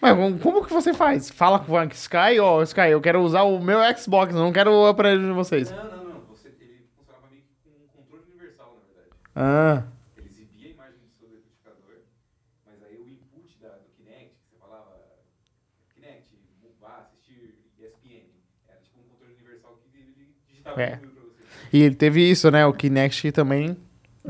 Mas 0.00 0.40
como- 0.42 0.64
que 0.64 0.72
você 0.72 0.92
faz? 0.92 1.30
Fala 1.30 1.58
com 1.58 1.72
o 1.72 1.84
Sky, 1.86 2.38
ó, 2.40 2.62
Sky, 2.62 2.90
eu 2.90 3.00
quero 3.00 3.20
usar 3.22 3.42
o 3.42 3.58
meu 3.60 3.78
Xbox, 3.96 4.34
eu 4.34 4.40
não 4.40 4.52
quero 4.52 4.70
o 4.70 4.86
aparelho 4.86 5.20
de 5.26 5.32
vocês. 5.32 5.70
Não, 5.70 5.84
não, 5.84 6.04
não. 6.04 6.20
Você, 6.28 6.48
ele 6.60 6.84
funcionava 6.94 7.26
meio 7.30 7.42
que 7.42 7.54
com 7.64 7.70
um 7.70 7.88
controle 8.04 8.22
universal, 8.30 8.76
na 8.76 8.94
verdade. 8.94 9.16
Ah. 9.34 9.82
Ele 10.18 10.26
exibia 10.28 10.68
a 10.68 10.70
imagem 10.70 10.98
do 11.00 11.08
seu 11.18 11.28
decodificador, 11.28 11.96
mas 12.66 12.82
aí 12.84 12.98
o 12.98 13.08
input 13.08 13.58
da, 13.60 13.68
do 13.68 13.88
Kinect, 13.96 14.34
que 14.36 14.44
você 14.52 14.56
falava 14.60 14.92
Kinect, 15.94 16.28
vá 16.80 16.98
assistir 17.00 17.54
ESPN, 17.80 18.28
era 18.68 18.78
tipo 18.82 19.00
um 19.00 19.08
controle 19.10 19.32
universal 19.34 19.78
que 19.90 19.98
ele 19.98 20.28
digitava 20.46 20.82
É. 20.82 20.96
tudo 20.96 21.08
pra 21.10 21.22
você. 21.22 21.76
E 21.76 21.82
ele 21.82 21.94
teve 21.96 22.30
isso, 22.30 22.50
né? 22.50 22.66
O 22.66 22.72
Kinect 22.74 23.32
também. 23.32 23.76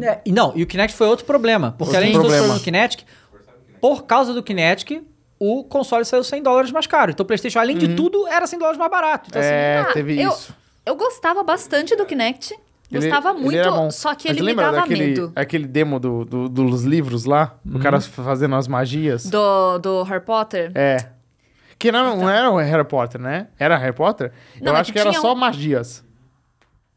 É, 0.00 0.20
e 0.24 0.32
não, 0.32 0.52
e 0.54 0.62
o 0.62 0.66
Kinect 0.66 0.96
foi 0.96 1.06
outro 1.06 1.24
problema. 1.24 1.74
Porque 1.78 1.94
Outro 1.94 1.96
além 1.98 2.12
problema. 2.12 2.54
do 2.54 2.60
Kinect, 2.60 3.06
por 3.80 4.04
causa 4.04 4.32
do 4.34 4.42
Kinect, 4.42 5.02
o 5.38 5.64
console 5.64 6.04
saiu 6.04 6.24
100 6.24 6.42
dólares 6.42 6.70
mais 6.72 6.86
caro. 6.86 7.10
Então 7.10 7.24
o 7.24 7.26
PlayStation, 7.26 7.58
além 7.58 7.76
de 7.76 7.94
tudo, 7.94 8.26
era 8.26 8.46
100 8.46 8.58
dólares 8.58 8.78
mais 8.78 8.90
barato. 8.90 9.28
Então, 9.30 9.40
assim, 9.40 9.50
é, 9.50 9.78
Ah, 9.88 9.92
teve 9.92 10.20
eu, 10.20 10.30
isso. 10.30 10.54
Eu 10.84 10.94
gostava 10.96 11.42
bastante 11.42 11.94
do 11.96 12.04
Kinect. 12.06 12.54
Ele- 12.90 13.00
Gostava 13.10 13.30
ele 13.30 13.40
muito, 13.40 13.70
bom. 13.70 13.90
só 13.90 14.14
que 14.14 14.28
Mas 14.28 14.36
ele 14.36 14.46
me 14.46 14.54
dava 14.54 14.76
daquele, 14.76 15.06
medo. 15.06 15.32
aquele 15.34 15.66
demo 15.66 15.98
do, 15.98 16.24
do- 16.24 16.48
dos 16.48 16.84
livros 16.84 17.24
lá? 17.24 17.56
O 17.68 17.80
cara 17.80 18.00
fazendo 18.00 18.54
as 18.54 18.68
magias? 18.68 19.26
Do, 19.28 19.78
do 19.78 20.02
Harry 20.04 20.24
Potter. 20.24 20.70
É. 20.72 20.96
Que 21.78 21.90
não, 21.90 22.16
não 22.16 22.30
era 22.30 22.48
o 22.48 22.56
Harry 22.58 22.84
Potter, 22.84 23.20
né? 23.20 23.48
Era 23.58 23.76
Harry 23.76 23.92
Potter? 23.92 24.30
Não, 24.62 24.70
Eu 24.72 24.76
é 24.76 24.80
acho 24.80 24.92
que 24.92 24.98
que 25.00 25.06
era 25.06 25.12
só 25.14 25.32
um- 25.32 25.36
magias. 25.36 26.04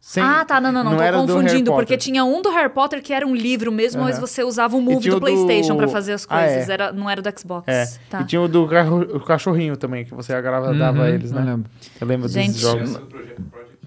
Sem- 0.01 0.23
ah, 0.23 0.43
tá, 0.45 0.61
não, 0.61 0.71
não, 0.71 0.83
não, 0.83 1.01
era 1.01 1.17
tô 1.17 1.25
do 1.25 1.33
confundindo, 1.33 1.71
porque 1.73 1.97
tinha 1.97 2.23
um 2.23 2.41
do 2.41 2.49
Harry 2.49 2.69
Potter 2.69 3.01
que 3.03 3.11
era 3.13 3.27
um 3.27 3.35
livro 3.35 3.71
mesmo, 3.71 4.01
mas 4.01 4.17
Aham. 4.17 4.25
você 4.25 4.43
usava 4.43 4.75
o 4.75 4.79
E 4.79 4.83
movie 4.83 5.01
tinha 5.01 5.11
do 5.11 5.17
o 5.17 5.19
do- 5.19 5.25
PlayStation 5.25 5.75
pra 5.75 5.87
fazer 5.89 6.13
as 6.13 6.25
Ah, 6.29 6.39
coisas, 6.39 6.69
é. 6.69 6.73
era, 6.73 6.91
não 6.93 7.09
era 7.09 7.21
do 7.21 7.39
Xbox. 7.39 7.67
É. 7.67 7.85
Tá. 8.09 8.21
E 8.21 8.25
tinha 8.25 8.41
o 8.41 8.47
do 8.47 8.63
o 8.63 9.19
cachorrinho 9.19 9.75
também, 9.77 10.05
que 10.05 10.13
você 10.15 10.33
agradava 10.33 11.03
a 11.03 11.09
eles, 11.09 11.31
eu 11.31 11.39
né? 11.39 11.51
lembro. 11.51 11.69
Eu 11.99 12.07
lembro 12.07 12.27
Gente. 12.29 12.47
desses 12.47 12.61
jogos. 12.61 12.95
É 12.95 12.97
o 12.97 13.01
projeto 13.05 13.41
Project. 13.51 13.79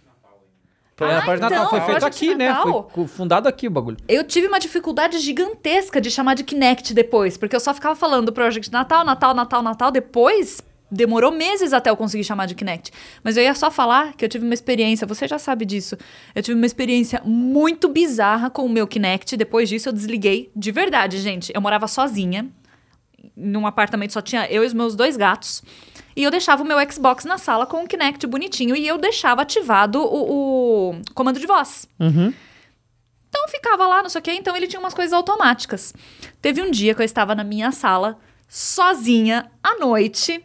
É, 1.00 1.04
Ah, 1.04 1.22
Project 1.22 1.40
Natal 1.40 1.58
então, 1.66 1.70
foi 1.70 1.80
feito 1.80 2.06
aqui, 2.06 2.34
né? 2.36 2.54
Foi 2.94 3.06
fundado 3.08 3.48
aqui 3.48 3.66
o 3.66 3.70
bagulho. 3.70 3.96
Eu 4.06 4.22
tive 4.22 4.46
uma 4.46 4.60
dificuldade 4.60 5.18
gigantesca 5.18 6.00
de 6.00 6.10
chamar 6.10 6.34
de 6.34 6.44
Kinect 6.44 6.94
depois, 6.94 7.36
porque 7.36 7.56
eu 7.56 7.60
só 7.60 7.74
ficava 7.74 7.96
falando 7.96 8.26
do 8.26 8.32
Project 8.32 8.70
Natal, 8.70 9.04
Natal, 9.04 9.34
Natal, 9.34 9.62
Natal. 9.62 9.90
Depois, 9.90 10.62
demorou 10.92 11.32
meses 11.32 11.72
até 11.72 11.88
eu 11.88 11.96
conseguir 11.96 12.22
chamar 12.22 12.46
de 12.46 12.54
Kinect. 12.54 12.92
Mas 13.24 13.36
eu 13.36 13.42
ia 13.42 13.54
só 13.54 13.70
falar 13.70 14.12
que 14.12 14.24
eu 14.24 14.28
tive 14.28 14.44
uma 14.44 14.54
experiência, 14.54 15.06
você 15.06 15.26
já 15.26 15.38
sabe 15.38 15.64
disso. 15.64 15.96
Eu 16.34 16.42
tive 16.42 16.54
uma 16.54 16.66
experiência 16.66 17.22
muito 17.24 17.88
bizarra 17.88 18.50
com 18.50 18.64
o 18.66 18.68
meu 18.68 18.86
Kinect. 18.86 19.36
Depois 19.36 19.68
disso, 19.68 19.88
eu 19.88 19.92
desliguei. 19.92 20.50
De 20.54 20.70
verdade, 20.70 21.18
gente. 21.18 21.50
Eu 21.54 21.60
morava 21.62 21.88
sozinha. 21.88 22.46
Num 23.34 23.66
apartamento 23.66 24.12
só 24.12 24.20
tinha 24.20 24.46
eu 24.50 24.62
e 24.62 24.66
os 24.66 24.74
meus 24.74 24.94
dois 24.94 25.16
gatos. 25.16 25.62
E 26.14 26.22
eu 26.22 26.30
deixava 26.30 26.62
o 26.62 26.66
meu 26.66 26.76
Xbox 26.90 27.24
na 27.24 27.38
sala 27.38 27.64
com 27.64 27.82
o 27.82 27.88
Kinect 27.88 28.26
bonitinho 28.26 28.76
e 28.76 28.86
eu 28.86 28.98
deixava 28.98 29.42
ativado 29.42 29.98
o, 29.98 30.90
o 30.90 31.00
comando 31.14 31.40
de 31.40 31.46
voz. 31.46 31.88
Então 33.30 33.48
ficava 33.48 33.86
lá, 33.86 34.02
não 34.02 34.10
sei 34.10 34.18
o 34.18 34.22
quê, 34.22 34.32
então 34.32 34.54
ele 34.54 34.66
tinha 34.66 34.78
umas 34.78 34.92
coisas 34.92 35.14
automáticas. 35.14 35.94
Teve 36.42 36.60
um 36.60 36.70
dia 36.70 36.94
que 36.94 37.00
eu 37.00 37.04
estava 37.04 37.34
na 37.34 37.42
minha 37.42 37.72
sala, 37.72 38.18
sozinha, 38.46 39.50
à 39.62 39.78
noite, 39.78 40.44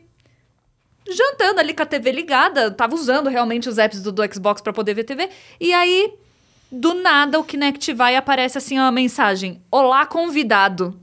jantando 1.15 1.59
ali 1.59 1.73
com 1.73 1.83
a 1.83 1.85
TV 1.85 2.11
ligada, 2.11 2.71
tava 2.71 2.95
usando 2.95 3.29
realmente 3.29 3.67
os 3.69 3.77
apps 3.77 4.01
do, 4.01 4.11
do 4.11 4.21
Xbox 4.33 4.61
para 4.61 4.73
poder 4.73 4.93
ver 4.93 5.03
TV, 5.03 5.29
e 5.59 5.73
aí, 5.73 6.13
do 6.71 6.93
nada, 6.95 7.39
o 7.39 7.43
Kinect 7.43 7.93
vai 7.93 8.13
e 8.13 8.17
aparece 8.17 8.57
assim 8.57 8.77
uma 8.77 8.91
mensagem: 8.91 9.61
Olá, 9.71 10.05
convidado. 10.05 10.99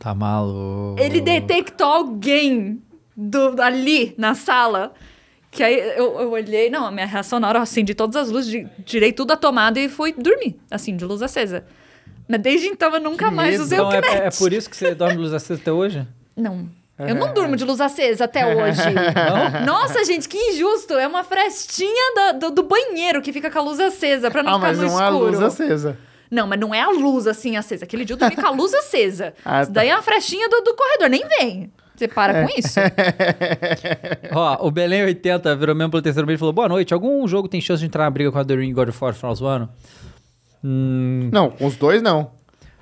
Tá 0.00 0.14
maluco. 0.14 1.00
Ele 1.00 1.20
detectou 1.20 1.86
alguém 1.86 2.80
do, 3.16 3.60
ali 3.60 4.14
na 4.16 4.34
sala. 4.34 4.92
Que 5.50 5.62
aí 5.62 5.74
eu, 5.96 6.20
eu 6.20 6.30
olhei, 6.32 6.68
não, 6.70 6.84
a 6.86 6.90
minha 6.90 7.06
reação 7.06 7.40
na 7.40 7.48
hora, 7.48 7.58
eu 7.58 7.62
acendi 7.62 7.94
todas 7.94 8.14
as 8.16 8.30
luzes, 8.30 8.50
de- 8.50 8.68
tirei 8.84 9.12
tudo 9.14 9.28
da 9.28 9.36
tomada 9.36 9.80
e 9.80 9.88
fui 9.88 10.12
dormir, 10.12 10.60
assim, 10.70 10.94
de 10.94 11.04
luz 11.06 11.22
acesa. 11.22 11.64
Mas 12.28 12.40
desde 12.42 12.66
então 12.66 12.92
eu 12.94 13.00
nunca 13.00 13.28
Que 13.30 13.34
mais 13.34 13.52
medo. 13.52 13.62
usei 13.64 13.78
Então 13.78 13.88
o 13.88 13.92
é, 13.94 14.02
Kinect. 14.02 14.26
é 14.26 14.30
por 14.38 14.52
isso 14.52 14.68
que 14.68 14.76
você 14.76 14.94
dorme 14.94 15.14
de 15.16 15.22
luz 15.22 15.32
acesa 15.32 15.58
até 15.60 15.72
hoje? 15.72 16.06
Não. 16.36 16.68
Eu 16.98 17.14
não 17.14 17.32
durmo 17.32 17.54
de 17.56 17.64
luz 17.64 17.80
acesa 17.80 18.24
até 18.24 18.44
hoje. 18.56 18.80
Nossa, 19.64 20.04
gente, 20.04 20.28
que 20.28 20.36
injusto. 20.36 20.94
É 20.94 21.06
uma 21.06 21.22
frestinha 21.24 22.14
da- 22.14 22.32
do, 22.32 22.50
do 22.50 22.62
banheiro 22.64 23.22
que 23.22 23.32
fica 23.32 23.50
com 23.50 23.58
a 23.58 23.62
luz 23.62 23.78
acesa 23.78 24.30
pra 24.30 24.42
não 24.42 24.50
Ah, 24.52 24.54
ficar 24.56 24.66
mas 24.68 24.78
no 24.78 24.86
não 24.86 25.00
é 25.00 25.04
a 25.04 25.06
escuro. 25.10 25.24
luz 25.26 25.40
acesa. 25.42 25.96
Não, 26.30 26.46
mas 26.46 26.58
não 26.60 26.74
é 26.74 26.80
a 26.82 26.90
luz 26.90 27.26
assim 27.26 27.56
acesa. 27.56 27.84
Aquele 27.84 28.04
dia 28.04 28.14
eu 28.14 28.18
dormi 28.18 28.36
com 28.36 28.46
a 28.46 28.50
luz 28.50 28.74
acesa. 28.74 29.32
Ah, 29.44 29.62
Isso 29.62 29.70
daí 29.72 29.88
é 29.88 29.94
uma 29.94 30.02
frestinha 30.02 30.48
do, 30.48 30.60
do 30.60 30.74
corredor. 30.74 31.08
Nem 31.08 31.22
vem. 31.26 31.72
Você 31.96 32.06
para 32.08 32.46
com 32.46 32.52
isso. 32.58 32.78
Ó, 34.32 34.66
o 34.66 34.70
Belém 34.70 35.02
80 35.04 35.56
virou 35.56 35.74
mesmo 35.74 35.90
pelo 35.90 36.02
terceiro 36.02 36.26
mês 36.26 36.38
e 36.38 36.40
falou: 36.40 36.52
Boa 36.52 36.68
noite. 36.68 36.92
Algum 36.94 37.26
jogo 37.26 37.48
tem 37.48 37.60
chance 37.60 37.80
de 37.80 37.86
entrar 37.86 38.04
na 38.04 38.10
briga 38.10 38.30
com 38.30 38.38
a 38.38 38.44
The 38.44 38.54
Ring 38.54 38.70
e 38.70 38.72
God 38.72 38.88
of 38.88 38.98
War 39.02 39.14
final 39.14 39.34
do 39.34 39.46
ano? 39.46 39.68
Hum, 40.62 41.30
Não, 41.32 41.50
com 41.50 41.66
os 41.66 41.76
dois 41.76 42.02
não. 42.02 42.30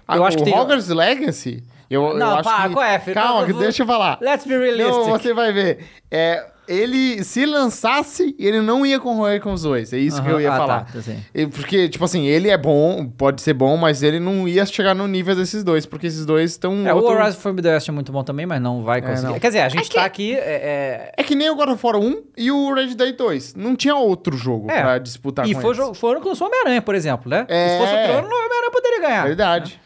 Eu 0.09 0.25
acho 0.25 0.37
o 0.37 0.39
que 0.45 0.45
tem- 0.51 0.59
Hogwarts 0.59 0.89
Legacy, 0.89 1.65
eu, 1.91 2.03
eu 2.09 2.15
Não, 2.19 2.35
acho 2.35 2.43
para, 2.45 2.69
que... 2.69 2.75
qual 2.75 2.85
é, 2.85 2.99
filho? 2.99 3.15
Calma, 3.15 3.43
Eu 3.47 3.55
vou- 3.55 3.63
deixa 3.63 3.83
eu 3.83 3.87
falar. 3.87 4.19
let's 4.21 4.47
be 4.47 4.57
realistic. 4.57 4.93
Não, 4.95 5.05
você 5.05 5.33
vai 5.35 5.53
ver. 5.53 5.79
É, 6.11 6.45
ele, 6.69 7.23
se 7.23 7.47
lançasse, 7.47 8.35
ele 8.41 8.61
não 8.61 8.85
ia 8.85 8.99
concorrer 8.99 9.41
com 9.41 9.53
os 9.53 9.63
dois. 9.63 9.93
É 9.93 9.99
isso 9.99 10.21
que 10.21 10.29
eu 10.29 10.41
ia 10.41 10.53
Ah, 10.53 10.57
falar. 10.57 10.85
tá, 10.93 10.99
assim. 10.99 11.17
E- 11.33 11.47
Porque, 11.47 11.89
tipo 11.89 12.05
assim, 12.05 12.27
ele 12.27 12.49
é 12.49 12.57
bom, 12.59 13.07
pode 13.07 13.41
ser 13.41 13.53
bom, 13.55 13.77
mas 13.77 14.03
ele 14.03 14.19
não 14.19 14.49
ia 14.49 14.67
chegar 14.67 14.93
no 14.95 15.07
nível 15.07 15.37
desses 15.37 15.63
dois, 15.63 15.87
porque 15.87 16.09
esses 16.09 16.27
dois 16.27 16.53
estão. 16.53 16.85
É, 16.87 16.93
outro- 16.93 17.13
o 17.13 17.15
Horizon 17.17 17.39
Forbidden 17.39 17.73
West 17.73 17.89
é 17.89 17.93
muito 17.93 18.11
bom 18.11 18.25
também, 18.25 18.47
mas 18.47 18.61
não 18.61 18.83
vai 18.83 19.01
conseguir. 19.01 19.33
não. 19.33 19.39
Quer 19.39 19.47
dizer, 19.49 19.61
a 19.61 19.69
gente 19.69 19.83
É 19.87 19.89
que- 19.89 19.95
tá 19.95 20.05
aqui. 20.05 20.35
É, 20.35 21.13
É 21.17 21.23
que 21.23 21.35
nem 21.37 21.49
o 21.51 21.55
God 21.55 21.69
of 21.71 21.87
War 21.87 21.97
1 21.97 22.23
e 22.37 22.51
o 22.51 22.75
Red 22.75 22.95
Dead 22.95 23.15
2. 23.17 23.55
Não 23.55 23.77
tinha 23.77 23.95
outro 23.95 24.37
jogo 24.37 24.69
é, 24.71 24.81
pra 24.83 24.99
disputar 24.99 25.47
E 25.49 25.55
com 25.55 25.61
foi 25.61 25.71
o 25.71 25.73
eles. 25.73 25.77
jogo, 25.79 25.95
foi 25.95 26.11
o 26.11 26.13
ano 26.15 26.21
que 26.23 26.29
lançou 26.29 26.47
o 26.49 26.51
Homem-Aranha, 26.51 26.83
por 26.83 26.95
exemplo, 26.97 27.31
né? 27.31 27.47
É. 27.49 27.69
Se 27.69 27.79
fosse 27.79 27.95
outro 27.95 28.13
ano, 28.13 28.23
o 28.29 28.31
Homem-Aranha 28.31 28.71
poderia 28.73 29.01
ganhar. 29.01 29.25
Verdade. 29.25 29.81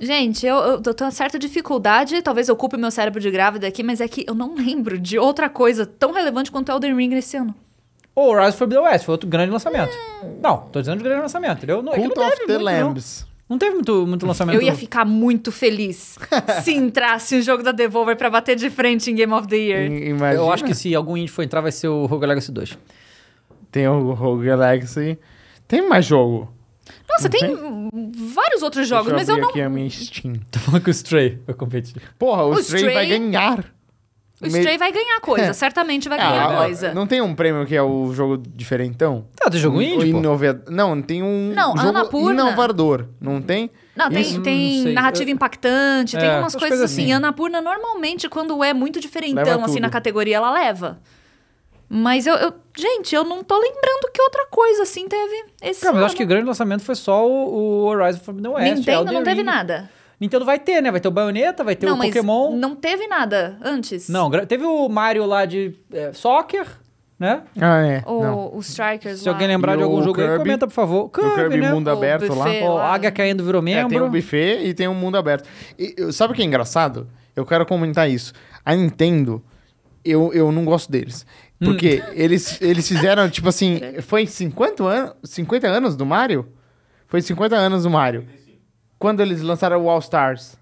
Gente, 0.00 0.46
eu, 0.46 0.56
eu, 0.56 0.72
eu 0.72 0.94
tenho 0.94 1.06
uma 1.06 1.10
certa 1.10 1.38
dificuldade, 1.38 2.22
talvez 2.22 2.48
eu 2.48 2.56
culpe 2.56 2.76
meu 2.78 2.90
cérebro 2.90 3.20
de 3.20 3.30
grávida 3.30 3.66
aqui, 3.66 3.82
mas 3.82 4.00
é 4.00 4.08
que 4.08 4.24
eu 4.26 4.34
não 4.34 4.54
lembro 4.54 4.98
de 4.98 5.18
outra 5.18 5.48
coisa 5.50 5.84
tão 5.84 6.10
relevante 6.12 6.50
quanto 6.50 6.72
Elden 6.72 6.96
Ring 6.96 7.08
nesse 7.10 7.36
ano. 7.36 7.54
O 8.16 8.22
Horizon 8.22 8.56
Forbidden 8.56 8.84
West 8.84 9.04
foi 9.04 9.12
outro 9.12 9.28
grande 9.28 9.52
lançamento. 9.52 9.92
Não, 10.42 10.58
tô 10.72 10.80
dizendo 10.80 10.98
de 10.98 11.04
grande 11.04 11.20
lançamento, 11.20 11.58
entendeu? 11.58 11.82
Não, 11.82 11.92
é 11.92 11.96
que 11.96 12.02
Cult 12.02 12.16
não 12.16 12.26
of 12.26 12.36
teve 12.36 12.46
the 12.46 12.58
muito, 12.58 12.70
não. 12.70 12.88
Lambs. 12.88 13.26
Não 13.48 13.58
teve 13.58 13.74
muito, 13.74 14.06
muito 14.06 14.26
lançamento. 14.26 14.54
Eu 14.56 14.62
ia 14.62 14.74
ficar 14.74 15.04
muito 15.04 15.50
feliz 15.50 16.16
se 16.62 16.72
entrasse 16.72 17.36
um 17.36 17.42
jogo 17.42 17.62
da 17.62 17.72
Devolver 17.72 18.16
pra 18.16 18.30
bater 18.30 18.56
de 18.56 18.70
frente 18.70 19.10
em 19.10 19.14
Game 19.14 19.32
of 19.32 19.48
the 19.48 19.56
Year. 19.56 19.92
Imagina. 19.92 20.40
Eu 20.40 20.52
acho 20.52 20.64
que 20.64 20.74
se 20.74 20.94
algum 20.94 21.16
indie 21.16 21.28
for 21.28 21.42
entrar, 21.42 21.60
vai 21.60 21.72
ser 21.72 21.88
o 21.88 22.06
Rogue 22.06 22.26
Legacy 22.26 22.52
2. 22.52 22.78
Tem 23.70 23.88
o 23.88 24.12
Rogue 24.12 24.46
Galaxy. 24.46 25.18
Tem 25.66 25.86
mais 25.88 26.04
jogo. 26.06 26.52
Nossa, 27.08 27.28
tem 27.28 27.40
vários 28.34 28.62
outros 28.62 28.86
jogos, 28.88 29.06
Deixa 29.12 29.18
mas 29.18 29.28
eu 29.28 29.34
abrir 29.34 29.42
não. 29.44 29.50
aqui 29.50 29.60
a 29.62 29.68
minha 29.68 29.90
Steam. 29.90 30.34
Tô 30.50 30.58
falando 30.58 30.82
que 30.82 30.90
o 30.90 30.92
Stray 30.92 31.38
vai 31.46 31.54
competir. 31.54 32.00
Porra, 32.18 32.44
o, 32.44 32.50
O 32.54 32.58
Stray, 32.60 32.82
Stray- 32.82 32.94
vai 32.94 33.06
ganhar. 33.06 33.64
O 34.42 34.46
Stray 34.46 34.78
vai 34.78 34.90
ganhar 34.90 35.20
coisa, 35.20 35.52
certamente 35.54 36.08
vai 36.08 36.16
ganhar 36.16 36.50
Ah, 36.50 36.56
coisa. 36.56 36.94
Não 36.94 37.06
tem 37.06 37.20
um 37.20 37.34
prêmio 37.34 37.66
que 37.66 37.76
é 37.76 37.82
o 37.82 38.10
jogo 38.14 38.38
diferentão? 38.38 39.26
Tá, 39.36 39.50
tem 39.50 39.60
jogo 39.60 39.76
O 39.76 39.82
indie, 39.82 40.12
pô? 40.12 40.20
Não, 40.70 41.02
tem 41.02 41.22
um 41.22 41.52
Não, 41.54 41.76
jogo 41.76 41.88
Annapurna. 41.90 42.42
inovador. 42.42 43.04
Não 43.20 43.42
tem? 43.42 43.70
Não, 43.94 44.08
tem, 44.08 44.20
Isso? 44.22 44.40
tem 44.40 44.76
Não 44.78 44.82
sei. 44.84 44.92
narrativa 44.94 45.30
impactante, 45.30 46.16
tem 46.16 46.26
É, 46.26 46.38
umas 46.38 46.46
essas 46.54 46.60
coisas 46.60 46.78
coisas 46.78 46.90
assim. 46.90 47.02
assim. 47.02 47.12
A 47.12 47.16
Anapurna, 47.18 47.60
normalmente, 47.60 48.30
quando 48.30 48.64
é 48.64 48.72
muito 48.72 48.98
diferentão, 48.98 49.62
assim, 49.62 49.74
tudo. 49.74 49.82
na 49.82 49.90
categoria, 49.90 50.36
ela 50.36 50.50
leva. 50.50 50.98
Mas 51.92 52.26
eu, 52.26 52.34
eu- 52.36 52.54
Gente, 52.78 53.14
eu 53.14 53.24
não 53.24 53.42
tô 53.42 53.56
lembrando 53.58 54.10
que 54.14 54.22
outra 54.22 54.46
coisa, 54.46 54.84
assim, 54.84 55.06
teve 55.08 55.44
esse 55.60 55.80
Cara, 55.82 55.92
mas 55.94 56.00
eu 56.00 56.06
acho 56.06 56.16
que 56.16 56.22
o 56.22 56.26
grande 56.26 56.46
lançamento 56.46 56.82
foi 56.82 56.94
só 56.94 57.28
o, 57.28 57.32
o 57.52 57.84
Horizon 57.86 58.20
Forbidden 58.20 58.52
West. 58.52 58.76
Nintendo 58.76 58.98
Elden 59.00 59.14
não 59.14 59.22
teve 59.24 59.40
Ring. 59.40 59.46
nada. 59.46 59.90
Nintendo 60.20 60.44
vai 60.44 60.58
ter, 60.58 60.80
né? 60.80 60.90
Vai 60.90 61.00
ter 61.00 61.08
o 61.08 61.10
Bayonetta, 61.10 61.64
vai 61.64 61.74
ter 61.74 61.84
não, 61.86 61.94
o 61.96 61.98
mas 61.98 62.06
Pokémon. 62.08 62.54
não 62.56 62.76
teve 62.76 63.06
nada 63.08 63.58
antes. 63.60 64.08
Não, 64.08 64.30
teve 64.46 64.64
o 64.64 64.88
Mario 64.88 65.26
lá 65.26 65.44
de 65.44 65.74
é, 65.92 66.12
Soccer, 66.12 66.64
né? 67.18 67.42
Ah, 67.60 67.84
é. 67.84 68.02
O, 68.06 68.22
Não. 68.22 68.56
o 68.56 68.60
Strikers 68.60 69.18
Se 69.20 69.26
lá. 69.28 69.34
alguém 69.34 69.48
lembrar 69.48 69.74
E 69.74 69.78
de 69.78 69.82
algum 69.82 69.98
o 69.98 70.02
jogo 70.02 70.20
aí, 70.20 70.26
Kirby. 70.28 70.44
comenta, 70.44 70.66
por 70.68 70.72
favor. 70.72 71.10
Kirby, 71.10 71.34
Kirby 71.34 71.56
né? 71.60 71.72
Mundo 71.72 71.88
O 71.88 71.90
Aberto 71.90 72.34
lá. 72.34 72.44
lá. 72.46 72.94
Águia 72.94 73.10
caindo 73.10 73.44
virou 73.44 73.60
É, 73.60 73.64
membro. 73.64 73.88
tem 73.88 74.00
um 74.00 74.08
buffet 74.10 74.60
e 74.64 74.72
tem 74.72 74.86
um 74.88 74.94
mundo 74.94 75.18
aberto. 75.18 75.48
E, 75.78 76.12
sabe 76.12 76.32
o 76.32 76.36
que 76.36 76.40
é 76.42 76.44
engraçado? 76.46 77.08
Eu 77.34 77.44
quero 77.44 77.66
comentar 77.66 78.08
isso. 78.08 78.32
A 78.64 78.74
Nintendo, 78.76 79.42
eu, 80.04 80.32
eu 80.32 80.52
não 80.52 80.64
gosto 80.64 80.90
deles. 80.90 81.26
Hum. 81.60 81.66
Porque 81.66 82.02
eles, 82.12 82.60
eles 82.60 82.88
fizeram, 82.88 83.28
tipo 83.28 83.48
assim, 83.48 83.80
foi 84.02 84.26
50 84.26 84.82
anos, 84.84 85.14
50 85.24 85.66
anos 85.66 85.96
do 85.96 86.06
Mario? 86.06 86.48
Foi 87.06 87.20
50 87.20 87.56
anos 87.56 87.82
do 87.82 87.90
Mario. 87.90 88.26
Quando 88.98 89.20
eles 89.20 89.42
lançaram 89.42 89.82
o 89.82 89.90
All 89.90 89.98
Stars. 89.98 90.56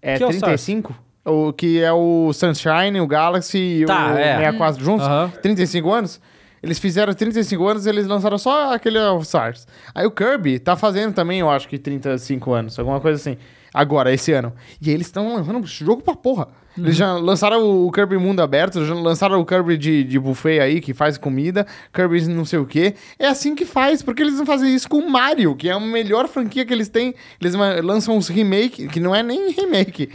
É 0.00 0.16
Que 0.16 0.24
All 0.24 0.30
Stars? 0.30 0.64
35? 0.64 0.94
O 1.24 1.52
que 1.52 1.80
é 1.80 1.92
o 1.92 2.32
Sunshine, 2.32 3.00
o 3.00 3.06
Galaxy 3.06 3.58
e 3.82 3.86
Tá, 3.86 4.12
o 4.12 4.18
é. 4.18 4.36
64 4.36 4.84
juntos? 4.84 5.06
Aham. 5.06 5.32
35 5.42 5.92
anos? 5.92 6.20
Eles 6.62 6.78
fizeram 6.78 7.12
35 7.12 7.66
anos 7.66 7.86
eles 7.86 8.06
lançaram 8.06 8.38
só 8.38 8.72
aquele 8.74 8.98
All 8.98 9.20
Stars. 9.20 9.66
Aí 9.94 10.06
o 10.06 10.10
Kirby 10.10 10.58
tá 10.58 10.76
fazendo 10.76 11.12
também, 11.12 11.40
eu 11.40 11.50
acho 11.50 11.68
que 11.68 11.78
35 11.78 12.52
anos, 12.52 12.78
alguma 12.78 13.00
coisa 13.00 13.20
assim. 13.20 13.36
Agora, 13.72 14.12
esse 14.12 14.32
ano. 14.32 14.52
E 14.80 14.90
eles 14.90 15.06
estão 15.08 15.34
lançando 15.34 15.66
jogo 15.66 16.00
pra 16.00 16.14
porra. 16.14 16.48
Uhum. 16.76 16.84
Eles 16.84 16.96
já 16.96 17.12
lançaram 17.12 17.86
o 17.86 17.90
Kirby 17.92 18.18
Mundo 18.18 18.40
Aberto, 18.40 18.84
já 18.84 18.94
lançaram 18.94 19.40
o 19.40 19.46
Kirby 19.46 19.76
de, 19.76 20.04
de 20.04 20.18
buffet 20.18 20.58
aí, 20.60 20.80
que 20.80 20.92
faz 20.92 21.16
comida, 21.16 21.66
Kirby 21.92 22.26
não 22.28 22.44
sei 22.44 22.58
o 22.58 22.66
quê. 22.66 22.94
É 23.18 23.26
assim 23.26 23.54
que 23.54 23.64
faz, 23.64 24.02
porque 24.02 24.22
eles 24.22 24.34
não 24.34 24.46
fazem 24.46 24.74
isso 24.74 24.88
com 24.88 24.98
o 24.98 25.10
Mario, 25.10 25.54
que 25.54 25.68
é 25.68 25.72
a 25.72 25.80
melhor 25.80 26.28
franquia 26.28 26.64
que 26.64 26.72
eles 26.72 26.88
têm. 26.88 27.14
Eles 27.40 27.54
lançam 27.54 28.16
uns 28.16 28.28
remake, 28.28 28.88
que 28.88 29.00
não 29.00 29.14
é 29.14 29.22
nem 29.22 29.50
remake, 29.52 30.10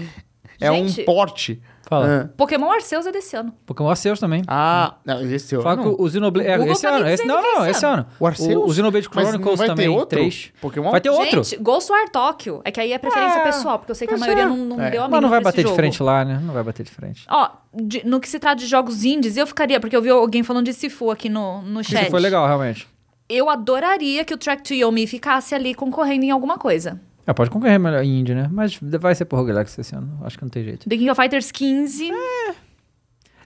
é 0.59 0.71
Gente. 0.71 1.01
um 1.01 1.05
porte. 1.05 1.61
Fala. 1.89 2.31
Pokémon 2.37 2.69
Arceus 2.71 3.07
é 3.07 3.11
desse 3.11 3.35
ano. 3.35 3.51
Pokémon 3.65 3.89
Arceus 3.89 4.19
também. 4.19 4.43
Ah, 4.47 4.93
não, 5.03 5.21
esse 5.23 5.55
eu 5.55 5.61
Fala 5.63 5.81
o 5.87 6.07
Xenoblade... 6.07 6.47
É, 6.47 6.55
Google 6.57 6.73
esse 6.73 6.81
tá 6.83 6.91
me 6.91 6.97
ano. 6.99 7.09
Esse, 7.09 7.25
não, 7.25 7.39
é 7.39 7.41
não, 7.41 7.61
esse 7.61 7.69
esse 7.71 7.85
ano. 7.85 8.05
O 8.19 8.27
Arceus? 8.27 8.55
O, 8.55 8.65
o 8.65 8.73
Xenoblade 8.73 9.07
Chronicles 9.09 9.57
vai 9.57 9.67
ter 9.67 9.71
também, 9.73 9.89
outro? 9.89 10.19
3. 10.19 10.51
Pokémon? 10.61 10.91
Vai 10.91 11.01
ter 11.01 11.09
outro. 11.09 11.43
Gente, 11.43 11.57
Ghostwire 11.57 12.11
Tokyo. 12.11 12.61
É 12.63 12.69
que 12.71 12.79
aí 12.79 12.93
é 12.93 12.97
preferência 12.99 13.39
É, 13.39 13.43
pessoal, 13.43 13.79
porque 13.79 13.91
eu 13.91 13.95
sei 13.95 14.07
que 14.07 14.13
a 14.13 14.17
maioria 14.17 14.43
é. 14.43 14.45
não, 14.45 14.55
não 14.57 14.81
É. 14.81 14.91
deu 14.91 15.01
a 15.01 15.09
Mas 15.09 15.11
não 15.13 15.17
mínima 15.17 15.29
vai 15.29 15.39
esse 15.39 15.43
bater 15.45 15.65
de 15.65 15.73
frente 15.73 16.03
lá, 16.03 16.23
né? 16.23 16.39
Não 16.43 16.53
vai 16.53 16.63
bater 16.63 16.83
de 16.83 16.91
frente. 16.91 17.25
Ó, 17.27 17.49
de- 17.73 18.05
no 18.05 18.19
que 18.19 18.29
se 18.29 18.37
trata 18.37 18.57
de 18.57 18.67
jogos 18.67 19.03
indies, 19.03 19.35
eu 19.35 19.47
ficaria, 19.47 19.79
porque 19.79 19.95
eu 19.95 20.01
vi 20.01 20.09
alguém 20.11 20.43
falando 20.43 20.65
de 20.65 20.73
Sifu 20.73 21.09
aqui 21.09 21.27
no, 21.27 21.63
no 21.63 21.83
chat. 21.83 22.03
Isso 22.03 22.11
foi 22.11 22.19
legal, 22.19 22.45
realmente. 22.45 22.87
Eu 23.27 23.49
adoraria 23.49 24.23
que 24.23 24.33
o 24.33 24.37
Track 24.37 24.63
to 24.63 24.73
Yomi 24.73 25.07
ficasse 25.07 25.53
ali 25.55 25.73
concorrendo 25.73 26.25
em 26.25 26.31
alguma 26.31 26.57
coisa. 26.57 26.99
É, 27.29 27.33
pode 27.33 27.51
concorrer 27.51 27.79
melhor 27.79 28.03
em 28.03 28.19
indie, 28.21 28.33
né? 28.33 28.49
Mas 28.51 28.79
vai 28.81 29.13
ser 29.13 29.25
por 29.25 29.35
Rogue 29.37 29.51
Legacy 29.51 29.79
esse 29.81 29.95
ano. 29.95 30.19
Acho 30.23 30.35
que 30.35 30.43
não 30.43 30.49
tem 30.49 30.63
jeito. 30.63 30.89
The 30.89 30.97
King 30.97 31.11
of 31.11 31.21
Fighters 31.21 31.51
15. 31.51 32.09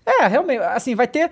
É, 0.05 0.25
realmente, 0.27 0.61
assim, 0.63 0.95
vai 0.95 1.05
ter... 1.05 1.29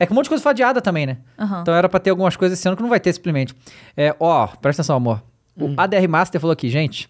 É 0.00 0.04
que 0.06 0.10
um 0.12 0.16
monte 0.16 0.24
de 0.24 0.30
coisa 0.30 0.42
fadiada 0.42 0.80
também, 0.82 1.06
né? 1.06 1.18
Aham. 1.38 1.60
Então 1.60 1.72
era 1.72 1.88
pra 1.88 2.00
ter 2.00 2.10
algumas 2.10 2.34
coisas 2.34 2.58
esse 2.58 2.66
ano 2.66 2.76
que 2.76 2.82
não 2.82 2.90
vai 2.90 2.98
ter 2.98 3.12
simplesmente. 3.12 3.54
É, 3.96 4.16
ó, 4.18 4.48
presta 4.48 4.82
atenção, 4.82 4.96
amor. 4.96 5.22
O 5.56 5.66
Hum. 5.66 5.74
ADR 5.76 6.08
Master 6.08 6.40
falou 6.40 6.52
aqui, 6.52 6.68
gente. 6.68 7.08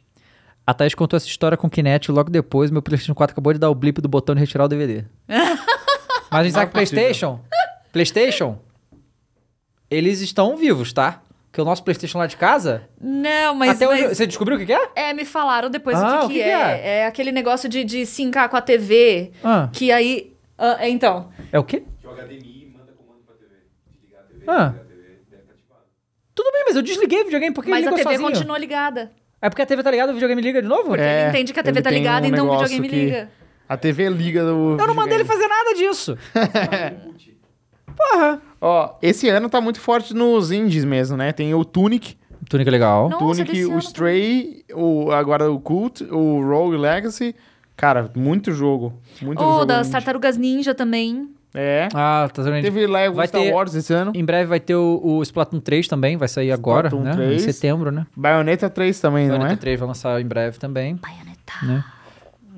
A 0.67 0.75
Thaís 0.75 0.95
contou 0.95 1.17
essa 1.17 1.27
história 1.27 1.57
com 1.57 1.69
o 1.69 1.71
Kinect 1.71 2.13
logo 2.13 2.29
depois 2.29 2.71
meu 2.71 2.83
PlayStation 2.83 3.15
4 3.15 3.33
acabou 3.33 3.55
de 3.55 3.59
dar 3.59 3.71
o 3.71 3.75
blip 3.75 3.99
do 4.03 4.09
botão 4.11 4.35
de 4.35 4.41
retirar 4.43 4.65
o 4.65 4.69
DVD. 4.69 5.05
Mas 5.27 6.41
a 6.41 6.43
gente 6.45 6.53
sabe 6.53 6.67
que 6.71 6.77
é. 6.77 6.81
PlayStation, 6.81 7.41
PlayStation, 7.93 8.59
eles 9.91 10.21
estão 10.21 10.55
vivos, 10.57 10.93
tá? 10.93 11.23
Que 11.53 11.61
o 11.61 11.65
nosso 11.67 11.85
PlayStation 11.85 12.17
lá 12.19 12.27
de 12.27 12.37
casa. 12.37 12.89
Não, 12.99 13.55
mas. 13.55 13.73
até 13.73 13.87
hoje. 13.87 14.03
mas- 14.09 14.17
Você 14.17 14.27
descobriu 14.27 14.57
o 14.57 14.61
que, 14.61 14.67
que 14.67 14.73
é? 14.73 14.89
É, 14.97 15.13
me 15.13 15.25
falaram 15.27 15.69
depois 15.69 15.97
Ah, 15.99 16.07
o 16.07 16.21
que, 16.21 16.25
o 16.25 16.29
que 16.29 16.35
que 16.39 16.43
que 16.45 16.49
é. 16.49 17.01
é. 17.01 17.07
aquele 17.07 17.31
negócio 17.31 17.69
de, 17.69 17.85
de 17.85 18.07
sincar 18.07 18.49
com 18.49 18.57
a 18.57 18.63
TV. 18.63 19.33
Ah, 19.45 19.69
Que 19.71 19.93
aí. 19.93 20.33
ah, 20.57 20.79
é, 20.81 20.89
então. 20.89 21.31
é 21.53 21.59
o 21.59 21.65
quê? 21.65 21.83
Que 22.01 22.07
o 22.07 22.11
HDMI 22.11 22.73
manda 22.75 22.93
comando 22.95 23.21
pra 23.27 23.35
TV. 23.35 23.55
Desligar 23.87 24.21
a 24.23 24.25
TV, 24.25 24.45
Ah. 24.47 24.69
desligar 24.69 24.81
a 24.81 24.89
TV, 24.89 25.03
deve 25.31 25.43
estar 25.43 25.53
ativado. 25.53 25.85
Tudo 26.35 26.53
bem, 26.53 26.63
mas 26.67 26.77
eu 26.77 26.83
desliguei 26.83 27.21
o 27.21 27.25
videogame 27.27 27.55
porque 27.55 27.71
mas 27.71 27.87
a 27.87 27.91
TV 27.91 28.03
sozinho. 28.03 28.23
continua 28.23 28.57
ligada. 28.59 29.13
É 29.43 29.51
porque 29.51 29.61
a 29.63 29.67
TV 29.67 29.83
tá 29.83 29.91
ligada, 29.91 30.11
o 30.13 30.15
videogame 30.15 30.41
liga 30.41 30.63
de 30.63 30.69
novo? 30.69 30.85
Porque 30.89 31.03
É, 31.03 31.21
ele 31.23 31.29
entende 31.31 31.53
que 31.53 31.61
a 31.61 31.63
TV 31.63 31.83
tá 31.83 31.91
ligada, 31.91 32.27
um 32.27 32.31
então 32.31 32.49
o 32.49 32.53
videogame 32.53 32.89
que- 32.89 32.95
liga. 32.97 33.31
A 33.69 33.77
TV 33.77 34.09
liga 34.09 34.43
do. 34.43 34.77
Eu 34.81 34.87
não 34.87 34.95
mandei 34.95 35.17
ele 35.19 35.25
fazer 35.27 35.47
nada 35.49 35.75
disso. 35.75 36.17
Porra. 37.97 38.41
Ó, 38.61 38.95
esse 39.03 39.29
ano 39.29 39.49
tá 39.49 39.61
muito 39.61 39.81
forte 39.81 40.15
nos 40.15 40.51
indies 40.53 40.85
mesmo, 40.85 41.17
né? 41.17 41.33
Tem 41.33 41.53
o 41.55 41.65
Tunic, 41.65 42.17
Túnica 42.49 42.71
legal. 42.71 43.09
Nossa, 43.09 43.45
Tunic, 43.45 43.65
o 43.67 43.79
Stray, 43.79 44.65
o, 44.75 45.11
agora 45.13 45.51
o 45.51 45.59
Cult, 45.61 46.03
o 46.05 46.43
Rogue 46.47 46.77
Legacy. 46.77 47.35
Cara, 47.77 48.11
muito 48.15 48.53
jogo. 48.53 48.93
Muito 49.21 49.43
Ou 49.43 49.53
jogo. 49.55 49.65
das 49.67 49.87
indie. 49.87 49.93
Tartarugas 49.93 50.37
Ninja 50.37 50.75
também. 50.75 51.29
É. 51.55 51.89
Ah, 51.95 52.29
tá 52.33 52.43
vendo? 52.43 52.63
Teve 52.63 52.87
Lego 52.87 53.15
Vai 53.17 53.27
Star 53.27 53.41
ter- 53.43 53.53
Wars 53.53 53.75
esse 53.75 53.93
ano. 53.93 54.13
Em 54.15 54.25
breve 54.25 54.47
vai 54.47 54.61
ter 54.61 54.75
o, 54.75 55.01
o 55.03 55.23
Splatoon 55.23 55.61
3 55.61 55.87
também, 55.89 56.17
vai 56.17 56.29
sair 56.29 56.51
agora, 56.53 56.89
Splatoon 56.89 57.05
né? 57.05 57.13
3. 57.15 57.35
Em 57.47 57.53
setembro, 57.53 57.91
né? 57.91 58.07
Bayonetta 58.17 58.71
3 58.71 59.01
também, 59.01 59.25
não 59.29 59.37
Bayonetta 59.37 59.55
é? 59.55 59.61
3 59.61 59.79
vai 59.81 59.89
lançar 59.89 60.21
em 60.21 60.27
breve 60.27 60.59
também, 60.59 60.97
Bayonetta. 60.97 61.53
né? 61.63 61.85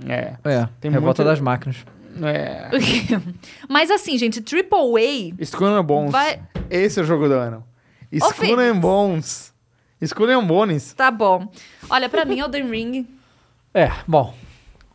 É. 0.08 0.34
É, 0.44 0.68
Tem 0.80 0.90
Revolta 0.90 1.22
muito- 1.22 1.30
das 1.32 1.40
Máquinas. 1.40 1.84
É. 2.22 2.68
Mas 3.68 3.90
assim, 3.90 4.16
gente, 4.18 4.40
Triple 4.40 5.34
Skull 5.40 5.68
and 5.68 5.84
Bones. 5.84 6.12
Vai- 6.12 6.40
Esse 6.70 7.00
é 7.00 7.02
o 7.02 7.06
jogo 7.06 7.26
do 7.28 7.34
ano. 7.34 7.64
Skull 8.12 8.60
and 8.60 8.78
Bones. 8.78 9.52
Skull 10.00 10.30
and 10.30 10.44
Bones. 10.46 10.92
Tá 10.94 11.10
bom. 11.10 11.48
Olha, 11.88 12.08
pra 12.08 12.24
mim, 12.24 12.38
Elden 12.40 12.68
Ring. 12.70 13.06
É, 13.72 13.90
bom. 14.06 14.34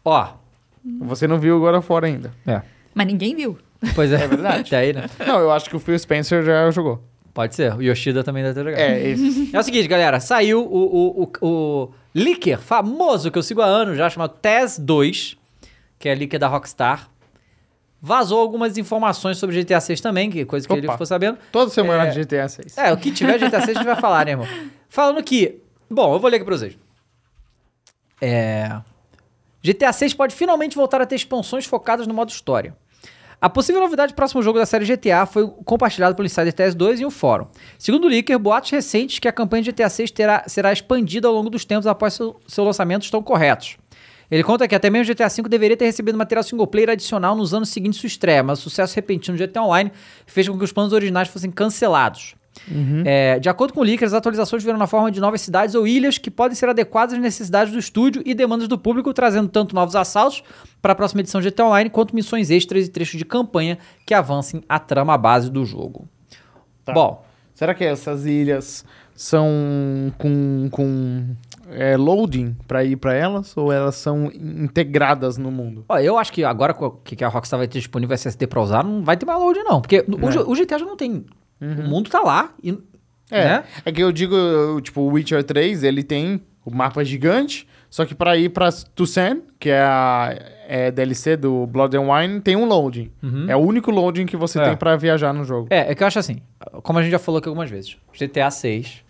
Ó, 0.05 0.27
Você 1.01 1.27
não 1.27 1.37
viu 1.39 1.55
agora 1.57 1.81
fora 1.81 2.07
ainda. 2.07 2.31
é. 2.47 2.61
Mas 2.93 3.07
ninguém 3.07 3.35
viu. 3.35 3.57
Pois 3.95 4.11
é. 4.11 4.23
É 4.23 4.27
verdade. 4.27 4.61
Até 4.67 4.77
aí, 4.77 4.93
né? 4.93 5.05
Não, 5.25 5.39
eu 5.39 5.51
acho 5.51 5.69
que 5.69 5.75
o 5.75 5.79
Phil 5.79 5.97
Spencer 5.97 6.43
já 6.43 6.69
jogou. 6.71 7.03
Pode 7.33 7.55
ser. 7.55 7.73
O 7.75 7.81
Yoshida 7.81 8.23
também 8.23 8.43
deve 8.43 8.55
ter 8.55 8.63
jogado. 8.69 8.79
É, 8.79 9.07
esse. 9.09 9.55
É 9.55 9.59
o 9.59 9.63
seguinte, 9.63 9.87
galera. 9.87 10.19
Saiu 10.19 10.61
o, 10.61 11.21
o, 11.21 11.23
o, 11.23 11.45
o 11.47 11.91
leaker 12.13 12.59
famoso 12.59 13.31
que 13.31 13.37
eu 13.37 13.43
sigo 13.43 13.61
há 13.61 13.65
anos 13.65 13.95
já, 13.97 14.09
chamado 14.09 14.33
TES 14.41 14.79
2, 14.79 15.37
que 15.99 16.09
é 16.09 16.15
leaker 16.15 16.39
da 16.39 16.47
Rockstar. 16.47 17.09
Vazou 18.01 18.39
algumas 18.39 18.77
informações 18.77 19.37
sobre 19.37 19.61
GTA 19.61 19.81
6 19.81 19.99
também, 19.99 20.29
que 20.31 20.39
é 20.39 20.45
coisa 20.45 20.65
que 20.65 20.73
ele 20.73 20.87
Opa. 20.87 20.93
ficou 20.93 21.05
sabendo. 21.05 21.37
Toda 21.51 21.69
semana 21.69 22.05
É. 22.05 22.11
de 22.11 22.21
GTA 22.23 22.47
6. 22.47 22.77
É, 22.77 22.93
o 22.93 22.97
que 22.97 23.11
tiver 23.11 23.37
GTA 23.37 23.59
6 23.59 23.69
a 23.69 23.73
gente 23.81 23.85
vai 23.85 23.95
falar, 23.99 24.25
né, 24.25 24.31
irmão? 24.31 24.47
Falando 24.87 25.21
que... 25.21 25.61
Bom, 25.91 26.13
eu 26.13 26.19
vou 26.19 26.29
ler 26.29 26.37
aqui 26.37 26.45
pra 26.45 26.57
vocês. 26.57 26.77
É... 28.21 28.79
GTA 29.61 29.91
6 29.91 30.13
pode 30.13 30.33
finalmente 30.33 30.75
voltar 30.77 31.01
a 31.01 31.05
ter 31.05 31.15
expansões 31.15 31.65
focadas 31.65 32.07
no 32.07 32.13
modo 32.13 32.29
história. 32.29 32.73
A 33.41 33.49
possível 33.49 33.79
novidade 33.81 34.11
do 34.13 34.15
próximo 34.15 34.41
jogo 34.41 34.59
da 34.59 34.65
série 34.65 34.85
GTA 34.85 35.25
foi 35.25 35.47
compartilhado 35.65 36.13
pelo 36.15 36.25
Insider 36.25 36.51
TS2 36.53 36.99
e 36.99 37.05
o 37.05 37.11
fórum. 37.11 37.47
Segundo 37.77 38.05
o 38.05 38.07
Leaker, 38.07 38.37
boatos 38.37 38.69
recentes 38.69 39.19
que 39.19 39.27
a 39.29 39.31
campanha 39.31 39.63
de 39.63 39.71
GTA 39.71 39.89
6 39.89 40.11
terá, 40.11 40.43
será 40.47 40.73
expandida 40.73 41.27
ao 41.27 41.33
longo 41.33 41.49
dos 41.49 41.63
tempos 41.63 41.87
após 41.87 42.13
seu, 42.13 42.39
seu 42.47 42.63
lançamento 42.65 43.03
estão 43.03 43.23
corretos. 43.23 43.77
Ele 44.29 44.43
conta 44.43 44.67
que 44.67 44.75
até 44.75 44.89
mesmo 44.89 45.11
o 45.11 45.15
GTA 45.15 45.27
V 45.27 45.49
deveria 45.49 45.75
ter 45.75 45.85
recebido 45.85 46.17
material 46.17 46.43
single 46.43 46.67
player 46.67 46.89
adicional 46.91 47.35
nos 47.35 47.53
anos 47.53 47.69
seguintes 47.69 47.99
sua 47.99 48.07
estreia, 48.07 48.43
mas 48.43 48.59
o 48.59 48.61
sucesso 48.61 48.95
repentino 48.95 49.37
do 49.37 49.45
GTA 49.45 49.61
Online 49.61 49.91
fez 50.25 50.47
com 50.47 50.57
que 50.57 50.63
os 50.63 50.71
planos 50.71 50.93
originais 50.93 51.27
fossem 51.27 51.51
cancelados. 51.51 52.35
É, 53.05 53.39
de 53.39 53.47
acordo 53.47 53.73
com 53.73 53.79
o 53.79 53.83
Leaker, 53.83 54.05
as 54.05 54.13
atualizações 54.13 54.63
vieram 54.63 54.77
na 54.77 54.85
forma 54.85 55.09
de 55.11 55.19
novas 55.19 55.41
cidades 55.41 55.75
ou 55.75 55.87
ilhas 55.87 56.17
que 56.17 56.29
podem 56.29 56.55
ser 56.55 56.67
adequadas 56.67 57.13
às 57.13 57.21
necessidades 57.21 57.71
do 57.71 57.79
estúdio 57.79 58.21
e 58.25 58.33
demandas 58.33 58.67
do 58.67 58.77
público, 58.77 59.13
trazendo 59.13 59.47
tanto 59.47 59.73
novos 59.73 59.95
assaltos 59.95 60.43
para 60.81 60.91
a 60.91 60.95
próxima 60.95 61.21
edição 61.21 61.39
de 61.39 61.49
GTA 61.49 61.65
Online, 61.65 61.89
quanto 61.89 62.13
missões 62.13 62.49
extras 62.49 62.85
e 62.85 62.89
trechos 62.89 63.17
de 63.17 63.25
campanha 63.25 63.77
que 64.05 64.13
avancem 64.13 64.61
a 64.67 64.77
trama 64.77 65.17
base 65.17 65.49
do 65.49 65.65
jogo. 65.65 66.07
Tá. 66.83 66.91
Bom, 66.91 67.23
Será 67.59 67.73
que 67.73 67.83
essas 67.83 68.25
ilhas 68.25 68.85
são 69.13 69.49
com, 70.17 70.69
com 70.71 71.35
é, 71.71 71.95
loading 71.97 72.55
pra 72.67 72.83
ir 72.83 72.95
pra 72.95 73.13
elas? 73.13 73.55
Ou 73.57 73.71
elas 73.71 73.95
são 73.95 74.31
integradas 74.33 75.37
no 75.37 75.51
mundo? 75.51 75.85
ó, 75.87 75.97
eu 75.99 76.17
acho 76.17 76.31
que 76.31 76.43
agora 76.43 76.75
que 77.03 77.23
a 77.23 77.27
Rockstar 77.27 77.57
vai 77.57 77.67
ter 77.67 77.79
disponível 77.79 78.13
SSD 78.13 78.47
para 78.47 78.61
usar, 78.61 78.83
não 78.83 79.03
vai 79.03 79.17
ter 79.17 79.25
mais 79.25 79.39
load 79.39 79.59
não, 79.63 79.81
porque 79.81 80.05
o, 80.07 80.29
É. 80.29 80.39
O 80.41 80.55
GTA 80.55 80.79
já 80.79 80.85
não 80.85 80.95
tem. 80.97 81.25
O 81.61 81.65
mundo 81.89 82.09
tá 82.09 82.21
lá 82.21 82.53
e 82.63 82.69
É, 83.31 83.43
né? 83.45 83.63
é 83.85 83.91
que 83.91 84.01
eu 84.01 84.11
digo, 84.11 84.35
tipo, 84.81 85.01
o 85.01 85.07
Witcher 85.13 85.43
3, 85.43 85.83
ele 85.83 86.03
tem 86.03 86.41
o 86.65 86.71
mapa 86.73 87.03
gigante, 87.03 87.67
só 87.89 88.05
que 88.05 88.15
pra 88.15 88.37
ir 88.37 88.49
pra 88.49 88.69
Toussaint, 88.95 89.41
que 89.59 89.69
é 89.69 89.81
a 89.81 90.35
é 90.71 90.91
DLC 90.91 91.35
do 91.35 91.65
Blood 91.65 91.97
and 91.97 92.01
Wine, 92.13 92.41
tem 92.41 92.55
um 92.55 92.63
loading. 92.65 93.11
É 93.47 93.55
o 93.55 93.59
único 93.59 93.89
loading 93.91 94.25
que 94.27 94.37
você 94.37 94.59
É. 94.59 94.65
tem 94.65 94.77
pra 94.77 94.95
viajar 94.95 95.33
no 95.33 95.43
jogo. 95.43 95.67
É, 95.71 95.91
é 95.91 95.95
que 95.95 96.03
eu 96.03 96.07
acho 96.07 96.19
assim, 96.19 96.37
como 96.83 96.99
a 96.99 97.01
gente 97.01 97.11
já 97.11 97.17
falou 97.19 97.39
aqui 97.39 97.47
algumas 97.49 97.69
vezes, 97.69 97.97
GTA 98.17 98.51
6 98.51 99.03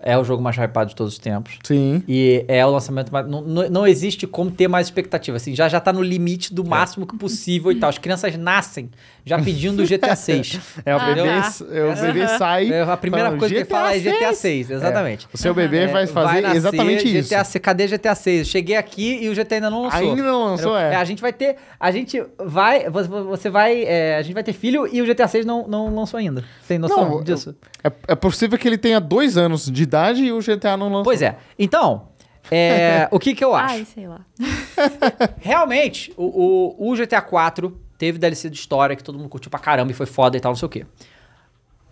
é 0.00 0.16
o 0.16 0.22
jogo 0.24 0.42
mais 0.42 0.56
hypado 0.56 0.90
de 0.90 0.96
todos 0.96 1.14
os 1.14 1.18
tempos. 1.18 1.58
Sim. 1.64 2.02
E 2.06 2.44
é 2.46 2.64
o 2.64 2.70
lançamento 2.70 3.10
mais. 3.12 3.26
Não, 3.28 3.42
não, 3.42 3.86
existe 3.86 4.26
como 4.26 4.50
ter 4.50 4.68
mais 4.68 4.86
expectativa. 4.86 5.36
Assim, 5.36 5.54
já, 5.54 5.68
já 5.68 5.80
tá 5.80 5.92
no 5.92 6.02
limite 6.02 6.52
É. 6.52 6.54
do 6.54 6.64
máximo 6.64 7.06
que 7.06 7.16
possível 7.16 7.72
e 7.72 7.76
tal. 7.76 7.90
As 7.90 7.98
crianças 7.98 8.36
nascem 8.36 8.90
já 9.24 9.38
pedindo 9.40 9.82
o 9.82 9.86
GTA 9.86 10.16
6. 10.16 10.60
É, 10.84 10.94
o 10.94 10.98
Ah, 10.98 11.06
bebê, 11.06 11.22
tá. 11.22 11.52
é, 11.70 11.84
o 11.84 11.94
bebê 12.00 12.28
sai. 12.28 12.72
É, 12.72 12.82
a 12.82 12.96
primeira 12.96 13.26
falando, 13.26 13.38
coisa 13.40 13.54
que 13.54 13.60
ele 13.60 13.68
fala 13.68 13.94
é 13.94 13.98
GTA 13.98 14.32
6. 14.34 14.38
6, 14.38 14.70
exatamente. 14.70 15.28
O 15.32 15.36
seu 15.38 15.52
bebê 15.54 15.78
É, 15.80 15.86
vai 15.86 16.06
fazer 16.06 16.40
nascer 16.40 16.56
exatamente 16.56 17.18
isso. 17.18 17.28
GTA 17.28 17.44
6. 17.44 17.62
Cadê 17.62 17.86
GTA 17.86 18.14
6? 18.14 18.48
Cheguei 18.48 18.76
aqui 18.76 19.18
e 19.22 19.28
o 19.28 19.34
GTA 19.34 19.56
ainda 19.56 19.70
não 19.70 19.82
lançou. 19.82 20.00
Ainda 20.00 20.22
não 20.22 20.44
lançou, 20.44 20.76
é. 20.76 20.96
A 20.96 21.04
gente 21.04 21.20
vai 21.20 21.32
ter. 21.32 21.56
A 21.78 21.90
gente 21.90 22.22
vai. 22.38 22.88
Você, 22.90 23.50
vai. 23.50 23.82
é, 23.84 24.16
a 24.16 24.22
gente 24.22 24.34
vai 24.34 24.42
ter 24.42 24.52
filho 24.52 24.88
e 24.90 25.02
o 25.02 25.06
GTA 25.06 25.28
6 25.28 25.44
não, 25.44 25.66
não 25.68 25.94
lançou 25.94 26.18
ainda. 26.18 26.40
Você 26.60 26.68
tem 26.68 26.78
noção 26.78 27.08
Não, 27.10 27.22
disso? 27.24 27.54
É, 27.84 27.92
é 28.08 28.14
possível 28.14 28.58
que 28.58 28.66
ele 28.66 28.78
tenha 28.78 29.00
dois 29.00 29.36
anos 29.36 29.70
de 29.70 29.82
idade 29.82 30.24
e 30.24 30.32
o 30.32 30.38
GTA 30.40 30.76
não 30.76 30.86
lançou. 30.88 31.04
Pois 31.04 31.22
é. 31.22 31.36
Então, 31.58 32.08
é, 32.50 33.08
o 33.12 33.18
que 33.18 33.34
que 33.34 33.44
eu 33.44 33.54
acho? 33.54 33.74
Ai, 33.74 33.86
sei 33.94 34.08
lá. 34.08 34.20
Realmente, 35.40 36.12
o, 36.16 36.76
o, 36.78 36.92
o 36.92 36.96
GTA 36.96 37.20
4 37.20 37.76
teve 37.98 38.18
DLC 38.18 38.48
de 38.48 38.56
história 38.56 38.96
que 38.96 39.02
todo 39.02 39.18
mundo 39.18 39.28
curtiu 39.28 39.50
pra 39.50 39.58
caramba 39.60 39.90
e 39.90 39.94
foi 39.94 40.06
foda 40.06 40.36
e 40.36 40.40
tal, 40.40 40.52
não 40.52 40.56
sei 40.56 40.66
o 40.66 40.68
quê. 40.70 40.86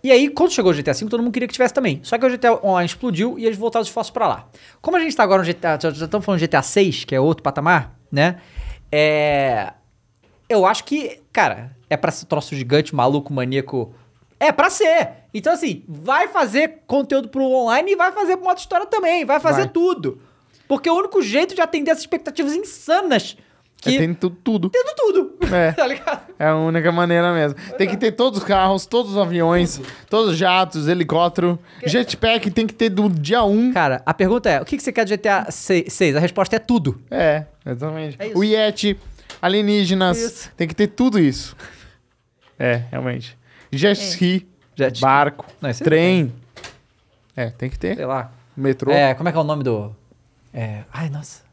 E 0.03 0.11
aí, 0.11 0.29
quando 0.29 0.51
chegou 0.51 0.71
o 0.71 0.75
GTA 0.75 0.93
V, 0.93 1.07
todo 1.09 1.21
mundo 1.21 1.33
queria 1.33 1.47
que 1.47 1.53
tivesse 1.53 1.73
também. 1.73 1.99
Só 2.03 2.17
que 2.17 2.25
o 2.25 2.29
GTA 2.29 2.65
Online 2.65 2.85
explodiu 2.85 3.37
e 3.37 3.45
eles 3.45 3.57
voltaram 3.57 3.81
os 3.81 3.89
esforços 3.89 4.11
pra 4.11 4.27
lá. 4.27 4.47
Como 4.81 4.95
a 4.95 4.99
gente 4.99 5.15
tá 5.15 5.23
agora 5.23 5.43
no 5.43 5.47
GTA, 5.47 5.77
já, 5.81 5.91
já 5.91 6.05
estamos 6.05 6.25
falando 6.25 6.39
de 6.39 6.47
GTA 6.47 6.61
6, 6.61 7.03
que 7.03 7.13
é 7.13 7.19
outro 7.19 7.43
patamar, 7.43 7.99
né? 8.11 8.39
É. 8.91 9.73
Eu 10.47 10.65
acho 10.65 10.85
que, 10.85 11.19
cara, 11.33 11.75
é 11.89 11.97
pra 11.97 12.11
ser 12.11 12.25
troço 12.25 12.55
gigante, 12.55 12.95
maluco, 12.95 13.33
maníaco. 13.33 13.93
É 14.39 14.51
pra 14.51 14.69
ser. 14.69 15.09
Então, 15.33 15.51
assim, 15.51 15.83
vai 15.87 16.27
fazer 16.27 16.83
conteúdo 16.87 17.27
pro 17.27 17.43
online 17.43 17.91
e 17.91 17.95
vai 17.95 18.11
fazer 18.11 18.37
pro 18.37 18.45
modo 18.45 18.59
história 18.59 18.85
também. 18.85 19.25
Vai 19.25 19.39
fazer 19.39 19.63
Vai. 19.63 19.69
tudo. 19.69 20.21
Porque 20.67 20.89
o 20.89 20.95
único 20.95 21.21
jeito 21.21 21.55
de 21.55 21.61
atender 21.61 21.91
essas 21.91 22.03
expectativas 22.03 22.53
insanas 22.53 23.35
que. 23.81 23.95
É, 23.95 23.97
tem 23.99 24.13
tu- 24.13 24.29
tudo. 24.29 24.69
Tendo 24.69 24.93
tudo. 24.95 25.37
É. 25.53 25.71
tá 25.77 25.87
ligado? 25.87 26.21
É 26.39 26.47
a 26.47 26.55
única 26.55 26.91
maneira 26.91 27.33
mesmo. 27.33 27.57
Tem 27.77 27.87
que 27.87 27.95
ter 27.97 28.11
todos 28.11 28.39
os 28.39 28.45
carros, 28.45 28.85
todos 28.85 29.11
os 29.13 29.17
aviões, 29.17 29.79
todos 30.09 30.31
os 30.33 30.37
jatos, 30.37 30.87
helicóptero. 30.87 31.57
Jetpack 31.85 32.51
tem 32.51 32.67
que 32.67 32.73
ter 32.73 32.89
do 32.89 33.09
dia 33.09 33.43
1. 33.43 33.73
Cara, 33.73 34.01
a 34.05 34.13
pergunta 34.13 34.49
é: 34.49 34.61
o 34.61 34.65
que 34.65 34.75
que 34.77 34.83
você 34.83 34.91
quer 34.91 35.05
de 35.05 35.15
GTA 35.15 35.47
6? 35.49 36.15
A 36.15 36.19
resposta 36.19 36.55
é 36.55 36.59
tudo. 36.59 37.01
É, 37.09 37.45
exatamente. 37.65 38.17
É 38.19 38.31
o 38.35 38.43
Yeti, 38.43 38.97
alienígenas, 39.41 40.17
Isso. 40.17 40.51
tem 40.57 40.67
que 40.67 40.75
ter 40.75 40.87
tudo 40.87 41.19
isso. 41.19 41.55
É, 42.59 42.81
realmente. 42.89 43.37
Jet 43.71 44.01
ski, 44.01 44.47
Jet 44.75 44.93
ski. 44.95 45.01
barco, 45.01 45.45
Não, 45.61 45.71
trem. 45.71 46.33
É, 47.35 47.51
tem 47.51 47.69
que 47.69 47.77
ter. 47.77 47.95
Sei 47.95 48.03
lá. 48.05 48.31
Metrô. 48.55 48.91
É, 48.91 49.13
como 49.13 49.29
é 49.29 49.31
que 49.31 49.37
é 49.37 49.41
o 49.41 49.43
nome 49.43 49.63
do. 49.63 49.95
É. 50.51 50.79
Ai, 50.91 51.07
nossa. 51.07 51.43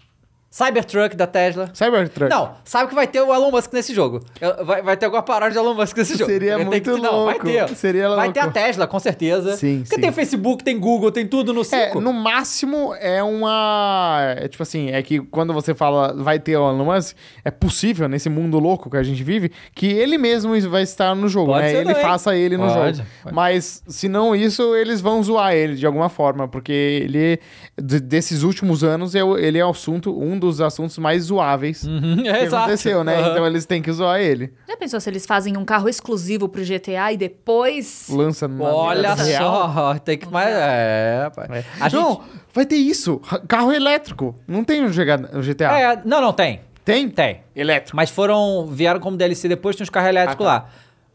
Cybertruck 0.59 1.17
da 1.17 1.27
Tesla. 1.27 1.69
Cybertruck. 1.75 2.31
Não, 2.31 2.53
sabe 2.65 2.89
que 2.89 2.95
vai 2.95 3.09
ter 3.09 3.21
o 3.21 3.35
Elon 3.35 3.51
Musk 3.51 3.73
nesse 3.73 3.93
jogo. 3.93 4.21
Vai, 4.65 4.83
vai 4.83 4.97
ter 4.97 5.07
alguma 5.07 5.21
paródia 5.21 5.55
de 5.55 5.59
Elon 5.59 5.75
Musk 5.75 5.97
nesse 5.97 6.17
jogo. 6.17 6.31
Seria 6.31 6.55
Tem 6.57 6.65
muito 6.65 6.95
que- 6.95 7.01
Não, 7.01 7.25
vai 7.25 7.35
louco. 7.35 7.45
ter. 7.47 7.69
Seria 7.75 8.09
Vai 8.11 8.17
louco. 8.29 8.33
ter 8.35 8.39
a 8.41 8.47
Tesla, 8.51 8.87
com 8.87 9.01
certeza. 9.01 9.57
Sim, 9.57 9.81
Porque 9.81 9.97
sim. 9.97 10.01
tem 10.01 10.13
Facebook, 10.13 10.63
tem 10.63 10.79
Google, 10.79 11.11
tem 11.11 11.27
tudo 11.27 11.53
no 11.53 11.65
5. 11.65 11.99
É, 11.99 12.01
no 12.01 12.13
máximo 12.13 12.95
é 13.01 13.21
uma. 13.21 14.35
É 14.39 14.47
tipo 14.47 14.63
assim, 14.63 14.91
é 14.91 15.03
que 15.03 15.19
quando 15.21 15.53
você 15.53 15.75
fala 15.75 16.15
vai 16.23 16.39
ter 16.39 16.57
o 16.57 16.71
Elon 16.71 16.85
Musk, 16.85 17.17
é 17.45 17.51
possível 17.51 18.09
nesse 18.09 18.29
mundo 18.29 18.61
louco 18.61 18.89
que 18.89 18.97
a 18.97 19.03
gente 19.03 19.25
vive 19.25 19.51
que 19.75 19.87
ele 19.87 20.17
mesmo 20.17 20.55
vai 20.71 20.83
estar 20.83 21.17
no 21.17 21.29
jogo, 21.29 21.53
Pode 21.53 21.65
né? 21.65 21.75
Ele 21.75 21.85
também. 21.87 22.03
faça 22.03 22.37
ele 22.37 22.57
no 22.57 22.69
Pode, 22.69 22.99
jogo. 22.99 23.09
pode. 23.25 23.35
Mas 23.35 23.83
se 23.89 24.09
não 24.09 24.37
isso, 24.37 24.75
eles 24.77 25.01
vão 25.01 25.21
zoar 25.21 25.53
ele 25.53 25.75
de 25.75 25.85
alguma 25.85 26.09
forma, 26.09 26.47
porque 26.47 26.73
ele 26.73 27.41
de- 27.77 27.99
desses 28.01 28.45
últimos 28.45 28.85
anos 28.85 29.17
é 29.17 29.21
ele 29.21 29.59
é 29.59 29.67
o 29.67 29.71
assunto, 29.71 30.17
um 30.17 30.39
dos 30.51 30.61
assuntos 30.61 30.97
mais 30.99 31.25
zoáveis 31.25 31.85
Uhum, 31.85 32.21
é, 32.27 32.33
que 32.39 32.45
exato. 32.45 32.57
aconteceu, 32.65 33.03
né? 33.05 33.17
Aham. 33.17 33.31
Então 33.33 33.47
eles 33.47 33.65
têm 33.67 33.81
que 33.83 33.91
zoar 33.93 34.21
ele. 34.21 34.53
Já 34.69 34.77
pensou 34.77 35.01
se 35.01 35.11
eles 35.11 35.27
fazem 35.27 35.57
um 35.57 35.65
carro 35.65 35.89
exclusivo 35.89 36.49
pro 36.49 36.63
GTA 36.65 37.13
e 37.13 37.17
depois. 37.17 38.09
Lança 38.11 38.47
na 38.49 38.65
Olha 38.65 39.15
vida 39.15 39.25
real. 39.25 39.73
só, 39.75 39.99
tem 39.99 40.19
que 40.19 40.29
mais. 40.29 40.49
É, 40.51 41.31
pai. 41.35 41.47
É. 41.51 41.65
A 41.81 41.89
gente- 41.89 42.01
Não, 42.01 42.21
vai 42.53 42.67
ter 42.67 42.77
isso. 42.77 43.21
Carro 43.49 43.73
elétrico. 43.73 44.35
Não 44.47 44.65
tem 44.65 44.85
o 44.85 44.91
GTA. 44.91 45.79
É, 45.79 46.03
não, 46.05 46.21
não, 46.21 46.33
tem. 46.33 46.61
Tem? 46.85 47.09
Tem. 47.09 47.41
Elétrico. 47.57 47.97
Mas 47.97 48.11
foram. 48.11 48.67
Vieram 48.67 49.01
como 49.01 49.17
DLC 49.17 49.49
depois, 49.49 49.75
tem 49.77 49.85
os 49.85 49.91
carros 49.91 50.11
elétricos 50.11 50.45
Ah, 50.47 50.49
lá. 50.49 50.69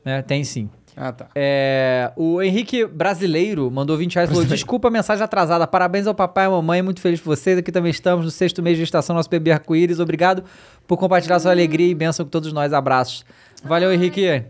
né? 0.04 0.22
Tem 0.24 0.44
sim. 0.44 0.70
Ah, 1.02 1.14
tá. 1.14 1.28
É, 1.34 2.12
o 2.18 2.42
Henrique 2.42 2.86
Brasileiro 2.86 3.72
mandou 3.72 3.96
20 3.96 4.16
reais 4.16 4.30
e 4.30 4.34
falou: 4.34 4.46
Desculpa 4.46 4.90
a 4.90 4.92
mensagem 4.92 5.24
atrasada. 5.24 5.66
Parabéns 5.66 6.06
ao 6.06 6.14
papai 6.14 6.44
e 6.44 6.48
à 6.48 6.50
mamãe. 6.50 6.82
Muito 6.82 7.00
feliz 7.00 7.22
por 7.22 7.38
vocês. 7.38 7.58
Aqui 7.58 7.72
também 7.72 7.90
estamos 7.90 8.26
no 8.26 8.32
sexto 8.32 8.62
mês 8.62 8.76
de 8.76 8.84
gestação, 8.84 9.16
nosso 9.16 9.30
bebê 9.30 9.50
arco-íris. 9.52 10.02
Obrigado 10.02 10.44
por 10.86 10.98
compartilhar 10.98 11.40
sua 11.40 11.52
alegria 11.52 11.88
e 11.88 11.96
bênção 11.96 12.26
com 12.26 12.30
todos 12.30 12.52
nós. 12.52 12.74
Abraços. 12.74 13.26
Valeu, 13.64 13.94
Henrique. 13.94 14.44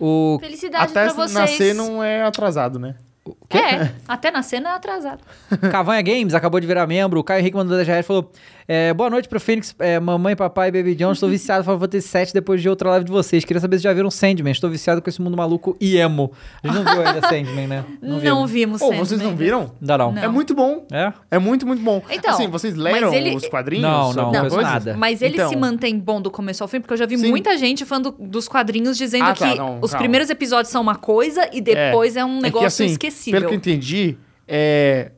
O. 0.00 0.38
Felicidade 0.40 0.84
Até 0.84 1.04
pra 1.04 1.12
vocês. 1.12 1.34
nascer 1.34 1.74
não 1.74 2.02
é 2.02 2.22
atrasado, 2.22 2.78
né? 2.78 2.94
É, 3.50 3.90
até 4.08 4.30
nascer 4.30 4.60
não 4.60 4.70
é 4.70 4.74
atrasado. 4.74 5.22
Cavanha 5.70 6.00
Games 6.00 6.32
acabou 6.32 6.60
de 6.60 6.66
virar 6.66 6.86
membro. 6.86 7.20
O 7.20 7.24
Caio 7.24 7.40
Henrique 7.40 7.56
mandou 7.56 7.76
10 7.76 7.86
reais 7.88 8.04
e 8.04 8.08
falou: 8.08 8.32
é, 8.66 8.94
Boa 8.94 9.10
noite 9.10 9.28
pro 9.28 9.38
Fênix, 9.38 9.74
é, 9.78 10.00
mamãe, 10.00 10.34
papai, 10.34 10.70
Baby 10.72 10.94
John. 10.94 11.12
Estou 11.12 11.28
viciado, 11.28 11.62
por 11.64 11.72
favor, 11.72 11.86
ter 11.88 12.00
7 12.00 12.32
depois 12.32 12.62
de 12.62 12.68
outra 12.68 12.90
live 12.90 13.04
de 13.04 13.12
vocês. 13.12 13.44
Queria 13.44 13.60
saber 13.60 13.76
se 13.78 13.82
já 13.84 13.92
viram 13.92 14.10
Sandman. 14.10 14.52
Estou 14.52 14.70
viciado 14.70 15.02
com 15.02 15.08
esse 15.10 15.20
mundo 15.20 15.36
maluco 15.36 15.76
e 15.80 15.96
emo. 15.96 16.32
A 16.62 16.66
gente 16.68 16.82
não 16.82 16.92
viu 16.94 17.06
ainda 17.06 17.20
Sandman, 17.28 17.66
né? 17.66 17.84
Não, 18.00 18.18
vimos. 18.18 18.50
vimos 18.50 18.80
Ou 18.82 18.88
Sandman. 18.88 19.04
vocês 19.06 19.20
não 19.20 19.36
viram? 19.36 19.70
Não. 19.80 20.12
Não. 20.12 20.22
É 20.22 20.28
muito 20.28 20.54
bom. 20.54 20.86
É? 20.90 21.12
É 21.30 21.38
muito, 21.38 21.66
muito 21.66 21.82
bom. 21.82 22.02
Então, 22.10 22.32
assim, 22.32 22.48
vocês 22.48 22.74
leram 22.74 23.12
ele- 23.12 23.34
os 23.36 23.46
quadrinhos? 23.48 23.82
Não, 23.82 24.12
não, 24.12 24.32
não 24.32 24.40
coisa? 24.48 24.62
nada. 24.62 24.96
Mas 24.96 25.20
ele 25.20 25.34
Então. 25.34 25.48
se 25.50 25.56
mantém 25.56 25.98
bom 25.98 26.20
do 26.20 26.30
começo 26.30 26.62
ao 26.64 26.68
fim, 26.68 26.80
porque 26.80 26.94
eu 26.94 26.98
já 26.98 27.06
vi 27.06 27.18
Sim. 27.18 27.28
muita 27.28 27.56
gente 27.58 27.84
falando 27.84 28.14
dos 28.18 28.48
quadrinhos 28.48 28.96
dizendo 28.96 29.24
Ah, 29.24 29.32
que 29.34 29.40
tá, 29.40 29.54
não, 29.54 29.78
os 29.80 29.90
calma. 29.90 29.98
primeiros 30.02 30.30
episódios 30.30 30.70
são 30.72 30.80
uma 30.80 30.96
coisa 30.96 31.48
e 31.52 31.60
depois 31.60 32.16
é, 32.16 32.24
um 32.24 32.38
É 32.38 32.42
negócio 32.42 32.60
que, 32.62 32.66
assim, 32.84 32.86
esquecível. 32.86 33.40
Pelo 33.40 33.48
que 33.50 33.54
eu 33.54 33.58
entendi, 33.58 34.16
é, 34.48 35.10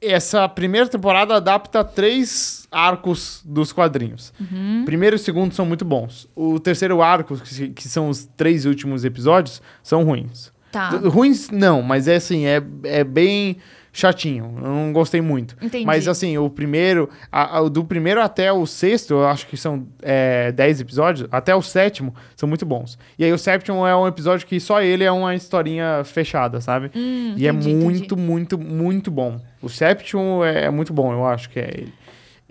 essa 0.00 0.48
primeira 0.48 0.86
temporada 0.88 1.34
adapta 1.36 1.82
três 1.82 2.66
arcos 2.70 3.40
dos 3.44 3.72
quadrinhos. 3.72 4.32
Uhum. 4.40 4.82
Primeiro 4.84 5.16
e 5.16 5.18
segundo 5.18 5.54
são 5.54 5.64
muito 5.64 5.84
bons. 5.84 6.28
O 6.36 6.58
terceiro 6.60 7.00
arco, 7.02 7.36
que, 7.38 7.68
que 7.70 7.88
são 7.88 8.08
os 8.08 8.28
três 8.36 8.66
últimos 8.66 9.04
episódios, 9.04 9.62
são 9.82 10.04
ruins. 10.04 10.52
Tá. 10.70 10.90
Ruins 10.90 11.50
não, 11.50 11.80
mas 11.82 12.08
é 12.08 12.16
assim, 12.16 12.46
é, 12.46 12.60
é 12.82 13.04
bem 13.04 13.56
chatinho. 13.92 14.56
Eu 14.56 14.68
não 14.68 14.92
gostei 14.92 15.20
muito. 15.20 15.56
Entendi. 15.62 15.86
Mas 15.86 16.08
assim, 16.08 16.36
o 16.36 16.50
primeiro, 16.50 17.08
a- 17.30 17.58
a- 17.58 17.68
do 17.68 17.84
primeiro 17.84 18.20
até 18.20 18.52
o 18.52 18.66
sexto, 18.66 19.12
eu 19.14 19.24
acho 19.28 19.46
que 19.46 19.56
são 19.56 19.86
é, 20.02 20.50
dez 20.50 20.80
episódios, 20.80 21.28
até 21.30 21.54
o 21.54 21.62
sétimo 21.62 22.12
são 22.34 22.48
muito 22.48 22.66
bons. 22.66 22.98
E 23.16 23.24
aí 23.24 23.32
o 23.32 23.38
sétimo 23.38 23.86
é 23.86 23.94
um 23.96 24.04
episódio 24.08 24.48
que 24.48 24.58
só 24.58 24.82
ele 24.82 25.04
é 25.04 25.12
uma 25.12 25.32
historinha 25.36 26.02
fechada, 26.04 26.60
sabe? 26.60 26.90
e 26.92 27.46
é 27.46 27.52
Hum, 27.52 27.56
entendi, 27.56 27.72
muito, 27.76 28.16
muito, 28.16 28.58
muito 28.58 29.10
bom. 29.12 29.40
O 29.64 29.68
sétimo 29.68 30.44
é, 30.44 30.64
é 30.64 30.70
muito 30.70 30.92
bom, 30.92 31.12
eu 31.12 31.26
acho 31.26 31.48
que 31.48 31.58
é 31.58 31.70
ele. 31.72 31.92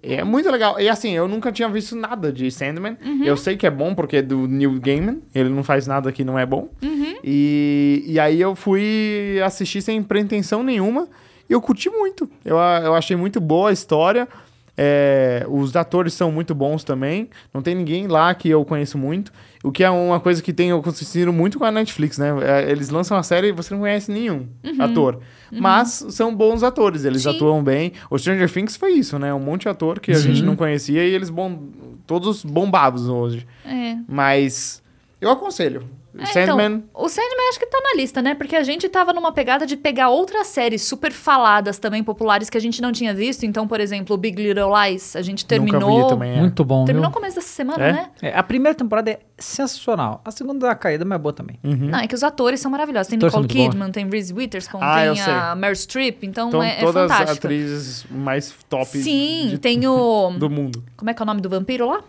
É 0.05 0.21
muito 0.21 0.51
legal. 0.51 0.79
E 0.81 0.89
assim, 0.89 1.11
eu 1.11 1.29
nunca 1.29 1.49
tinha 1.49 1.69
visto 1.69 1.95
nada 1.95 2.29
de 2.29 2.51
Sandman. 2.51 2.97
Uhum. 3.01 3.23
Eu 3.23 3.37
sei 3.37 3.55
que 3.55 3.65
é 3.65 3.71
bom 3.71 3.95
porque 3.95 4.17
é 4.17 4.21
do 4.21 4.49
Neil 4.49 4.77
Gaiman. 4.81 5.21
Ele 5.33 5.47
não 5.47 5.63
faz 5.63 5.87
nada 5.87 6.11
que 6.11 6.25
não 6.25 6.37
é 6.37 6.45
bom. 6.45 6.67
Uhum. 6.83 7.15
E, 7.23 8.03
e 8.05 8.19
aí 8.19 8.41
eu 8.41 8.53
fui 8.53 9.39
assistir 9.45 9.81
sem 9.81 10.03
pretensão 10.03 10.61
nenhuma. 10.61 11.07
E 11.49 11.53
eu 11.53 11.61
curti 11.61 11.89
muito. 11.89 12.29
Eu, 12.43 12.57
eu 12.57 12.93
achei 12.93 13.15
muito 13.15 13.39
boa 13.39 13.69
a 13.69 13.73
história. 13.73 14.27
É, 14.75 15.45
os 15.47 15.75
atores 15.75 16.13
são 16.13 16.31
muito 16.31 16.55
bons 16.55 16.83
também. 16.83 17.29
Não 17.53 17.61
tem 17.61 17.75
ninguém 17.75 18.07
lá 18.07 18.33
que 18.33 18.49
eu 18.49 18.65
conheço 18.65 18.97
muito. 18.97 19.31
O 19.63 19.71
que 19.71 19.83
é 19.83 19.89
uma 19.89 20.19
coisa 20.19 20.41
que 20.41 20.51
tem 20.51 20.71
acontecido 20.71 21.31
muito 21.31 21.59
com 21.59 21.65
a 21.65 21.71
Netflix, 21.71 22.17
né? 22.17 22.29
É, 22.41 22.71
Eles 22.71 22.89
lançam 22.89 23.15
a 23.15 23.23
série 23.23 23.47
e 23.47 23.51
você 23.51 23.73
não 23.73 23.81
conhece 23.81 24.11
nenhum 24.11 24.47
ator. 24.79 25.19
Mas 25.51 26.05
são 26.09 26.35
bons 26.35 26.63
atores, 26.63 27.05
eles 27.05 27.21
Sim. 27.23 27.29
atuam 27.29 27.63
bem. 27.63 27.93
O 28.09 28.17
Stranger 28.17 28.51
Things 28.51 28.75
foi 28.75 28.93
isso, 28.93 29.19
né? 29.19 29.33
Um 29.33 29.39
monte 29.39 29.61
de 29.63 29.69
ator 29.69 29.99
que 29.99 30.11
a 30.11 30.19
gente 30.19 30.41
não 30.41 30.55
conhecia 30.55 31.05
e 31.05 31.13
eles 31.13 31.29
bom, 31.29 31.59
todos 32.07 32.43
bombados 32.43 33.07
hoje. 33.07 33.45
É. 33.63 33.95
Mas 34.07 34.81
eu 35.21 35.29
aconselho. 35.29 35.83
É, 36.15 36.25
Sandman, 36.27 36.83
Então, 36.85 37.03
o 37.03 37.09
Sandman 37.09 37.49
acho 37.49 37.59
que 37.59 37.65
tá 37.65 37.79
na 37.81 37.95
lista, 37.99 38.21
né? 38.21 38.35
Porque 38.35 38.55
a 38.55 38.61
gente 38.63 38.87
tava 38.87 39.13
numa 39.13 39.31
pegada 39.31 39.65
de 39.65 39.75
pegar 39.75 40.09
outras 40.09 40.45
séries 40.47 40.83
super 40.83 41.11
faladas 41.11 41.79
também, 41.79 42.03
populares, 42.03 42.49
que 42.51 42.57
a 42.57 42.61
gente 42.61 42.81
não 42.83 42.91
tinha 42.91 43.13
visto. 43.15 43.43
Então, 43.45 43.67
por 43.67 43.79
exemplo, 43.79 44.15
Big 44.15 44.41
Little 44.41 44.69
Lies, 44.75 45.15
a 45.15 45.21
gente 45.23 45.43
terminou. 45.45 45.79
nunca 45.81 46.03
vi 46.03 46.09
também. 46.09 46.33
é. 46.33 46.39
Muito 46.39 46.63
bom, 46.63 46.85
Terminou 46.85 47.09
no 47.09 47.13
começo 47.13 47.35
dessa 47.37 47.47
semana, 47.47 47.83
É? 47.83 47.93
né? 47.93 48.09
É, 48.21 48.37
a 48.37 48.43
primeira 48.43 48.75
temporada 48.77 49.09
é 49.09 49.19
sensacional. 49.39 50.21
A 50.23 50.29
segunda 50.29 50.59
dá 50.59 50.67
uma 50.67 50.75
caída, 50.75 51.03
mas 51.03 51.15
é 51.15 51.19
boa 51.19 51.33
também. 51.33 51.59
Não, 51.63 51.97
é 51.99 52.07
que 52.07 52.13
os 52.13 52.23
atores 52.23 52.59
são 52.59 52.69
maravilhosos. 52.69 53.07
Tem 53.07 53.17
Nicole. 53.17 53.47
Kidman, 53.47 53.91
tem 53.91 54.07
Reese 54.07 54.33
Witherspoon, 54.33 54.79
Ah, 54.81 55.01
tem 55.13 55.21
a 55.21 55.55
Meryl 55.55 55.75
Streep, 55.75 56.23
então, 56.23 56.49
Então, 56.49 56.61
é, 56.61 56.77
é 56.77 56.79
todas 56.79 57.09
as 57.11 57.17
fantástico. 57.17 57.47
atrizes 57.47 58.05
mais 58.11 58.53
top 58.69 58.85
Sim, 58.85 59.47
de- 59.49 59.57
tem 59.57 59.85
o. 59.87 60.29
do 60.37 60.49
mundo. 60.49 60.83
Como 60.95 61.09
é 61.09 61.13
que 61.15 61.21
é 61.21 61.23
o 61.23 61.25
nome 61.25 61.41
do 61.41 61.49
vampiro 61.49 61.87
lá? 61.87 62.01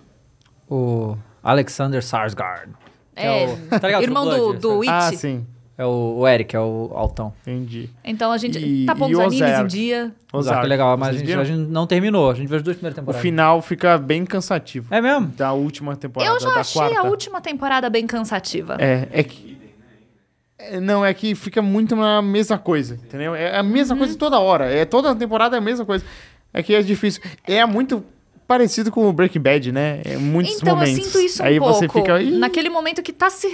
O 0.68 1.16
Alexander 1.42 2.02
Sarsgaard. 2.04 2.72
Que 3.14 3.22
É, 3.22 3.46
o- 3.46 3.80
tá 3.80 3.86
ligado? 3.88 4.02
irmão 4.02 4.24
do, 4.24 4.36
Blood, 4.36 4.58
do? 4.60 4.80
It. 4.82 4.90
Ah, 4.90 5.12
sim. 5.12 5.46
É 5.76 5.84
o, 5.84 6.18
o 6.18 6.28
Eric, 6.28 6.54
é 6.54 6.60
o 6.60 6.92
altão. 6.94 7.32
Entendi. 7.42 7.90
Então 8.04 8.30
a 8.30 8.38
gente 8.38 8.58
E- 8.60 8.86
tá 8.86 8.94
e 8.96 9.12
os 9.14 9.18
animes 9.18 9.58
em 9.58 9.66
dia. 9.66 10.14
Ozark 10.32 10.64
é 10.64 10.68
legal, 10.68 10.96
mas 10.96 11.08
a 11.16 11.18
gente, 11.18 11.32
a 11.32 11.42
gente 11.42 11.68
não 11.68 11.84
terminou. 11.84 12.30
A 12.30 12.34
gente 12.34 12.46
viu 12.46 12.56
as 12.58 12.62
duas 12.62 12.76
primeiras 12.76 12.96
O 12.96 13.00
temporadas. 13.00 13.20
final 13.22 13.60
fica 13.60 13.98
bem 13.98 14.24
cansativo. 14.24 14.86
É 14.94 15.00
mesmo? 15.00 15.26
Da 15.36 15.52
última 15.52 15.96
temporada, 15.96 16.32
Eu 16.32 16.38
já 16.40 16.50
da 16.54 16.60
achei 16.60 16.80
quarta. 16.80 17.00
a 17.00 17.02
última 17.02 17.40
temporada 17.40 17.90
bem 17.90 18.06
cansativa. 18.06 18.76
É, 18.78 19.08
é 19.10 19.22
que... 19.24 19.58
é, 20.58 20.78
Não, 20.80 21.04
é 21.04 21.12
que 21.12 21.34
fica 21.34 21.60
muito 21.60 21.96
na 21.96 22.22
mesma 22.22 22.56
coisa, 22.56 22.94
entendeu? 22.94 23.34
É 23.34 23.56
a 23.58 23.62
mesma 23.64 23.94
Uhum. 23.94 23.98
coisa 23.98 24.16
toda 24.16 24.38
hora. 24.38 24.66
É 24.72 24.84
toda 24.84 25.12
temporada 25.16 25.56
é 25.56 25.58
a 25.58 25.62
mesma 25.62 25.84
coisa. 25.84 26.04
É 26.52 26.62
que 26.62 26.72
é 26.72 26.82
difícil. 26.82 27.20
É 27.44 27.66
muito 27.66 28.04
parecido 28.46 28.90
com 28.92 29.08
o 29.08 29.12
Breaking 29.12 29.40
Bad, 29.40 29.72
né? 29.72 30.00
É 30.04 30.16
muitos 30.16 30.56
Então, 30.60 30.74
momentos. 30.76 30.98
eu 30.98 31.04
sinto 31.04 31.18
isso 31.20 31.42
um 31.42 31.46
Aí 31.46 31.58
pouco. 31.58 31.74
você 31.74 31.88
fica. 31.88 32.20
"Ih, 32.22 32.38
Naquele 32.38 32.68
momento 32.68 33.02
que 33.02 33.12
tá 33.12 33.30
se 33.30 33.48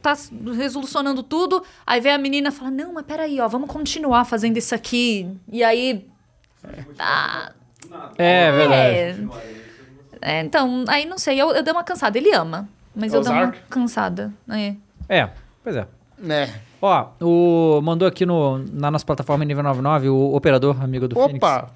tá 0.00 0.16
resolucionando 0.56 1.22
tudo, 1.22 1.62
aí 1.86 2.00
vem 2.00 2.12
a 2.12 2.18
menina 2.18 2.48
e 2.48 2.52
fala: 2.52 2.70
Não, 2.70 2.92
mas 2.92 3.04
peraí, 3.06 3.40
ó, 3.40 3.48
vamos 3.48 3.68
continuar 3.70 4.24
fazendo 4.24 4.56
isso 4.56 4.74
aqui. 4.74 5.28
E 5.50 5.62
aí. 5.62 6.06
Tá. 6.96 7.52
É, 8.16 8.52
verdade. 8.52 8.96
É. 10.20 10.38
É, 10.38 10.40
então, 10.42 10.84
aí 10.86 11.04
não 11.04 11.18
sei, 11.18 11.40
eu, 11.40 11.50
eu 11.50 11.62
dei 11.62 11.72
uma 11.72 11.82
cansada. 11.82 12.16
Ele 12.16 12.32
ama, 12.32 12.68
mas 12.94 13.12
eu 13.12 13.20
dei 13.22 13.32
uma 13.32 13.40
Ozark? 13.42 13.58
cansada. 13.68 14.32
É. 14.48 14.74
É, 15.08 15.28
pois 15.64 15.74
é. 15.76 15.86
Né? 16.18 16.48
Ó, 16.80 17.06
o, 17.20 17.80
mandou 17.82 18.06
aqui 18.06 18.24
no, 18.24 18.58
na 18.72 18.90
nossa 18.90 19.04
plataforma 19.04 19.44
nível 19.44 19.62
99 19.64 20.08
o 20.08 20.34
operador, 20.34 20.82
amigo 20.82 21.08
do 21.08 21.16
Phoenix. 21.16 21.36
Opa! 21.38 21.70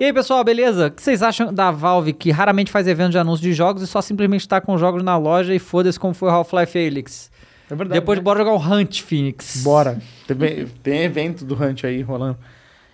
E 0.00 0.04
aí, 0.04 0.12
pessoal, 0.12 0.44
beleza? 0.44 0.86
O 0.86 0.90
que 0.92 1.02
vocês 1.02 1.24
acham 1.24 1.52
da 1.52 1.72
Valve 1.72 2.12
que 2.12 2.30
raramente 2.30 2.70
faz 2.70 2.86
evento 2.86 3.10
de 3.10 3.18
anúncio 3.18 3.42
de 3.42 3.52
jogos 3.52 3.82
e 3.82 3.86
só 3.86 4.00
simplesmente 4.00 4.46
tá 4.46 4.60
com 4.60 4.78
jogos 4.78 5.02
na 5.02 5.16
loja 5.16 5.52
e 5.52 5.58
foda-se 5.58 5.98
como 5.98 6.14
foi 6.14 6.28
o 6.28 6.32
Half-Life 6.32 6.78
Alyx? 6.78 7.30
É 7.68 7.74
verdade. 7.74 8.00
Depois 8.00 8.16
né? 8.16 8.22
bora 8.22 8.38
jogar 8.38 8.52
o 8.52 8.58
Hunt, 8.58 9.02
Phoenix. 9.02 9.60
Bora. 9.64 9.98
Tem, 10.26 10.66
tem 10.84 11.02
evento 11.02 11.44
do 11.44 11.60
Hunt 11.60 11.82
aí 11.82 12.00
rolando. 12.00 12.38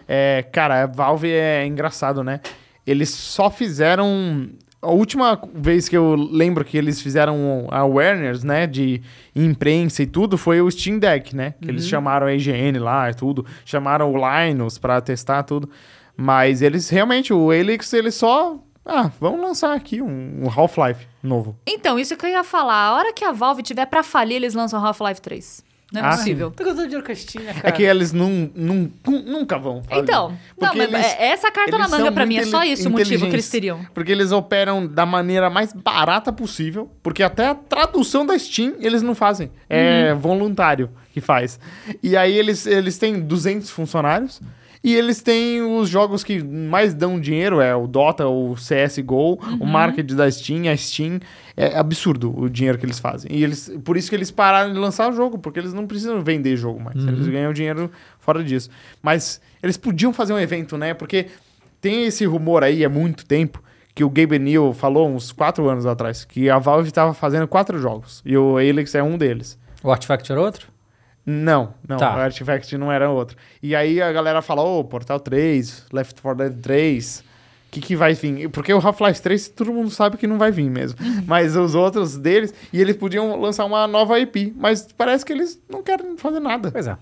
É, 0.08 0.46
cara, 0.50 0.84
a 0.84 0.86
Valve 0.86 1.30
é 1.30 1.66
engraçado, 1.66 2.24
né? 2.24 2.40
Eles 2.86 3.10
só 3.10 3.50
fizeram. 3.50 4.48
A 4.80 4.90
última 4.90 5.38
vez 5.54 5.88
que 5.88 5.96
eu 5.96 6.14
lembro 6.14 6.64
que 6.64 6.76
eles 6.76 7.02
fizeram 7.02 7.68
awareness, 7.70 8.44
né, 8.44 8.66
de 8.66 9.00
imprensa 9.34 10.02
e 10.02 10.06
tudo, 10.06 10.36
foi 10.36 10.60
o 10.60 10.70
Steam 10.70 10.98
Deck, 10.98 11.34
né? 11.34 11.54
Que 11.60 11.70
eles 11.70 11.86
chamaram 11.88 12.26
a 12.26 12.34
IGN 12.34 12.78
lá 12.78 13.10
e 13.10 13.14
tudo, 13.14 13.46
chamaram 13.64 14.12
o 14.12 14.16
Linus 14.16 14.76
pra 14.76 15.00
testar 15.00 15.42
tudo. 15.42 15.70
Mas 16.16 16.62
eles 16.62 16.88
realmente, 16.88 17.32
o 17.32 17.52
Helix, 17.52 17.92
eles 17.92 18.14
só. 18.14 18.58
Ah, 18.86 19.10
vamos 19.20 19.40
lançar 19.40 19.74
aqui 19.74 20.02
um, 20.02 20.42
um 20.44 20.48
Half-Life 20.48 21.06
novo. 21.22 21.56
Então, 21.66 21.98
isso 21.98 22.16
que 22.16 22.26
eu 22.26 22.30
ia 22.30 22.44
falar. 22.44 22.74
A 22.88 22.94
hora 22.94 23.12
que 23.12 23.24
a 23.24 23.32
Valve 23.32 23.62
tiver 23.62 23.86
pra 23.86 24.02
falir, 24.02 24.36
eles 24.36 24.52
lançam 24.54 24.84
Half-Life 24.84 25.20
3. 25.22 25.64
Não 25.92 26.00
é 26.00 26.04
Ah, 26.04 26.10
possível. 26.16 26.50
Tá 26.50 26.64
gastando 26.64 26.84
dinheiro 26.84 27.06
com 27.06 27.12
a 27.12 27.14
Steam, 27.14 27.44
né, 27.44 27.52
cara? 27.54 27.68
É 27.68 27.72
que 27.72 27.82
eles 27.82 28.12
não, 28.12 28.50
não, 28.54 28.90
nunca 29.06 29.56
vão. 29.58 29.82
fazer. 29.84 30.00
Então, 30.02 30.36
não, 30.60 30.74
eles- 30.74 30.92
é- 30.92 31.28
essa 31.28 31.50
carta 31.52 31.78
na 31.78 31.86
manga 31.88 32.10
pra 32.10 32.26
mim 32.26 32.36
é 32.36 32.44
só 32.44 32.62
isso 32.64 32.88
o 32.88 32.92
motivo 32.92 33.26
que 33.26 33.32
eles 33.34 33.48
teriam. 33.48 33.80
Porque 33.94 34.10
eles 34.10 34.32
operam 34.32 34.86
da 34.86 35.06
maneira 35.06 35.48
mais 35.48 35.72
barata 35.72 36.32
possível. 36.32 36.90
Porque 37.02 37.22
até 37.22 37.46
a 37.46 37.54
tradução 37.54 38.26
da 38.26 38.36
Steam 38.38 38.74
eles 38.80 39.02
não 39.02 39.14
fazem. 39.14 39.50
É 39.70 40.12
Uhum. 40.12 40.18
voluntário 40.18 40.90
que 41.12 41.20
faz. 41.20 41.60
E 42.02 42.16
aí 42.16 42.36
eles, 42.36 42.66
eles 42.66 42.98
têm 42.98 43.20
200 43.20 43.70
funcionários. 43.70 44.40
E 44.84 44.94
eles 44.94 45.22
têm 45.22 45.62
os 45.62 45.88
jogos 45.88 46.22
que 46.22 46.44
mais 46.44 46.92
dão 46.92 47.18
dinheiro, 47.18 47.58
é 47.58 47.74
o 47.74 47.86
Dota, 47.86 48.28
o 48.28 48.54
CSGO, 48.54 49.38
Uhum. 49.42 49.56
o 49.60 49.66
market 49.66 50.06
da 50.12 50.30
Steam, 50.30 50.70
a 50.70 50.76
Steam. 50.76 51.18
É 51.56 51.78
absurdo 51.78 52.38
o 52.38 52.50
dinheiro 52.50 52.76
que 52.76 52.84
eles 52.84 52.98
fazem. 52.98 53.30
E 53.32 53.42
eles, 53.42 53.72
por 53.82 53.96
isso 53.96 54.10
que 54.10 54.14
eles 54.16 54.30
pararam 54.30 54.72
de 54.74 54.78
lançar 54.78 55.10
o 55.10 55.14
jogo, 55.16 55.38
porque 55.38 55.58
eles 55.58 55.72
não 55.72 55.86
precisam 55.86 56.20
vender 56.22 56.54
jogo 56.56 56.78
mais. 56.80 56.96
Eles 57.02 57.26
ganham 57.28 57.52
dinheiro 57.52 57.90
fora 58.18 58.44
disso. 58.44 58.68
Mas 59.02 59.40
eles 59.62 59.76
podiam 59.78 60.12
fazer 60.12 60.34
um 60.34 60.38
evento, 60.38 60.76
né? 60.76 60.92
Porque 60.92 61.28
tem 61.80 62.04
esse 62.04 62.26
rumor 62.26 62.62
aí 62.62 62.84
há 62.84 62.88
muito 62.88 63.24
tempo 63.24 63.62
que 63.94 64.02
o 64.04 64.10
Gabe 64.10 64.38
Neal 64.38 64.74
falou 64.74 65.08
uns 65.08 65.30
quatro 65.32 65.68
anos 65.68 65.86
atrás, 65.86 66.24
que 66.24 66.50
a 66.50 66.58
Valve 66.58 66.88
estava 66.88 67.14
fazendo 67.14 67.46
quatro 67.46 67.78
jogos. 67.78 68.20
E 68.26 68.36
o 68.36 68.58
Helix 68.60 68.94
é 68.94 69.02
um 69.02 69.16
deles. 69.16 69.56
O 69.82 69.90
Artifact 69.92 70.30
era 70.30 70.40
outro? 70.40 70.73
Não, 71.26 71.72
não, 71.88 71.96
Tá. 71.96 72.16
o 72.16 72.20
Artifact 72.20 72.76
não 72.76 72.92
era 72.92 73.10
outro. 73.10 73.36
E 73.62 73.74
aí 73.74 74.00
a 74.02 74.12
galera 74.12 74.42
falou, 74.42 74.80
ô, 74.80 74.84
Portal 74.84 75.18
3, 75.18 75.86
Left 75.92 76.20
4 76.20 76.50
Dead 76.50 76.60
3, 76.62 77.20
o 77.20 77.24
que 77.70 77.80
que 77.80 77.96
vai 77.96 78.12
vir? 78.14 78.48
Porque 78.50 78.72
o 78.72 78.78
Half-Life 78.78 79.22
3 79.22 79.48
todo 79.48 79.72
mundo 79.72 79.90
sabe 79.90 80.16
que 80.16 80.26
não 80.26 80.38
vai 80.38 80.50
vir 80.50 80.68
mesmo. 80.70 80.98
Mas 81.26 81.56
os 81.56 81.74
outros 81.74 82.16
deles, 82.18 82.52
e 82.72 82.80
eles 82.80 82.96
podiam 82.96 83.40
lançar 83.40 83.64
uma 83.64 83.86
nova 83.86 84.18
IP, 84.20 84.52
mas 84.56 84.86
parece 84.96 85.24
que 85.24 85.32
eles 85.32 85.60
não 85.68 85.82
querem 85.82 86.16
fazer 86.16 86.40
nada. 86.40 86.70
Pois 86.70 86.86
é. 86.86 86.96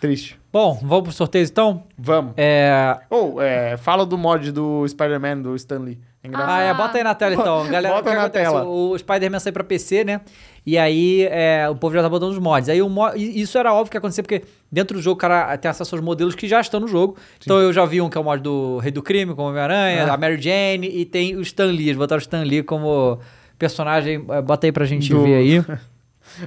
Triste. 0.00 0.38
Bom, 0.52 0.78
vamos 0.80 1.02
pro 1.08 1.12
sorteio 1.12 1.44
então? 1.44 1.82
Vamos. 1.98 2.32
É... 2.36 2.96
Ou, 3.10 3.42
é, 3.42 3.76
fala 3.76 4.06
do 4.06 4.16
mod 4.16 4.52
do 4.52 4.86
Spider-Man, 4.86 5.42
do 5.42 5.56
Stan 5.56 5.80
Lee. 5.80 5.98
É 6.00 6.07
engraçado. 6.24 6.50
Ah, 6.50 6.60
é, 6.62 6.74
bota 6.74 6.98
aí 6.98 7.04
na 7.04 7.14
tela 7.14 7.34
então. 7.34 7.68
Galera, 7.70 7.94
Bota 7.94 8.10
na 8.14 8.20
acontece? 8.22 8.44
tela. 8.44 8.64
O, 8.64 8.90
o 8.90 8.98
Spider-Man 8.98 9.38
saiu 9.38 9.52
pra 9.52 9.62
PC, 9.64 10.04
né? 10.04 10.20
E 10.66 10.76
aí 10.76 11.26
é, 11.30 11.68
o 11.70 11.74
povo 11.76 11.94
já 11.94 12.02
tá 12.02 12.08
botando 12.08 12.30
os 12.32 12.38
mods. 12.38 12.68
Aí 12.68 12.82
o 12.82 12.88
mo- 12.88 13.14
isso 13.14 13.56
era 13.56 13.72
óbvio 13.72 13.90
que 13.90 13.96
ia 13.96 13.98
acontecer, 13.98 14.22
porque 14.22 14.42
dentro 14.70 14.96
do 14.98 15.02
jogo 15.02 15.14
o 15.14 15.18
cara 15.20 15.56
tem 15.56 15.70
acesso 15.70 15.94
aos 15.94 16.04
modelos 16.04 16.34
que 16.34 16.46
já 16.48 16.60
estão 16.60 16.80
no 16.80 16.88
jogo. 16.88 17.16
Então 17.40 17.58
eu 17.60 17.72
já 17.72 17.84
vi 17.84 18.00
um 18.00 18.10
que 18.10 18.18
é 18.18 18.20
o 18.20 18.24
mod 18.24 18.42
do 18.42 18.78
Rei 18.78 18.90
do 18.92 19.02
Crime, 19.02 19.34
como 19.34 19.48
Homem-Aranha, 19.48 20.04
Ah. 20.06 20.14
a 20.14 20.16
Mary 20.16 20.40
Jane, 20.40 20.88
e 20.88 21.04
tem 21.04 21.36
o 21.36 21.40
Stan 21.40 21.66
Lee. 21.66 21.86
Eles 21.88 21.96
botaram 21.96 22.18
o 22.18 22.22
Stan 22.22 22.42
Lee 22.42 22.62
como 22.62 23.18
personagem. 23.58 24.24
É, 24.28 24.42
Bota 24.42 24.66
aí 24.66 24.72
pra 24.72 24.84
gente 24.84 25.08
Do- 25.10 25.22
ver 25.22 25.34
aí. 25.36 25.64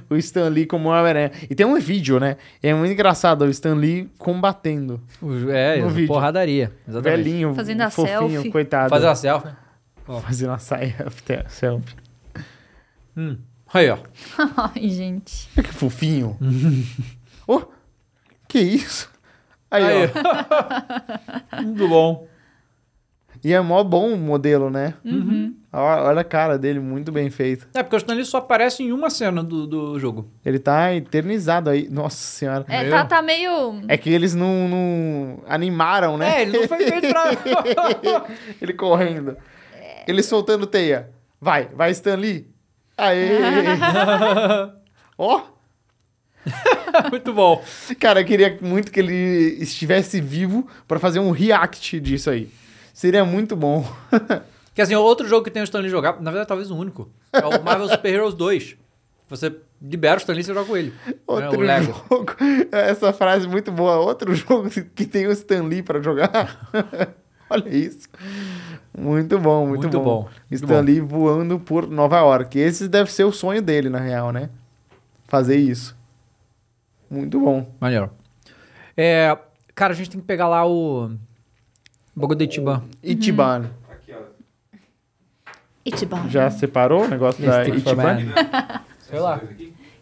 o 0.10 0.16
Stan 0.18 0.48
Lee 0.50 0.66
como 0.66 0.90
Homem-Aranha. 0.90 1.32
E 1.50 1.56
tem 1.56 1.66
um 1.66 1.80
vídeo, 1.80 2.20
né? 2.20 2.38
É 2.62 2.74
muito 2.74 2.92
engraçado 2.94 3.44
o 3.44 3.50
Stan 3.50 3.74
Lee 3.76 4.10
combatendo. 4.18 5.02
O- 5.22 5.50
É, 5.50 5.78
No 5.78 5.90
vídeo. 5.90 6.08
porradaria. 6.08 6.72
Exatamente. 6.88 7.24
Velhinho, 7.24 7.54
Fazendo 7.56 7.82
a 7.82 7.90
fofinho, 7.90 8.30
selfie. 8.32 8.52
coitado. 8.52 8.90
Fazer 8.90 9.06
uma 9.08 9.16
selfie. 9.16 9.50
Fazendo 10.24 10.50
uma 10.50 10.60
saia 10.60 10.96
selfie. 11.48 11.96
Aí, 13.74 13.90
ó. 13.90 13.98
Ai, 14.76 14.90
gente. 14.90 15.50
Olha 15.58 15.68
que 15.68 15.74
fofinho. 15.74 16.38
oh, 17.48 17.62
que 18.48 18.60
isso? 18.60 19.10
Aí, 19.70 19.84
Aí. 19.84 20.10
ó. 21.54 21.62
Muito 21.62 21.88
bom. 21.88 22.28
E 23.44 23.54
é 23.54 23.60
mó 23.60 23.84
bom 23.84 24.14
o 24.14 24.18
modelo, 24.18 24.70
né? 24.70 24.94
Uhum. 25.04 25.56
Olha, 25.74 26.22
a 26.22 26.24
cara 26.24 26.60
dele, 26.60 26.80
muito 26.80 27.12
bem 27.12 27.30
feito. 27.30 27.68
É, 27.74 27.82
porque 27.82 27.96
o 27.96 27.98
Stan 27.98 28.14
Lee 28.14 28.26
só 28.26 28.38
aparece 28.38 28.84
em 28.84 28.92
uma 28.92 29.10
cena 29.10 29.42
do, 29.44 29.66
do 29.66 30.00
jogo. 30.00 30.30
Ele 30.46 30.60
tá 30.60 30.94
eternizado 30.94 31.70
aí. 31.70 31.88
Nossa 31.90 32.18
senhora. 32.18 32.66
É, 32.68 32.90
tá, 32.90 33.06
tá 33.06 33.22
meio. 33.22 33.82
É 33.88 33.98
que 33.98 34.10
eles 34.10 34.36
não, 34.36 34.68
não 34.68 35.44
animaram, 35.48 36.18
né? 36.18 36.40
É, 36.40 36.42
ele 36.44 36.60
não 36.60 36.68
foi 36.68 36.78
feito 36.80 37.08
pra... 37.08 38.28
ele 38.62 38.74
correndo. 38.74 39.38
Ele 40.08 40.22
soltando 40.22 40.68
teia. 40.68 41.10
Vai, 41.40 41.70
vai, 41.74 41.90
Stan 41.92 42.16
Lee. 42.16 42.48
Aê! 42.98 43.40
Ó! 45.18 45.42
Muito 47.10 47.34
bom. 47.34 47.64
Cara, 48.00 48.22
eu 48.22 48.26
queria 48.26 48.58
muito 48.62 48.92
que 48.92 49.00
ele 49.00 49.58
estivesse 49.60 50.20
vivo 50.20 50.68
pra 50.88 51.00
fazer 51.00 51.20
um 51.20 51.32
react 51.32 52.00
disso 52.00 52.30
aí. 52.30 52.50
Seria 53.02 53.26
muito 53.26 53.56
bom. 53.56 53.84
Que 54.74 54.82
assim, 54.82 54.96
outro 54.96 55.28
jogo 55.28 55.44
que 55.44 55.52
tem 55.52 55.62
o 55.62 55.66
Stanley 55.66 55.90
jogar, 55.90 56.22
na 56.22 56.32
verdade, 56.32 56.48
talvez 56.48 56.72
o 56.72 56.78
único. 56.78 57.10
É 57.34 57.46
o 57.46 57.62
Marvel 57.62 57.90
Super 57.92 58.14
Heroes 58.14 58.34
2. 58.36 58.78
Você 59.28 59.54
libera 59.82 60.16
o 60.16 60.20
Stanley 60.20 60.40
e 60.42 60.44
você 60.46 60.54
joga 60.54 60.66
com 60.66 60.78
ele. 60.78 60.94
né? 61.06 61.14
Outro 61.28 61.60
Lego. 61.60 62.06
jogo. 62.10 62.36
Essa 62.72 63.12
frase 63.12 63.48
é 63.48 63.50
muito 63.50 63.70
boa. 63.70 63.98
Outro 63.98 64.34
jogo 64.34 64.70
que 64.96 65.06
tem 65.06 65.28
o 65.28 65.32
Stan 65.34 65.64
Lee 65.64 65.84
pra 65.84 66.00
jogar. 66.00 66.58
Olha 67.50 67.68
isso. 67.68 68.08
Muito 68.98 69.38
bom, 69.40 69.66
muito, 69.68 69.82
Muito 69.82 69.98
bom. 70.00 70.04
bom, 70.04 70.22
muito 70.50 70.54
Stan 70.64 70.68
bom. 70.68 70.82
Lee 70.82 71.02
voando 71.02 71.60
por 71.60 71.90
Nova 71.90 72.20
York. 72.20 72.58
Esse 72.58 72.88
deve 72.88 73.12
ser 73.12 73.26
o 73.26 73.32
sonho 73.34 73.62
dele, 73.62 73.90
na 73.90 74.00
real, 74.00 74.32
né? 74.32 74.50
Fazer 75.28 75.58
isso. 75.58 75.98
Muito 77.10 77.42
bom. 77.42 77.70
Maneiro. 77.78 78.10
É, 78.96 79.38
cara, 79.76 79.92
a 79.92 79.96
gente 79.98 80.12
tem 80.12 80.22
que 80.22 80.26
pegar 80.28 80.48
lá 80.48 80.66
o. 80.66 81.12
Itiban. 82.16 82.84
Ichiban. 83.04 83.72
Aqui, 83.90 84.14
ó. 84.14 84.22
Ichiban. 85.86 86.30
Já 86.30 86.50
separou 86.52 87.06
o 87.06 87.08
negócio 87.08 87.44
da 87.46 87.62
Esse? 87.66 87.72
Ichiban. 87.78 88.18
Sei 89.00 89.20
lá. 89.20 89.42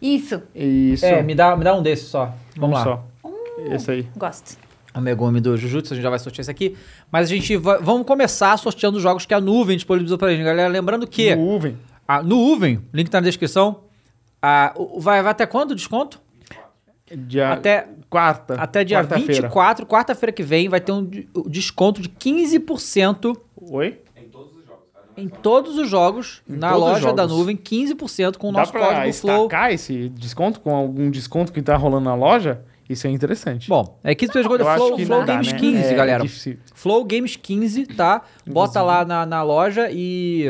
Isso, 0.02 0.42
Isso. 0.56 1.06
É, 1.06 1.22
me 1.22 1.36
dá, 1.36 1.56
me 1.58 1.64
dá 1.64 1.76
um 1.76 1.82
desses 1.84 2.08
só. 2.08 2.34
Vamos 2.56 2.78
lá. 2.78 2.84
só. 2.84 3.06
Esse 3.72 3.92
aí. 3.92 4.08
gosto. 4.16 4.58
O 4.96 5.02
Megumi 5.02 5.40
do 5.40 5.56
Jujutsu, 5.56 5.94
a 5.94 5.96
gente 5.96 6.04
já 6.04 6.10
vai 6.10 6.18
sortear 6.20 6.42
esse 6.42 6.52
aqui. 6.52 6.76
Mas 7.12 7.28
a 7.28 7.30
gente 7.36 7.56
vai, 7.58 7.78
vamos 7.80 8.08
começar 8.08 8.58
sorteando 8.58 8.98
os 8.98 9.04
jogos 9.04 9.26
que 9.26 9.34
a 9.34 9.40
nuvem 9.42 9.76
disponibilizou 9.78 10.18
pra 10.18 10.32
gente, 10.32 10.44
galera. 10.44 10.68
Lembrando 10.68 11.06
que 11.06 11.36
Nuvem. 11.36 11.78
a, 12.08 12.24
no 12.24 12.38
Uven, 12.54 12.82
link 12.94 13.10
tá 13.10 13.22
na 13.22 13.26
descrição, 13.28 13.82
a, 14.42 14.74
o- 14.76 15.00
vai, 15.00 15.22
vai 15.22 15.32
até 15.32 15.46
quando 15.46 15.72
o 15.72 15.76
desconto? 15.76 16.20
Dia 17.16 17.54
Até, 17.54 17.88
quarta. 18.10 18.54
até 18.56 18.84
dia 18.84 18.98
quarta-feira. 18.98 19.34
24, 19.44 19.86
quarta-feira 19.86 20.32
que 20.32 20.44
vem, 20.44 20.70
vai 20.70 20.80
ter 20.82 20.92
um 20.92 21.10
desconto 21.48 22.02
de 22.02 22.10
15% 22.10 23.36
Oi? 23.72 24.00
Em 24.16 24.28
todos 24.30 24.56
os 24.56 24.66
jogos, 24.66 24.84
é 25.18 25.22
em 25.22 25.30
só- 25.30 25.36
todos 25.42 25.78
os 25.78 25.90
jogos, 25.90 26.42
Em 26.50 26.56
na 26.58 26.76
loja 26.76 27.12
da 27.14 27.24
jogos. 27.24 27.38
nuvem, 27.38 27.56
15% 27.58 28.38
com 28.38 28.50
o 28.50 28.52
Dá 28.54 28.60
nosso 28.60 28.72
pra 28.72 28.82
código 28.82 29.14
Flow. 29.14 29.46
estacar 29.46 29.72
esse 29.74 30.10
desconto 30.10 30.60
com 30.62 30.74
algum 30.76 31.10
desconto 31.12 31.52
que 31.52 31.62
tá 31.62 31.76
rolando 31.76 32.06
na 32.06 32.16
loja? 32.16 32.62
Isso 32.90 33.06
é 33.06 33.10
interessante. 33.12 33.70
Bom, 33.70 34.00
é 34.04 34.16
15% 34.16 34.32
de 34.32 34.40
desconto, 34.40 34.64
Eu 34.64 34.68
acho 34.70 34.86
Flow, 34.86 34.98
que 34.98 35.06
Flow 35.06 35.20
dá, 35.20 35.34
Games 35.34 35.54
né? 35.54 35.60
15, 35.60 35.84
É 35.84 35.94
galera. 35.94 36.24
difícil. 36.24 36.58
Flow 36.74 37.06
Games 37.06 37.36
15, 37.36 37.86
tá? 37.86 38.24
Bota 38.48 38.82
lá 38.82 39.06
na, 39.06 39.26
na 39.28 39.44
loja 39.44 39.90
e, 39.92 40.46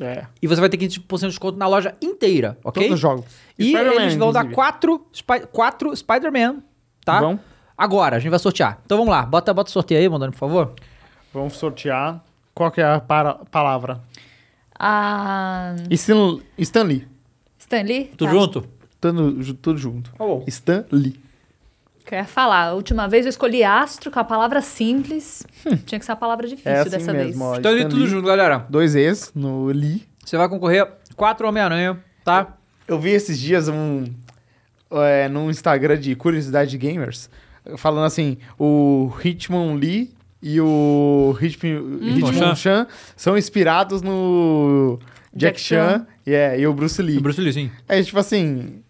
É. 0.00 0.26
e 0.42 0.46
você 0.48 0.60
vai 0.60 0.68
ter 0.68 0.76
15% 0.76 1.20
de 1.20 1.26
desconto 1.28 1.56
na 1.58 1.66
loja 1.68 1.94
inteira, 2.02 2.58
ok? 2.64 2.82
Todos 2.82 2.94
os 2.94 3.00
jogos. 3.00 3.24
E 3.58 3.74
eles 3.76 4.16
vão 4.16 4.32
dar 4.32 4.40
inclusive. 4.40 4.54
quatro, 4.54 5.06
Spy- 5.12 5.46
quatro 5.52 5.94
Spider-Man, 5.96 6.56
tá? 7.04 7.20
Vão. 7.20 7.38
Agora, 7.78 8.16
a 8.16 8.18
gente 8.18 8.30
vai 8.30 8.38
sortear. 8.38 8.80
Então 8.84 8.98
vamos 8.98 9.12
lá, 9.12 9.22
bota, 9.24 9.54
bota 9.54 9.68
o 9.68 9.72
sorteio 9.72 10.00
aí, 10.00 10.08
Mondani, 10.08 10.32
por 10.32 10.38
favor. 10.38 10.74
Vamos 11.32 11.54
sortear. 11.54 12.22
Qual 12.54 12.70
que 12.70 12.80
é 12.80 12.84
a 12.84 13.00
para- 13.00 13.34
palavra? 13.50 14.00
Ah, 14.78 15.74
Stan, 15.90 16.38
Stan 16.58 16.82
Lee. 16.82 17.06
Stanley? 17.58 18.04
Tudo 18.16 18.26
Tá. 18.28 18.32
junto? 18.32 18.64
Tudo, 19.00 19.42
ju- 19.42 19.54
tudo 19.54 19.78
junto. 19.78 20.10
Tá 20.12 20.24
bom. 20.24 20.44
Stan 20.48 20.84
Lee. 20.90 21.20
Que 22.04 22.14
eu 22.14 22.18
ia 22.18 22.24
falar, 22.26 22.68
a 22.68 22.74
última 22.74 23.08
vez 23.08 23.24
eu 23.24 23.30
escolhi 23.30 23.64
astro 23.64 24.10
com 24.10 24.18
a 24.20 24.24
palavra 24.24 24.60
simples. 24.60 25.42
Tinha 25.86 25.98
que 25.98 26.04
ser 26.04 26.12
a 26.12 26.16
palavra 26.16 26.46
difícil 26.46 26.70
É 26.70 26.80
assim 26.80 26.90
dessa 26.90 27.12
mesmo, 27.12 27.24
vez. 27.24 27.40
ó. 27.40 27.56
Então 27.58 27.70
ali 27.70 27.80
Stan 27.80 27.90
tudo 27.90 28.06
junto, 28.06 28.26
galera. 28.26 28.66
Dois 28.68 28.94
E's 28.94 29.32
no 29.34 29.66
Lee. 29.68 30.02
Você 30.22 30.36
vai 30.36 30.48
concorrer 30.48 30.86
quatro 31.16 31.48
Homem-Aranha, 31.48 31.98
tá? 32.22 32.56
Eu 32.86 33.00
vi 33.00 33.10
esses 33.10 33.38
dias 33.38 33.68
um. 33.68 34.04
É, 34.90 35.28
no 35.28 35.50
Instagram 35.50 35.98
de 35.98 36.14
Curiosidade 36.14 36.76
Gamers. 36.76 37.30
Falando 37.78 38.04
assim: 38.04 38.36
o 38.58 39.10
Hitmon 39.24 39.74
Lee 39.74 40.12
e 40.42 40.60
o 40.60 41.34
Hitmon, 41.40 41.98
Hitmon 42.02 42.32
Chan. 42.34 42.54
Chan 42.54 42.86
são 43.16 43.36
inspirados 43.36 44.02
no 44.02 44.98
Jack, 45.34 45.56
Jack 45.56 45.60
Chan 45.60 46.06
yeah, 46.26 46.56
e 46.56 46.66
o 46.66 46.74
Bruce 46.74 47.00
Lee. 47.00 47.16
O 47.16 47.22
Bruce 47.22 47.40
Lee, 47.40 47.52
sim. 47.52 47.70
É 47.88 48.02
tipo 48.02 48.18
assim. 48.18 48.83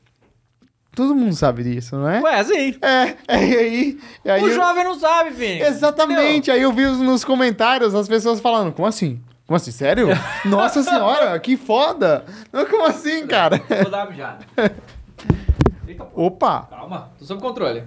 Todo 0.95 1.15
mundo 1.15 1.35
sabe 1.35 1.63
disso, 1.65 1.97
não 1.97 2.09
é? 2.09 2.21
Ué, 2.21 2.45
sim. 2.45 2.77
É, 2.81 3.15
é, 3.29 3.45
e 3.47 3.57
aí. 3.57 3.99
e 4.25 4.31
aí 4.31 4.43
o 4.43 4.49
eu- 4.49 4.55
jovem 4.55 4.85
não 4.85 4.99
sabe, 4.99 5.31
Vini. 5.31 5.61
Exatamente. 5.61 6.51
Aí 6.51 6.63
eu 6.63 6.73
vi 6.73 6.85
os- 6.85 6.99
nos 7.01 7.25
comentários 7.25 7.95
as 7.95 8.07
pessoas 8.09 8.41
falando: 8.41 8.73
como 8.73 8.87
assim? 8.87 9.21
Como 9.47 9.57
assim? 9.57 9.71
Sério? 9.73 10.09
Nossa 10.45 10.83
senhora, 10.83 11.39
que 11.41 11.57
foda! 11.57 12.25
Não, 12.53 12.65
como 12.67 12.87
assim, 12.87 13.27
cara? 13.27 13.61
Vou 13.83 13.91
dar 13.91 14.05
uma 14.05 14.11
mijada. 14.11 14.39
Eita, 15.87 16.05
pô. 16.05 16.23
Opa! 16.27 16.63
Calma, 16.71 17.11
tudo 17.19 17.27
sob 17.27 17.43
controle. 17.43 17.85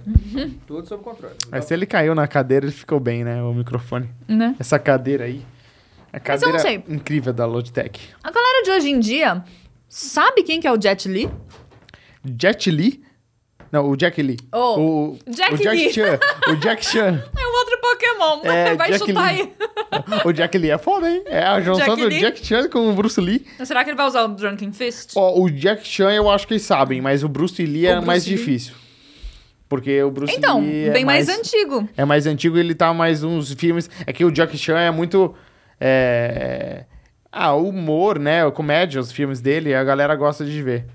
Tudo 0.66 0.86
sob 0.86 1.02
controle. 1.02 1.34
Mas 1.50 1.64
se 1.64 1.74
ele 1.74 1.84
caiu 1.86 2.14
na 2.14 2.28
cadeira, 2.28 2.64
ele 2.66 2.72
ficou 2.72 3.00
bem, 3.00 3.24
né? 3.24 3.42
O 3.42 3.52
microfone. 3.52 4.08
Né? 4.28 4.54
Essa 4.58 4.78
cadeira 4.78 5.24
aí. 5.24 5.44
A 6.12 6.20
Mas 6.26 6.42
eu 6.42 6.48
não 6.48 6.56
cadeira 6.58 6.82
sei. 6.84 6.94
incrível 6.94 7.32
da 7.32 7.44
Logitech. 7.44 8.00
A 8.22 8.30
galera 8.30 8.62
de 8.62 8.70
hoje 8.70 8.90
em 8.90 9.00
dia 9.00 9.42
sabe 9.88 10.42
quem 10.44 10.60
que 10.60 10.66
é 10.68 10.72
o 10.72 10.80
Jet 10.80 11.08
Li? 11.08 11.28
Jet 12.40 12.70
Li? 12.70 13.02
Não, 13.70 13.86
o 13.90 13.96
Jack 13.98 14.22
Lee. 14.22 14.38
Oh, 14.50 14.80
o, 14.80 15.18
Jack 15.30 15.52
o 15.52 15.58
Jack 15.58 15.76
Lee. 15.76 15.92
Chan. 15.92 16.18
O 16.48 16.56
Jack 16.56 16.84
Chan. 16.86 17.22
É 17.36 17.46
um 17.46 17.52
outro 17.58 17.78
Pokémon. 17.82 18.40
É, 18.50 18.74
Vai 18.76 18.92
Jack 18.92 19.06
chutar 19.06 19.34
Lee. 19.34 19.42
aí. 19.42 20.20
O 20.24 20.32
Jack 20.32 20.56
Lee 20.56 20.70
é 20.70 20.78
foda, 20.78 21.10
hein? 21.10 21.22
É 21.26 21.42
a 21.42 21.60
junção 21.60 21.84
Jack 21.88 22.00
do 22.00 22.08
Lee? 22.08 22.20
Jack 22.20 22.46
Chan 22.46 22.68
com 22.70 22.88
o 22.88 22.94
Bruce 22.94 23.20
Lee. 23.20 23.44
Será 23.62 23.84
que 23.84 23.90
ele 23.90 23.96
vai 23.98 24.06
usar 24.06 24.22
o 24.24 24.28
Drunken 24.28 24.72
Fist? 24.72 25.12
Ó, 25.16 25.38
o 25.42 25.50
Jack 25.50 25.86
Chan 25.86 26.10
eu 26.12 26.30
acho 26.30 26.46
que 26.46 26.54
eles 26.54 26.62
sabem, 26.62 27.02
mas 27.02 27.22
o 27.22 27.28
Bruce 27.28 27.62
Lee 27.62 27.84
é 27.86 27.92
Bruce 27.92 28.06
mais 28.06 28.26
Lee. 28.26 28.36
difícil. 28.36 28.72
Porque 29.68 30.02
o 30.02 30.10
Bruce 30.10 30.34
Então, 30.34 30.62
Lee 30.62 30.88
é 30.88 30.90
bem 30.90 31.04
mais... 31.04 31.28
antigo. 31.28 31.86
É 31.94 32.06
mais 32.06 32.26
antigo, 32.26 32.56
ele 32.56 32.74
tá 32.74 32.94
mais 32.94 33.22
uns 33.22 33.52
filmes. 33.52 33.90
É 34.06 34.14
que 34.14 34.24
o 34.24 34.30
Jack 34.32 34.56
Chan 34.56 34.78
é 34.78 34.90
muito. 34.90 35.34
É... 35.78 36.84
Ah, 37.30 37.52
o 37.52 37.68
humor, 37.68 38.18
né? 38.18 38.50
Comédia, 38.50 38.98
os 38.98 39.12
filmes 39.12 39.42
dele, 39.42 39.74
a 39.74 39.84
galera 39.84 40.14
gosta 40.16 40.42
de 40.42 40.62
ver. 40.62 40.86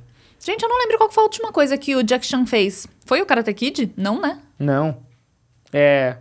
Gente, 0.46 0.64
eu 0.64 0.70
não 0.70 0.78
lembro 0.80 0.98
qual 0.98 1.12
foi 1.12 1.22
a 1.24 1.26
última 1.26 1.52
coisa 1.52 1.78
que 1.78 1.96
o 1.96 2.04
Jack 2.04 2.26
Chan 2.26 2.46
fez. 2.46 2.88
Foi 3.06 3.22
o 3.22 3.26
Karate 3.26 3.54
Kid? 3.54 3.94
Não, 3.96 4.20
né? 4.22 4.40
Não. 4.60 4.98
É. 5.72 6.18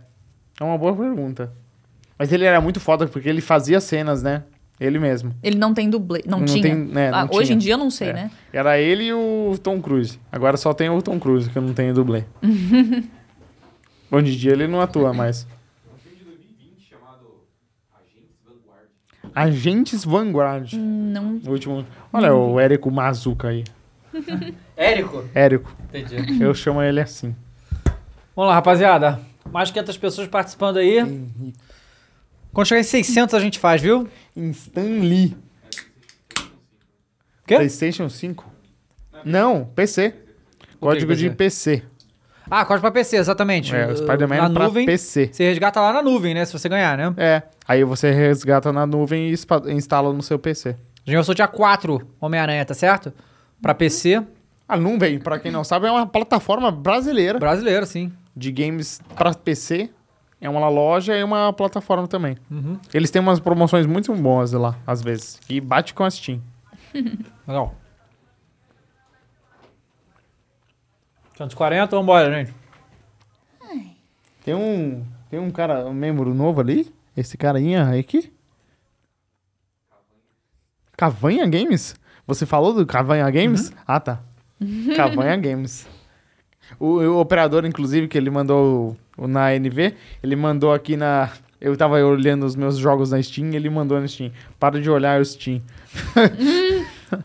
É 0.59 0.63
uma 0.63 0.77
boa 0.77 0.95
pergunta. 0.95 1.51
Mas 2.17 2.31
ele 2.31 2.45
era 2.45 2.61
muito 2.61 2.79
foda 2.79 3.05
porque 3.07 3.27
ele 3.27 3.41
fazia 3.41 3.81
cenas, 3.81 4.23
né? 4.23 4.43
Ele 4.79 4.97
mesmo. 4.97 5.35
Ele 5.43 5.57
não 5.57 5.73
tem 5.73 5.89
dublê. 5.89 6.23
Não, 6.25 6.39
Não 6.39 6.45
tinha. 6.45 6.61
tem- 6.61 6.75
né, 6.75 7.11
não 7.11 7.17
Ah, 7.19 7.27
hoje 7.31 7.47
tinha. 7.47 7.55
em 7.55 7.59
dia 7.59 7.73
eu 7.73 7.77
não 7.77 7.89
sei, 7.89 8.09
É. 8.09 8.13
né? 8.13 8.31
Era 8.51 8.79
ele 8.79 9.03
e 9.05 9.13
o 9.13 9.57
Tom 9.61 9.81
Cruise. 9.81 10.19
Agora 10.31 10.57
só 10.57 10.73
tem 10.73 10.89
o 10.89 11.01
Tom 11.01 11.19
Cruise, 11.19 11.49
que 11.49 11.57
eu 11.57 11.61
não 11.61 11.73
tenho 11.73 11.93
dublê. 11.93 12.23
Hoje 14.11 14.33
em 14.33 14.37
dia 14.37 14.51
ele 14.51 14.67
não 14.67 14.79
atua 14.81 15.13
mais. 15.13 15.47
Filme 16.03 16.17
de 16.17 16.23
2020 16.25 16.89
chamado 16.89 17.25
Agentes 17.93 18.35
Vanguard. 18.45 18.89
Agentes 19.33 20.05
Vanguard. 20.05 20.73
Não. 20.73 21.41
O 21.45 21.49
último. 21.51 21.85
Olha 22.11 22.33
o 22.35 22.59
Érico 22.59 22.91
Mazuca 22.91 23.49
aí. 23.49 23.63
Érico. 24.75 25.23
Érico. 25.33 25.75
Entendi. 25.89 26.43
Eu 26.43 26.53
chamo 26.53 26.81
ele 26.81 26.99
assim. 27.01 27.35
Vamos 28.35 28.49
lá, 28.49 28.55
rapaziada. 28.55 29.19
Mais 29.51 29.69
500 29.69 29.97
pessoas 29.97 30.27
participando 30.27 30.77
aí. 30.77 30.97
Quando 32.51 32.67
chegar 32.67 32.81
em 32.81 32.83
600 32.83 33.35
a 33.35 33.39
gente 33.39 33.59
faz, 33.59 33.81
viu? 33.81 34.07
Stan 34.35 34.81
Lee. 34.81 35.35
Quê? 37.45 37.55
PlayStation 37.55 38.09
5? 38.09 38.45
Não, 39.25 39.65
PC. 39.65 40.15
Código 40.79 41.15
de 41.15 41.29
PC. 41.29 41.83
Ah, 42.49 42.65
código 42.65 42.81
pra 42.81 42.91
PC, 42.91 43.17
exatamente. 43.17 43.73
É, 43.75 43.87
o 43.87 43.95
Spider-Man 43.95 44.35
na 44.35 44.49
pra 44.49 44.65
nuvem. 44.65 44.85
PC. 44.85 45.29
Você 45.31 45.45
resgata 45.45 45.79
lá 45.79 45.93
na 45.93 46.01
nuvem, 46.01 46.33
né? 46.33 46.43
Se 46.45 46.53
você 46.53 46.67
ganhar, 46.67 46.97
né? 46.97 47.13
É. 47.17 47.41
Aí 47.67 47.83
você 47.83 48.11
resgata 48.11 48.71
na 48.71 48.85
nuvem 48.85 49.29
e 49.29 49.35
instala 49.73 50.11
no 50.11 50.21
seu 50.21 50.37
PC. 50.37 50.75
Gente 51.05 51.15
vai 51.15 51.23
sortear 51.23 51.49
quatro 51.49 52.07
Homem-Aranha, 52.19 52.65
tá 52.65 52.73
certo? 52.73 53.13
Pra 53.63 53.73
PC. 53.73 54.21
A 54.67 54.75
nuvem, 54.75 55.19
pra 55.19 55.39
quem 55.39 55.49
não 55.51 55.63
sabe, 55.63 55.87
é 55.87 55.91
uma 55.91 56.05
plataforma 56.05 56.69
brasileira 56.69 57.39
Brasileiro, 57.39 57.85
sim. 57.85 58.11
de 58.35 58.51
games 58.51 59.01
pra 59.15 59.33
PC. 59.33 59.89
É 60.41 60.49
uma 60.49 60.67
loja 60.67 61.15
e 61.17 61.23
uma 61.23 61.53
plataforma 61.53 62.05
também. 62.05 62.37
Uhum. 62.51 62.77
Eles 62.93 63.09
têm 63.09 63.21
umas 63.21 63.39
promoções 63.39 63.85
muito 63.85 64.13
boas 64.13 64.51
lá, 64.51 64.77
às 64.85 65.01
vezes. 65.01 65.39
E 65.49 65.61
bate 65.61 65.93
com 65.93 66.03
a 66.03 66.11
Steam. 66.11 66.41
Legal. 67.47 67.73
140, 71.37 71.95
vambora, 71.95 72.31
gente. 72.33 72.53
Tem 74.43 74.53
um, 74.53 75.05
tem 75.29 75.39
um 75.39 75.49
cara, 75.49 75.85
um 75.85 75.93
membro 75.93 76.33
novo 76.33 76.59
ali. 76.59 76.93
Esse 77.15 77.37
carinha 77.37 77.87
aí 77.87 78.01
aqui. 78.01 78.33
Cavanha 80.97 81.47
Games? 81.47 81.95
Você 82.25 82.45
falou 82.45 82.73
do 82.73 82.85
Cavanha 82.85 83.29
Games? 83.29 83.71
Ah, 83.85 83.99
tá. 83.99 84.19
Cavanha 84.95 85.35
Games. 85.35 85.85
O, 86.79 86.99
o 86.99 87.19
operador, 87.19 87.65
inclusive, 87.65 88.07
que 88.07 88.17
ele 88.17 88.29
mandou 88.29 88.95
o- 89.17 89.27
na 89.27 89.53
NV, 89.55 89.93
ele 90.23 90.35
mandou 90.35 90.73
aqui 90.73 90.95
na. 90.97 91.29
Eu 91.59 91.75
tava 91.77 91.95
olhando 92.03 92.45
os 92.45 92.55
meus 92.55 92.77
jogos 92.77 93.11
na 93.11 93.21
Steam 93.21 93.53
ele 93.53 93.69
mandou 93.69 93.99
na 93.99 94.07
Steam. 94.07 94.31
Para 94.59 94.81
de 94.81 94.89
olhar 94.89 95.21
o 95.21 95.25
Steam. 95.25 95.61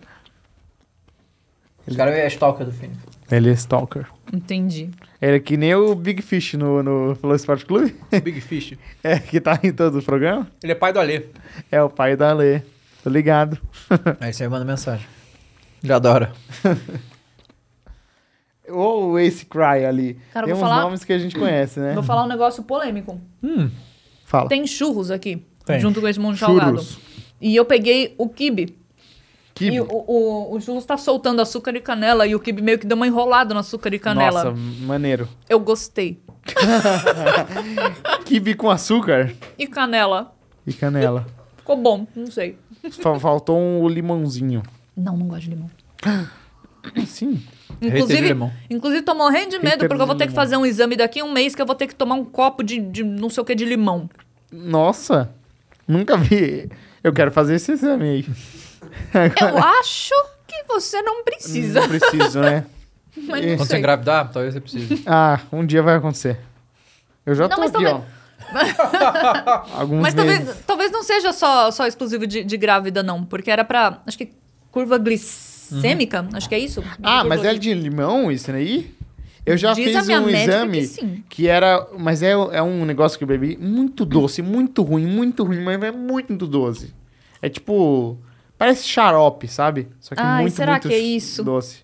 Esse 1.86 1.96
cara 1.96 2.10
é 2.10 2.26
stalker 2.26 2.66
do 2.66 2.72
filme. 2.72 2.94
Ele 3.30 3.48
é 3.50 3.52
stalker. 3.52 4.06
Entendi. 4.32 4.90
Ele 5.20 5.36
é 5.36 5.40
que 5.40 5.56
nem 5.56 5.74
o 5.74 5.94
Big 5.94 6.20
Fish 6.22 6.54
no, 6.54 6.82
no 6.82 7.14
Flow 7.16 7.34
Sport 7.34 7.64
Clube. 7.64 7.94
Big 8.22 8.40
Fish. 8.40 8.74
É, 9.02 9.18
que 9.18 9.40
tá 9.40 9.58
em 9.62 9.72
todo 9.72 9.98
o 9.98 10.02
programa. 10.02 10.46
Ele 10.62 10.72
é 10.72 10.74
pai 10.74 10.92
do 10.92 10.98
Alê. 11.00 11.24
É 11.70 11.82
o 11.82 11.88
pai 11.88 12.14
da 12.16 12.32
Lê. 12.32 12.60
Tô 13.02 13.10
ligado. 13.10 13.58
Aí 14.20 14.32
você 14.32 14.48
manda 14.48 14.64
mensagem. 14.64 15.06
Já 15.82 15.96
adora. 15.96 16.32
Ou 18.68 19.12
o 19.12 19.18
Ace 19.18 19.46
Cry 19.46 19.84
ali. 19.86 20.18
Cara, 20.32 20.46
Tem 20.46 20.54
vou 20.54 20.62
uns 20.62 20.68
falar- 20.68 20.82
nomes 20.82 21.04
que 21.04 21.12
a 21.12 21.18
gente 21.18 21.34
conhece, 21.38 21.80
né? 21.80 21.94
Vou 21.94 22.02
falar 22.02 22.24
um 22.24 22.28
negócio 22.28 22.62
polêmico. 22.62 23.18
Hum, 23.42 23.70
Fala. 24.26 24.48
Tem 24.48 24.66
churros 24.66 25.10
aqui, 25.10 25.42
Tem. 25.64 25.80
junto 25.80 26.00
com 26.02 26.08
esse 26.08 26.20
monte 26.20 26.34
de 26.34 26.40
salgado. 26.40 26.70
Churros. 26.82 26.98
E 27.40 27.56
eu 27.56 27.64
peguei 27.64 28.14
o 28.18 28.28
kibe. 28.28 28.76
Kibe. 29.54 29.76
E 29.76 29.80
o, 29.80 29.86
o, 29.90 30.54
o 30.54 30.60
churros 30.60 30.84
tá 30.84 30.98
soltando 30.98 31.40
açúcar 31.40 31.74
e 31.76 31.80
canela. 31.80 32.26
E 32.26 32.34
o 32.34 32.40
kibe 32.40 32.60
meio 32.60 32.78
que 32.78 32.86
deu 32.86 32.96
uma 32.96 33.06
enrolada 33.06 33.54
no 33.54 33.60
açúcar 33.60 33.94
e 33.94 33.98
canela. 33.98 34.44
Nossa, 34.44 34.56
maneiro. 34.82 35.26
Eu 35.48 35.58
gostei. 35.60 36.20
Kibe 38.24 38.54
com 38.54 38.70
açúcar 38.70 39.32
E 39.58 39.66
canela. 39.66 40.34
e 40.66 40.72
canela. 40.72 41.26
Ficou 41.56 41.76
bom, 41.76 42.06
não 42.14 42.30
sei. 42.30 42.58
Fa- 43.00 43.18
Faltou 43.18 43.58
um 43.58 43.88
limãozinho. 43.88 44.62
Não, 44.96 45.16
não 45.16 45.26
gosto 45.28 45.42
de 45.44 45.50
limão. 45.50 45.70
Sim. 47.06 47.42
Inclusive, 47.80 48.34
inclusive 48.70 49.02
tô 49.02 49.14
morrendo 49.14 49.50
de 49.50 49.58
medo, 49.58 49.72
Hater 49.82 49.88
porque 49.88 50.02
eu 50.02 50.06
vou 50.06 50.16
ter 50.16 50.26
que 50.26 50.32
fazer 50.32 50.56
um 50.56 50.64
exame 50.66 50.96
daqui 50.96 51.20
a 51.20 51.24
um 51.24 51.32
mês 51.32 51.54
que 51.54 51.62
eu 51.62 51.66
vou 51.66 51.74
ter 51.76 51.86
que 51.86 51.94
tomar 51.94 52.14
um 52.16 52.24
copo 52.24 52.62
de, 52.62 52.80
de 52.80 53.04
não 53.04 53.28
sei 53.30 53.42
o 53.42 53.44
que 53.44 53.54
de 53.54 53.64
limão. 53.64 54.08
Nossa, 54.50 55.30
nunca 55.86 56.16
vi. 56.16 56.68
Eu 57.04 57.12
quero 57.12 57.30
fazer 57.30 57.54
esse 57.56 57.72
exame 57.72 58.04
aí. 58.08 58.26
Eu 59.40 59.58
acho 59.58 60.14
que 60.46 60.64
você 60.66 61.00
não 61.02 61.22
precisa. 61.22 61.80
Não 61.82 61.88
preciso, 61.88 62.40
né? 62.40 62.64
Mas 63.16 63.26
não 63.28 63.48
quando 63.50 63.58
você 63.58 63.66
sei. 63.66 63.78
engravidar, 63.78 64.30
talvez 64.32 64.54
você 64.54 64.60
precise. 64.60 65.02
Ah, 65.06 65.40
um 65.52 65.64
dia 65.64 65.82
vai 65.82 65.96
acontecer. 65.96 66.38
Eu 67.26 67.34
já 67.34 67.46
Não, 67.48 67.56
tô 67.56 67.62
aqui, 67.62 67.72
talvez- 67.72 67.92
ó. 67.94 68.02
Alguns 69.74 70.00
Mas 70.00 70.14
talvez, 70.14 70.56
talvez 70.66 70.90
não 70.90 71.02
seja 71.02 71.32
só, 71.32 71.70
só 71.70 71.86
exclusivo 71.86 72.26
de, 72.26 72.44
de 72.44 72.56
grávida, 72.56 73.02
não. 73.02 73.24
Porque 73.24 73.50
era 73.50 73.64
pra. 73.64 74.00
Acho 74.06 74.18
que 74.18 74.30
curva 74.70 74.98
glicêmica. 74.98 76.26
Acho 76.32 76.48
que 76.48 76.54
é 76.54 76.58
isso. 76.58 76.82
Ah, 77.02 77.24
mas 77.24 77.44
é 77.44 77.54
de 77.54 77.74
limão 77.74 78.30
isso 78.30 78.50
aí? 78.50 78.94
Eu 79.44 79.56
já 79.56 79.72
Diz 79.72 79.96
a 79.96 80.00
fiz 80.00 80.06
minha 80.06 80.20
um 80.20 80.28
exame 80.28 80.80
que 80.80 80.86
sim. 80.86 81.24
que 81.28 81.48
era. 81.48 81.86
Mas 81.98 82.22
é, 82.22 82.32
é 82.32 82.62
um 82.62 82.84
negócio 82.84 83.16
que 83.16 83.24
eu 83.24 83.28
bebi 83.28 83.56
muito 83.56 84.04
doce, 84.04 84.42
muito 84.42 84.82
ruim, 84.82 85.06
muito 85.06 85.42
ruim, 85.42 85.62
mas 85.62 85.82
é 85.82 85.90
muito 85.90 86.46
doce. 86.46 86.92
É 87.40 87.48
tipo. 87.48 88.18
Parece 88.58 88.86
xarope, 88.86 89.48
sabe? 89.48 89.88
Só 90.00 90.14
que 90.14 90.20
Ai, 90.20 90.42
muito, 90.42 90.54
será 90.54 90.72
muito 90.72 90.88
que 90.88 90.94
é 90.94 90.98
isso? 90.98 91.42
doce. 91.44 91.78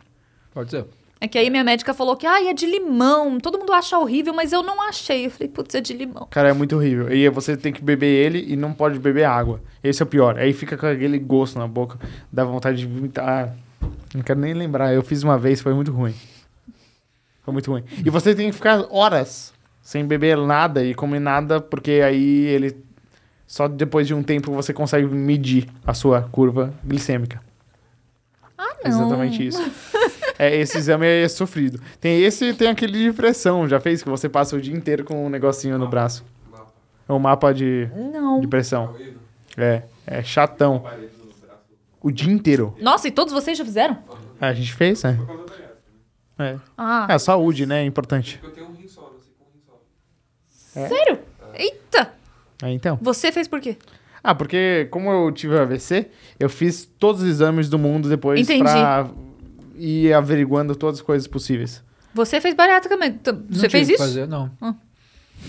Pode 0.52 0.72
ser. 0.72 0.84
É 1.20 1.28
que 1.28 1.38
aí 1.38 1.48
minha 1.48 1.64
médica 1.64 1.94
falou 1.94 2.16
que, 2.16 2.26
ai, 2.26 2.48
é 2.48 2.52
de 2.52 2.66
limão. 2.66 3.38
Todo 3.40 3.58
mundo 3.58 3.72
acha 3.72 3.98
horrível, 3.98 4.34
mas 4.34 4.52
eu 4.52 4.62
não 4.62 4.82
achei. 4.82 5.26
Eu 5.26 5.30
falei, 5.30 5.48
putz, 5.48 5.74
é 5.74 5.80
de 5.80 5.94
limão. 5.94 6.26
Cara, 6.30 6.50
é 6.50 6.52
muito 6.52 6.76
horrível. 6.76 7.10
E 7.12 7.28
você 7.30 7.56
tem 7.56 7.72
que 7.72 7.82
beber 7.82 8.06
ele 8.06 8.44
e 8.46 8.56
não 8.56 8.72
pode 8.74 8.98
beber 8.98 9.24
água. 9.24 9.60
Esse 9.82 10.02
é 10.02 10.04
o 10.04 10.06
pior. 10.06 10.38
Aí 10.38 10.52
fica 10.52 10.76
com 10.76 10.86
aquele 10.86 11.18
gosto 11.18 11.58
na 11.58 11.66
boca, 11.66 11.98
dá 12.32 12.44
vontade 12.44 12.78
de 12.78 12.86
vomitar. 12.86 13.56
Não 14.14 14.22
quero 14.22 14.40
nem 14.40 14.52
lembrar. 14.52 14.92
Eu 14.92 15.02
fiz 15.02 15.22
uma 15.22 15.38
vez, 15.38 15.60
foi 15.60 15.72
muito 15.72 15.92
ruim. 15.92 16.14
Foi 17.42 17.52
muito 17.52 17.70
ruim. 17.70 17.84
E 18.04 18.10
você 18.10 18.34
tem 18.34 18.50
que 18.50 18.56
ficar 18.56 18.86
horas 18.90 19.52
sem 19.82 20.04
beber 20.04 20.36
nada 20.38 20.82
e 20.82 20.94
comer 20.94 21.20
nada, 21.20 21.60
porque 21.60 22.00
aí 22.04 22.46
ele. 22.46 22.76
Só 23.46 23.68
depois 23.68 24.06
de 24.06 24.14
um 24.14 24.22
tempo 24.22 24.50
você 24.52 24.72
consegue 24.72 25.06
medir 25.06 25.68
a 25.86 25.92
sua 25.92 26.22
curva 26.22 26.72
glicêmica. 26.84 27.40
Ah, 28.56 28.76
não. 28.82 28.90
Exatamente 28.90 29.46
isso. 29.46 29.62
É, 30.38 30.56
esse 30.56 30.76
exame 30.78 31.06
é 31.06 31.28
sofrido. 31.28 31.80
Tem 32.00 32.20
esse 32.22 32.46
e 32.46 32.54
tem 32.54 32.68
aquele 32.68 33.04
de 33.10 33.12
pressão. 33.12 33.68
Já 33.68 33.78
fez 33.80 34.02
que 34.02 34.08
você 34.08 34.28
passa 34.28 34.56
o 34.56 34.60
dia 34.60 34.74
inteiro 34.74 35.04
com 35.04 35.26
um 35.26 35.28
negocinho 35.28 35.78
no 35.78 35.88
braço. 35.88 36.24
É 37.08 37.12
um 37.12 37.18
mapa 37.18 37.52
de, 37.52 37.88
Não. 38.12 38.40
de 38.40 38.46
pressão. 38.48 38.96
É, 39.56 39.82
é 40.06 40.22
chatão. 40.22 40.84
O 42.02 42.10
dia 42.10 42.32
inteiro. 42.32 42.74
Nossa, 42.80 43.08
e 43.08 43.10
todos 43.10 43.32
vocês 43.32 43.56
já 43.56 43.64
fizeram? 43.64 43.96
Ah, 44.40 44.48
a 44.48 44.52
gente 44.54 44.72
fez, 44.74 45.02
né? 45.04 45.18
É. 46.38 46.56
Ah, 46.76 47.06
É, 47.08 47.18
saúde, 47.18 47.64
né? 47.66 47.82
É 47.82 47.86
importante. 47.86 48.40
Eu 48.42 48.50
tenho 48.50 48.66
um 48.68 48.72
rim 48.72 48.88
só, 48.88 49.02
eu 49.14 49.20
sei 49.20 49.32
com 49.38 49.44
um 49.44 49.52
rim 49.54 49.60
só. 49.64 50.88
sério? 50.88 51.18
Eita! 51.54 52.12
É, 52.62 52.70
então. 52.72 52.98
Você 53.00 53.30
fez 53.30 53.46
por 53.46 53.60
quê? 53.60 53.76
Ah, 54.22 54.34
porque 54.34 54.88
como 54.90 55.10
eu 55.10 55.30
tive 55.30 55.56
AVC, 55.58 56.08
eu 56.40 56.48
fiz 56.48 56.84
todos 56.98 57.22
os 57.22 57.28
exames 57.28 57.68
do 57.68 57.78
mundo 57.78 58.08
depois 58.08 58.40
Entendi. 58.40 58.62
pra 58.62 59.06
ir 59.76 60.12
averiguando 60.12 60.74
todas 60.76 61.00
as 61.00 61.02
coisas 61.04 61.26
possíveis. 61.26 61.82
Você 62.14 62.40
fez 62.40 62.54
bariátrica 62.54 62.96
mesmo. 62.96 63.18
T- 63.18 63.32
Não 63.32 63.42
Você 63.50 63.68
tive 63.68 63.70
fez 63.70 63.86
que 63.88 63.94
isso? 63.94 64.02
Fazer, 64.02 64.28
não. 64.28 64.50
Ah. 64.60 64.74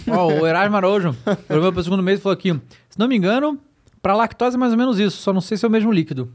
Ó, 0.10 0.28
o 0.28 0.48
Erasmo 0.48 0.76
Araújo, 0.76 1.16
programa 1.48 1.72
pro 1.72 1.84
segundo 1.84 2.04
mês, 2.04 2.20
falou 2.22 2.34
aqui. 2.34 2.52
Se 2.90 2.98
não 3.00 3.08
me 3.08 3.16
engano, 3.16 3.58
pra 4.02 4.16
lactose 4.16 4.56
é 4.56 4.60
mais 4.60 4.72
ou 4.72 4.78
menos 4.78 5.00
isso. 5.00 5.18
Só 5.22 5.32
não 5.32 5.42
sei 5.42 5.58
se 5.58 5.66
é 5.66 5.68
o 5.68 5.72
mesmo 5.72 5.92
líquido. 5.92 6.32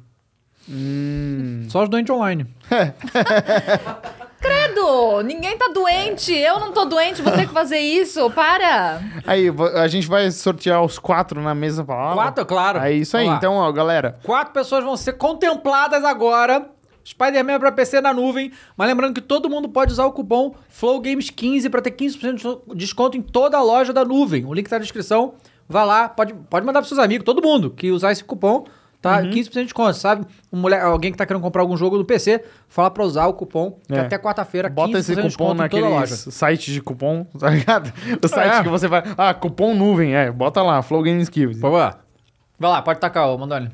Hum. 0.69 1.65
Só 1.69 1.83
os 1.83 1.89
doentes 1.89 2.15
online. 2.15 2.47
Credo! 4.41 5.23
Ninguém 5.23 5.59
tá 5.59 5.69
doente. 5.73 6.33
Eu 6.33 6.59
não 6.61 6.73
tô 6.73 6.85
doente, 6.87 7.21
vou 7.21 7.33
ter 7.33 7.47
que 7.47 7.53
fazer 7.53 7.79
isso. 7.79 8.31
Para! 8.31 9.01
Aí, 9.27 9.49
a 9.77 9.87
gente 9.87 10.07
vai 10.09 10.31
sortear 10.31 10.83
os 10.83 10.99
quatro 10.99 11.43
na 11.43 11.55
mesma 11.55 11.85
palavra. 11.85 12.15
Quatro, 12.15 12.47
claro. 12.47 12.79
É 12.79 12.93
isso 12.93 13.17
aí. 13.17 13.27
Então, 13.27 13.55
ó, 13.55 13.71
galera. 13.71 14.19
Quatro 14.23 14.55
pessoas 14.55 14.83
vão 14.83 14.97
ser 14.97 15.15
contempladas 15.15 16.05
agora. 16.05 16.67
Spider-Man 17.11 17.59
pra 17.59 17.73
PC 17.73 18.01
na 18.01 18.13
nuvem. 18.15 18.53
Mas 18.77 18.89
lembrando 18.89 19.15
que 19.15 19.21
todo 19.21 19.49
mundo 19.51 19.69
pode 19.69 19.93
usar 19.93 20.05
o 20.07 20.13
cupom 20.13 20.55
FlowGames15 20.73 21.69
pra 21.71 21.81
ter 21.83 21.91
15% 21.91 22.63
de 22.69 22.75
desconto 22.77 23.17
em 23.17 23.23
toda 23.23 23.57
a 23.59 23.63
loja 23.63 23.93
da 23.93 24.05
nuvem. 24.05 24.45
O 24.45 24.55
link 24.55 24.69
tá 24.69 24.77
na 24.77 24.83
descrição. 24.83 25.35
Vai 25.69 25.87
lá, 25.87 26.09
pode, 26.09 26.35
pode 26.35 26.67
mandar 26.67 26.81
pros 26.81 26.89
seus 26.89 26.99
amigos, 26.99 27.25
todo 27.25 27.41
mundo 27.43 27.71
que 27.71 27.91
usar 27.93 28.13
esse 28.13 28.25
cupom. 28.25 28.65
Tá? 29.01 29.21
Uhum. 29.21 29.31
15% 29.31 29.51
de 29.53 29.63
desconto, 29.65 29.95
sabe? 29.95 30.27
Um 30.53 30.59
mulher, 30.61 30.83
alguém 30.83 31.11
que 31.11 31.17
tá 31.17 31.25
querendo 31.25 31.41
comprar 31.43 31.63
algum 31.63 31.75
jogo 31.75 31.97
no 31.97 32.05
PC, 32.05 32.45
fala 32.69 32.91
pra 32.91 33.03
usar 33.03 33.29
o 33.29 33.33
cupom, 33.33 33.79
que 33.89 33.95
É. 33.95 34.01
até 34.01 34.19
quarta-feira, 34.19 34.69
15% 34.69 34.75
Bota 34.75 34.99
esse 34.99 35.17
de 35.17 35.23
cupom 35.23 35.55
naqueles 35.55 36.11
sites 36.29 36.75
de 36.75 36.83
cupom, 36.83 37.25
tá 37.39 37.49
ligado? 37.49 37.91
O 38.23 38.29
site 38.29 38.57
É. 38.57 38.63
que 38.63 38.69
você 38.69 38.87
vai. 38.89 39.03
Ah, 39.17 39.33
cupom 39.33 39.75
nuvem, 39.75 40.15
é. 40.15 40.31
Bota 40.31 40.61
lá, 40.61 40.83
Flow 40.83 41.03
Games 41.03 41.31
Kills. 41.31 41.59
Vai 41.59 41.71
lá. 41.71 42.83
Pode 42.83 43.01
tacar, 43.01 43.31
ô 43.31 43.39
Mandoni. 43.39 43.71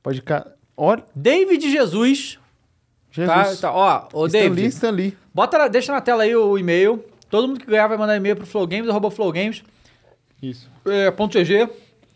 Pode 0.00 0.18
ficar. 0.18 0.46
Olha, 0.84 1.04
David 1.14 1.70
Jesus. 1.70 2.40
Tá, 3.14 3.44
Jesus. 3.44 3.60
tá, 3.60 3.72
ó, 3.72 4.08
ô 4.12 4.26
Stan 4.26 4.38
Lee, 4.38 4.48
David. 4.48 4.66
Stan 4.68 4.90
Lee. 4.90 5.16
Bota, 5.32 5.56
na- 5.58 5.68
deixa 5.68 5.92
na 5.92 6.00
tela 6.00 6.24
aí 6.24 6.34
o 6.34 6.58
e-mail. 6.58 7.04
Todo 7.30 7.46
mundo 7.46 7.60
que 7.60 7.66
ganhar 7.66 7.86
vai 7.86 7.96
mandar 7.96 8.16
e-mail 8.16 8.34
pro 8.34 8.44
flowgames, 8.44 8.90
arroba 8.90 9.08
flowgames, 9.10 9.62
Isso. 10.42 10.68
é, 10.84 11.08
ponto 11.12 11.38
.gg, 11.38 11.68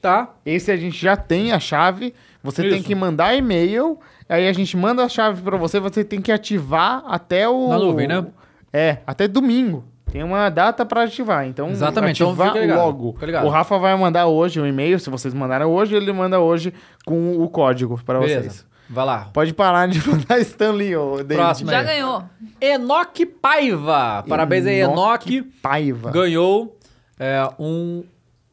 tá? 0.03 0.35
Esse 0.45 0.73
a 0.73 0.77
gente 0.77 0.99
já 1.01 1.17
tem 1.17 1.53
a 1.53 1.61
chave. 1.61 2.13
Você 2.43 2.63
tem 2.63 2.79
Isso. 2.79 2.85
que 2.85 2.95
mandar 2.95 3.35
e-mail. 3.37 4.01
Aí 4.29 4.49
a 4.49 4.53
gente 4.53 4.77
manda 4.77 5.05
a 5.05 5.09
chave 5.09 5.43
pra 5.43 5.57
você. 5.57 5.79
Você 5.79 6.03
tem 6.03 6.21
que 6.21 6.33
ativar 6.33 7.05
até 7.07 7.49
o. 7.49 7.69
Na 7.69 7.79
nuvem, 7.79 8.09
né? 8.09 8.27
É, 8.73 8.99
até 9.07 9.29
domingo. 9.29 9.85
Tem 10.11 10.23
uma 10.23 10.49
data 10.49 10.87
pra 10.87 11.03
ativar. 11.03 11.47
Então, 11.47 11.69
Exatamente, 11.69 12.17
então 12.23 12.29
ativar 12.31 12.49
fica 12.49 12.61
ligado, 12.61 12.79
logo. 12.79 13.17
O 13.45 13.49
Rafa 13.49 13.77
vai 13.79 13.97
mandar 13.97 14.27
hoje 14.27 14.61
o 14.61 14.67
e-mail. 14.67 14.99
Se 14.99 15.11
vocês 15.11 15.35
mandaram 15.35 15.71
hoje, 15.73 15.95
ele 15.95 16.13
manda 16.13 16.39
hoje 16.41 16.73
com 17.05 17.37
o 17.43 17.49
código 17.49 18.01
pra 18.05 18.21
Beleza. 18.21 18.41
vocês. 18.43 18.67
Vai 18.89 19.05
lá. 19.05 19.29
Pode 19.33 19.53
parar 19.53 19.89
de 19.89 19.99
mandar 20.09 20.39
Stanley, 20.41 20.95
ô 20.97 21.17
David. 21.17 21.35
Próximo. 21.35 21.71
Já 21.71 21.83
ganhou. 21.83 22.23
Enoque 22.61 23.27
Paiva. 23.27 24.25
Parabéns 24.29 24.65
aí, 24.67 24.79
Enoque. 24.81 25.43
Paiva. 25.43 26.13
Ganhou 26.13 26.79
é, 27.19 27.49
um 27.59 28.05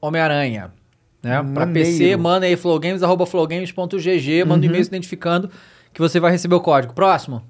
Homem-Aranha. 0.01 0.71
Né? 1.21 1.33
Pra 1.53 1.65
Maneiro. 1.67 1.87
PC, 1.89 2.17
manda 2.17 2.45
aí 2.47 2.57
flowgames, 2.57 3.03
arroba 3.03 3.25
flowgames.gg, 3.27 4.43
manda 4.43 4.55
um 4.55 4.57
Uhum. 4.59 4.63
e-mail 4.65 4.83
se 4.83 4.89
identificando 4.89 5.49
que 5.93 6.01
você 6.01 6.19
vai 6.19 6.31
receber 6.31 6.55
o 6.55 6.59
código. 6.59 6.93
Próximo. 6.93 7.43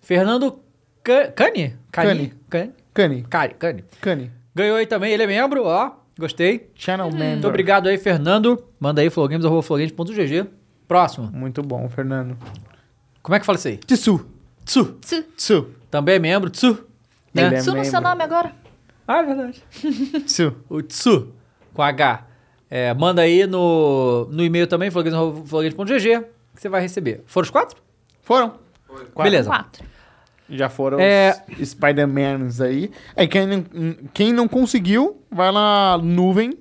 Fernando 0.00 0.60
Ca- 1.02 1.32
Cani? 1.32 1.76
Cani? 1.90 2.32
Cani? 2.48 2.72
Cani. 2.96 3.22
Cani. 3.28 3.54
Cani. 3.54 3.84
Cani. 4.00 4.32
Ganhou 4.54 4.76
aí 4.76 4.86
também, 4.86 5.12
ele 5.12 5.22
é 5.22 5.26
membro, 5.26 5.64
ó. 5.64 5.92
Gostei. 6.18 6.70
Channel 6.74 7.10
member. 7.10 7.28
Muito 7.32 7.48
obrigado 7.48 7.88
aí, 7.88 7.98
Fernando. 7.98 8.64
Manda 8.80 9.02
aí 9.02 9.10
flowgames.flowgames.gg. 9.10 10.46
Próximo. 10.88 11.30
Muito 11.30 11.60
bom, 11.62 11.86
Fernando. 11.90 12.36
Como 13.22 13.34
é 13.36 13.40
que 13.40 13.44
fala 13.44 13.58
isso 13.58 13.68
aí? 13.68 13.76
Tsu. 13.76 14.26
Tsu. 14.64 14.84
Tsu. 15.00 15.22
Tsu. 15.36 15.68
Também 15.90 16.14
é 16.14 16.18
membro. 16.18 16.48
Tsu. 16.48 16.74
Tem 17.34 17.50
Né? 17.50 17.56
é 17.56 17.58
Tsu 17.60 17.74
no 17.74 17.84
seu 17.84 18.00
membro. 18.00 18.08
nome 18.08 18.22
agora? 18.24 18.52
Ah, 19.06 19.18
é 19.18 19.22
verdade. 19.24 19.62
Tsu. 20.24 20.54
O 20.70 20.80
Tsu. 20.82 21.34
Com 21.74 21.82
H. 21.82 22.24
É, 22.70 22.94
manda 22.94 23.20
aí 23.22 23.46
no, 23.46 24.26
no 24.30 24.42
e-mail 24.42 24.66
também, 24.66 24.90
flowgames.gg, 24.90 26.20
que 26.54 26.60
você 26.62 26.68
vai 26.68 26.80
receber. 26.80 27.22
Foram 27.26 27.44
os 27.44 27.50
quatro? 27.50 27.80
Foram. 28.22 28.54
Beleza. 29.22 29.48
Quatro. 29.50 29.84
Já 30.48 30.68
foram 30.68 30.98
É- 31.00 31.36
os 31.60 31.68
Spider-Mans 31.70 32.60
aí. 32.60 32.90
É, 33.14 33.26
quem 33.26 33.46
não, 33.46 33.64
quem 34.14 34.32
não 34.32 34.46
conseguiu, 34.48 35.20
vai 35.30 35.50
na 35.52 35.98
nuvem 36.02 36.52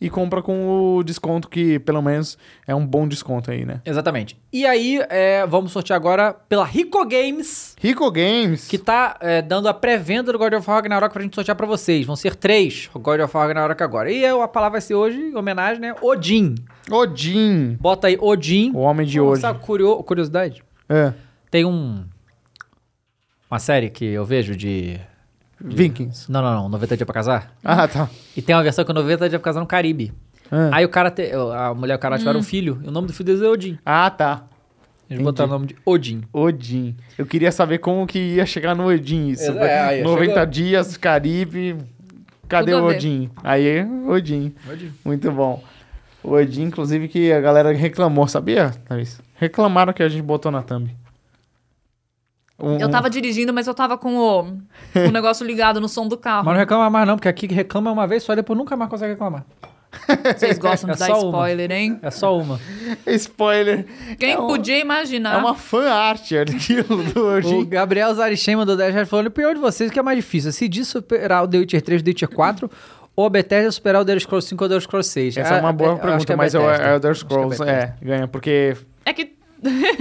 e 0.00 0.08
compra 0.08 0.40
com 0.40 0.96
o 0.96 1.02
desconto 1.04 1.46
que, 1.46 1.78
pelo 1.80 2.00
menos, 2.00 2.38
é 2.66 2.74
um 2.74 2.86
bom 2.86 3.06
desconto 3.06 3.50
aí, 3.50 3.66
né? 3.66 3.82
Exatamente. 3.84 4.34
E 4.50 4.64
aí, 4.66 4.98
é, 5.10 5.46
vamos 5.46 5.72
sortear 5.72 5.94
agora 5.96 6.32
pela 6.48 6.64
Rico 6.64 7.04
Games, 7.06 7.76
Rico 7.78 8.10
Games. 8.10 8.66
que 8.66 8.78
tá 8.78 9.16
é, 9.20 9.42
dando 9.42 9.68
a 9.68 9.74
pré-venda 9.74 10.32
do 10.32 10.38
God 10.38 10.54
of 10.54 10.66
War 10.68 10.78
Ragnarok 10.78 11.12
pra 11.12 11.22
gente 11.22 11.34
sortear 11.34 11.54
pra 11.54 11.66
vocês. 11.66 12.06
Vão 12.06 12.16
ser 12.16 12.34
três 12.34 12.88
God 12.94 13.20
of 13.20 13.36
War 13.36 13.46
Ragnarok 13.46 13.82
agora. 13.82 14.10
E 14.10 14.24
a 14.24 14.48
palavra 14.48 14.72
vai 14.72 14.80
ser 14.80 14.94
hoje, 14.94 15.18
em 15.20 15.36
homenagem, 15.36 15.80
né? 15.82 15.94
Odin. 16.00 16.54
Odin. 16.90 17.76
Bota 17.78 18.06
aí 18.06 18.16
Odin. 18.18 18.72
O 18.74 18.78
homem 18.78 19.06
de 19.06 19.20
hoje. 19.20 19.42
curio- 19.60 20.02
curiosidade? 20.02 20.62
É. 20.88 21.12
Tem 21.50 21.64
um... 21.66 22.04
Uma 23.50 23.58
série 23.58 23.90
que 23.90 24.04
eu 24.04 24.24
vejo 24.24 24.54
de... 24.56 24.98
Vikings. 25.62 26.30
Não, 26.30 26.40
não, 26.40 26.54
não. 26.54 26.68
90 26.70 26.96
Dias 26.96 27.04
Pra 27.06 27.14
Casar. 27.14 27.52
Ah, 27.62 27.86
tá. 27.86 28.08
E 28.36 28.40
tem 28.40 28.54
uma 28.54 28.62
versão 28.62 28.84
que 28.84 28.90
é 28.90 28.94
90 28.94 29.28
Dias 29.28 29.40
Pra 29.40 29.44
Casar 29.50 29.60
no 29.60 29.66
Caribe. 29.66 30.12
Ah. 30.50 30.70
Aí 30.72 30.84
o 30.84 30.88
cara, 30.88 31.10
te- 31.10 31.30
a 31.32 31.74
mulher 31.74 31.94
e 31.94 31.96
o 31.96 31.98
cara 31.98 32.16
tiveram 32.18 32.38
Hum. 32.38 32.40
um 32.40 32.44
filho. 32.44 32.80
E 32.82 32.88
o 32.88 32.90
nome 32.90 33.06
do 33.08 33.12
filho 33.12 33.26
deles 33.26 33.42
é 33.42 33.48
Odin. 33.48 33.78
Ah, 33.84 34.08
tá. 34.10 34.44
Eles 35.10 35.22
botaram 35.22 35.50
o 35.50 35.52
nome 35.54 35.66
de 35.66 35.76
Odin. 35.84 36.22
Odin. 36.32 36.96
Eu 37.18 37.26
queria 37.26 37.50
saber 37.52 37.78
como 37.78 38.06
que 38.06 38.18
ia 38.18 38.46
chegar 38.46 38.74
no 38.76 38.86
Odin 38.86 39.28
isso. 39.28 39.50
É, 39.58 39.80
aí, 39.80 40.02
90 40.02 40.30
chegou. 40.32 40.46
dias, 40.46 40.96
Caribe. 40.96 41.76
Cadê 42.48 42.72
Tudo 42.72 42.84
o. 42.84 42.88
Odin? 42.88 43.28
Aí, 43.44 43.84
Odin. 44.08 44.54
Odin. 44.70 44.92
Muito 45.04 45.30
bom. 45.32 45.62
O 46.22 46.32
Odin, 46.32 46.62
inclusive, 46.62 47.08
que 47.08 47.32
a 47.32 47.40
galera 47.40 47.72
reclamou, 47.72 48.26
sabia, 48.28 48.70
Thaís? 48.86 49.20
Reclamaram 49.36 49.92
que 49.92 50.02
a 50.02 50.08
gente 50.08 50.22
botou 50.22 50.50
na 50.52 50.62
thumb. 50.62 50.90
Um- 52.62 52.78
Eu 52.78 52.90
tava 52.90 53.08
dirigindo, 53.10 53.52
mas 53.52 53.66
eu 53.66 53.74
tava 53.74 53.96
com 53.98 54.16
o, 54.16 54.40
o 54.42 55.10
negócio 55.12 55.46
ligado 55.46 55.80
no 55.80 55.88
som 55.88 56.06
do 56.06 56.16
carro. 56.16 56.44
Mas 56.44 56.54
não 56.54 56.60
reclama 56.60 56.90
mais 56.90 57.06
não, 57.06 57.16
porque 57.16 57.28
aqui 57.28 57.46
reclama 57.46 57.90
uma 57.90 58.06
vez 58.06 58.22
só, 58.22 58.34
depois 58.34 58.58
nunca 58.58 58.76
mais 58.76 58.90
consegue 58.90 59.12
reclamar. 59.12 59.44
Vocês 60.36 60.56
gostam 60.58 60.90
É 60.90 60.92
de 60.92 60.98
dar 61.00 61.06
só 61.06 61.20
uma. 61.20 61.28
spoiler, 61.38 61.72
hein? 61.72 61.98
É 62.02 62.10
só 62.10 62.38
uma. 62.38 62.60
Spoiler. 63.06 63.86
Quem 64.18 64.32
É 64.32 64.38
um- 64.38 64.46
podia 64.46 64.78
imaginar? 64.78 65.34
É 65.34 65.38
uma 65.38 65.54
fan 65.54 65.90
art 65.90 66.30
aquilo 66.32 67.02
do 67.02 67.20
O 67.24 67.34
Odin. 67.36 67.64
Gabriel 67.68 68.14
Zarichen 68.14 68.56
mandou 68.56 68.76
10 68.76 68.92
reais 68.94 69.08
falando, 69.08 69.26
o 69.26 69.30
pior 69.30 69.52
de 69.54 69.60
vocês, 69.60 69.90
o 69.90 69.92
que 69.92 69.98
é 69.98 70.02
mais 70.02 70.16
difícil? 70.16 70.52
Se 70.52 70.68
de 70.68 70.84
superar 70.84 71.42
o 71.44 71.48
The 71.48 71.58
Witcher 71.58 71.82
3 71.82 72.00
e 72.00 72.04
The 72.04 72.10
Witcher 72.10 72.28
4, 72.28 72.70
ou 73.16 73.26
a 73.26 73.30
Bethesda 73.30 73.70
superar 73.72 74.00
o 74.02 74.04
The 74.04 74.12
Elder 74.12 74.22
Scrolls 74.22 74.48
5 74.48 74.62
ou 74.62 74.66
o 74.66 74.68
The 74.68 74.74
Elder 74.74 74.82
Scrolls 74.86 75.10
6? 75.10 75.36
Essa 75.38 75.54
é 75.56 75.60
uma 75.60 75.72
boa 75.72 75.90
eu 75.90 75.94
acho 75.94 76.02
pergunta, 76.02 76.32
é 76.32 76.36
mas 76.36 76.54
o 76.54 76.58
Bethesda. 76.60 76.88
Elder 76.94 77.10
é 77.10 77.14
Scrolls 77.14 77.62
é, 77.64 77.94
ganha, 78.00 78.28
porque 78.28 78.76
É 79.04 79.12
que, 79.12 79.32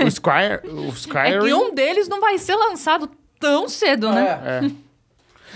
o 0.04 0.08
Skyr, 0.08 0.62
o 0.66 0.86
é 0.86 0.90
Skyrim... 0.90 1.46
que 1.46 1.54
um 1.54 1.74
deles 1.74 2.08
não 2.08 2.22
vai 2.22 2.38
ser 2.38 2.56
lançado 2.56 3.10
tão 3.40 3.68
cedo, 3.68 4.12
né? 4.12 4.40
É. 4.44 4.72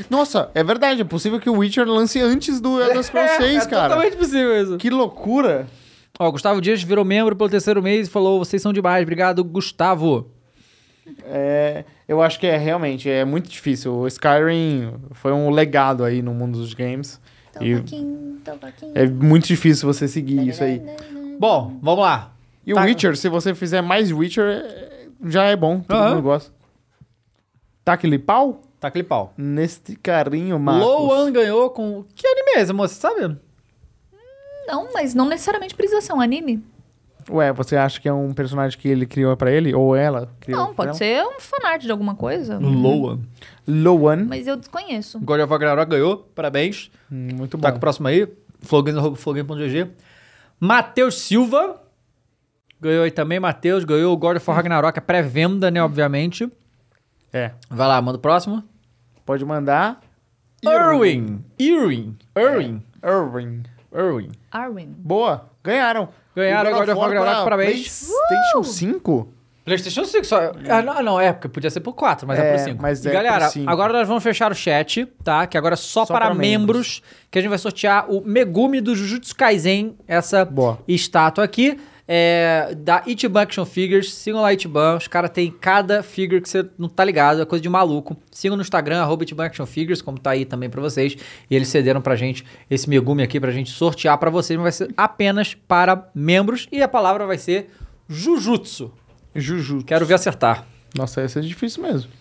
Nossa, 0.09 0.49
é 0.55 0.63
verdade, 0.63 1.01
é 1.01 1.05
possível 1.05 1.39
que 1.39 1.49
o 1.49 1.57
Witcher 1.57 1.87
lance 1.87 2.19
antes 2.19 2.59
do 2.59 2.81
Elder 2.81 3.03
Scrolls 3.03 3.35
6, 3.37 3.65
é 3.65 3.69
cara. 3.69 3.89
totalmente 3.89 4.17
possível 4.17 4.61
isso. 4.61 4.77
Que 4.77 4.89
loucura. 4.89 5.67
Ó, 6.19 6.31
Gustavo 6.31 6.61
Dias 6.61 6.81
virou 6.81 7.05
membro 7.05 7.35
pelo 7.35 7.49
terceiro 7.49 7.81
mês 7.81 8.07
e 8.07 8.11
falou, 8.11 8.39
vocês 8.39 8.61
são 8.61 8.73
demais, 8.73 9.03
obrigado, 9.03 9.43
Gustavo. 9.43 10.29
É, 11.25 11.83
eu 12.07 12.21
acho 12.21 12.39
que 12.39 12.47
é 12.47 12.57
realmente, 12.57 13.09
é 13.09 13.25
muito 13.25 13.49
difícil. 13.49 13.93
O 13.93 14.07
Skyrim 14.07 14.93
foi 15.11 15.31
um 15.31 15.49
legado 15.49 16.03
aí 16.03 16.21
no 16.21 16.33
mundo 16.33 16.59
dos 16.59 16.73
games. 16.73 17.19
E 17.61 17.73
é 18.95 19.05
muito 19.07 19.47
difícil 19.47 19.91
você 19.91 20.07
seguir 20.07 20.47
isso 20.47 20.63
aí. 20.63 20.81
Bom, 21.39 21.77
vamos 21.81 22.01
lá. 22.01 22.32
E 22.65 22.73
Tá. 22.73 22.81
o 22.81 22.83
Witcher, 22.85 23.15
se 23.17 23.27
você 23.29 23.53
fizer 23.53 23.81
mais 23.81 24.11
Witcher, 24.11 25.07
já 25.25 25.43
é 25.45 25.55
bom. 25.55 25.81
Todo 25.81 25.97
Aham. 25.97 26.09
mundo 26.15 26.23
gosta. 26.23 26.51
Tá 27.83 27.93
aquele 27.93 28.17
pau? 28.17 28.61
Tá 28.79 28.87
aquele 28.87 29.03
pau. 29.03 29.33
Neste 29.37 29.95
carinho, 29.95 30.57
Marcos. 30.59 30.85
Lowan 30.85 31.31
ganhou 31.31 31.69
com... 31.69 32.03
Que 32.15 32.25
anime 32.27 32.51
é 32.55 32.61
esse, 32.61 32.71
moça? 32.73 32.93
Sabe? 32.95 33.37
Não, 34.67 34.89
mas 34.93 35.13
não 35.13 35.25
necessariamente 35.27 35.75
precisa 35.75 35.99
ser 36.01 36.13
um 36.13 36.21
anime. 36.21 36.63
Ué, 37.29 37.51
você 37.53 37.75
acha 37.77 37.99
que 38.01 38.07
é 38.07 38.13
um 38.13 38.33
personagem 38.33 38.77
que 38.77 38.87
ele 38.87 39.05
criou 39.05 39.35
pra 39.37 39.49
ele? 39.51 39.73
Ou 39.73 39.95
ela 39.95 40.29
criou? 40.41 40.59
Não, 40.59 40.73
pode 40.73 40.89
ela? 40.89 40.97
ser 40.97 41.23
um 41.23 41.39
fanart 41.39 41.81
de 41.81 41.91
alguma 41.91 42.15
coisa. 42.15 42.57
Lowan. 42.59 43.19
Lowan. 43.67 44.25
Mas 44.27 44.45
eu 44.47 44.57
desconheço. 44.57 45.19
God 45.19 45.39
of 45.39 45.49
War 45.49 45.59
Ragnarok 45.59 45.89
ganhou, 45.91 46.17
parabéns. 46.35 46.91
Hum, 47.11 47.29
Muito 47.35 47.57
bom. 47.57 47.61
Tá 47.61 47.71
com 47.71 47.77
o 47.77 47.79
próximo 47.81 48.07
aí. 48.09 48.27
Flowgame.gg. 48.61 49.91
Matheus 50.59 51.19
Silva. 51.21 51.81
Ganhou 52.83 53.03
aí 53.05 53.11
também, 53.11 53.39
Matheus. 53.39 53.85
Ganhou 53.85 54.13
o 54.13 54.17
God 54.17 54.35
of 54.37 54.49
War 54.49 54.57
Ragnarok, 54.57 54.99
a 54.99 55.01
pré-venda, 55.01 55.71
né, 55.71 55.81
obviamente. 55.81 56.51
É. 57.31 57.51
Vai 57.69 57.87
lá, 57.87 58.01
manda 58.01 58.17
o 58.17 58.21
próximo. 58.21 58.61
Pode 59.25 59.45
mandar. 59.45 60.01
Irwin. 60.61 61.43
Irwin. 61.59 62.17
Irwin. 62.37 62.83
Irwin. 63.03 63.63
Irwin. 63.95 64.29
Arwen. 64.51 64.95
Boa. 64.97 65.49
Ganharam. 65.63 66.09
Ganharam 66.35 66.71
O 66.71 66.73
God 66.73 66.89
of 66.89 66.99
War 66.99 67.09
Ragnarok, 67.09 67.33
pra 67.35 67.43
parabéns. 67.43 68.09
PlayStation 68.27 68.63
5? 68.63 69.33
PlayStation 69.65 70.03
5 70.03 70.25
só. 70.25 70.51
Ah, 70.69 70.81
não, 70.81 71.01
não, 71.03 71.21
é, 71.21 71.31
porque 71.31 71.47
podia 71.47 71.69
ser 71.69 71.79
por 71.79 71.93
4, 71.93 72.27
mas 72.27 72.37
é, 72.37 72.49
É, 72.49 72.51
por 72.51 72.59
5. 72.59 72.81
mas 72.81 73.05
e 73.05 73.07
é 73.07 73.11
galera, 73.13 73.49
agora 73.65 73.93
nós 73.93 74.07
vamos 74.07 74.21
fechar 74.21 74.51
o 74.51 74.55
chat, 74.55 75.05
tá? 75.23 75.47
Que 75.47 75.57
agora 75.57 75.73
é 75.75 75.77
só, 75.77 76.05
Só 76.05 76.13
para, 76.13 76.25
para 76.25 76.35
membros, 76.35 77.01
que 77.31 77.39
a 77.39 77.41
gente 77.41 77.49
vai 77.49 77.57
sortear 77.57 78.11
o 78.11 78.21
Megumi 78.25 78.81
do 78.81 78.93
Jujutsu 78.93 79.33
Kaisen, 79.33 79.95
essa 80.05 80.43
Boa. 80.43 80.79
estátua 80.85 81.45
aqui. 81.45 81.79
É, 82.05 82.75
da 82.77 83.01
Ichiban 83.07 83.43
Action 83.43 83.65
Figures, 83.65 84.13
sigam 84.13 84.41
lá 84.41 84.53
Ichiban, 84.53 84.97
os 84.97 85.07
caras 85.07 85.31
têm 85.31 85.49
cada 85.49 86.03
figure 86.03 86.41
que 86.41 86.49
você 86.49 86.65
não 86.77 86.89
tá 86.89 87.03
ligado, 87.03 87.41
é 87.41 87.45
coisa 87.45 87.61
de 87.61 87.69
maluco. 87.69 88.17
Sigam 88.29 88.57
no 88.57 88.61
Instagram, 88.61 89.01
arroba 89.01 89.23
Action 89.45 89.65
Figures, 89.65 90.01
como 90.01 90.19
tá 90.19 90.31
aí 90.31 90.43
também 90.43 90.69
pra 90.69 90.81
vocês. 90.81 91.15
E 91.49 91.55
eles 91.55 91.69
cederam 91.69 92.01
pra 92.01 92.15
gente 92.15 92.45
esse 92.69 92.89
Megumi 92.89 93.23
aqui 93.23 93.39
pra 93.39 93.51
gente 93.51 93.71
sortear 93.71 94.17
pra 94.17 94.29
vocês, 94.29 94.59
mas 94.59 94.63
vai 94.63 94.87
ser 94.87 94.93
apenas 94.97 95.53
para 95.53 96.09
membros. 96.13 96.67
E 96.71 96.81
a 96.81 96.87
palavra 96.87 97.25
vai 97.25 97.37
ser 97.37 97.69
Jujutsu. 98.07 98.91
Jujutsu. 99.33 99.85
Quero 99.85 100.05
ver 100.05 100.15
acertar. 100.15 100.65
Nossa, 100.95 101.23
esse 101.23 101.39
é 101.39 101.41
difícil 101.41 101.81
mesmo. 101.83 102.11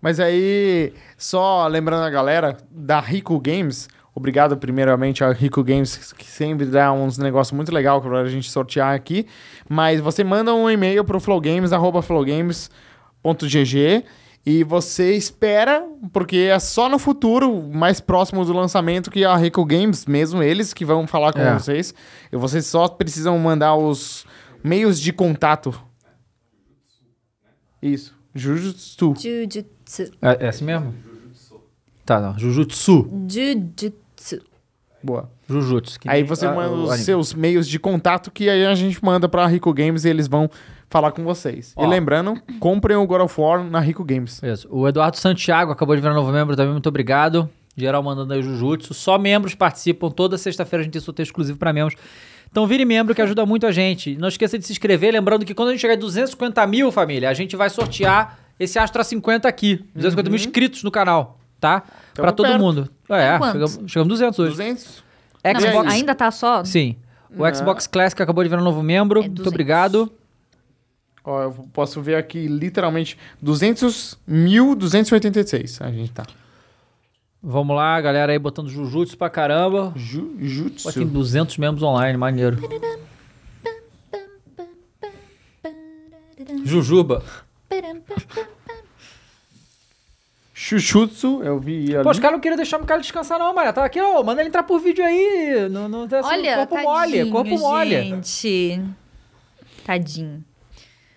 Mas 0.00 0.20
aí, 0.20 0.92
só 1.16 1.66
lembrando 1.66 2.04
a 2.04 2.10
galera 2.10 2.56
da 2.70 3.00
Rico 3.00 3.40
Games, 3.40 3.88
obrigado 4.16 4.56
primeiramente 4.56 5.22
a 5.22 5.30
Rico 5.30 5.62
Games, 5.62 6.12
que 6.14 6.24
sempre 6.26 6.66
dá 6.66 6.90
uns 6.92 7.18
negócios 7.18 7.54
muito 7.54 7.72
legais 7.72 8.02
pra 8.02 8.26
gente 8.26 8.50
sortear 8.50 8.94
aqui. 8.94 9.26
Mas 9.68 10.00
você 10.00 10.24
manda 10.24 10.52
um 10.54 10.68
e-mail 10.70 11.04
pro 11.04 11.20
flowgames, 11.20 11.72
arroba 11.72 12.00
flowgames.gg 12.02 14.04
e 14.48 14.62
você 14.64 15.14
espera, 15.14 15.84
porque 16.12 16.36
é 16.50 16.58
só 16.58 16.88
no 16.88 16.98
futuro, 16.98 17.62
mais 17.64 18.00
próximo 18.00 18.44
do 18.44 18.52
lançamento, 18.52 19.10
que 19.10 19.24
a 19.24 19.36
Rico 19.36 19.64
Games, 19.64 20.06
mesmo 20.06 20.42
eles, 20.42 20.72
que 20.72 20.84
vão 20.84 21.06
falar 21.06 21.32
com 21.32 21.40
É. 21.40 21.52
vocês. 21.58 21.92
E 22.32 22.36
vocês 22.36 22.64
só 22.64 22.86
precisam 22.88 23.36
mandar 23.38 23.74
os 23.76 24.24
meios 24.62 25.00
de 25.00 25.12
contato. 25.12 25.74
Isso. 27.82 28.14
Jujutsu. 28.34 29.14
Jujutsu. 29.18 30.12
É, 30.22 30.46
é 30.46 30.48
assim 30.48 30.64
mesmo? 30.64 30.94
Tá, 32.04 32.20
não. 32.20 32.38
Jujutsu. 32.38 33.08
Jujutsu. 33.28 33.92
Boa. 35.06 35.30
Jujutsu. 35.48 36.00
Aí 36.06 36.24
você 36.24 36.46
ah, 36.46 36.52
manda 36.52 36.74
os 36.74 36.90
anime. 36.90 37.04
seus 37.04 37.32
meios 37.32 37.68
de 37.68 37.78
contato 37.78 38.28
que 38.32 38.50
aí 38.50 38.66
a 38.66 38.74
gente 38.74 39.02
manda 39.04 39.28
pra 39.28 39.46
Rico 39.46 39.72
Games 39.72 40.04
e 40.04 40.08
eles 40.08 40.26
vão 40.26 40.50
falar 40.90 41.12
com 41.12 41.22
vocês. 41.22 41.72
Ó. 41.76 41.84
E 41.84 41.86
lembrando, 41.88 42.34
comprem 42.58 42.96
o 42.96 43.06
God 43.06 43.20
of 43.20 43.40
War 43.40 43.62
na 43.62 43.78
Rico 43.78 44.04
Games. 44.04 44.42
Isso. 44.42 44.66
O 44.68 44.88
Eduardo 44.88 45.16
Santiago 45.16 45.70
acabou 45.70 45.94
de 45.94 46.02
virar 46.02 46.12
novo 46.12 46.32
membro 46.32 46.56
também, 46.56 46.72
muito 46.72 46.88
obrigado. 46.88 47.48
Geral 47.76 48.02
mandando 48.02 48.32
aí 48.32 48.42
Jujutsu. 48.42 48.94
Só 48.94 49.16
membros 49.16 49.54
participam. 49.54 50.10
Toda 50.10 50.36
sexta-feira 50.36 50.80
a 50.80 50.84
gente 50.84 50.94
tem 50.94 51.00
sorteio 51.00 51.24
exclusivo 51.24 51.56
pra 51.56 51.72
membros. 51.72 51.96
Então 52.50 52.66
vire 52.66 52.84
membro 52.84 53.14
que 53.14 53.22
ajuda 53.22 53.46
muito 53.46 53.64
a 53.64 53.70
gente. 53.70 54.16
Não 54.16 54.26
esqueça 54.26 54.58
de 54.58 54.66
se 54.66 54.72
inscrever. 54.72 55.12
Lembrando 55.12 55.44
que 55.44 55.54
quando 55.54 55.68
a 55.68 55.72
gente 55.72 55.80
chegar 55.82 55.94
em 55.94 55.98
250 55.98 56.66
mil, 56.66 56.90
família, 56.90 57.30
a 57.30 57.34
gente 57.34 57.54
vai 57.54 57.70
sortear 57.70 58.38
esse 58.58 58.76
Astra 58.76 59.04
50 59.04 59.46
aqui. 59.46 59.84
250 59.94 60.30
mil 60.30 60.36
inscritos 60.36 60.82
no 60.82 60.90
canal, 60.90 61.38
tá? 61.60 61.82
pra 62.14 62.32
todo 62.32 62.46
perto. 62.46 62.60
mundo. 62.60 62.88
É, 63.08 63.36
quantos? 63.38 63.72
chegamos, 63.72 63.92
chegamos 63.92 64.08
200 64.08 64.38
hoje. 64.38 64.50
200? 64.52 65.04
Não, 65.44 65.60
Xbox... 65.60 65.84
mas 65.84 65.94
ainda 65.94 66.14
tá 66.14 66.30
só? 66.30 66.64
Sim. 66.64 66.96
O 67.36 67.44
Ah. 67.44 67.54
Xbox 67.54 67.86
Classic 67.86 68.20
acabou 68.22 68.42
de 68.42 68.48
virar 68.50 68.62
novo 68.62 68.82
membro. 68.82 69.20
É 69.20 69.22
muito 69.22 69.34
200. 69.36 69.52
obrigado. 69.52 70.10
Ó, 71.24 71.42
eu 71.42 71.52
posso 71.72 72.00
ver 72.00 72.14
aqui 72.16 72.46
literalmente 72.46 73.18
200.286 73.44 75.84
a 75.84 75.90
gente 75.90 76.12
tá. 76.12 76.24
Vamos 77.42 77.76
lá, 77.76 78.00
galera 78.00 78.32
aí 78.32 78.38
botando 78.38 78.68
Jujutsu 78.68 79.16
pra 79.18 79.28
caramba. 79.30 79.92
Jujutsu. 79.94 80.84
Pô, 80.84 80.92
tem 80.92 81.06
200 81.06 81.58
membros 81.58 81.82
online, 81.82 82.16
maneiro. 82.16 82.56
Jujuba. 86.64 87.22
Jujutsu, 90.68 91.42
eu 91.44 91.60
vi 91.60 91.94
ali. 91.94 92.02
Pô, 92.02 92.10
os 92.10 92.18
caras 92.18 92.34
não 92.34 92.40
queriam 92.40 92.56
deixar 92.56 92.80
o 92.80 92.84
cara 92.84 93.00
descansar 93.00 93.38
não, 93.38 93.54
Maria. 93.54 93.72
Tava 93.72 93.86
aqui, 93.86 94.00
ó, 94.00 94.22
manda 94.22 94.40
ele 94.42 94.48
entrar 94.48 94.62
por 94.64 94.80
vídeo 94.80 95.04
aí. 95.04 95.68
Não, 95.70 95.88
não 95.88 96.02
assim, 96.04 96.16
Olha, 96.24 96.56
corpo 96.66 96.74
tadinho, 96.74 96.90
mole, 96.90 97.30
corpo 97.30 97.58
mole. 97.58 97.90
gente. 98.02 98.82
Tadinho. 99.84 100.44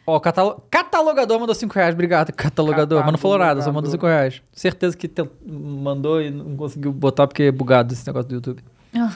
Ó, 0.05 0.15
o 0.15 0.19
catalo- 0.19 0.63
catalogador 0.69 1.39
mandou 1.39 1.53
5 1.55 1.73
reais, 1.73 1.93
obrigado, 1.93 2.31
catalogador. 2.33 3.01
Mas 3.03 3.11
não 3.11 3.17
falou 3.19 3.37
nada, 3.37 3.61
só 3.61 3.71
mandou 3.71 3.89
5 3.91 4.05
reais. 4.05 4.41
Certeza 4.51 4.95
que 4.97 5.07
tent- 5.07 5.29
mandou 5.45 6.21
e 6.21 6.29
não 6.31 6.55
conseguiu 6.55 6.91
botar 6.91 7.27
porque 7.27 7.43
é 7.43 7.51
bugado 7.51 7.93
esse 7.93 8.05
negócio 8.07 8.27
do 8.29 8.35
YouTube. 8.35 8.63
Ah. 8.95 9.11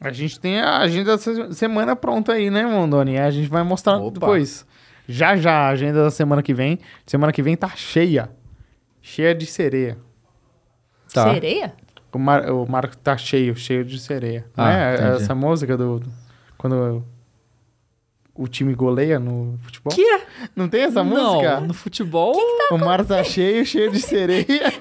A 0.00 0.10
gente 0.12 0.38
tem 0.38 0.60
a 0.60 0.78
agenda 0.78 1.12
da 1.16 1.18
se- 1.18 1.54
semana 1.54 1.94
pronta 1.96 2.32
aí, 2.32 2.50
né, 2.50 2.64
Mondoni? 2.66 3.18
A 3.18 3.30
gente 3.30 3.48
vai 3.48 3.62
mostrar 3.62 3.96
Opa. 3.98 4.10
depois. 4.20 4.66
Já 5.08 5.36
já, 5.36 5.52
a 5.52 5.68
agenda 5.68 6.02
da 6.04 6.10
semana 6.10 6.42
que 6.42 6.52
vem. 6.52 6.78
Semana 7.06 7.32
que 7.32 7.40
vem 7.42 7.56
tá 7.56 7.70
cheia. 7.76 8.28
Cheia 9.08 9.32
de 9.36 9.46
sereia. 9.46 9.96
Tá. 11.14 11.32
Sereia? 11.32 11.72
O, 12.12 12.18
mar, 12.18 12.50
o 12.50 12.66
Marco 12.68 12.96
tá 12.96 13.16
cheio, 13.16 13.54
cheio 13.54 13.84
de 13.84 14.00
sereia. 14.00 14.44
Ah, 14.56 14.64
Não 14.64 14.70
é 14.72 14.94
entendi. 14.94 15.22
essa 15.22 15.32
música 15.34 15.76
do. 15.76 16.00
do- 16.00 16.10
quando 16.58 17.04
o 18.34 18.48
time 18.48 18.74
goleia 18.74 19.20
no 19.20 19.56
futebol? 19.62 19.92
Que? 19.94 20.22
Não 20.56 20.68
tem 20.68 20.82
essa 20.82 21.04
Não, 21.04 21.34
música? 21.34 21.60
no 21.60 21.72
futebol. 21.72 22.34
O 22.72 22.78
mar 22.78 23.04
tá 23.04 23.22
cheio, 23.22 23.64
cheio 23.64 23.92
de 23.92 24.00
sereia. 24.00 24.44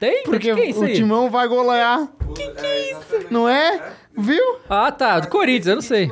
Tem? 0.00 0.24
Porque 0.24 0.54
que 0.54 0.60
é 0.60 0.70
isso 0.70 0.82
o 0.84 0.92
timão 0.92 1.30
vai 1.30 1.46
golear. 1.46 2.08
Que 2.34 2.48
que 2.52 2.66
é 2.66 2.90
isso? 2.92 3.26
Não 3.30 3.46
é? 3.48 3.92
Viu? 4.16 4.56
Ah, 4.68 4.90
tá. 4.90 5.20
Do 5.20 5.28
Corinthians, 5.28 5.66
eu 5.66 5.74
não 5.76 5.82
sei. 5.82 6.10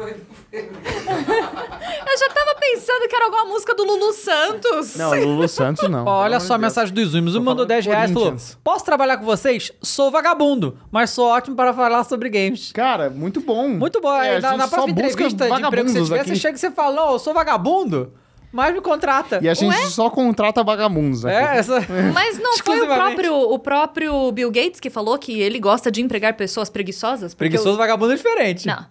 Eu 0.53 2.19
já 2.19 2.29
tava 2.29 2.55
pensando 2.61 3.09
que 3.09 3.17
era 3.17 3.25
alguma 3.25 3.47
música 3.47 3.75
do 3.75 3.85
Lulu 3.85 4.13
Santos. 4.13 4.97
Não, 4.97 5.15
Lulu 5.15 5.49
Santos 5.49 5.89
não. 5.89 6.05
Olha 6.05 6.39
só 6.41 6.55
a 6.55 6.57
Deus. 6.59 6.69
mensagem 6.69 6.95
do 6.95 7.07
Zooms. 7.07 7.35
O 7.35 7.39
Tô 7.39 7.45
mandou 7.45 7.67
falando 7.67 7.69
10 7.69 7.87
reais 7.87 8.11
e 8.11 8.15
falou. 8.15 8.37
Posso 8.63 8.85
trabalhar 8.85 9.17
com 9.17 9.25
vocês? 9.25 9.73
Sou 9.81 10.11
vagabundo, 10.11 10.77
mas 10.91 11.11
sou 11.11 11.29
ótimo 11.29 11.57
para 11.57 11.73
falar 11.73 12.05
sobre 12.05 12.29
games. 12.29 12.71
Cara, 12.73 13.09
muito 13.09 13.41
bom. 13.41 13.69
Muito 13.69 14.01
bom. 14.01 14.15
É, 14.15 14.37
a 14.37 14.41
na, 14.41 14.57
na 14.59 14.69
próxima 14.69 14.95
busca 14.95 15.23
entrevista 15.25 15.49
de 15.49 15.63
emprego 15.63 15.87
que 15.87 15.93
você 15.95 16.03
tiver, 16.05 16.21
aqui. 16.21 16.29
você 16.29 16.37
chega 16.37 16.57
e 16.57 16.61
você 16.61 16.71
fala: 16.71 16.97
Não, 16.97 17.13
eu 17.13 17.19
sou 17.19 17.33
vagabundo, 17.33 18.13
mas 18.53 18.75
me 18.75 18.83
contrata. 18.83 19.39
E 19.41 19.49
a 19.49 19.55
gente 19.55 19.75
só 19.89 20.11
contrata 20.11 20.63
vagabundos 20.63 21.25
aqui. 21.25 21.35
É, 21.35 21.57
essa. 21.57 21.81
Mas 22.13 22.39
não 22.39 22.59
foi 22.59 22.83
o 22.83 22.87
próprio, 22.87 23.35
o 23.35 23.59
próprio 23.59 24.33
Bill 24.33 24.51
Gates 24.51 24.79
que 24.79 24.91
falou 24.91 25.17
que 25.19 25.41
ele 25.41 25.59
gosta 25.59 25.91
de 25.91 26.03
empregar 26.03 26.35
pessoas 26.35 26.69
preguiçosas? 26.69 27.35
Preguiçoso 27.35 27.79
vagabundo 27.79 28.13
é 28.13 28.17
diferente. 28.17 28.67
Não. 28.67 28.85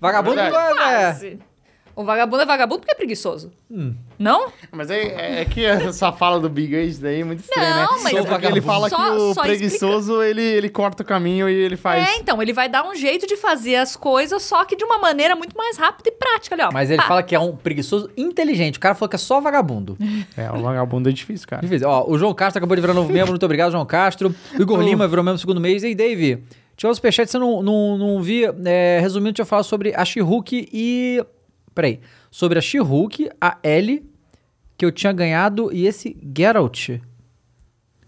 Vagabundo 0.00 0.40
é. 0.40 0.48
é. 0.48 0.50
Quase. 0.50 1.38
O 1.94 2.04
vagabundo 2.04 2.42
é 2.42 2.46
vagabundo 2.46 2.80
porque 2.80 2.92
é 2.92 2.94
preguiçoso. 2.94 3.52
Hum. 3.70 3.94
Não? 4.18 4.50
Mas 4.70 4.90
é, 4.90 5.42
é 5.42 5.44
que 5.44 5.62
essa 5.66 6.10
fala 6.12 6.40
do 6.40 6.48
Big 6.48 6.68
Gates 6.68 6.98
daí 6.98 7.20
é 7.20 7.24
muito 7.24 7.40
estranha, 7.40 7.74
né? 7.74 7.82
Não, 7.82 8.02
mas 8.02 8.10
Sou 8.12 8.20
é 8.20 8.24
Porque 8.24 8.46
ele 8.46 8.60
vagabundo. 8.60 8.62
fala 8.62 8.88
Só- 8.88 8.96
que 8.96 9.10
o 9.20 9.34
só 9.34 9.42
preguiçoso, 9.42 10.22
ele, 10.22 10.40
ele 10.40 10.70
corta 10.70 11.02
o 11.02 11.06
caminho 11.06 11.46
e 11.48 11.52
ele 11.52 11.76
faz... 11.76 12.08
É, 12.08 12.16
então, 12.16 12.40
ele 12.40 12.54
vai 12.54 12.70
dar 12.70 12.88
um 12.88 12.94
jeito 12.94 13.26
de 13.26 13.36
fazer 13.36 13.76
as 13.76 13.96
coisas, 13.96 14.40
só 14.42 14.64
que 14.64 14.76
de 14.76 14.84
uma 14.84 14.98
maneira 14.98 15.36
muito 15.36 15.54
mais 15.54 15.76
rápida 15.76 16.08
e 16.08 16.12
prática 16.12 16.54
ali, 16.54 16.62
ó. 16.62 16.70
Mas 16.72 16.90
ele 16.90 17.02
Pá. 17.02 17.08
fala 17.08 17.22
que 17.22 17.34
é 17.34 17.40
um 17.40 17.54
preguiçoso 17.54 18.08
inteligente. 18.16 18.78
O 18.78 18.80
cara 18.80 18.94
falou 18.94 19.10
que 19.10 19.16
é 19.16 19.18
só 19.18 19.40
vagabundo. 19.40 19.98
É, 20.36 20.50
o 20.50 20.62
vagabundo 20.62 21.08
é 21.08 21.12
difícil, 21.12 21.46
cara. 21.46 21.60
Difícil. 21.60 21.86
Ó, 21.86 22.08
o 22.08 22.16
João 22.16 22.32
Castro 22.32 22.58
acabou 22.60 22.76
de 22.76 22.80
virar 22.80 22.94
novo 22.94 23.12
membro. 23.12 23.30
Muito 23.30 23.44
obrigado, 23.44 23.72
João 23.72 23.84
Castro. 23.84 24.34
O 24.58 24.62
Igor. 24.62 24.80
Lima 24.80 25.06
virou 25.06 25.22
membro 25.22 25.34
no 25.34 25.38
segundo 25.38 25.60
mês. 25.60 25.82
E 25.82 25.88
aí, 25.88 25.94
Dave, 25.94 26.42
tinha 26.80 26.90
um 26.90 26.94
superchat, 26.94 27.30
você 27.30 27.38
não, 27.38 27.62
não, 27.62 27.98
não 27.98 28.22
vi. 28.22 28.40
É, 28.64 29.00
resumindo, 29.02 29.34
tinha 29.34 29.44
falado 29.44 29.66
sobre 29.66 29.92
a 29.94 30.02
She-Hulk 30.02 30.66
e... 30.72 31.22
Peraí. 31.74 32.00
Sobre 32.30 32.58
a 32.58 32.62
She-Hulk, 32.62 33.28
a 33.38 33.58
Ellie, 33.62 34.08
que 34.78 34.86
eu 34.86 34.90
tinha 34.90 35.12
ganhado, 35.12 35.70
e 35.74 35.86
esse 35.86 36.16
Geralt. 36.34 36.88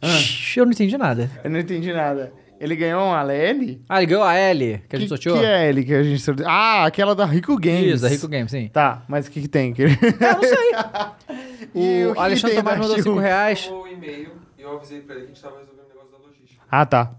Shhh, 0.02 0.56
Eu 0.56 0.64
não 0.64 0.72
entendi 0.72 0.96
nada. 0.96 1.30
Eu 1.44 1.50
não 1.50 1.60
entendi 1.60 1.92
nada. 1.92 2.32
Ele 2.58 2.74
ganhou 2.74 3.04
uma 3.04 3.30
L? 3.30 3.78
Ah, 3.86 3.98
ele 3.98 4.06
ganhou 4.06 4.24
a 4.24 4.40
Ellie, 4.40 4.80
que 4.88 4.96
a 4.96 4.98
gente 4.98 5.08
sorteou? 5.10 5.38
que 5.38 5.44
é 5.44 5.68
L 5.68 5.84
que 5.84 5.92
a 5.94 6.02
gente 6.02 6.22
sorteou? 6.22 6.48
Ah, 6.48 6.86
aquela 6.86 7.14
da 7.14 7.26
Rico 7.26 7.54
Games. 7.58 7.96
Isso, 7.96 8.02
da 8.04 8.08
Rico 8.08 8.26
Game, 8.26 8.48
sim. 8.48 8.68
Tá, 8.68 9.02
mas 9.06 9.26
o 9.26 9.30
que 9.30 9.42
que 9.42 9.48
tem? 9.48 9.74
É, 9.76 10.32
não 10.32 10.40
sei. 10.40 11.36
E 11.74 12.04
o 12.06 12.12
o 12.12 12.14
que 12.14 12.20
Alexandre 12.20 12.56
Tomás 12.56 12.78
mandou 12.78 12.94
5 12.96 13.02
She-Hulk? 13.02 13.22
reais. 13.22 13.66
Mandou 13.66 13.84
um 13.84 13.88
e-mail 13.88 14.30
e 14.58 14.62
eu 14.62 14.76
avisei 14.76 15.00
pra 15.00 15.14
ele 15.16 15.26
que 15.26 15.32
a 15.32 15.34
gente 15.34 15.42
tava 15.42 15.58
resolvendo 15.58 15.84
o 15.84 15.88
negócio 15.88 16.10
da 16.10 16.18
logística. 16.26 16.62
Ah, 16.70 16.86
tá. 16.86 17.14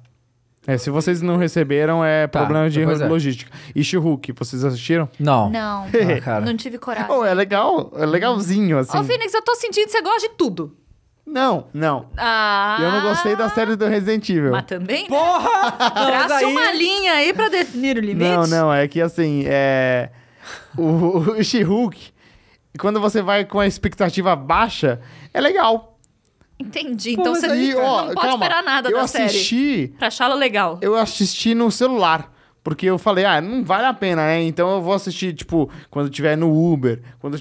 É, 0.65 0.77
se 0.77 0.89
vocês 0.89 1.21
não 1.21 1.35
receberam, 1.37 2.03
é 2.05 2.25
Tá, 2.27 2.39
problema 2.39 2.69
de 2.69 2.79
depois 2.79 3.01
é. 3.01 3.07
logística. 3.07 3.51
E 3.75 3.83
She-Hulk, 3.83 4.31
vocês 4.31 4.63
assistiram? 4.63 5.09
Não. 5.19 5.49
Não, 5.49 5.83
Ah, 5.85 6.21
cara. 6.23 6.45
não 6.45 6.55
tive 6.55 6.77
coragem. 6.77 7.09
Oh, 7.11 7.25
é 7.25 7.33
legal, 7.33 7.91
é 7.97 8.05
legalzinho, 8.05 8.77
assim. 8.77 8.97
Ô, 8.97 9.03
Phoenix, 9.03 9.33
eu 9.33 9.41
tô 9.41 9.55
sentindo 9.55 9.85
que 9.85 9.91
você 9.91 10.01
gosta 10.01 10.21
de 10.29 10.35
tudo. 10.35 10.77
Não, 11.25 11.67
não. 11.73 12.07
Ah. 12.17 12.77
Eu 12.81 12.91
não 12.91 13.01
gostei 13.01 13.35
da 13.35 13.49
série 13.49 13.75
do 13.75 13.87
Resident 13.87 14.27
Evil. 14.29 14.51
Mas 14.51 14.63
também, 14.65 15.03
né? 15.03 15.09
Porra! 15.09 15.49
Não, 15.79 16.11
mas 16.11 16.27
Traça 16.27 16.35
aí- 16.37 16.45
uma 16.45 16.71
linha 16.73 17.13
aí 17.13 17.33
pra 17.33 17.47
definir 17.49 17.97
o 17.97 18.01
limite. 18.01 18.29
Não, 18.29 18.45
não, 18.47 18.73
é 18.73 18.87
que 18.87 19.01
assim, 19.01 19.43
é. 19.47 20.09
O, 20.77 20.83
o 21.37 21.43
She-Hulk, 21.43 22.11
quando 22.79 22.99
você 22.99 23.21
vai 23.21 23.45
com 23.45 23.59
a 23.59 23.67
expectativa 23.67 24.35
baixa, 24.35 24.99
é 25.33 25.39
legal. 25.39 25.92
Entendi. 26.67 27.15
Pô, 27.15 27.21
Então 27.21 27.35
você 27.35 27.45
aí, 27.47 27.73
não 27.73 27.81
pode 27.81 28.15
calma, 28.15 28.33
esperar 28.33 28.63
nada 28.63 28.89
eu 28.89 28.97
da 28.97 29.07
série. 29.07 29.25
assisti, 29.25 29.93
Pra 29.97 30.07
achá-la 30.07 30.35
legal. 30.35 30.79
eu 30.81 30.95
assisti 30.95 31.53
no 31.55 31.69
celular. 31.71 32.31
Porque 32.63 32.85
eu 32.85 32.97
falei, 32.97 33.25
ah, 33.25 33.41
não 33.41 33.61
vale 33.63 33.85
a 33.85 33.93
pena, 33.93 34.25
né? 34.25 34.41
Então 34.43 34.69
eu 34.71 34.81
vou 34.81 34.93
assistir, 34.93 35.33
tipo, 35.33 35.69
quando 35.89 36.05
eu 36.05 36.09
estiver 36.09 36.37
no 36.37 36.49
Uber, 36.71 37.01
quando 37.19 37.33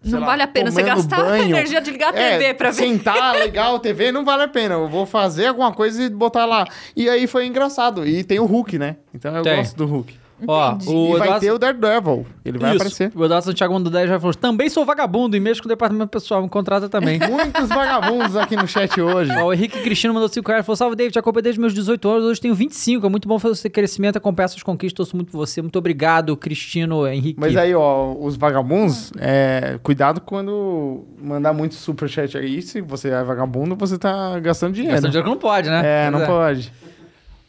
sei 0.00 0.12
Não 0.12 0.20
lá, 0.20 0.26
vale 0.28 0.42
a 0.44 0.46
pena 0.48 0.70
você 0.70 0.82
gastar 0.82 1.20
a 1.20 1.24
banho. 1.24 1.44
energia 1.44 1.80
de 1.80 1.90
ligar 1.90 2.14
a 2.14 2.18
É, 2.18 2.38
TV 2.38 2.54
pra 2.54 2.70
ver. 2.70 2.76
Sentar, 2.76 3.38
ligar 3.42 3.74
a 3.74 3.78
TV, 3.78 4.10
não 4.10 4.24
vale 4.24 4.44
a 4.44 4.48
pena. 4.48 4.76
Eu 4.76 4.88
vou 4.88 5.04
fazer 5.04 5.46
alguma 5.46 5.72
coisa 5.72 6.02
e 6.04 6.08
botar 6.08 6.46
lá. 6.46 6.64
E 6.96 7.06
aí 7.08 7.26
foi 7.26 7.46
engraçado. 7.46 8.06
E 8.06 8.24
tem 8.24 8.38
o 8.38 8.46
Hulk, 8.46 8.78
né? 8.78 8.96
Então 9.12 9.36
eu 9.36 9.42
Tem. 9.42 9.56
gosto 9.56 9.76
do 9.76 9.84
Hulk. 9.84 10.18
Ó, 10.46 10.78
o 10.86 11.06
e 11.16 11.18
vai 11.18 11.26
Eduardo- 11.28 11.40
ter 11.40 11.52
o 11.52 11.58
Daredevil. 11.58 12.26
Ele 12.44 12.58
vai 12.58 12.70
Isso. 12.70 12.76
aparecer. 12.76 13.12
O 13.14 13.24
Eduardo 13.24 13.44
Santiago 13.46 13.74
mandou 13.74 13.90
10 13.92 14.08
já 14.08 14.20
falou: 14.20 14.34
também 14.34 14.68
sou 14.68 14.84
vagabundo 14.84 15.36
e 15.36 15.40
mesmo 15.40 15.62
com 15.62 15.68
o 15.68 15.70
departamento 15.70 16.08
pessoal 16.10 16.42
me 16.42 16.48
contrata 16.48 16.88
também. 16.88 17.18
Muitos 17.28 17.68
vagabundos 17.68 18.36
aqui 18.36 18.54
no 18.56 18.66
chat 18.68 19.00
hoje. 19.00 19.30
Ó, 19.32 19.46
o 19.46 19.52
Henrique 19.52 19.80
Cristino 19.82 20.14
mandou 20.14 20.28
5 20.28 20.48
reais. 20.48 20.64
Falou: 20.64 20.76
Salve, 20.76 20.94
David, 20.96 21.12
te 21.12 21.18
acompanho 21.18 21.42
desde 21.42 21.60
meus 21.60 21.74
18 21.74 22.08
anos. 22.08 22.24
Hoje 22.26 22.40
tenho 22.40 22.54
25. 22.54 23.06
É 23.06 23.08
muito 23.08 23.26
bom 23.26 23.38
fazer 23.38 23.54
esse 23.54 23.70
crescimento, 23.70 24.16
acompanhar 24.16 24.48
suas 24.48 24.62
conquistas. 24.62 24.96
Torço 24.96 25.16
muito 25.16 25.30
por 25.32 25.38
você. 25.38 25.60
Muito 25.60 25.76
obrigado, 25.78 26.36
Cristino, 26.36 27.06
Henrique. 27.06 27.38
Mas 27.40 27.56
aí, 27.56 27.74
ó, 27.74 28.12
os 28.14 28.36
vagabundos, 28.36 29.12
é, 29.18 29.78
cuidado 29.82 30.20
quando 30.20 31.04
mandar 31.20 31.52
muito 31.52 31.74
superchat 31.74 32.36
aí. 32.38 32.62
Se 32.62 32.80
você 32.80 33.08
é 33.10 33.22
vagabundo, 33.24 33.74
você 33.76 33.98
tá 33.98 34.38
gastando 34.40 34.72
dinheiro. 34.74 34.94
Gastando 34.94 35.10
dinheiro 35.10 35.28
que 35.28 35.34
não 35.34 35.40
pode, 35.40 35.68
né? 35.68 36.06
É, 36.06 36.10
não 36.10 36.18
Pois 36.20 36.28
pode. 36.30 36.72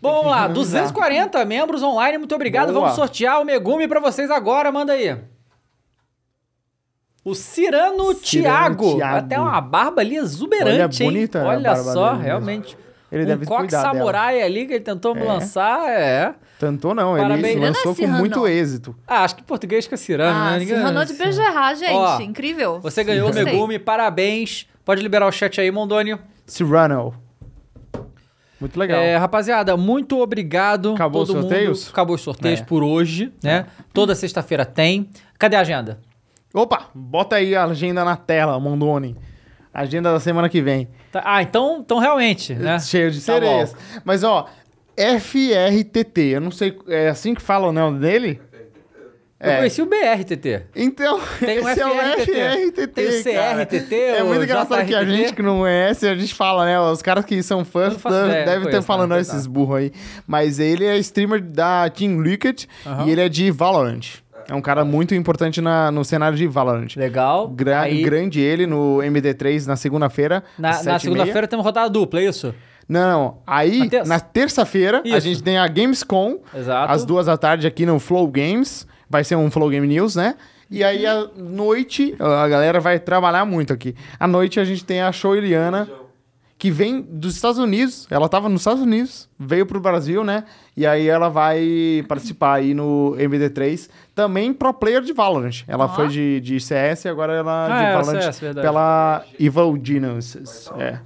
Bom, 0.02 0.12
vamos 0.14 0.32
lá. 0.32 0.46
Tem 0.46 0.54
que 0.54 0.60
economizar. 0.62 0.82
240 0.84 1.46
membros 1.46 1.84
online. 1.84 2.18
Muito 2.18 2.34
obrigado. 2.36 2.68
Boa. 2.72 2.82
Vamos 2.82 2.96
sortear 2.96 3.42
o 3.42 3.46
Megumi 3.46 3.88
pra 3.88 4.00
vocês 4.00 4.32
agora. 4.32 4.72
Manda 4.72 4.94
aí. 4.94 5.18
O 7.24 7.36
Cirano, 7.36 8.14
Cirano 8.14 8.16
Thiago. 8.16 8.96
Thiago. 8.96 9.18
Até 9.18 9.40
uma 9.40 9.60
barba 9.62 10.02
ali 10.02 10.16
exuberante, 10.16 11.04
Olha, 11.04 11.10
hein? 11.10 11.14
bonita 11.14 11.42
a 11.44 11.48
Olha 11.48 11.76
só, 11.76 12.14
realmente. 12.14 12.78
Ele 13.12 13.24
um 13.24 13.26
deve 13.26 13.46
coque 13.46 13.62
cuidar 13.64 13.82
dela. 13.82 13.94
samurai 13.96 14.42
ali 14.42 14.68
que 14.68 14.74
ele 14.74 14.84
tentou 14.84 15.14
me 15.16 15.22
É. 15.22 15.26
lançar, 15.26 15.90
é. 15.90 16.34
Tanto 16.60 16.94
não, 16.94 17.16
Parabéns. 17.18 17.44
ele 17.46 17.56
Não 17.60 17.64
é 17.66 17.70
lançou 17.70 17.96
com 17.96 17.96
Cyrano. 17.96 18.20
muito 18.20 18.48
êxito. 18.48 18.96
Ah, 19.08 19.24
acho 19.24 19.36
que 19.36 19.42
em 19.42 19.46
português 19.46 19.88
que 19.88 19.94
é 19.94 19.98
Cirano, 19.98 20.38
Ah, 20.38 20.58
né? 20.58 20.64
Renault 20.64 21.12
de 21.12 21.18
Bergerrat, 21.18 21.78
gente. 21.80 21.92
Ó, 21.94 22.20
Incrível. 22.22 22.80
Você 22.82 23.04
ganhou 23.04 23.30
o. 23.30 23.34
Megumi, 23.34 23.80
parabéns. 23.80 24.68
Pode 24.86 25.02
liberar 25.02 25.28
o 25.28 25.32
chat 25.32 25.60
aí, 25.60 25.72
Mondoni. 25.72 26.18
Cyrano. 26.46 27.14
Muito 28.60 28.78
legal. 28.80 29.00
É, 29.00 29.16
rapaziada, 29.18 29.76
muito 29.78 30.20
obrigado. 30.20 30.94
Acabou 30.94 31.22
os 31.24 31.30
mundo. 31.30 31.42
sorteios? 31.42 31.90
Acabou 31.90 32.16
os 32.16 32.22
sorteios 32.22 32.60
É. 32.60 32.64
por 32.64 32.84
hoje, 32.84 33.32
né? 33.42 33.66
Toda 33.94 34.14
sexta-feira 34.16 34.66
tem. 34.66 35.10
Cadê 35.38 35.56
a 35.56 35.62
agenda? 35.62 36.00
Opa, 36.54 36.90
bota 36.94 37.38
aí 37.38 37.56
a 37.56 37.64
agenda 37.66 38.04
na 38.04 38.16
tela, 38.18 38.60
Mondoni. 38.60 39.16
Agenda 39.74 40.12
da 40.12 40.20
semana 40.20 40.50
que 40.50 40.62
vem. 40.62 40.88
Tá- 41.12 41.22
Ah, 41.24 41.42
então, 41.42 41.78
então 41.80 42.00
realmente, 42.00 42.54
né? 42.54 42.80
Cheio 42.80 43.12
de 43.12 43.20
Tá 43.20 43.34
sereias. 43.34 43.72
bom. 43.72 43.80
Mas, 44.04 44.24
ó, 44.24 44.48
FRTT, 44.98 46.22
eu 46.34 46.42
não 46.42 46.52
sei, 46.52 46.78
é 46.88 47.10
assim 47.10 47.34
que 47.34 47.42
fala 47.42 47.68
o 47.68 47.72
nome 47.72 48.00
dele? 48.00 48.42
Eu 49.42 49.52
É. 49.52 49.58
conheci 49.58 49.82
o 49.82 49.86
BRTT. 49.86 50.64
Então, 50.76 51.18
Tem 51.40 51.60
o 51.60 51.70
esse 51.70 51.80
é 51.80 51.86
o 51.88 51.92
FRTT. 51.92 52.32
FRTT, 52.32 52.88
Tem 52.88 53.08
o. 53.08 53.24
CRTT, 53.24 53.96
É 53.96 54.24
muito 54.24 54.44
engraçado 54.44 54.86
que 54.86 54.94
a 54.94 55.06
gente 55.06 55.34
que 55.34 55.42
não 55.42 55.60
conhece, 55.60 56.08
a 56.08 56.16
gente 56.16 56.34
fala, 56.36 56.66
né? 56.66 56.78
Os 56.80 57.02
caras 57.02 57.24
que 57.24 57.42
são 57.42 57.64
fãs 57.64 57.96
devem 58.04 58.46
ter 58.46 58.62
conheço, 58.64 58.82
falando 58.82 59.12
não, 59.12 59.16
"Ó, 59.16 59.20
esses 59.20 59.32
coitado." 59.32 59.50
burros 59.54 59.78
aí. 59.78 59.92
Mas 60.28 60.60
ele 60.60 60.84
é 60.86 60.98
streamer 60.98 61.42
da 61.42 61.90
Team 61.90 62.22
Liquid 62.22 62.66
e 63.06 63.12
ele 63.12 63.22
é 63.22 63.30
de 63.30 63.50
Valorant. 63.50 64.02
É 64.50 64.54
um 64.54 64.62
cara 64.62 64.84
muito 64.84 65.16
importante 65.16 65.62
na- 65.62 65.90
no 65.92 66.04
cenário 66.04 66.36
de 66.38 66.46
Valorant. 66.48 66.96
Legal. 66.98 67.48
Gra- 67.48 67.82
Aí, 67.84 68.02
Grande 68.02 68.42
ele 68.42 68.66
no 68.68 69.02
MD3 69.02 69.66
na 69.68 69.76
segunda-feira. 69.78 70.44
na, 70.58 70.84
na 70.84 71.00
segunda-feira 71.00 71.48
tem 71.48 71.58
uma 71.58 71.64
rodada 71.64 71.90
dupla, 71.90 72.20
é 72.20 72.26
isso? 72.26 72.54
Não, 72.90 73.38
aí 73.46 73.78
Na 73.80 73.88
terça? 73.90 74.10
na 74.10 74.20
terça-feira 74.20 75.02
a 75.06 75.20
gente 75.20 75.44
tem 75.44 75.58
a 75.60 75.68
Gamescom, 75.68 76.40
Exato. 76.54 76.92
às 76.92 77.06
duas 77.06 77.28
da 77.28 77.38
tarde 77.38 77.68
aqui 77.68 77.86
no 77.86 78.00
Flow 78.00 78.28
Games. 78.28 78.88
Vai 79.10 79.24
ser 79.24 79.36
um 79.36 79.50
Flow 79.50 79.70
Game 79.70 79.88
News, 79.88 80.16
né? 80.16 80.36
E 80.70 80.84
aí 80.84 81.06
à 81.06 81.28
noite, 81.36 82.16
a 82.20 82.48
galera 82.48 82.80
vai 82.80 83.00
trabalhar 83.00 83.44
muito 83.46 83.74
aqui. 83.74 83.96
À 84.20 84.28
noite 84.28 84.60
a 84.60 84.64
gente 84.64 84.86
tem 84.86 85.02
a 85.02 85.12
Show 85.12 85.36
Eliana, 85.36 85.90
que 86.60 86.70
vem 86.70 87.02
dos 87.02 87.36
Estados 87.36 87.58
Unidos. 87.58 88.06
Ela 88.12 88.30
tava 88.30 88.48
nos 88.50 88.62
Estados 88.62 88.84
Unidos, 88.84 89.28
veio 89.40 89.66
pro 89.66 89.80
Brasil, 89.80 90.24
né? 90.24 90.44
E 90.78 90.86
aí 90.86 91.08
ela 91.08 91.28
vai 91.30 92.06
participar 92.08 92.56
aí 92.56 92.74
no 92.76 93.16
MD3. 93.18 93.90
Também 94.14 94.54
pro 94.54 94.72
player 94.74 95.02
de 95.02 95.12
Valorant. 95.14 95.64
Ela 95.68 95.86
Ó. 95.86 95.88
foi 95.90 96.08
de, 96.10 96.40
de 96.42 96.60
CS 96.60 97.06
e 97.06 97.10
agora 97.10 97.34
ela 97.34 97.66
Ah, 97.66 97.80
de 97.80 97.86
é, 97.86 97.94
Valorant 97.94 98.22
CS, 98.22 98.40
verdade. 98.40 98.68
pela 98.68 99.26
Evil 99.40 99.80
Geniuses. 99.82 100.70
É. 100.78 101.00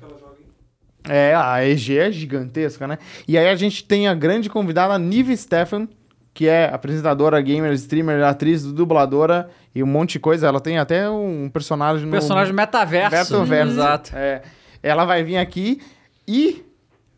É, 1.08 1.36
a 1.36 1.66
EG 1.68 1.98
é 1.98 2.12
gigantesca, 2.12 2.88
né? 2.88 2.98
E 3.28 3.38
aí 3.38 3.48
a 3.48 3.56
gente 3.56 3.84
tem 3.84 4.08
a 4.08 4.14
grande 4.14 4.50
convidada 4.50 4.98
Nive 4.98 5.36
Stefan, 5.36 5.88
que 6.34 6.48
é 6.48 6.66
apresentadora, 6.74 7.40
gamer, 7.42 7.72
streamer, 7.74 8.24
atriz, 8.24 8.64
dubladora 8.64 9.50
e 9.76 9.84
um 9.84 9.88
monte 9.88 10.14
de 10.14 10.20
coisa. 10.20 10.48
Ela 10.48 10.60
tem 10.60 10.78
até 10.80 11.10
um 11.10 11.50
personagem 11.50 12.06
no... 12.06 12.12
Personagem 12.12 12.54
metaverso. 12.54 13.16
Metaverso. 13.40 13.72
Exato. 13.74 14.12
É, 14.16 14.42
ela 14.82 15.06
vai 15.06 15.24
vir 15.24 15.38
aqui 15.38 15.80
e 16.28 16.64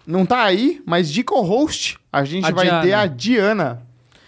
não 0.06 0.26
tá 0.26 0.44
aí, 0.44 0.82
mas 0.86 1.10
de 1.12 1.24
co-host 1.24 1.98
a 2.12 2.24
gente 2.24 2.46
A 2.46 2.52
vai 2.52 2.66
Diana. 2.66 2.82
ter 2.84 2.94
a 2.94 3.06
Diana. 3.08 3.82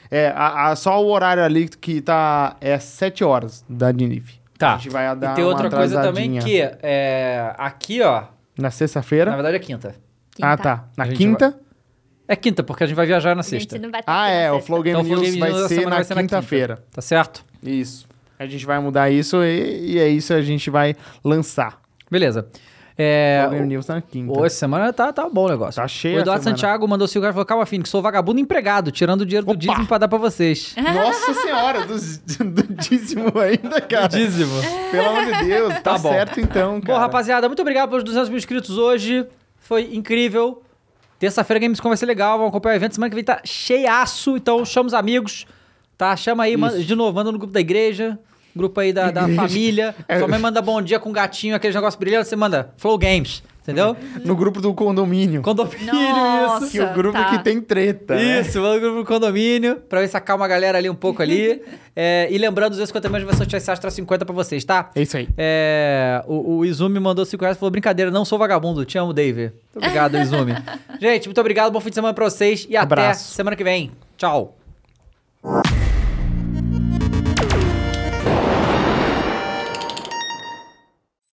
É, 0.09 0.29
a, 0.33 0.69
a- 0.69 0.75
só 0.77 1.03
o 1.03 1.09
horário 1.11 1.43
ali 1.43 1.67
que 1.67 1.99
tá 1.99 2.55
é 2.61 2.79
7 2.79 3.23
horas 3.25 3.65
da 3.67 3.91
Nive. 3.91 4.35
Tá. 4.57 4.75
A 4.75 4.77
gente 4.77 4.89
vai 4.89 5.13
dar 5.17 5.33
e 5.33 5.35
tem 5.35 5.43
uma 5.43 5.51
outra 5.51 5.69
coisa 5.69 6.01
também 6.01 6.39
que 6.39 6.61
é, 6.61 7.53
aqui, 7.57 8.01
ó, 8.01 8.21
Na 8.57 8.63
na 8.63 8.71
sexta-feira. 8.71 9.31
verdade 9.33 9.57
é 9.57 9.59
quinta. 9.59 9.95
Ah, 10.41 10.55
tá. 10.55 10.85
Na 10.95 11.07
quinta. 11.09 11.59
É 12.27 12.35
quinta, 12.35 12.61
porque 12.63 12.83
a 12.83 12.87
gente 12.87 12.95
vai 12.95 13.05
viajar 13.05 13.35
na 13.35 13.39
A 13.41 13.43
gente 13.43 13.61
sexta. 13.61 13.77
não 13.79 13.89
vai 13.89 14.01
ter 14.03 14.09
Ah, 14.11 14.25
que 14.27 14.33
é. 14.33 14.51
O. 14.51 14.59
Flow 14.59 14.81
Game 14.83 14.99
Então, 14.99 15.09
News 15.09 15.21
Game 15.21 15.39
vai 15.39 15.49
News 15.51 15.67
ser 15.67 15.85
vai 15.89 16.03
ser 16.03 16.15
na 16.15 16.21
quinta. 16.21 16.35
quinta-feira. 16.37 16.83
Tá 16.93 17.01
certo? 17.01 17.45
Isso. 17.63 18.05
A 18.37 18.45
gente 18.45 18.65
vai 18.65 18.79
mudar 18.79 19.09
isso 19.09 19.43
e, 19.43 19.93
e 19.93 19.99
é 19.99 20.07
isso 20.09 20.33
a 20.33 20.41
gente 20.41 20.69
vai 20.69 20.95
lançar. 21.23 21.79
Beleza. 22.11 22.47
É, 22.99 23.41
Flow 23.43 23.51
Game 23.53 23.67
News 23.67 23.87
na 23.87 24.01
quinta. 24.01 24.45
Essa 24.45 24.55
semana 24.57 24.91
tá, 24.91 25.13
tá 25.13 25.29
bom 25.29 25.45
o 25.45 25.49
negócio. 25.49 25.79
Tá 25.81 25.87
cheia 25.87 26.17
O 26.17 26.19
Eduardo. 26.21 26.43
Santiago 26.43 26.87
mandou 26.87 27.07
cinco 27.07 27.21
reais 27.21 27.33
e 27.33 27.35
falou: 27.35 27.45
Calma, 27.45 27.65
Fini, 27.65 27.83
que 27.83 27.89
sou 27.89 28.01
vagabundo 28.01 28.39
empregado, 28.39 28.91
tirando 28.91 29.21
o 29.21 29.25
dinheiro 29.25 29.45
do 29.45 29.51
Opa! 29.51 29.59
dízimo 29.59 29.85
pra 29.87 29.99
dar 29.99 30.07
pra 30.07 30.17
vocês. 30.17 30.73
Nossa 30.81 31.33
senhora, 31.35 31.85
do, 31.85 31.93
do 31.95 32.73
dízimo 32.75 33.31
ainda, 33.39 33.79
cara. 33.81 34.07
dízimo. 34.07 34.51
Pelo 34.91 35.09
amor 35.09 35.25
de 35.25 35.45
Deus, 35.45 35.73
tá, 35.75 35.81
Tá 35.81 35.97
bom. 35.99 36.09
certo 36.09 36.39
então, 36.41 36.81
cara. 36.81 36.93
Bom, 36.93 36.99
rapaziada, 36.99 37.47
muito 37.47 37.61
obrigado 37.61 37.89
pelos 37.89 38.03
200 38.03 38.29
mil 38.29 38.37
inscritos 38.39 38.77
hoje. 38.79 39.27
Foi 39.59 39.93
incrível. 39.95 40.63
Terça-feira 41.19 41.59
Gamescom 41.59 41.89
vai 41.89 41.97
ser 41.97 42.05
legal. 42.05 42.37
Vamos 42.37 42.49
acompanhar 42.49 42.75
o 42.75 42.77
evento. 42.77 42.93
Semana 42.95 43.09
que 43.09 43.15
vem 43.15 43.23
tá 43.23 43.41
cheiaço. 43.43 44.37
Então 44.37 44.63
chama 44.65 44.87
os 44.87 44.93
amigos. 44.93 45.45
Tá? 45.97 46.15
Chama 46.15 46.43
aí, 46.43 46.55
manda- 46.55 46.79
de 46.81 46.95
novo, 46.95 47.13
manda 47.15 47.31
no 47.31 47.37
grupo 47.39 47.53
da 47.53 47.59
igreja. 47.59 48.19
Grupo 48.55 48.79
aí 48.79 48.91
da, 48.93 49.11
da 49.11 49.27
família. 49.29 49.95
É. 50.07 50.17
Sua 50.19 50.27
mãe 50.27 50.39
manda 50.39 50.61
bom 50.61 50.81
dia 50.81 50.99
com 50.99 51.11
gatinho, 51.11 51.55
aquele 51.55 51.73
negócio 51.73 51.99
brilhando. 51.99 52.25
Você 52.25 52.35
manda 52.35 52.73
Flow 52.77 52.97
Games. 52.97 53.43
Entendeu? 53.67 53.97
No 54.23 54.33
grupo 54.33 54.61
do 54.61 54.73
condomínio. 54.73 55.41
Condomínio, 55.41 55.93
Nossa. 55.93 56.63
isso. 56.65 56.71
Que 56.71 56.81
o 56.81 56.93
grupo 56.93 57.17
tá. 57.17 57.31
que 57.31 57.43
tem 57.43 57.59
treta. 57.59 58.15
né? 58.15 58.39
Isso, 58.39 58.61
manda 58.61 58.75
no 58.75 58.79
grupo 58.79 58.97
do 58.99 59.05
condomínio, 59.05 59.75
pra 59.89 59.99
ver 59.99 60.07
se 60.07 60.15
acalma 60.15 60.45
a 60.45 60.47
galera 60.47 60.77
ali 60.77 60.89
um 60.89 60.95
pouco 60.95 61.21
ali. 61.21 61.61
É, 61.99 62.27
e 62.29 62.37
lembrando, 62.37 62.73
os 62.73 62.87
50 62.87 63.09
milhões 63.09 63.25
vai 63.25 63.35
sortear 63.35 63.57
esse 63.57 63.71
Astra 63.71 63.89
50 63.89 64.23
pra 64.23 64.35
vocês, 64.35 64.63
tá? 64.63 64.91
É 64.93 65.01
isso 65.01 65.17
aí. 65.17 65.27
É, 65.35 66.23
o, 66.27 66.57
o 66.57 66.63
Izumi 66.63 66.99
mandou 66.99 67.25
5 67.25 67.41
reais 67.41 67.57
e 67.57 67.59
falou: 67.59 67.71
brincadeira, 67.71 68.11
não 68.11 68.23
sou 68.23 68.37
vagabundo, 68.37 68.85
te 68.85 68.99
amo, 68.99 69.11
Dave. 69.13 69.45
Muito 69.73 69.77
obrigado, 69.77 70.15
Izumi. 70.21 70.53
Gente, 71.01 71.25
muito 71.27 71.41
obrigado, 71.41 71.71
bom 71.71 71.79
fim 71.79 71.89
de 71.89 71.95
semana 71.95 72.13
pra 72.13 72.25
vocês 72.25 72.67
e 72.69 72.77
até 72.77 72.83
Abraço. 72.83 73.33
semana 73.33 73.55
que 73.55 73.63
vem. 73.63 73.91
Tchau. 74.15 74.55